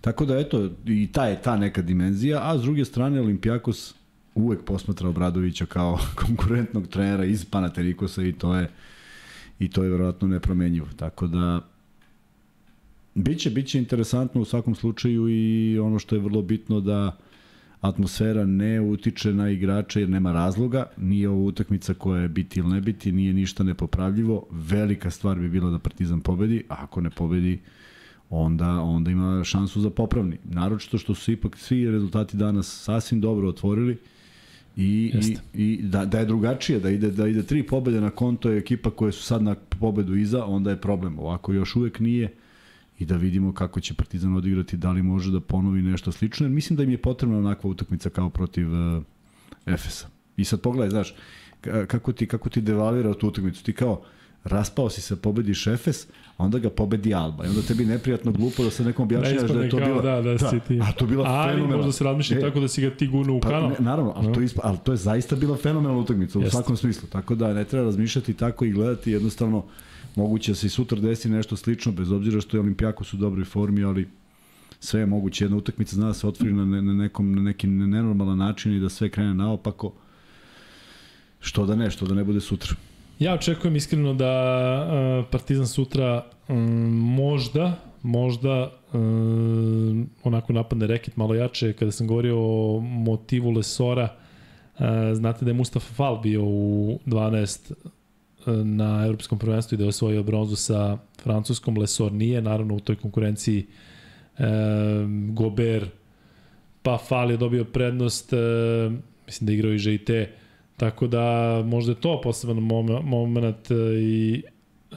Tako 0.00 0.24
da, 0.24 0.38
eto, 0.38 0.70
i 0.86 1.08
ta 1.12 1.26
je 1.26 1.42
ta 1.42 1.56
neka 1.56 1.82
dimenzija, 1.82 2.40
a 2.42 2.58
s 2.58 2.62
druge 2.62 2.84
strane, 2.84 3.20
Olimpijakos 3.20 3.94
uvek 4.34 4.64
posmatra 4.64 5.08
Obradovića 5.08 5.66
kao 5.66 5.98
konkurentnog 6.26 6.86
trenera 6.86 7.24
iz 7.24 7.44
Panaterikosa 7.44 8.22
i 8.22 8.32
to 8.32 8.54
je 8.54 8.70
i 9.58 9.70
to 9.70 9.84
je 9.84 9.90
verovatno 9.90 10.28
nepromenjivo. 10.28 10.86
Tako 10.96 11.26
da, 11.26 11.60
Biće, 13.14 13.50
biće 13.50 13.78
interesantno 13.78 14.40
u 14.40 14.44
svakom 14.44 14.74
slučaju 14.74 15.28
i 15.28 15.78
ono 15.78 15.98
što 15.98 16.14
je 16.14 16.20
vrlo 16.20 16.42
bitno 16.42 16.80
da 16.80 17.16
atmosfera 17.80 18.44
ne 18.44 18.80
utiče 18.80 19.32
na 19.32 19.50
igrače 19.50 20.00
jer 20.00 20.08
nema 20.08 20.32
razloga, 20.32 20.84
nije 20.96 21.28
ovo 21.28 21.44
utakmica 21.44 21.94
koja 21.94 22.22
je 22.22 22.28
biti 22.28 22.60
ili 22.60 22.68
ne 22.68 22.80
biti, 22.80 23.12
nije 23.12 23.32
ništa 23.32 23.64
nepopravljivo, 23.64 24.46
velika 24.50 25.10
stvar 25.10 25.38
bi 25.38 25.48
bila 25.48 25.70
da 25.70 25.78
Partizan 25.78 26.20
pobedi, 26.20 26.64
a 26.68 26.74
ako 26.78 27.00
ne 27.00 27.10
pobedi, 27.10 27.58
onda, 28.30 28.68
onda 28.68 29.10
ima 29.10 29.44
šansu 29.44 29.80
za 29.80 29.90
popravni. 29.90 30.38
Naročito 30.44 30.98
što 30.98 31.14
su 31.14 31.32
ipak 31.32 31.56
svi 31.56 31.90
rezultati 31.90 32.36
danas 32.36 32.82
sasvim 32.84 33.20
dobro 33.20 33.48
otvorili 33.48 33.98
i, 34.76 35.12
i, 35.22 35.36
i 35.54 35.82
da, 35.82 36.04
da 36.04 36.18
je 36.18 36.24
drugačije, 36.24 36.80
da 36.80 36.90
ide, 36.90 37.10
da 37.10 37.28
ide 37.28 37.42
tri 37.42 37.62
pobede 37.62 38.00
na 38.00 38.10
konto 38.10 38.50
je 38.50 38.58
ekipa 38.58 38.90
koje 38.90 39.12
su 39.12 39.22
sad 39.22 39.42
na 39.42 39.54
pobedu 39.80 40.16
iza, 40.16 40.44
onda 40.44 40.70
je 40.70 40.80
problem. 40.80 41.18
Ovako 41.18 41.52
još 41.52 41.76
uvek 41.76 42.00
nije, 42.00 42.32
i 42.98 43.04
da 43.04 43.16
vidimo 43.16 43.52
kako 43.52 43.80
će 43.80 43.94
Partizan 43.94 44.36
odigrati, 44.36 44.76
da 44.76 44.92
li 44.92 45.02
može 45.02 45.30
da 45.30 45.40
ponovi 45.40 45.82
nešto 45.82 46.12
slično, 46.12 46.46
jer 46.46 46.50
mislim 46.50 46.76
da 46.76 46.82
im 46.82 46.90
je 46.90 46.98
potrebna 46.98 47.38
onakva 47.38 47.70
utakmica 47.70 48.10
kao 48.10 48.30
protiv 48.30 48.72
uh, 48.72 49.02
Efesa. 49.66 50.08
I 50.36 50.44
sad 50.44 50.60
pogledaj, 50.60 50.90
znaš, 50.90 51.14
kako 51.86 52.12
ti, 52.12 52.26
kako 52.26 52.48
ti 52.48 52.60
devalira 52.60 53.14
tu 53.14 53.28
utakmicu, 53.28 53.64
ti 53.64 53.72
kao, 53.72 54.02
raspao 54.44 54.90
si 54.90 55.00
se, 55.00 55.16
pobediš 55.16 55.66
Efes, 55.66 56.06
a 56.36 56.44
onda 56.44 56.58
ga 56.58 56.70
pobedi 56.70 57.14
Alba. 57.14 57.44
I 57.44 57.48
onda 57.48 57.62
tebi 57.62 57.84
neprijatno 57.84 58.32
glupo 58.32 58.64
da 58.64 58.70
se 58.70 58.84
nekom 58.84 59.02
objašnjavaš 59.02 59.50
da 59.50 59.62
je 59.62 59.70
to 59.70 59.76
bila... 59.76 60.02
Da, 60.02 60.22
da, 60.22 60.34
da, 60.34 60.50
si 60.50 60.60
ti. 60.68 60.80
A 60.82 60.92
to 60.92 61.06
bila 61.06 61.24
ali 61.24 61.50
fenomenalna. 61.50 61.76
možda 61.76 61.92
se 61.92 62.04
razmišlja 62.04 62.38
e, 62.38 62.40
tako 62.40 62.60
da 62.60 62.68
si 62.68 62.82
ga 62.82 62.90
ti 62.90 63.06
gurno 63.06 63.34
u 63.34 63.40
pa, 63.40 63.48
kanal. 63.48 63.70
Ne, 63.70 63.76
naravno, 63.78 64.12
ali, 64.16 64.26
no. 64.26 64.34
to, 64.34 64.40
ispa, 64.40 64.60
ali 64.64 64.78
to 64.84 64.92
je 64.92 64.96
zaista 64.96 65.36
bila 65.36 65.56
fenomenalna 65.56 66.00
utakmica 66.00 66.38
u 66.38 66.42
Jest. 66.42 66.52
svakom 66.52 66.76
smislu. 66.76 67.08
Tako 67.08 67.34
da 67.34 67.54
ne 67.54 67.64
treba 67.64 67.84
razmišljati 67.84 68.34
tako 68.34 68.64
i 68.64 68.70
gledati 68.70 69.12
jednostavno 69.12 69.64
Moguće 70.14 70.52
da 70.52 70.56
se 70.56 70.66
i 70.66 70.70
sutra 70.70 71.00
desi 71.00 71.28
nešto 71.28 71.56
slično, 71.56 71.92
bez 71.92 72.12
obzira 72.12 72.40
što 72.40 72.56
je 72.56 72.60
Olimpijakos 72.60 73.14
u 73.14 73.16
dobroj 73.16 73.44
formi, 73.44 73.84
ali 73.84 74.08
sve 74.80 75.00
je 75.00 75.06
moguće. 75.06 75.44
Jedna 75.44 75.56
utakmica 75.56 75.96
zna 75.96 76.06
da 76.06 76.14
se 76.14 76.26
otvori 76.26 76.52
na, 76.52 76.64
ne, 76.64 76.82
na, 76.82 76.92
nekom, 76.92 77.34
na 77.34 77.42
neki 77.42 77.66
nenormalan 77.66 78.38
način 78.38 78.76
i 78.76 78.80
da 78.80 78.88
sve 78.88 79.08
krene 79.08 79.34
naopako. 79.34 79.92
Što 81.40 81.66
da 81.66 81.76
ne, 81.76 81.90
što 81.90 82.06
da 82.06 82.14
ne 82.14 82.24
bude 82.24 82.40
sutra. 82.40 82.74
Ja 83.18 83.34
očekujem 83.34 83.76
iskreno 83.76 84.14
da 84.14 84.32
uh, 85.20 85.30
Partizan 85.30 85.66
sutra 85.66 86.24
možda, 86.88 87.78
možda 88.02 88.72
um, 88.92 90.08
onako 90.24 90.52
napadne 90.52 90.86
reket 90.86 91.16
malo 91.16 91.34
jače. 91.34 91.72
Kada 91.72 91.92
sam 91.92 92.06
govorio 92.06 92.36
o 92.38 92.80
motivu 92.80 93.50
Lesora, 93.50 94.08
uh, 94.78 94.84
znate 95.14 95.44
da 95.44 95.50
je 95.50 95.54
Mustafa 95.54 95.94
Fal 95.94 96.20
bio 96.20 96.44
u 96.44 96.98
12 97.06 97.72
na 98.64 99.04
evropskom 99.06 99.38
prvenstvu 99.38 99.74
i 99.74 99.78
da 99.78 99.84
je 99.84 99.88
osvojio 99.88 100.22
bronzu 100.22 100.56
sa 100.56 100.98
francuskom, 101.22 101.78
Lesor 101.78 102.12
nije, 102.12 102.42
naravno 102.42 102.74
u 102.74 102.80
toj 102.80 102.96
konkurenciji 102.96 103.66
e, 104.38 104.44
Gober, 105.28 105.86
pa 106.82 106.98
Fal 106.98 107.30
je 107.30 107.36
dobio 107.36 107.64
prednost, 107.64 108.32
e, 108.32 108.36
mislim 109.26 109.46
da 109.46 109.52
igrao 109.52 109.72
i 109.72 109.78
GIT, 109.78 110.10
tako 110.76 111.06
da 111.06 111.62
možda 111.66 111.92
je 111.92 112.00
to 112.00 112.20
poseban 112.20 112.56
moment 113.04 113.70
i 114.00 114.42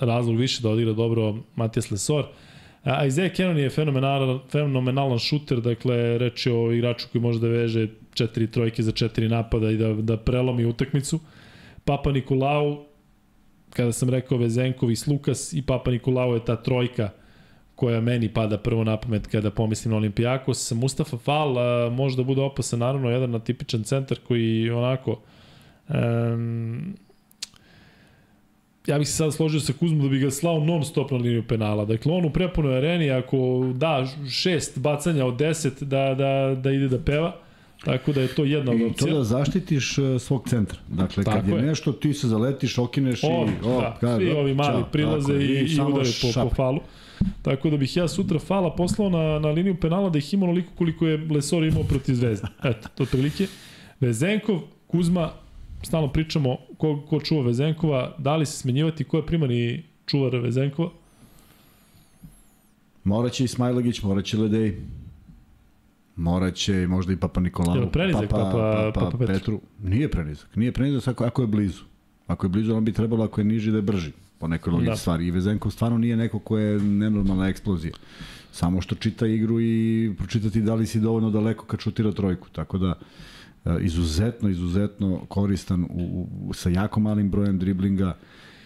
razlog 0.00 0.36
više 0.36 0.62
da 0.62 0.68
odigra 0.68 0.92
dobro 0.92 1.36
Matijas 1.54 1.90
Lesor. 1.90 2.24
A 2.86 3.06
Isaiah 3.06 3.32
Cannon 3.34 3.58
je 3.58 3.70
fenomenalan, 3.70 4.38
fenomenalan 4.50 5.18
šuter, 5.18 5.60
dakle 5.60 6.18
reč 6.18 6.46
je 6.46 6.52
o 6.52 6.72
igraču 6.72 7.06
koji 7.12 7.22
može 7.22 7.40
da 7.40 7.48
veže 7.48 7.88
četiri 8.14 8.50
trojke 8.50 8.82
za 8.82 8.92
četiri 8.92 9.28
napada 9.28 9.70
i 9.70 9.76
da, 9.76 9.92
da 9.94 10.16
prelomi 10.16 10.64
utakmicu. 10.64 11.20
Papa 11.86 12.12
Nikolau, 12.12 12.84
kada 13.70 13.92
sam 13.92 14.10
rekao 14.10 14.38
Vezenkov 14.38 14.90
i 14.90 14.96
Slukas 14.96 15.52
i 15.52 15.62
Papa 15.62 15.90
Nikolau 15.90 16.34
je 16.34 16.44
ta 16.44 16.56
trojka 16.56 17.10
koja 17.74 18.00
meni 18.00 18.28
pada 18.28 18.58
prvo 18.58 18.84
na 18.84 18.96
pamet 18.96 19.26
kada 19.26 19.50
pomislim 19.50 19.90
na 19.90 19.96
Olimpijakos. 19.96 20.72
Mustafa 20.72 21.16
Fal 21.16 21.58
a, 21.58 21.90
može 21.90 22.16
da 22.16 22.22
bude 22.22 22.40
opasan, 22.40 22.78
naravno, 22.78 23.10
jedan 23.10 23.30
na 23.30 23.38
tipičan 23.38 23.84
centar 23.84 24.18
koji 24.28 24.70
onako... 24.70 25.20
Um, 25.88 26.96
ja 28.86 28.98
bih 28.98 29.08
se 29.08 29.14
sad 29.14 29.34
složio 29.34 29.60
sa 29.60 29.72
Kuzmom 29.72 30.02
da 30.02 30.08
bi 30.08 30.18
ga 30.18 30.30
slao 30.30 30.60
non 30.64 30.84
stop 30.84 31.10
na 31.10 31.16
liniju 31.16 31.44
penala. 31.48 31.84
Dakle, 31.84 32.12
on 32.12 32.24
u 32.24 32.30
prepunoj 32.30 32.76
areni, 32.76 33.10
ako 33.10 33.70
da 33.74 34.06
šest 34.30 34.78
bacanja 34.78 35.26
od 35.26 35.36
deset, 35.36 35.82
da, 35.82 36.14
da, 36.14 36.54
da 36.54 36.70
ide 36.70 36.88
da 36.88 36.98
peva, 36.98 37.32
Tako 37.86 38.12
da 38.12 38.20
je 38.20 38.28
to 38.28 38.44
jedna 38.44 38.72
od 38.72 38.82
opcija. 38.82 39.08
I 39.08 39.10
to 39.10 39.16
da 39.16 39.24
zaštitiš 39.24 39.98
uh, 39.98 40.20
svog 40.20 40.48
centra. 40.48 40.78
Dakle, 40.88 41.24
Tako 41.24 41.36
kad 41.36 41.48
je, 41.48 41.54
je 41.54 41.62
nešto, 41.62 41.92
ti 41.92 42.14
se 42.14 42.28
zaletiš, 42.28 42.78
okineš 42.78 43.24
o, 43.24 43.26
i... 43.26 43.66
O, 43.66 43.80
da, 43.80 43.96
kad, 44.00 44.16
svi 44.16 44.30
ovi 44.30 44.54
mali 44.54 44.82
čao, 44.82 44.88
prilaze 44.92 45.26
tako, 45.26 45.38
i, 45.38 45.46
i, 45.46 45.76
i 45.76 45.80
udare 45.80 46.10
po, 46.22 46.48
po 46.48 46.54
falu. 46.54 46.80
Tako 47.42 47.70
da 47.70 47.76
bih 47.76 47.96
ja 47.96 48.08
sutra 48.08 48.38
fala 48.38 48.74
poslao 48.76 49.10
na, 49.10 49.38
na 49.38 49.48
liniju 49.48 49.76
penala 49.80 50.10
da 50.10 50.18
ih 50.18 50.34
ima 50.34 50.44
onoliko 50.44 50.72
koliko 50.78 51.06
je 51.06 51.16
Lesor 51.30 51.64
imao 51.64 51.82
protiv 51.82 52.14
Zvezde. 52.14 52.46
Eto, 52.64 52.88
to 52.94 53.04
prilike. 53.04 53.46
Vezenkov, 54.00 54.60
Kuzma, 54.86 55.30
stalno 55.82 56.08
pričamo 56.08 56.56
ko, 56.78 57.02
ko 57.10 57.20
čuva 57.20 57.46
Vezenkova, 57.46 58.14
da 58.18 58.36
li 58.36 58.46
se 58.46 58.58
smenjivati, 58.58 59.04
ko 59.04 59.16
je 59.16 59.26
primani 59.26 59.82
čuvar 60.06 60.36
Vezenkova? 60.36 60.90
Moraće 63.04 63.44
i 63.44 63.48
Smajlagić, 63.48 64.02
moraće 64.02 64.38
Ledej. 64.38 64.74
Moraće 66.16 66.86
možda 66.88 67.12
i 67.12 67.16
Papa 67.16 67.40
Nikolau. 67.40 67.76
Jel 67.76 67.90
prenizak 67.90 68.30
Papa, 68.30 68.42
Papa, 68.42 68.90
Papa, 68.94 69.00
Papa 69.00 69.18
Petru? 69.18 69.34
Petru? 69.34 69.60
Nije 69.82 70.10
prenizak. 70.10 70.56
Nije 70.56 70.72
prenizak 70.72 71.08
ako, 71.08 71.24
ako 71.24 71.42
je 71.42 71.46
blizu. 71.46 71.82
Ako 72.26 72.46
je 72.46 72.50
blizu, 72.50 72.74
on 72.74 72.84
bi 72.84 72.92
trebalo, 72.92 73.24
ako 73.24 73.40
je 73.40 73.44
niži, 73.44 73.70
da 73.70 73.78
je 73.78 73.82
brži. 73.82 74.12
Po 74.38 74.48
nekoj 74.48 74.72
logici 74.72 74.90
da. 74.90 74.96
stvari. 74.96 75.26
I 75.26 75.30
Vezenkov 75.30 75.70
stvarno 75.70 75.98
nije 75.98 76.16
neko 76.16 76.38
ko 76.38 76.58
je 76.58 76.80
nenormalna 76.80 77.48
eksplozija. 77.48 77.92
Samo 78.52 78.80
što 78.80 78.94
čita 78.94 79.26
igru 79.26 79.60
i 79.60 80.14
pročitati 80.18 80.60
da 80.60 80.74
li 80.74 80.86
si 80.86 81.00
dovoljno 81.00 81.30
daleko 81.30 81.64
kad 81.64 81.80
šutira 81.80 82.12
trojku. 82.12 82.48
Tako 82.52 82.78
da, 82.78 82.94
e, 83.64 83.76
izuzetno, 83.80 84.48
izuzetno 84.48 85.24
koristan 85.28 85.84
u, 85.84 86.28
u, 86.40 86.54
sa 86.54 86.70
jako 86.70 87.00
malim 87.00 87.30
brojem 87.30 87.58
driblinga. 87.58 88.16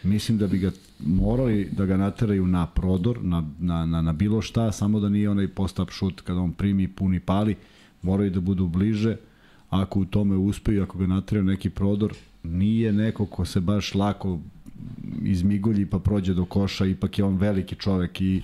Mislim 0.03 0.39
da 0.39 0.47
bi 0.47 0.59
ga 0.59 0.71
morali 0.99 1.69
da 1.73 1.87
ga 1.87 1.97
nateraju 1.97 2.47
na 2.47 2.67
prodor, 2.67 3.25
na, 3.25 3.45
na, 3.59 3.87
na, 3.87 4.03
na 4.03 4.13
bilo 4.13 4.43
šta, 4.43 4.73
samo 4.73 5.01
da 5.01 5.09
nije 5.09 5.31
onaj 5.31 5.49
post-up 5.49 5.91
šut 5.91 6.21
kada 6.21 6.41
on 6.41 6.53
primi, 6.53 6.89
puni, 6.89 7.21
pali, 7.21 7.57
moraju 8.03 8.31
da 8.31 8.41
budu 8.41 8.67
bliže, 8.67 9.17
ako 9.71 10.01
u 10.01 10.05
tome 10.05 10.37
uspeju, 10.37 10.83
ako 10.83 10.99
ga 10.99 11.07
nateraju 11.07 11.45
neki 11.45 11.71
prodor, 11.71 12.15
nije 12.43 12.93
neko 12.93 13.27
ko 13.27 13.45
se 13.45 13.61
baš 13.61 13.95
lako 13.95 14.39
izmigolji 15.23 15.87
pa 15.87 15.99
prođe 15.99 16.35
do 16.35 16.45
koša, 16.45 16.87
ipak 16.87 17.19
je 17.19 17.25
on 17.25 17.37
veliki 17.37 17.75
čovek 17.75 18.21
i 18.21 18.43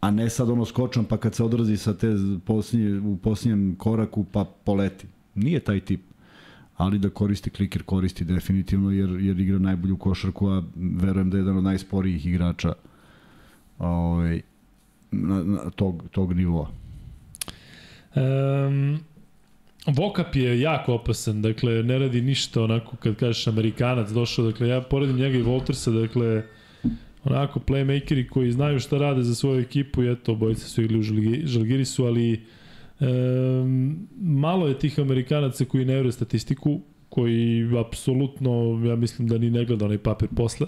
a 0.00 0.10
ne 0.10 0.30
sad 0.30 0.50
ono 0.50 0.64
skočan 0.64 1.04
pa 1.04 1.16
kad 1.16 1.34
se 1.34 1.44
odrazi 1.44 1.76
sa 1.76 1.94
te 1.94 2.14
posljednje, 2.44 3.00
u 3.00 3.16
posljednjem 3.16 3.74
koraku 3.78 4.24
pa 4.32 4.44
poleti. 4.64 5.06
Nije 5.34 5.60
taj 5.60 5.80
tip 5.80 6.00
ali 6.78 6.98
da 6.98 7.10
koristi 7.10 7.50
kliker 7.50 7.82
koristi 7.82 8.24
definitivno 8.24 8.90
jer, 8.90 9.10
jer 9.10 9.40
igra 9.40 9.58
najbolju 9.58 9.96
košarku, 9.96 10.48
a 10.48 10.62
verujem 10.76 11.30
da 11.30 11.36
je 11.36 11.40
jedan 11.40 11.56
od 11.56 11.64
najsporijih 11.64 12.26
igrača 12.26 12.72
ovaj, 13.78 14.40
na, 15.10 15.42
na 15.42 15.70
tog, 15.70 16.04
tog 16.10 16.32
nivoa. 16.32 16.70
Um, 18.14 18.98
Vokap 19.86 20.36
je 20.36 20.60
jako 20.60 20.94
opasan, 20.94 21.42
dakle 21.42 21.82
ne 21.82 21.98
radi 21.98 22.20
ništa 22.20 22.62
onako 22.62 22.96
kad 22.96 23.16
kažeš 23.16 23.46
Amerikanac 23.46 24.10
došao, 24.10 24.44
dakle 24.44 24.68
ja 24.68 24.80
poredim 24.80 25.16
njega 25.16 25.38
i 25.38 25.42
Voltersa, 25.42 25.90
dakle 25.90 26.42
onako 27.24 27.60
playmakeri 27.60 28.28
koji 28.28 28.52
znaju 28.52 28.80
šta 28.80 28.98
rade 28.98 29.22
za 29.22 29.34
svoju 29.34 29.60
ekipu 29.60 30.02
i 30.02 30.12
eto, 30.12 30.34
bojice 30.34 30.68
su 30.68 30.82
igli 30.82 30.98
u 30.98 31.02
Žalgirisu, 31.46 32.04
ali 32.04 32.40
E, 33.00 33.04
malo 34.20 34.68
je 34.68 34.78
tih 34.78 34.98
Amerikanaca 34.98 35.64
koji 35.64 35.84
ne 35.84 35.94
veruje 35.94 36.12
statistiku, 36.12 36.80
koji 37.08 37.68
apsolutno, 37.78 38.80
ja 38.84 38.96
mislim 38.96 39.28
da 39.28 39.38
ni 39.38 39.50
ne 39.50 39.64
gleda 39.64 39.84
onaj 39.84 39.98
papir 39.98 40.28
posle. 40.36 40.66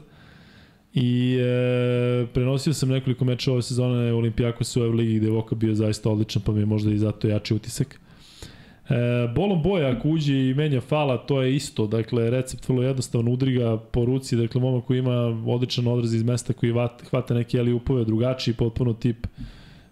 I 0.94 1.36
e, 1.40 2.26
prenosio 2.34 2.72
sam 2.72 2.88
nekoliko 2.88 3.24
meča 3.24 3.52
ove 3.52 3.62
sezone 3.62 4.12
Olimpijakosa 4.12 4.80
u 4.80 4.82
Euroligi 4.82 5.16
gde 5.16 5.26
je 5.26 5.32
Voka 5.32 5.54
bio 5.54 5.74
zaista 5.74 6.10
odličan, 6.10 6.42
pa 6.42 6.52
mi 6.52 6.60
je 6.60 6.66
možda 6.66 6.90
i 6.90 6.98
zato 6.98 7.28
jači 7.28 7.54
utisak. 7.54 8.00
E, 8.88 8.94
bolom 9.34 9.62
boja 9.62 9.90
ako 9.90 10.08
uđe 10.08 10.48
i 10.48 10.54
menja 10.54 10.80
fala, 10.80 11.18
to 11.18 11.42
je 11.42 11.56
isto, 11.56 11.86
dakle 11.86 12.30
recept 12.30 12.68
vrlo 12.68 12.82
jednostavno, 12.82 13.30
udri 13.30 13.52
ga 13.52 13.76
po 13.76 14.04
ruci, 14.04 14.36
dakle 14.36 14.60
momak 14.60 14.84
koji 14.84 14.98
ima 14.98 15.42
odličan 15.46 15.86
odraz 15.86 16.14
iz 16.14 16.22
mesta 16.22 16.52
koji 16.52 16.74
hvata 17.10 17.34
neke 17.34 17.58
ali 17.58 17.72
upove 17.72 18.04
drugačiji, 18.04 18.54
potpuno 18.54 18.92
tip 18.92 19.26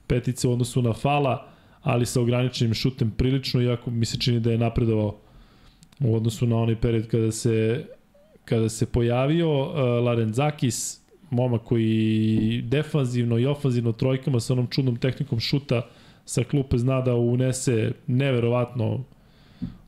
petice 0.07 0.49
u 0.49 0.53
odnosu 0.53 0.83
na 0.83 0.93
fala 0.93 1.58
ali 1.89 2.07
sa 2.07 2.21
ograničenim 2.21 2.75
šutem 2.75 3.11
prilično, 3.11 3.63
iako 3.63 3.91
mi 3.91 4.07
se 4.07 4.19
čini 4.19 4.41
da 4.41 4.51
je 4.51 4.59
napredovao 4.59 5.17
u 6.01 6.17
odnosu 6.17 6.47
na 6.47 6.57
onaj 6.57 6.77
period 6.81 7.07
kada 7.09 7.33
se 7.33 7.85
kada 8.45 8.69
se 8.69 8.87
pojavio 8.87 9.61
uh, 9.61 9.77
Larenzakis, 10.05 11.01
momak 11.31 11.63
koji 11.63 12.63
defanzivno 12.65 13.39
i 13.39 13.47
ofanzivno 13.47 13.93
trojkama 13.93 14.41
sa 14.41 14.53
onom 14.53 14.67
čudnom 14.67 14.97
tehnikom 14.97 15.41
šuta 15.41 15.83
sa 16.25 16.45
klupe 16.45 16.79
zna 16.79 17.01
da 17.01 17.15
unese 17.15 17.93
neverovatno 18.07 19.05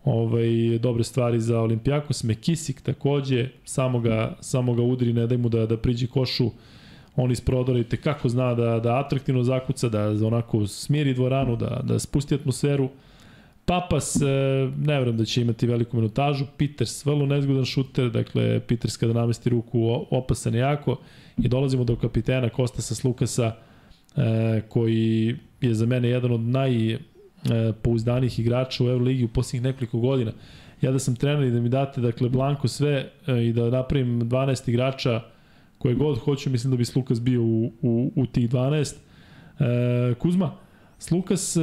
ovaj, 0.04 0.78
dobre 0.78 1.04
stvari 1.04 1.40
za 1.40 1.60
Olimpijakos. 1.60 2.24
Mekisik 2.24 2.80
takođe, 2.80 3.48
samo 3.64 4.00
ga, 4.00 4.36
samo 4.40 4.74
ga 4.74 4.82
udri, 4.82 5.12
ne 5.12 5.26
daj 5.26 5.38
mu 5.38 5.48
da, 5.48 5.66
da 5.66 5.76
priđi 5.76 6.06
košu. 6.06 6.46
Uh, 6.46 6.52
on 7.16 7.32
iz 7.32 7.40
prodora 7.40 7.78
i 7.78 7.84
zna 8.24 8.54
da, 8.54 8.80
da 8.80 8.98
atraktivno 8.98 9.42
zakuca, 9.42 9.88
da 9.88 10.26
onako 10.26 10.66
smiri 10.66 11.14
dvoranu, 11.14 11.56
da, 11.56 11.80
da 11.84 11.98
spusti 11.98 12.34
atmosferu. 12.34 12.88
Papas, 13.64 14.16
e, 14.16 14.26
ne 14.78 14.94
vjerujem 14.94 15.16
da 15.16 15.24
će 15.24 15.42
imati 15.42 15.66
veliku 15.66 15.96
minutažu, 15.96 16.44
Peters, 16.56 17.06
vrlo 17.06 17.26
nezgodan 17.26 17.64
šuter, 17.64 18.10
dakle 18.10 18.60
Peters 18.60 18.96
kada 18.96 19.12
namesti 19.12 19.50
ruku 19.50 20.06
opasan 20.10 20.54
jako 20.54 20.96
i 21.38 21.48
dolazimo 21.48 21.84
do 21.84 21.96
kapitena 21.96 22.48
Kostasa 22.48 22.94
Slukasa 22.94 23.52
e, 24.16 24.62
koji 24.68 25.36
je 25.60 25.74
za 25.74 25.86
mene 25.86 26.08
jedan 26.08 26.32
od 26.32 26.40
najpouzdanijih 26.40 28.38
igrača 28.38 28.84
u 28.84 28.88
Euroligi 28.88 29.24
u 29.24 29.28
posljednjih 29.28 29.62
nekoliko 29.62 29.98
godina. 29.98 30.32
Ja 30.80 30.90
da 30.90 30.98
sam 30.98 31.16
trener 31.16 31.44
i 31.44 31.50
da 31.50 31.60
mi 31.60 31.68
date 31.68 32.00
dakle 32.00 32.28
blanko 32.28 32.68
sve 32.68 33.10
e, 33.26 33.44
i 33.46 33.52
da 33.52 33.70
napravim 33.70 34.20
12 34.20 34.68
igrača 34.70 35.20
koje 35.80 35.94
god 35.94 36.18
hoću, 36.18 36.50
mislim 36.50 36.70
da 36.70 36.76
bi 36.76 36.84
Slukas 36.84 37.20
bio 37.20 37.42
u, 37.42 37.72
u, 37.82 38.12
u 38.16 38.26
tih 38.26 38.50
12. 38.50 38.94
E, 39.58 40.14
Kuzma, 40.14 40.52
Slukas, 40.98 41.56
e, 41.56 41.60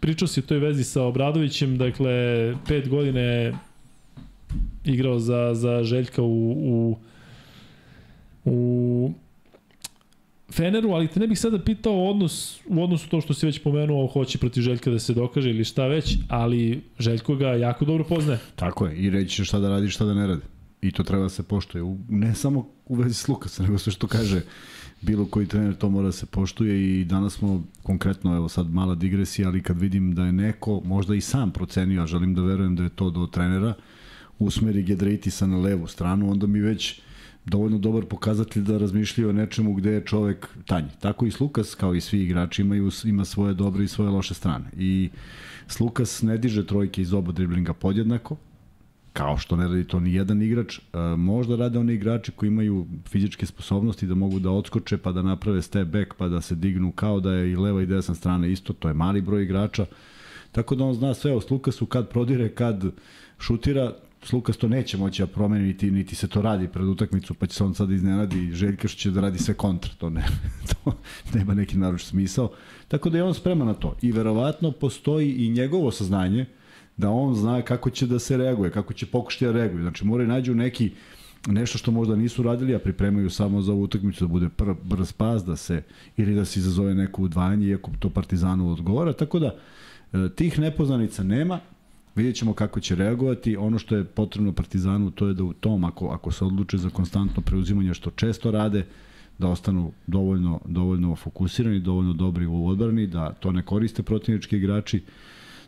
pričao 0.00 0.28
si 0.28 0.40
o 0.40 0.42
toj 0.42 0.58
vezi 0.58 0.84
sa 0.84 1.02
Obradovićem, 1.02 1.78
dakle, 1.78 2.12
pet 2.68 2.88
godine 2.88 3.52
igrao 4.84 5.18
za, 5.18 5.50
za 5.54 5.84
Željka 5.84 6.22
u, 6.22 6.50
u, 6.50 6.96
u 8.44 9.12
Feneru, 10.52 10.90
ali 10.90 11.08
te 11.08 11.20
ne 11.20 11.26
bih 11.26 11.40
sada 11.40 11.58
pitao 11.58 12.04
odnos, 12.04 12.60
u 12.68 12.82
odnosu 12.82 13.08
to 13.08 13.20
što 13.20 13.34
si 13.34 13.46
već 13.46 13.62
pomenuo, 13.62 14.06
hoće 14.06 14.38
protiv 14.38 14.62
Željka 14.62 14.90
da 14.90 14.98
se 14.98 15.14
dokaže 15.14 15.50
ili 15.50 15.64
šta 15.64 15.86
već, 15.86 16.16
ali 16.28 16.82
Željko 16.98 17.36
ga 17.36 17.48
jako 17.48 17.84
dobro 17.84 18.04
poznaje. 18.04 18.38
Tako 18.56 18.86
je, 18.86 18.96
i 18.96 19.10
reći 19.10 19.44
šta 19.44 19.58
da 19.58 19.68
radi, 19.68 19.88
šta 19.88 20.04
da 20.04 20.14
ne 20.14 20.26
radi. 20.26 20.42
I 20.82 20.92
to 20.92 21.02
treba 21.02 21.22
da 21.22 21.28
se 21.28 21.42
poštuje. 21.42 21.82
U, 21.82 21.98
ne 22.08 22.34
samo 22.34 22.71
u 22.92 22.94
vezi 22.94 23.14
s 23.14 23.28
Lukasom, 23.28 23.66
nego 23.66 23.78
sve 23.78 23.92
što 23.92 24.06
kaže 24.06 24.42
bilo 25.00 25.26
koji 25.26 25.46
trener, 25.46 25.74
to 25.74 25.90
mora 25.90 26.06
da 26.06 26.12
se 26.12 26.26
poštuje 26.26 27.00
i 27.00 27.04
danas 27.04 27.34
smo 27.34 27.62
konkretno, 27.82 28.36
evo 28.36 28.48
sad 28.48 28.70
mala 28.70 28.94
digresija, 28.94 29.48
ali 29.48 29.62
kad 29.62 29.80
vidim 29.80 30.14
da 30.14 30.24
je 30.24 30.32
neko 30.32 30.82
možda 30.84 31.14
i 31.14 31.20
sam 31.20 31.50
procenio, 31.50 32.02
a 32.02 32.06
želim 32.06 32.34
da 32.34 32.42
verujem 32.42 32.76
da 32.76 32.82
je 32.82 32.88
to 32.88 33.10
do 33.10 33.26
trenera, 33.26 33.74
usmeri 34.38 34.82
Gedreitisa 34.82 35.46
na 35.46 35.56
levu 35.56 35.86
stranu, 35.86 36.30
onda 36.30 36.46
mi 36.46 36.60
već 36.60 37.00
dovoljno 37.44 37.78
dobar 37.78 38.04
pokazatelj 38.04 38.62
da 38.62 38.78
razmišljaju 38.78 39.30
o 39.30 39.32
nečemu 39.32 39.74
gde 39.74 39.90
je 39.90 40.04
čovek 40.04 40.48
tanji. 40.66 40.88
Tako 41.00 41.26
i 41.26 41.30
Slukas, 41.30 41.74
kao 41.74 41.94
i 41.94 42.00
svi 42.00 42.22
igrači, 42.22 42.62
imaju, 42.62 42.90
ima 43.04 43.24
svoje 43.24 43.54
dobre 43.54 43.84
i 43.84 43.88
svoje 43.88 44.10
loše 44.10 44.34
strane. 44.34 44.70
I 44.76 45.10
Slukas 45.66 46.22
ne 46.22 46.38
diže 46.38 46.66
trojke 46.66 47.02
iz 47.02 47.12
oba 47.12 47.32
driblinga 47.32 47.72
podjednako, 47.72 48.36
kao 49.12 49.38
što 49.38 49.56
ne 49.56 49.68
radi 49.68 49.84
to 49.84 50.00
ni 50.00 50.14
jedan 50.14 50.42
igrač, 50.42 50.78
e, 50.78 50.98
možda 51.16 51.56
rade 51.56 51.78
oni 51.78 51.92
igrači 51.94 52.32
koji 52.32 52.48
imaju 52.48 52.86
fizičke 53.08 53.46
sposobnosti 53.46 54.06
da 54.06 54.14
mogu 54.14 54.38
da 54.38 54.50
odskoče 54.50 54.96
pa 54.96 55.12
da 55.12 55.22
naprave 55.22 55.62
step 55.62 55.88
back 55.88 56.14
pa 56.18 56.28
da 56.28 56.40
se 56.40 56.54
dignu 56.54 56.92
kao 56.92 57.20
da 57.20 57.32
je 57.32 57.50
i 57.50 57.56
leva 57.56 57.82
i 57.82 57.86
desna 57.86 58.14
strana 58.14 58.46
isto, 58.46 58.72
to 58.72 58.88
je 58.88 58.94
mali 58.94 59.20
broj 59.20 59.42
igrača. 59.42 59.86
Tako 60.52 60.74
da 60.74 60.84
on 60.84 60.94
zna 60.94 61.14
sve 61.14 61.32
o 61.32 61.40
Slukasu 61.40 61.86
kad 61.86 62.08
prodire, 62.08 62.48
kad 62.48 62.84
šutira, 63.38 63.92
Slukas 64.24 64.56
to 64.56 64.68
neće 64.68 64.96
moći 64.96 65.22
da 65.22 65.26
promeni, 65.26 65.66
niti, 65.66 65.90
niti 65.90 66.14
se 66.14 66.28
to 66.28 66.42
radi 66.42 66.68
pred 66.68 66.86
utakmicu, 66.86 67.34
pa 67.34 67.46
će 67.46 67.54
se 67.54 67.64
on 67.64 67.74
sad 67.74 67.90
iznenadi 67.90 68.50
Željka 68.52 68.88
što 68.88 68.98
će 68.98 69.10
da 69.10 69.20
radi 69.20 69.38
sve 69.38 69.54
kontra, 69.54 69.90
to, 69.98 70.10
ne, 70.10 70.24
to 70.70 70.92
nema 71.34 71.54
neki 71.54 71.78
naruč 71.78 72.02
smisao. 72.02 72.50
Tako 72.88 73.10
da 73.10 73.18
je 73.18 73.24
on 73.24 73.34
spreman 73.34 73.66
na 73.66 73.74
to. 73.74 73.96
I 74.02 74.12
verovatno 74.12 74.72
postoji 74.72 75.32
i 75.32 75.50
njegovo 75.50 75.90
saznanje, 75.90 76.46
da 76.96 77.10
on 77.10 77.34
zna 77.34 77.62
kako 77.62 77.90
će 77.90 78.06
da 78.06 78.18
se 78.18 78.36
reaguje, 78.36 78.70
kako 78.70 78.92
će 78.92 79.06
pokušati 79.06 79.46
da 79.46 79.52
reaguje. 79.52 79.82
Znači 79.82 80.04
moraju 80.04 80.28
nađu 80.28 80.54
neki 80.54 80.90
nešto 81.46 81.78
što 81.78 81.90
možda 81.90 82.16
nisu 82.16 82.42
radili, 82.42 82.74
a 82.74 82.78
pripremaju 82.78 83.30
samo 83.30 83.62
za 83.62 83.72
ovu 83.72 83.82
utakmicu 83.82 84.24
da 84.24 84.28
bude 84.28 84.48
pr, 84.48 84.72
brz 84.84 85.12
pas, 85.12 85.44
da 85.44 85.56
se, 85.56 85.82
ili 86.16 86.34
da 86.34 86.44
se 86.44 86.60
izazove 86.60 86.94
neko 86.94 87.22
udvajanje, 87.22 87.66
iako 87.66 87.90
to 87.98 88.10
Partizanu 88.10 88.70
odgovara. 88.70 89.12
Tako 89.12 89.38
da, 89.38 89.54
e, 90.12 90.28
tih 90.36 90.58
nepoznanica 90.58 91.22
nema, 91.22 91.60
vidjet 92.16 92.36
ćemo 92.36 92.54
kako 92.54 92.80
će 92.80 92.94
reagovati. 92.94 93.56
Ono 93.56 93.78
što 93.78 93.96
je 93.96 94.04
potrebno 94.04 94.52
Partizanu, 94.52 95.10
to 95.10 95.28
je 95.28 95.34
da 95.34 95.44
u 95.44 95.52
tom, 95.52 95.84
ako, 95.84 96.08
ako 96.08 96.32
se 96.32 96.44
odluče 96.44 96.78
za 96.78 96.90
konstantno 96.90 97.42
preuzimanje, 97.42 97.94
što 97.94 98.10
često 98.10 98.50
rade, 98.50 98.86
da 99.38 99.48
ostanu 99.48 99.92
dovoljno, 100.06 100.60
dovoljno 100.64 101.16
fokusirani, 101.16 101.80
dovoljno 101.80 102.12
dobri 102.12 102.46
u 102.46 102.66
odbrani, 102.66 103.06
da 103.06 103.32
to 103.32 103.52
ne 103.52 103.62
koriste 103.62 104.02
protivnički 104.02 104.56
igrači, 104.56 105.02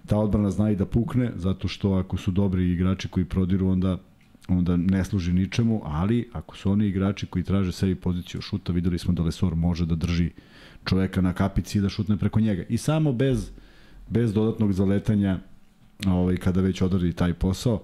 ta 0.07 0.19
odbrana 0.19 0.51
zna 0.51 0.71
i 0.71 0.77
da 0.77 0.87
pukne, 0.87 1.33
zato 1.37 1.69
što 1.69 1.93
ako 1.93 2.17
su 2.17 2.31
dobri 2.31 2.71
igrači 2.73 3.09
koji 3.09 3.25
prodiru, 3.25 3.69
onda 3.69 3.99
onda 4.49 4.77
ne 4.77 5.05
služi 5.05 5.33
ničemu, 5.33 5.81
ali 5.85 6.29
ako 6.33 6.57
su 6.57 6.71
oni 6.71 6.87
igrači 6.87 7.27
koji 7.27 7.45
traže 7.45 7.73
sebi 7.73 7.95
poziciju 7.95 8.41
šuta, 8.41 8.73
videli 8.73 8.99
smo 8.99 9.15
da 9.15 9.23
Lesor 9.23 9.55
može 9.55 9.87
da 9.87 9.95
drži 9.95 10.31
čoveka 10.85 11.21
na 11.21 11.33
kapici 11.33 11.79
i 11.79 11.81
da 11.81 11.89
šutne 11.89 12.17
preko 12.17 12.41
njega. 12.41 12.63
I 12.69 12.77
samo 12.79 13.13
bez, 13.13 13.51
bez 14.09 14.33
dodatnog 14.33 14.73
zaletanja, 14.73 15.39
ovaj, 16.07 16.37
kada 16.37 16.61
već 16.61 16.83
odradi 16.83 17.13
taj 17.13 17.35
posao, 17.35 17.83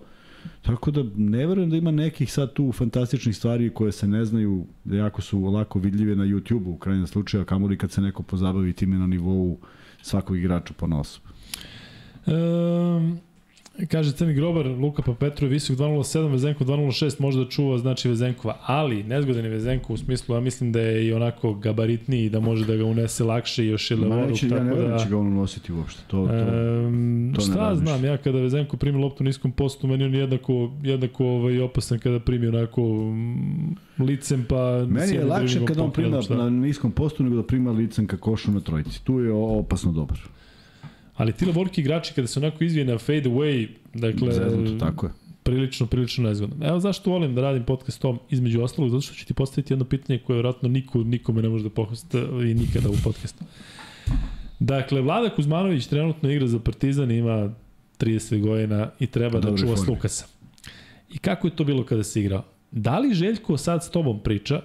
Tako 0.63 0.91
da 0.91 1.03
ne 1.17 1.47
verujem 1.47 1.71
da 1.71 1.77
ima 1.77 1.91
nekih 1.91 2.33
sad 2.33 2.53
tu 2.53 2.73
fantastičnih 2.73 3.37
stvari 3.37 3.71
koje 3.71 3.93
se 3.93 4.09
ne 4.09 4.25
znaju, 4.25 4.67
jako 4.85 5.23
su 5.23 5.41
lako 5.45 5.79
vidljive 5.79 6.17
na 6.17 6.25
YouTube-u 6.25 6.73
u 6.73 6.79
krajnjem 6.79 7.07
slučaju, 7.07 7.43
a 7.43 7.45
kamoli 7.45 7.79
kad 7.79 7.93
se 7.93 8.01
neko 8.01 8.23
pozabavi 8.23 8.73
time 8.73 8.99
na 8.99 9.07
nivou 9.07 9.59
svakog 10.03 10.39
igrača 10.39 10.75
po 10.77 10.87
nosu. 10.87 11.21
Um, 12.27 13.21
kaže 13.89 14.13
Crni 14.13 14.35
Grobar, 14.35 14.67
Luka 14.67 15.03
Papetru 15.03 15.47
je 15.47 15.51
visok 15.51 15.79
2.07, 15.79 16.31
Vezenko 16.31 16.65
2.06 16.65 17.21
može 17.21 17.39
da 17.39 17.51
čuva 17.51 17.79
znači 17.79 18.09
Vezenkova, 18.09 18.57
ali 18.67 19.03
nezgodan 19.03 19.45
je 19.45 19.51
Vezenko 19.51 19.93
u 19.93 19.97
smislu, 19.97 20.35
ja 20.35 20.41
mislim 20.41 20.73
da 20.73 20.81
je 20.81 21.07
i 21.07 21.13
onako 21.13 21.55
gabaritniji 21.55 22.29
da 22.29 22.41
može 22.41 22.67
da 22.67 22.77
ga 22.77 22.85
unese 22.85 23.25
lakše 23.25 23.65
i 23.65 23.69
još 23.69 23.91
je 23.91 23.97
levoruk. 23.97 24.29
Neće, 24.29 24.49
ja 24.49 24.65
ne 24.65 24.75
da, 24.75 24.99
će 24.99 25.09
ga 25.09 25.19
on 25.19 25.27
unositi 25.27 25.73
uopšte. 25.73 26.03
To, 26.07 26.27
to, 26.27 26.87
um, 26.87 27.33
to 27.35 27.41
šta 27.41 27.75
znam, 27.75 28.05
ja 28.05 28.17
kada 28.17 28.39
Vezenko 28.39 28.77
primi 28.77 28.99
loptu 28.99 29.25
u 29.25 29.27
niskom 29.27 29.53
postu, 29.53 29.87
meni 29.87 30.05
on 30.05 30.15
jednako, 30.15 30.71
jednako 30.83 31.27
ovaj, 31.27 31.61
opasan 31.61 31.99
kada 31.99 32.21
primi 32.21 32.47
onako 32.47 32.83
mm, 32.83 33.77
licem 33.99 34.47
pa... 34.49 34.87
Meni 34.89 35.15
je 35.15 35.25
lakše 35.25 35.65
kada 35.65 35.83
on 35.83 35.91
prima 35.91 36.21
na 36.29 36.51
niskom 36.51 36.93
postu 36.93 37.23
nego 37.23 37.37
da 37.37 37.43
prima 37.43 37.71
licem 37.71 38.07
ka 38.07 38.17
košu 38.17 38.51
na 38.51 38.61
trojici. 38.61 39.05
Tu 39.05 39.21
je 39.21 39.33
opasno 39.33 39.93
dobar. 39.93 40.19
Ali 41.21 41.33
ti 41.33 41.45
lavorki 41.45 41.81
igrači 41.81 42.15
kada 42.15 42.29
se 42.29 42.41
onako 42.41 42.65
izvije 42.65 42.85
na 42.85 42.99
fade 42.99 43.23
away, 43.23 43.69
dakle... 43.95 44.33
Zeznuto, 44.33 44.87
tako 44.87 45.07
je. 45.07 45.13
Prilično, 45.43 45.87
prilično 45.87 46.29
nezgodno. 46.29 46.67
Evo 46.67 46.81
zašto 46.81 47.11
volim 47.11 47.35
da 47.35 47.41
radim 47.41 47.65
podcast 47.65 48.01
tom 48.01 48.19
između 48.31 48.63
ostalog, 48.63 48.91
zato 48.91 49.01
što 49.01 49.15
ću 49.15 49.27
ti 49.27 49.35
postaviti 49.35 49.73
jedno 49.73 49.85
pitanje 49.85 50.19
koje 50.19 50.35
vjerojatno 50.35 50.69
niko, 50.69 50.99
nikome 50.99 51.43
ne 51.43 51.49
može 51.49 51.65
da 51.65 51.71
pohosta 51.71 52.19
i 52.19 52.55
nikada 52.55 52.89
u 52.91 52.95
podcastu. 53.05 53.45
Dakle, 54.59 55.01
Vlada 55.01 55.31
Kuzmanović 55.35 55.87
trenutno 55.87 56.31
igra 56.31 56.47
za 56.47 56.59
Partizan, 56.59 57.11
ima 57.11 57.55
30 57.99 58.41
godina 58.41 58.91
i 58.99 59.07
treba 59.07 59.41
da 59.41 59.57
čuva 59.57 59.75
Lukasa. 59.89 60.27
I 61.11 61.19
kako 61.19 61.47
je 61.47 61.57
to 61.57 61.65
bilo 61.65 61.85
kada 61.85 62.05
se 62.05 62.21
igrao? 62.21 62.45
Da 62.71 62.99
li 62.99 63.15
Željko 63.15 63.57
sad 63.57 63.85
s 63.85 63.91
tobom 63.91 64.21
priča 64.23 64.63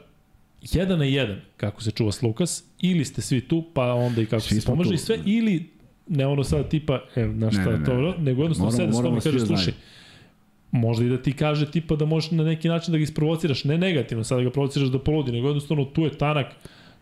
jedan 0.62 1.00
na 1.00 1.06
jedan 1.06 1.42
kako 1.58 1.84
se 1.84 1.92
čuva 1.92 2.12
Lukas 2.22 2.64
ili 2.82 3.06
ste 3.06 3.22
svi 3.22 3.42
tu 3.42 3.64
pa 3.74 3.94
onda 3.94 4.22
i 4.22 4.26
kako 4.26 4.42
svi 4.42 4.62
se 4.62 4.68
pomaže 4.68 4.94
i 4.94 4.98
sve 4.98 5.20
ili 5.26 5.75
ne 6.08 6.28
ono 6.28 6.44
sad 6.44 6.70
tipa, 6.70 7.00
e, 7.16 7.28
na 7.28 7.52
šta 7.52 7.66
ne, 7.66 7.78
ne, 7.78 7.86
to, 7.86 7.94
ne. 7.94 8.14
nego 8.18 8.42
jednostavno 8.42 8.72
sede 8.72 8.94
s 8.94 8.96
tobom 8.96 9.18
i 9.18 9.22
kaže, 9.22 9.40
da 9.40 9.46
slušaj, 9.46 9.74
možda 10.72 11.06
i 11.06 11.10
da 11.10 11.22
ti 11.22 11.34
kaže 11.34 11.72
tipa 11.72 11.96
da 11.96 12.06
možeš 12.06 12.32
na 12.32 12.44
neki 12.44 12.68
način 12.68 12.92
da 12.92 12.98
ga 12.98 13.04
isprovociraš, 13.04 13.64
ne 13.64 13.78
negativno, 13.78 14.24
sad 14.24 14.38
da 14.38 14.44
ga 14.44 14.50
provociraš 14.50 14.90
da 14.90 15.00
poludi, 15.00 15.32
nego 15.32 15.48
jednostavno 15.48 15.86
tu 15.86 16.02
je 16.02 16.18
tanak, 16.18 16.48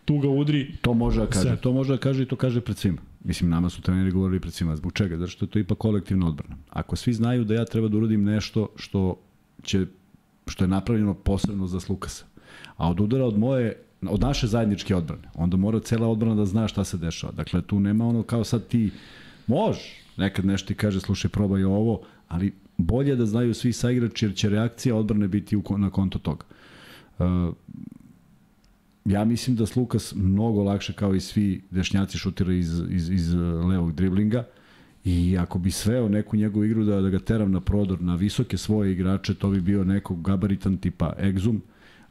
tu 0.05 0.17
ga 0.17 0.29
udri. 0.29 0.71
To 0.81 0.93
može 0.93 1.19
da 1.19 1.27
kaže, 1.27 1.47
sve. 1.47 1.55
to 1.55 1.71
može 1.71 1.93
da 1.93 1.97
kaže 1.97 2.23
i 2.23 2.25
to 2.25 2.35
kaže 2.35 2.61
pred 2.61 2.77
svima. 2.77 3.01
Mislim, 3.23 3.49
nama 3.49 3.69
su 3.69 3.81
treneri 3.81 4.11
govorili 4.11 4.39
pred 4.39 4.53
svima. 4.53 4.75
Zbog 4.75 4.93
čega? 4.93 5.17
Zato 5.17 5.31
što 5.31 5.45
je 5.45 5.49
to 5.49 5.59
ipak 5.59 5.77
kolektivna 5.77 6.27
odbrana. 6.27 6.55
Ako 6.69 6.95
svi 6.95 7.13
znaju 7.13 7.43
da 7.43 7.53
ja 7.53 7.65
treba 7.65 7.87
da 7.87 7.97
uradim 7.97 8.23
nešto 8.23 8.67
što 8.75 9.15
će 9.63 9.85
što 10.47 10.63
je 10.63 10.67
napravljeno 10.67 11.13
posebno 11.13 11.67
za 11.67 11.79
Slukasa, 11.79 12.25
a 12.77 12.89
od 12.89 12.99
udara 12.99 13.25
od 13.25 13.37
moje 13.37 13.75
od 14.09 14.21
naše 14.21 14.47
zajedničke 14.47 14.95
odbrane. 14.95 15.29
Onda 15.33 15.57
mora 15.57 15.79
cela 15.79 16.07
odbrana 16.07 16.35
da 16.35 16.45
zna 16.45 16.67
šta 16.67 16.83
se 16.83 16.97
dešava. 16.97 17.33
Dakle, 17.33 17.61
tu 17.61 17.79
nema 17.79 18.07
ono 18.07 18.23
kao 18.23 18.43
sad 18.43 18.67
ti 18.67 18.91
može, 19.47 20.03
nekad 20.17 20.45
nešto 20.45 20.67
ti 20.67 20.75
kaže, 20.75 20.99
slušaj, 20.99 21.31
probaj 21.31 21.63
ovo, 21.63 22.01
ali 22.27 22.53
bolje 22.77 23.15
da 23.15 23.25
znaju 23.25 23.53
svi 23.53 23.73
saigrači, 23.73 24.25
jer 24.25 24.35
će 24.35 24.49
reakcija 24.49 24.95
odbrane 24.95 25.27
biti 25.27 25.57
u, 25.57 25.63
na 25.77 25.89
konto 25.89 26.19
toga. 26.19 26.45
Uh, 27.19 27.25
ja 29.05 29.25
mislim 29.25 29.55
da 29.55 29.65
Slukas 29.65 30.13
mnogo 30.15 30.63
lakše 30.63 30.93
kao 30.93 31.15
i 31.15 31.19
svi 31.19 31.61
dešnjaci 31.71 32.17
šutira 32.17 32.53
iz, 32.53 32.81
iz, 32.89 33.09
iz 33.09 33.33
levog 33.69 33.95
driblinga 33.95 34.43
i 35.03 35.37
ako 35.39 35.59
bi 35.59 35.71
sveo 35.71 36.09
neku 36.09 36.35
njegovu 36.35 36.65
igru 36.65 36.83
da, 36.83 37.01
da 37.01 37.09
ga 37.09 37.19
teram 37.19 37.51
na 37.51 37.61
prodor 37.61 38.01
na 38.01 38.15
visoke 38.15 38.57
svoje 38.57 38.91
igrače, 38.91 39.33
to 39.33 39.49
bi 39.49 39.61
bio 39.61 39.83
nekog 39.83 40.21
gabaritan 40.21 40.77
tipa 40.77 41.13
Exum, 41.19 41.59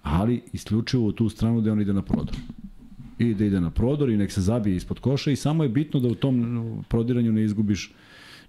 ali 0.02 0.42
isključivo 0.52 1.06
u 1.06 1.12
tu 1.12 1.28
stranu 1.28 1.60
da 1.60 1.72
on 1.72 1.80
ide 1.80 1.92
na 1.92 2.02
prodor. 2.02 2.36
I 3.18 3.34
da 3.34 3.44
ide 3.44 3.60
na 3.60 3.70
prodor 3.70 4.10
i 4.10 4.16
nek 4.16 4.32
se 4.32 4.40
zabije 4.40 4.76
ispod 4.76 4.98
koša 4.98 5.30
i 5.30 5.36
samo 5.36 5.62
je 5.62 5.68
bitno 5.68 6.00
da 6.00 6.08
u 6.08 6.14
tom 6.14 6.84
prodiranju 6.88 7.32
ne 7.32 7.44
izgubiš 7.44 7.92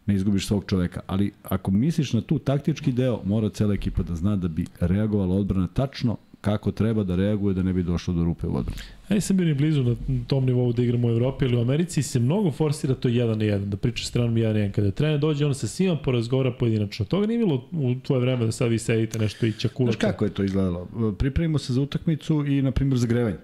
ne 0.05 0.15
izgubiš 0.15 0.47
svog 0.47 0.63
čoveka. 0.67 1.01
Ali 1.07 1.31
ako 1.43 1.71
misliš 1.71 2.13
na 2.13 2.21
tu 2.21 2.39
taktički 2.39 2.91
deo, 2.91 3.21
mora 3.25 3.49
cela 3.49 3.73
ekipa 3.73 4.03
da 4.03 4.15
zna 4.15 4.35
da 4.35 4.47
bi 4.47 4.65
reagovala 4.79 5.35
odbrana 5.35 5.67
tačno 5.67 6.17
kako 6.43 6.71
treba 6.71 7.03
da 7.03 7.15
reaguje 7.15 7.53
da 7.53 7.63
ne 7.63 7.73
bi 7.73 7.83
došlo 7.83 8.13
do 8.13 8.23
rupe 8.23 8.47
u 8.47 8.55
odbrani. 8.57 8.81
Ja 9.09 9.15
nisam 9.15 9.37
bio 9.37 9.45
ni 9.45 9.53
blizu 9.53 9.83
na 9.83 9.95
tom 10.27 10.45
nivou 10.45 10.73
da 10.73 10.83
igram 10.83 11.05
u 11.05 11.09
Evropi, 11.09 11.45
ali 11.45 11.57
u 11.57 11.61
Americi 11.61 12.03
se 12.03 12.19
mnogo 12.19 12.51
forsira 12.51 12.95
to 12.95 13.07
jedan 13.07 13.37
na 13.37 13.45
jedan, 13.45 13.69
da 13.69 13.77
priča 13.77 14.05
stranom 14.05 14.37
jedan 14.37 14.53
na 14.53 14.59
jedan. 14.59 14.71
Kada 14.71 14.91
trener 14.91 15.19
dođe, 15.19 15.45
on 15.45 15.55
sa 15.55 15.67
svima 15.67 15.95
porazgovara 15.95 16.51
pojedinačno. 16.51 17.05
Toga 17.05 17.27
nije 17.27 17.37
bilo 17.37 17.63
u 17.71 17.95
tvoje 18.03 18.21
vreme 18.21 18.45
da 18.45 18.51
sad 18.51 18.69
vi 18.69 18.79
sedite 18.79 19.19
nešto 19.19 19.45
i 19.45 19.51
čakulate. 19.51 19.97
Znaš 19.99 20.11
kako 20.11 20.25
je 20.25 20.33
to 20.33 20.43
izgledalo? 20.43 20.87
Pripremimo 21.17 21.57
se 21.57 21.73
za 21.73 21.81
utakmicu 21.81 22.45
i, 22.45 22.61
na 22.61 22.71
primjer, 22.71 22.97
za 22.97 23.07
grevanje. 23.07 23.37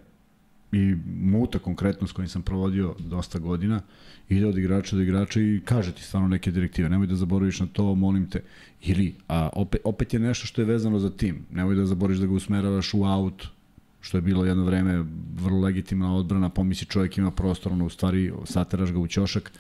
I 0.72 0.96
Muta 1.06 1.60
konkretno 1.60 2.08
s 2.08 2.12
kojim 2.12 2.30
sam 2.30 2.42
provodio 2.42 2.96
dosta 3.00 3.40
godina, 3.40 3.82
ide 4.30 4.48
od 4.48 4.58
igrača 4.58 4.96
do 4.96 5.02
igrača 5.02 5.42
i 5.42 5.62
kaže 5.66 5.92
ti 5.92 6.04
stvarno 6.04 6.28
neke 6.28 6.52
direktive. 6.52 6.90
Nemoj 6.90 7.08
da 7.08 7.16
zaboraviš 7.16 7.60
na 7.60 7.68
to, 7.68 7.96
molim 7.96 8.30
te. 8.30 8.44
Ili, 8.82 9.16
a 9.28 9.50
opet, 9.54 9.82
opet 9.84 10.14
je 10.14 10.20
nešto 10.20 10.48
što 10.48 10.62
je 10.62 10.66
vezano 10.66 11.00
za 11.00 11.10
tim. 11.10 11.46
Nemoj 11.52 11.76
da 11.76 11.86
zaboriš 11.86 12.18
da 12.18 12.28
ga 12.28 12.34
usmeravaš 12.34 12.94
u 12.94 13.04
aut, 13.04 13.48
što 14.02 14.18
je 14.18 14.22
bilo 14.22 14.46
jedno 14.46 14.64
vreme 14.64 15.06
vrlo 15.36 15.60
legitimna 15.60 16.16
odbrana, 16.16 16.50
pomisli 16.50 16.88
čovjek 16.88 17.18
ima 17.18 17.32
prostor, 17.32 17.72
ono 17.72 17.86
u 17.86 17.90
stvari 17.90 18.32
sateraš 18.46 18.92
ga 18.92 19.00
u 19.00 19.08
ćošak. 19.08 19.52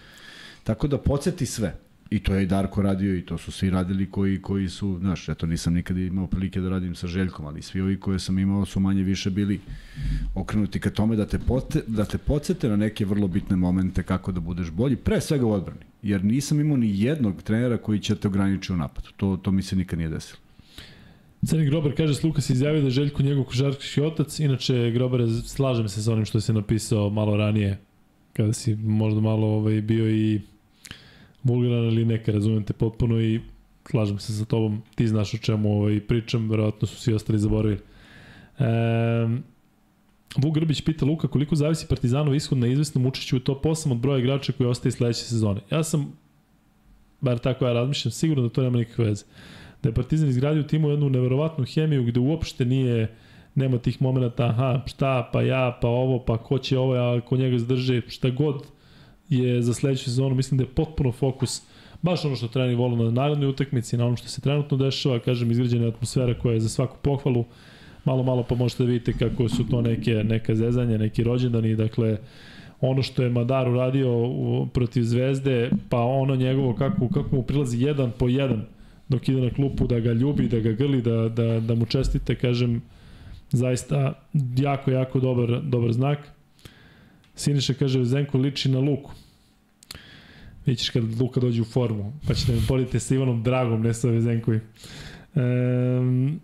Tako 0.64 0.88
da 0.88 0.98
podsjeti 0.98 1.46
sve. 1.46 1.89
I 2.12 2.20
to 2.20 2.34
je 2.34 2.44
i 2.44 2.46
Darko 2.46 2.82
radio 2.82 3.16
i 3.16 3.22
to 3.22 3.38
su 3.38 3.52
svi 3.52 3.70
radili 3.70 4.12
koji, 4.12 4.42
koji 4.42 4.70
su, 4.70 4.98
znaš, 5.00 5.30
eto 5.30 5.46
nisam 5.46 5.74
nikad 5.74 5.98
imao 5.98 6.28
prilike 6.28 6.62
da 6.62 6.70
radim 6.70 6.96
sa 6.96 7.08
Željkom, 7.08 7.46
ali 7.46 7.62
svi 7.62 7.82
ovi 7.82 8.00
koje 8.00 8.20
sam 8.20 8.40
imao 8.40 8.66
su 8.66 8.80
manje 8.80 9.04
više 9.04 9.30
bili 9.30 9.60
okrenuti 10.36 10.80
ka 10.80 10.90
tome 10.90 11.16
da 11.16 11.26
te, 11.26 11.40
pote, 11.40 11.82
da 11.88 12.06
te 12.06 12.18
podsjete 12.18 12.70
na 12.70 12.76
neke 12.76 13.06
vrlo 13.06 13.28
bitne 13.28 13.56
momente 13.56 14.04
kako 14.04 14.32
da 14.32 14.40
budeš 14.40 14.72
bolji, 14.72 14.96
pre 14.96 15.22
svega 15.22 15.46
u 15.46 15.52
odbrani. 15.52 15.82
Jer 16.02 16.26
nisam 16.26 16.60
imao 16.60 16.78
ni 16.78 17.02
jednog 17.02 17.42
trenera 17.44 17.78
koji 17.78 18.00
će 18.00 18.16
te 18.16 18.28
ograničiti 18.28 18.74
u 18.74 18.78
napadu. 18.78 19.08
To, 19.18 19.38
to 19.38 19.52
mi 19.52 19.62
se 19.62 19.76
nikad 19.76 20.00
nije 20.00 20.10
desilo. 20.10 20.40
Crni 21.46 21.66
Grober 21.66 21.98
kaže 21.98 22.16
Sluka 22.16 22.42
se 22.42 22.54
izjavio 22.54 22.82
da 22.82 22.88
je 22.88 22.92
Željko 22.92 23.24
njegov 23.24 23.44
košarkaški 23.44 24.02
otac, 24.02 24.40
inače 24.40 24.92
Grober 24.92 25.22
slažem 25.46 25.90
se 25.90 26.04
sa 26.04 26.14
onim 26.14 26.26
što 26.26 26.42
se 26.42 26.54
napisao 26.54 27.10
malo 27.10 27.38
ranije, 27.38 27.78
kada 28.34 28.54
si 28.54 28.76
možda 28.76 29.22
malo 29.22 29.48
ovaj, 29.48 29.82
bio 29.82 30.10
i 30.12 30.42
vulgaran 31.44 31.86
ili 31.86 32.06
neka, 32.06 32.32
razumem 32.32 32.64
te 32.64 32.74
potpuno 32.74 33.22
i 33.22 33.40
slažem 33.92 34.20
se 34.20 34.34
sa 34.34 34.46
tobom, 34.46 34.82
ti 34.96 35.08
znaš 35.08 35.34
o 35.34 35.38
čemu 35.38 35.72
ovaj, 35.72 36.00
pričam, 36.00 36.50
verovatno 36.50 36.88
su 36.88 36.96
svi 36.96 37.14
ostali 37.14 37.40
zaboravili. 37.40 37.82
E, 38.60 38.66
Vuk 40.38 40.54
Grbić 40.54 40.82
pita 40.82 41.06
Luka 41.06 41.28
koliko 41.28 41.56
zavisi 41.56 41.88
Partizanov 41.88 42.36
ishod 42.36 42.58
na 42.58 42.68
izvesnom 42.68 43.06
učešću 43.06 43.38
u 43.38 43.40
top 43.40 43.66
8 43.66 43.92
od 43.92 43.98
broja 43.98 44.20
igrača 44.20 44.52
koji 44.52 44.70
ostaje 44.70 44.92
sledeće 44.92 45.24
sezone. 45.24 45.62
Ja 45.72 45.84
sam, 45.84 46.14
bar 47.22 47.38
tako 47.38 47.66
ja 47.66 47.74
razmišljam, 47.74 48.12
sigurno 48.12 48.44
da 48.44 48.50
to 48.50 48.62
nema 48.62 48.78
nikakve 48.78 49.06
veze. 49.06 49.26
Da 49.84 49.90
je 49.90 49.94
Partizan 49.94 50.30
izgradio 50.30 50.64
timu 50.64 50.90
jednu 50.90 51.10
neverovatnu 51.10 51.66
hemiju 51.66 52.04
gde 52.04 52.20
uopšte 52.20 52.66
nije 52.66 53.16
nema 53.56 53.78
tih 53.78 54.02
momenta, 54.02 54.46
aha, 54.46 54.82
šta, 54.86 55.30
pa 55.34 55.42
ja, 55.42 55.78
pa 55.82 55.88
ovo, 55.88 56.20
pa 56.20 56.38
ko 56.38 56.58
će 56.58 56.78
ovo, 56.78 56.94
a 56.94 57.22
ko 57.22 57.38
njega 57.38 57.58
zadrže, 57.58 58.02
šta 58.08 58.30
god 58.30 58.66
je 59.30 59.62
za 59.62 59.74
sledeću 59.74 60.04
sezonu, 60.04 60.36
mislim 60.36 60.58
da 60.58 60.64
je 60.64 60.70
potpuno 60.76 61.12
fokus 61.12 61.62
baš 62.02 62.26
ono 62.26 62.36
što 62.36 62.48
trener 62.48 62.76
vole 62.76 63.04
na 63.04 63.12
narodnoj 63.12 63.50
utakmici, 63.50 63.98
na 63.98 64.06
ono 64.06 64.16
što 64.16 64.28
se 64.28 64.42
trenutno 64.42 64.78
dešava, 64.78 65.20
kažem, 65.20 65.52
izgrađena 65.52 65.88
atmosfera 65.88 66.34
koja 66.34 66.54
je 66.54 66.60
za 66.60 66.70
svaku 66.70 66.98
pohvalu, 67.02 67.46
malo, 68.06 68.24
malo 68.24 68.44
pa 68.44 68.56
možete 68.56 68.84
da 68.84 68.90
vidite 68.90 69.14
kako 69.14 69.50
su 69.50 69.68
to 69.68 69.82
neke, 69.82 70.12
neka 70.12 70.56
zezanja, 70.56 70.98
neki 70.98 71.24
rođendani, 71.24 71.76
dakle, 71.76 72.18
ono 72.82 73.04
što 73.04 73.24
je 73.24 73.30
Madar 73.30 73.70
uradio 73.70 74.28
u, 74.28 74.68
protiv 74.74 75.04
Zvezde, 75.04 75.72
pa 75.90 76.02
ono 76.02 76.36
njegovo 76.36 76.74
kako, 76.74 77.10
kako 77.10 77.36
mu 77.36 77.44
prilazi 77.44 77.82
jedan 77.82 78.12
po 78.18 78.28
jedan 78.28 78.66
dok 79.10 79.30
ide 79.30 79.42
na 79.42 79.50
klupu, 79.50 79.88
da 79.88 80.00
ga 80.00 80.14
ljubi, 80.14 80.48
da 80.48 80.60
ga 80.60 80.72
grli, 80.72 81.02
da, 81.02 81.30
da, 81.30 81.60
da 81.60 81.76
mu 81.76 81.86
čestite, 81.86 82.36
kažem, 82.36 82.82
zaista 83.52 84.14
jako, 84.58 84.92
jako 84.92 85.20
dobar, 85.20 85.62
dobar 85.64 85.92
znak. 85.92 86.20
Siniša 87.40 87.74
kaže, 87.74 88.04
Zenko 88.04 88.38
liči 88.38 88.70
na 88.70 88.80
Luku. 88.80 89.12
Vićeš 90.66 90.90
kad 90.90 91.22
Luka 91.22 91.40
dođe 91.40 91.62
u 91.62 91.66
formu, 91.66 92.14
pa 92.28 92.34
ćete 92.34 92.52
me 92.52 92.60
porediti 92.68 93.00
sa 93.00 93.16
Ivanom 93.16 93.44
Dragom, 93.44 93.82
ne 93.82 93.94
sa 93.94 94.10
Vezenkovim. 94.10 94.62
Um, 95.36 96.40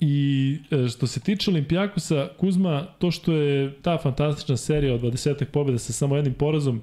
I 0.00 0.58
e, 0.70 0.88
što 0.88 1.06
se 1.06 1.20
tiče 1.20 1.50
Olimpijakosa, 1.50 2.28
Kuzma, 2.38 2.86
to 2.98 3.10
što 3.10 3.32
je 3.32 3.74
ta 3.82 3.98
fantastična 3.98 4.56
serija 4.56 4.94
od 4.94 5.00
20. 5.00 5.44
pobjeda 5.44 5.78
sa 5.78 5.92
samo 5.92 6.16
jednim 6.16 6.34
porazom, 6.34 6.80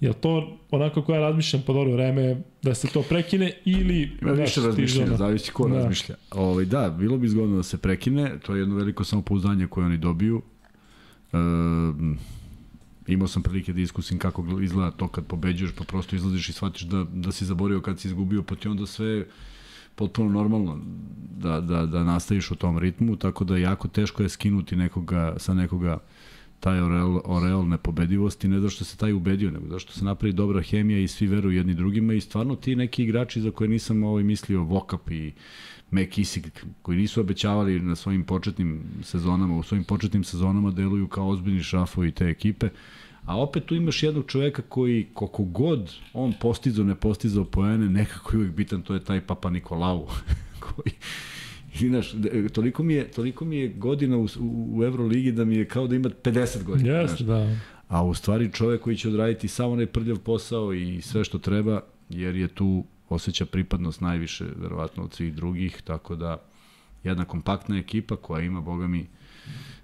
je 0.00 0.12
to 0.12 0.58
onako 0.70 1.02
koja 1.02 1.20
razmišljam 1.20 1.62
po 1.66 1.72
dobro 1.72 1.92
vreme 1.92 2.42
da 2.62 2.74
se 2.74 2.88
to 2.88 3.02
prekine 3.02 3.52
ili... 3.64 4.10
Ima 4.22 4.32
više 4.32 4.60
razmišljanja, 4.60 5.16
zavisi 5.16 5.52
ko 5.52 5.68
da. 5.68 5.74
razmišlja. 5.74 6.14
Ovo, 6.30 6.50
ovaj, 6.50 6.64
da, 6.64 6.90
bilo 6.98 7.18
bi 7.18 7.28
zgodno 7.28 7.56
da 7.56 7.62
se 7.62 7.78
prekine, 7.78 8.38
to 8.46 8.54
je 8.54 8.60
jedno 8.60 8.74
veliko 8.74 9.04
samopouzdanje 9.04 9.66
koje 9.66 9.86
oni 9.86 9.98
dobiju. 9.98 10.42
E, 11.32 11.36
imao 13.06 13.28
sam 13.28 13.42
prilike 13.42 13.72
da 13.72 13.80
iskusim 13.80 14.18
kako 14.18 14.60
izgleda 14.62 14.90
to 14.90 15.08
kad 15.08 15.26
pobeđuješ, 15.26 15.72
pa 15.74 15.84
prosto 15.84 16.16
izlaziš 16.16 16.48
i 16.48 16.52
shvatiš 16.52 16.82
da, 16.82 17.04
da 17.12 17.32
si 17.32 17.44
zaborio 17.44 17.80
kad 17.80 18.00
si 18.00 18.08
izgubio, 18.08 18.42
pa 18.42 18.54
ti 18.54 18.68
onda 18.68 18.86
sve 18.86 19.26
potpuno 19.94 20.30
normalno 20.30 20.80
da, 21.36 21.60
da, 21.60 21.86
da 21.86 22.04
nastaviš 22.04 22.50
u 22.50 22.54
tom 22.54 22.78
ritmu, 22.78 23.16
tako 23.16 23.44
da 23.44 23.56
jako 23.56 23.88
teško 23.88 24.22
je 24.22 24.28
skinuti 24.28 24.76
nekoga 24.76 25.34
sa 25.36 25.54
nekoga 25.54 25.98
taj 26.60 26.80
oreol, 26.80 27.20
oreol 27.24 27.68
nepobedivosti, 27.68 28.48
ne 28.48 28.60
zašto 28.60 28.84
se 28.84 28.96
taj 28.96 29.12
ubedio, 29.12 29.50
nego 29.50 29.68
zašto 29.68 29.92
se 29.92 30.04
napravi 30.04 30.32
dobra 30.32 30.62
hemija 30.62 30.98
i 30.98 31.08
svi 31.08 31.26
veruju 31.26 31.56
jedni 31.56 31.74
drugima 31.74 32.14
i 32.14 32.20
stvarno 32.20 32.56
ti 32.56 32.76
neki 32.76 33.02
igrači 33.02 33.40
za 33.40 33.50
koje 33.50 33.68
nisam 33.68 34.02
ovaj 34.04 34.22
mislio 34.22 34.62
Vokap 34.62 35.10
i 35.10 35.32
McKissick, 35.90 36.64
koji 36.82 36.98
nisu 36.98 37.20
obećavali 37.20 37.80
na 37.80 37.96
svojim 37.96 38.24
početnim 38.24 38.82
sezonama, 39.02 39.56
u 39.56 39.62
svojim 39.62 39.84
početnim 39.84 40.24
sezonama 40.24 40.70
deluju 40.70 41.08
kao 41.08 41.28
ozbiljni 41.28 41.62
šrafovi 41.62 42.12
te 42.12 42.24
ekipe, 42.24 42.68
A 43.26 43.36
opet 43.40 43.64
tu 43.66 43.74
imaš 43.74 44.02
jednog 44.02 44.24
čoveka 44.26 44.62
koji, 44.62 45.06
koliko 45.14 45.44
god 45.44 45.92
on 46.12 46.32
postizao, 46.40 46.84
ne 46.84 46.94
postizao 46.94 47.44
poene, 47.44 47.88
nekako 47.88 48.32
je 48.32 48.38
uvijek 48.38 48.54
bitan, 48.54 48.82
to 48.82 48.94
je 48.94 49.04
taj 49.04 49.20
Papa 49.20 49.50
Nikolau, 49.50 50.06
koji, 50.64 50.94
I, 51.80 51.88
znaš, 51.88 52.14
toliko 52.52 52.82
mi 52.82 52.94
je, 52.94 53.10
toliko 53.10 53.44
mi 53.44 53.56
je 53.56 53.68
godina 53.68 54.16
u, 54.16 54.26
u, 54.40 54.84
Euroligi 54.84 55.32
da 55.32 55.44
mi 55.44 55.56
je 55.56 55.64
kao 55.64 55.86
da 55.86 55.94
ima 55.94 56.08
50 56.08 56.62
godina. 56.62 56.92
Jeste, 56.92 57.24
da. 57.24 57.56
A 57.88 58.04
u 58.04 58.14
stvari 58.14 58.52
čovek 58.52 58.80
koji 58.80 58.96
će 58.96 59.08
odraditi 59.08 59.48
samo 59.48 59.72
onaj 59.72 59.86
prljav 59.86 60.18
posao 60.18 60.72
i 60.72 61.00
sve 61.02 61.24
što 61.24 61.38
treba, 61.38 61.80
jer 62.08 62.36
je 62.36 62.48
tu 62.48 62.84
osjeća 63.08 63.46
pripadnost 63.46 64.00
najviše, 64.00 64.44
verovatno, 64.56 65.04
od 65.04 65.12
svih 65.12 65.34
drugih, 65.34 65.82
tako 65.84 66.16
da 66.16 66.42
jedna 67.04 67.24
kompaktna 67.24 67.78
ekipa 67.78 68.16
koja 68.16 68.44
ima, 68.44 68.60
boga 68.60 68.86
mi, 68.86 69.06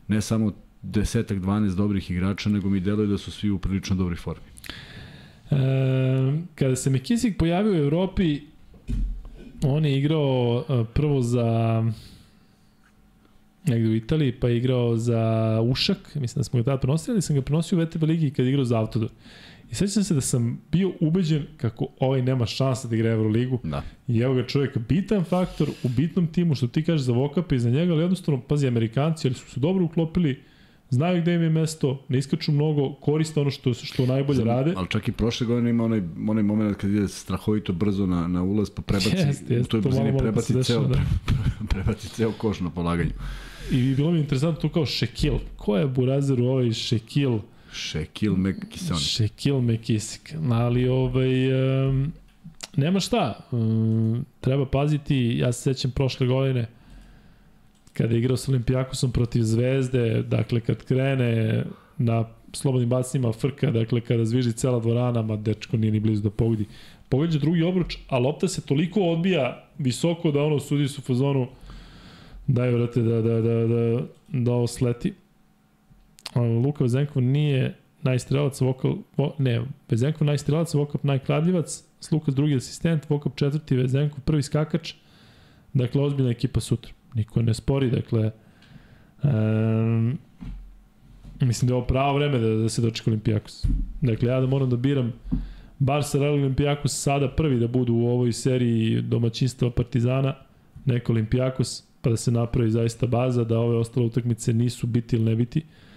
ne 0.08 0.20
samo 0.20 0.52
desetak, 0.82 1.38
12 1.38 1.74
dobrih 1.74 2.10
igrača, 2.10 2.50
nego 2.50 2.68
mi 2.68 2.80
deluje 2.80 3.06
da 3.06 3.18
su 3.18 3.30
svi 3.30 3.50
u 3.50 3.58
prilično 3.58 3.96
dobroj 3.96 4.16
formi. 4.16 4.46
E, 5.50 5.56
kada 6.54 6.76
se 6.76 6.90
McKissick 6.90 7.38
pojavio 7.38 7.72
u 7.72 7.84
Evropi, 7.84 8.40
on 9.62 9.84
je 9.84 9.98
igrao 9.98 10.64
e, 10.68 10.84
prvo 10.94 11.22
za 11.22 11.84
negde 13.66 13.88
u 13.88 13.94
Italiji, 13.94 14.32
pa 14.32 14.48
je 14.48 14.56
igrao 14.56 14.96
za 14.96 15.60
Ušak, 15.70 16.14
mislim 16.14 16.40
da 16.40 16.44
smo 16.44 16.58
ga 16.58 16.64
tada 16.64 16.78
prenosili, 16.80 17.14
ali 17.14 17.22
sam 17.22 17.36
ga 17.36 17.42
prenosio 17.42 17.78
u 17.78 17.82
VTB 17.82 18.02
ligi 18.02 18.30
kada 18.30 18.42
je 18.42 18.48
igrao 18.48 18.64
za 18.64 18.78
Autodor. 18.78 19.10
I 19.70 19.74
sećam 19.74 20.04
se 20.04 20.14
da 20.14 20.20
sam 20.20 20.60
bio 20.72 20.92
ubeđen 21.00 21.46
kako 21.56 21.86
ovaj 22.00 22.22
nema 22.22 22.46
šansa 22.46 22.88
da 22.88 22.96
igra 22.96 23.10
Euroligu. 23.10 23.58
Da. 23.62 23.82
I 24.08 24.18
evo 24.18 24.34
ga 24.34 24.46
čovjek, 24.46 24.78
bitan 24.88 25.24
faktor 25.24 25.68
u 25.82 25.88
bitnom 25.88 26.26
timu, 26.26 26.54
što 26.54 26.66
ti 26.66 26.84
kažeš 26.84 27.06
za 27.06 27.12
Vokapa 27.12 27.54
i 27.54 27.58
za 27.58 27.70
njega, 27.70 27.92
ali 27.92 28.02
jednostavno, 28.02 28.40
pazi, 28.40 28.66
Amerikanci, 28.66 29.28
ali 29.28 29.34
su 29.34 29.50
se 29.50 29.60
dobro 29.60 29.84
uklopili, 29.84 30.40
znaju 30.90 31.22
gde 31.22 31.34
im 31.34 31.42
je 31.42 31.50
mesto, 31.50 32.04
ne 32.08 32.18
iskaču 32.18 32.52
mnogo, 32.52 32.94
koriste 32.94 33.40
ono 33.40 33.50
što 33.50 33.74
što 33.74 34.06
najbolje 34.06 34.36
Znam, 34.36 34.48
rade. 34.48 34.74
Ali 34.76 34.88
čak 34.88 35.08
i 35.08 35.12
prošle 35.12 35.46
godine 35.46 35.70
ima 35.70 35.84
onaj, 35.84 36.02
onaj 36.28 36.42
moment 36.42 36.76
kad 36.76 36.90
ide 36.90 37.08
strahovito 37.08 37.72
brzo 37.72 38.06
na, 38.06 38.28
na 38.28 38.42
ulaz, 38.42 38.70
pa 38.70 38.82
prebaci, 38.82 39.16
jest, 39.16 39.50
jest, 39.50 39.66
u 39.66 39.70
toj 39.70 39.80
brzini 39.80 40.18
prebaci, 40.18 40.52
da 40.52 40.62
ceo, 40.62 40.84
da. 40.84 40.98
prebaci 41.68 42.08
ceo 42.08 42.32
koš 42.32 42.60
na 42.60 42.70
polaganju. 42.70 43.10
I 43.70 43.94
bilo 43.94 44.10
mi 44.10 44.18
interesantno 44.18 44.60
tu 44.60 44.68
kao 44.68 44.86
Šekil. 44.86 45.34
Ko 45.56 45.76
je 45.76 45.86
Burazer 45.86 46.40
u 46.40 46.46
ovaj 46.46 46.72
Šekil? 46.72 47.38
Šekil 47.72 48.36
Mekison. 48.36 48.98
Šekil 48.98 49.60
Mekisik. 49.60 50.34
Ali 50.50 50.88
ovaj, 50.88 51.52
um, 51.88 52.12
nema 52.76 53.00
šta. 53.00 53.48
Um, 53.50 54.24
treba 54.40 54.66
paziti, 54.66 55.34
ja 55.38 55.52
se 55.52 55.62
sećam 55.62 55.90
prošle 55.90 56.26
godine, 56.26 56.66
kada 58.00 58.14
je 58.14 58.18
igrao 58.18 58.36
sa 58.36 58.50
Olimpijakosom 58.50 59.12
protiv 59.12 59.42
Zvezde, 59.42 60.22
dakle 60.22 60.60
kad 60.60 60.84
krene 60.84 61.64
na 61.98 62.24
slobodnim 62.52 62.88
bacima 62.88 63.32
frka, 63.32 63.70
dakle 63.70 64.00
kada 64.00 64.24
zviži 64.24 64.52
cela 64.52 64.80
dvorana, 64.80 65.22
ma 65.22 65.36
dečko 65.36 65.76
nije 65.76 65.92
ni 65.92 66.00
blizu 66.00 66.22
da 66.22 66.30
pogodi. 66.30 66.64
Pogađa 67.08 67.38
drugi 67.38 67.62
obruč, 67.62 67.96
a 68.08 68.18
lopta 68.18 68.48
se 68.48 68.62
toliko 68.66 69.00
odbija 69.00 69.64
visoko 69.78 70.30
da 70.30 70.42
ono 70.42 70.60
sudi 70.60 70.88
su 70.88 71.02
fazonu 71.02 71.48
daj 72.46 72.70
vrate 72.70 73.02
da, 73.02 73.22
da, 73.22 73.40
da, 73.40 73.54
da, 73.66 74.00
da 74.28 74.52
ovo 74.52 74.66
sleti. 74.66 75.12
Luka 76.64 76.84
Vezenkov 76.84 77.22
nije 77.22 77.76
najstrelac, 78.02 78.60
Vokal, 78.60 78.96
vo, 79.16 79.34
ne, 79.38 79.64
Vezenkov 79.88 80.26
najstrelac, 80.26 80.74
Vokap 80.74 81.04
najkladljivac, 81.04 81.82
Lukas 82.12 82.34
drugi 82.34 82.56
asistent, 82.56 83.10
Vokap 83.10 83.36
četvrti, 83.36 83.76
Vezenkov 83.76 84.20
prvi 84.24 84.42
skakač, 84.42 84.94
dakle 85.74 86.02
ozbiljna 86.02 86.30
ekipa 86.30 86.60
sutra 86.60 86.92
niko 87.14 87.42
ne 87.42 87.54
spori, 87.54 87.90
dakle, 87.90 88.30
um, 89.22 90.18
mislim 91.40 91.68
da 91.68 91.74
je 91.74 91.76
ovo 91.76 91.86
pravo 91.86 92.18
vreme 92.18 92.38
da, 92.38 92.48
da 92.48 92.68
se 92.68 92.82
dočeka 92.82 93.10
Olimpijakos. 93.10 93.66
Dakle, 94.00 94.28
ja 94.28 94.40
da 94.40 94.46
moram 94.46 94.70
da 94.70 94.76
biram 94.76 95.12
Barca, 95.78 96.18
Real 96.18 96.32
Olimpijakos 96.32 97.02
sada 97.02 97.28
prvi 97.28 97.58
da 97.58 97.68
budu 97.68 97.94
u 97.94 98.06
ovoj 98.06 98.32
seriji 98.32 99.02
domaćinstva 99.02 99.70
Partizana, 99.70 100.34
neko 100.84 101.12
Olimpijakos, 101.12 101.84
pa 102.00 102.10
da 102.10 102.16
se 102.16 102.30
napravi 102.30 102.70
zaista 102.70 103.06
baza, 103.06 103.44
da 103.44 103.58
ove 103.58 103.76
ostale 103.76 104.06
utakmice 104.06 104.52
nisu 104.52 104.86
biti 104.86 105.16
ili 105.16 105.24
ne 105.24 105.36
biti. 105.36 105.58
Uh, 105.58 105.89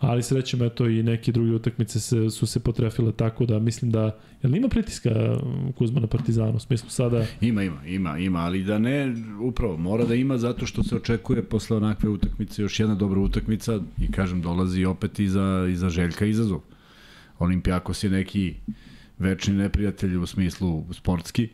ali 0.00 0.22
srećem 0.22 0.62
eto 0.62 0.88
i 0.88 1.02
neke 1.02 1.32
druge 1.32 1.52
utakmice 1.52 2.00
se, 2.00 2.30
su 2.30 2.46
se 2.46 2.60
potrefile 2.60 3.12
tako 3.12 3.46
da 3.46 3.58
mislim 3.58 3.90
da 3.90 4.18
jel 4.42 4.54
ima 4.54 4.68
pritiska 4.68 5.10
um, 5.42 5.72
Kuzma 5.72 6.00
na 6.00 6.06
Partizanu 6.06 6.56
u 6.56 6.60
smislu 6.60 6.90
sada 6.90 7.26
ima 7.40 7.62
ima 7.62 7.86
ima 7.86 8.18
ima 8.18 8.38
ali 8.38 8.64
da 8.64 8.78
ne 8.78 9.14
upravo 9.40 9.76
mora 9.76 10.04
da 10.04 10.14
ima 10.14 10.38
zato 10.38 10.66
što 10.66 10.82
se 10.82 10.96
očekuje 10.96 11.42
posle 11.42 11.76
onakve 11.76 12.08
utakmice 12.08 12.62
još 12.62 12.80
jedna 12.80 12.94
dobra 12.94 13.20
utakmica 13.20 13.80
i 13.98 14.12
kažem 14.12 14.42
dolazi 14.42 14.84
opet 14.84 15.18
iza 15.18 15.66
iza 15.70 15.88
Željka 15.88 16.26
izazov 16.26 16.60
Olimpijakos 17.38 18.04
je 18.04 18.10
neki 18.10 18.54
večni 19.18 19.54
neprijatelj 19.54 20.16
u 20.16 20.26
smislu 20.26 20.84
sportski 20.92 21.48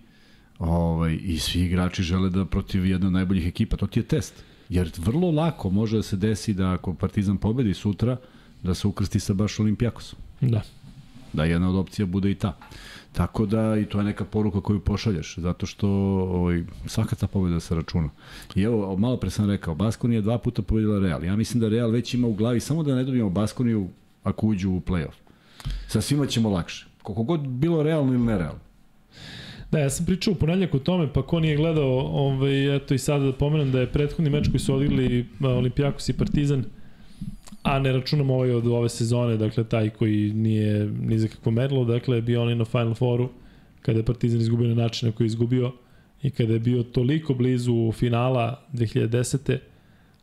ovaj, 0.59 1.19
i 1.23 1.39
svi 1.39 1.61
igrači 1.61 2.03
žele 2.03 2.31
da 2.31 2.45
protiv 2.45 2.87
jedne 2.87 3.07
od 3.07 3.13
najboljih 3.13 3.47
ekipa, 3.47 3.77
to 3.77 3.87
ti 3.87 4.01
je 4.01 4.05
test. 4.05 4.45
Jer 4.71 4.91
vrlo 4.99 5.31
lako 5.31 5.71
može 5.71 5.97
da 5.97 6.03
se 6.03 6.17
desi 6.17 6.55
da 6.55 6.73
ako 6.73 6.95
Partizan 6.95 7.37
pobedi 7.37 7.75
sutra, 7.75 8.17
da 8.63 8.75
se 8.75 8.89
ukrsti 8.89 9.21
sa 9.21 9.35
baš 9.35 9.61
Olimpijakosom. 9.61 10.19
Da. 10.41 10.63
Da 11.33 11.45
jedna 11.45 11.71
od 11.71 11.77
opcija 11.77 12.07
bude 12.07 12.31
i 12.31 12.35
ta. 12.35 12.57
Tako 13.13 13.47
da 13.47 13.77
i 13.79 13.85
to 13.85 13.99
je 13.99 14.05
neka 14.05 14.25
poruka 14.25 14.61
koju 14.61 14.81
pošalješ, 14.81 15.39
zato 15.39 15.67
što 15.67 15.89
ovaj, 15.89 16.65
svaka 16.87 17.17
ta 17.17 17.27
pobeda 17.27 17.61
se 17.61 17.75
računa. 17.75 18.09
I 18.55 18.63
evo, 18.63 18.97
malo 18.97 19.17
pre 19.17 19.31
sam 19.31 19.51
rekao, 19.51 19.75
Baskoni 19.75 20.15
je 20.15 20.23
dva 20.23 20.39
puta 20.39 20.63
pobedila 20.63 20.99
Real. 20.99 21.25
Ja 21.25 21.37
mislim 21.37 21.61
da 21.61 21.69
Real 21.69 21.91
već 21.91 22.15
ima 22.15 22.29
u 22.29 22.35
glavi, 22.35 22.61
samo 22.61 22.83
da 22.83 22.95
ne 22.95 23.05
dobijemo 23.05 23.31
Baskoniju 23.31 23.89
ako 24.25 24.47
uđu 24.47 24.71
u 24.71 24.81
play-off. 24.81 25.17
Sa 25.89 26.01
svima 26.01 26.27
ćemo 26.27 26.51
lakše. 26.51 26.87
Koliko 27.03 27.23
god 27.23 27.41
bilo 27.41 27.83
realno 27.83 28.13
ili 28.13 28.23
nerealno. 28.23 28.61
Da, 29.71 29.79
ja 29.79 29.91
sam 29.91 30.07
pričao 30.07 30.33
u 30.33 30.37
ponedljak 30.37 30.75
o 30.75 30.79
tome, 30.79 31.13
pa 31.13 31.23
ko 31.23 31.41
nije 31.41 31.57
gledao, 31.57 31.99
ovaj, 31.99 32.77
eto 32.77 32.95
i 32.95 32.99
sada 32.99 33.25
da 33.25 33.33
pomenem 33.33 33.73
da 33.73 33.81
je 33.81 33.93
prethodni 33.93 34.31
meč 34.31 34.49
koji 34.49 34.61
su 34.61 34.75
odigrali 34.75 35.27
Olimpijakos 35.41 36.09
i 36.09 36.17
Partizan, 36.17 36.65
a 37.63 37.79
ne 37.79 37.93
računam 37.93 38.31
ovaj 38.31 38.51
od 38.51 38.67
ove 38.67 38.89
sezone, 38.89 39.37
dakle 39.37 39.65
taj 39.65 39.91
koji 39.91 40.33
nije 40.33 40.87
ni 40.87 41.19
za 41.19 41.29
kakvo 41.29 41.53
merilo, 41.53 41.85
dakle 41.85 42.21
bio 42.21 42.43
onaj 42.43 42.55
na 42.55 42.65
Final 42.65 42.95
Fouru, 42.95 43.29
kada 43.83 43.99
je 43.99 44.05
Partizan 44.05 44.41
izgubio 44.41 44.69
na 44.69 44.75
način 44.75 45.09
na 45.09 45.15
koji 45.15 45.25
je 45.25 45.27
izgubio 45.27 45.73
i 46.23 46.31
kada 46.31 46.53
je 46.53 46.59
bio 46.59 46.83
toliko 46.83 47.35
blizu 47.35 47.93
finala 47.93 48.63
2010. 48.73 49.59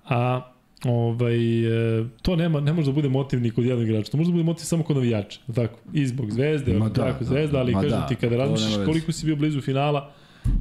A 0.05 0.51
ovaj, 0.85 1.65
e, 1.99 2.05
to 2.21 2.35
nema, 2.35 2.59
ne 2.59 2.73
može 2.73 2.85
da 2.85 2.95
bude 2.95 3.09
motiv 3.09 3.41
ni 3.41 3.51
kod 3.51 3.65
jednog 3.65 3.87
igrača, 3.87 4.11
to 4.11 4.17
može 4.17 4.29
da 4.29 4.33
bude 4.33 4.43
motiv 4.43 4.63
samo 4.63 4.83
kod 4.83 4.95
navijača, 4.95 5.39
tako, 5.55 5.79
i 5.93 6.07
zbog 6.07 6.31
zvezde, 6.31 6.73
Ma 6.73 6.89
da, 6.89 6.93
tako, 6.93 7.19
da, 7.19 7.25
zvezda, 7.25 7.59
ali 7.59 7.73
kažem 7.73 7.89
da, 7.89 8.07
ti 8.07 8.15
kada 8.15 8.37
razmišljaš 8.37 8.85
koliko 8.85 9.11
si 9.11 9.25
bio 9.25 9.35
blizu 9.35 9.61
finala 9.61 10.13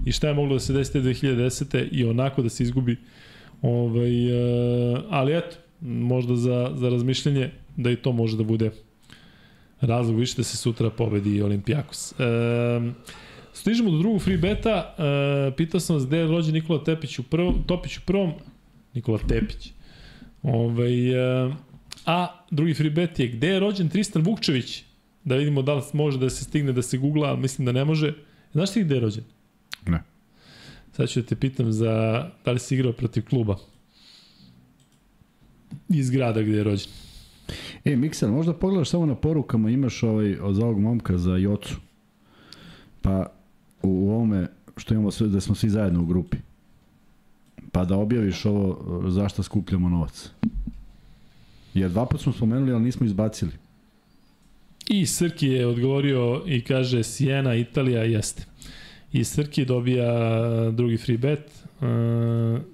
i 0.05 0.13
šta 0.13 0.29
je 0.29 0.35
moglo 0.35 0.55
da 0.55 0.61
se 0.61 0.73
desi 0.73 0.93
te 0.93 1.01
2010. 1.01 1.89
i 1.93 2.05
onako 2.05 2.43
da 2.43 2.49
se 2.49 2.63
izgubi, 2.63 2.97
ovaj, 3.63 4.29
e, 4.29 5.01
ali 5.11 5.37
eto, 5.37 5.57
možda 5.81 6.37
za, 6.37 6.71
za 6.75 6.89
razmišljanje 6.89 7.51
da 7.77 7.91
i 7.91 7.97
to 7.97 8.13
može 8.13 8.37
da 8.37 8.45
bude 8.45 8.71
razlog 9.81 10.19
više 10.19 10.35
da 10.37 10.43
se 10.43 10.57
sutra 10.57 10.91
pobedi 10.91 11.43
Olimpijakos. 11.43 12.13
E, 12.13 12.15
stižemo 13.53 13.91
do 13.91 13.99
drugog 13.99 14.23
free 14.23 14.39
beta, 14.39 14.95
e, 14.99 15.57
pitao 15.57 15.81
sam 15.81 15.97
vas 15.97 16.07
gde 16.07 16.19
je 16.19 16.27
rođen 16.27 16.55
Nikola 16.55 16.85
Tepić 16.85 17.19
u 17.19 17.23
prvom, 17.23 17.63
Topić 17.67 17.99
u 17.99 18.01
prvom, 18.07 18.33
Nikola 18.95 19.19
Tepić, 19.19 19.73
Ovaj, 20.47 21.11
e, 21.11 21.55
a 22.07 22.45
drugi 22.51 22.75
free 22.75 22.91
bet 22.91 23.19
je 23.19 23.29
gde 23.29 23.49
je 23.49 23.61
rođen 23.61 23.89
Tristan 23.89 24.23
Vukčević? 24.23 24.85
Da 25.25 25.37
vidimo 25.37 25.63
da 25.63 25.75
li 25.75 25.83
može 25.93 26.19
da 26.19 26.31
se 26.31 26.45
stigne 26.45 26.73
da 26.73 26.83
se 26.83 26.99
googla, 26.99 27.29
ali 27.29 27.41
mislim 27.41 27.67
da 27.67 27.73
ne 27.73 27.85
može. 27.85 28.15
Znaš 28.53 28.73
ti 28.73 28.85
gde 28.85 28.95
je 28.95 29.01
rođen? 29.01 29.25
Ne. 29.87 30.03
Sad 30.93 31.09
ću 31.09 31.21
da 31.21 31.27
te 31.27 31.37
pitam 31.37 31.73
za 31.73 32.25
da 32.45 32.53
li 32.53 32.59
si 32.59 32.75
igrao 32.75 32.93
protiv 32.93 33.25
kluba. 33.25 33.57
Iz 35.89 36.11
grada 36.11 36.43
gde 36.43 36.57
je 36.57 36.65
rođen. 36.65 36.89
E, 37.85 37.97
Mikser, 37.97 38.31
možda 38.31 38.55
pogledaš 38.55 38.91
samo 38.91 39.07
na 39.07 39.15
porukama, 39.15 39.71
imaš 39.71 40.03
ovaj, 40.03 40.39
od 40.39 40.59
ovog 40.59 40.81
momka 40.81 41.19
za 41.19 41.37
Jocu. 41.37 41.77
Pa 43.03 43.27
u 43.83 44.11
ovome 44.11 44.47
što 44.77 44.95
imamo 44.95 45.11
sve, 45.11 45.27
da 45.27 45.41
smo 45.41 45.55
svi 45.55 45.71
zajedno 45.71 46.03
u 46.03 46.07
grupi 46.07 46.37
pa 47.73 47.85
da 47.85 47.97
objaviš 47.97 48.45
ovo 48.45 49.03
zašto 49.11 49.43
skupljamo 49.43 49.89
novac. 49.89 50.31
Jer 51.75 51.91
dva 51.91 52.07
put 52.07 52.21
smo 52.21 52.33
spomenuli, 52.33 52.73
ali 52.73 52.83
nismo 52.83 53.07
izbacili. 53.07 53.53
I 54.89 55.07
Srki 55.07 55.47
je 55.47 55.67
odgovorio 55.67 56.43
i 56.47 56.61
kaže 56.61 57.03
Siena, 57.03 57.55
Italija, 57.55 58.03
jeste. 58.03 58.45
I 59.13 59.25
Srki 59.25 59.65
dobija 59.65 60.11
drugi 60.71 60.97
free 60.97 61.19
bet. 61.19 61.51
Uh, 61.81 61.87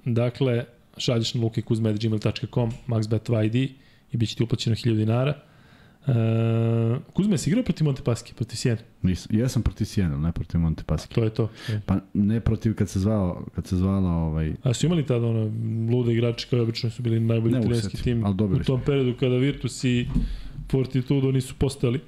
dakle, 0.04 0.64
šalješ 0.96 1.34
na 1.34 1.40
lukekuzme.gmail.com 1.40 2.72
maxbet2id 2.88 3.68
i 4.12 4.16
bit 4.16 4.28
će 4.28 4.36
ti 4.36 4.42
uplaćeno 4.42 4.76
1000 4.76 4.96
dinara. 4.96 5.40
Uh, 6.06 6.98
Kuzme, 7.12 7.38
si 7.38 7.50
igrao 7.50 7.64
protiv 7.64 7.84
Montepaski, 7.84 8.34
protiv 8.34 8.56
Sijene? 8.56 8.80
Nisam, 9.02 9.36
ja 9.36 9.48
sam 9.48 9.62
protiv 9.62 9.84
Sijene, 9.84 10.18
ne 10.18 10.32
protiv 10.32 10.60
Montepaski. 10.60 11.14
To 11.14 11.24
je 11.24 11.30
to. 11.30 11.50
Je. 11.68 11.80
Pa 11.86 11.98
ne 12.14 12.40
protiv 12.40 12.74
kad 12.74 12.88
se 12.88 13.00
zvao, 13.00 13.46
kad 13.54 13.66
se 13.66 13.76
zvala 13.76 14.10
ovaj... 14.10 14.52
A 14.62 14.74
su 14.74 14.86
imali 14.86 15.06
tada 15.06 15.26
ono, 15.26 15.52
lude 15.92 16.12
igrači 16.12 16.46
kao 16.50 16.62
obično 16.62 16.90
su 16.90 17.02
bili 17.02 17.20
najbolji 17.20 17.60
trenerski 17.60 17.96
tim 17.96 18.24
ali 18.24 18.34
u 18.34 18.64
tom 18.64 18.80
periodu 18.86 19.14
kada 19.20 19.36
Virtus 19.36 19.84
i 19.84 20.08
Fortitudo 20.70 21.32
nisu 21.32 21.54
postali. 21.58 22.00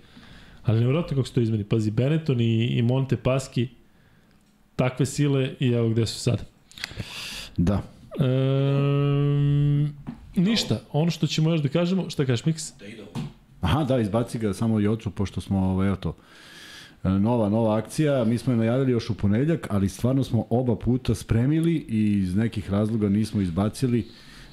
Ali 0.63 0.79
nevjerojatno 0.79 1.17
kako 1.17 1.29
se 1.29 1.35
to 1.35 1.41
izmeni. 1.41 1.65
Pazi, 1.65 1.91
Benetton 1.91 2.41
i, 2.41 2.67
i 2.67 2.83
Montepaski 2.83 3.69
takve 4.77 5.07
sile 5.07 5.51
i 5.61 5.69
evo 5.69 5.89
gde 5.89 6.07
su 6.07 6.21
sad. 6.21 6.47
Da. 7.57 7.83
Um, 8.21 9.95
ništa, 10.37 10.81
ono 10.93 11.11
što 11.11 11.27
ćemo 11.27 11.51
još 11.51 11.61
da 11.61 11.69
kažemo, 11.69 12.11
šta 12.11 12.27
kažeš 12.27 12.45
Miks? 12.47 12.73
Da 12.79 12.87
idemo. 12.87 13.09
Aha, 13.65 13.85
da, 13.85 13.99
izbaci 13.99 14.39
ga 14.39 14.53
samo 14.53 14.81
Jocu, 14.81 15.11
pošto 15.11 15.41
smo, 15.41 15.85
evo 15.87 15.97
to, 15.97 16.17
e, 17.05 17.09
nova, 17.09 17.49
nova 17.49 17.77
akcija, 17.79 18.25
mi 18.25 18.39
smo 18.39 18.53
je 18.53 18.57
najavili 18.57 18.93
još 18.93 19.11
u 19.11 19.15
ponedljak, 19.15 19.67
ali 19.71 19.89
stvarno 19.89 20.25
smo 20.25 20.47
oba 20.51 20.77
puta 20.77 21.15
spremili 21.15 21.75
i 21.75 22.19
iz 22.19 22.37
nekih 22.37 22.71
razloga 22.71 23.09
nismo 23.09 23.41
izbacili, 23.41 24.09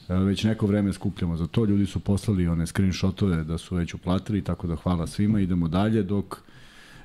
e, 0.09 0.15
već 0.15 0.43
neko 0.43 0.67
vreme 0.67 0.93
skupljamo 0.93 1.37
za 1.37 1.47
to, 1.47 1.65
ljudi 1.65 1.85
su 1.85 1.99
poslali 1.99 2.47
one 2.47 2.67
screenshotove 2.67 3.43
da 3.43 3.57
su 3.57 3.75
već 3.75 3.93
uplatili, 3.93 4.43
tako 4.43 4.67
da 4.67 4.75
hvala 4.75 5.07
svima, 5.07 5.39
idemo 5.39 5.67
dalje, 5.67 6.03
dok 6.03 6.37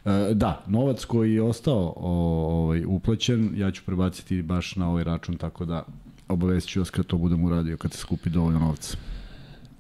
e, 0.05 0.35
Da, 0.35 0.65
novac 0.67 1.05
koji 1.05 1.35
je 1.35 1.43
ostao 1.43 1.95
ovaj, 1.97 2.85
uplaćen, 2.87 3.51
ja 3.57 3.71
ću 3.71 3.83
prebaciti 3.87 4.43
baš 4.43 4.77
na 4.77 4.91
ovaj 4.91 5.05
račun, 5.05 5.37
tako 5.37 5.65
da 5.65 5.85
obavestit 6.29 6.71
ću 6.71 6.81
vas 6.81 6.91
kad 6.91 7.07
to 7.07 7.19
budem 7.19 7.45
uradio, 7.45 7.77
kad 7.77 7.93
se 7.93 7.99
skupi 7.99 8.31
dovoljno 8.31 8.59
novca. 8.59 9.16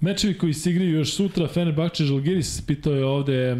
Mečevi 0.01 0.39
koji 0.39 0.55
se 0.55 0.71
igraju 0.71 0.91
još 0.91 1.15
sutra, 1.15 1.49
Fenerbahče 1.49 2.05
Žalgiris, 2.05 2.61
pitao 2.67 2.95
je 2.95 3.05
ovde 3.05 3.35
e, 3.35 3.57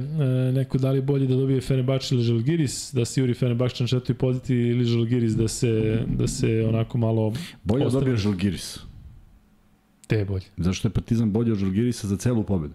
neko 0.53 0.79
da 0.79 0.91
li 0.91 1.01
bolje 1.01 1.27
da 1.27 1.37
dobije 1.37 1.61
Fenerbahče 1.61 2.15
ili 2.15 2.25
Žalgiris, 2.25 2.91
da 2.95 3.05
se 3.05 3.21
juri 3.21 3.35
Fenerbahče 3.35 3.85
na 3.85 3.89
četvrtoj 3.89 4.15
poziciji 4.15 4.69
ili 4.69 4.85
Žalgiris 4.85 5.33
da 5.33 5.49
se, 5.49 6.03
da 6.07 6.27
se 6.27 6.67
onako 6.69 6.99
malo... 6.99 7.33
Bolje 7.65 7.85
da 7.85 7.91
dobije 7.91 8.17
Žalgiris. 8.17 8.79
Te 10.07 10.17
je 10.17 10.25
bolje. 10.25 10.45
Zašto 10.57 10.89
je 10.89 10.93
Partizan 10.93 11.33
bolje 11.33 11.53
od 11.53 11.59
Žalgirisa 11.59 12.09
za 12.09 12.17
celu 12.17 12.43
pobedu? 12.43 12.75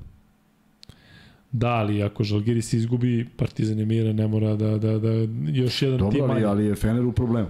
Da, 1.52 1.70
ali 1.70 2.04
ako 2.04 2.24
Žalgiris 2.24 2.74
izgubi, 2.74 3.28
Partizan 3.38 3.80
je 3.80 3.86
miran, 3.86 4.16
ne 4.16 4.28
mora 4.28 4.56
da, 4.56 4.78
da, 4.78 5.00
da 5.00 5.12
još 5.48 5.82
jedan 5.82 5.98
Dobro, 5.98 6.12
tim 6.12 6.20
Dobro, 6.20 6.36
ali, 6.36 6.46
ali 6.46 6.66
je 6.66 6.76
Fener 6.76 7.06
u 7.06 7.12
problemu. 7.12 7.48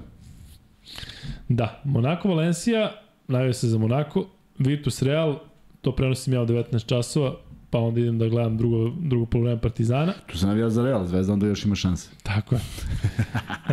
Da, 1.50 1.82
Monako 1.84 2.30
Valencija, 2.30 2.92
najve 3.28 3.54
se 3.54 3.68
za 3.68 3.78
Monako, 3.78 4.28
Virtus 4.60 5.02
Real, 5.02 5.40
to 5.82 5.96
prenosim 5.96 6.34
ja 6.34 6.42
u 6.42 6.46
19 6.46 6.86
časova, 6.86 7.36
pa 7.70 7.80
onda 7.80 8.00
idem 8.00 8.20
da 8.20 8.28
gledam 8.28 8.58
drugo, 8.58 8.92
drugo 9.00 9.26
polovreme 9.26 9.62
Partizana. 9.62 10.14
Tu 10.28 10.38
se 10.38 10.48
navija 10.48 10.70
za 10.70 10.84
Real, 10.84 11.06
Zvezda 11.06 11.34
onda 11.34 11.48
još 11.48 11.66
ima 11.66 11.76
šanse. 11.76 12.10
Tako 12.24 12.56
je. 12.56 12.62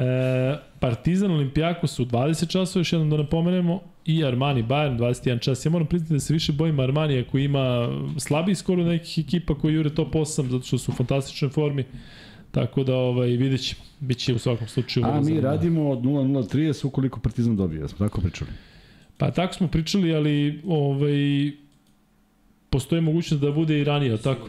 e, 0.04 0.58
Partizan 0.80 1.30
Olimpijakos 1.30 1.98
u 1.98 2.04
20 2.04 2.48
časova, 2.48 2.80
još 2.80 2.92
jednom 2.92 3.10
da 3.10 3.16
napomenemo, 3.16 3.80
i 4.08 4.24
Armani 4.24 4.62
Bayern 4.62 4.98
21 4.98 5.40
čas. 5.40 5.66
Ja 5.66 5.70
moram 5.70 5.86
priznati 5.86 6.12
da 6.12 6.20
se 6.20 6.32
više 6.32 6.52
bojim 6.52 6.80
Armani 6.80 7.18
ako 7.18 7.38
ima 7.38 7.88
slabiji 8.16 8.54
skoro 8.54 8.84
nekih 8.84 9.24
ekipa 9.26 9.54
koji 9.54 9.74
jure 9.74 9.94
top 9.94 10.14
8 10.14 10.48
zato 10.48 10.64
što 10.64 10.78
su 10.78 10.92
u 10.92 10.94
fantastičnoj 10.94 11.50
formi. 11.50 11.84
Tako 12.50 12.84
da 12.84 12.96
ovaj 12.96 13.28
vidjet 13.28 13.60
ćemo. 13.60 13.82
Biće 14.00 14.34
u 14.34 14.38
svakom 14.38 14.68
slučaju. 14.68 15.06
A 15.06 15.20
mi 15.20 15.40
radimo 15.40 15.90
od 15.90 15.98
0-0-30 15.98 16.86
ukoliko 16.86 17.20
Partizan 17.20 17.56
dobije. 17.56 17.88
Smo 17.88 18.08
tako 18.08 18.20
pričali. 18.20 18.50
Pa 19.16 19.30
tako 19.30 19.54
smo 19.54 19.68
pričali, 19.68 20.14
ali 20.14 20.62
ovaj 20.66 21.12
postoji 22.70 23.00
mogućnost 23.02 23.42
da 23.42 23.52
bude 23.52 23.80
i 23.80 23.84
ranije, 23.84 24.16
sigurno. 24.16 24.34
tako? 24.34 24.48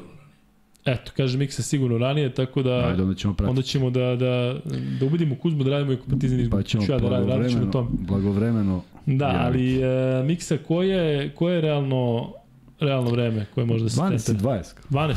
Eto, 0.86 1.12
kaže 1.18 1.38
Miksa 1.38 1.64
sigurno 1.64 1.98
ranije, 1.98 2.34
tako 2.34 2.64
da 2.64 2.74
Ajde, 2.88 3.02
onda 3.04 3.16
ćemo, 3.16 3.36
onda 3.40 3.62
ćemo 3.62 3.90
da, 3.90 4.16
da, 4.16 4.56
da 5.00 5.06
ubedimo 5.06 5.36
Kuzmu 5.36 5.64
da 5.64 5.70
radimo 5.70 5.92
i 5.92 5.98
kompetizan 5.98 6.40
izbog. 6.40 6.60
Pa 6.60 6.64
ćemo 6.64 6.84
ja 6.90 6.98
da 7.00 7.10
radim, 7.10 7.30
radit 7.30 7.52
ćemo 7.52 7.72
tom. 7.72 7.98
Blagovremeno 8.08 8.84
Da, 9.06 9.28
javiti. 9.28 9.46
ali 9.46 9.82
e, 9.82 10.24
Miksa, 10.24 10.58
koje, 10.68 11.36
koje 11.36 11.56
je 11.56 11.62
realno, 11.62 12.34
realno 12.80 13.12
vreme 13.12 13.46
koje 13.56 13.66
može 13.66 13.84
da 13.84 13.90
se 13.90 14.02
12 14.02 14.34
20. 14.34 14.64
12. 14.90 15.16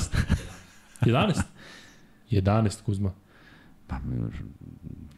11? 1.01 1.43
11, 2.31 2.83
Kuzma. 2.83 3.13
Pa, 3.87 3.97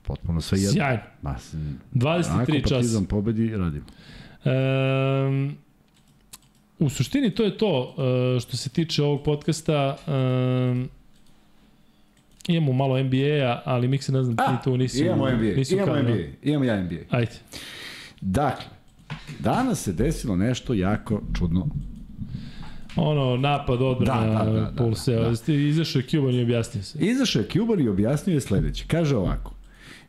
potpuno 0.02 0.40
sve 0.40 0.58
jedno. 0.58 0.72
Sjajno. 0.72 1.02
Ma, 1.22 1.36
23 1.92 2.22
časa. 2.22 2.42
Ako 2.42 2.52
Partizan 2.70 3.04
pobedi, 3.04 3.56
radimo. 3.56 3.84
Um, 4.44 5.56
U 6.78 6.88
suštini 6.88 7.30
to 7.30 7.44
je 7.44 7.58
to 7.58 7.94
uh, 7.96 8.42
što 8.42 8.56
se 8.56 8.68
tiče 8.68 9.02
ovog 9.02 9.22
podcasta. 9.22 9.96
Um, 10.06 10.88
imamo 12.48 12.72
malo 12.72 13.02
NBA-a, 13.02 13.62
ali 13.64 13.88
Mikse 13.88 14.12
ne 14.12 14.22
znam, 14.22 14.36
ti 14.36 14.64
tu 14.64 14.76
nisu... 14.76 15.04
Imamo 15.04 15.30
NBA, 15.30 15.56
nisu 15.56 15.74
imamo 15.74 16.02
NBA, 16.02 16.16
imamo 16.42 16.64
ja 16.64 16.82
NBA. 16.82 16.96
Ajde. 17.10 17.32
Dakle, 18.20 18.64
danas 19.38 19.82
se 19.82 19.92
desilo 19.92 20.36
nešto 20.36 20.74
jako 20.74 21.22
čudno. 21.38 21.68
Ono, 22.96 23.36
napad, 23.36 23.82
odbrana, 23.82 24.44
da, 24.44 24.50
da, 24.50 24.60
da, 24.60 24.60
da, 24.60 24.72
pulse. 24.76 25.14
Da, 25.14 25.32
da. 25.46 25.52
Izašao 25.52 26.00
je 26.00 26.06
Cuban 26.06 26.34
i 26.34 26.42
objasnio 26.42 26.82
se. 26.82 26.98
Izašao 26.98 27.42
je 27.42 27.48
Cuban 27.48 27.80
i 27.80 27.88
objasnio 27.88 28.34
je 28.34 28.40
sledeće. 28.40 28.84
Kaže 28.88 29.16
ovako, 29.16 29.54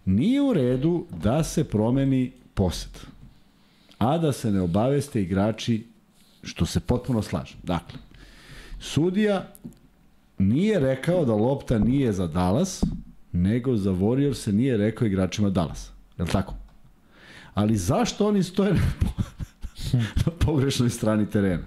nije 0.06 0.42
u 0.42 0.54
redu 0.54 1.06
da 1.24 1.44
se 1.44 1.64
promeni 1.64 2.32
posed, 2.54 2.92
a 3.98 4.18
da 4.18 4.32
se 4.32 4.52
ne 4.52 4.62
obaveste 4.62 5.22
igrači 5.22 5.84
Što 6.46 6.66
se 6.66 6.80
potpuno 6.80 7.22
slažem. 7.22 7.58
Dakle, 7.64 8.00
sudija 8.80 9.54
nije 10.38 10.80
rekao 10.80 11.26
da 11.26 11.34
lopta 11.34 11.80
nije 11.80 12.14
za 12.14 12.28
Dallas, 12.28 12.84
nego 13.32 13.76
za 13.78 13.92
Warriors 13.92 14.34
se 14.34 14.54
nije 14.54 14.78
rekao 14.78 15.06
igračima 15.06 15.50
Dallas. 15.50 15.92
Je 16.18 16.24
li 16.24 16.32
tako? 16.32 16.54
Ali 17.54 17.78
zašto 17.78 18.28
oni 18.28 18.44
stoje 18.44 18.74
na, 18.74 18.80
na 20.26 20.32
pogrešnoj 20.40 20.90
strani 20.90 21.30
terena? 21.30 21.64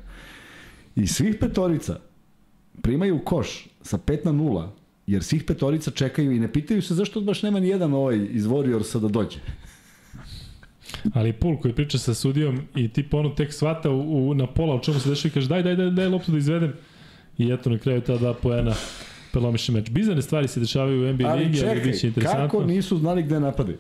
I 0.97 1.07
svih 1.07 1.37
petorica 1.41 2.01
primaju 2.83 3.21
koš 3.25 3.69
sa 3.83 3.99
5 3.99 4.25
na 4.25 4.33
0 4.33 4.69
jer 5.07 5.25
svih 5.25 5.45
petorica 5.45 5.91
čekaju 5.91 6.33
i 6.33 6.39
ne 6.39 6.53
pitaju 6.53 6.83
se 6.83 6.95
zašto 6.95 7.21
baš 7.21 7.43
nema 7.43 7.61
ni 7.61 7.69
jedan 7.69 7.95
ovaj 7.95 8.29
iz 8.31 8.47
Warriorsa 8.47 9.01
da 9.01 9.09
dođe. 9.09 9.39
Ali 11.15 11.33
Pul 11.33 11.57
koji 11.59 11.75
priča 11.75 11.99
sa 11.99 12.15
sudijom 12.15 12.61
i 12.77 12.89
tipa 12.89 13.17
ono 13.17 13.29
tek 13.29 13.53
svata 13.53 13.91
u, 13.91 14.29
u, 14.29 14.35
na 14.35 14.47
pola 14.47 14.75
o 14.75 14.79
čemu 14.79 15.01
se 15.01 15.09
dešava 15.09 15.31
i 15.31 15.35
kaže 15.35 15.49
daj, 15.49 15.63
daj, 15.63 15.77
daj, 15.77 15.91
daj 15.91 16.09
loptu 16.09 16.33
da 16.33 16.39
izvedem. 16.39 16.73
I 17.39 17.53
eto 17.53 17.71
na 17.71 17.79
kraju 17.79 18.01
ta 18.01 18.17
dva 18.17 18.35
poena 18.35 18.75
prelomiše 19.33 19.73
meč. 19.73 19.91
Bizarne 19.91 20.23
stvari 20.23 20.49
se 20.49 20.61
dešavaju 20.61 21.03
u 21.03 21.13
NBA 21.13 21.29
Ali 21.29 21.45
ligi, 21.45 21.61
ali 21.61 21.69
čekaj, 21.69 21.91
biće 21.93 22.07
interesantno. 22.07 22.49
kako 22.49 22.65
nisu 22.65 22.99
znali 22.99 23.23
gde 23.23 23.41
napadaju? 23.41 23.79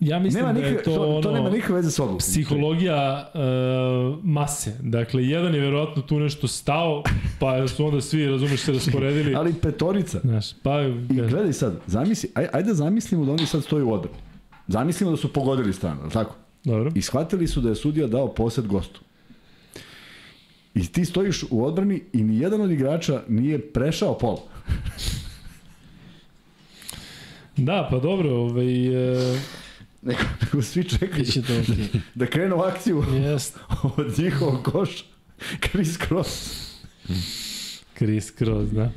Ja 0.00 0.18
mislim 0.18 0.44
Nema 0.46 0.60
da 0.60 0.66
je 0.66 0.82
to, 0.82 0.94
to, 0.94 1.02
ono, 1.02 1.22
to 1.22 1.32
nema 1.32 1.50
nikakve 1.50 1.74
veze 1.74 1.90
s 1.90 1.98
odlukom. 1.98 2.18
psihologija 2.18 3.30
uh, 3.34 4.24
mase. 4.24 4.76
Dakle, 4.82 5.24
jedan 5.24 5.54
je 5.54 5.60
verovatno 5.60 6.02
tu 6.02 6.20
nešto 6.20 6.48
stao, 6.48 7.02
pa 7.38 7.68
su 7.68 7.86
onda 7.86 8.00
svi, 8.00 8.26
razumeš, 8.26 8.60
se 8.60 8.72
rasporedili. 8.72 9.34
Ali 9.38 9.54
petorica. 9.54 10.20
Znaš, 10.20 10.52
pa... 10.62 10.82
I 10.82 11.14
gledaj 11.14 11.52
sad, 11.52 11.80
zamisli, 11.86 12.30
aj, 12.34 12.46
ajde 12.52 12.68
da 12.68 12.74
zamislimo 12.74 13.24
da 13.24 13.32
oni 13.32 13.46
sad 13.46 13.64
stoju 13.64 13.88
u 13.88 13.92
odbrani. 13.92 14.29
Zamislimo 14.70 15.10
da 15.10 15.16
su 15.16 15.32
pogodili 15.32 15.72
stranu, 15.72 16.00
ali 16.02 16.10
tako? 16.10 16.36
Dobro. 16.64 16.92
I 16.94 17.02
shvatili 17.02 17.46
su 17.46 17.60
da 17.60 17.68
je 17.68 17.74
sudija 17.74 18.06
dao 18.06 18.34
posed 18.34 18.66
gostu. 18.66 19.00
I 20.74 20.86
ti 20.86 21.04
stojiš 21.04 21.44
u 21.50 21.64
odbrani 21.64 22.02
i 22.12 22.22
ni 22.22 22.38
jedan 22.38 22.60
od 22.60 22.70
igrača 22.70 23.22
nije 23.28 23.72
prešao 23.72 24.18
pol. 24.18 24.36
Da, 27.56 27.88
pa 27.90 27.98
dobro, 27.98 28.30
ovaj... 28.30 28.88
Uh, 29.32 29.38
Nego, 30.02 30.20
nego 30.42 30.62
svi 30.62 30.84
čekaju 30.84 31.24
to 31.24 31.40
okej. 31.40 31.88
da 32.14 32.26
krenu 32.26 32.60
akciju 32.62 33.04
Jest. 33.14 33.58
od 33.96 34.18
njihovog 34.18 34.62
koša. 34.62 35.04
Chris 35.70 35.98
Cross. 36.08 36.60
Chris 37.98 38.32
Cross, 38.38 38.70
da. 38.72 38.90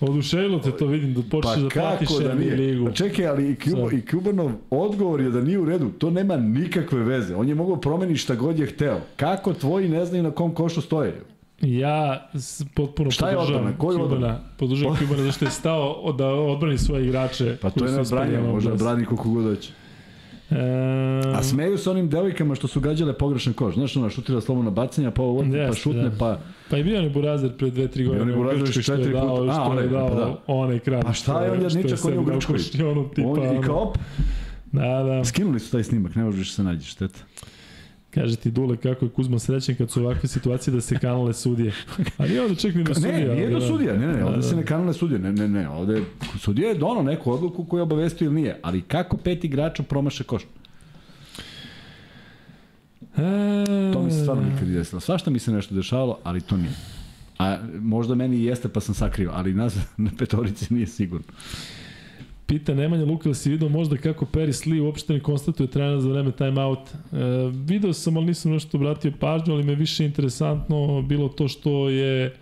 Oduševilo 0.00 0.58
te 0.58 0.70
to, 0.70 0.86
vidim, 0.86 1.14
da 1.14 1.22
počneš 1.22 1.54
Pa 1.54 1.60
da 1.60 1.68
pratiš 1.68 2.08
kako 2.08 2.20
da 2.20 2.34
nije? 2.34 2.54
ligu. 2.56 2.84
Pa 2.86 2.92
čekaj, 2.92 3.26
ali 3.26 3.50
i, 3.50 3.56
Sad. 3.70 3.92
i 3.92 4.06
Kubanov 4.06 4.50
odgovor 4.70 5.20
je 5.20 5.30
da 5.30 5.40
nije 5.40 5.58
u 5.58 5.64
redu. 5.64 5.90
To 5.90 6.10
nema 6.10 6.36
nikakve 6.36 6.98
veze. 6.98 7.34
On 7.34 7.48
je 7.48 7.54
mogao 7.54 7.76
promeni 7.76 8.16
šta 8.16 8.34
god 8.34 8.58
je 8.58 8.66
hteo. 8.66 9.00
Kako 9.16 9.52
tvoji 9.52 9.88
ne 9.88 10.04
znaju 10.04 10.22
na 10.22 10.30
kom 10.30 10.54
košu 10.54 10.80
stoje? 10.80 11.20
Ja 11.60 12.30
potpuno 12.74 13.10
Šta 13.10 13.28
je 13.28 13.36
podržavam? 13.36 13.74
Koju 13.78 13.98
Kubana. 13.98 14.40
Podržavam 14.58 14.96
Kubana 15.00 15.22
zašto 15.22 15.44
je 15.44 15.50
stao 15.50 16.12
da 16.12 16.26
odbrani 16.28 16.78
svoje 16.78 17.04
igrače. 17.04 17.56
Pa 17.62 17.70
to 17.70 17.74
koji 17.74 17.88
je 17.88 17.90
su 17.90 17.96
na 17.96 18.02
ispali 18.02 18.20
branje, 18.22 18.38
onog 18.38 18.54
može 18.54 18.64
da 18.64 18.70
glasa. 18.70 18.84
brani 18.84 19.06
koliko 19.06 19.28
god 19.28 19.44
hoće. 19.44 19.72
A 21.34 21.42
smeju 21.42 21.78
se 21.78 21.90
onim 21.90 22.08
devojkama 22.08 22.54
što 22.54 22.68
su 22.68 22.80
gađale 22.80 23.12
pogrešan 23.12 23.52
koš. 23.52 23.74
Znaš, 23.74 23.96
ona 23.96 24.10
šutira 24.10 24.40
slobodno 24.40 24.70
bacanja, 24.70 25.10
pa 25.10 25.22
ovo 25.22 25.40
pa 25.42 25.56
Jeste, 25.56 25.80
šutne, 25.80 26.02
da. 26.02 26.16
pa... 26.18 26.38
Pa 26.70 26.78
i 26.78 26.84
bio 26.84 27.00
je 27.00 27.10
Burazer 27.10 27.52
pre 27.52 27.70
dve, 27.70 27.88
tri 27.88 28.04
godine. 28.04 28.22
on 28.22 28.28
je 28.28 28.34
u 28.34 28.38
Burazer 28.38 28.66
što 28.68 28.80
je 28.80 28.84
četiri 28.84 29.12
dao, 29.12 29.36
puta- 29.36 29.50
a, 29.50 29.54
što 29.54 29.62
onaj, 29.62 29.84
je 29.84 29.88
dao 29.88 30.08
pa 30.08 30.14
da. 30.14 30.38
onaj 30.48 30.78
kraj. 30.78 31.02
Pa 31.02 31.12
šta 31.12 31.44
je 31.44 31.50
on 31.52 31.56
što 31.60 31.64
jedničak, 31.68 32.04
on 32.04 32.12
je 32.12 32.18
u 32.18 32.24
dao 32.24 32.34
Grčkoj. 32.34 32.56
košljonom 32.56 33.08
tipa. 33.14 33.28
On, 33.28 33.42
I 33.44 33.48
ono. 33.48 33.60
kao 33.62 33.76
op, 33.76 33.98
Da, 34.72 34.80
da. 35.02 35.24
skinuli 35.24 35.60
su 35.60 35.70
taj 35.70 35.84
snimak, 35.84 36.14
ne 36.14 36.24
možeš 36.24 36.54
se 36.54 36.62
nađi, 36.62 36.86
šteta. 36.86 37.18
Kaže 38.14 38.36
ti 38.36 38.50
Dule 38.50 38.76
kako 38.76 39.04
je 39.04 39.10
Kuzma 39.10 39.38
srećan 39.38 39.74
kad 39.74 39.90
su 39.90 40.00
ovakve 40.00 40.28
situacije 40.28 40.74
da 40.74 40.80
se 40.80 40.98
kanale 40.98 41.32
sudije. 41.34 41.72
A 42.18 42.26
nije 42.26 42.42
ovde 42.42 42.54
čak 42.54 42.74
ni 42.74 42.84
do 42.84 42.94
sudija. 42.94 43.18
Ne, 43.18 43.34
nije 43.34 43.50
do 43.50 43.58
da. 43.58 43.66
sudija, 43.66 43.96
ne, 43.96 44.06
ne, 44.06 44.18
Da, 44.18 44.26
ovde 44.26 44.36
da. 44.36 44.42
se 44.42 44.56
ne 44.56 44.64
kanale 44.66 44.92
sudije, 44.92 45.18
ne, 45.18 45.32
ne, 45.32 45.48
ne, 45.48 45.68
ovde 45.68 46.02
sudija 46.38 46.68
je 46.68 46.74
dono 46.74 47.02
neku 47.02 47.32
odluku 47.32 47.64
koju 47.64 47.78
je 47.78 47.82
obavestio 47.82 48.24
ili 48.24 48.34
nije, 48.34 48.58
ali 48.62 48.82
kako 48.82 49.16
pet 49.16 49.44
igrača 49.44 49.82
promaše 49.82 50.24
koš? 50.24 50.42
E, 53.16 53.92
To 53.92 54.02
mi 54.02 54.10
se 54.10 54.20
stvarno 54.20 54.42
nikad 54.42 54.68
nije 54.68 54.78
desilo. 54.78 55.00
Svašta 55.00 55.30
mi 55.30 55.38
se 55.38 55.52
nešto 55.52 55.74
dešavalo, 55.74 56.18
ali 56.24 56.40
to 56.40 56.56
nije. 56.56 56.72
A 57.38 57.58
možda 57.80 58.14
meni 58.14 58.44
jeste 58.44 58.68
pa 58.68 58.80
sam 58.80 58.94
sakrio, 58.94 59.30
ali 59.34 59.54
nas 59.54 59.76
na 59.96 60.10
petorici 60.18 60.74
nije 60.74 60.86
sigurno. 60.86 61.26
Pita 62.46 62.74
Nemanja 62.74 63.04
Luka 63.04 63.28
da 63.28 63.34
si 63.34 63.50
vidio 63.50 63.68
možda 63.68 63.96
kako 63.96 64.26
Paris 64.26 64.66
Lee 64.66 64.80
uopšte 64.80 65.12
ne 65.12 65.20
konstatuje 65.20 65.66
trener 65.66 66.00
za 66.00 66.08
vreme 66.08 66.32
timeout. 66.32 66.78
E, 66.88 67.16
video 67.52 67.92
sam, 67.92 68.16
ali 68.16 68.26
nisam 68.26 68.52
nešto 68.52 68.76
obratio 68.76 69.12
pažnju, 69.20 69.54
ali 69.54 69.62
me 69.62 69.74
više 69.74 70.04
interesantno 70.04 71.02
bilo 71.02 71.28
to 71.28 71.48
što 71.48 71.88
je 71.88 72.34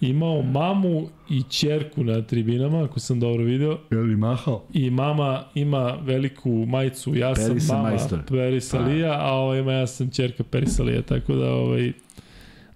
imao 0.00 0.42
mamu 0.42 1.08
i 1.30 1.42
ćerku 1.42 2.04
na 2.04 2.22
tribinama, 2.22 2.84
ako 2.84 3.00
sam 3.00 3.20
dobro 3.20 3.44
video. 3.44 3.78
Je 3.90 3.98
li 3.98 4.16
mahao? 4.16 4.62
I 4.72 4.90
mama 4.90 5.44
ima 5.54 5.98
veliku 6.02 6.50
majicu, 6.50 7.14
ja 7.14 7.34
sam 7.34 7.48
Perisa 7.48 7.74
mama 7.74 7.88
majstor. 7.88 8.18
Perisa 8.28 8.78
Pa. 8.78 8.84
Lija, 8.84 9.18
a 9.20 9.32
ovaj 9.32 9.58
ima 9.58 9.72
ja 9.72 9.86
sam 9.86 10.10
ćerka 10.10 10.44
Perisa 10.44 10.82
Lija, 10.82 11.02
tako 11.02 11.34
da 11.34 11.50
ovaj, 11.50 11.92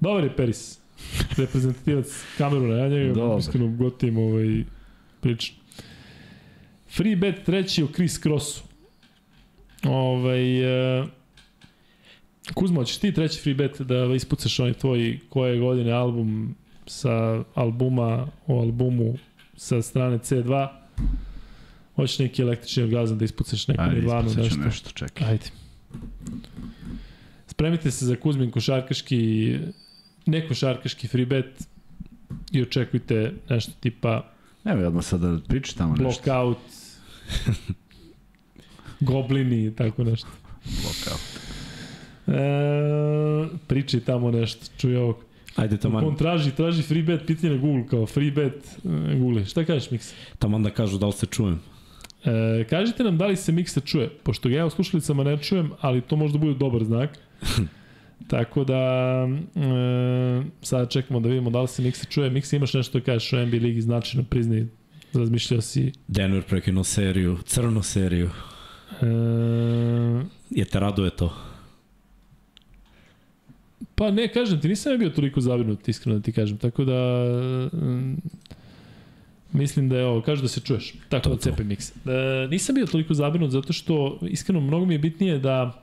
dobar 0.00 0.25
je 0.25 0.36
Peris, 0.36 0.81
reprezentativac 1.39 2.07
Kameruna, 2.39 2.75
ja 2.75 2.89
njega 2.89 3.36
iskreno 3.39 3.76
gotivim 3.76 4.18
ovaj, 4.18 4.65
pričan. 5.20 5.57
Free 6.91 7.17
bet 7.17 7.44
treći 7.44 7.83
o 7.83 7.89
Chris 7.94 8.20
Crossu. 8.23 8.62
Ovaj, 9.84 10.41
Kuzma, 12.55 12.81
hoćeš 12.81 12.99
ti 12.99 13.12
treći 13.12 13.41
free 13.41 13.55
bet 13.55 13.81
da 13.81 14.15
ispucaš 14.17 14.60
onaj 14.60 14.73
tvoj 14.73 15.18
koje 15.28 15.58
godine 15.58 15.92
album 15.92 16.55
sa 16.86 17.44
albuma 17.55 18.26
o 18.47 18.60
albumu 18.60 19.15
sa 19.57 19.83
strane 19.83 20.18
C2 20.18 20.68
Hoćeš 21.97 22.18
neki 22.18 22.42
električni 22.42 22.83
orgazam 22.83 23.18
da 23.18 23.25
ispucaš 23.25 23.68
neku 23.68 23.83
Ajde, 23.83 23.94
nirvanu, 23.94 24.26
ispucat 24.28 24.50
ću 24.50 24.58
nešto. 24.58 24.65
nešto, 24.65 24.91
čekaj. 24.91 25.28
Ajde. 25.28 25.44
Spremite 27.47 27.91
se 27.91 28.07
za 28.07 28.17
Kuzmin 28.17 28.50
košarkaški, 28.50 29.55
ne 30.26 30.49
košarkaški 30.49 31.08
free 31.08 31.26
bet 31.26 31.68
i 32.52 32.62
očekujte 32.62 33.33
nešto 33.49 33.73
tipa 33.81 34.31
Evo, 34.65 34.86
odmah 34.86 35.05
sad 35.05 35.20
da 35.20 35.39
priča 35.49 35.75
tamo 35.78 35.91
nešto. 35.97 36.02
blockout, 36.05 36.58
goblini 39.00 39.65
i 39.65 39.70
tako 39.70 40.05
nešto. 40.05 40.28
Blockout. 40.65 41.20
E, 42.26 43.58
pričaj 43.66 44.00
tamo 44.00 44.31
nešto, 44.31 44.66
čuj 44.78 44.97
ovog. 44.97 45.16
Ajde, 45.57 45.76
taman, 45.76 46.05
On 46.05 46.16
traži, 46.16 46.50
traži 46.50 46.82
free 46.82 47.02
bet, 47.02 47.26
pitanje 47.26 47.55
na 47.55 47.60
Google 47.60 47.86
kao 47.90 48.07
free 48.07 48.31
bet, 48.31 48.78
e, 48.84 49.16
Google. 49.18 49.44
Šta 49.44 49.65
kažeš, 49.65 49.90
Miksa? 49.90 50.15
taman 50.39 50.62
da 50.62 50.70
kažu 50.70 50.98
da 50.98 51.07
li 51.07 51.12
se 51.12 51.26
čujem. 51.26 51.60
E, 52.24 52.65
kažite 52.70 53.05
nam 53.05 53.18
da 53.18 53.26
li 53.26 53.36
se 53.36 53.52
Miksa 53.52 53.81
čuje, 53.81 54.08
pošto 54.23 54.48
ga 54.48 54.55
ja 54.55 54.66
u 54.66 54.70
slušalicama 54.70 55.24
ne 55.24 55.36
čujem, 55.39 55.70
ali 55.81 56.00
to 56.00 56.16
možda 56.16 56.39
bude 56.39 56.55
dobar 56.55 56.84
znak. 56.84 57.18
Tako 58.31 58.65
da, 58.65 58.78
e, 59.57 60.42
sada 60.62 60.86
čekamo 60.86 61.20
da 61.20 61.28
vidimo 61.28 61.50
da 61.50 61.60
li 61.60 61.68
se 61.68 61.82
Miksa 61.82 62.05
čuje. 62.05 62.31
Miksa, 62.31 62.57
imaš 62.57 62.74
nešto 62.74 62.98
da 62.98 63.05
kažeš 63.05 63.32
o 63.32 63.47
NBA 63.47 63.57
ligi, 63.57 63.81
značajno 63.81 64.24
priznaj, 64.31 64.66
razmišljao 65.14 65.60
si. 65.60 65.92
Denver 66.08 66.42
prekinuo 66.42 66.84
seriju, 66.84 67.38
crnu 67.44 67.82
seriju. 67.82 68.30
E, 69.02 69.06
Je 70.50 70.64
te 70.64 70.80
raduje 70.80 71.10
to? 71.10 71.34
pa 73.94 74.10
ne, 74.10 74.28
kažem 74.28 74.60
ti, 74.60 74.68
nisam 74.68 74.92
ja 74.92 74.98
bio 74.98 75.10
toliko 75.10 75.40
zabrinut, 75.40 75.88
iskreno 75.88 76.18
da 76.18 76.22
ti 76.24 76.32
kažem, 76.32 76.58
tako 76.58 76.84
da... 76.84 77.24
mm, 77.72 78.16
Mislim 79.52 79.88
da 79.88 79.96
je 79.98 80.06
ovo, 80.06 80.22
kaže 80.22 80.42
da 80.42 80.48
se 80.48 80.60
čuješ. 80.60 80.94
Tako 81.08 81.22
To 81.22 81.34
da 81.34 81.40
cepe 81.40 81.64
mikse. 81.64 81.92
E, 82.06 82.48
nisam 82.48 82.74
bio 82.74 82.86
toliko 82.86 83.14
zabrinut 83.14 83.50
zato 83.50 83.72
što, 83.72 84.18
iskreno, 84.22 84.60
mnogo 84.60 84.86
mi 84.86 84.94
je 84.94 84.98
bitnije 84.98 85.38
da 85.38 85.82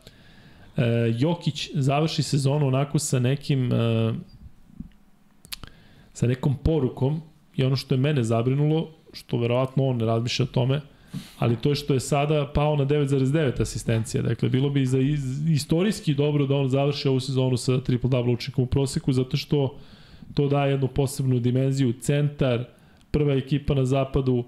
e, 0.78 0.82
Jokić 1.18 1.70
završi 1.74 2.24
sezonu 2.24 2.68
onako 2.68 3.00
sa 3.00 3.20
nekim 3.20 3.72
e, 3.74 4.14
sa 6.14 6.28
nekom 6.28 6.58
porukom 6.58 7.22
i 7.56 7.64
ono 7.64 7.76
što 7.76 7.96
je 7.96 8.00
mene 8.00 8.24
zabrinulo, 8.24 8.95
što 9.16 9.38
verovatno 9.38 9.86
on 9.86 9.98
ne 9.98 10.06
razmišlja 10.06 10.44
o 10.44 10.48
tome, 10.48 10.82
ali 11.40 11.56
to 11.56 11.70
je 11.70 11.76
što 11.76 11.94
je 11.94 12.00
sada 12.00 12.52
pao 12.54 12.76
na 12.76 12.86
9,9 12.86 13.62
asistencija. 13.62 14.24
Dakle, 14.24 14.50
bilo 14.50 14.70
bi 14.70 14.86
za 14.86 15.00
iz, 15.00 15.50
istorijski 15.50 16.14
dobro 16.14 16.46
da 16.46 16.56
on 16.56 16.70
završi 16.70 17.08
ovu 17.08 17.20
sezonu 17.20 17.58
sa 17.58 17.72
triple-double 17.72 18.34
učinkom 18.34 18.64
u 18.64 18.68
proseku, 18.68 19.14
zato 19.14 19.38
što 19.38 19.78
to 20.34 20.48
daje 20.48 20.72
jednu 20.72 20.88
posebnu 20.88 21.40
dimenziju. 21.40 21.94
Centar, 22.02 22.64
prva 23.12 23.34
ekipa 23.34 23.74
na 23.74 23.86
zapadu, 23.86 24.44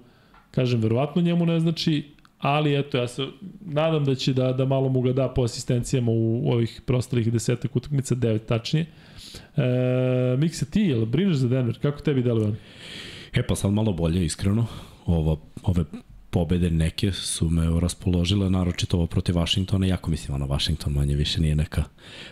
kažem, 0.52 0.82
verovatno 0.82 1.22
njemu 1.22 1.46
ne 1.46 1.60
znači, 1.60 2.04
ali 2.40 2.80
eto, 2.80 2.98
ja 2.98 3.08
se 3.08 3.28
nadam 3.62 4.06
da 4.06 4.16
će 4.16 4.34
da, 4.34 4.54
da 4.54 4.66
malo 4.66 4.90
mu 4.90 5.02
ga 5.02 5.14
da 5.14 5.30
po 5.30 5.44
asistencijama 5.44 6.12
u, 6.12 6.42
u 6.44 6.52
ovih 6.52 6.82
prostalih 6.86 7.32
desetak 7.34 7.76
utakmica, 7.76 8.16
devet 8.16 8.46
tačnije. 8.46 8.86
E, 9.58 10.38
Miksa, 10.38 10.66
ti, 10.66 10.82
jel 10.82 11.06
brineš 11.06 11.36
za 11.36 11.48
Denver? 11.48 11.80
Kako 11.80 12.02
tebi 12.02 12.24
deluje 12.24 12.48
on? 12.48 12.56
E 13.38 13.44
pa 13.48 13.56
sad 13.56 13.74
malo 13.74 13.94
bolje, 13.94 14.26
iskreno. 14.26 14.66
Ovo, 15.06 15.42
ove 15.64 15.84
pobede 16.30 16.70
neke 16.70 17.12
su 17.12 17.50
me 17.50 17.80
raspoložile, 17.80 18.50
naročito 18.50 18.98
ovo 18.98 19.08
protiv 19.08 19.36
Vašingtona. 19.36 19.86
Jako 19.86 20.12
mislim, 20.12 20.36
ono, 20.36 20.46
Vašington 20.48 20.94
manje 20.94 21.16
više 21.16 21.42
nije 21.42 21.56
neka 21.56 21.84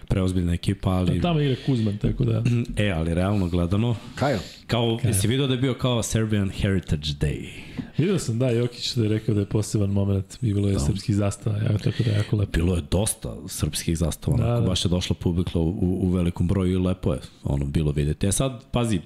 preozbiljna 0.08 0.54
ekipa, 0.54 0.90
ali... 0.90 1.22
Tamo 1.22 1.40
igra 1.40 1.56
Kuzman, 1.66 1.98
tako 1.98 2.24
da... 2.26 2.44
E, 2.86 2.92
ali 2.92 3.14
realno 3.14 3.48
gledano, 3.48 3.96
Kyle, 4.20 4.40
kao, 4.68 4.86
okay. 4.86 5.08
jesi 5.08 5.28
vidio 5.28 5.48
da 5.48 5.54
je 5.54 5.60
bio 5.60 5.74
kao 5.74 6.04
Serbian 6.04 6.50
Heritage 6.50 7.08
Day? 7.20 7.50
Vidio 7.98 8.20
sam, 8.20 8.40
da, 8.40 8.50
Jokić 8.50 8.96
da 8.96 9.04
je 9.04 9.10
rekao 9.10 9.36
da 9.36 9.42
je 9.42 9.46
poseban 9.50 9.90
moment, 9.90 10.38
i 10.42 10.54
bilo 10.54 10.68
je 10.68 10.74
Da. 10.74 10.80
srpskih 10.80 11.16
zastava, 11.16 11.58
ja, 11.58 11.78
tako 11.78 12.04
da 12.04 12.12
je 12.12 12.18
jako 12.18 12.36
lepo. 12.36 12.52
Bilo 12.52 12.76
je 12.76 12.82
dosta 12.92 13.36
srpskih 13.48 13.98
zastava, 13.98 14.38
Da, 14.38 14.44
da, 14.44 14.60
da. 14.60 14.68
baš 14.68 14.86
je 14.86 14.90
došla 14.90 15.16
publika 15.20 15.60
u, 15.60 16.00
u 16.02 16.10
velikom 16.10 16.48
broju 16.48 16.72
i 16.72 16.78
lepo 16.78 17.14
je 17.14 17.20
ono 17.44 17.66
bilo 17.66 17.92
videti. 17.92 18.28
E 18.28 18.32
sad, 18.32 18.64
pazi, 18.72 19.00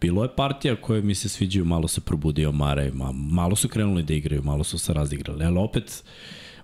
bilo 0.00 0.22
je 0.22 0.36
partija 0.36 0.76
koje 0.76 1.02
mi 1.02 1.14
se 1.14 1.28
sviđaju, 1.28 1.64
malo 1.64 1.88
se 1.88 2.00
probudio 2.00 2.52
Mare, 2.52 2.90
ma, 2.94 3.12
malo 3.12 3.56
su 3.56 3.68
krenuli 3.68 4.02
da 4.02 4.14
igraju, 4.14 4.42
malo 4.42 4.64
su 4.64 4.78
se 4.78 4.94
razigrali, 4.94 5.44
ali 5.44 5.58
opet 5.58 6.04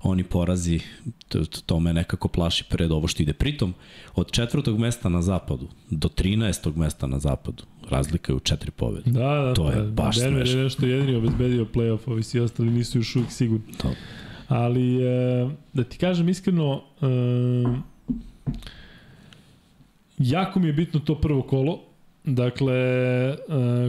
oni 0.03 0.25
porazi, 0.25 0.81
to, 1.29 1.45
to 1.67 1.81
me 1.81 1.93
nekako 1.93 2.29
plaši 2.29 2.65
pred 2.69 2.93
ovo 2.93 3.09
što 3.09 3.23
ide. 3.23 3.33
Pritom, 3.33 3.75
od 4.15 4.31
četvrtog 4.31 4.79
mesta 4.79 5.09
na 5.09 5.23
zapadu 5.23 5.69
do 5.91 6.09
13. 6.09 6.77
mesta 6.77 7.07
na 7.07 7.19
zapadu, 7.19 7.63
razlika 7.91 8.33
je 8.33 8.37
u 8.37 8.41
četiri 8.41 8.71
pobjede. 8.71 9.11
Da, 9.11 9.35
da, 9.35 9.55
to 9.55 9.71
je 9.71 9.77
pa, 9.77 10.03
baš 10.03 10.17
Denver 10.17 10.47
smešno. 10.47 10.59
je 10.59 10.65
nešto 10.65 10.87
jedini 10.87 11.17
obezbedio 11.17 11.67
playoff, 11.75 11.99
ovi 12.07 12.23
svi 12.23 12.41
ostali 12.41 12.71
nisu 12.71 12.99
još 12.99 13.17
uvijek 13.17 13.33
sigurni. 13.33 13.73
To. 13.79 13.93
Ali, 14.49 15.05
e, 15.05 15.51
da 15.73 15.85
ti 15.85 15.99
kažem 15.99 16.29
iskreno, 16.29 16.83
e, 17.03 17.07
jako 20.19 20.61
mi 20.61 20.67
je 20.67 20.73
bitno 20.73 21.01
to 21.01 21.21
prvo 21.21 21.43
kolo. 21.43 21.86
Dakle, 22.27 22.75
e, 22.75 23.37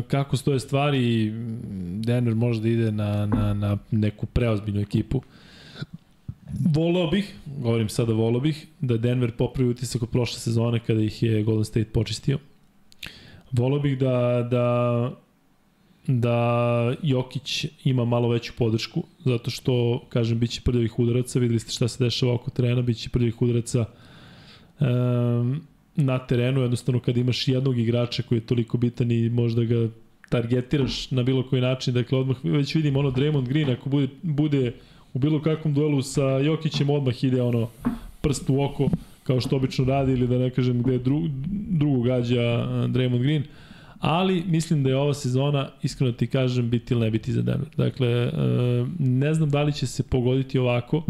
kako 0.08 0.38
stoje 0.38 0.60
stvari, 0.60 1.32
Denver 2.04 2.36
može 2.36 2.62
da 2.62 2.70
ide 2.70 2.92
na, 2.92 3.26
na, 3.26 3.54
na 3.54 3.78
neku 3.92 4.26
preozbiljnu 4.26 4.82
ekipu. 4.82 5.22
Volao 6.74 7.08
bih, 7.08 7.36
govorim 7.58 7.90
sada 7.90 8.14
volao 8.14 8.42
bih, 8.42 8.68
da 8.80 8.98
Denver 8.98 9.32
popravi 9.32 9.70
utisak 9.70 10.04
od 10.04 10.10
prošle 10.10 10.40
sezone 10.40 10.80
kada 10.80 11.02
ih 11.02 11.24
je 11.24 11.44
Golden 11.44 11.66
State 11.66 11.90
počistio. 11.94 12.40
Volao 13.52 13.80
bih 13.80 13.98
da, 13.98 14.48
da 14.52 15.12
da 16.08 16.96
Jokić 17.04 17.66
ima 17.84 18.06
malo 18.06 18.30
veću 18.30 18.54
podršku, 18.58 19.04
zato 19.26 19.52
što, 19.52 20.04
kažem, 20.10 20.40
biće 20.40 20.62
prljavih 20.62 21.00
udaraca, 21.00 21.40
videli 21.40 21.60
ste 21.60 21.72
šta 21.72 21.88
se 21.88 22.04
dešava 22.04 22.34
oko 22.34 22.52
terena, 22.52 22.82
biće 22.82 23.10
prljavih 23.10 23.42
udaraca 23.42 23.86
um, 24.80 25.62
na 25.98 26.20
terenu, 26.20 26.62
jednostavno 26.62 27.00
kad 27.00 27.18
imaš 27.18 27.48
jednog 27.48 27.80
igrača 27.80 28.24
koji 28.24 28.38
je 28.38 28.46
toliko 28.46 28.78
bitan 28.78 29.12
i 29.12 29.30
možda 29.30 29.64
ga 29.64 29.90
targetiraš 30.30 31.12
na 31.12 31.24
bilo 31.24 31.44
koji 31.50 31.62
način, 31.62 31.94
dakle 31.94 32.18
odmah 32.18 32.38
već 32.44 32.76
vidim 32.76 32.98
ono 32.98 33.12
Draymond 33.12 33.48
Green 33.48 33.70
ako 33.70 33.90
bude, 33.90 34.08
bude 34.22 34.74
u 35.14 35.20
bilo 35.20 35.42
kakvom 35.42 35.74
duelu 35.74 36.02
sa 36.02 36.24
Jokićem 36.24 36.90
odmah 36.90 37.24
ide 37.24 37.42
ono 37.42 37.70
prst 38.22 38.50
u 38.50 38.62
oko 38.64 38.90
kao 39.24 39.42
što 39.42 39.56
obično 39.56 39.86
radi 39.86 40.12
ili 40.12 40.28
da 40.28 40.38
ne 40.38 40.50
kažem 40.50 40.84
gde 40.84 40.98
dru, 40.98 41.22
drugo 41.70 42.02
gađa 42.02 42.68
Draymond 42.88 43.22
Green 43.22 43.44
ali 44.00 44.44
mislim 44.48 44.84
da 44.84 44.90
je 44.90 44.98
ova 44.98 45.14
sezona, 45.14 45.70
iskreno 45.84 46.12
ti 46.12 46.28
kažem, 46.28 46.70
biti 46.70 46.94
ili 46.94 47.02
ne 47.02 47.12
biti 47.12 47.32
za 47.32 47.42
Denver. 47.42 47.68
Dakle, 47.78 48.32
ne 49.00 49.34
znam 49.34 49.50
da 49.50 49.64
li 49.64 49.74
će 49.74 49.88
se 49.88 50.04
pogoditi 50.04 50.60
ovako, 50.60 51.04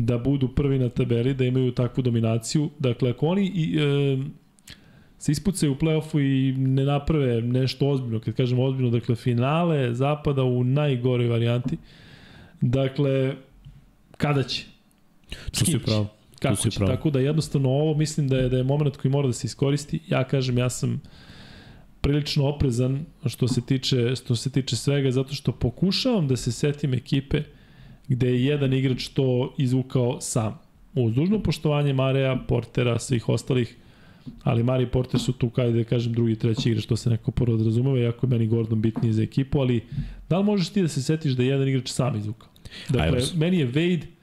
da 0.00 0.18
budu 0.18 0.48
prvi 0.48 0.78
na 0.78 0.88
tabeli, 0.88 1.34
da 1.34 1.44
imaju 1.44 1.72
takvu 1.72 2.02
dominaciju. 2.02 2.70
Dakle, 2.78 3.10
ako 3.10 3.26
oni 3.26 3.46
i, 3.54 3.78
e, 3.78 4.18
se 5.18 5.32
ispucaju 5.32 5.72
u 5.72 5.76
play-offu 5.76 6.20
i 6.20 6.52
ne 6.58 6.84
naprave 6.84 7.42
nešto 7.42 7.88
ozbiljno, 7.88 8.20
kad 8.20 8.34
kažem 8.34 8.58
ozbiljno, 8.58 8.90
dakle, 8.90 9.16
finale 9.16 9.94
zapada 9.94 10.42
u 10.42 10.64
najgoroj 10.64 11.26
varijanti, 11.26 11.76
dakle, 12.60 13.34
kada 14.16 14.42
će? 14.42 14.64
Tu 15.58 15.64
si 15.64 15.78
pravo. 15.78 16.08
Kako 16.38 16.70
će? 16.70 16.78
Pravo. 16.78 16.92
Tako 16.92 17.10
da 17.10 17.20
jednostavno 17.20 17.68
ovo 17.68 17.94
mislim 17.94 18.28
da 18.28 18.36
je, 18.36 18.48
da 18.48 18.56
je 18.56 18.62
moment 18.64 18.96
koji 18.96 19.12
mora 19.12 19.26
da 19.26 19.32
se 19.32 19.46
iskoristi. 19.46 20.00
Ja 20.08 20.24
kažem, 20.24 20.58
ja 20.58 20.70
sam 20.70 21.02
prilično 22.00 22.46
oprezan 22.46 23.04
što 23.26 23.48
se 23.48 23.60
tiče 23.66 24.16
što 24.16 24.36
se 24.36 24.50
tiče 24.50 24.76
svega 24.76 25.10
zato 25.10 25.34
što 25.34 25.52
pokušavam 25.52 26.28
da 26.28 26.36
se 26.36 26.52
setim 26.52 26.94
ekipe 26.94 27.42
gde 28.08 28.28
je 28.28 28.44
jedan 28.44 28.72
igrač 28.72 29.08
to 29.08 29.54
izvukao 29.58 30.20
sam. 30.20 30.58
Uz 30.94 31.14
dužno 31.14 31.42
poštovanje 31.42 31.92
Mareja, 31.92 32.36
Portera, 32.48 32.98
svih 32.98 33.28
ostalih, 33.28 33.76
ali 34.42 34.62
Mari 34.62 34.84
i 34.84 34.86
Porter 34.86 35.20
su 35.20 35.32
tu, 35.32 35.50
kada 35.50 35.70
da 35.70 35.84
kažem, 35.84 36.12
drugi, 36.12 36.36
treći 36.36 36.70
igrač, 36.70 36.86
to 36.86 36.96
se 36.96 37.10
neko 37.10 37.30
porazumeva, 37.30 37.98
iako 37.98 38.26
je 38.26 38.30
meni 38.30 38.46
Gordon 38.46 38.80
bitniji 38.80 39.12
za 39.12 39.22
ekipu, 39.22 39.60
ali 39.60 39.84
da 40.28 40.38
li 40.38 40.44
možeš 40.44 40.68
ti 40.68 40.82
da 40.82 40.88
se 40.88 41.02
setiš 41.02 41.32
da 41.32 41.42
je 41.42 41.48
jedan 41.48 41.68
igrač 41.68 41.88
sam 41.88 42.16
izvukao? 42.16 42.48
Dakle, 42.88 43.20
meni 43.36 43.58
je 43.58 43.72
Wade 43.72 44.17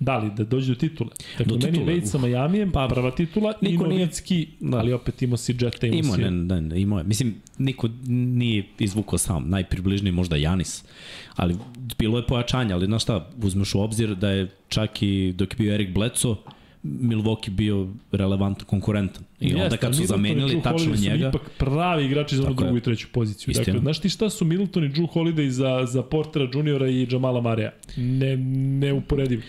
Da 0.00 0.18
li, 0.18 0.30
da 0.36 0.44
dođe 0.44 0.74
do 0.74 0.78
titule. 0.78 1.10
Dakle, 1.38 1.58
do 1.58 1.66
meni 1.66 1.78
Wade 1.78 2.04
sa 2.04 2.18
Majamijem, 2.18 2.72
pa, 2.72 2.88
prva 2.88 3.10
titula, 3.10 3.54
niko 3.60 3.86
i 3.86 3.88
Novicki, 3.88 4.46
da. 4.60 4.78
ali 4.78 4.92
opet 4.92 5.22
imao 5.22 5.36
si 5.36 5.56
Jetta, 5.60 5.86
imao, 5.86 5.98
imao 5.98 6.14
si... 6.14 6.22
Ne, 6.22 6.30
ne, 6.30 6.60
ne, 6.60 6.80
imao 6.80 6.98
je. 6.98 7.04
Mislim, 7.04 7.34
niko 7.58 7.88
nije 8.06 8.64
izvukao 8.78 9.18
sam. 9.18 9.50
Najpribližniji 9.50 10.12
možda 10.12 10.36
Janis. 10.36 10.84
Ali 11.36 11.56
bilo 11.98 12.18
je 12.18 12.26
pojačanje, 12.26 12.72
ali 12.74 12.86
znaš 12.86 13.02
šta, 13.02 13.30
uzmeš 13.42 13.74
u 13.74 13.80
obzir 13.80 14.14
da 14.14 14.30
je 14.30 14.48
čak 14.68 15.02
i 15.02 15.32
dok 15.32 15.52
je 15.52 15.56
bio 15.56 15.74
Erik 15.74 15.94
Bledsoe, 15.94 16.34
Milwaukee 16.82 17.50
bio 17.50 17.88
relevantan 18.12 18.66
konkurentan. 18.66 19.22
I 19.40 19.46
Jeste, 19.46 19.62
onda 19.62 19.76
kad 19.76 19.96
su 19.96 20.06
zamenili 20.06 20.62
tačno 20.62 20.94
njega... 20.96 21.28
ipak 21.28 21.50
pravi 21.58 22.04
igrači 22.04 22.36
za 22.36 22.46
onu 22.46 22.54
drugu 22.54 22.76
i 22.76 22.80
treću 22.80 23.08
poziciju. 23.12 23.50
Istina. 23.50 23.64
Dakle, 23.64 23.80
znaš 23.80 24.00
ti 24.00 24.08
šta 24.08 24.30
su 24.30 24.44
Middleton 24.44 24.84
i 24.84 24.88
Drew 24.88 25.08
Holiday 25.12 25.48
za, 25.48 25.86
za 25.86 26.02
Portera 26.02 26.48
Juniora 26.54 26.88
i 26.88 27.06
Jamala 27.10 27.40
Mareja? 27.40 27.72
Ne, 27.96 28.36
neuporedivo. 28.36 29.42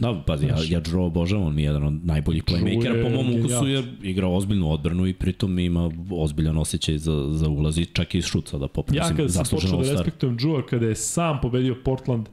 Da, 0.00 0.22
pazi, 0.26 0.46
ja, 0.46 0.56
ja 0.68 0.80
Drew 0.80 1.06
obožavam, 1.06 1.46
on 1.46 1.54
mi 1.54 1.62
je 1.62 1.66
jedan 1.66 1.84
od 1.84 2.04
najboljih 2.04 2.44
playmakera 2.44 3.02
po 3.02 3.08
mom 3.08 3.40
ukusu 3.40 3.68
jer 3.68 3.84
igra 4.02 4.28
ozbiljnu 4.28 4.70
odbranu 4.70 5.06
i 5.06 5.12
pritom 5.14 5.58
ima 5.58 5.90
ozbiljan 6.10 6.58
osjećaj 6.58 6.98
za, 6.98 7.28
za 7.30 7.48
ulaz 7.48 7.78
i 7.78 7.86
čak 7.86 8.14
i 8.14 8.22
šuca 8.22 8.58
da 8.58 8.68
popravo 8.68 8.96
Ja 8.96 9.16
kada 9.16 9.28
sam 9.28 9.44
počeo 9.50 9.82
da 9.82 9.92
respektujem 9.92 10.38
Drewa 10.38 10.62
kada 10.66 10.86
je 10.86 10.94
sam 10.94 11.38
pobedio 11.42 11.76
Portland, 11.84 12.28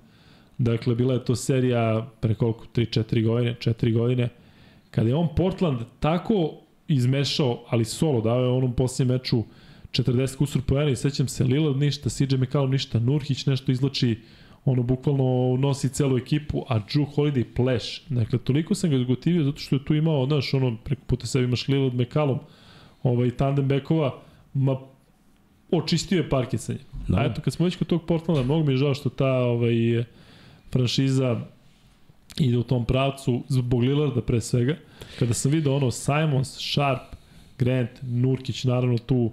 dakle 0.58 0.96
bila 0.96 1.14
je 1.14 1.26
to 1.26 1.36
serija 1.36 2.12
pre 2.20 2.34
koliko, 2.34 2.66
3-4 2.76 3.26
godine, 3.26 3.56
4 3.60 3.94
godine, 3.94 4.30
kada 4.92 5.10
je 5.10 5.16
on 5.16 5.28
Portland 5.36 5.80
tako 6.00 6.54
izmešao, 6.88 7.64
ali 7.70 7.86
solo, 7.86 8.22
dao 8.22 8.42
je 8.42 8.50
onom 8.50 8.74
posljednjem 8.74 9.16
meču 9.18 9.44
40 9.92 10.38
kusur 10.38 10.62
pojena 10.62 10.92
i 10.92 10.96
sećam 10.96 11.28
se 11.28 11.44
Lillard 11.44 11.78
ništa, 11.78 12.10
CJ 12.10 12.36
McCallum 12.38 12.72
ništa, 12.72 13.00
Nurhić 13.00 13.46
nešto 13.46 13.72
izlači 13.72 14.20
ono 14.66 14.84
bukvalno 14.84 15.58
nosi 15.58 15.90
celu 15.90 16.18
ekipu, 16.18 16.66
a 16.68 16.80
Drew 16.80 17.06
Holiday 17.16 17.44
pleš. 17.56 18.04
Dakle, 18.10 18.40
toliko 18.40 18.76
sam 18.76 18.90
ga 18.90 18.98
zgotivio 18.98 19.44
zato 19.44 19.60
što 19.60 19.76
je 19.76 19.86
tu 19.86 19.96
imao, 19.96 20.26
znaš, 20.26 20.54
ono, 20.54 20.78
preko 20.84 21.02
puta 21.08 21.28
sebi 21.28 21.46
imaš 21.46 21.68
Lillard 21.68 21.94
McCallum, 21.94 22.40
ovaj, 23.04 23.32
tandem 23.32 23.68
bekova, 23.68 24.22
ma 24.54 24.78
očistio 25.72 26.18
je 26.18 26.30
parket 26.30 26.62
sa 26.62 26.74
njim. 26.74 26.82
Da. 27.08 27.18
A 27.18 27.26
eto, 27.26 27.42
kad 27.42 27.54
smo 27.54 27.66
već 27.66 27.76
kod 27.76 27.88
tog 27.88 28.06
Portlanda, 28.06 28.44
mnogo 28.44 28.64
mi 28.64 28.74
je 28.74 28.78
žao 28.78 28.94
što 28.94 29.10
ta 29.10 29.34
ovaj, 29.34 30.04
franšiza 30.72 31.42
ide 32.40 32.58
u 32.58 32.64
tom 32.64 32.86
pravcu 32.86 33.44
zbog 33.48 33.82
Lillarda 33.82 34.22
pre 34.22 34.42
svega. 34.42 34.78
Kada 35.20 35.34
sam 35.34 35.52
video 35.52 35.76
ono 35.76 35.92
Simons, 35.92 36.58
Sharp, 36.74 37.16
Grant, 37.60 37.90
Nurkić, 38.02 38.64
naravno 38.64 38.98
tu 38.98 39.32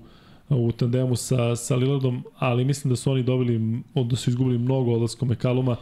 u 0.48 0.72
tandemu 0.72 1.16
sa, 1.16 1.56
sa 1.56 1.76
Lillardom, 1.76 2.24
ali 2.38 2.64
mislim 2.64 2.90
da 2.90 2.96
su 2.96 3.12
oni 3.12 3.22
dobili, 3.22 3.82
da 3.94 4.16
su 4.16 4.30
izgubili 4.30 4.58
mnogo 4.58 4.92
odlaskom 4.92 5.28
Mekaluma 5.28 5.76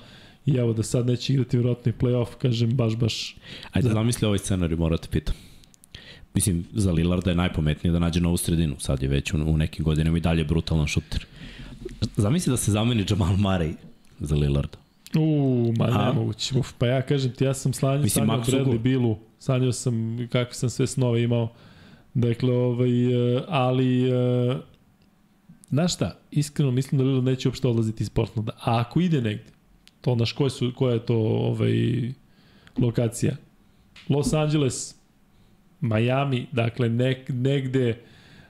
i 0.46 0.56
evo 0.56 0.72
da 0.72 0.82
sad 0.82 1.06
neće 1.06 1.32
igrati 1.32 1.56
vjerojatno 1.56 1.90
i 1.90 1.94
playoff, 2.00 2.34
kažem, 2.38 2.76
baš, 2.76 2.96
baš... 2.96 3.36
Ajde, 3.72 3.88
za... 3.88 3.94
zamisli 3.94 4.26
ovaj 4.26 4.38
scenarij, 4.38 4.76
morate 4.76 5.08
pitam. 5.10 5.34
Mislim, 6.34 6.64
za 6.72 6.92
Lillarda 6.92 7.30
je 7.30 7.36
najpometnije 7.36 7.92
da 7.92 7.98
nađe 7.98 8.20
novu 8.20 8.36
sredinu, 8.36 8.76
sad 8.78 9.02
je 9.02 9.08
već 9.08 9.32
u, 9.32 9.36
u 9.36 9.56
nekim 9.56 9.84
godinama 9.84 10.18
i 10.18 10.20
dalje 10.20 10.44
brutalan 10.44 10.86
šuter. 10.86 11.26
Zamisli 12.16 12.50
da 12.50 12.56
se 12.56 12.72
zameni 12.72 13.04
Jamal 13.10 13.36
Murray 13.36 13.74
za 14.20 14.34
Lillarda. 14.34 14.78
U, 15.18 15.74
ma 15.78 15.86
ne 15.86 16.12
moguće. 16.12 16.58
Uf, 16.58 16.72
pa 16.78 16.86
ja 16.86 17.02
kažem 17.02 17.32
ti, 17.32 17.44
ja 17.44 17.54
sam 17.54 17.72
slanjao, 17.72 18.08
sanjao 18.08 18.42
Bradley 18.42 18.78
Billu, 18.78 19.18
sanjao 19.38 19.72
sam 19.72 20.18
kakve 20.32 20.54
sam 20.54 20.70
sve 20.70 20.86
snove 20.86 21.22
imao. 21.22 21.52
Dakle, 22.14 22.52
ovaj, 22.52 23.36
e, 23.36 23.42
ali, 23.48 24.10
e, 24.10 24.56
znaš 25.70 25.94
šta, 25.94 26.18
iskreno 26.30 26.70
mislim 26.70 26.98
da 26.98 27.04
Lillard 27.04 27.24
neće 27.24 27.48
uopšte 27.48 27.68
odlaziti 27.68 28.02
iz 28.02 28.10
Portlanda. 28.10 28.52
A 28.52 28.80
ako 28.80 29.00
ide 29.00 29.20
negde, 29.20 29.50
to 30.00 30.14
naš 30.14 30.32
koje 30.32 30.50
su, 30.50 30.72
koja 30.76 30.94
je 30.94 31.06
to 31.06 31.16
ovaj, 31.16 32.12
lokacija? 32.78 33.36
Los 34.08 34.32
Angeles, 34.32 34.94
Miami, 35.80 36.46
dakle 36.52 36.88
nek, 36.88 37.28
negde, 37.28 37.98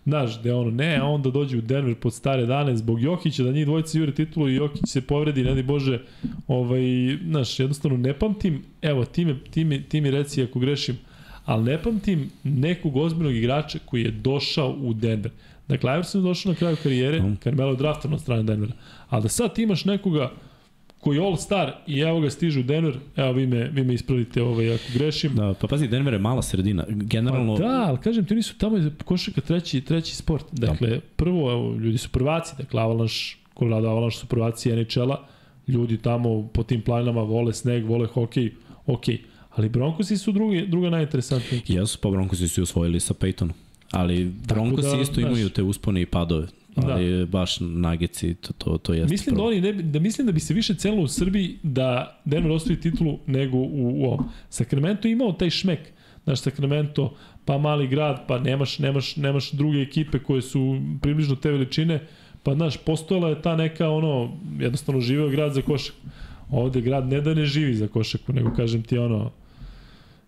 znaš, 0.05 0.40
gde 0.40 0.55
ono, 0.55 0.70
ne, 0.70 0.97
a 0.97 1.05
onda 1.05 1.30
dođe 1.30 1.58
u 1.58 1.60
Denver 1.60 1.94
pod 1.94 2.14
stare 2.14 2.47
dane 2.47 2.76
zbog 2.76 3.02
Jokića, 3.02 3.42
da 3.42 3.52
njih 3.52 3.66
dvojica 3.66 3.98
jure 3.98 4.14
titulu 4.14 4.48
i 4.48 4.55
Jokić 4.55 4.82
se 4.86 5.00
povredi, 5.00 5.44
ne 5.44 5.55
di 5.55 5.62
Bože, 5.62 6.00
ovaj, 6.48 6.82
znaš, 7.28 7.60
jednostavno 7.60 7.97
ne 7.97 8.18
pamtim, 8.18 8.62
evo, 8.82 9.05
ti 9.05 9.24
mi, 9.24 9.39
ti 9.50 9.64
mi, 9.64 9.82
ti 9.82 10.00
mi 10.00 10.10
reci 10.10 10.42
ako 10.42 10.58
grešim, 10.58 10.98
ali 11.44 11.64
ne 11.64 11.82
pamtim 11.82 12.30
nekog 12.44 12.96
ozbiljnog 12.96 13.34
igrača 13.34 13.78
koji 13.84 14.02
je 14.02 14.10
došao 14.10 14.76
u 14.80 14.94
Denver. 14.94 15.32
Dakle, 15.68 15.92
Iverson 15.92 16.20
je 16.20 16.28
došao 16.28 16.52
na 16.52 16.58
kraju 16.58 16.76
karijere, 16.82 17.22
mm. 17.22 17.36
Carmelo 17.42 17.70
je 17.70 17.76
draftan 17.76 18.12
od 18.12 18.20
strane 18.20 18.42
Denvera. 18.42 18.72
Ali 19.08 19.22
da 19.22 19.28
sad 19.28 19.58
imaš 19.58 19.84
nekoga 19.84 20.30
koji 20.98 21.16
je 21.16 21.22
all-star 21.22 21.72
i 21.86 22.00
evo 22.00 22.20
ga 22.20 22.30
stiže 22.30 22.60
u 22.60 22.62
Denver, 22.62 22.96
evo 23.16 23.32
vi 23.32 23.46
me, 23.46 23.68
vi 23.68 23.84
me 23.84 23.94
ispravite 23.94 24.42
ovaj, 24.42 24.74
ako 24.74 24.84
grešim. 24.94 25.34
Da, 25.34 25.54
pa 25.60 25.66
pazi, 25.66 25.88
Denver 25.88 26.12
je 26.12 26.18
mala 26.18 26.42
sredina. 26.42 26.84
Generalno... 26.88 27.56
Pa 27.56 27.62
da, 27.62 27.84
ali 27.88 27.98
kažem, 27.98 28.24
ti 28.24 28.34
nisu 28.34 28.58
tamo 28.58 28.76
je 28.76 28.90
košarka 29.04 29.40
treći, 29.40 29.80
treći 29.80 30.16
sport. 30.16 30.46
Dakle, 30.52 30.88
da. 30.88 31.00
prvo, 31.16 31.52
evo, 31.52 31.74
ljudi 31.74 31.98
su 31.98 32.08
prvaci, 32.08 32.54
dakle, 32.58 32.82
Avalanche, 32.82 33.36
Colorado 33.58 33.88
Avalanche 33.88 34.16
su 34.16 34.26
prvaci 34.26 34.72
NHL-a, 34.72 35.16
ljudi 35.66 35.98
tamo 35.98 36.48
po 36.52 36.62
tim 36.62 36.82
planama 36.82 37.22
vole 37.22 37.52
sneg, 37.52 37.86
vole 37.86 38.06
hokej, 38.06 38.52
okej. 38.86 39.16
Okay 39.16 39.30
Ali 39.56 39.68
Broncosi 39.68 40.18
su 40.18 40.32
drugi, 40.32 40.66
druga 40.66 40.90
najinteresantnija. 40.90 41.62
Jesu, 41.68 41.98
pa 42.02 42.10
Broncosi 42.10 42.48
su 42.48 42.62
osvojili 42.62 43.00
sa 43.00 43.14
Peytonom. 43.14 43.52
Ali 43.90 44.24
Broncosi 44.24 44.96
da, 44.96 45.02
isto 45.02 45.20
imaju 45.20 45.36
znaš, 45.36 45.52
te 45.52 45.62
uspone 45.62 46.02
i 46.02 46.06
padove. 46.06 46.46
Ali 46.76 47.18
da. 47.18 47.26
baš 47.26 47.56
Nageci, 47.60 48.34
to, 48.34 48.52
to, 48.52 48.78
to 48.78 48.94
jeste 48.94 49.10
Mislim 49.10 49.36
da, 49.36 49.42
oni 49.42 49.60
ne, 49.60 49.72
da 49.72 50.00
mislim 50.00 50.26
da 50.26 50.32
bi 50.32 50.40
se 50.40 50.54
više 50.54 50.74
cenilo 50.74 51.02
u 51.02 51.08
Srbiji 51.08 51.58
da 51.62 52.20
Denver 52.24 52.52
osvoji 52.52 52.80
titulu 52.80 53.18
nego 53.26 53.56
u, 53.56 54.02
u 54.02 54.04
ovom. 54.04 54.28
Sacramento 54.50 55.08
je 55.08 55.12
imao 55.12 55.32
taj 55.32 55.50
šmek. 55.50 55.80
Znaš, 56.24 56.40
Sacramento, 56.40 57.14
pa 57.44 57.58
mali 57.58 57.88
grad, 57.88 58.26
pa 58.28 58.38
nemaš, 58.38 58.78
nemaš, 58.78 59.16
nemaš 59.16 59.52
druge 59.52 59.82
ekipe 59.82 60.18
koje 60.18 60.42
su 60.42 60.80
približno 61.02 61.36
te 61.36 61.50
veličine, 61.50 62.06
pa 62.42 62.54
znaš, 62.54 62.76
postojala 62.76 63.28
je 63.28 63.42
ta 63.42 63.56
neka 63.56 63.88
ono, 63.88 64.38
jednostavno 64.58 65.00
živeo 65.00 65.28
grad 65.28 65.54
za 65.54 65.62
košak. 65.62 65.94
Ovde 66.50 66.80
grad 66.80 67.08
ne 67.08 67.20
da 67.20 67.34
ne 67.34 67.46
živi 67.46 67.74
za 67.74 67.88
košaku, 67.88 68.32
nego 68.32 68.54
kažem 68.54 68.82
ti 68.82 68.98
ono, 68.98 69.30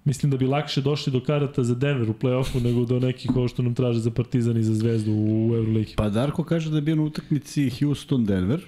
Mislim 0.04 0.30
da 0.30 0.36
bi 0.36 0.46
lakše 0.46 0.80
došli 0.80 1.12
do 1.12 1.20
karata 1.20 1.62
za 1.64 1.74
Denver 1.74 2.10
u 2.10 2.14
play-offu 2.14 2.62
nego 2.62 2.84
do 2.84 3.00
nekih 3.00 3.36
ovo 3.36 3.48
što 3.48 3.62
nam 3.62 3.74
traže 3.74 4.00
za 4.00 4.10
Partizan 4.10 4.56
i 4.56 4.62
za 4.62 4.74
Zvezdu 4.74 5.12
u 5.12 5.54
Euroligi. 5.54 5.94
Pa 5.96 6.08
Darko 6.08 6.44
kaže 6.44 6.70
da 6.70 6.76
je 6.76 6.82
bio 6.82 6.96
na 6.96 7.02
utakmici 7.02 7.70
Houston-Denver. 7.70 8.60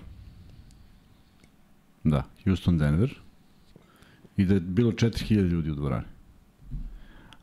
Da, 2.04 2.22
Houston-Denver. 2.44 3.08
I 4.36 4.44
da 4.44 4.54
je 4.54 4.60
bilo 4.60 4.92
4000 4.92 5.48
ljudi 5.48 5.70
u 5.70 5.74
dvorani. 5.74 6.06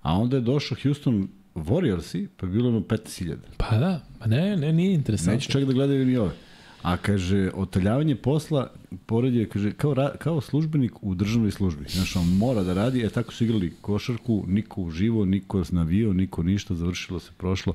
A 0.01 0.13
onda 0.13 0.35
je 0.35 0.41
došao 0.41 0.77
Houston 0.83 1.27
Warriorsi, 1.55 2.27
pa 2.37 2.45
je 2.45 2.51
bilo 2.51 2.69
ono 2.69 2.79
15.000. 2.79 3.35
Pa 3.57 3.77
da, 3.77 4.05
pa 4.19 4.27
ne, 4.27 4.57
ne, 4.57 4.73
nije 4.73 4.93
interesantno. 4.93 5.33
Neće 5.33 5.51
čak 5.51 5.63
da 5.63 5.73
gledaju 5.73 6.05
ni 6.05 6.17
ove. 6.17 6.31
A 6.81 6.97
kaže, 6.97 7.51
otaljavanje 7.53 8.15
posla, 8.15 8.69
pored 9.05 9.33
je, 9.35 9.49
kaže, 9.49 9.71
kao, 9.71 9.93
ra, 9.93 10.11
kao 10.11 10.41
službenik 10.41 11.03
u 11.03 11.15
državnoj 11.15 11.51
službi. 11.51 11.85
Znaš, 11.89 12.15
on 12.15 12.27
mora 12.27 12.63
da 12.63 12.73
radi, 12.73 13.01
e 13.01 13.09
tako 13.09 13.33
su 13.33 13.43
igrali 13.43 13.73
košarku, 13.81 14.43
niko 14.47 14.81
uživo, 14.81 15.25
niko 15.25 15.63
navio, 15.71 16.13
niko 16.13 16.43
ništa, 16.43 16.75
završilo 16.75 17.19
se, 17.19 17.31
prošlo. 17.37 17.73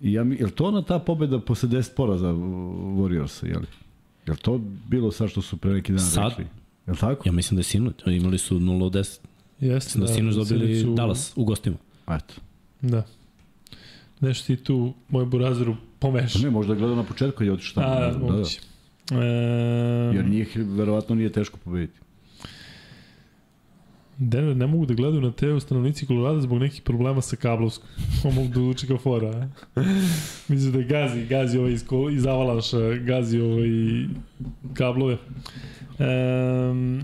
I 0.00 0.12
ja 0.12 0.24
mi, 0.24 0.36
je 0.36 0.44
li 0.44 0.52
to 0.52 0.64
ona 0.64 0.82
ta 0.82 0.98
pobeda 0.98 1.38
posle 1.40 1.68
10 1.68 1.94
poraza 1.96 2.28
Warriorsa, 2.28 3.46
je 3.46 3.58
li? 3.58 3.66
Je 4.26 4.32
li 4.32 4.38
to 4.38 4.60
bilo 4.88 5.12
sad 5.12 5.28
što 5.28 5.42
su 5.42 5.56
pre 5.56 5.72
neki 5.72 5.92
dan 5.92 6.00
Sad? 6.00 6.28
rekli? 6.28 6.44
Je 6.86 6.92
li 6.92 6.98
tako? 6.98 7.22
Ja 7.28 7.32
mislim 7.32 7.56
da 7.56 7.60
je 7.60 7.64
sinoć. 7.64 7.94
Imali 8.06 8.38
su 8.38 8.58
0 8.58 8.84
od 8.84 8.92
10. 8.92 9.18
Jeste, 9.60 9.98
Da, 9.98 10.06
da 10.06 10.14
sinoć 10.14 10.34
dobili 10.34 10.80
su- 10.80 10.94
Dallas 10.94 11.32
u 11.36 11.44
gostima. 11.44 11.76
Eto. 12.08 12.34
Da. 12.80 13.02
Nešto 14.22 14.46
ti 14.46 14.56
tu 14.56 14.94
moj 15.08 15.24
burazeru 15.26 15.76
pomeš. 15.98 16.32
Pa 16.32 16.38
ne, 16.38 16.50
možda 16.50 16.72
je 16.72 16.78
gledao 16.78 16.96
na 16.96 17.02
početku 17.02 17.44
je 17.44 17.52
otišao 17.52 17.82
tamo. 17.82 17.94
A, 17.94 18.00
da, 18.00 18.12
da. 18.12 18.18
moguće. 18.18 18.60
E, 19.10 19.16
Jer 20.14 20.28
njih 20.28 20.56
verovatno 20.56 21.14
nije 21.14 21.32
teško 21.32 21.58
pobediti. 21.64 21.98
Denver 24.18 24.56
ne 24.56 24.66
mogu 24.66 24.86
da 24.86 24.94
gledaju 24.94 25.20
na 25.20 25.32
TV 25.32 25.58
stanovnici 25.58 26.06
Kolorada 26.06 26.40
zbog 26.40 26.58
nekih 26.58 26.82
problema 26.82 27.20
sa 27.20 27.36
kablovskom. 27.36 27.88
On 28.24 28.34
mogu 28.34 28.48
da 28.48 28.60
uči 28.60 28.86
kao 28.86 28.98
fora. 28.98 29.48
Mislim 30.48 30.72
da 30.72 30.82
gazi, 30.82 31.26
gazi 31.26 31.58
ovaj 31.58 31.72
iz, 31.72 31.84
iz 32.12 32.26
Avalanša, 32.26 32.78
gazi 32.94 33.40
ovaj 33.40 33.68
kablove. 34.74 35.16
Um, 35.98 37.02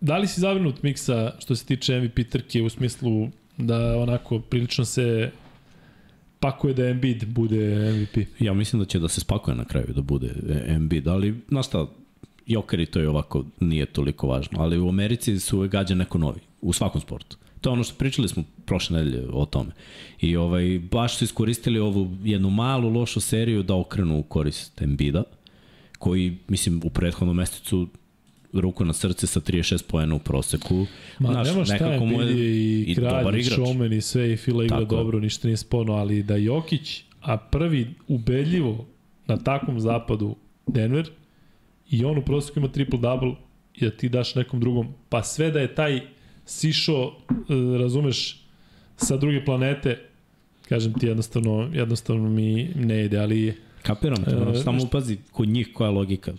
da 0.00 0.18
li 0.18 0.28
si 0.28 0.40
zabrinut 0.40 0.82
Miksa 0.82 1.32
što 1.38 1.56
se 1.56 1.66
tiče 1.66 2.00
MVP 2.00 2.30
trke 2.30 2.62
u 2.62 2.68
smislu 2.68 3.28
da 3.66 3.96
onako 3.98 4.38
prilično 4.38 4.84
se 4.84 5.30
pakuje 6.40 6.74
da 6.74 6.88
Embiid 6.88 7.24
bude 7.28 7.92
MVP? 7.92 8.26
Ja 8.38 8.54
mislim 8.54 8.80
da 8.80 8.86
će 8.86 8.98
da 8.98 9.08
se 9.08 9.20
spakuje 9.20 9.54
na 9.54 9.64
kraju 9.64 9.86
da 9.94 10.02
bude 10.02 10.30
Embiid, 10.66 11.08
ali 11.08 11.40
znaš 11.48 11.66
šta, 11.66 11.86
Jokeri 12.46 12.86
to 12.86 13.00
je 13.00 13.08
ovako, 13.08 13.44
nije 13.60 13.86
toliko 13.86 14.26
važno, 14.26 14.62
ali 14.62 14.78
u 14.78 14.88
Americi 14.88 15.38
su 15.38 15.56
uvek 15.56 15.72
gađa 15.72 15.94
neko 15.94 16.18
novi, 16.18 16.40
u 16.60 16.72
svakom 16.72 17.00
sportu. 17.00 17.36
To 17.60 17.70
je 17.70 17.72
ono 17.72 17.84
što 17.84 17.94
pričali 17.94 18.28
smo 18.28 18.44
prošle 18.66 18.98
nedelje 18.98 19.26
o 19.32 19.46
tome. 19.46 19.70
I 20.20 20.36
ovaj, 20.36 20.80
baš 20.90 21.16
su 21.16 21.24
iskoristili 21.24 21.78
ovu 21.78 22.16
jednu 22.24 22.50
malu 22.50 22.88
lošu 22.88 23.20
seriju 23.20 23.62
da 23.62 23.74
okrenu 23.74 24.18
u 24.18 24.22
korist 24.22 24.82
Embida, 24.82 25.22
koji, 25.98 26.38
mislim, 26.48 26.80
u 26.84 26.90
prethodnom 26.90 27.36
mesecu 27.36 27.88
ruku 28.54 28.84
na 28.84 28.92
srce 28.92 29.26
sa 29.26 29.40
36 29.40 29.82
poena 29.84 30.14
u 30.14 30.18
proseku. 30.18 30.86
Ma 31.18 31.28
Znaš, 31.28 31.48
nema 31.48 31.64
šta, 31.64 31.74
nekako 31.74 32.04
mu 32.06 32.22
je 32.22 32.32
i, 32.32 32.82
i 32.82 32.94
kralj, 32.94 33.38
i 33.38 33.42
showman 33.42 33.92
i 33.92 34.00
sve, 34.00 34.32
i 34.32 34.36
Fila 34.36 34.64
igra 34.64 34.78
Tako 34.78 34.94
je. 34.94 34.98
dobro, 34.98 35.20
ništa 35.20 35.48
nije 35.48 35.56
sporno, 35.56 35.92
ali 35.92 36.22
da 36.22 36.36
Jokić, 36.36 37.02
a 37.20 37.36
prvi 37.38 37.86
ubedljivo 38.08 38.86
na 39.26 39.36
takvom 39.36 39.80
zapadu 39.80 40.36
Denver, 40.66 41.10
i 41.90 42.04
on 42.04 42.18
u 42.18 42.22
proseku 42.22 42.58
ima 42.58 42.68
triple-double, 42.68 43.34
i 43.74 43.84
da 43.84 43.90
ti 43.90 44.08
daš 44.08 44.34
nekom 44.34 44.60
drugom, 44.60 44.88
pa 45.08 45.22
sve 45.22 45.50
da 45.50 45.60
je 45.60 45.74
taj 45.74 46.00
sišo, 46.46 47.12
e, 47.30 47.34
razumeš, 47.78 48.40
sa 48.96 49.16
druge 49.16 49.44
planete, 49.44 49.98
kažem 50.62 50.92
ti 50.92 51.06
jednostavno, 51.06 51.70
jednostavno 51.72 52.30
mi 52.30 52.64
ne 52.66 53.04
ide, 53.04 53.18
ali 53.18 53.54
Kapiram 53.82 54.24
te, 54.24 54.30
E, 54.50 54.54
samo 54.56 54.78
šta- 54.80 54.88
pazi 54.88 55.16
kod 55.32 55.48
njih 55.48 55.68
koja 55.72 55.88
je 55.88 55.94
logika. 55.94 56.32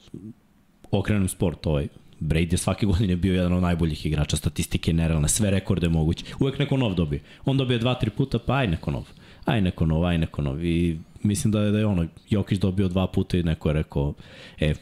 Okrenem 0.92 1.28
sport 1.28 1.68
ovaj. 1.68 1.88
Brady 2.20 2.54
je 2.54 2.58
svake 2.58 2.86
godine 2.86 3.16
bio 3.16 3.34
jedan 3.34 3.54
od 3.54 3.62
najboljih 3.62 4.06
igrača, 4.06 4.38
statistike 4.38 4.94
nerealne, 4.94 5.30
sve 5.30 5.52
rekorde 5.52 5.90
moguće. 5.90 6.26
Uvek 6.40 6.60
neko 6.60 6.78
nov 6.78 6.94
dobije. 6.94 7.22
On 7.46 7.58
dobije 7.58 7.80
dva, 7.80 7.96
tri 7.96 8.10
puta, 8.10 8.40
pa 8.40 8.54
aj 8.54 8.68
neko 8.68 8.92
nov. 8.92 9.08
Aj 9.46 9.62
neko 9.62 9.86
nov, 9.86 10.06
aj 10.06 10.18
neko 10.18 10.42
nov. 10.42 10.66
I 10.66 11.00
mislim 11.24 11.52
da 11.52 11.62
je, 11.62 11.72
da 11.72 11.80
je 11.80 11.86
ono, 11.86 12.06
Jokić 12.30 12.60
dobio 12.60 12.88
dva 12.88 13.08
puta 13.08 13.38
i 13.38 13.44
neko 13.44 13.70
je 13.70 13.74
rekao, 13.74 14.14
e, 14.60 14.74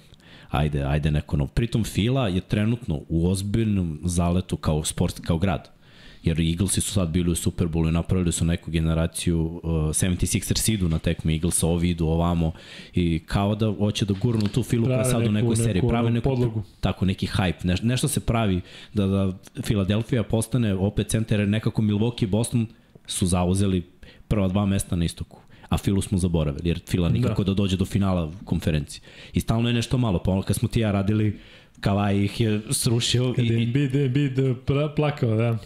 ajde, 0.49 0.83
ajde 0.83 1.11
neko 1.11 1.37
nov. 1.37 1.47
Pritom 1.47 1.83
Fila 1.83 2.27
je 2.27 2.41
trenutno 2.41 3.01
u 3.09 3.29
ozbiljnom 3.29 3.99
zaletu 4.03 4.57
kao 4.57 4.83
sport, 4.83 5.19
kao 5.19 5.37
grad 5.37 5.78
jer 6.23 6.39
Eaglesi 6.41 6.81
su 6.81 6.91
sad 6.91 7.09
bili 7.09 7.31
u 7.31 7.35
Superbowlu 7.35 7.89
i 7.89 7.93
napravili 7.93 8.31
su 8.31 8.45
neku 8.45 8.71
generaciju 8.71 9.39
uh, 9.53 9.71
76ers 9.71 10.71
idu 10.71 10.89
na 10.89 10.99
tekme 10.99 11.33
Eaglesa, 11.33 11.67
ovi 11.67 11.89
idu 11.89 12.05
ovamo 12.07 12.51
i 12.93 13.19
kao 13.19 13.55
da 13.55 13.67
hoće 13.69 14.05
da 14.05 14.13
gurnu 14.13 14.47
tu 14.47 14.63
filu 14.63 14.85
koja 14.85 14.97
Prave 14.97 15.11
sad 15.11 15.19
u 15.19 15.23
neku- 15.23 15.33
nekoj 15.33 15.55
seriji, 15.55 15.73
neku 15.73 15.87
prave 15.87 16.05
ono 16.05 16.13
neku 16.13 16.23
podlogu. 16.25 16.63
tako 16.79 17.05
neki 17.05 17.27
hype, 17.27 17.65
neš, 17.65 17.81
nešto 17.81 18.07
se 18.07 18.19
pravi 18.19 18.61
da, 18.93 19.07
da 19.07 19.33
Filadelfija 19.63 20.23
postane 20.23 20.73
opet 20.75 21.07
centar, 21.07 21.39
nekako 21.39 21.81
Milwaukee 21.81 22.23
i 22.23 22.27
Boston 22.27 22.67
su 23.07 23.25
zauzeli 23.25 23.83
prva 24.27 24.47
dva 24.47 24.65
mesta 24.65 24.95
na 24.95 25.05
istoku 25.05 25.39
a 25.69 25.77
Filu 25.77 26.01
smo 26.01 26.17
zaboravili, 26.17 26.69
jer 26.69 26.79
Fila 26.87 27.09
nikako 27.09 27.43
da, 27.43 27.47
da 27.47 27.53
dođe 27.53 27.77
do 27.77 27.85
finala 27.85 28.31
konferencije. 28.45 29.01
I 29.33 29.39
stalno 29.39 29.69
je 29.69 29.73
nešto 29.73 29.97
malo, 29.97 30.19
pa 30.19 30.31
ono 30.31 30.41
kad 30.41 30.55
smo 30.55 30.67
ti 30.67 30.79
ja 30.79 30.91
radili, 30.91 31.39
Kavaj 31.79 32.17
ih 32.17 32.41
je 32.41 32.61
srušio 32.71 33.33
kad 33.33 33.45
i, 33.45 33.47
je 33.47 33.63
Embiid, 33.63 33.95
Embiid 33.95 34.37
pra- 34.37 34.95
plakao, 34.95 35.35
da. 35.35 35.57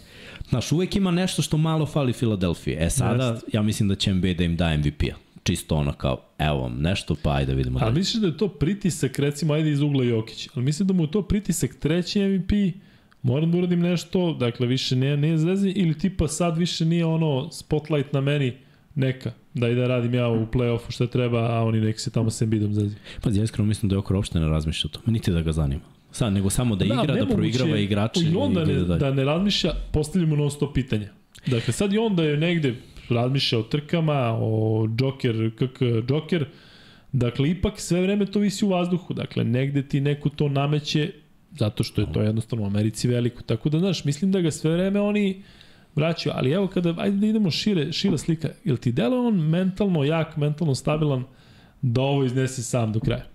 Znaš, 0.54 0.72
uvek 0.72 0.96
ima 0.96 1.12
nešto 1.12 1.42
što 1.42 1.58
malo 1.58 1.86
fali 1.86 2.14
Filadelfiji. 2.14 2.76
E 2.80 2.90
sada, 2.90 3.40
ja 3.54 3.62
mislim 3.62 3.90
da 3.90 3.96
će 3.96 4.12
Embiid 4.12 4.38
da 4.38 4.44
im 4.44 4.56
da 4.56 4.78
MVP-a. 4.78 5.16
Čisto 5.44 5.76
ono 5.76 5.94
kao, 5.94 6.22
evo 6.38 6.58
vam 6.58 6.78
nešto, 6.82 7.16
pa 7.24 7.36
ajde 7.36 7.54
vidimo 7.54 7.80
Ali 7.82 7.94
misliš 7.94 8.22
da 8.22 8.28
je 8.28 8.38
to 8.38 8.48
pritisak, 8.48 9.20
recimo, 9.20 9.54
ajde 9.54 9.72
iz 9.72 9.82
ugla 9.82 10.04
Jokić, 10.04 10.50
ali 10.54 10.66
mislim 10.66 10.88
da 10.88 10.94
mu 10.94 11.04
je 11.04 11.12
to 11.12 11.22
pritisak 11.22 11.76
treći 11.80 12.20
MVP, 12.20 12.52
moram 13.22 13.52
da 13.52 13.58
uradim 13.58 13.80
nešto, 13.80 14.34
dakle 14.34 14.68
više 14.68 14.96
nije, 14.96 15.18
nije 15.18 15.38
zvezdi, 15.38 15.70
ili 15.70 15.98
tipa 15.98 16.28
sad 16.28 16.58
više 16.58 16.86
nije 16.86 17.06
ono 17.06 17.52
spotlight 17.52 18.14
na 18.14 18.22
meni, 18.22 18.54
neka, 18.96 19.32
da 19.54 19.70
i 19.70 19.76
da 19.76 19.88
radim 19.88 20.14
ja 20.14 20.28
u 20.28 20.46
play-offu 20.46 20.92
što 20.92 21.08
treba, 21.08 21.40
a 21.40 21.64
oni 21.64 21.82
nek 21.82 22.00
se 22.00 22.12
tamo 22.12 22.30
s 22.30 22.42
Embiidom 22.42 22.74
zvezdi. 22.74 22.96
Pa 23.22 23.30
ja 23.30 23.44
iskreno 23.44 23.68
mislim 23.68 23.90
da 23.90 23.96
je 23.96 24.00
okro 24.00 24.18
uopšte 24.18 24.40
ne 24.40 24.48
razmišlja 24.48 24.88
o 24.88 24.98
tome, 24.98 25.14
niti 25.14 25.32
da 25.32 25.42
ga 25.42 25.52
zanima. 25.52 25.93
Sad, 26.14 26.34
nego 26.34 26.50
samo 26.50 26.76
da, 26.76 26.86
igra, 26.86 27.06
da 27.06 27.14
nemoguće 27.14 27.36
proigrava 27.36 27.78
igrače 27.78 28.20
I 28.22 28.36
on 28.36 28.54
da 28.54 28.62
i 28.62 28.66
ne, 28.66 28.74
da 28.74 29.12
ne 29.12 29.24
razmišlja, 29.24 29.72
postavljamo 29.92 30.36
non 30.36 30.52
stop 30.52 30.74
pitanja. 30.74 31.08
Dakle, 31.48 31.74
sad 31.74 31.94
i 31.94 31.98
on 31.98 32.16
da 32.16 32.24
je 32.24 32.38
negde 32.38 32.76
razmišlja 33.10 33.60
o 33.60 33.64
trkama, 33.64 34.38
o 34.40 34.88
Joker, 35.00 35.52
KK 35.56 35.82
Joker, 36.10 36.46
dakle, 37.12 37.50
ipak 37.50 37.80
sve 37.80 38.02
vreme 38.02 38.26
to 38.26 38.40
visi 38.40 38.66
u 38.66 38.70
vazduhu. 38.70 39.14
Dakle, 39.14 39.44
negde 39.44 39.88
ti 39.88 40.02
neko 40.02 40.30
to 40.30 40.50
nameće, 40.50 41.12
zato 41.60 41.84
što 41.84 42.02
je 42.02 42.14
to 42.14 42.22
jednostavno 42.22 42.64
u 42.64 42.68
Americi 42.68 43.08
veliko. 43.08 43.42
Tako 43.42 43.70
da, 43.70 43.80
znaš, 43.80 44.06
mislim 44.06 44.32
da 44.32 44.42
ga 44.42 44.52
sve 44.52 44.72
vreme 44.72 45.02
oni 45.02 45.44
vraćaju. 45.96 46.34
Ali 46.38 46.52
evo, 46.52 46.68
kada, 46.68 46.96
ajde 46.98 47.18
da 47.18 47.28
idemo 47.28 47.52
šire, 47.52 47.92
šira 47.92 48.18
slika. 48.18 48.50
Jel 48.64 48.78
ti 48.78 48.92
delo 48.92 49.28
on 49.28 49.50
mentalno 49.50 50.04
jak, 50.04 50.38
mentalno 50.38 50.76
stabilan 50.76 51.24
da 51.82 52.02
ovo 52.02 52.26
iznese 52.26 52.64
sam 52.64 52.94
do 52.94 53.00
kraja? 53.00 53.33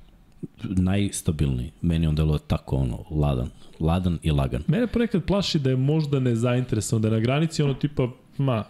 Najstabilniji. 0.63 1.71
Meni 1.83 2.07
on 2.07 2.15
deluje 2.15 2.39
tako 2.47 2.77
ono, 2.77 3.05
ladan. 3.11 3.51
Ladan 3.81 4.19
i 4.23 4.31
lagan. 4.31 4.63
Mene 4.67 4.87
ponekad 4.87 5.25
plaši 5.25 5.59
da 5.59 5.71
je 5.71 5.77
možda 5.77 6.21
nezainteresovan, 6.21 7.03
da 7.03 7.09
je 7.09 7.13
na 7.13 7.21
granici 7.21 7.63
ono 7.63 7.75
tipa, 7.75 8.09
ma, 8.39 8.65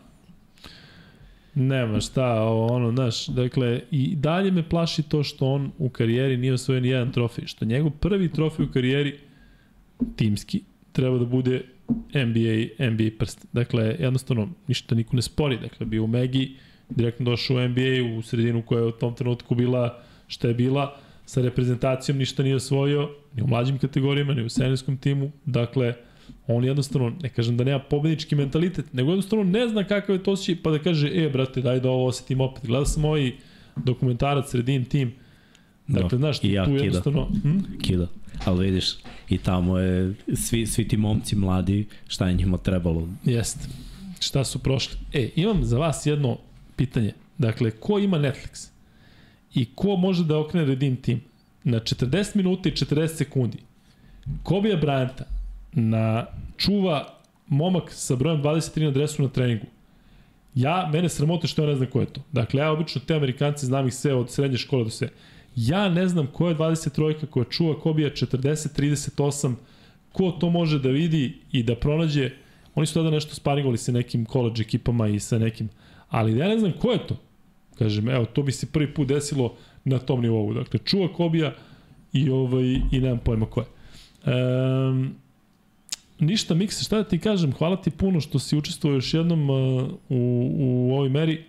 nema 1.55 2.01
šta, 2.01 2.43
ono, 2.45 2.93
znaš, 2.93 3.27
dakle, 3.27 3.81
i 3.91 4.17
dalje 4.17 4.51
me 4.51 4.69
plaši 4.69 5.03
to 5.03 5.23
što 5.23 5.47
on 5.47 5.71
u 5.79 5.89
karijeri 5.89 6.37
nije 6.37 6.53
osvojio 6.53 6.85
jedan 6.85 7.13
trofej, 7.13 7.47
što 7.47 7.65
njegov 7.65 7.91
prvi 7.91 8.33
trofej 8.33 8.67
u 8.67 8.73
karijeri, 8.73 9.19
timski, 10.17 10.63
treba 10.93 11.19
da 11.19 11.25
bude 11.25 11.63
NBA, 12.15 12.87
NBA 12.91 13.11
prst. 13.19 13.47
Dakle, 13.53 13.97
jednostavno, 13.99 14.49
ništa 14.69 14.95
niko 14.95 15.17
ne 15.17 15.23
spori. 15.23 15.59
Dakle, 15.59 15.87
bio 15.87 16.05
u 16.05 16.07
Megi, 16.07 16.57
direktno 16.91 17.31
došao 17.31 17.57
u 17.57 17.69
NBA, 17.69 18.19
u 18.19 18.23
sredinu 18.23 18.63
koja 18.63 18.79
je 18.79 18.87
u 18.87 18.93
tom 18.93 19.15
trenutku 19.15 19.55
bila 19.55 20.03
šta 20.27 20.49
je 20.49 20.55
bila, 20.55 20.97
sa 21.29 21.43
reprezentacijom 21.43 22.19
ništa 22.19 22.43
nije 22.43 22.57
osvojio, 22.57 23.11
ni 23.35 23.43
u 23.43 23.47
mlađim 23.47 23.79
kategorijama, 23.79 24.35
ni 24.35 24.43
u 24.45 24.49
seniorskom 24.49 24.97
timu. 24.97 25.31
Dakle, 25.45 25.95
On 26.47 26.65
jednostavno, 26.65 27.13
ne 27.23 27.29
kažem 27.29 27.57
da 27.57 27.65
nema 27.65 27.79
pobednički 27.79 28.37
mentalitet, 28.37 28.93
nego 28.93 29.11
jednostavno 29.11 29.45
ne 29.45 29.69
zna 29.69 29.85
kakav 29.85 30.17
je 30.17 30.23
to 30.23 30.33
osjećaj, 30.33 30.63
pa 30.63 30.71
da 30.71 30.79
kaže, 30.79 31.09
e, 31.15 31.29
brate, 31.29 31.61
daj 31.63 31.81
da 31.81 31.91
ovo 31.91 32.07
osetim 32.07 32.41
opet. 32.41 32.67
Gledao 32.67 32.87
sam 32.87 33.05
ovaj 33.05 33.33
dokumentarac 33.77 34.55
Redeem 34.55 34.85
Team, 34.85 35.13
Dakle, 35.89 36.09
No, 36.13 36.19
znaš, 36.19 36.45
i 36.45 36.53
ja 36.53 36.65
tu 36.65 36.71
kida. 36.71 36.85
jednostavno... 36.85 37.29
Hm? 37.43 37.59
Kida. 37.83 38.07
Ali 38.45 38.67
vidiš, 38.67 38.97
i 39.29 39.39
tamo 39.39 39.79
je, 39.79 40.15
svi, 40.35 40.67
svi 40.67 40.89
ti 40.89 40.97
momci 40.97 41.37
mladi, 41.37 41.87
šta 42.09 42.29
je 42.29 42.35
njima 42.35 42.59
trebalo? 42.59 43.09
Jeste. 43.25 43.69
Šta 44.21 44.45
su 44.45 44.59
prošli? 44.59 44.99
E, 45.13 45.31
imam 45.37 45.65
za 45.65 45.79
vas 45.79 46.07
jedno 46.07 46.39
pitanje. 46.77 47.13
Dakle, 47.39 47.71
ko 47.71 47.99
ima 47.99 48.19
Netflix? 48.19 48.69
I 49.55 49.65
ko 49.75 49.97
može 49.97 50.25
da 50.25 50.39
okrene 50.39 50.67
Redeem 50.67 50.97
Team? 50.97 51.21
Na 51.65 51.81
40 51.81 52.37
minuta 52.37 52.69
i 52.69 52.73
40 52.73 53.07
sekundi. 53.07 53.59
Kobija 54.43 54.81
Bryanta 54.81 55.23
na 55.73 56.27
čuva 56.57 57.15
momak 57.47 57.93
sa 57.93 58.17
brojem 58.17 58.43
23 58.43 58.85
na 58.85 58.91
dresu 58.91 59.23
na 59.23 59.29
treningu. 59.29 59.67
Ja, 60.55 60.91
mene 60.93 61.09
sramote 61.09 61.47
što 61.47 61.63
ja 61.63 61.69
ne 61.69 61.77
znam 61.77 61.91
ko 61.91 62.01
je 62.01 62.07
to. 62.07 62.21
Dakle, 62.33 62.61
ja 62.61 62.73
obično 62.73 63.01
te 63.07 63.15
Amerikanci 63.15 63.67
znam 63.67 63.87
ih 63.87 63.95
sve 63.95 64.15
od 64.15 64.31
srednje 64.31 64.59
škole 64.59 64.85
do 64.85 64.91
sve. 64.91 65.09
Ja 65.57 65.89
ne 65.89 66.09
znam 66.09 66.27
ko 66.27 66.49
je 66.49 66.57
23 66.57 67.27
koja 67.27 67.45
čuva 67.45 67.81
Kobija 67.81 68.11
40-38, 68.11 69.55
ko 70.13 70.31
to 70.31 70.51
može 70.51 70.79
da 70.79 70.89
vidi 70.89 71.39
i 71.53 71.63
da 71.63 71.77
pronađe. 71.77 72.31
Oni 72.75 72.87
su 72.87 72.95
tada 72.95 73.11
nešto 73.11 73.35
sparingovali 73.35 73.79
sa 73.79 73.93
nekim 73.93 74.27
college 74.27 74.63
ekipama 74.63 75.09
i 75.09 75.21
sa 75.21 75.39
nekim, 75.39 75.69
ali 76.09 76.39
ja 76.39 76.49
ne 76.49 76.59
znam 76.59 76.73
ko 76.73 76.93
je 76.93 77.07
to. 77.07 77.17
Kažem, 77.79 78.09
evo, 78.09 78.25
to 78.25 78.43
bi 78.43 78.53
se 78.53 78.67
prvi 78.67 78.95
put 78.95 79.09
desilo 79.09 79.55
na 79.85 79.99
tom 79.99 80.23
nivou. 80.23 80.55
Dakle, 80.55 80.81
čuva 80.85 81.13
Kobija 81.13 81.55
i, 82.13 82.31
ovaj, 82.31 82.65
i 82.65 83.01
nemam 83.01 83.19
pojma 83.19 83.47
ko 83.47 83.61
je. 83.61 83.67
Um, 84.27 85.15
ništa, 86.19 86.55
Mikse, 86.55 86.85
šta 86.85 86.97
da 86.97 87.05
ti 87.05 87.19
kažem, 87.19 87.53
hvala 87.53 87.77
ti 87.77 87.91
puno 87.91 88.21
što 88.21 88.39
si 88.39 88.57
učestvovao 88.57 88.97
još 88.97 89.15
jednom 89.15 89.51
uh, 89.51 89.89
u, 90.09 90.51
u 90.59 90.95
ovoj 90.95 91.09
meri. 91.09 91.45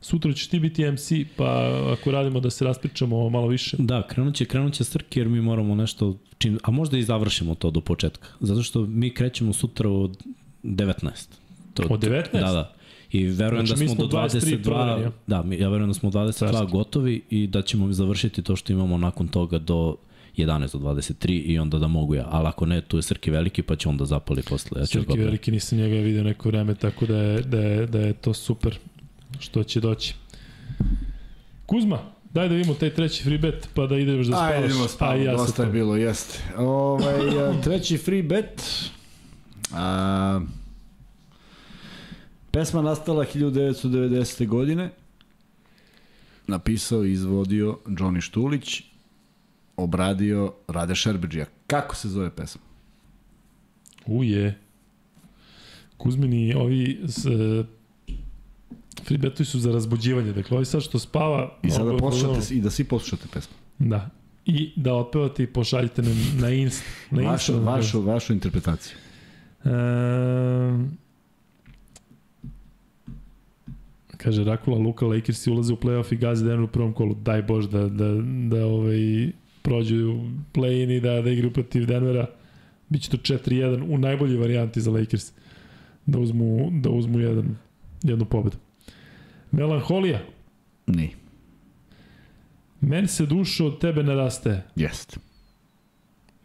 Sutra 0.00 0.32
ćeš 0.32 0.46
ti 0.46 0.60
biti 0.60 0.90
MC, 0.90 1.12
pa 1.36 1.70
ako 1.92 2.10
radimo 2.10 2.40
da 2.40 2.50
se 2.50 2.64
raspričamo 2.64 3.30
malo 3.30 3.46
više. 3.46 3.76
Da, 3.78 4.06
krenut 4.06 4.34
će, 4.34 4.44
krenut 4.44 4.74
će 4.74 4.84
Srki 4.84 5.20
jer 5.20 5.28
mi 5.28 5.40
moramo 5.40 5.74
nešto, 5.74 6.16
čim, 6.38 6.58
a 6.62 6.70
možda 6.70 6.98
i 6.98 7.02
završimo 7.02 7.54
to 7.54 7.70
do 7.70 7.80
početka. 7.80 8.28
Zato 8.40 8.62
što 8.62 8.80
mi 8.80 9.14
krećemo 9.14 9.52
sutra 9.52 9.90
od 9.90 10.24
19. 10.62 11.08
To, 11.74 11.82
Od 11.90 12.00
19? 12.00 12.32
Da, 12.32 12.52
da. 12.52 12.74
I 13.12 13.24
verujem 13.26 13.66
Znači, 13.66 13.80
da 13.84 13.86
smo, 13.86 13.94
smo 13.94 14.06
do 14.06 14.16
23 14.16 14.56
22, 14.56 14.62
provereni, 14.64 15.02
ja? 15.02 15.10
da, 15.26 15.42
mi, 15.42 15.56
ja 15.56 15.68
verujem 15.68 15.88
da 15.90 15.94
smo 15.94 16.10
22 16.10 16.32
Carski. 16.32 16.72
gotovi 16.72 17.22
i 17.30 17.46
da 17.46 17.62
ćemo 17.62 17.92
završiti 17.92 18.42
to 18.42 18.56
što 18.56 18.72
imamo 18.72 18.98
nakon 18.98 19.28
toga 19.28 19.58
do 19.58 19.96
11 20.36 20.78
do 20.78 20.78
23 20.78 21.42
i 21.44 21.58
onda 21.58 21.78
da 21.78 21.86
mogu 21.86 22.14
ja. 22.14 22.28
Ali 22.30 22.48
ako 22.48 22.66
ne, 22.66 22.80
tu 22.80 22.96
je 22.96 23.02
Srki 23.02 23.30
veliki 23.30 23.62
pa 23.62 23.76
će 23.76 23.88
onda 23.88 24.04
zapali 24.04 24.42
posle. 24.42 24.80
Ja 24.80 24.86
ću 24.86 24.92
Srki 24.92 25.18
veliki 25.18 25.50
nisam 25.50 25.78
njega 25.78 25.94
vidio 25.94 26.24
neko 26.24 26.48
vreme, 26.48 26.74
tako 26.74 27.06
da 27.06 27.16
je, 27.16 27.42
da 27.42 27.58
je, 27.58 27.86
da 27.86 28.00
je 28.00 28.12
to 28.12 28.34
super 28.34 28.78
što 29.38 29.64
će 29.64 29.80
doći. 29.80 30.14
Kuzma, 31.66 31.98
daj 32.34 32.48
da 32.48 32.54
vidimo 32.54 32.74
taj 32.74 32.90
treći 32.90 33.22
free 33.22 33.38
bet, 33.38 33.68
pa 33.74 33.86
da 33.86 33.98
ideš 33.98 34.26
da 34.26 34.32
spavaš. 34.36 34.52
Ajde, 34.52 34.66
idemo 34.66 34.84
i 35.16 35.24
ja 35.24 35.32
dosta 35.32 35.62
je 35.62 35.68
to. 35.68 35.72
bilo, 35.72 35.96
jeste. 35.96 36.38
Ovaj, 36.58 37.14
treći 37.64 37.98
free 37.98 38.22
bet. 38.22 38.62
A, 39.72 40.40
pesma 42.52 42.82
nastala 42.82 43.24
1990. 43.24 44.46
godine. 44.46 44.90
Napisao 46.46 47.04
i 47.04 47.12
izvodio 47.12 47.78
Johnny 47.86 48.20
Štulić. 48.20 48.82
Obradio 49.76 50.52
Rade 50.68 50.94
Šerbeđija. 50.94 51.46
Kako 51.66 51.96
se 51.96 52.08
zove 52.08 52.30
pesma? 52.30 52.60
Uje. 54.06 54.58
Kuzmini, 55.96 56.54
ovi 56.54 57.00
s, 57.04 57.26
e, 57.26 57.64
free 59.04 59.18
betovi 59.18 59.44
su 59.44 59.60
za 59.60 59.72
razbuđivanje. 59.72 60.32
Dakle, 60.32 60.56
ovi 60.56 60.64
sad 60.66 60.82
što 60.82 60.98
spava... 60.98 61.58
I 61.62 61.70
sada 61.70 61.84
ovo- 61.84 61.98
poslušate, 61.98 62.54
i 62.54 62.60
da 62.60 62.70
svi 62.70 62.84
poslušate 62.84 63.28
pesmu. 63.32 63.54
Da. 63.78 64.10
I 64.46 64.72
da 64.76 64.94
otpevate 64.94 65.42
i 65.42 65.46
pošaljite 65.46 66.02
na, 66.02 66.10
na 66.40 66.50
Insta. 66.50 66.84
Na 67.10 67.22
Vašu, 67.22 67.52
Insta, 67.52 67.70
vašu, 67.70 68.00
vašu 68.00 68.32
interpretaciju. 68.32 68.96
Ehm, 69.64 70.84
kaže 74.22 74.44
Rakula, 74.44 74.78
Luka, 74.78 75.06
Lakersi 75.06 75.50
ulaze 75.50 75.72
u 75.72 75.76
playoff 75.76 76.12
i 76.12 76.16
gazi 76.16 76.44
Denver 76.44 76.64
u 76.64 76.68
prvom 76.68 76.92
kolu. 76.92 77.14
Daj 77.14 77.42
Bož 77.42 77.66
da, 77.66 77.88
da, 77.88 78.08
da 78.48 78.66
ovaj, 78.66 79.32
prođu 79.62 80.20
play-in 80.54 80.90
i 80.90 81.00
da, 81.00 81.22
da 81.22 81.30
igraju 81.30 81.52
protiv 81.52 81.86
Denvera. 81.86 82.26
Biće 82.88 83.10
to 83.10 83.16
4-1 83.16 83.94
u 83.94 83.98
najboljoj 83.98 84.36
varijanti 84.36 84.80
za 84.80 84.90
Lakers. 84.90 85.32
Da 86.06 86.18
uzmu, 86.18 86.70
da 86.72 86.90
uzmu 86.90 87.20
jedan, 87.20 87.56
jednu 88.02 88.24
pobedu. 88.24 88.56
Melanholija. 89.50 90.20
Ni. 90.86 91.10
Men 92.80 93.08
se 93.08 93.26
duša 93.26 93.64
od 93.64 93.80
tebe 93.80 94.02
ne 94.02 94.14
raste. 94.14 94.62
Jest. 94.76 95.18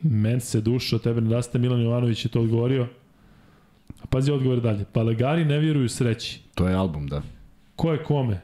Men 0.02 0.42
se 0.42 0.62
duša 0.62 0.96
od 0.96 1.04
tebe 1.04 1.22
ne 1.22 1.36
raste. 1.36 1.60
Milan 1.60 1.82
Jovanović 1.82 2.26
je 2.26 2.30
to 2.30 2.42
odgovorio. 2.42 2.88
A 4.02 4.06
pazi 4.06 4.32
odgovor 4.32 4.62
dalje. 4.62 4.86
Palegari 4.94 5.46
ne 5.46 5.60
vjeruju 5.60 5.90
sreći. 5.90 6.40
To 6.56 6.68
je 6.68 6.76
album, 6.76 7.08
da. 7.08 7.22
Ko 7.78 7.92
je 7.92 8.04
kome? 8.04 8.42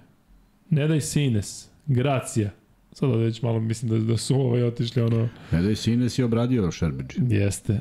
Ne 0.70 0.88
daj 0.88 1.02
Sines. 1.02 1.70
Gracija. 1.88 2.50
Sad 2.92 3.10
ovdje 3.10 3.26
već 3.26 3.42
malo 3.42 3.60
mislim 3.60 3.92
da, 3.92 4.14
da 4.14 4.18
su 4.18 4.36
ovaj 4.36 4.64
otišli 4.64 5.02
ono... 5.02 5.30
Ne 5.52 5.62
da 5.62 5.70
je 5.70 5.76
Sines 5.76 6.20
i 6.20 6.24
obradio 6.24 6.72
Šerbeđi. 6.72 7.20
Jeste. 7.30 7.80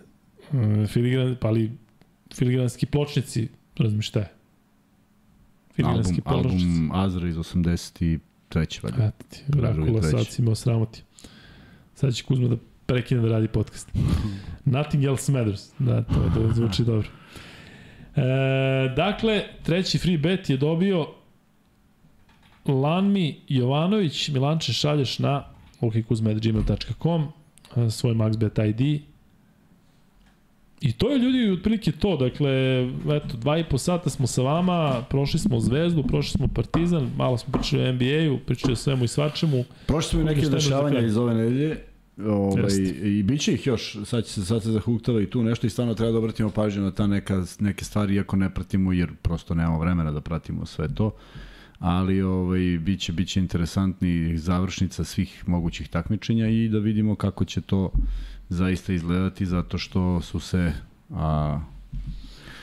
E, 0.83 0.87
filigran, 0.87 1.37
pa 1.41 1.49
ali 1.49 1.73
filigranski 2.35 2.87
pločnici, 2.87 3.49
razumiješ 3.79 4.09
šta 4.09 4.21
je? 4.21 4.27
Album, 4.27 5.75
Filigranski 5.75 6.21
pločnici. 6.21 6.67
album 6.67 6.91
Azra 6.93 7.29
iz 7.29 7.37
83. 7.37 8.19
valjda. 8.83 9.05
Eto 9.05 9.25
ti, 9.29 9.43
Rakula, 9.61 10.03
sad 10.03 10.27
si 10.27 10.43
imao 10.43 10.55
sramoti. 10.55 11.03
Sad 11.95 12.15
će 12.15 12.25
Kuzma 12.25 12.49
da 12.49 12.57
prekine 12.87 13.21
da 13.21 13.29
radi 13.29 13.49
podcast. 13.49 13.89
Nothing 14.65 15.05
else 15.05 15.33
matters. 15.33 15.71
Da, 15.79 16.03
to, 16.03 16.31
to 16.35 16.53
zvuči 16.55 16.85
dobro. 16.85 17.09
E, 18.17 18.23
dakle, 18.97 19.43
treći 19.63 19.99
free 19.99 20.19
bet 20.19 20.51
je 20.51 20.57
dobio 20.57 21.07
Lanmi 22.67 23.41
Jovanović. 23.49 24.29
Milanče 24.29 24.73
šalješ 24.73 25.19
na 25.19 25.45
okikuzma.gmail.com 25.81 27.23
e, 27.77 27.91
svoj 27.91 28.15
maxbet 28.15 28.69
ID. 28.69 29.03
I 30.81 30.93
to 30.93 31.11
je 31.11 31.19
ljudi 31.19 31.51
otprilike 31.51 31.93
to, 31.93 32.17
dakle, 32.17 32.51
eto, 33.17 33.37
dva 33.37 33.59
i 33.59 33.65
po 33.65 33.79
sata 33.79 34.11
smo 34.11 34.27
sa 34.27 34.43
vama, 34.43 35.05
prošli 35.11 35.41
smo 35.41 35.61
Zvezdu, 35.61 36.03
prošli 36.03 36.31
smo 36.31 36.49
Partizan, 36.49 37.11
malo 37.17 37.39
smo 37.39 37.53
pričali 37.53 37.83
o 37.83 37.93
NBA-u, 37.93 38.39
pričali 38.47 38.73
o 38.73 38.77
svemu 38.77 39.05
i 39.05 39.09
svačemu. 39.09 39.65
Prošli 39.87 40.11
smo 40.11 40.21
i 40.21 40.25
neke 40.25 40.49
dešavanja 40.49 41.01
iz 41.01 41.17
ove 41.17 41.35
nedelje. 41.35 41.79
Ovaj, 42.27 42.63
Jeste. 42.63 42.83
I 42.83 43.23
bit 43.23 43.41
će 43.41 43.55
ih 43.55 43.67
još, 43.67 43.97
sad, 44.05 44.25
će 44.25 44.31
se, 44.31 44.45
sad 44.45 44.63
se 44.63 44.71
zahuktava 44.71 45.23
i 45.23 45.31
tu 45.31 45.43
nešto 45.43 45.67
i 45.67 45.71
stvarno 45.71 45.95
treba 45.95 46.13
da 46.13 46.19
obratimo 46.19 46.51
pažnju 46.51 46.83
na 46.83 46.91
ta 46.91 47.07
neka, 47.07 47.45
neke 47.61 47.85
stvari, 47.85 48.15
iako 48.15 48.37
ne 48.37 48.55
pratimo, 48.55 48.93
jer 48.93 49.11
prosto 49.23 49.55
nemamo 49.55 49.79
vremena 49.79 50.13
da 50.13 50.21
pratimo 50.21 50.67
sve 50.67 50.95
to. 50.95 51.11
Ali 51.83 52.23
ovaj, 52.23 52.79
bit, 52.81 53.01
će, 53.01 53.13
bit 53.13 53.29
će 53.29 53.41
interesantni 53.41 54.39
završnica 54.39 55.05
svih 55.05 55.45
mogućih 55.47 55.89
takmičenja 55.89 56.49
i 56.49 56.69
da 56.69 56.79
vidimo 56.79 57.15
kako 57.15 57.45
će 57.45 57.61
to 57.61 57.91
zaista 58.49 58.93
izgledati, 58.93 59.47
zato 59.47 59.79
što 59.79 60.21
su 60.21 60.41
se 60.41 60.73
a, 61.11 61.61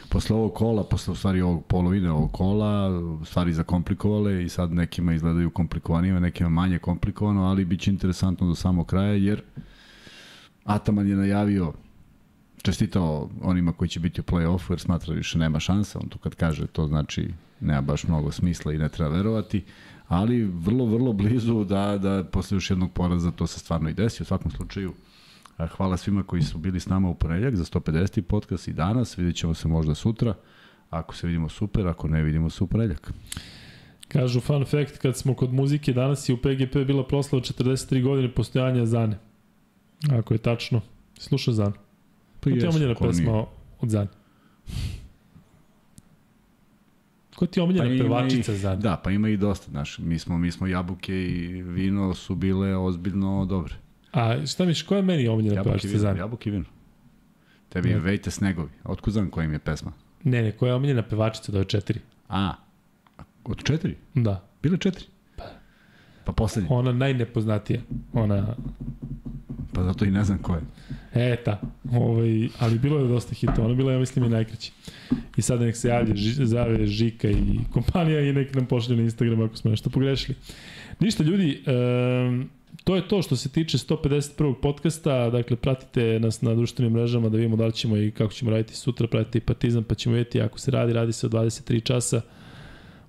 posle 0.09 0.35
ovog 0.35 0.53
kola, 0.53 0.83
posle 0.83 1.11
u 1.11 1.15
stvari 1.15 1.41
ovog 1.41 1.65
polovine 1.65 2.11
ovog 2.11 2.31
kola, 2.31 3.01
stvari 3.25 3.53
zakomplikovale 3.53 4.43
i 4.43 4.49
sad 4.49 4.71
nekima 4.73 5.13
izgledaju 5.13 5.49
komplikovanije, 5.49 6.19
nekima 6.19 6.49
manje 6.49 6.79
komplikovano, 6.79 7.43
ali 7.43 7.65
bit 7.65 7.81
će 7.81 7.91
interesantno 7.91 8.47
do 8.47 8.55
samog 8.55 8.87
kraja, 8.87 9.13
jer 9.13 9.41
Ataman 10.63 11.07
je 11.07 11.15
najavio 11.15 11.73
čestitao 12.61 13.29
onima 13.41 13.71
koji 13.71 13.89
će 13.89 13.99
biti 13.99 14.21
u 14.21 14.23
play-offu, 14.23 14.71
jer 14.71 14.79
smatra 14.79 15.13
da 15.13 15.17
više 15.17 15.37
nema 15.37 15.59
šansa, 15.59 15.99
on 15.99 16.09
to 16.09 16.17
kad 16.17 16.35
kaže, 16.35 16.67
to 16.67 16.87
znači 16.87 17.33
nema 17.59 17.81
baš 17.81 18.03
mnogo 18.03 18.31
smisla 18.31 18.73
i 18.73 18.77
ne 18.77 18.89
treba 18.89 19.15
verovati, 19.15 19.63
ali 20.07 20.43
vrlo, 20.43 20.85
vrlo 20.85 21.13
blizu 21.13 21.63
da, 21.63 21.97
da 21.97 22.23
posle 22.23 22.55
još 22.55 22.69
jednog 22.69 22.91
poraza 22.93 23.31
to 23.31 23.47
se 23.47 23.59
stvarno 23.59 23.89
i 23.89 23.93
desi, 23.93 24.23
u 24.23 24.25
svakom 24.25 24.51
slučaju 24.51 24.93
a, 25.59 25.67
hvala 25.67 25.97
svima 25.97 26.23
koji 26.23 26.41
su 26.41 26.57
bili 26.57 26.79
s 26.79 26.87
nama 26.87 27.09
u 27.09 27.15
ponedjeljak 27.15 27.55
za 27.55 27.63
150. 27.63 28.21
podcast 28.21 28.67
i 28.67 28.73
danas, 28.73 29.17
vidjet 29.17 29.35
ćemo 29.35 29.53
se 29.53 29.67
možda 29.67 29.95
sutra, 29.95 30.33
ako 30.89 31.15
se 31.15 31.27
vidimo 31.27 31.49
super, 31.49 31.87
ako 31.87 32.07
ne 32.07 32.23
vidimo 32.23 32.49
se 32.49 32.63
u 32.63 32.67
ponedjeljak. 32.67 33.13
Kažu 34.07 34.39
fun 34.39 34.65
fact, 34.65 34.97
kad 34.97 35.17
smo 35.17 35.33
kod 35.33 35.53
muzike, 35.53 35.93
danas 35.93 36.29
je 36.29 36.33
u 36.33 36.37
PGP 36.37 36.75
bila 36.87 37.07
proslava 37.07 37.43
43 37.43 38.03
godine 38.03 38.33
postojanja 38.33 38.85
Zane. 38.85 39.19
Ako 40.11 40.33
je 40.33 40.37
tačno. 40.37 40.81
Sluša 41.17 41.51
Zane. 41.51 41.88
Pa 42.39 42.43
Ko 42.43 42.49
ti 42.49 42.57
je 42.57 42.69
omiljena 42.69 42.95
ko 42.95 43.03
nije. 43.03 43.11
pesma 43.11 43.45
od 43.81 43.89
Zane? 43.89 44.07
Ko 47.35 47.45
ti 47.45 47.59
je 47.59 47.63
omiljena 47.63 47.85
Pa 47.85 47.93
ima 47.93 48.03
pevačica 48.05 48.53
i- 48.53 48.57
Zane? 48.57 48.75
Da, 48.77 48.97
pa 48.97 49.11
ima 49.11 49.29
i 49.29 49.37
dosta, 49.37 49.71
znaš, 49.71 49.97
mi 49.99 50.19
smo, 50.19 50.37
mi 50.37 50.51
smo 50.51 50.67
jabuke 50.67 51.13
i 51.15 51.61
vino 51.63 52.13
su 52.13 52.35
bile 52.35 52.75
ozbiljno 52.77 53.45
dobre. 53.45 53.73
A 54.13 54.45
šta 54.45 54.65
miš, 54.65 54.83
koja 54.83 54.97
je 54.97 55.03
meni 55.03 55.27
omiljena 55.27 55.55
Jabuke 55.55 55.69
pevačica 55.69 55.87
vino, 55.89 55.99
Zane? 55.99 56.19
jabuke 56.19 56.49
i 56.49 56.53
vino. 56.53 56.65
Tebi 57.69 57.89
je 57.89 57.99
Vejte 57.99 58.31
Snegovi. 58.31 58.69
Otkud 58.83 59.13
znam 59.13 59.29
koja 59.29 59.45
im 59.45 59.53
je 59.53 59.59
pesma? 59.59 59.91
Ne, 60.23 60.41
ne, 60.41 60.51
koja 60.51 60.69
je 60.69 60.75
omiljena 60.75 61.01
pevačica 61.01 61.57
je 61.57 61.65
četiri. 61.65 61.99
A, 62.29 62.53
od 63.43 63.63
četiri? 63.63 63.95
Da. 64.15 64.47
Bile 64.63 64.77
četiri? 64.77 65.05
Pa 66.25 66.31
poslednje. 66.31 66.69
Ona 66.71 66.91
najnepoznatija. 66.93 67.81
Ona 68.13 68.55
Pa 69.79 69.83
zato 69.83 70.05
i 70.05 70.11
ne 70.11 70.23
znam 70.23 70.37
ko 70.37 70.55
je. 70.55 70.61
E, 71.13 71.35
ta. 71.35 71.61
Ovaj, 71.91 72.47
ali 72.59 72.79
bilo 72.79 72.99
je 72.99 73.07
dosta 73.07 73.35
hitova. 73.35 73.65
Ona 73.65 73.75
bila, 73.75 73.91
ja 73.91 73.99
mislim, 73.99 74.25
i 74.25 74.29
najkraći. 74.29 74.71
I 75.37 75.41
sada 75.41 75.65
nek 75.65 75.75
se 75.75 75.87
javlja, 75.87 76.15
ži, 76.15 76.45
zave 76.45 76.87
Žika 76.87 77.29
i 77.29 77.59
kompanija 77.71 78.19
i 78.21 78.33
nek 78.33 78.55
nam 78.55 78.65
pošlje 78.65 78.95
na 78.95 79.01
Instagram 79.03 79.41
ako 79.41 79.55
smo 79.55 79.71
nešto 79.71 79.89
pogrešili. 79.89 80.37
Ništa, 80.99 81.23
ljudi, 81.23 81.63
um, 81.67 82.49
to 82.83 82.95
je 82.95 83.07
to 83.07 83.21
što 83.21 83.35
se 83.35 83.49
tiče 83.49 83.77
151. 83.77 84.55
podcasta, 84.61 85.29
dakle 85.29 85.55
pratite 85.55 86.19
nas 86.19 86.41
na 86.41 86.55
društvenim 86.55 86.93
mrežama 86.93 87.29
da 87.29 87.37
vidimo 87.37 87.55
da 87.55 87.65
li 87.65 87.73
ćemo 87.73 87.97
i 87.97 88.11
kako 88.11 88.33
ćemo 88.33 88.51
raditi 88.51 88.75
sutra, 88.75 89.07
pratite 89.07 89.37
i 89.37 89.41
Partizan 89.41 89.83
pa 89.83 89.95
ćemo 89.95 90.15
vidjeti 90.15 90.41
ako 90.41 90.59
se 90.59 90.71
radi, 90.71 90.93
radi 90.93 91.13
se 91.13 91.27
o 91.27 91.29
23 91.29 91.83
časa. 91.83 92.21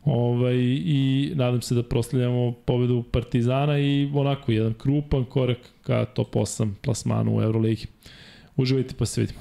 Ovaj, 0.04 0.56
I 0.84 1.32
nadam 1.34 1.62
se 1.62 1.74
da 1.74 1.82
proslavljamo 1.82 2.52
pobedu 2.52 3.02
Partizana 3.02 3.78
i 3.78 4.10
onako 4.14 4.52
jedan 4.52 4.74
krupan 4.74 5.24
korak 5.24 5.58
ka 5.82 6.04
top 6.04 6.34
8 6.34 6.70
plasmanu 6.82 7.36
u 7.36 7.42
Euroligi. 7.42 7.86
Uživajte 8.56 8.94
pa 8.98 9.06
se 9.06 9.20
vidimo. 9.20 9.40